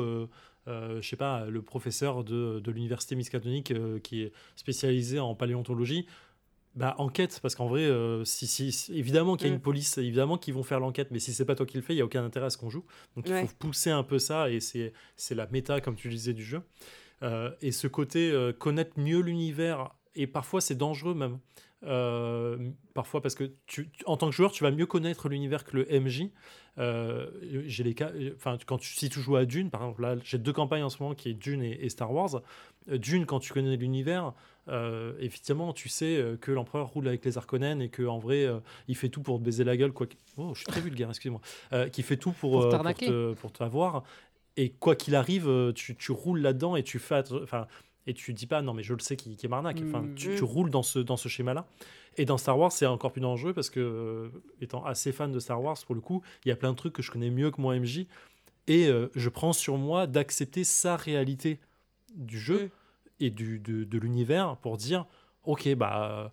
euh, 0.68 1.02
je 1.02 1.08
sais 1.10 1.18
pas, 1.18 1.46
le 1.46 1.62
professeur 1.62 2.24
de, 2.24 2.62
de 2.62 2.72
l'université 2.72 3.16
miskatonique 3.16 3.72
euh, 3.72 4.00
qui 4.00 4.22
est 4.22 4.32
spécialisé 4.56 5.20
en 5.20 5.36
paléontologie, 5.36 6.06
bah 6.76 6.96
enquête, 6.98 7.40
parce 7.42 7.54
qu'en 7.56 7.68
vrai, 7.68 7.82
euh, 7.82 8.26
si, 8.26 8.48
si, 8.48 8.92
évidemment 8.94 9.36
qu'il 9.36 9.48
y 9.48 9.50
a 9.50 9.54
Mm. 9.54 9.56
une 9.58 9.62
police, 9.62 9.98
évidemment 9.98 10.38
qu'ils 10.38 10.54
vont 10.56 10.64
faire 10.64 10.80
l'enquête, 10.80 11.10
mais 11.12 11.20
si 11.20 11.34
c'est 11.34 11.46
pas 11.46 11.56
toi 11.56 11.66
qui 11.66 11.78
le 11.78 11.84
fais, 11.84 11.94
il 11.94 11.98
y 11.98 12.02
a 12.02 12.06
aucun 12.06 12.24
intérêt 12.26 12.48
à 12.48 12.50
ce 12.50 12.58
qu'on 12.58 12.70
joue. 12.70 12.84
Donc 13.16 13.28
il 13.28 13.34
faut 13.48 13.54
pousser 13.60 13.92
un 13.92 14.04
peu 14.04 14.18
ça, 14.20 14.50
et 14.50 14.60
c'est 14.60 14.94
c'est 15.16 15.36
la 15.36 15.48
méta, 15.48 15.82
comme 15.82 15.96
tu 15.96 16.10
disais, 16.10 16.34
du 16.34 16.44
jeu. 16.44 16.62
Euh, 17.22 17.52
et 17.62 17.72
ce 17.72 17.88
côté 17.88 18.32
euh, 18.32 18.52
connaître 18.54 19.00
mieux 19.00 19.20
l'univers, 19.22 19.92
et 20.16 20.28
parfois 20.28 20.62
c'est 20.62 20.76
dangereux 20.76 21.14
même. 21.14 21.40
Euh, 21.86 22.58
parfois 22.94 23.22
parce 23.22 23.36
que 23.36 23.52
tu, 23.66 23.90
en 24.06 24.16
tant 24.18 24.28
que 24.30 24.36
joueur, 24.36 24.52
tu 24.52 24.64
vas 24.64 24.72
mieux 24.72 24.86
connaître 24.86 25.28
l'univers 25.30 25.64
que 25.66 25.78
le 25.78 25.86
MJ. 26.00 26.30
Euh, 26.80 27.30
j'ai 27.68 27.84
les 27.84 27.94
cas, 27.94 28.12
enfin 28.36 28.58
quand 28.66 28.78
tu, 28.80 28.94
si 28.94 29.10
tu 29.10 29.20
joues 29.20 29.36
à 29.36 29.46
Dune, 29.46 29.70
par 29.70 29.82
exemple, 29.84 30.02
là 30.02 30.16
j'ai 30.24 30.38
deux 30.40 30.54
campagnes 30.54 30.82
en 30.84 30.90
ce 30.90 31.02
moment 31.04 31.14
qui 31.14 31.30
est 31.30 31.34
Dune 31.34 31.62
et, 31.62 31.86
et 31.86 31.90
Star 31.90 32.12
Wars. 32.12 32.42
Euh, 32.90 32.98
Dune, 32.98 33.26
quand 33.26 33.40
tu 33.40 33.54
connais 33.54 33.76
l'univers, 33.76 34.34
euh, 34.70 35.14
effectivement, 35.20 35.74
tu 35.74 35.90
sais 35.90 36.24
que 36.42 36.52
l'empereur 36.52 36.88
roule 36.88 37.08
avec 37.08 37.24
les 37.26 37.38
Harkonnen 37.38 37.82
et 37.82 37.90
que 37.90 38.04
en 38.04 38.18
vrai, 38.18 38.46
euh, 38.46 38.60
il 38.88 38.96
fait 38.96 39.10
tout 39.10 39.22
pour 39.22 39.38
te 39.40 39.44
baiser 39.44 39.64
la 39.64 39.78
gueule. 39.78 39.92
Quoi. 39.92 40.08
qu'il- 40.08 40.20
Oh, 40.38 40.52
je 40.54 40.60
suis 40.60 40.66
très 40.66 40.82
vulgaire, 40.82 41.10
excuse-moi. 41.10 41.42
Euh, 41.74 41.90
qui 41.90 42.02
fait 42.02 42.18
tout 42.18 42.32
pour 42.32 42.54
Pour 42.62 42.70
t'arnaquer. 42.70 43.08
te- 43.08 43.34
pour 43.34 43.52
t'avoir. 43.52 44.04
Et 44.58 44.70
quoi 44.72 44.96
qu'il 44.96 45.16
arrive, 45.16 45.74
tu, 45.76 45.96
tu 45.96 46.12
roules 46.12 46.40
là-dedans 46.40 46.76
et 46.76 46.84
tu 46.84 46.98
fais, 47.00 47.22
enfin, 47.44 47.68
et 48.08 48.14
tu 48.14 48.34
dis 48.34 48.48
pas 48.48 48.62
non 48.62 48.74
mais 48.74 48.84
je 48.84 48.94
le 48.94 49.00
sais 49.00 49.16
qui, 49.16 49.36
qui 49.36 49.46
est 49.46 49.50
marnaque. 49.50 49.82
Enfin, 49.86 50.02
Mm. 50.02 50.16
tu, 50.16 50.36
tu 50.36 50.44
roules 50.44 50.70
dans 50.70 50.84
ce 50.84 51.00
dans 51.00 51.18
ce 51.18 51.30
schéma-là. 51.30 51.66
Et 52.18 52.26
dans 52.26 52.38
Star 52.38 52.60
Wars, 52.60 52.72
c'est 52.72 52.86
encore 52.86 53.12
plus 53.12 53.22
dangereux 53.22 53.54
parce 53.54 53.70
que, 53.72 53.80
euh, 53.80 54.30
étant 54.62 54.86
assez 54.86 55.12
fan 55.12 55.32
de 55.32 55.40
Star 55.40 55.62
Wars, 55.64 55.78
pour 55.86 55.96
le 55.96 56.02
coup, 56.02 56.22
il 56.46 56.50
y 56.50 56.52
a 56.52 56.56
plein 56.56 56.72
de 56.72 56.76
trucs 56.78 56.94
que 56.94 57.02
je 57.02 57.10
connais 57.10 57.32
mieux 57.32 57.50
que 57.50 57.60
moi, 57.60 57.76
MJ. 57.80 58.06
Et 58.68 58.88
euh, 58.88 59.10
je 59.16 59.30
prends 59.30 59.52
sur 59.52 59.78
moi 59.78 60.06
d'accepter 60.06 60.64
sa 60.64 60.96
réalité 60.96 61.60
du 62.16 62.40
jeu 62.40 62.70
et 63.20 63.32
du, 63.32 63.58
de, 63.60 63.84
de 63.84 63.98
l'univers 63.98 64.58
pour 64.58 64.78
dire 64.78 65.06
Ok, 65.44 65.74
bah. 65.76 66.32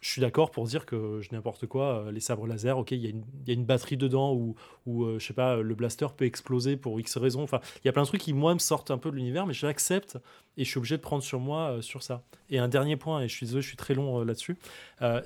Je 0.00 0.08
suis 0.08 0.20
d'accord 0.22 0.50
pour 0.50 0.64
dire 0.64 0.86
que 0.86 1.20
je 1.20 1.28
n'importe 1.32 1.66
quoi, 1.66 2.06
euh, 2.06 2.10
les 2.10 2.20
sabres 2.20 2.46
laser, 2.46 2.78
ok, 2.78 2.90
il 2.92 3.04
y, 3.04 3.06
a 3.06 3.52
une- 3.52 3.64
batterie 3.64 3.98
dedans 3.98 4.32
ou, 4.32 4.56
euh, 5.04 5.18
je 5.18 5.26
sais 5.26 5.34
pas, 5.34 5.56
le 5.56 5.74
blaster 5.74 6.06
peut 6.16 6.24
exploser 6.24 6.76
pour 6.76 6.98
X 6.98 7.18
raisons. 7.18 7.42
Enfin, 7.42 7.60
il 7.76 7.86
y 7.86 7.88
a 7.88 7.92
plein 7.92 8.02
de 8.02 8.06
trucs 8.06 8.22
qui, 8.22 8.32
moi, 8.32 8.54
me 8.54 8.58
sortent 8.58 8.90
un 8.90 8.96
peu 8.96 9.10
de 9.10 9.16
l'univers, 9.16 9.46
mais 9.46 9.52
je 9.52 9.66
l'accepte 9.66 10.16
et 10.56 10.64
je 10.64 10.70
suis 10.70 10.78
obligé 10.78 10.96
de 10.96 11.02
prendre 11.02 11.22
sur 11.22 11.38
moi 11.38 11.72
euh, 11.72 11.82
sur 11.82 12.02
ça. 12.02 12.22
Et 12.48 12.58
un 12.58 12.68
dernier 12.68 12.96
point, 12.96 13.20
et 13.20 13.28
je 13.28 13.36
suis 13.36 13.46
désolé, 13.46 13.60
je 13.62 13.68
suis 13.68 13.76
très 13.76 13.94
long 13.94 14.24
là-dessus, 14.24 14.56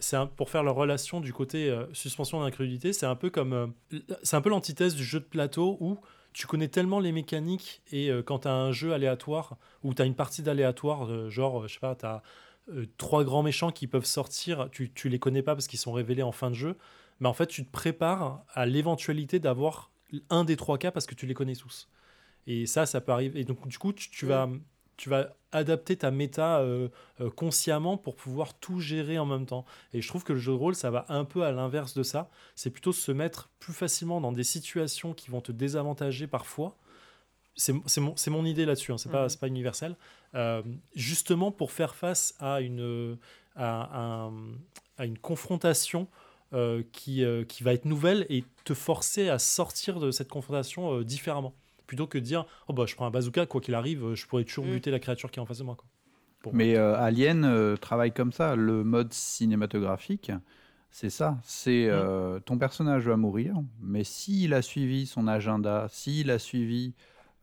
c'est 0.01 0.16
pour 0.36 0.51
faire 0.51 0.62
la 0.62 0.72
relation 0.72 1.20
du 1.20 1.32
côté 1.32 1.74
suspension 1.92 2.40
d'incrédulité, 2.42 2.92
c'est 2.92 3.06
un 3.06 3.16
peu 3.16 3.30
comme. 3.30 3.72
c'est 4.22 4.36
un 4.36 4.40
peu 4.42 4.51
l'antithèse 4.51 4.94
du 4.94 5.05
jeu 5.05 5.20
de 5.20 5.24
plateau 5.24 5.78
où 5.80 5.98
tu 6.32 6.46
connais 6.46 6.68
tellement 6.68 7.01
les 7.01 7.12
mécaniques 7.12 7.80
et 7.92 8.10
quand 8.26 8.40
tu 8.40 8.48
as 8.48 8.52
un 8.52 8.72
jeu 8.72 8.92
aléatoire 8.92 9.56
ou 9.82 9.94
tu 9.94 10.02
as 10.02 10.05
une 10.05 10.14
partie 10.14 10.42
d'aléatoire, 10.42 11.30
genre, 11.30 11.66
je 11.66 11.74
sais 11.74 11.80
pas, 11.80 11.94
tu 11.94 12.05
as 12.05 12.22
trois 12.96 13.24
grands 13.24 13.42
méchants 13.42 13.70
qui 13.70 13.86
peuvent 13.86 14.04
sortir, 14.04 14.68
tu, 14.72 14.92
tu 14.92 15.08
les 15.08 15.18
connais 15.18 15.42
pas 15.42 15.54
parce 15.54 15.66
qu'ils 15.66 15.78
sont 15.78 15.92
révélés 15.92 16.22
en 16.22 16.32
fin 16.32 16.50
de 16.50 16.54
jeu, 16.54 16.76
mais 17.20 17.28
en 17.28 17.34
fait, 17.34 17.46
tu 17.46 17.64
te 17.64 17.70
prépares 17.70 18.44
à 18.52 18.66
l'éventualité 18.66 19.38
d'avoir 19.38 19.90
un 20.30 20.44
des 20.44 20.56
trois 20.56 20.78
cas 20.78 20.90
parce 20.90 21.06
que 21.06 21.14
tu 21.14 21.26
les 21.26 21.34
connais 21.34 21.56
tous. 21.56 21.88
Et 22.46 22.66
ça, 22.66 22.86
ça 22.86 23.00
peut 23.00 23.12
arriver. 23.12 23.40
Et 23.40 23.44
donc, 23.44 23.66
du 23.68 23.78
coup, 23.78 23.92
tu, 23.92 24.10
tu 24.10 24.26
vas, 24.26 24.48
tu 24.96 25.08
vas 25.08 25.34
adapter 25.52 25.96
ta 25.96 26.10
méta 26.10 26.60
euh, 26.60 26.88
euh, 27.20 27.30
consciemment 27.30 27.96
pour 27.96 28.16
pouvoir 28.16 28.54
tout 28.54 28.80
gérer 28.80 29.18
en 29.18 29.26
même 29.26 29.46
temps. 29.46 29.64
Et 29.92 30.02
je 30.02 30.08
trouve 30.08 30.24
que 30.24 30.32
le 30.32 30.38
jeu 30.38 30.52
de 30.52 30.56
rôle, 30.56 30.74
ça 30.74 30.90
va 30.90 31.06
un 31.08 31.24
peu 31.24 31.44
à 31.44 31.52
l'inverse 31.52 31.94
de 31.94 32.02
ça. 32.02 32.30
C'est 32.54 32.70
plutôt 32.70 32.92
se 32.92 33.12
mettre 33.12 33.50
plus 33.60 33.72
facilement 33.72 34.20
dans 34.20 34.32
des 34.32 34.44
situations 34.44 35.14
qui 35.14 35.30
vont 35.30 35.40
te 35.40 35.52
désavantager 35.52 36.26
parfois. 36.26 36.76
C'est 37.56 37.72
mon, 38.30 38.44
idée 38.44 38.66
là-dessus, 38.66 38.90
hein, 38.90 38.98
c'est 38.98 39.12
pas, 39.12 39.22
Mhm. 39.22 39.28
c'est 39.28 39.40
pas 39.40 39.46
universel. 39.46 39.96
Euh, 40.35 40.62
justement 40.97 41.52
pour 41.52 41.70
faire 41.70 41.94
face 41.94 42.35
à 42.40 42.61
une, 42.61 43.16
à, 43.55 44.01
un- 44.01 44.32
à 44.98 45.05
une 45.05 45.16
confrontation 45.19 46.09
euh, 46.52 46.82
qui, 46.93 47.24
euh, 47.24 47.44
qui 47.44 47.62
va 47.62 47.73
être 47.73 47.85
nouvelle 47.85 48.27
et 48.28 48.44
te 48.65 48.74
forcer 48.74 49.28
à 49.28 49.39
sortir 49.39 50.01
de 50.01 50.11
cette 50.11 50.28
confrontation 50.28 50.93
euh, 50.98 51.05
différemment. 51.05 51.55
Plutôt 51.86 52.06
que 52.06 52.19
de 52.19 52.24
dire, 52.24 52.47
oh 52.69 52.73
bah 52.73 52.85
je 52.86 52.94
prends 52.94 53.06
un 53.06 53.11
bazooka, 53.11 53.47
quoi 53.47 53.61
qu'il 53.61 53.74
arrive, 53.74 54.15
je 54.15 54.27
pourrais 54.27 54.44
toujours 54.44 54.65
Mm. 54.66 54.70
buter 54.73 54.90
la 54.90 54.98
créature 54.98 55.31
qui 55.31 55.39
est 55.39 55.43
en 55.43 55.47
face 55.47 55.59
de 55.59 55.65
moi. 55.65 55.77
Quoi. 55.77 55.86
Pour- 56.40 56.55
Mais 56.55 56.77
euh, 56.77 56.97
Alien 56.97 57.44
euh, 57.44 57.77
travaille 57.77 58.12
comme 58.12 58.32
ça. 58.32 58.56
Le 58.56 58.82
mode 58.85 59.12
cinématographique, 59.12 60.32
c'est 60.90 61.11
ça. 61.11 61.39
C'est 61.44 61.86
euh, 61.89 62.40
ton 62.40 62.59
personnage 62.59 63.06
va 63.06 63.16
mourir, 63.16 63.55
mais 63.81 64.02
s'il 64.05 64.52
a 64.55 64.62
suivi 64.62 65.06
son 65.06 65.27
agenda, 65.28 65.86
s'il 65.90 66.31
a 66.31 66.39
suivi 66.39 66.94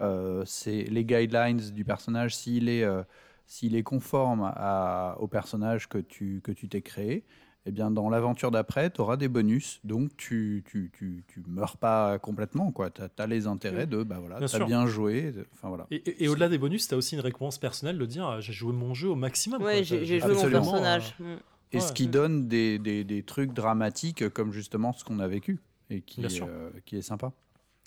euh, 0.01 0.43
ses- 0.45 0.83
les 0.85 1.05
guidelines 1.05 1.57
du 1.71 1.83
personnage, 1.85 2.35
s'il 2.35 2.67
est, 2.69 2.83
euh, 2.83 3.03
s'il 3.45 3.75
est 3.75 3.83
conforme 3.83 4.51
à- 4.55 5.15
au 5.19 5.27
personnage 5.27 5.87
que 5.89 5.97
tu 5.97 6.41
que 6.43 6.51
tu 6.51 6.67
t'es 6.69 6.81
créé, 6.81 7.23
eh 7.67 7.71
bien 7.71 7.91
dans 7.91 8.09
l'aventure 8.09 8.49
d'après, 8.49 8.89
tu 8.89 9.01
auras 9.01 9.17
des 9.17 9.27
bonus. 9.27 9.79
Donc 9.83 10.15
tu 10.17 10.63
tu, 10.67 10.89
tu, 10.93 11.23
tu 11.27 11.43
meurs 11.47 11.77
pas 11.77 12.17
complètement. 12.19 12.71
Tu 12.71 13.01
as, 13.21 13.27
les 13.27 13.45
intérêts 13.47 13.85
de 13.87 14.03
bah 14.03 14.17
voilà, 14.19 14.37
Bien 14.39 14.47
tu 14.47 14.55
as 14.55 14.57
sûr. 14.57 14.65
bien 14.67 14.87
joué. 14.87 15.33
Enfin 15.53 15.67
voilà. 15.69 15.85
Et, 15.91 15.97
et- 15.97 16.23
et 16.23 16.27
au-delà 16.27 16.49
des 16.49 16.57
bonus, 16.57 16.87
tu 16.87 16.93
as 16.93 16.97
aussi 16.97 17.15
une 17.15 17.21
récompense 17.21 17.57
personnelle 17.59 17.97
de 17.99 18.05
dire, 18.05 18.41
j'ai 18.41 18.53
joué 18.53 18.73
mon 18.73 18.93
jeu 18.93 19.09
au 19.09 19.15
maximum. 19.15 19.61
Quoi. 19.61 19.81
j'ai 19.83 20.05
joué 20.05 20.19
mon 20.33 20.49
personnage. 20.49 21.15
Mm. 21.19 21.25
Et 21.73 21.77
Ouais. 21.77 21.81
ce 21.81 21.93
qui 21.93 22.07
donne 22.07 22.47
des, 22.49 22.79
des, 22.79 23.03
des 23.05 23.23
trucs 23.23 23.53
dramatiques 23.53 24.27
comme 24.29 24.51
justement 24.51 24.91
ce 24.91 25.05
qu'on 25.05 25.19
a 25.19 25.27
vécu 25.27 25.59
et 25.89 26.01
qui, 26.01 26.19
Bien 26.19 26.29
est, 26.29 26.33
sûr. 26.33 26.47
euh, 26.49 26.69
qui 26.85 26.97
est 26.97 27.01
sympa. 27.01 27.31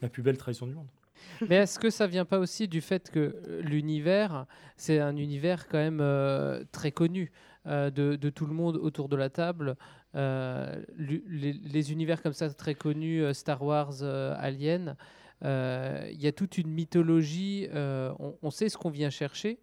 La 0.01 0.09
plus 0.09 0.23
belle 0.23 0.39
trahison 0.39 0.67
du 0.67 0.75
monde. 0.75 0.87
Mais 1.49 1.57
est-ce 1.57 1.79
que 1.79 1.91
ça 1.91 2.07
vient 2.07 2.25
pas 2.25 2.39
aussi 2.39 2.69
du 2.69 2.81
fait 2.81 3.11
que 3.11 3.19
euh, 3.49 3.63
l'univers, 3.63 4.47
c'est 4.77 4.99
un 5.01 5.17
univers 5.17 5.69
quand 5.69 5.79
même 5.79 6.01
euh, 6.01 6.65
très 6.73 6.93
connu 6.93 7.33
euh, 7.67 7.91
de, 7.91 8.17
de 8.17 8.31
tout 8.31 8.47
le 8.47 8.53
monde 8.53 8.77
autour 8.77 9.09
de 9.09 9.17
la 9.17 9.31
table 9.31 9.77
euh, 10.17 10.83
les, 10.97 11.53
les 11.53 11.93
univers 11.93 12.23
comme 12.23 12.33
ça 12.35 12.49
très 12.51 12.75
connus, 12.75 13.35
Star 13.35 13.63
Wars, 13.63 14.03
Alien, 14.03 14.97
il 15.43 16.23
y 16.23 16.27
a 16.29 16.33
toute 16.33 16.57
une 16.57 16.71
mythologie, 16.71 17.69
on, 17.75 18.37
on 18.41 18.51
sait 18.51 18.69
ce 18.69 18.79
qu'on 18.79 18.91
vient 18.91 19.11
chercher. 19.11 19.59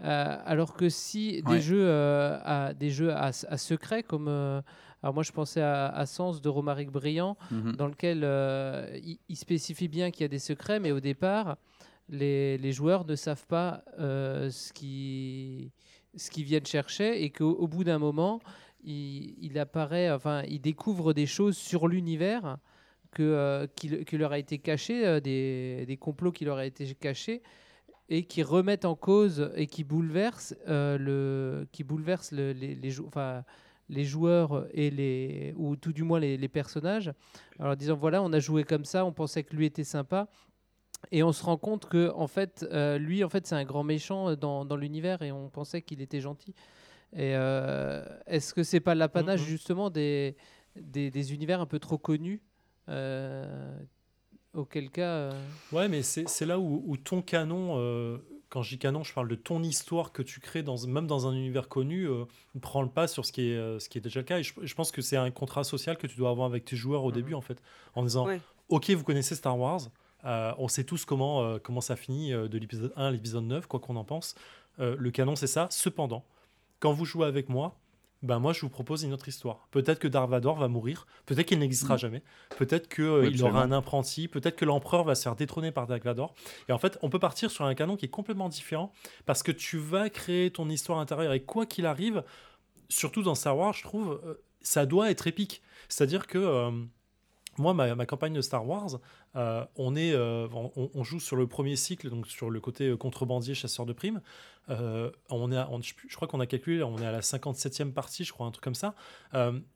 Alors 0.00 0.74
que 0.74 0.88
si 0.88 1.42
des 1.42 1.60
jeux, 1.60 1.90
à, 1.90 2.72
des 2.72 2.90
jeux 2.90 3.12
à, 3.12 3.26
à 3.48 3.56
secret, 3.58 4.04
comme 4.04 4.62
alors 5.02 5.14
moi 5.14 5.22
je 5.22 5.32
pensais 5.32 5.60
à, 5.62 5.86
à 5.88 6.06
Sens 6.06 6.40
de 6.40 6.48
Romaric 6.48 6.90
Briand, 6.90 7.36
Mhm. 7.50 7.76
dans 7.76 7.86
lequel 7.86 8.20
euh, 8.24 8.88
il, 9.02 9.18
il 9.28 9.36
spécifie 9.36 9.88
bien 9.88 10.10
qu'il 10.10 10.22
y 10.22 10.24
a 10.24 10.28
des 10.28 10.38
secrets, 10.38 10.80
mais 10.80 10.92
au 10.92 11.00
départ, 11.00 11.56
les, 12.08 12.58
les 12.58 12.72
joueurs 12.72 13.04
ne 13.06 13.14
savent 13.16 13.46
pas 13.46 13.84
euh, 13.98 14.50
ce 14.50 14.72
qu'ils 14.72 15.70
ce 16.16 16.28
qu'ils 16.30 16.44
viennent 16.44 16.66
chercher 16.66 17.22
et 17.22 17.30
qu'au 17.30 17.50
au 17.52 17.68
bout 17.68 17.84
d'un 17.84 17.98
moment, 18.00 18.40
il, 18.82 19.34
il 19.40 19.58
apparaît, 19.58 20.10
enfin, 20.10 20.42
il 20.48 20.60
découvre 20.60 21.12
des 21.12 21.26
choses 21.26 21.56
sur 21.56 21.86
l'univers 21.86 22.58
que, 23.12 23.22
euh, 23.22 23.66
qui, 23.76 24.04
qui 24.04 24.18
leur 24.18 24.32
a 24.32 24.38
été 24.38 24.58
caché, 24.58 25.06
euh, 25.06 25.20
des, 25.20 25.84
des 25.86 25.96
complots 25.96 26.32
qui 26.32 26.44
leur 26.44 26.58
a 26.58 26.66
été 26.66 26.84
cachés 26.94 27.42
et 28.08 28.24
qui 28.24 28.42
remettent 28.42 28.84
en 28.86 28.96
cause 28.96 29.52
et 29.54 29.68
qui 29.68 29.84
bouleversent 29.84 30.56
euh, 30.68 30.98
le, 30.98 31.68
qui 31.70 31.84
bouleversent 31.84 32.32
le- 32.32 32.52
les, 32.52 32.74
les, 32.74 33.00
enfin, 33.00 33.44
les 33.90 34.04
joueurs 34.04 34.66
et 34.72 34.88
les 34.90 35.52
ou 35.56 35.76
tout 35.76 35.92
du 35.92 36.02
moins 36.02 36.18
les, 36.20 36.36
les 36.38 36.48
personnages. 36.48 37.12
Alors 37.58 37.76
disant 37.76 37.96
voilà, 37.96 38.22
on 38.22 38.32
a 38.32 38.38
joué 38.38 38.64
comme 38.64 38.84
ça, 38.86 39.04
on 39.04 39.12
pensait 39.12 39.42
que 39.42 39.54
lui 39.54 39.66
était 39.66 39.84
sympa. 39.84 40.28
Et 41.12 41.22
on 41.22 41.32
se 41.32 41.42
rend 41.42 41.56
compte 41.56 41.86
que 41.86 42.10
en 42.14 42.26
fait, 42.26 42.66
euh, 42.72 42.98
lui, 42.98 43.24
en 43.24 43.28
fait, 43.30 43.46
c'est 43.46 43.54
un 43.54 43.64
grand 43.64 43.84
méchant 43.84 44.34
dans, 44.36 44.64
dans 44.66 44.76
l'univers 44.76 45.22
et 45.22 45.32
on 45.32 45.48
pensait 45.48 45.80
qu'il 45.82 46.00
était 46.02 46.20
gentil. 46.20 46.54
Et 47.14 47.34
euh, 47.34 48.04
est-ce 48.26 48.52
que 48.54 48.62
c'est 48.62 48.80
pas 48.80 48.94
l'apanage 48.94 49.40
Mhm. 49.40 49.46
justement 49.46 49.88
des, 49.90 50.36
des, 50.76 51.10
des 51.10 51.32
univers 51.34 51.60
un 51.60 51.66
peu 51.66 51.78
trop 51.78 51.98
connus 51.98 52.42
euh, 52.88 53.78
Auquel 54.52 54.90
cas, 54.90 55.30
Ouais, 55.72 55.88
mais 55.88 56.02
c'est 56.02 56.28
c'est 56.28 56.44
là 56.44 56.58
où, 56.58 56.82
où 56.86 56.96
ton 56.96 57.22
canon, 57.22 57.76
quand 58.50 58.62
je 58.62 58.70
dis 58.70 58.78
canon, 58.78 59.02
je 59.04 59.14
parle 59.14 59.28
de 59.28 59.34
ton 59.36 59.62
histoire 59.62 60.12
que 60.12 60.22
tu 60.22 60.40
crées, 60.40 60.62
dans, 60.62 60.76
même 60.86 61.06
dans 61.06 61.26
un 61.26 61.32
univers 61.32 61.68
connu, 61.68 62.06
euh, 62.08 62.24
ne 62.54 62.60
prend 62.60 62.82
le 62.82 62.88
pas 62.90 63.06
sur 63.08 63.24
ce 63.24 63.32
qui 63.32 63.50
est, 63.50 63.56
euh, 63.56 63.78
ce 63.78 63.88
qui 63.88 63.96
est 63.96 64.00
déjà 64.02 64.20
le 64.20 64.24
cas. 64.24 64.38
Et 64.38 64.42
je, 64.42 64.52
je 64.60 64.74
pense 64.74 64.90
que 64.92 65.00
c'est 65.02 65.16
un 65.16 65.30
contrat 65.30 65.64
social 65.64 65.96
que 65.96 66.06
tu 66.06 66.16
dois 66.16 66.30
avoir 66.30 66.46
avec 66.46 66.64
tes 66.66 66.76
joueurs 66.76 67.04
au 67.04 67.08
Mhm. 67.10 67.14
début, 67.14 67.34
en 67.34 67.40
fait, 67.40 67.62
en 67.94 68.02
disant 68.02 68.26
Ouais. 68.26 68.40
Ok, 68.68 68.90
vous 68.90 69.04
connaissez 69.04 69.34
Star 69.34 69.58
Wars, 69.58 69.80
Euh, 70.26 70.52
on 70.58 70.68
sait 70.68 70.84
tous 70.84 71.06
comment, 71.06 71.58
comment 71.60 71.80
ça 71.80 71.96
finit 71.96 72.30
de 72.32 72.58
l'épisode 72.58 72.92
1 72.96 73.06
à 73.06 73.10
l'épisode 73.10 73.44
9, 73.44 73.66
quoi 73.66 73.80
qu'on 73.80 73.96
en 73.96 74.04
pense. 74.04 74.34
Le 74.78 75.10
canon, 75.10 75.34
c'est 75.34 75.46
ça. 75.46 75.66
Cependant, 75.70 76.24
quand 76.78 76.92
vous 76.92 77.06
jouez 77.06 77.26
avec 77.26 77.48
moi, 77.48 77.78
ben 78.22 78.38
moi, 78.38 78.52
je 78.52 78.60
vous 78.60 78.68
propose 78.68 79.02
une 79.02 79.12
autre 79.12 79.28
histoire. 79.28 79.66
Peut-être 79.70 79.98
que 79.98 80.08
Dark 80.08 80.28
Vador 80.28 80.58
va 80.58 80.68
mourir, 80.68 81.06
peut-être 81.24 81.46
qu'il 81.46 81.58
n'existera 81.58 81.94
Mm. 81.94 81.98
jamais, 81.98 82.22
peut-être 82.58 82.88
qu'il 82.94 83.04
Oui, 83.04 83.30
il 83.32 83.42
aura 83.42 83.62
un 83.62 83.72
apprenti, 83.72 84.28
peut-être 84.28 84.56
que 84.56 84.64
l'empereur 84.66 85.04
va 85.04 85.14
se 85.14 85.22
faire 85.22 85.36
détrôner 85.36 85.72
par 85.72 85.86
Dark 85.86 86.04
Vador. 86.04 86.34
Et 86.68 86.72
en 86.72 86.78
fait, 86.78 86.98
on 87.02 87.08
peut 87.08 87.18
partir 87.18 87.50
sur 87.50 87.64
un 87.64 87.74
canon 87.74 87.96
qui 87.96 88.04
est 88.06 88.10
complètement 88.10 88.48
différent 88.50 88.92
parce 89.24 89.42
que 89.42 89.52
tu 89.52 89.78
vas 89.78 90.10
créer 90.10 90.50
ton 90.50 90.68
histoire 90.68 90.98
intérieure 90.98 91.32
et 91.32 91.40
quoi 91.42 91.64
qu'il 91.64 91.86
arrive, 91.86 92.22
surtout 92.88 93.22
dans 93.22 93.34
Star 93.34 93.56
Wars, 93.56 93.72
je 93.72 93.82
trouve, 93.84 94.20
euh, 94.26 94.34
ça 94.60 94.84
doit 94.84 95.10
être 95.10 95.26
épique. 95.26 95.62
C'est-à-dire 95.88 96.26
que 96.26 96.38
euh, 96.38 96.70
moi, 97.58 97.74
ma, 97.74 98.06
campagne 98.06 98.32
de 98.32 98.40
Star 98.40 98.66
Wars, 98.66 99.00
euh, 99.36 99.64
on, 99.76 99.96
est, 99.96 100.12
euh, 100.12 100.48
on, 100.52 101.04
joue 101.04 101.20
sur 101.20 101.36
le 101.36 101.46
premier 101.46 101.76
cycle, 101.76 102.08
donc 102.08 102.26
sur 102.26 102.50
le 102.50 102.60
côté 102.60 102.88
euh, 102.88 102.96
contrebandier, 102.96 103.54
chasseur 103.54 103.86
de 103.86 103.92
primes. 103.92 104.20
On 104.68 105.52
est 105.52 105.58
on- 105.58 105.82
je, 105.82 105.94
je 106.08 106.16
crois 106.16 106.28
qu'on 106.28 106.40
a 106.40 106.46
calculé, 106.46 106.82
on 106.82 106.98
est 106.98 107.06
à 107.06 107.12
la 107.12 107.20
57e 107.20 107.92
partie, 107.92 108.24
je 108.24 108.32
crois, 108.32 108.46
un 108.46 108.50
truc 108.50 108.64
comme 108.64 108.74
ça. 108.74 108.94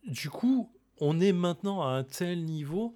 Du 0.07 0.31
coup, 0.31 0.73
on 1.01 1.21
est 1.21 1.33
maintenant 1.33 1.83
à 1.83 1.89
un 1.89 2.05
tel 2.05 2.45
niveau 2.45 2.95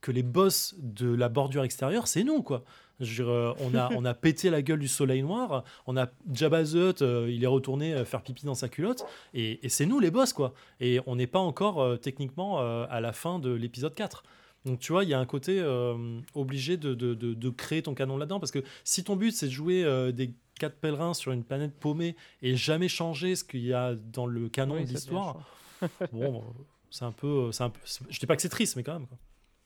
que 0.00 0.12
les 0.12 0.22
boss 0.22 0.74
de 0.78 1.12
la 1.12 1.28
bordure 1.28 1.64
extérieure, 1.64 2.08
c'est 2.08 2.24
nous, 2.24 2.42
quoi. 2.42 2.64
Je 3.00 3.22
veux 3.22 3.24
dire, 3.24 3.32
euh, 3.32 3.54
on, 3.60 3.74
a, 3.74 3.90
on 3.96 4.04
a 4.04 4.14
pété 4.14 4.50
la 4.50 4.62
gueule 4.62 4.78
du 4.78 4.88
soleil 4.88 5.22
noir, 5.22 5.64
on 5.86 5.96
a 5.96 6.08
Jabba 6.32 6.62
the 6.64 6.74
Hutt, 6.74 7.02
euh, 7.02 7.28
il 7.30 7.42
est 7.42 7.46
retourné 7.48 7.94
euh, 7.94 8.04
faire 8.04 8.22
pipi 8.22 8.44
dans 8.46 8.54
sa 8.54 8.68
culotte, 8.68 9.04
et, 9.34 9.64
et 9.64 9.68
c'est 9.68 9.86
nous 9.86 10.00
les 10.00 10.10
boss, 10.10 10.32
quoi. 10.32 10.52
Et 10.80 11.00
on 11.06 11.16
n'est 11.16 11.26
pas 11.26 11.38
encore 11.38 11.80
euh, 11.82 11.96
techniquement 11.96 12.60
euh, 12.60 12.86
à 12.90 13.00
la 13.00 13.12
fin 13.12 13.38
de 13.38 13.50
l'épisode 13.50 13.94
4. 13.94 14.22
Donc 14.66 14.78
tu 14.78 14.92
vois, 14.92 15.04
il 15.04 15.08
y 15.10 15.14
a 15.14 15.18
un 15.18 15.24
côté 15.26 15.58
euh, 15.58 16.20
obligé 16.34 16.76
de, 16.76 16.92
de- 16.94 17.14
de- 17.14 17.32
de 17.32 17.48
créer 17.50 17.82
ton 17.82 17.94
canon 17.94 18.18
là-dedans, 18.18 18.40
parce 18.40 18.52
que 18.52 18.62
si 18.84 19.02
ton 19.04 19.16
but 19.16 19.32
c'est 19.32 19.46
de 19.46 19.52
jouer 19.52 19.82
euh, 19.84 20.12
des 20.12 20.32
quatre 20.58 20.76
pèlerins 20.76 21.14
sur 21.14 21.32
une 21.32 21.42
planète 21.44 21.72
paumée 21.80 22.14
et 22.42 22.54
jamais 22.56 22.88
changer 22.88 23.34
ce 23.36 23.44
qu'il 23.44 23.64
y 23.64 23.72
a 23.72 23.94
dans 23.94 24.26
le 24.26 24.50
canon 24.50 24.74
Oui, 24.74 24.84
de 24.84 24.88
l'histoire, 24.90 25.38
bon, 26.12 26.44
c'est 26.90 27.06
un 27.06 27.12
peu, 27.12 27.50
c'est 27.52 27.62
un 27.62 27.70
peu, 27.70 27.80
je 28.10 28.20
dis 28.20 28.26
pas 28.26 28.36
que 28.36 28.42
c'est 28.42 28.50
triste, 28.50 28.76
mais 28.76 28.82
quand 28.82 28.92
même. 28.92 29.06
Quoi. 29.06 29.16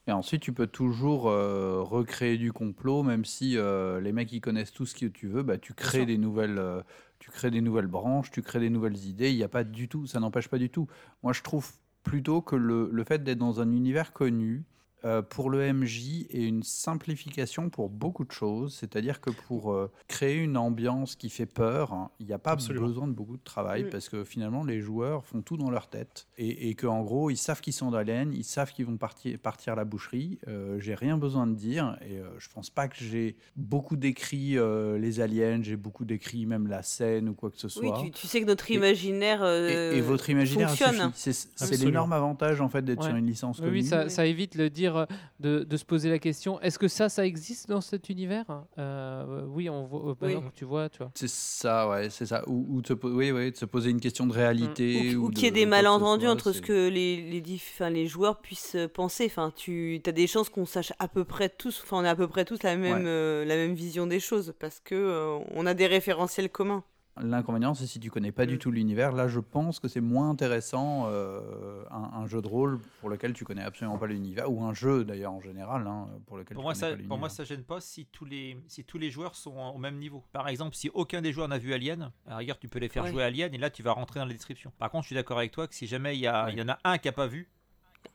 Et 0.07 0.13
ensuite, 0.13 0.43
tu 0.43 0.53
peux 0.53 0.67
toujours 0.67 1.29
euh, 1.29 1.83
recréer 1.83 2.37
du 2.37 2.53
complot, 2.53 3.03
même 3.03 3.25
si 3.25 3.57
euh, 3.57 4.01
les 4.01 4.13
mecs 4.13 4.31
ils 4.33 4.41
connaissent 4.41 4.73
tout 4.73 4.85
ce 4.85 4.95
que 4.95 5.07
tu 5.07 5.29
veux, 5.29 5.43
bah, 5.43 5.57
tu 5.57 5.73
crées 5.73 6.05
des 6.05 6.19
nouvelles, 6.19 6.59
euh, 6.59 6.83
tu 7.19 7.31
crées 7.31 7.51
des 7.51 7.63
nouvelles 7.63 7.87
branches, 7.87 8.31
tu 8.31 8.43
crées 8.43 8.61
des 8.61 8.69
nouvelles 8.71 8.99
idées. 9.07 9.31
Il 9.31 9.37
n'y 9.37 9.43
a 9.43 9.49
pas 9.49 9.65
du 9.65 9.89
tout, 9.89 10.07
ça 10.07 10.21
n'empêche 10.21 10.49
pas 10.49 10.59
du 10.59 10.69
tout. 10.69 10.89
Moi, 11.23 11.33
je 11.33 11.43
trouve 11.43 11.71
plutôt 12.03 12.43
que 12.43 12.55
le, 12.55 12.91
le 12.93 13.05
fait 13.05 13.25
d'être 13.25 13.39
dans 13.39 13.61
un 13.61 13.73
univers 13.73 14.13
connu 14.13 14.65
euh, 15.05 15.23
pour 15.23 15.51
le 15.51 15.73
MJ 15.73 16.27
est 16.31 16.45
une 16.45 16.63
simplification 16.63 17.69
pour 17.71 17.89
beaucoup 17.91 18.25
de 18.25 18.33
choses. 18.33 18.75
C'est-à-dire 18.75 19.21
que 19.21 19.31
pour 19.31 19.73
euh, 19.73 19.91
créer 20.09 20.37
une 20.37 20.57
ambiance 20.57 21.17
qui 21.17 21.29
fait 21.31 21.47
peur, 21.47 21.93
hein, 21.93 22.11
il 22.21 22.27
n'y 22.27 22.33
a 22.33 22.39
pas 22.39 22.53
Absolument. 22.53 22.87
besoin 22.87 23.07
de 23.09 23.13
beaucoup 23.13 23.37
de 23.37 23.43
travail 23.45 23.89
parce 23.91 24.09
que 24.09 24.25
finalement 24.25 24.65
les 24.65 24.81
joueurs 24.81 25.25
font 25.25 25.43
tout 25.43 25.57
dans 25.57 25.71
leur 25.71 25.89
tête 25.89 26.27
et, 26.39 26.69
et 26.71 26.75
qu'en 26.75 27.03
gros 27.03 27.31
ils 27.31 27.37
savent 27.37 27.61
qu'ils 27.61 27.73
sont 27.73 27.91
dans 27.91 28.01
l'aine, 28.01 28.33
ils 28.33 28.45
savent 28.45 28.73
qu'ils 28.73 28.87
vont 28.87 28.97
partir, 28.97 29.39
partir 29.39 29.75
à 29.75 29.77
la 29.77 29.85
boucherie. 29.85 30.39
Euh, 30.49 30.79
j'ai 30.79 30.95
rien 30.95 31.19
besoin 31.19 31.47
de 31.47 31.55
dire 31.55 31.99
et 32.09 32.19
euh, 32.19 32.29
je 32.39 32.49
pense 32.49 32.71
pas 32.71 32.89
que 32.89 32.97
j'ai 32.97 33.37
beaucoup 33.57 33.97
décrit 33.97 34.57
euh, 34.59 34.99
les 34.99 35.21
aliens, 35.21 35.61
j'ai 35.63 35.77
beaucoup 35.77 36.05
décrit 36.05 36.47
même 36.47 36.67
la 36.69 36.83
scène 36.83 37.29
ou 37.29 37.35
quoi 37.35 37.51
que 37.51 37.59
ce 37.59 37.67
Oui, 37.81 37.89
soit. 37.89 38.01
tu, 38.05 38.11
tu 38.11 38.27
sais 38.27 38.41
que 38.41 38.47
notre 38.47 38.71
imaginaire. 38.71 39.41
Et, 39.43 39.77
euh, 39.77 39.93
et 39.97 40.01
votre 40.01 40.31
imaginaire 40.31 40.69
fonctionne. 40.71 41.13
suffit. 41.15 41.49
C'est 41.57 41.77
l'énorme 41.85 42.13
avantage 42.13 42.61
en 42.61 42.69
fait 42.69 42.83
d'être 42.83 43.03
Ouais. 43.03 43.09
sur 43.09 43.17
une 43.17 43.27
licence 43.27 43.59
Oui, 43.59 43.65
connue. 43.67 43.77
oui, 43.81 43.85
ça, 43.85 44.05
Oui. 44.05 44.11
ça 44.11 44.27
évite 44.27 44.55
le 44.55 44.71
dire 44.71 44.94
euh, 44.97 45.07
de, 45.41 45.65
de 45.65 45.77
se 45.77 45.85
poser 45.85 46.11
la 46.11 46.19
question 46.19 46.61
est-ce 46.61 46.79
que 46.79 46.89
ça, 46.89 47.09
ça 47.09 47.27
existe 47.27 47.69
dans 47.69 47.81
cet 47.81 48.09
univers? 48.09 48.45
Euh, 48.79 49.45
Oui, 49.49 49.69
on 49.71 49.85
voit. 49.85 50.11
euh, 50.11 50.15
par 50.15 50.29
Oui. 50.29 50.35
exemple, 50.37 50.53
tu 50.55 50.65
vois, 50.65 50.89
tu 50.89 50.99
vois. 50.99 51.11
C'est 51.15 51.29
ça, 51.29 51.89
ouais, 51.89 52.11
c'est 52.11 52.27
ça. 52.27 52.43
Ou, 52.49 52.67
ou 52.69 52.83
de, 52.83 52.87
se 52.87 52.93
po- 52.95 53.11
oui, 53.11 53.31
oui, 53.31 53.51
de 53.53 53.57
se 53.57 53.65
poser 53.65 53.91
une 53.91 54.01
question 54.01 54.27
de 54.27 54.33
réalité. 54.33 55.15
ou, 55.17 55.23
ou 55.23 55.27
ou 55.27 55.31
qu'il 55.31 55.45
y 55.45 55.47
ait 55.47 55.51
de 55.51 55.57
des 55.57 55.67
malentendus 55.67 56.27
entre 56.29 56.53
ce 56.53 56.61
que 56.61 56.89
les, 56.89 57.17
les, 57.31 57.41
diff- 57.41 57.83
les 57.91 58.07
joueurs 58.07 58.41
puissent 58.41 58.75
euh, 58.77 58.89
penser. 58.89 59.27
Enfin, 59.27 59.53
tu 59.55 60.01
as 60.07 60.13
des 60.13 60.27
chances 60.27 60.49
qu'on 60.49 60.67
sache 60.67 60.93
à 60.99 61.09
peu 61.09 61.25
près 61.25 61.49
tous, 61.49 61.81
enfin, 61.85 61.99
on 61.99 62.05
a 62.05 62.11
à 62.11 62.17
peu 62.17 62.29
près 62.29 62.45
tous 62.45 62.63
la 62.63 62.77
même, 62.77 63.03
Ouais. 63.05 63.09
euh, 63.09 63.45
la 63.45 63.57
même 63.57 63.75
vision 63.75 64.07
des 64.07 64.21
choses 64.21 64.55
parce 64.59 64.81
que 64.81 64.95
euh, 64.95 65.39
on 65.55 65.67
a 65.67 65.75
des 65.75 65.87
référentiels 65.87 66.51
communs. 66.51 66.85
L'inconvénient, 67.21 67.75
c'est 67.75 67.87
si 67.87 68.01
tu 68.01 68.11
connais 68.11 68.33
pas 68.33 68.45
du 68.45 68.57
Mm. 68.57 68.59
tout 68.59 68.71
l'univers. 68.73 69.13
Là, 69.13 69.29
je 69.29 69.39
pense 69.39 69.79
que 69.79 69.87
c'est 69.87 70.01
moins 70.01 70.31
intéressant 70.31 71.05
euh, 71.07 71.85
un, 71.91 72.11
un 72.23 72.27
jeu 72.27 72.43
de 72.43 72.49
rôle 72.49 72.81
pour 73.01 73.09
lequel 73.09 73.33
tu 73.35 73.45
connais 73.45 73.63
absolument 73.63 73.99
pas 73.99 74.07
l'univers, 74.09 74.51
ou 74.51 74.65
un 74.65 74.75
jeu 74.75 75.05
d'ailleurs 75.05 75.33
en 75.33 75.41
général, 75.41 75.87
hein, 75.87 76.09
pour 76.27 76.37
lequel 76.39 76.55
Pour 76.57 76.63
tu 76.63 76.65
moi, 76.65 76.73
connais 76.75 76.91
ça, 76.93 76.97
pas 77.03 77.09
pour 77.09 77.19
moi, 77.19 77.29
ça 77.29 77.45
gêne 77.45 77.63
pas 77.63 77.81
si 77.81 78.07
tous 78.07 78.25
les 78.25 78.57
si 78.67 78.83
tous 78.85 78.99
les 78.99 79.11
joueurs 79.11 79.37
sont 79.37 79.57
au 79.57 79.79
même 79.79 79.99
niveau. 79.99 80.25
Par 80.33 80.49
exemple, 80.49 80.75
si 80.75 80.91
aucun 80.93 81.23
des 81.23 81.33
joueurs 81.33 81.47
n'a 81.49 81.59
vu 81.59 81.73
Alien, 81.73 82.11
à 82.27 82.31
la 82.31 82.37
rigueur, 82.39 82.59
tu 82.59 82.69
peux 82.69 82.81
les 82.81 82.89
faire 82.89 83.05
Ouais. 83.05 83.11
jouer 83.11 83.23
Alien 83.23 83.55
et 83.55 83.59
là, 83.59 83.71
tu 83.71 83.83
vas 83.85 83.93
rentrer 83.93 84.19
dans 84.19 84.27
la 84.27 84.33
description. 84.33 84.73
Par 84.79 84.91
contre, 84.91 85.05
je 85.05 85.09
suis 85.09 85.15
d'accord 85.17 85.39
avec 85.39 85.53
toi 85.53 85.69
que 85.69 85.75
si 85.75 85.87
jamais 85.87 86.17
il 86.17 86.21
y, 86.21 86.27
a- 86.27 86.47
Ouais. 86.47 86.55
y 86.55 86.63
en 86.63 86.69
a 86.69 86.79
un 86.85 86.99
qui 86.99 87.09
a 87.09 87.13
pas 87.13 87.27
vu, 87.29 87.49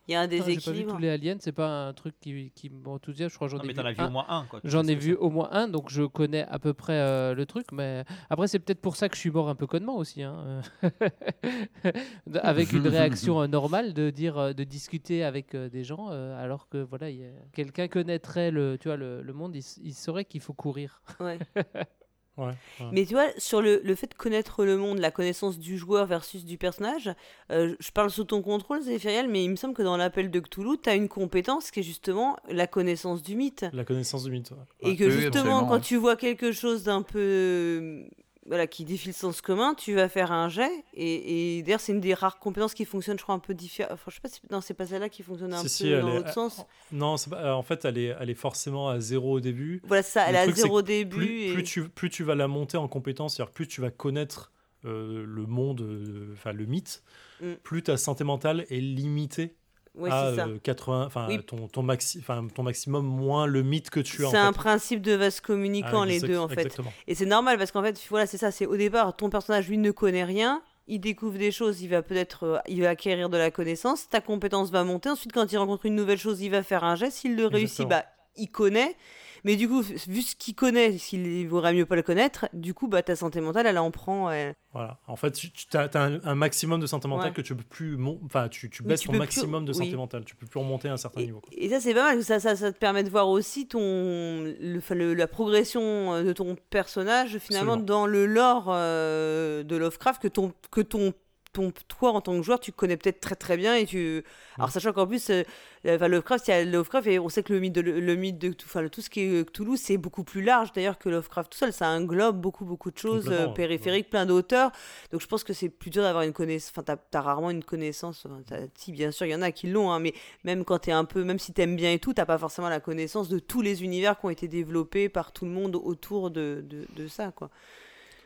Il 0.07 0.14
y 0.14 0.16
a 0.16 0.22
un 0.22 0.30
J'ai 0.30 0.40
pas 0.40 0.44
vu 0.45 0.56
déséquilibre. 0.56 0.91
tous 0.94 0.98
les 0.98 1.10
aliens, 1.10 1.36
c'est 1.40 1.52
pas 1.52 1.88
un 1.88 1.94
truc 1.94 2.16
qui, 2.20 2.52
qui 2.56 2.70
m'enthousiasme. 2.70 3.30
Je 3.32 3.36
crois 3.36 3.48
que 3.48 3.52
j'en 3.52 3.57
non, 3.57 3.64
ai 3.64 3.68
mais 3.68 3.74
vu 3.74 3.80
t'en 3.80 3.86
as 3.86 3.91
vu 3.91 4.02
un. 4.02 4.07
au 4.07 4.11
moins 4.11 4.26
un. 4.28 4.48
J'en 4.64 4.84
ai 4.88 4.95
vu 4.95 5.14
au 5.16 5.30
moins 5.30 5.49
un, 5.52 5.68
donc 5.68 5.90
je 5.91 6.02
connais 6.03 6.45
à 6.48 6.57
peu 6.57 6.74
près 6.74 6.94
euh, 6.94 7.36
le 7.36 7.45
truc. 7.45 7.68
Mais 7.72 8.03
après, 8.30 8.48
c'est 8.48 8.57
peut-être 8.60 8.82
pour 8.82 8.95
ça 8.95 9.07
que 9.07 9.16
je 9.16 9.20
suis 9.20 9.30
mort 9.30 9.49
un 9.49 9.56
peu 9.56 9.68
connement 9.68 9.98
aussi. 9.98 10.24
hein, 10.24 10.61
euh. 10.84 10.90
avec 12.41 12.72
une 12.74 12.88
réaction 12.88 13.41
euh, 13.41 13.48
normale 13.48 13.94
de 13.94 14.10
dire, 14.10 14.56
de 14.56 14.64
discuter 14.64 15.24
avec 15.24 15.53
euh, 15.56 15.70
des 15.70 15.84
gens, 15.84 16.07
euh, 16.11 16.41
alors 16.44 16.68
que 16.70 16.78
voilà, 16.78 17.07
a- 17.07 17.11
quelqu'un 17.53 17.88
connaîtrait 17.88 18.49
le, 18.52 18.78
tu 18.80 18.88
vois, 18.88 18.98
le, 18.98 19.22
le 19.22 19.34
monde, 19.34 19.56
il 19.56 19.94
saurait 19.94 20.26
qu'il 20.26 20.41
faut 20.41 20.53
courir. 20.53 21.02
Ouais. 21.20 21.38
Ouais, 22.38 22.45
ouais. 22.80 22.85
Mais 22.93 23.06
tu 23.06 23.14
vois, 23.15 23.27
sur 23.38 23.61
le, 23.61 23.81
le 23.84 23.95
fait 23.95 24.07
de 24.07 24.14
connaître 24.14 24.64
le 24.64 24.77
monde, 24.77 24.99
la 24.99 25.11
connaissance 25.11 25.60
du 25.60 25.77
joueur 25.77 26.06
versus 26.06 26.45
du 26.45 26.57
personnage, 26.57 27.10
euh, 27.51 27.76
je 27.80 27.91
parle 27.91 28.10
sous 28.10 28.23
ton 28.23 28.41
contrôle, 28.41 28.81
Zéphiriel, 28.81 29.27
mais 29.27 29.43
il 29.43 29.49
me 29.49 29.56
semble 29.57 29.73
que 29.73 29.81
dans 29.84 29.97
l'appel 29.97 30.31
de 30.31 30.39
Cthulhu, 30.39 30.77
tu 30.81 30.89
as 30.89 30.95
une 30.95 31.10
compétence 31.10 31.69
qui 31.69 31.81
est 31.81 31.84
justement 31.84 32.38
la 32.47 32.65
connaissance 32.65 33.22
du 33.23 33.35
mythe. 33.35 33.65
La 33.73 33.84
connaissance 33.84 34.23
du 34.23 34.31
mythe. 34.31 34.51
ouais. 34.51 34.57
Et 34.81 34.88
Ouais. 34.91 34.95
que 34.95 35.03
Oui, 35.03 35.11
justement, 35.11 35.65
quand 35.65 35.76
ouais. 35.76 35.81
tu 35.81 35.97
vois 35.97 36.15
quelque 36.15 36.51
chose 36.53 36.84
d'un 36.84 37.01
peu. 37.01 38.06
Voilà, 38.49 38.67
qui 38.67 38.84
défie 38.84 39.07
le 39.09 39.13
sens 39.13 39.39
commun, 39.41 39.76
tu 39.76 39.93
vas 39.93 40.09
faire 40.09 40.31
un 40.31 40.49
jet. 40.49 40.71
Et, 40.95 41.59
et 41.59 41.63
d'ailleurs, 41.63 41.80
c'est 41.80 41.91
une 41.93 42.01
des 42.01 42.13
rares 42.13 42.39
compétences 42.39 42.73
qui 42.73 42.84
fonctionne, 42.84 43.17
je 43.17 43.23
crois, 43.23 43.35
un 43.35 43.39
peu 43.39 43.53
différent. 43.53 43.89
Enfin, 43.93 44.05
je 44.09 44.15
sais 44.15 44.21
pas 44.21 44.27
si. 44.27 44.41
Non, 44.49 44.59
c'est 44.59 44.73
pas 44.73 44.88
celle-là 44.88 45.07
qui 45.07 45.21
fonctionne 45.23 45.53
un 45.53 45.57
Si, 45.59 45.63
peu 45.63 45.69
si, 45.69 46.01
dans 46.01 46.07
est- 46.09 46.15
l'autre 46.15 46.34
sens. 46.34 46.65
Non, 46.91 47.15
pas- 47.30 47.55
en 47.55 47.61
fait, 47.61 47.85
elle 47.85 47.97
est, 47.99 48.15
elle 48.19 48.30
est 48.30 48.34
forcément 48.34 48.89
à 48.89 48.99
zéro 48.99 49.34
au 49.38 49.39
début. 49.39 49.81
Voilà, 49.85 50.01
ça, 50.03 50.23
Le 50.23 50.30
elle 50.30 50.35
a 50.35 50.43
truc, 50.45 50.55
c'est 50.55 50.61
zéro 50.63 50.81
que 50.81 50.88
début. 50.88 51.15
Plus, 51.17 51.41
et... 51.43 51.53
plus, 51.53 51.63
tu, 51.63 51.89
plus 51.89 52.09
tu 52.09 52.23
vas 52.23 52.34
la 52.35 52.47
monter 52.47 52.77
en 52.77 52.88
compétence, 52.88 53.35
c'est-à-dire 53.35 53.53
plus 53.53 53.67
tu 53.67 53.81
vas 53.81 53.91
connaître 53.91 54.51
euh, 54.85 55.23
le 55.27 55.45
monde, 55.45 55.81
euh, 55.81 56.30
enfin 56.34 56.51
le 56.53 56.65
mythe, 56.65 57.03
Mm. 57.41 57.53
plus 57.63 57.84
ta 57.84 57.95
santé 57.97 58.23
mentale 58.26 58.65
est 58.69 58.81
limitée 58.81 59.55
Ouais, 59.99 60.09
à 60.11 60.34
ça. 60.35 60.47
euh, 60.47 60.57
80, 60.63 61.05
enfin 61.05 61.26
Oui. 61.27 61.43
ton, 61.45 61.67
ton, 61.67 61.84
maxi, 61.84 62.19
enfin, 62.19 62.47
ton 62.53 62.63
maximum 62.63 63.05
moins 63.05 63.45
le 63.45 63.61
mythe 63.63 63.89
que 63.89 63.99
tu 63.99 64.26
as. 64.26 64.30
C'est 64.30 64.38
un 64.38 64.51
fait. 64.53 64.57
principe 64.59 65.01
de 65.01 65.13
vase 65.13 65.39
communicant, 65.41 66.01
Ah, 66.01 66.05
les 66.05 66.19
deux, 66.19 66.38
en 66.38 66.47
fait. 66.47 66.61
Exactement. 66.61 66.91
Et 67.07 67.15
c'est 67.15 67.26
normal 67.26 67.57
parce 67.57 67.71
qu'en 67.71 67.84
fait, 67.84 67.99
voilà, 68.09 68.26
c'est 68.26 68.38
ça. 68.38 68.51
C'est 68.51 68.65
au 68.65 68.77
départ, 68.77 69.15
ton 69.15 69.30
personnage, 69.30 69.67
lui, 69.69 69.77
ne 69.77 69.91
connaît 69.91 70.23
rien. 70.23 70.61
Il 70.88 70.99
découvre 70.99 71.38
des 71.38 71.51
choses, 71.51 71.81
il 71.81 71.88
va 71.89 72.01
peut-être 72.01 72.43
euh, 72.45 72.57
il 72.67 72.81
va 72.81 72.89
acquérir 72.89 73.30
de 73.30 73.38
la 73.38 73.51
connaissance. 73.51 74.09
Ta 74.09 74.21
compétence 74.21 74.71
va 74.71 74.84
monter. 74.84 75.09
Ensuite, 75.09 75.31
quand 75.34 75.51
il 75.51 75.57
rencontre 75.57 75.85
une 75.85 75.95
nouvelle 75.95 76.17
chose, 76.17 76.41
il 76.41 76.49
va 76.49 76.63
faire 76.63 76.84
un 76.84 76.95
geste. 76.95 77.17
S'il 77.17 77.35
le 77.35 77.45
réussit, 77.45 77.81
Exactement. 77.81 77.89
bah, 77.89 78.05
il 78.38 78.49
connaît. 78.49 78.95
Mais 79.44 79.56
du 79.56 79.68
coup, 79.68 79.82
vu 79.82 80.22
ce 80.22 80.36
qu'il 80.36 80.56
connaît, 80.56 80.98
s'il 80.98 81.48
vaudrait 81.48 81.74
mieux 81.74 81.86
pas 81.86 81.95
le 81.95 82.02
connaître, 82.03 82.48
du 82.53 82.74
coup, 82.74 82.88
bah, 82.88 83.02
ta 83.03 83.16
santé 83.16 83.41
mentale, 83.41 83.68
elle 83.68 83.78
en 83.78 83.91
prend. 83.91 84.30
elle- 84.32 84.53
Voilà. 84.74 84.99
En 85.07 85.16
fait, 85.16 85.32
tu, 85.32 85.49
as, 85.78 85.90
un, 85.95 86.20
un 86.24 86.36
maximum 86.36 86.80
de 86.80 86.86
santé 86.88 87.07
mentale 87.07 87.28
Ouais. 87.30 87.34
que 87.34 87.41
tu 87.41 87.56
peux 87.56 87.64
plus, 87.64 87.98
mon- 87.98 88.20
enfin, 88.26 88.48
tu, 88.49 88.70
tu 88.70 88.84
baisses 88.84 89.02
tu 89.02 89.07
ton 89.07 89.14
plus- 89.14 89.20
maximum 89.20 89.66
de 89.66 89.74
santé 89.74 89.90
oui. 89.90 89.95
mentale. 89.95 90.24
Tu 90.26 90.36
peux 90.36 90.45
plus 90.45 90.60
remonter 90.60 90.90
à 90.90 90.94
un 90.94 90.98
certain 90.98 91.22
Et, 91.22 91.26
niveau. 91.26 91.40
quoi. 91.41 91.49
et 91.56 91.70
ça, 91.70 91.80
c'est 91.80 91.94
pas 91.94 92.03
mal. 92.14 92.24
Ça, 92.24 92.40
ça, 92.40 92.56
ça 92.56 92.72
te 92.72 92.78
permet 92.78 93.03
de 93.03 93.10
voir 93.10 93.28
aussi 93.30 93.68
ton, 93.68 93.80
le, 93.82 95.14
la 95.14 95.28
progression 95.28 95.82
euh, 96.14 96.24
de 96.24 96.34
ton 96.34 96.56
personnage, 96.70 97.38
finalement, 97.40 97.74
Absolument. 97.74 97.86
dans 97.86 98.06
le 98.06 98.26
lore 98.26 98.66
euh, 98.70 99.64
de 99.64 99.76
Lovecraft, 99.76 100.22
que 100.22 100.28
ton, 100.28 100.53
que 100.72 100.82
ton, 100.82 101.14
ton, 101.51 101.71
toi, 101.88 102.11
en 102.11 102.21
tant 102.21 102.38
que 102.38 102.43
joueur, 102.43 102.59
tu 102.59 102.71
connais 102.71 102.97
peut-être 102.97 103.19
très 103.19 103.35
très 103.35 103.57
bien. 103.57 103.76
Et 103.76 103.85
tu... 103.85 104.23
Alors, 104.57 104.69
sachant 104.71 104.93
qu'en 104.93 105.07
plus, 105.07 105.30
euh, 105.30 105.43
enfin, 105.88 106.07
Lovecraft, 106.07 106.47
il 106.47 106.51
y 106.51 106.53
a 106.53 106.65
Lovecraft, 106.65 107.07
et 107.07 107.19
on 107.19 107.30
sait 107.30 107.43
que 107.43 107.53
le 107.53 107.59
mythe 107.59 107.73
de, 107.73 107.81
le 107.81 108.15
mythe 108.15 108.38
de 108.38 108.53
enfin, 108.65 108.81
le- 108.81 108.89
tout 108.89 109.01
ce 109.01 109.09
qui 109.09 109.21
est 109.21 109.45
Cthulhu, 109.49 109.77
c'est 109.77 109.97
beaucoup 109.97 110.23
plus 110.23 110.41
large 110.41 110.71
d'ailleurs 110.73 110.97
que 110.99 111.09
Lovecraft 111.09 111.51
tout 111.51 111.57
seul. 111.57 111.73
Ça 111.73 111.88
englobe 111.89 112.39
beaucoup, 112.39 112.65
beaucoup 112.65 112.91
de 112.91 112.97
choses 112.97 113.30
euh, 113.30 113.47
ouais. 113.47 113.53
périphériques, 113.53 114.09
plein 114.09 114.26
d'auteurs. 114.26 114.71
Donc, 115.11 115.21
je 115.21 115.27
pense 115.27 115.43
que 115.43 115.53
c'est 115.53 115.69
plus 115.69 115.89
dur 115.89 116.03
d'avoir 116.03 116.23
une 116.23 116.34
connaissance. 116.34 116.71
Enfin, 116.76 116.84
t'as 116.84 117.19
as 117.19 117.21
rarement 117.21 117.49
une 117.49 117.63
connaissance. 117.63 118.26
Enfin, 118.26 118.67
si, 118.76 118.91
bien 118.91 119.11
sûr, 119.11 119.26
il 119.26 119.31
y 119.31 119.35
en 119.35 119.41
a 119.41 119.51
qui 119.51 119.67
l'ont, 119.67 119.91
hein, 119.91 119.99
mais 119.99 120.13
même 120.43 120.65
quand 120.65 120.80
t'es 120.80 120.91
un 120.91 121.05
peu, 121.05 121.23
même 121.23 121.39
si 121.39 121.53
t'aimes 121.53 121.76
bien 121.76 121.91
et 121.93 121.99
tout, 121.99 122.13
t'as 122.13 122.26
pas 122.26 122.38
forcément 122.38 122.69
la 122.69 122.80
connaissance 122.80 123.30
de 123.30 123.39
tous 123.39 123.61
les 123.61 123.84
univers 123.84 124.19
qui 124.19 124.26
ont 124.26 124.30
été 124.30 124.47
développés 124.47 125.09
par 125.09 125.31
tout 125.31 125.45
le 125.45 125.51
monde 125.51 125.76
autour 125.76 126.30
de, 126.30 126.63
de, 126.67 126.85
de 126.95 127.07
ça, 127.07 127.31
quoi. 127.31 127.49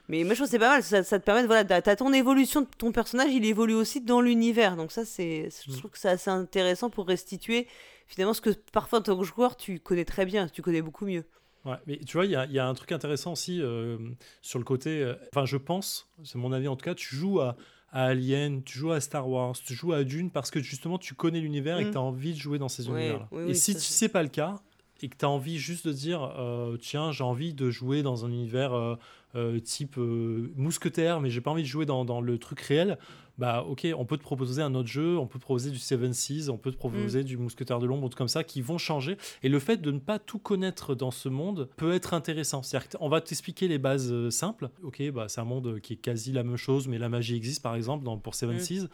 Mais 0.10 0.24
moi, 0.24 0.34
je 0.34 0.40
trouve 0.40 0.48
que 0.48 0.52
c'est 0.52 0.60
pas 0.60 0.70
mal. 0.70 0.84
Ça, 0.84 1.02
ça 1.04 1.18
te 1.20 1.24
permet, 1.26 1.44
de, 1.44 1.48
voilà, 1.48 1.64
t'as 1.64 1.96
ton 1.96 2.12
évolution 2.12 2.66
ton 2.78 2.92
personnage, 2.92 3.32
il 3.32 3.46
évolue 3.46 3.74
aussi 3.74 4.02
dans 4.02 4.20
l'univers. 4.22 4.76
Donc 4.76 4.92
ça, 4.92 5.06
c'est, 5.06 5.50
je 5.66 5.72
Mm. 5.72 5.78
trouve 5.78 5.92
que 5.92 5.98
c'est 6.00 6.10
assez 6.10 6.30
intéressant 6.30 6.90
pour 6.90 7.08
restituer 7.08 7.68
finalement 8.08 8.34
ce 8.34 8.42
que 8.42 8.50
parfois 8.72 9.00
en 9.00 9.02
tant 9.02 9.18
que 9.18 9.24
joueur, 9.24 9.56
tu 9.56 9.80
connais 9.80 10.06
très 10.06 10.26
bien, 10.26 10.48
tu 10.50 10.62
connais 10.62 10.82
beaucoup 10.82 11.06
mieux. 11.06 11.24
Ouais, 11.66 11.78
mais 11.88 11.98
tu 12.00 12.18
vois, 12.18 12.26
il 12.26 12.32
y 12.32 12.54
y 12.54 12.60
a 12.60 12.68
un 12.68 12.74
truc 12.74 12.92
intéressant 12.92 13.32
aussi 13.32 13.62
euh, 13.62 13.98
sur 14.42 14.60
le 14.60 14.66
côté. 14.66 15.02
euh, 15.02 15.16
Enfin, 15.34 15.46
je 15.46 15.56
pense, 15.56 16.10
c'est 16.24 16.38
mon 16.38 16.52
avis 16.52 16.68
en 16.68 16.76
tout 16.76 16.84
cas, 16.84 16.94
tu 16.96 17.16
joues 17.16 17.40
à, 17.40 17.56
à 17.94 18.08
Alien, 18.08 18.62
tu 18.64 18.78
joues 18.78 18.92
à 18.92 19.00
Star 19.00 19.30
Wars, 19.30 19.54
tu 19.54 19.74
joues 19.74 19.94
à 19.94 20.04
Dune 20.04 20.30
parce 20.32 20.52
que 20.52 20.60
justement 20.62 20.98
tu 20.98 21.14
connais 21.14 21.40
l'univers 21.40 21.78
et 21.80 21.84
que 21.84 21.88
Mm. 21.90 21.92
tu 21.94 21.98
as 21.98 22.02
envie 22.02 22.34
de 22.34 22.40
jouer 22.40 22.60
dans 22.60 22.68
ces 22.68 22.90
Ouais, 22.90 23.00
univers-là. 23.00 23.28
oui, 23.32 23.52
et 23.52 23.54
si 23.54 23.74
tu 23.74 23.80
c'est- 23.80 23.94
sais 23.94 24.10
pas 24.10 24.22
le 24.24 24.28
cas 24.30 24.60
et 25.04 25.10
que 25.10 25.18
tu 25.18 25.26
as 25.26 25.30
envie 25.30 25.60
juste 25.60 25.86
de 25.86 25.92
dire 25.92 26.34
euh, 26.40 26.78
tiens, 26.78 27.12
j'ai 27.12 27.26
envie 27.26 27.54
de 27.54 27.70
jouer 27.70 28.04
dans 28.04 28.26
un 28.26 28.30
univers 28.30 28.74
euh, 28.74 28.96
euh, 29.36 29.60
type 29.60 29.98
mousquetaire, 29.98 31.20
mais 31.20 31.30
j'ai 31.30 31.42
pas 31.42 31.52
envie 31.52 31.64
de 31.64 31.68
jouer 31.68 31.86
dans, 31.86 32.06
dans 32.06 32.22
le 32.22 32.38
truc 32.38 32.62
réel. 32.62 32.98
Bah 33.40 33.66
ok, 33.68 33.88
on 33.98 34.06
peut 34.06 34.18
te 34.18 34.22
proposer 34.22 34.62
un 34.62 34.76
autre 34.76 34.88
jeu, 34.88 35.18
on 35.18 35.26
peut 35.26 35.40
te 35.40 35.44
proposer 35.44 35.72
du 35.72 35.80
Seven 35.80 36.14
Seas, 36.14 36.50
on 36.50 36.58
peut 36.58 36.72
te 36.72 36.78
proposer 36.78 37.24
du 37.24 37.36
Mousquetaire 37.36 37.80
de 37.80 37.88
l'ombre, 37.88 38.04
ou 38.04 38.10
trucs 38.10 38.20
comme 38.20 38.28
ça, 38.28 38.44
qui 38.44 38.62
vont 38.62 38.78
changer. 38.78 39.18
Et 39.42 39.50
le 39.50 39.58
fait 39.58 39.78
de 39.78 39.90
ne 39.90 39.98
pas 39.98 40.20
tout 40.20 40.38
connaître 40.38 40.94
dans 40.94 41.10
ce 41.10 41.30
monde 41.30 41.68
peut 41.76 41.94
être 41.94 42.14
intéressant. 42.14 42.62
C'est-à-dire 42.62 42.90
qu'on 42.90 43.10
va 43.10 43.22
t'expliquer 43.22 43.68
les 43.68 43.80
bases 43.80 44.30
simples. 44.30 44.70
Ok, 44.84 45.02
bah, 45.12 45.26
c'est 45.30 45.42
un 45.42 45.46
monde 45.46 45.80
qui 45.80 45.94
est 45.94 45.98
quasi 45.98 46.32
la 46.32 46.44
même 46.44 46.58
chose, 46.58 46.88
mais 46.88 47.00
la 47.00 47.10
magie 47.10 47.36
existe 47.36 47.64
par 47.64 47.76
exemple 47.76 48.06
dans, 48.06 48.20
pour 48.20 48.36
Seven 48.36 48.58
Mm. 48.58 48.60
Seas. 48.60 48.88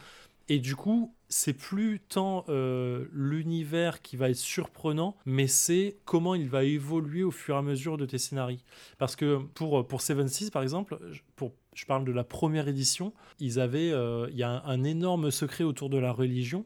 Et 0.50 0.58
du 0.60 0.76
coup, 0.76 1.14
c'est 1.30 1.54
plus 1.54 2.00
tant 2.00 2.44
euh, 2.50 3.06
l'univers 3.14 4.02
qui 4.02 4.18
va 4.18 4.32
être 4.32 4.36
surprenant, 4.36 5.16
mais 5.26 5.46
c'est 5.46 5.98
comment 6.06 6.34
il 6.34 6.50
va 6.50 6.64
évoluer 6.64 7.24
au 7.24 7.30
fur 7.30 7.56
et 7.56 7.58
à 7.60 7.62
mesure 7.62 7.98
de 7.98 8.06
tes 8.08 8.18
scénarios. 8.18 8.58
Parce 8.98 9.16
que 9.16 9.38
pour, 9.54 9.88
pour 9.88 10.02
Seven 10.02 10.28
Seas, 10.28 10.50
par 10.50 10.64
exemple, 10.64 11.00
pour, 11.36 11.54
je 11.76 11.86
parle 11.86 12.04
de 12.04 12.12
la 12.12 12.24
première 12.24 12.68
édition, 12.68 13.14
ils 13.40 13.60
avaient, 13.60 13.92
euh, 13.92 14.28
il 14.32 14.38
y 14.38 14.44
a 14.44 14.64
un 14.66 14.84
énorme 14.84 15.30
secret 15.30 15.64
autour 15.64 15.90
de 15.92 15.98
la 15.98 16.12
religion 16.12 16.66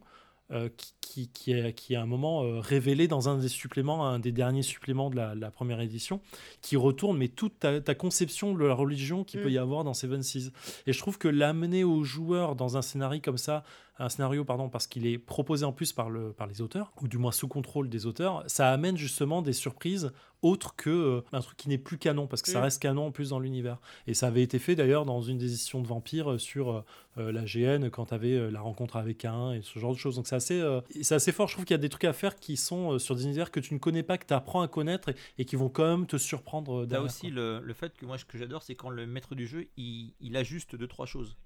euh, 0.51 0.69
qui, 0.75 0.93
qui, 1.01 1.27
qui 1.29 1.51
est, 1.53 1.73
qui 1.73 1.93
est 1.93 1.95
à 1.95 2.01
un 2.01 2.05
moment 2.05 2.43
euh, 2.43 2.59
révélé 2.59 3.07
dans 3.07 3.29
un 3.29 3.37
des 3.37 3.47
suppléments, 3.47 4.07
un 4.07 4.19
des 4.19 4.31
derniers 4.31 4.61
suppléments 4.63 5.09
de 5.09 5.15
la, 5.15 5.35
la 5.35 5.51
première 5.51 5.79
édition, 5.79 6.19
qui 6.61 6.75
retourne 6.75 7.17
mais 7.17 7.29
toute 7.29 7.59
ta, 7.59 7.79
ta 7.79 7.95
conception 7.95 8.53
de 8.53 8.65
la 8.65 8.73
religion 8.73 9.23
qu'il 9.23 9.39
Mm. 9.39 9.43
peut 9.43 9.51
y 9.51 9.57
avoir 9.57 9.83
dans 9.83 9.93
Seven 9.93 10.21
Seas. 10.23 10.51
Et 10.85 10.93
je 10.93 10.99
trouve 10.99 11.17
que 11.17 11.27
l'amener 11.27 11.83
aux 11.83 12.03
joueurs 12.03 12.55
dans 12.55 12.77
un 12.77 12.81
scénario 12.81 13.21
comme 13.23 13.37
ça, 13.37 13.63
un 13.99 14.09
scénario 14.09 14.43
pardon, 14.43 14.69
parce 14.69 14.87
qu'il 14.87 15.05
est 15.05 15.17
proposé 15.17 15.65
en 15.65 15.71
plus 15.71 15.93
par, 15.93 16.09
le, 16.09 16.33
par 16.33 16.47
les 16.47 16.61
auteurs, 16.61 16.91
ou 17.01 17.07
du 17.07 17.17
moins 17.17 17.31
sous 17.31 17.47
contrôle 17.47 17.89
des 17.89 18.05
auteurs, 18.05 18.43
ça 18.47 18.71
amène 18.71 18.97
justement 18.97 19.41
des 19.41 19.53
surprises 19.53 20.11
autres 20.43 20.75
que 20.75 20.89
euh, 20.91 21.21
un 21.31 21.41
truc 21.41 21.57
qui 21.57 21.69
n'est 21.69 21.77
plus 21.79 21.97
canon, 21.97 22.27
parce 22.27 22.41
que 22.43 22.49
ça 22.49 22.59
Mm. 22.59 22.63
reste 22.63 22.81
canon 22.81 23.07
en 23.07 23.11
plus 23.11 23.29
dans 23.29 23.39
l'univers. 23.39 23.79
Et 24.05 24.13
ça 24.13 24.27
avait 24.27 24.43
été 24.43 24.59
fait 24.59 24.75
d'ailleurs 24.75 25.05
dans 25.05 25.21
une 25.21 25.37
des 25.39 25.45
éditions 25.47 25.81
de 25.81 25.87
Vampire 25.87 26.33
euh, 26.33 26.37
sur 26.37 26.83
euh, 27.17 27.31
la 27.31 27.43
GN 27.45 27.89
quand 27.89 28.05
tu 28.07 28.13
avais 28.13 28.51
la 28.51 28.61
rencontre 28.61 28.95
avec 28.97 29.25
un 29.25 29.51
et 29.53 29.61
ce 29.63 29.79
genre 29.79 29.93
de 29.93 29.97
choses. 29.97 30.15
Donc 30.17 30.27
c'est 30.27 30.35
assez, 30.35 30.61
c'est 31.01 31.15
assez 31.15 31.31
fort. 31.31 31.47
Je 31.47 31.53
trouve 31.55 31.65
qu'il 31.65 31.73
y 31.73 31.79
a 31.79 31.79
des 31.79 31.89
trucs 31.89 32.03
à 32.05 32.13
faire 32.13 32.35
qui 32.35 32.57
sont 32.57 32.99
sur 32.99 33.15
des 33.15 33.23
univers 33.23 33.49
que 33.51 33.59
tu 33.59 33.73
ne 33.73 33.79
connais 33.79 34.03
pas, 34.03 34.17
que 34.17 34.25
tu 34.27 34.33
apprends 34.33 34.61
à 34.61 34.67
connaître 34.67 35.09
et, 35.09 35.15
et 35.39 35.45
qui 35.45 35.55
vont 35.55 35.69
quand 35.69 35.85
même 35.85 36.05
te 36.07 36.17
surprendre. 36.17 36.85
derrière, 36.85 37.05
aussi 37.05 37.29
le, 37.29 37.59
le 37.59 37.73
fait 37.73 37.95
que 37.97 38.05
moi 38.05 38.17
ce 38.17 38.25
que 38.25 38.37
j'adore 38.37 38.63
c'est 38.63 38.75
quand 38.75 38.89
le 38.89 39.05
maître 39.05 39.35
du 39.35 39.45
jeu 39.47 39.67
il, 39.77 40.13
il 40.19 40.35
ajuste 40.37 40.75
deux 40.75 40.87
trois 40.87 41.05
choses. 41.05 41.37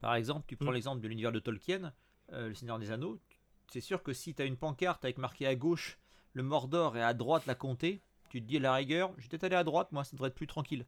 Par 0.00 0.14
exemple, 0.14 0.44
tu 0.46 0.56
prends 0.56 0.70
Mm. 0.70 0.74
l'exemple 0.74 1.00
de 1.02 1.08
l'univers 1.08 1.32
de 1.32 1.38
Tolkien, 1.40 1.92
euh, 2.32 2.48
le 2.48 2.54
Seigneur 2.54 2.78
des 2.78 2.90
Anneaux. 2.90 3.18
C'est 3.72 3.80
sûr 3.80 4.02
que 4.02 4.12
si 4.12 4.34
tu 4.34 4.42
as 4.42 4.44
une 4.44 4.56
pancarte 4.58 5.04
avec 5.04 5.16
marqué 5.18 5.46
à 5.46 5.54
gauche 5.54 5.98
le 6.34 6.42
Mordor 6.42 6.96
et 6.98 7.02
à 7.02 7.14
droite 7.14 7.46
la 7.46 7.54
comté, 7.54 8.02
tu 8.28 8.40
te 8.40 8.46
dis 8.46 8.56
à 8.56 8.60
la 8.60 8.74
rigueur, 8.74 9.12
je 9.16 9.22
vais 9.22 9.28
peut-être 9.28 9.44
aller 9.44 9.56
à 9.56 9.64
droite, 9.64 9.92
moi 9.92 10.04
ça 10.04 10.12
devrait 10.12 10.28
être 10.28 10.34
plus 10.34 10.46
tranquille. 10.46 10.86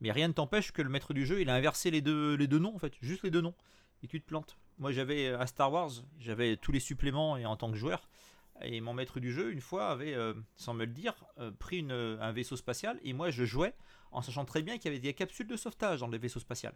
Mais 0.00 0.12
rien 0.12 0.28
ne 0.28 0.32
t'empêche 0.32 0.72
que 0.72 0.82
le 0.82 0.88
maître 0.88 1.14
du 1.14 1.26
jeu 1.26 1.40
il 1.40 1.50
a 1.50 1.54
inversé 1.54 1.90
les 1.90 2.00
deux, 2.00 2.34
les 2.34 2.46
deux 2.46 2.58
noms 2.58 2.74
en 2.74 2.78
fait, 2.78 2.94
juste 3.00 3.22
les 3.22 3.30
deux 3.30 3.40
noms. 3.40 3.54
Et 4.02 4.08
tu 4.08 4.20
te 4.20 4.26
plantes. 4.26 4.56
Moi 4.78 4.92
j'avais 4.92 5.28
euh, 5.28 5.40
à 5.40 5.46
Star 5.46 5.72
Wars, 5.72 5.90
j'avais 6.18 6.56
tous 6.56 6.72
les 6.72 6.80
suppléments 6.80 7.36
et 7.36 7.46
en 7.46 7.56
tant 7.56 7.70
que 7.70 7.76
joueur. 7.76 8.08
Et 8.62 8.80
mon 8.80 8.94
maître 8.94 9.20
du 9.20 9.32
jeu, 9.32 9.52
une 9.52 9.60
fois, 9.60 9.90
avait, 9.90 10.14
euh, 10.14 10.32
sans 10.54 10.72
me 10.72 10.86
le 10.86 10.92
dire, 10.92 11.14
euh, 11.38 11.50
pris 11.50 11.86
un 11.90 12.32
vaisseau 12.32 12.56
spatial. 12.56 12.98
Et 13.02 13.12
moi, 13.12 13.28
je 13.28 13.44
jouais 13.44 13.74
en 14.12 14.22
sachant 14.22 14.46
très 14.46 14.62
bien 14.62 14.78
qu'il 14.78 14.86
y 14.86 14.94
avait 14.94 14.98
des 14.98 15.12
capsules 15.12 15.46
de 15.46 15.56
sauvetage 15.56 16.00
dans 16.00 16.06
le 16.06 16.16
vaisseau 16.16 16.40
spatial. 16.40 16.72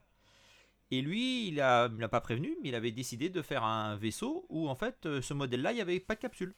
Et 0.90 1.00
lui, 1.00 1.48
il 1.48 1.58
a, 1.58 1.86
il 1.86 1.96
m'a 1.96 2.08
pas 2.08 2.20
prévenu, 2.20 2.54
mais 2.62 2.68
il 2.68 2.74
avait 2.74 2.92
décidé 2.92 3.30
de 3.30 3.40
faire 3.40 3.64
un 3.64 3.96
vaisseau 3.96 4.44
où, 4.50 4.68
en 4.68 4.74
fait, 4.74 5.08
ce 5.22 5.32
modèle-là, 5.32 5.72
il 5.72 5.76
n'y 5.76 5.80
avait 5.80 6.00
pas 6.00 6.16
de 6.16 6.20
capsule. 6.20 6.54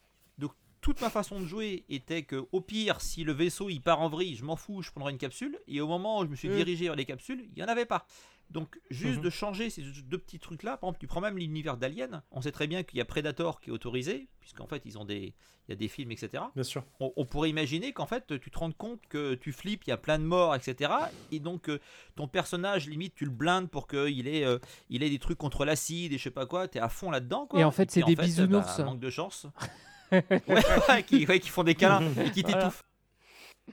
Toute 0.83 1.01
ma 1.01 1.09
façon 1.11 1.41
de 1.41 1.47
jouer 1.47 1.85
était 1.89 2.25
que, 2.25 2.45
au 2.53 2.61
pire, 2.61 3.01
si 3.01 3.25
le 3.25 3.33
vaisseau 3.33 3.71
il 3.71 3.81
part 3.81 4.01
en 4.01 4.09
vrille, 4.11 4.35
je 4.37 4.45
m'en 4.45 4.57
fous, 4.57 4.83
je 4.83 4.91
prendrai 4.91 5.13
une 5.13 5.19
capsule. 5.19 5.59
Et 5.69 5.81
au 5.81 5.87
moment 5.87 6.19
où 6.19 6.25
je 6.25 6.29
me 6.29 6.35
suis 6.37 6.49
Mm. 6.51 6.55
dirigé 6.57 6.85
vers 6.87 6.97
les 6.97 7.05
capsules, 7.07 7.45
il 7.49 7.55
n'y 7.55 7.63
en 7.63 7.69
avait 7.69 7.87
pas. 7.87 8.05
Donc, 8.51 8.79
juste 8.91 9.17
Mhm. 9.19 9.23
de 9.23 9.31
changer 9.31 9.71
ces 9.71 9.83
deux 9.83 10.19
petits 10.19 10.39
trucs-là, 10.39 10.77
par 10.77 10.89
exemple, 10.89 10.99
tu 11.01 11.07
prends 11.07 11.23
même 11.23 11.39
l'univers 11.39 11.79
d'Alien, 11.79 12.23
on 12.33 12.43
sait 12.43 12.53
très 12.53 12.67
bien 12.67 12.83
qu'il 12.83 12.99
y 12.99 13.01
a 13.01 13.05
Predator 13.07 13.61
qui 13.63 13.71
est 13.71 13.73
autorisé, 13.73 14.29
puisqu'en 14.41 14.67
fait, 14.67 14.83
ils 14.85 14.99
ont 14.99 15.07
des, 15.07 15.33
il 15.69 15.71
y 15.71 15.73
a 15.73 15.77
des 15.77 15.89
films, 15.89 16.11
etc 16.13 16.43
Bien 16.55 16.65
sûr. 16.65 16.85
on, 17.01 17.13
on 17.17 17.25
pourrait 17.25 17.49
imaginer 17.49 17.93
qu'en 17.95 18.05
fait 18.05 18.37
tu 18.41 18.51
te 18.51 18.59
rends 18.59 18.73
compte 18.73 19.01
que 19.09 19.35
tu 19.37 19.53
flippes, 19.53 19.85
il 19.87 19.91
y 19.91 19.93
a 19.93 19.97
plein 19.97 20.19
de 20.19 20.25
morts, 20.25 20.55
etc. 20.57 20.93
Et 21.31 21.39
donc 21.39 21.69
euh, 21.71 21.79
ton 22.17 22.27
personnage, 22.29 22.89
limite, 22.89 23.15
tu 23.15 23.25
le 23.25 23.31
blindes 23.31 23.71
pour 23.71 23.87
qu'il 23.87 24.27
ait, 24.29 24.45
euh, 24.45 24.59
il 24.91 25.03
ait 25.05 25.09
des 25.11 25.21
trucs 25.21 25.39
contre 25.39 25.65
l'acide 25.65 26.13
et 26.13 26.19
je 26.19 26.25
sais 26.25 26.31
pas 26.33 26.45
quoi, 26.45 26.67
t'es 26.69 26.81
à 26.81 26.89
fond 26.91 27.11
là-dedans. 27.13 27.47
quoi. 27.47 27.61
Et 27.61 27.65
en 27.65 27.71
fait, 27.71 27.87
puis, 27.87 27.95
c'est 27.95 28.03
des 28.03 28.17
bisounours. 28.17 28.77
bah, 28.79 28.85
manque 28.85 29.01
de 29.01 29.11
chance. 29.11 29.47
ouais, 30.13 31.03
qui, 31.07 31.27
ouais, 31.27 31.41
qui 31.41 31.49
font 31.49 31.63
des 31.65 31.75
câlins 31.75 32.03
et 32.25 32.31
qui 32.31 32.43
Voilà. 32.43 32.59
t'étouffent. 32.59 32.83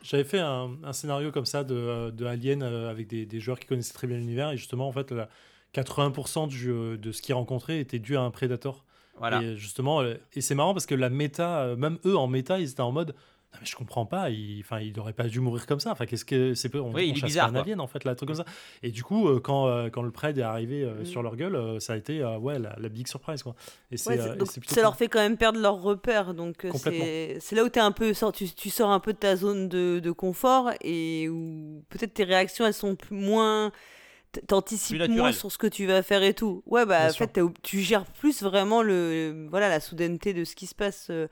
J'avais 0.03 0.23
fait 0.23 0.39
un, 0.39 0.71
un 0.83 0.93
scénario 0.93 1.31
comme 1.31 1.45
ça 1.45 1.63
de, 1.63 1.75
euh, 1.75 2.11
de 2.11 2.25
Alien 2.25 2.61
euh, 2.63 2.89
avec 2.89 3.07
des, 3.07 3.25
des 3.25 3.39
joueurs 3.39 3.59
qui 3.59 3.65
connaissaient 3.67 3.93
très 3.93 4.07
bien 4.07 4.17
l'univers 4.17 4.51
et 4.51 4.57
justement 4.57 4.87
en 4.87 4.91
fait 4.91 5.11
la- 5.11 5.29
80% 5.73 6.47
du, 6.47 6.69
euh, 6.71 6.97
de 6.97 7.11
ce 7.11 7.21
qu'ils 7.21 7.35
rencontraient 7.35 7.79
était 7.79 7.99
dû 7.99 8.15
à 8.17 8.21
un 8.21 8.31
prédateur. 8.31 8.85
Voilà. 9.17 9.41
Et 9.41 9.57
justement, 9.57 10.01
et 10.03 10.41
c'est 10.41 10.55
marrant 10.55 10.73
parce 10.73 10.85
que 10.85 10.95
la 10.95 11.09
méta, 11.09 11.75
même 11.75 11.97
eux 12.05 12.15
en 12.17 12.27
méta, 12.27 12.59
ils 12.59 12.69
étaient 12.71 12.79
en 12.81 12.91
mode. 12.93 13.13
Non, 13.51 13.57
mais 13.61 13.65
je 13.65 13.75
comprends 13.75 14.05
pas, 14.05 14.29
il, 14.29 14.59
enfin, 14.59 14.79
il 14.79 14.99
aurait 14.99 15.13
pas 15.13 15.23
dû 15.23 15.39
mourir 15.39 15.65
comme 15.65 15.79
ça. 15.79 15.91
Enfin, 15.91 16.05
qu'est-ce 16.05 16.23
que 16.23 16.53
c'est 16.53 16.73
On, 16.75 16.91
Oui, 16.93 17.07
il 17.07 17.13
on 17.13 17.15
est 17.15 17.21
bizarre, 17.25 17.47
pas 17.47 17.49
un 17.49 17.53
quoi. 17.53 17.61
alien 17.63 17.79
en 17.81 17.87
fait, 17.87 18.03
là, 18.03 18.11
un 18.11 18.15
truc 18.15 18.27
comme 18.27 18.37
ça. 18.37 18.45
Et 18.83 18.91
du 18.91 19.03
coup, 19.03 19.27
euh, 19.27 19.39
quand, 19.39 19.67
euh, 19.67 19.89
quand 19.89 20.03
le 20.03 20.11
prêt 20.11 20.33
est 20.37 20.41
arrivé 20.43 20.83
euh, 20.83 21.01
Mm. 21.01 21.05
sur 21.05 21.23
leur 21.23 21.35
gueule, 21.35 21.55
euh, 21.55 21.79
ça 21.79 21.93
a 21.93 21.97
été 21.97 22.21
euh, 22.21 22.37
ouais 22.37 22.59
la, 22.59 22.75
la 22.79 22.89
big 22.89 23.07
surprise 23.07 23.41
quoi. 23.41 23.55
Et 23.89 23.97
c'est 23.97 24.09
Ouais, 24.11 24.19
euh, 24.19 24.35
et 24.35 24.45
ça 24.45 24.61
cool. 24.75 24.81
leur 24.83 24.95
fait 24.95 25.07
quand 25.07 25.17
même 25.19 25.35
perdre 25.35 25.59
leur 25.59 25.81
repère. 25.81 26.35
Donc 26.35 26.67
c'est 26.75 27.37
c'est 27.39 27.55
là 27.55 27.63
où 27.63 27.67
es 27.67 27.79
un 27.79 27.91
peu, 27.91 28.13
sort- 28.13 28.31
tu, 28.33 28.47
tu 28.53 28.69
sors 28.69 28.91
un 28.91 28.99
peu 28.99 29.13
de 29.13 29.17
ta 29.17 29.35
zone 29.35 29.67
de, 29.67 29.99
de 29.99 30.11
confort 30.11 30.69
et 30.81 31.27
où 31.27 31.83
peut-être 31.89 32.13
tes 32.13 32.25
réactions 32.25 32.67
elles 32.67 32.73
sont 32.75 32.95
plus- 32.95 33.17
moins. 33.17 33.71
T'anticipes 34.47 34.99
Plus 34.99 35.07
moins 35.09 35.31
sur 35.31 35.51
ce 35.51 35.57
que 35.57 35.65
tu 35.65 35.87
vas 35.87 36.03
faire 36.03 36.21
et 36.21 36.35
tout. 36.35 36.61
Ouais, 36.67 36.85
bah 36.85 36.99
Bien 36.99 37.09
en 37.09 37.13
sûr. 37.13 37.25
fait, 37.33 37.41
tu 37.63 37.79
gères 37.79 38.05
plus 38.05 38.43
vraiment 38.43 38.83
le, 38.83 39.47
voilà, 39.49 39.69
la 39.69 39.79
soudaineté 39.79 40.35
de 40.35 40.43
ce 40.43 40.55
qui 40.55 40.67
se 40.67 40.75
passe. 40.75 41.07
euh. 41.09 41.27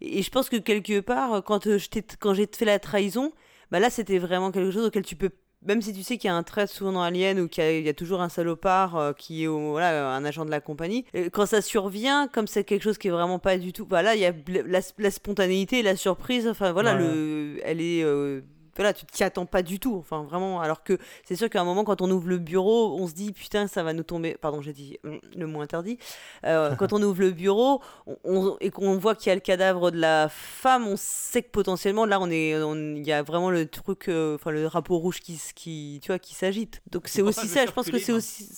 Et, 0.00 0.22
je 0.22 0.30
pense 0.30 0.48
que 0.48 0.56
quelque 0.56 1.00
part, 1.00 1.42
quand 1.44 1.66
euh, 1.66 1.78
je 1.78 1.88
t'ai- 1.88 2.04
quand 2.20 2.34
j'ai 2.34 2.48
fait 2.54 2.64
la 2.64 2.78
trahison, 2.78 3.32
bah 3.70 3.80
là, 3.80 3.90
c'était 3.90 4.18
vraiment 4.18 4.50
quelque 4.52 4.70
chose 4.70 4.86
auquel 4.86 5.04
tu 5.04 5.16
peux 5.16 5.30
même 5.66 5.82
si 5.82 5.92
tu 5.92 6.04
sais 6.04 6.18
qu'il 6.18 6.28
y 6.28 6.30
a 6.30 6.36
un 6.36 6.44
trait 6.44 6.68
souvent 6.68 6.92
dans 6.92 7.02
Alien 7.02 7.40
ou 7.40 7.48
qu'il 7.48 7.64
y, 7.64 7.66
a- 7.66 7.76
il 7.78 7.84
y 7.84 7.88
a 7.88 7.92
toujours 7.92 8.20
un 8.20 8.28
salopard 8.28 8.94
euh, 8.96 9.12
qui 9.12 9.42
est 9.42 9.46
au- 9.48 9.70
voilà, 9.72 10.14
un 10.14 10.24
agent 10.24 10.44
de 10.44 10.50
la 10.52 10.60
compagnie, 10.60 11.04
et 11.14 11.30
quand 11.30 11.46
ça 11.46 11.60
survient, 11.62 12.28
comme 12.28 12.46
c'est 12.46 12.62
quelque 12.62 12.82
chose 12.84 12.96
qui 12.96 13.08
est 13.08 13.10
vraiment 13.10 13.40
pas 13.40 13.58
du 13.58 13.72
tout. 13.72 13.84
Voilà, 13.88 14.14
il 14.14 14.20
y 14.20 14.24
a 14.24 14.32
la, 14.66 14.78
la 14.98 15.10
spontanéité, 15.10 15.82
la 15.82 15.96
surprise, 15.96 16.46
enfin 16.46 16.70
voilà, 16.70 16.94
Ouais. 16.94 17.00
le, 17.00 17.58
elle 17.64 17.80
est. 17.80 18.04
euh, 18.04 18.42
voilà, 18.78 18.92
tu 18.94 19.04
t'y 19.06 19.22
attends 19.24 19.44
pas 19.46 19.62
du 19.62 19.78
tout, 19.78 19.96
enfin 19.96 20.22
vraiment. 20.22 20.60
Alors 20.60 20.82
que 20.82 20.96
c'est 21.24 21.36
sûr 21.36 21.50
qu'à 21.50 21.60
un 21.60 21.64
moment, 21.64 21.84
quand 21.84 22.00
on 22.00 22.10
ouvre 22.10 22.28
le 22.28 22.38
bureau, 22.38 22.96
on 22.98 23.06
se 23.06 23.12
dit 23.12 23.32
putain, 23.32 23.66
ça 23.66 23.82
va 23.82 23.92
nous 23.92 24.02
tomber. 24.02 24.36
Pardon, 24.40 24.62
j'ai 24.62 24.72
dit 24.72 24.98
hum, 25.04 25.20
le 25.36 25.46
mot 25.46 25.60
interdit. 25.60 25.98
Euh, 26.44 26.74
quand 26.76 26.92
on 26.92 27.02
ouvre 27.02 27.20
le 27.20 27.30
bureau 27.32 27.82
on- 28.06 28.16
on- 28.24 28.56
et 28.60 28.70
qu'on 28.70 28.96
voit 28.96 29.14
qu'il 29.14 29.28
y 29.28 29.32
a 29.32 29.34
le 29.34 29.40
cadavre 29.40 29.90
de 29.90 29.98
la 29.98 30.28
femme, 30.30 30.86
on 30.88 30.94
sait 30.96 31.42
que 31.42 31.50
potentiellement 31.50 32.06
là, 32.06 32.20
on 32.20 32.30
est, 32.30 32.56
on- 32.62 32.94
il 32.96 33.06
y 33.06 33.12
a 33.12 33.22
vraiment 33.22 33.50
le 33.50 33.66
truc, 33.66 34.08
euh, 34.08 34.36
enfin 34.36 34.50
le 34.50 34.64
drapeau 34.64 34.96
rouge 34.98 35.20
qui, 35.20 35.40
qui, 35.54 35.98
tu 36.02 36.08
vois, 36.08 36.18
qui 36.18 36.34
s'agite. 36.34 36.80
Donc 36.90 37.08
c'est 37.08 37.22
aussi 37.28 37.46
ça. 37.48 37.66
Je 37.66 37.72
pense 37.72 37.86
que 37.90 37.98
c'est 38.04 38.12
aussi. 38.12 38.48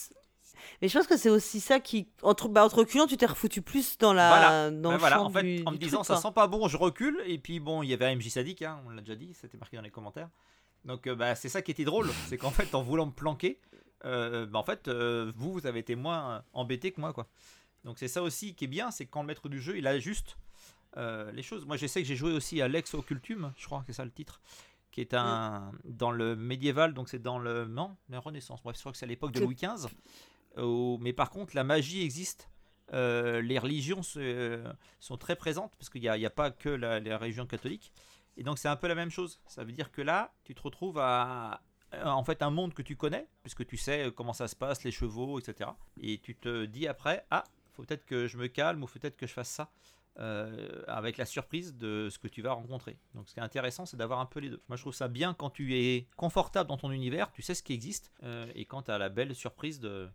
Mais 0.83 0.89
je 0.89 0.97
pense 0.99 1.07
que 1.07 1.17
c'est 1.17 1.29
aussi 1.31 1.61
ça 1.61 1.79
qui, 1.81 2.09
entre, 2.23 2.49
bah, 2.49 2.65
entre 2.65 2.79
reculant, 2.79 3.07
tu 3.07 3.17
t'es 3.17 3.27
refoutu 3.27 3.61
plus 3.63 3.99
dans 3.99 4.13
la, 4.15 4.29
Voilà. 4.29 4.71
dans 4.71 4.89
Ben 4.91 4.93
le 4.95 4.99
voilà, 4.99 5.17
champ 5.17 5.27
en 5.27 5.31
fait, 5.31 5.43
du- 5.43 5.63
en 5.67 5.73
me 5.73 5.77
disant 5.77 5.99
truc, 5.99 6.07
ça 6.07 6.15
quoi. 6.15 6.23
sent 6.23 6.35
pas 6.35 6.47
bon, 6.47 6.69
je 6.69 6.77
recule. 6.79 7.21
Et 7.27 7.39
puis 7.39 7.61
bon, 7.61 7.83
il 7.83 7.91
y 7.91 7.95
avait 7.95 8.15
MJ 8.15 8.29
sadique, 8.31 8.63
hein, 8.63 8.81
on 8.87 8.91
l'a 8.91 9.03
déjà 9.03 9.15
dit, 9.15 9.35
c'était 9.35 9.59
marqué 9.59 9.77
dans 9.77 9.83
les 9.83 9.91
commentaires. 9.91 10.31
Donc 10.87 11.07
euh, 11.07 11.15
bah, 11.15 11.35
c'est 11.35 11.51
ça 11.51 11.61
qui 11.61 11.71
était 11.71 11.85
drôle, 11.85 12.09
c'est 12.29 12.39
qu'en 12.39 12.51
fait, 12.51 12.75
en 12.75 12.83
voulant 12.83 13.05
me 13.07 13.13
planquer, 13.13 13.61
euh, 14.07 14.47
bah, 14.47 14.59
en 14.59 14.63
fait, 14.63 14.89
euh, 14.89 15.31
vous, 15.37 15.53
vous 15.53 15.67
avez 15.67 15.81
été 15.81 15.95
moins 15.97 16.43
embêté 16.55 16.93
que 16.93 17.01
moi, 17.01 17.13
quoi. 17.13 17.27
Donc 17.85 17.99
c'est 17.99 18.09
ça 18.09 18.23
aussi 18.23 18.55
qui 18.55 18.65
est 18.65 18.69
bien, 18.69 18.91
c'est 18.91 19.05
que 19.05 19.11
quand 19.11 19.21
le 19.21 19.27
maître 19.27 19.49
du 19.51 19.61
jeu, 19.61 19.77
il 19.77 19.87
ajuste 19.87 20.39
les 20.97 21.43
choses. 21.43 21.67
Moi, 21.67 21.77
je 21.77 21.87
sais 21.87 22.01
que 22.03 22.09
j'ai 22.09 22.17
joué 22.17 22.33
aussi 22.33 22.61
à 22.63 22.69
Lex 22.69 22.95
Occultum, 22.95 23.53
je 23.57 23.67
crois 23.67 23.81
que 23.81 23.87
c'est 23.87 23.93
ça 23.93 24.05
le 24.05 24.11
titre, 24.11 24.41
qui 24.91 25.01
est 25.03 25.15
un 25.15 25.71
dans 25.85 26.11
le 26.11 26.35
médiéval, 26.35 26.95
donc 26.95 27.09
c'est 27.09 27.21
dans 27.23 27.39
le 27.39 27.67
non, 27.67 27.97
la 28.09 28.19
Renaissance. 28.19 28.63
Bref, 28.63 28.77
je 28.77 28.81
crois 28.81 28.93
que 28.93 28.99
c'est 28.99 29.05
à 29.05 29.09
l'époque 29.09 29.33
de 29.33 29.41
Louis 29.41 29.55
XV. 29.55 29.89
Euh, 30.59 30.97
mais 31.01 31.13
par 31.13 31.31
contre, 31.31 31.55
la 31.57 31.65
magie 31.65 32.03
existe. 32.03 32.49
Euh, 32.93 33.41
les 33.41 33.59
religions 33.59 34.03
se- 34.03 34.65
sont 34.99 35.17
très 35.17 35.37
présentes 35.37 35.73
parce 35.79 35.89
qu'il 35.91 36.01
n'y 36.01 36.09
a, 36.09 36.15
a 36.15 36.31
pas 36.31 36.51
que 36.51 36.69
la, 36.69 36.99
les 36.99 37.15
religions 37.15 37.47
catholiques. 37.47 37.93
Et 38.37 38.43
donc 38.43 38.59
c'est 38.59 38.69
un 38.69 38.77
peu 38.77 38.89
la 38.89 38.95
même 38.97 39.11
chose. 39.11 39.41
Ça 39.47 39.63
veut 39.65 39.73
dire 39.73 39.93
que 39.93 40.03
là, 40.03 40.33
tu 40.45 40.55
te 40.55 40.63
retrouves 40.63 40.99
à, 40.99 41.63
euh, 41.95 42.05
en 42.05 42.25
fait 42.25 42.43
un 42.43 42.51
monde 42.51 42.75
que 42.75 42.83
tu 42.83 42.97
connais, 42.97 43.29
puisque 43.43 43.65
tu 43.67 43.77
sais 43.77 44.07
euh, 44.07 44.11
comment 44.11 44.33
ça 44.33 44.49
se 44.49 44.57
passe, 44.57 44.83
les 44.83 44.91
chevaux, 44.91 45.39
etc. 45.39 45.71
Et 46.01 46.19
tu 46.19 46.35
te 46.35 46.65
dis 46.65 46.89
après, 46.89 47.25
ah, 47.31 47.45
faut 47.73 47.85
peut-être 47.85 48.05
que 48.07 48.27
je 48.27 48.37
me 48.39 48.49
calme 48.49 48.83
ou 48.83 48.87
peut-être 48.87 49.17
que 49.17 49.27
je 49.27 49.33
fasse 49.35 49.51
ça. 49.51 49.71
euh, 50.19 50.83
avec 50.89 51.17
la 51.17 51.25
surprise 51.25 51.77
de 51.77 52.09
ce 52.11 52.19
que 52.19 52.27
tu 52.27 52.43
vas 52.43 52.53
rencontrer. 52.53 52.99
Donc 53.15 53.29
ce 53.29 53.35
qui 53.35 53.41
est 53.41 53.43
intéressant, 53.45 53.87
c'est 53.87 53.97
d'avoir 53.97 54.19
un 54.19 54.27
peu 54.27 54.41
les 54.41 54.51
deux. 54.51 54.61
Moi 54.69 54.77
je 54.77 54.83
trouve 54.83 54.93
ça 54.93 55.07
bien 55.07 55.33
quand 55.35 55.51
tu 55.51 55.77
es 55.77 56.09
confortable 56.17 56.69
dans 56.69 56.77
ton 56.77 56.91
univers, 56.91 57.31
tu 57.31 57.43
sais 57.43 57.55
ce 57.55 57.63
qui 57.63 57.73
existe, 57.73 58.13
euh, 58.25 58.51
et 58.57 58.65
quand 58.65 58.83
tu 58.83 58.91
as 58.91 58.99
la 58.99 59.09
belle 59.09 59.35
surprise 59.37 59.79
de... 59.79 60.11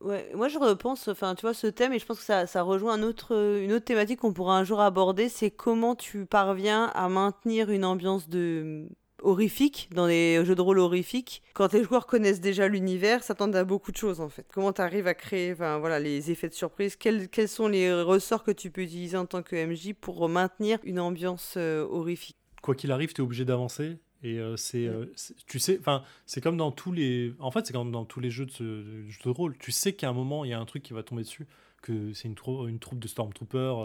Ouais, 0.00 0.30
moi 0.34 0.48
je 0.48 0.58
repense, 0.58 1.08
enfin 1.08 1.34
tu 1.34 1.42
vois 1.42 1.54
ce 1.54 1.66
thème 1.66 1.92
et 1.92 1.98
je 1.98 2.04
pense 2.04 2.18
que 2.18 2.24
ça, 2.24 2.46
ça 2.46 2.62
rejoint 2.62 2.94
un 2.94 3.02
autre, 3.02 3.34
une 3.62 3.72
autre 3.72 3.84
thématique 3.84 4.20
qu'on 4.20 4.32
pourra 4.32 4.58
un 4.58 4.64
jour 4.64 4.80
aborder, 4.80 5.28
c'est 5.28 5.50
comment 5.50 5.94
tu 5.94 6.26
parviens 6.26 6.86
à 6.94 7.08
maintenir 7.08 7.70
une 7.70 7.84
ambiance 7.84 8.28
de 8.28 8.88
horrifique 9.22 9.88
dans 9.94 10.06
les 10.06 10.44
jeux 10.44 10.54
de 10.54 10.60
rôle 10.60 10.78
horrifiques 10.78 11.42
quand 11.54 11.72
les 11.72 11.82
joueurs 11.82 12.06
connaissent 12.06 12.40
déjà 12.40 12.68
l'univers, 12.68 13.22
s'attendent 13.22 13.56
à 13.56 13.64
beaucoup 13.64 13.92
de 13.92 13.96
choses 13.96 14.20
en 14.20 14.28
fait. 14.28 14.46
Comment 14.52 14.72
tu 14.72 14.82
arrives 14.82 15.06
à 15.06 15.14
créer, 15.14 15.52
enfin 15.52 15.78
voilà, 15.78 15.98
les 15.98 16.30
effets 16.30 16.48
de 16.48 16.54
surprise, 16.54 16.96
quels, 16.96 17.28
quels 17.28 17.48
sont 17.48 17.68
les 17.68 17.92
ressorts 18.02 18.44
que 18.44 18.50
tu 18.50 18.70
peux 18.70 18.82
utiliser 18.82 19.16
en 19.16 19.26
tant 19.26 19.42
que 19.42 19.56
MJ 19.56 19.94
pour 19.98 20.28
maintenir 20.28 20.78
une 20.84 21.00
ambiance 21.00 21.54
euh, 21.56 21.86
horrifique? 21.88 22.36
Quoi 22.62 22.74
qu'il 22.74 22.92
arrive, 22.92 23.12
tu 23.12 23.20
es 23.20 23.24
obligé 23.24 23.44
d'avancer. 23.44 23.98
Et 24.24 24.38
euh, 24.38 24.56
c'est, 24.56 24.86
euh, 24.88 25.06
c'est- 25.14 25.34
tu 25.46 25.58
sais, 25.60 25.76
enfin, 25.78 26.02
c'est 26.26 26.40
comme 26.40 26.56
dans 26.56 26.72
tous 26.72 26.90
les, 26.92 27.32
en 27.38 27.50
fait, 27.50 27.66
c'est 27.66 27.72
comme 27.72 27.92
dans 27.92 28.04
tous 28.04 28.18
les 28.20 28.30
jeux 28.30 28.46
de, 28.46 28.50
ce- 28.50 28.62
de 28.64 29.08
jeux 29.08 29.20
de 29.24 29.28
rôle. 29.28 29.56
Tu 29.58 29.70
sais 29.70 29.92
qu'à 29.92 30.08
un 30.08 30.12
moment, 30.12 30.44
il 30.44 30.50
y 30.50 30.54
a 30.54 30.58
un 30.58 30.64
truc 30.64 30.82
qui 30.82 30.92
va 30.94 31.02
tomber 31.02 31.22
dessus, 31.22 31.46
que 31.82 32.12
c'est 32.14 32.26
une, 32.28 32.34
trou- 32.34 32.66
une 32.66 32.78
troupe 32.78 32.98
de 32.98 33.06
stormtroopers, 33.08 33.78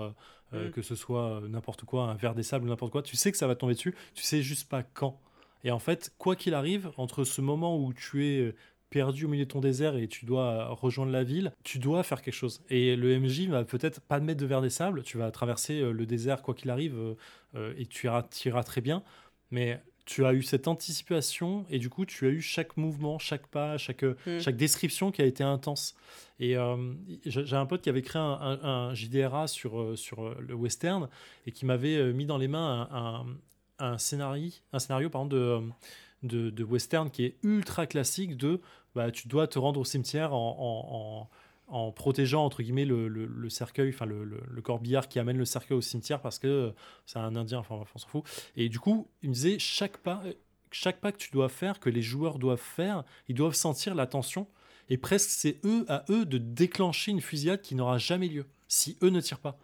euh, 0.54 0.70
Mm. 0.70 0.72
que 0.72 0.82
ce 0.82 0.96
soit 0.96 1.42
n'importe 1.48 1.84
quoi, 1.84 2.06
un 2.06 2.16
verre 2.16 2.34
des 2.34 2.42
sables, 2.44 2.68
n'importe 2.68 2.92
quoi. 2.92 3.04
Tu 3.04 3.16
sais 3.18 3.32
que 3.32 3.38
ça 3.38 3.46
va 3.48 3.56
tomber 3.56 3.74
dessus. 3.74 3.94
Tu 4.16 4.24
sais 4.24 4.42
juste 4.42 4.68
pas 4.70 4.82
quand. 4.82 5.20
Et 5.64 5.72
en 5.72 5.78
fait, 5.80 6.12
quoi 6.18 6.36
qu'il 6.38 6.54
arrive, 6.56 6.90
entre 6.98 7.24
ce 7.26 7.42
moment 7.42 7.78
où 7.78 7.94
tu 7.94 8.26
es 8.26 8.56
perdu 8.90 9.26
au 9.26 9.28
milieu 9.28 9.44
de 9.46 9.52
ton 9.52 9.60
désert 9.60 9.96
et 9.98 10.08
tu 10.08 10.26
dois 10.26 10.70
rejoindre 10.70 11.12
la 11.12 11.24
ville, 11.24 11.52
tu 11.64 11.78
dois 11.78 12.02
faire 12.02 12.22
quelque 12.24 12.34
chose. 12.34 12.64
Et 12.70 12.96
le 12.96 13.12
MJ 13.20 13.48
va 13.48 13.64
peut-être 13.66 14.00
pas 14.02 14.20
te 14.20 14.26
mettre 14.26 14.40
de 14.42 14.46
verre 14.48 14.62
des 14.62 14.72
sables, 14.72 15.04
tu 15.04 15.18
vas 15.20 15.30
traverser 15.32 15.82
le 15.92 16.06
désert 16.08 16.42
quoi 16.42 16.56
qu'il 16.56 16.72
arrive 16.72 16.98
et 17.78 17.86
tu 17.86 18.08
iras, 18.08 18.24
tu 18.24 18.48
iras 18.48 18.64
très 18.64 18.82
bien. 18.82 19.04
Mais 19.52 19.80
tu 20.10 20.26
as 20.26 20.34
eu 20.34 20.42
cette 20.42 20.68
anticipation 20.68 21.66
et 21.70 21.78
du 21.78 21.88
coup 21.90 22.04
tu 22.04 22.26
as 22.26 22.30
eu 22.30 22.42
chaque 22.42 22.78
mouvement, 22.78 23.20
chaque 23.20 23.46
pas, 23.46 23.78
chaque, 23.78 24.04
euh, 24.04 24.16
Mm. 24.26 24.40
chaque 24.40 24.58
description 24.58 25.12
qui 25.12 25.22
a 25.22 25.26
été 25.26 25.44
intense. 25.44 25.94
Et 26.40 26.58
euh, 26.58 26.94
j'ai 27.26 27.56
un 27.56 27.68
pote 27.68 27.82
qui 27.84 27.90
avait 27.90 28.02
créé 28.02 28.20
un, 28.20 28.26
un- 28.42 28.64
un 28.90 28.94
JDRA 28.96 29.48
sur, 29.48 29.80
euh, 29.80 29.96
sur 29.96 30.34
le 30.42 30.54
western 30.56 31.10
et 31.46 31.52
qui 31.52 31.66
m'avait 31.68 32.12
mis 32.12 32.26
dans 32.26 32.38
les 32.40 32.48
mains 32.48 32.88
un, 32.92 33.20
un, 33.86 33.92
un 33.94 33.98
scénario, 34.00 34.50
un 34.74 34.80
scénario 34.80 35.10
pardon, 35.12 35.28
de, 35.28 35.62
de, 36.24 36.50
de 36.50 36.64
western 36.64 37.12
qui 37.12 37.26
est 37.26 37.36
ultra 37.44 37.86
classique 37.86 38.36
de 38.36 38.62
bah, 38.96 39.12
tu 39.12 39.28
dois 39.28 39.48
te 39.48 39.60
rendre 39.60 39.80
au 39.80 39.86
cimetière 39.86 40.34
en, 40.34 40.56
en- 40.60 40.96
en- 40.96 41.30
en 41.70 41.92
protégeant 41.92 42.44
entre 42.46 42.62
guillemets 42.64 42.86
le, 42.86 43.08
le- 43.08 43.26
le 43.26 43.50
cercueil, 43.50 43.90
enfin 43.90 44.06
le, 44.06 44.24
le- 44.24 44.62
corbillard 44.62 45.08
qui 45.08 45.20
amène 45.20 45.38
le 45.38 45.46
cercueil 45.46 45.78
au 45.78 45.82
cimetière 45.82 46.22
parce 46.22 46.40
que 46.40 46.48
euh, 46.48 46.72
c'est 47.06 47.20
un 47.20 47.36
indien, 47.36 47.60
enfin 47.60 47.76
on 47.94 48.00
s'en 48.00 48.08
fout. 48.08 48.24
Et 48.56 48.70
du 48.70 48.80
coup, 48.80 49.08
il 49.22 49.30
me 49.30 49.34
disait 49.34 49.58
chaque 49.60 49.98
pas, 49.98 50.22
euh, 50.26 50.34
chaque 50.72 51.00
pas 51.00 51.12
que 51.12 51.18
tu 51.18 51.32
dois 51.32 51.50
faire, 51.50 51.80
que 51.80 51.90
les 51.90 52.02
joueurs 52.02 52.40
doivent 52.40 52.60
faire, 52.60 53.04
ils 53.28 53.36
doivent 53.36 53.54
sentir 53.56 53.96
la 53.96 54.08
tension. 54.08 54.48
Et 54.90 54.98
presque 54.98 55.30
c'est 55.30 55.60
eux 55.64 55.86
à 55.88 56.04
eux 56.10 56.26
de 56.26 56.38
déclencher 56.40 57.12
une 57.12 57.22
fusillade 57.22 57.62
qui 57.62 57.76
n'aura 57.76 57.98
jamais 58.00 58.28
lieu 58.28 58.46
si 58.68 58.98
eux 59.04 59.10
ne 59.10 59.22
tirent 59.22 59.40
pas. 59.40 59.60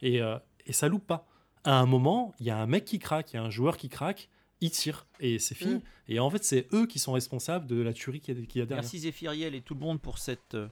Et, 0.00 0.20
euh, 0.22 0.38
et 0.66 0.72
ça 0.72 0.88
loupe 0.88 1.06
pas. 1.06 1.26
À 1.64 1.78
un 1.78 1.86
moment, 1.86 2.34
il 2.40 2.46
y 2.46 2.50
a 2.50 2.58
un 2.58 2.66
mec 2.66 2.84
qui 2.84 2.98
craque, 2.98 3.32
il 3.32 3.36
y 3.36 3.38
a 3.38 3.42
un 3.42 3.50
joueur 3.50 3.76
qui 3.76 3.88
craque, 3.88 4.28
il 4.60 4.70
tire 4.70 5.06
et 5.20 5.38
c'est 5.38 5.54
fini. 5.54 5.74
Mm. 5.74 5.82
Et 6.08 6.18
en 6.20 6.30
fait, 6.30 6.44
c'est 6.44 6.66
eux 6.72 6.86
qui 6.86 6.98
sont 6.98 7.12
responsables 7.12 7.66
de 7.66 7.80
la 7.80 7.92
tuerie 7.92 8.20
qu'il 8.20 8.38
y 8.38 8.42
a, 8.42 8.46
qu'il 8.46 8.58
y 8.58 8.62
a 8.62 8.66
derrière. 8.66 8.82
Merci 8.82 8.98
Zéphiriel 9.00 9.54
et 9.54 9.60
tout 9.60 9.74
le 9.74 9.80
monde 9.80 10.00
pour 10.00 10.18
cette 10.18 10.54
euh, 10.54 10.68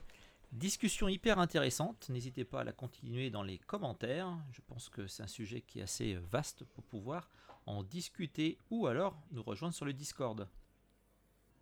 discussion 0.53 1.07
hyper 1.07 1.39
intéressante. 1.39 2.09
N'hésitez 2.09 2.45
pas 2.45 2.61
à 2.61 2.63
la 2.63 2.71
continuer 2.71 3.29
dans 3.29 3.43
les 3.43 3.57
commentaires. 3.57 4.37
Je 4.51 4.61
pense 4.65 4.89
que 4.89 5.07
c'est 5.07 5.23
un 5.23 5.27
sujet 5.27 5.61
qui 5.61 5.79
est 5.79 5.83
assez 5.83 6.13
euh, 6.13 6.21
vaste 6.31 6.63
pour 6.63 6.83
pouvoir 6.83 7.29
en 7.65 7.83
discuter 7.83 8.57
ou 8.69 8.87
alors 8.87 9.21
nous 9.31 9.43
rejoindre 9.43 9.73
sur 9.73 9.85
le 9.85 9.93
Discord. 9.93 10.47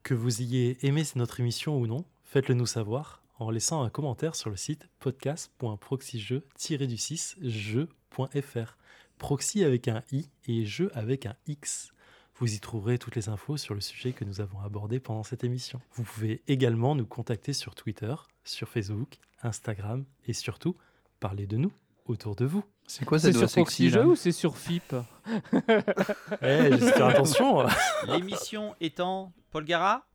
Que 0.03 0.13
vous 0.13 0.41
ayez 0.41 0.85
aimé 0.85 1.03
notre 1.15 1.39
émission 1.39 1.79
ou 1.79 1.87
non, 1.87 2.05
faites-le 2.23 2.55
nous 2.55 2.65
savoir 2.65 3.23
en 3.37 3.49
laissant 3.49 3.83
un 3.83 3.89
commentaire 3.89 4.35
sur 4.35 4.49
le 4.49 4.55
site 4.55 4.87
podcast.proxyjeu-du6 4.99 7.35
jeu.fr. 7.41 8.77
Proxy 9.17 9.63
avec 9.63 9.87
un 9.87 10.03
i 10.11 10.27
et 10.47 10.65
jeu 10.65 10.89
avec 10.93 11.27
un 11.27 11.35
x. 11.47 11.93
Vous 12.41 12.55
y 12.55 12.59
trouverez 12.59 12.97
toutes 12.97 13.15
les 13.15 13.29
infos 13.29 13.55
sur 13.55 13.75
le 13.75 13.81
sujet 13.81 14.13
que 14.13 14.25
nous 14.25 14.41
avons 14.41 14.61
abordé 14.61 14.99
pendant 14.99 15.21
cette 15.21 15.43
émission. 15.43 15.79
Vous 15.93 16.01
pouvez 16.01 16.41
également 16.47 16.95
nous 16.95 17.05
contacter 17.05 17.53
sur 17.53 17.75
Twitter, 17.75 18.15
sur 18.43 18.67
Facebook, 18.67 19.19
Instagram 19.43 20.05
et 20.25 20.33
surtout 20.33 20.75
parler 21.19 21.45
de 21.45 21.57
nous 21.57 21.71
autour 22.07 22.35
de 22.35 22.45
vous. 22.45 22.63
C'est 22.87 23.05
quoi 23.05 23.19
C'est 23.19 23.27
cette 23.27 23.35
voix 23.35 23.47
sur 23.47 23.67
sexy 23.67 23.83
Proxy 23.83 23.89
Jeux 23.91 24.07
ou 24.07 24.15
c'est 24.15 24.31
sur 24.31 24.57
FIP? 24.57 24.95
Eh, 26.41 26.71
j'espère 26.79 27.05
attention 27.09 27.63
L'émission 28.07 28.73
étant 28.81 29.33
Paul 29.51 29.63
Gara 29.63 30.07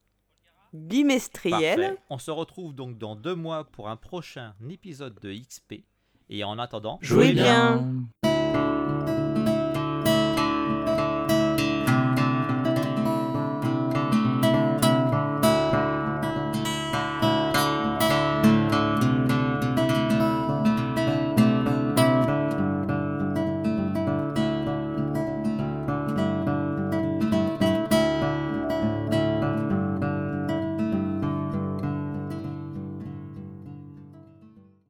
Bimestriel. 0.72 1.78
Parfait. 1.80 1.98
On 2.10 2.18
se 2.18 2.32
retrouve 2.32 2.74
donc 2.74 2.98
dans 2.98 3.14
deux 3.14 3.36
mois 3.36 3.62
pour 3.70 3.88
un 3.88 3.96
prochain 3.96 4.56
épisode 4.68 5.14
de 5.20 5.32
XP. 5.32 5.84
Et 6.28 6.42
en 6.42 6.58
attendant, 6.58 6.98
Jouez 7.02 7.32
bien. 7.34 7.76
bien. 7.76 8.25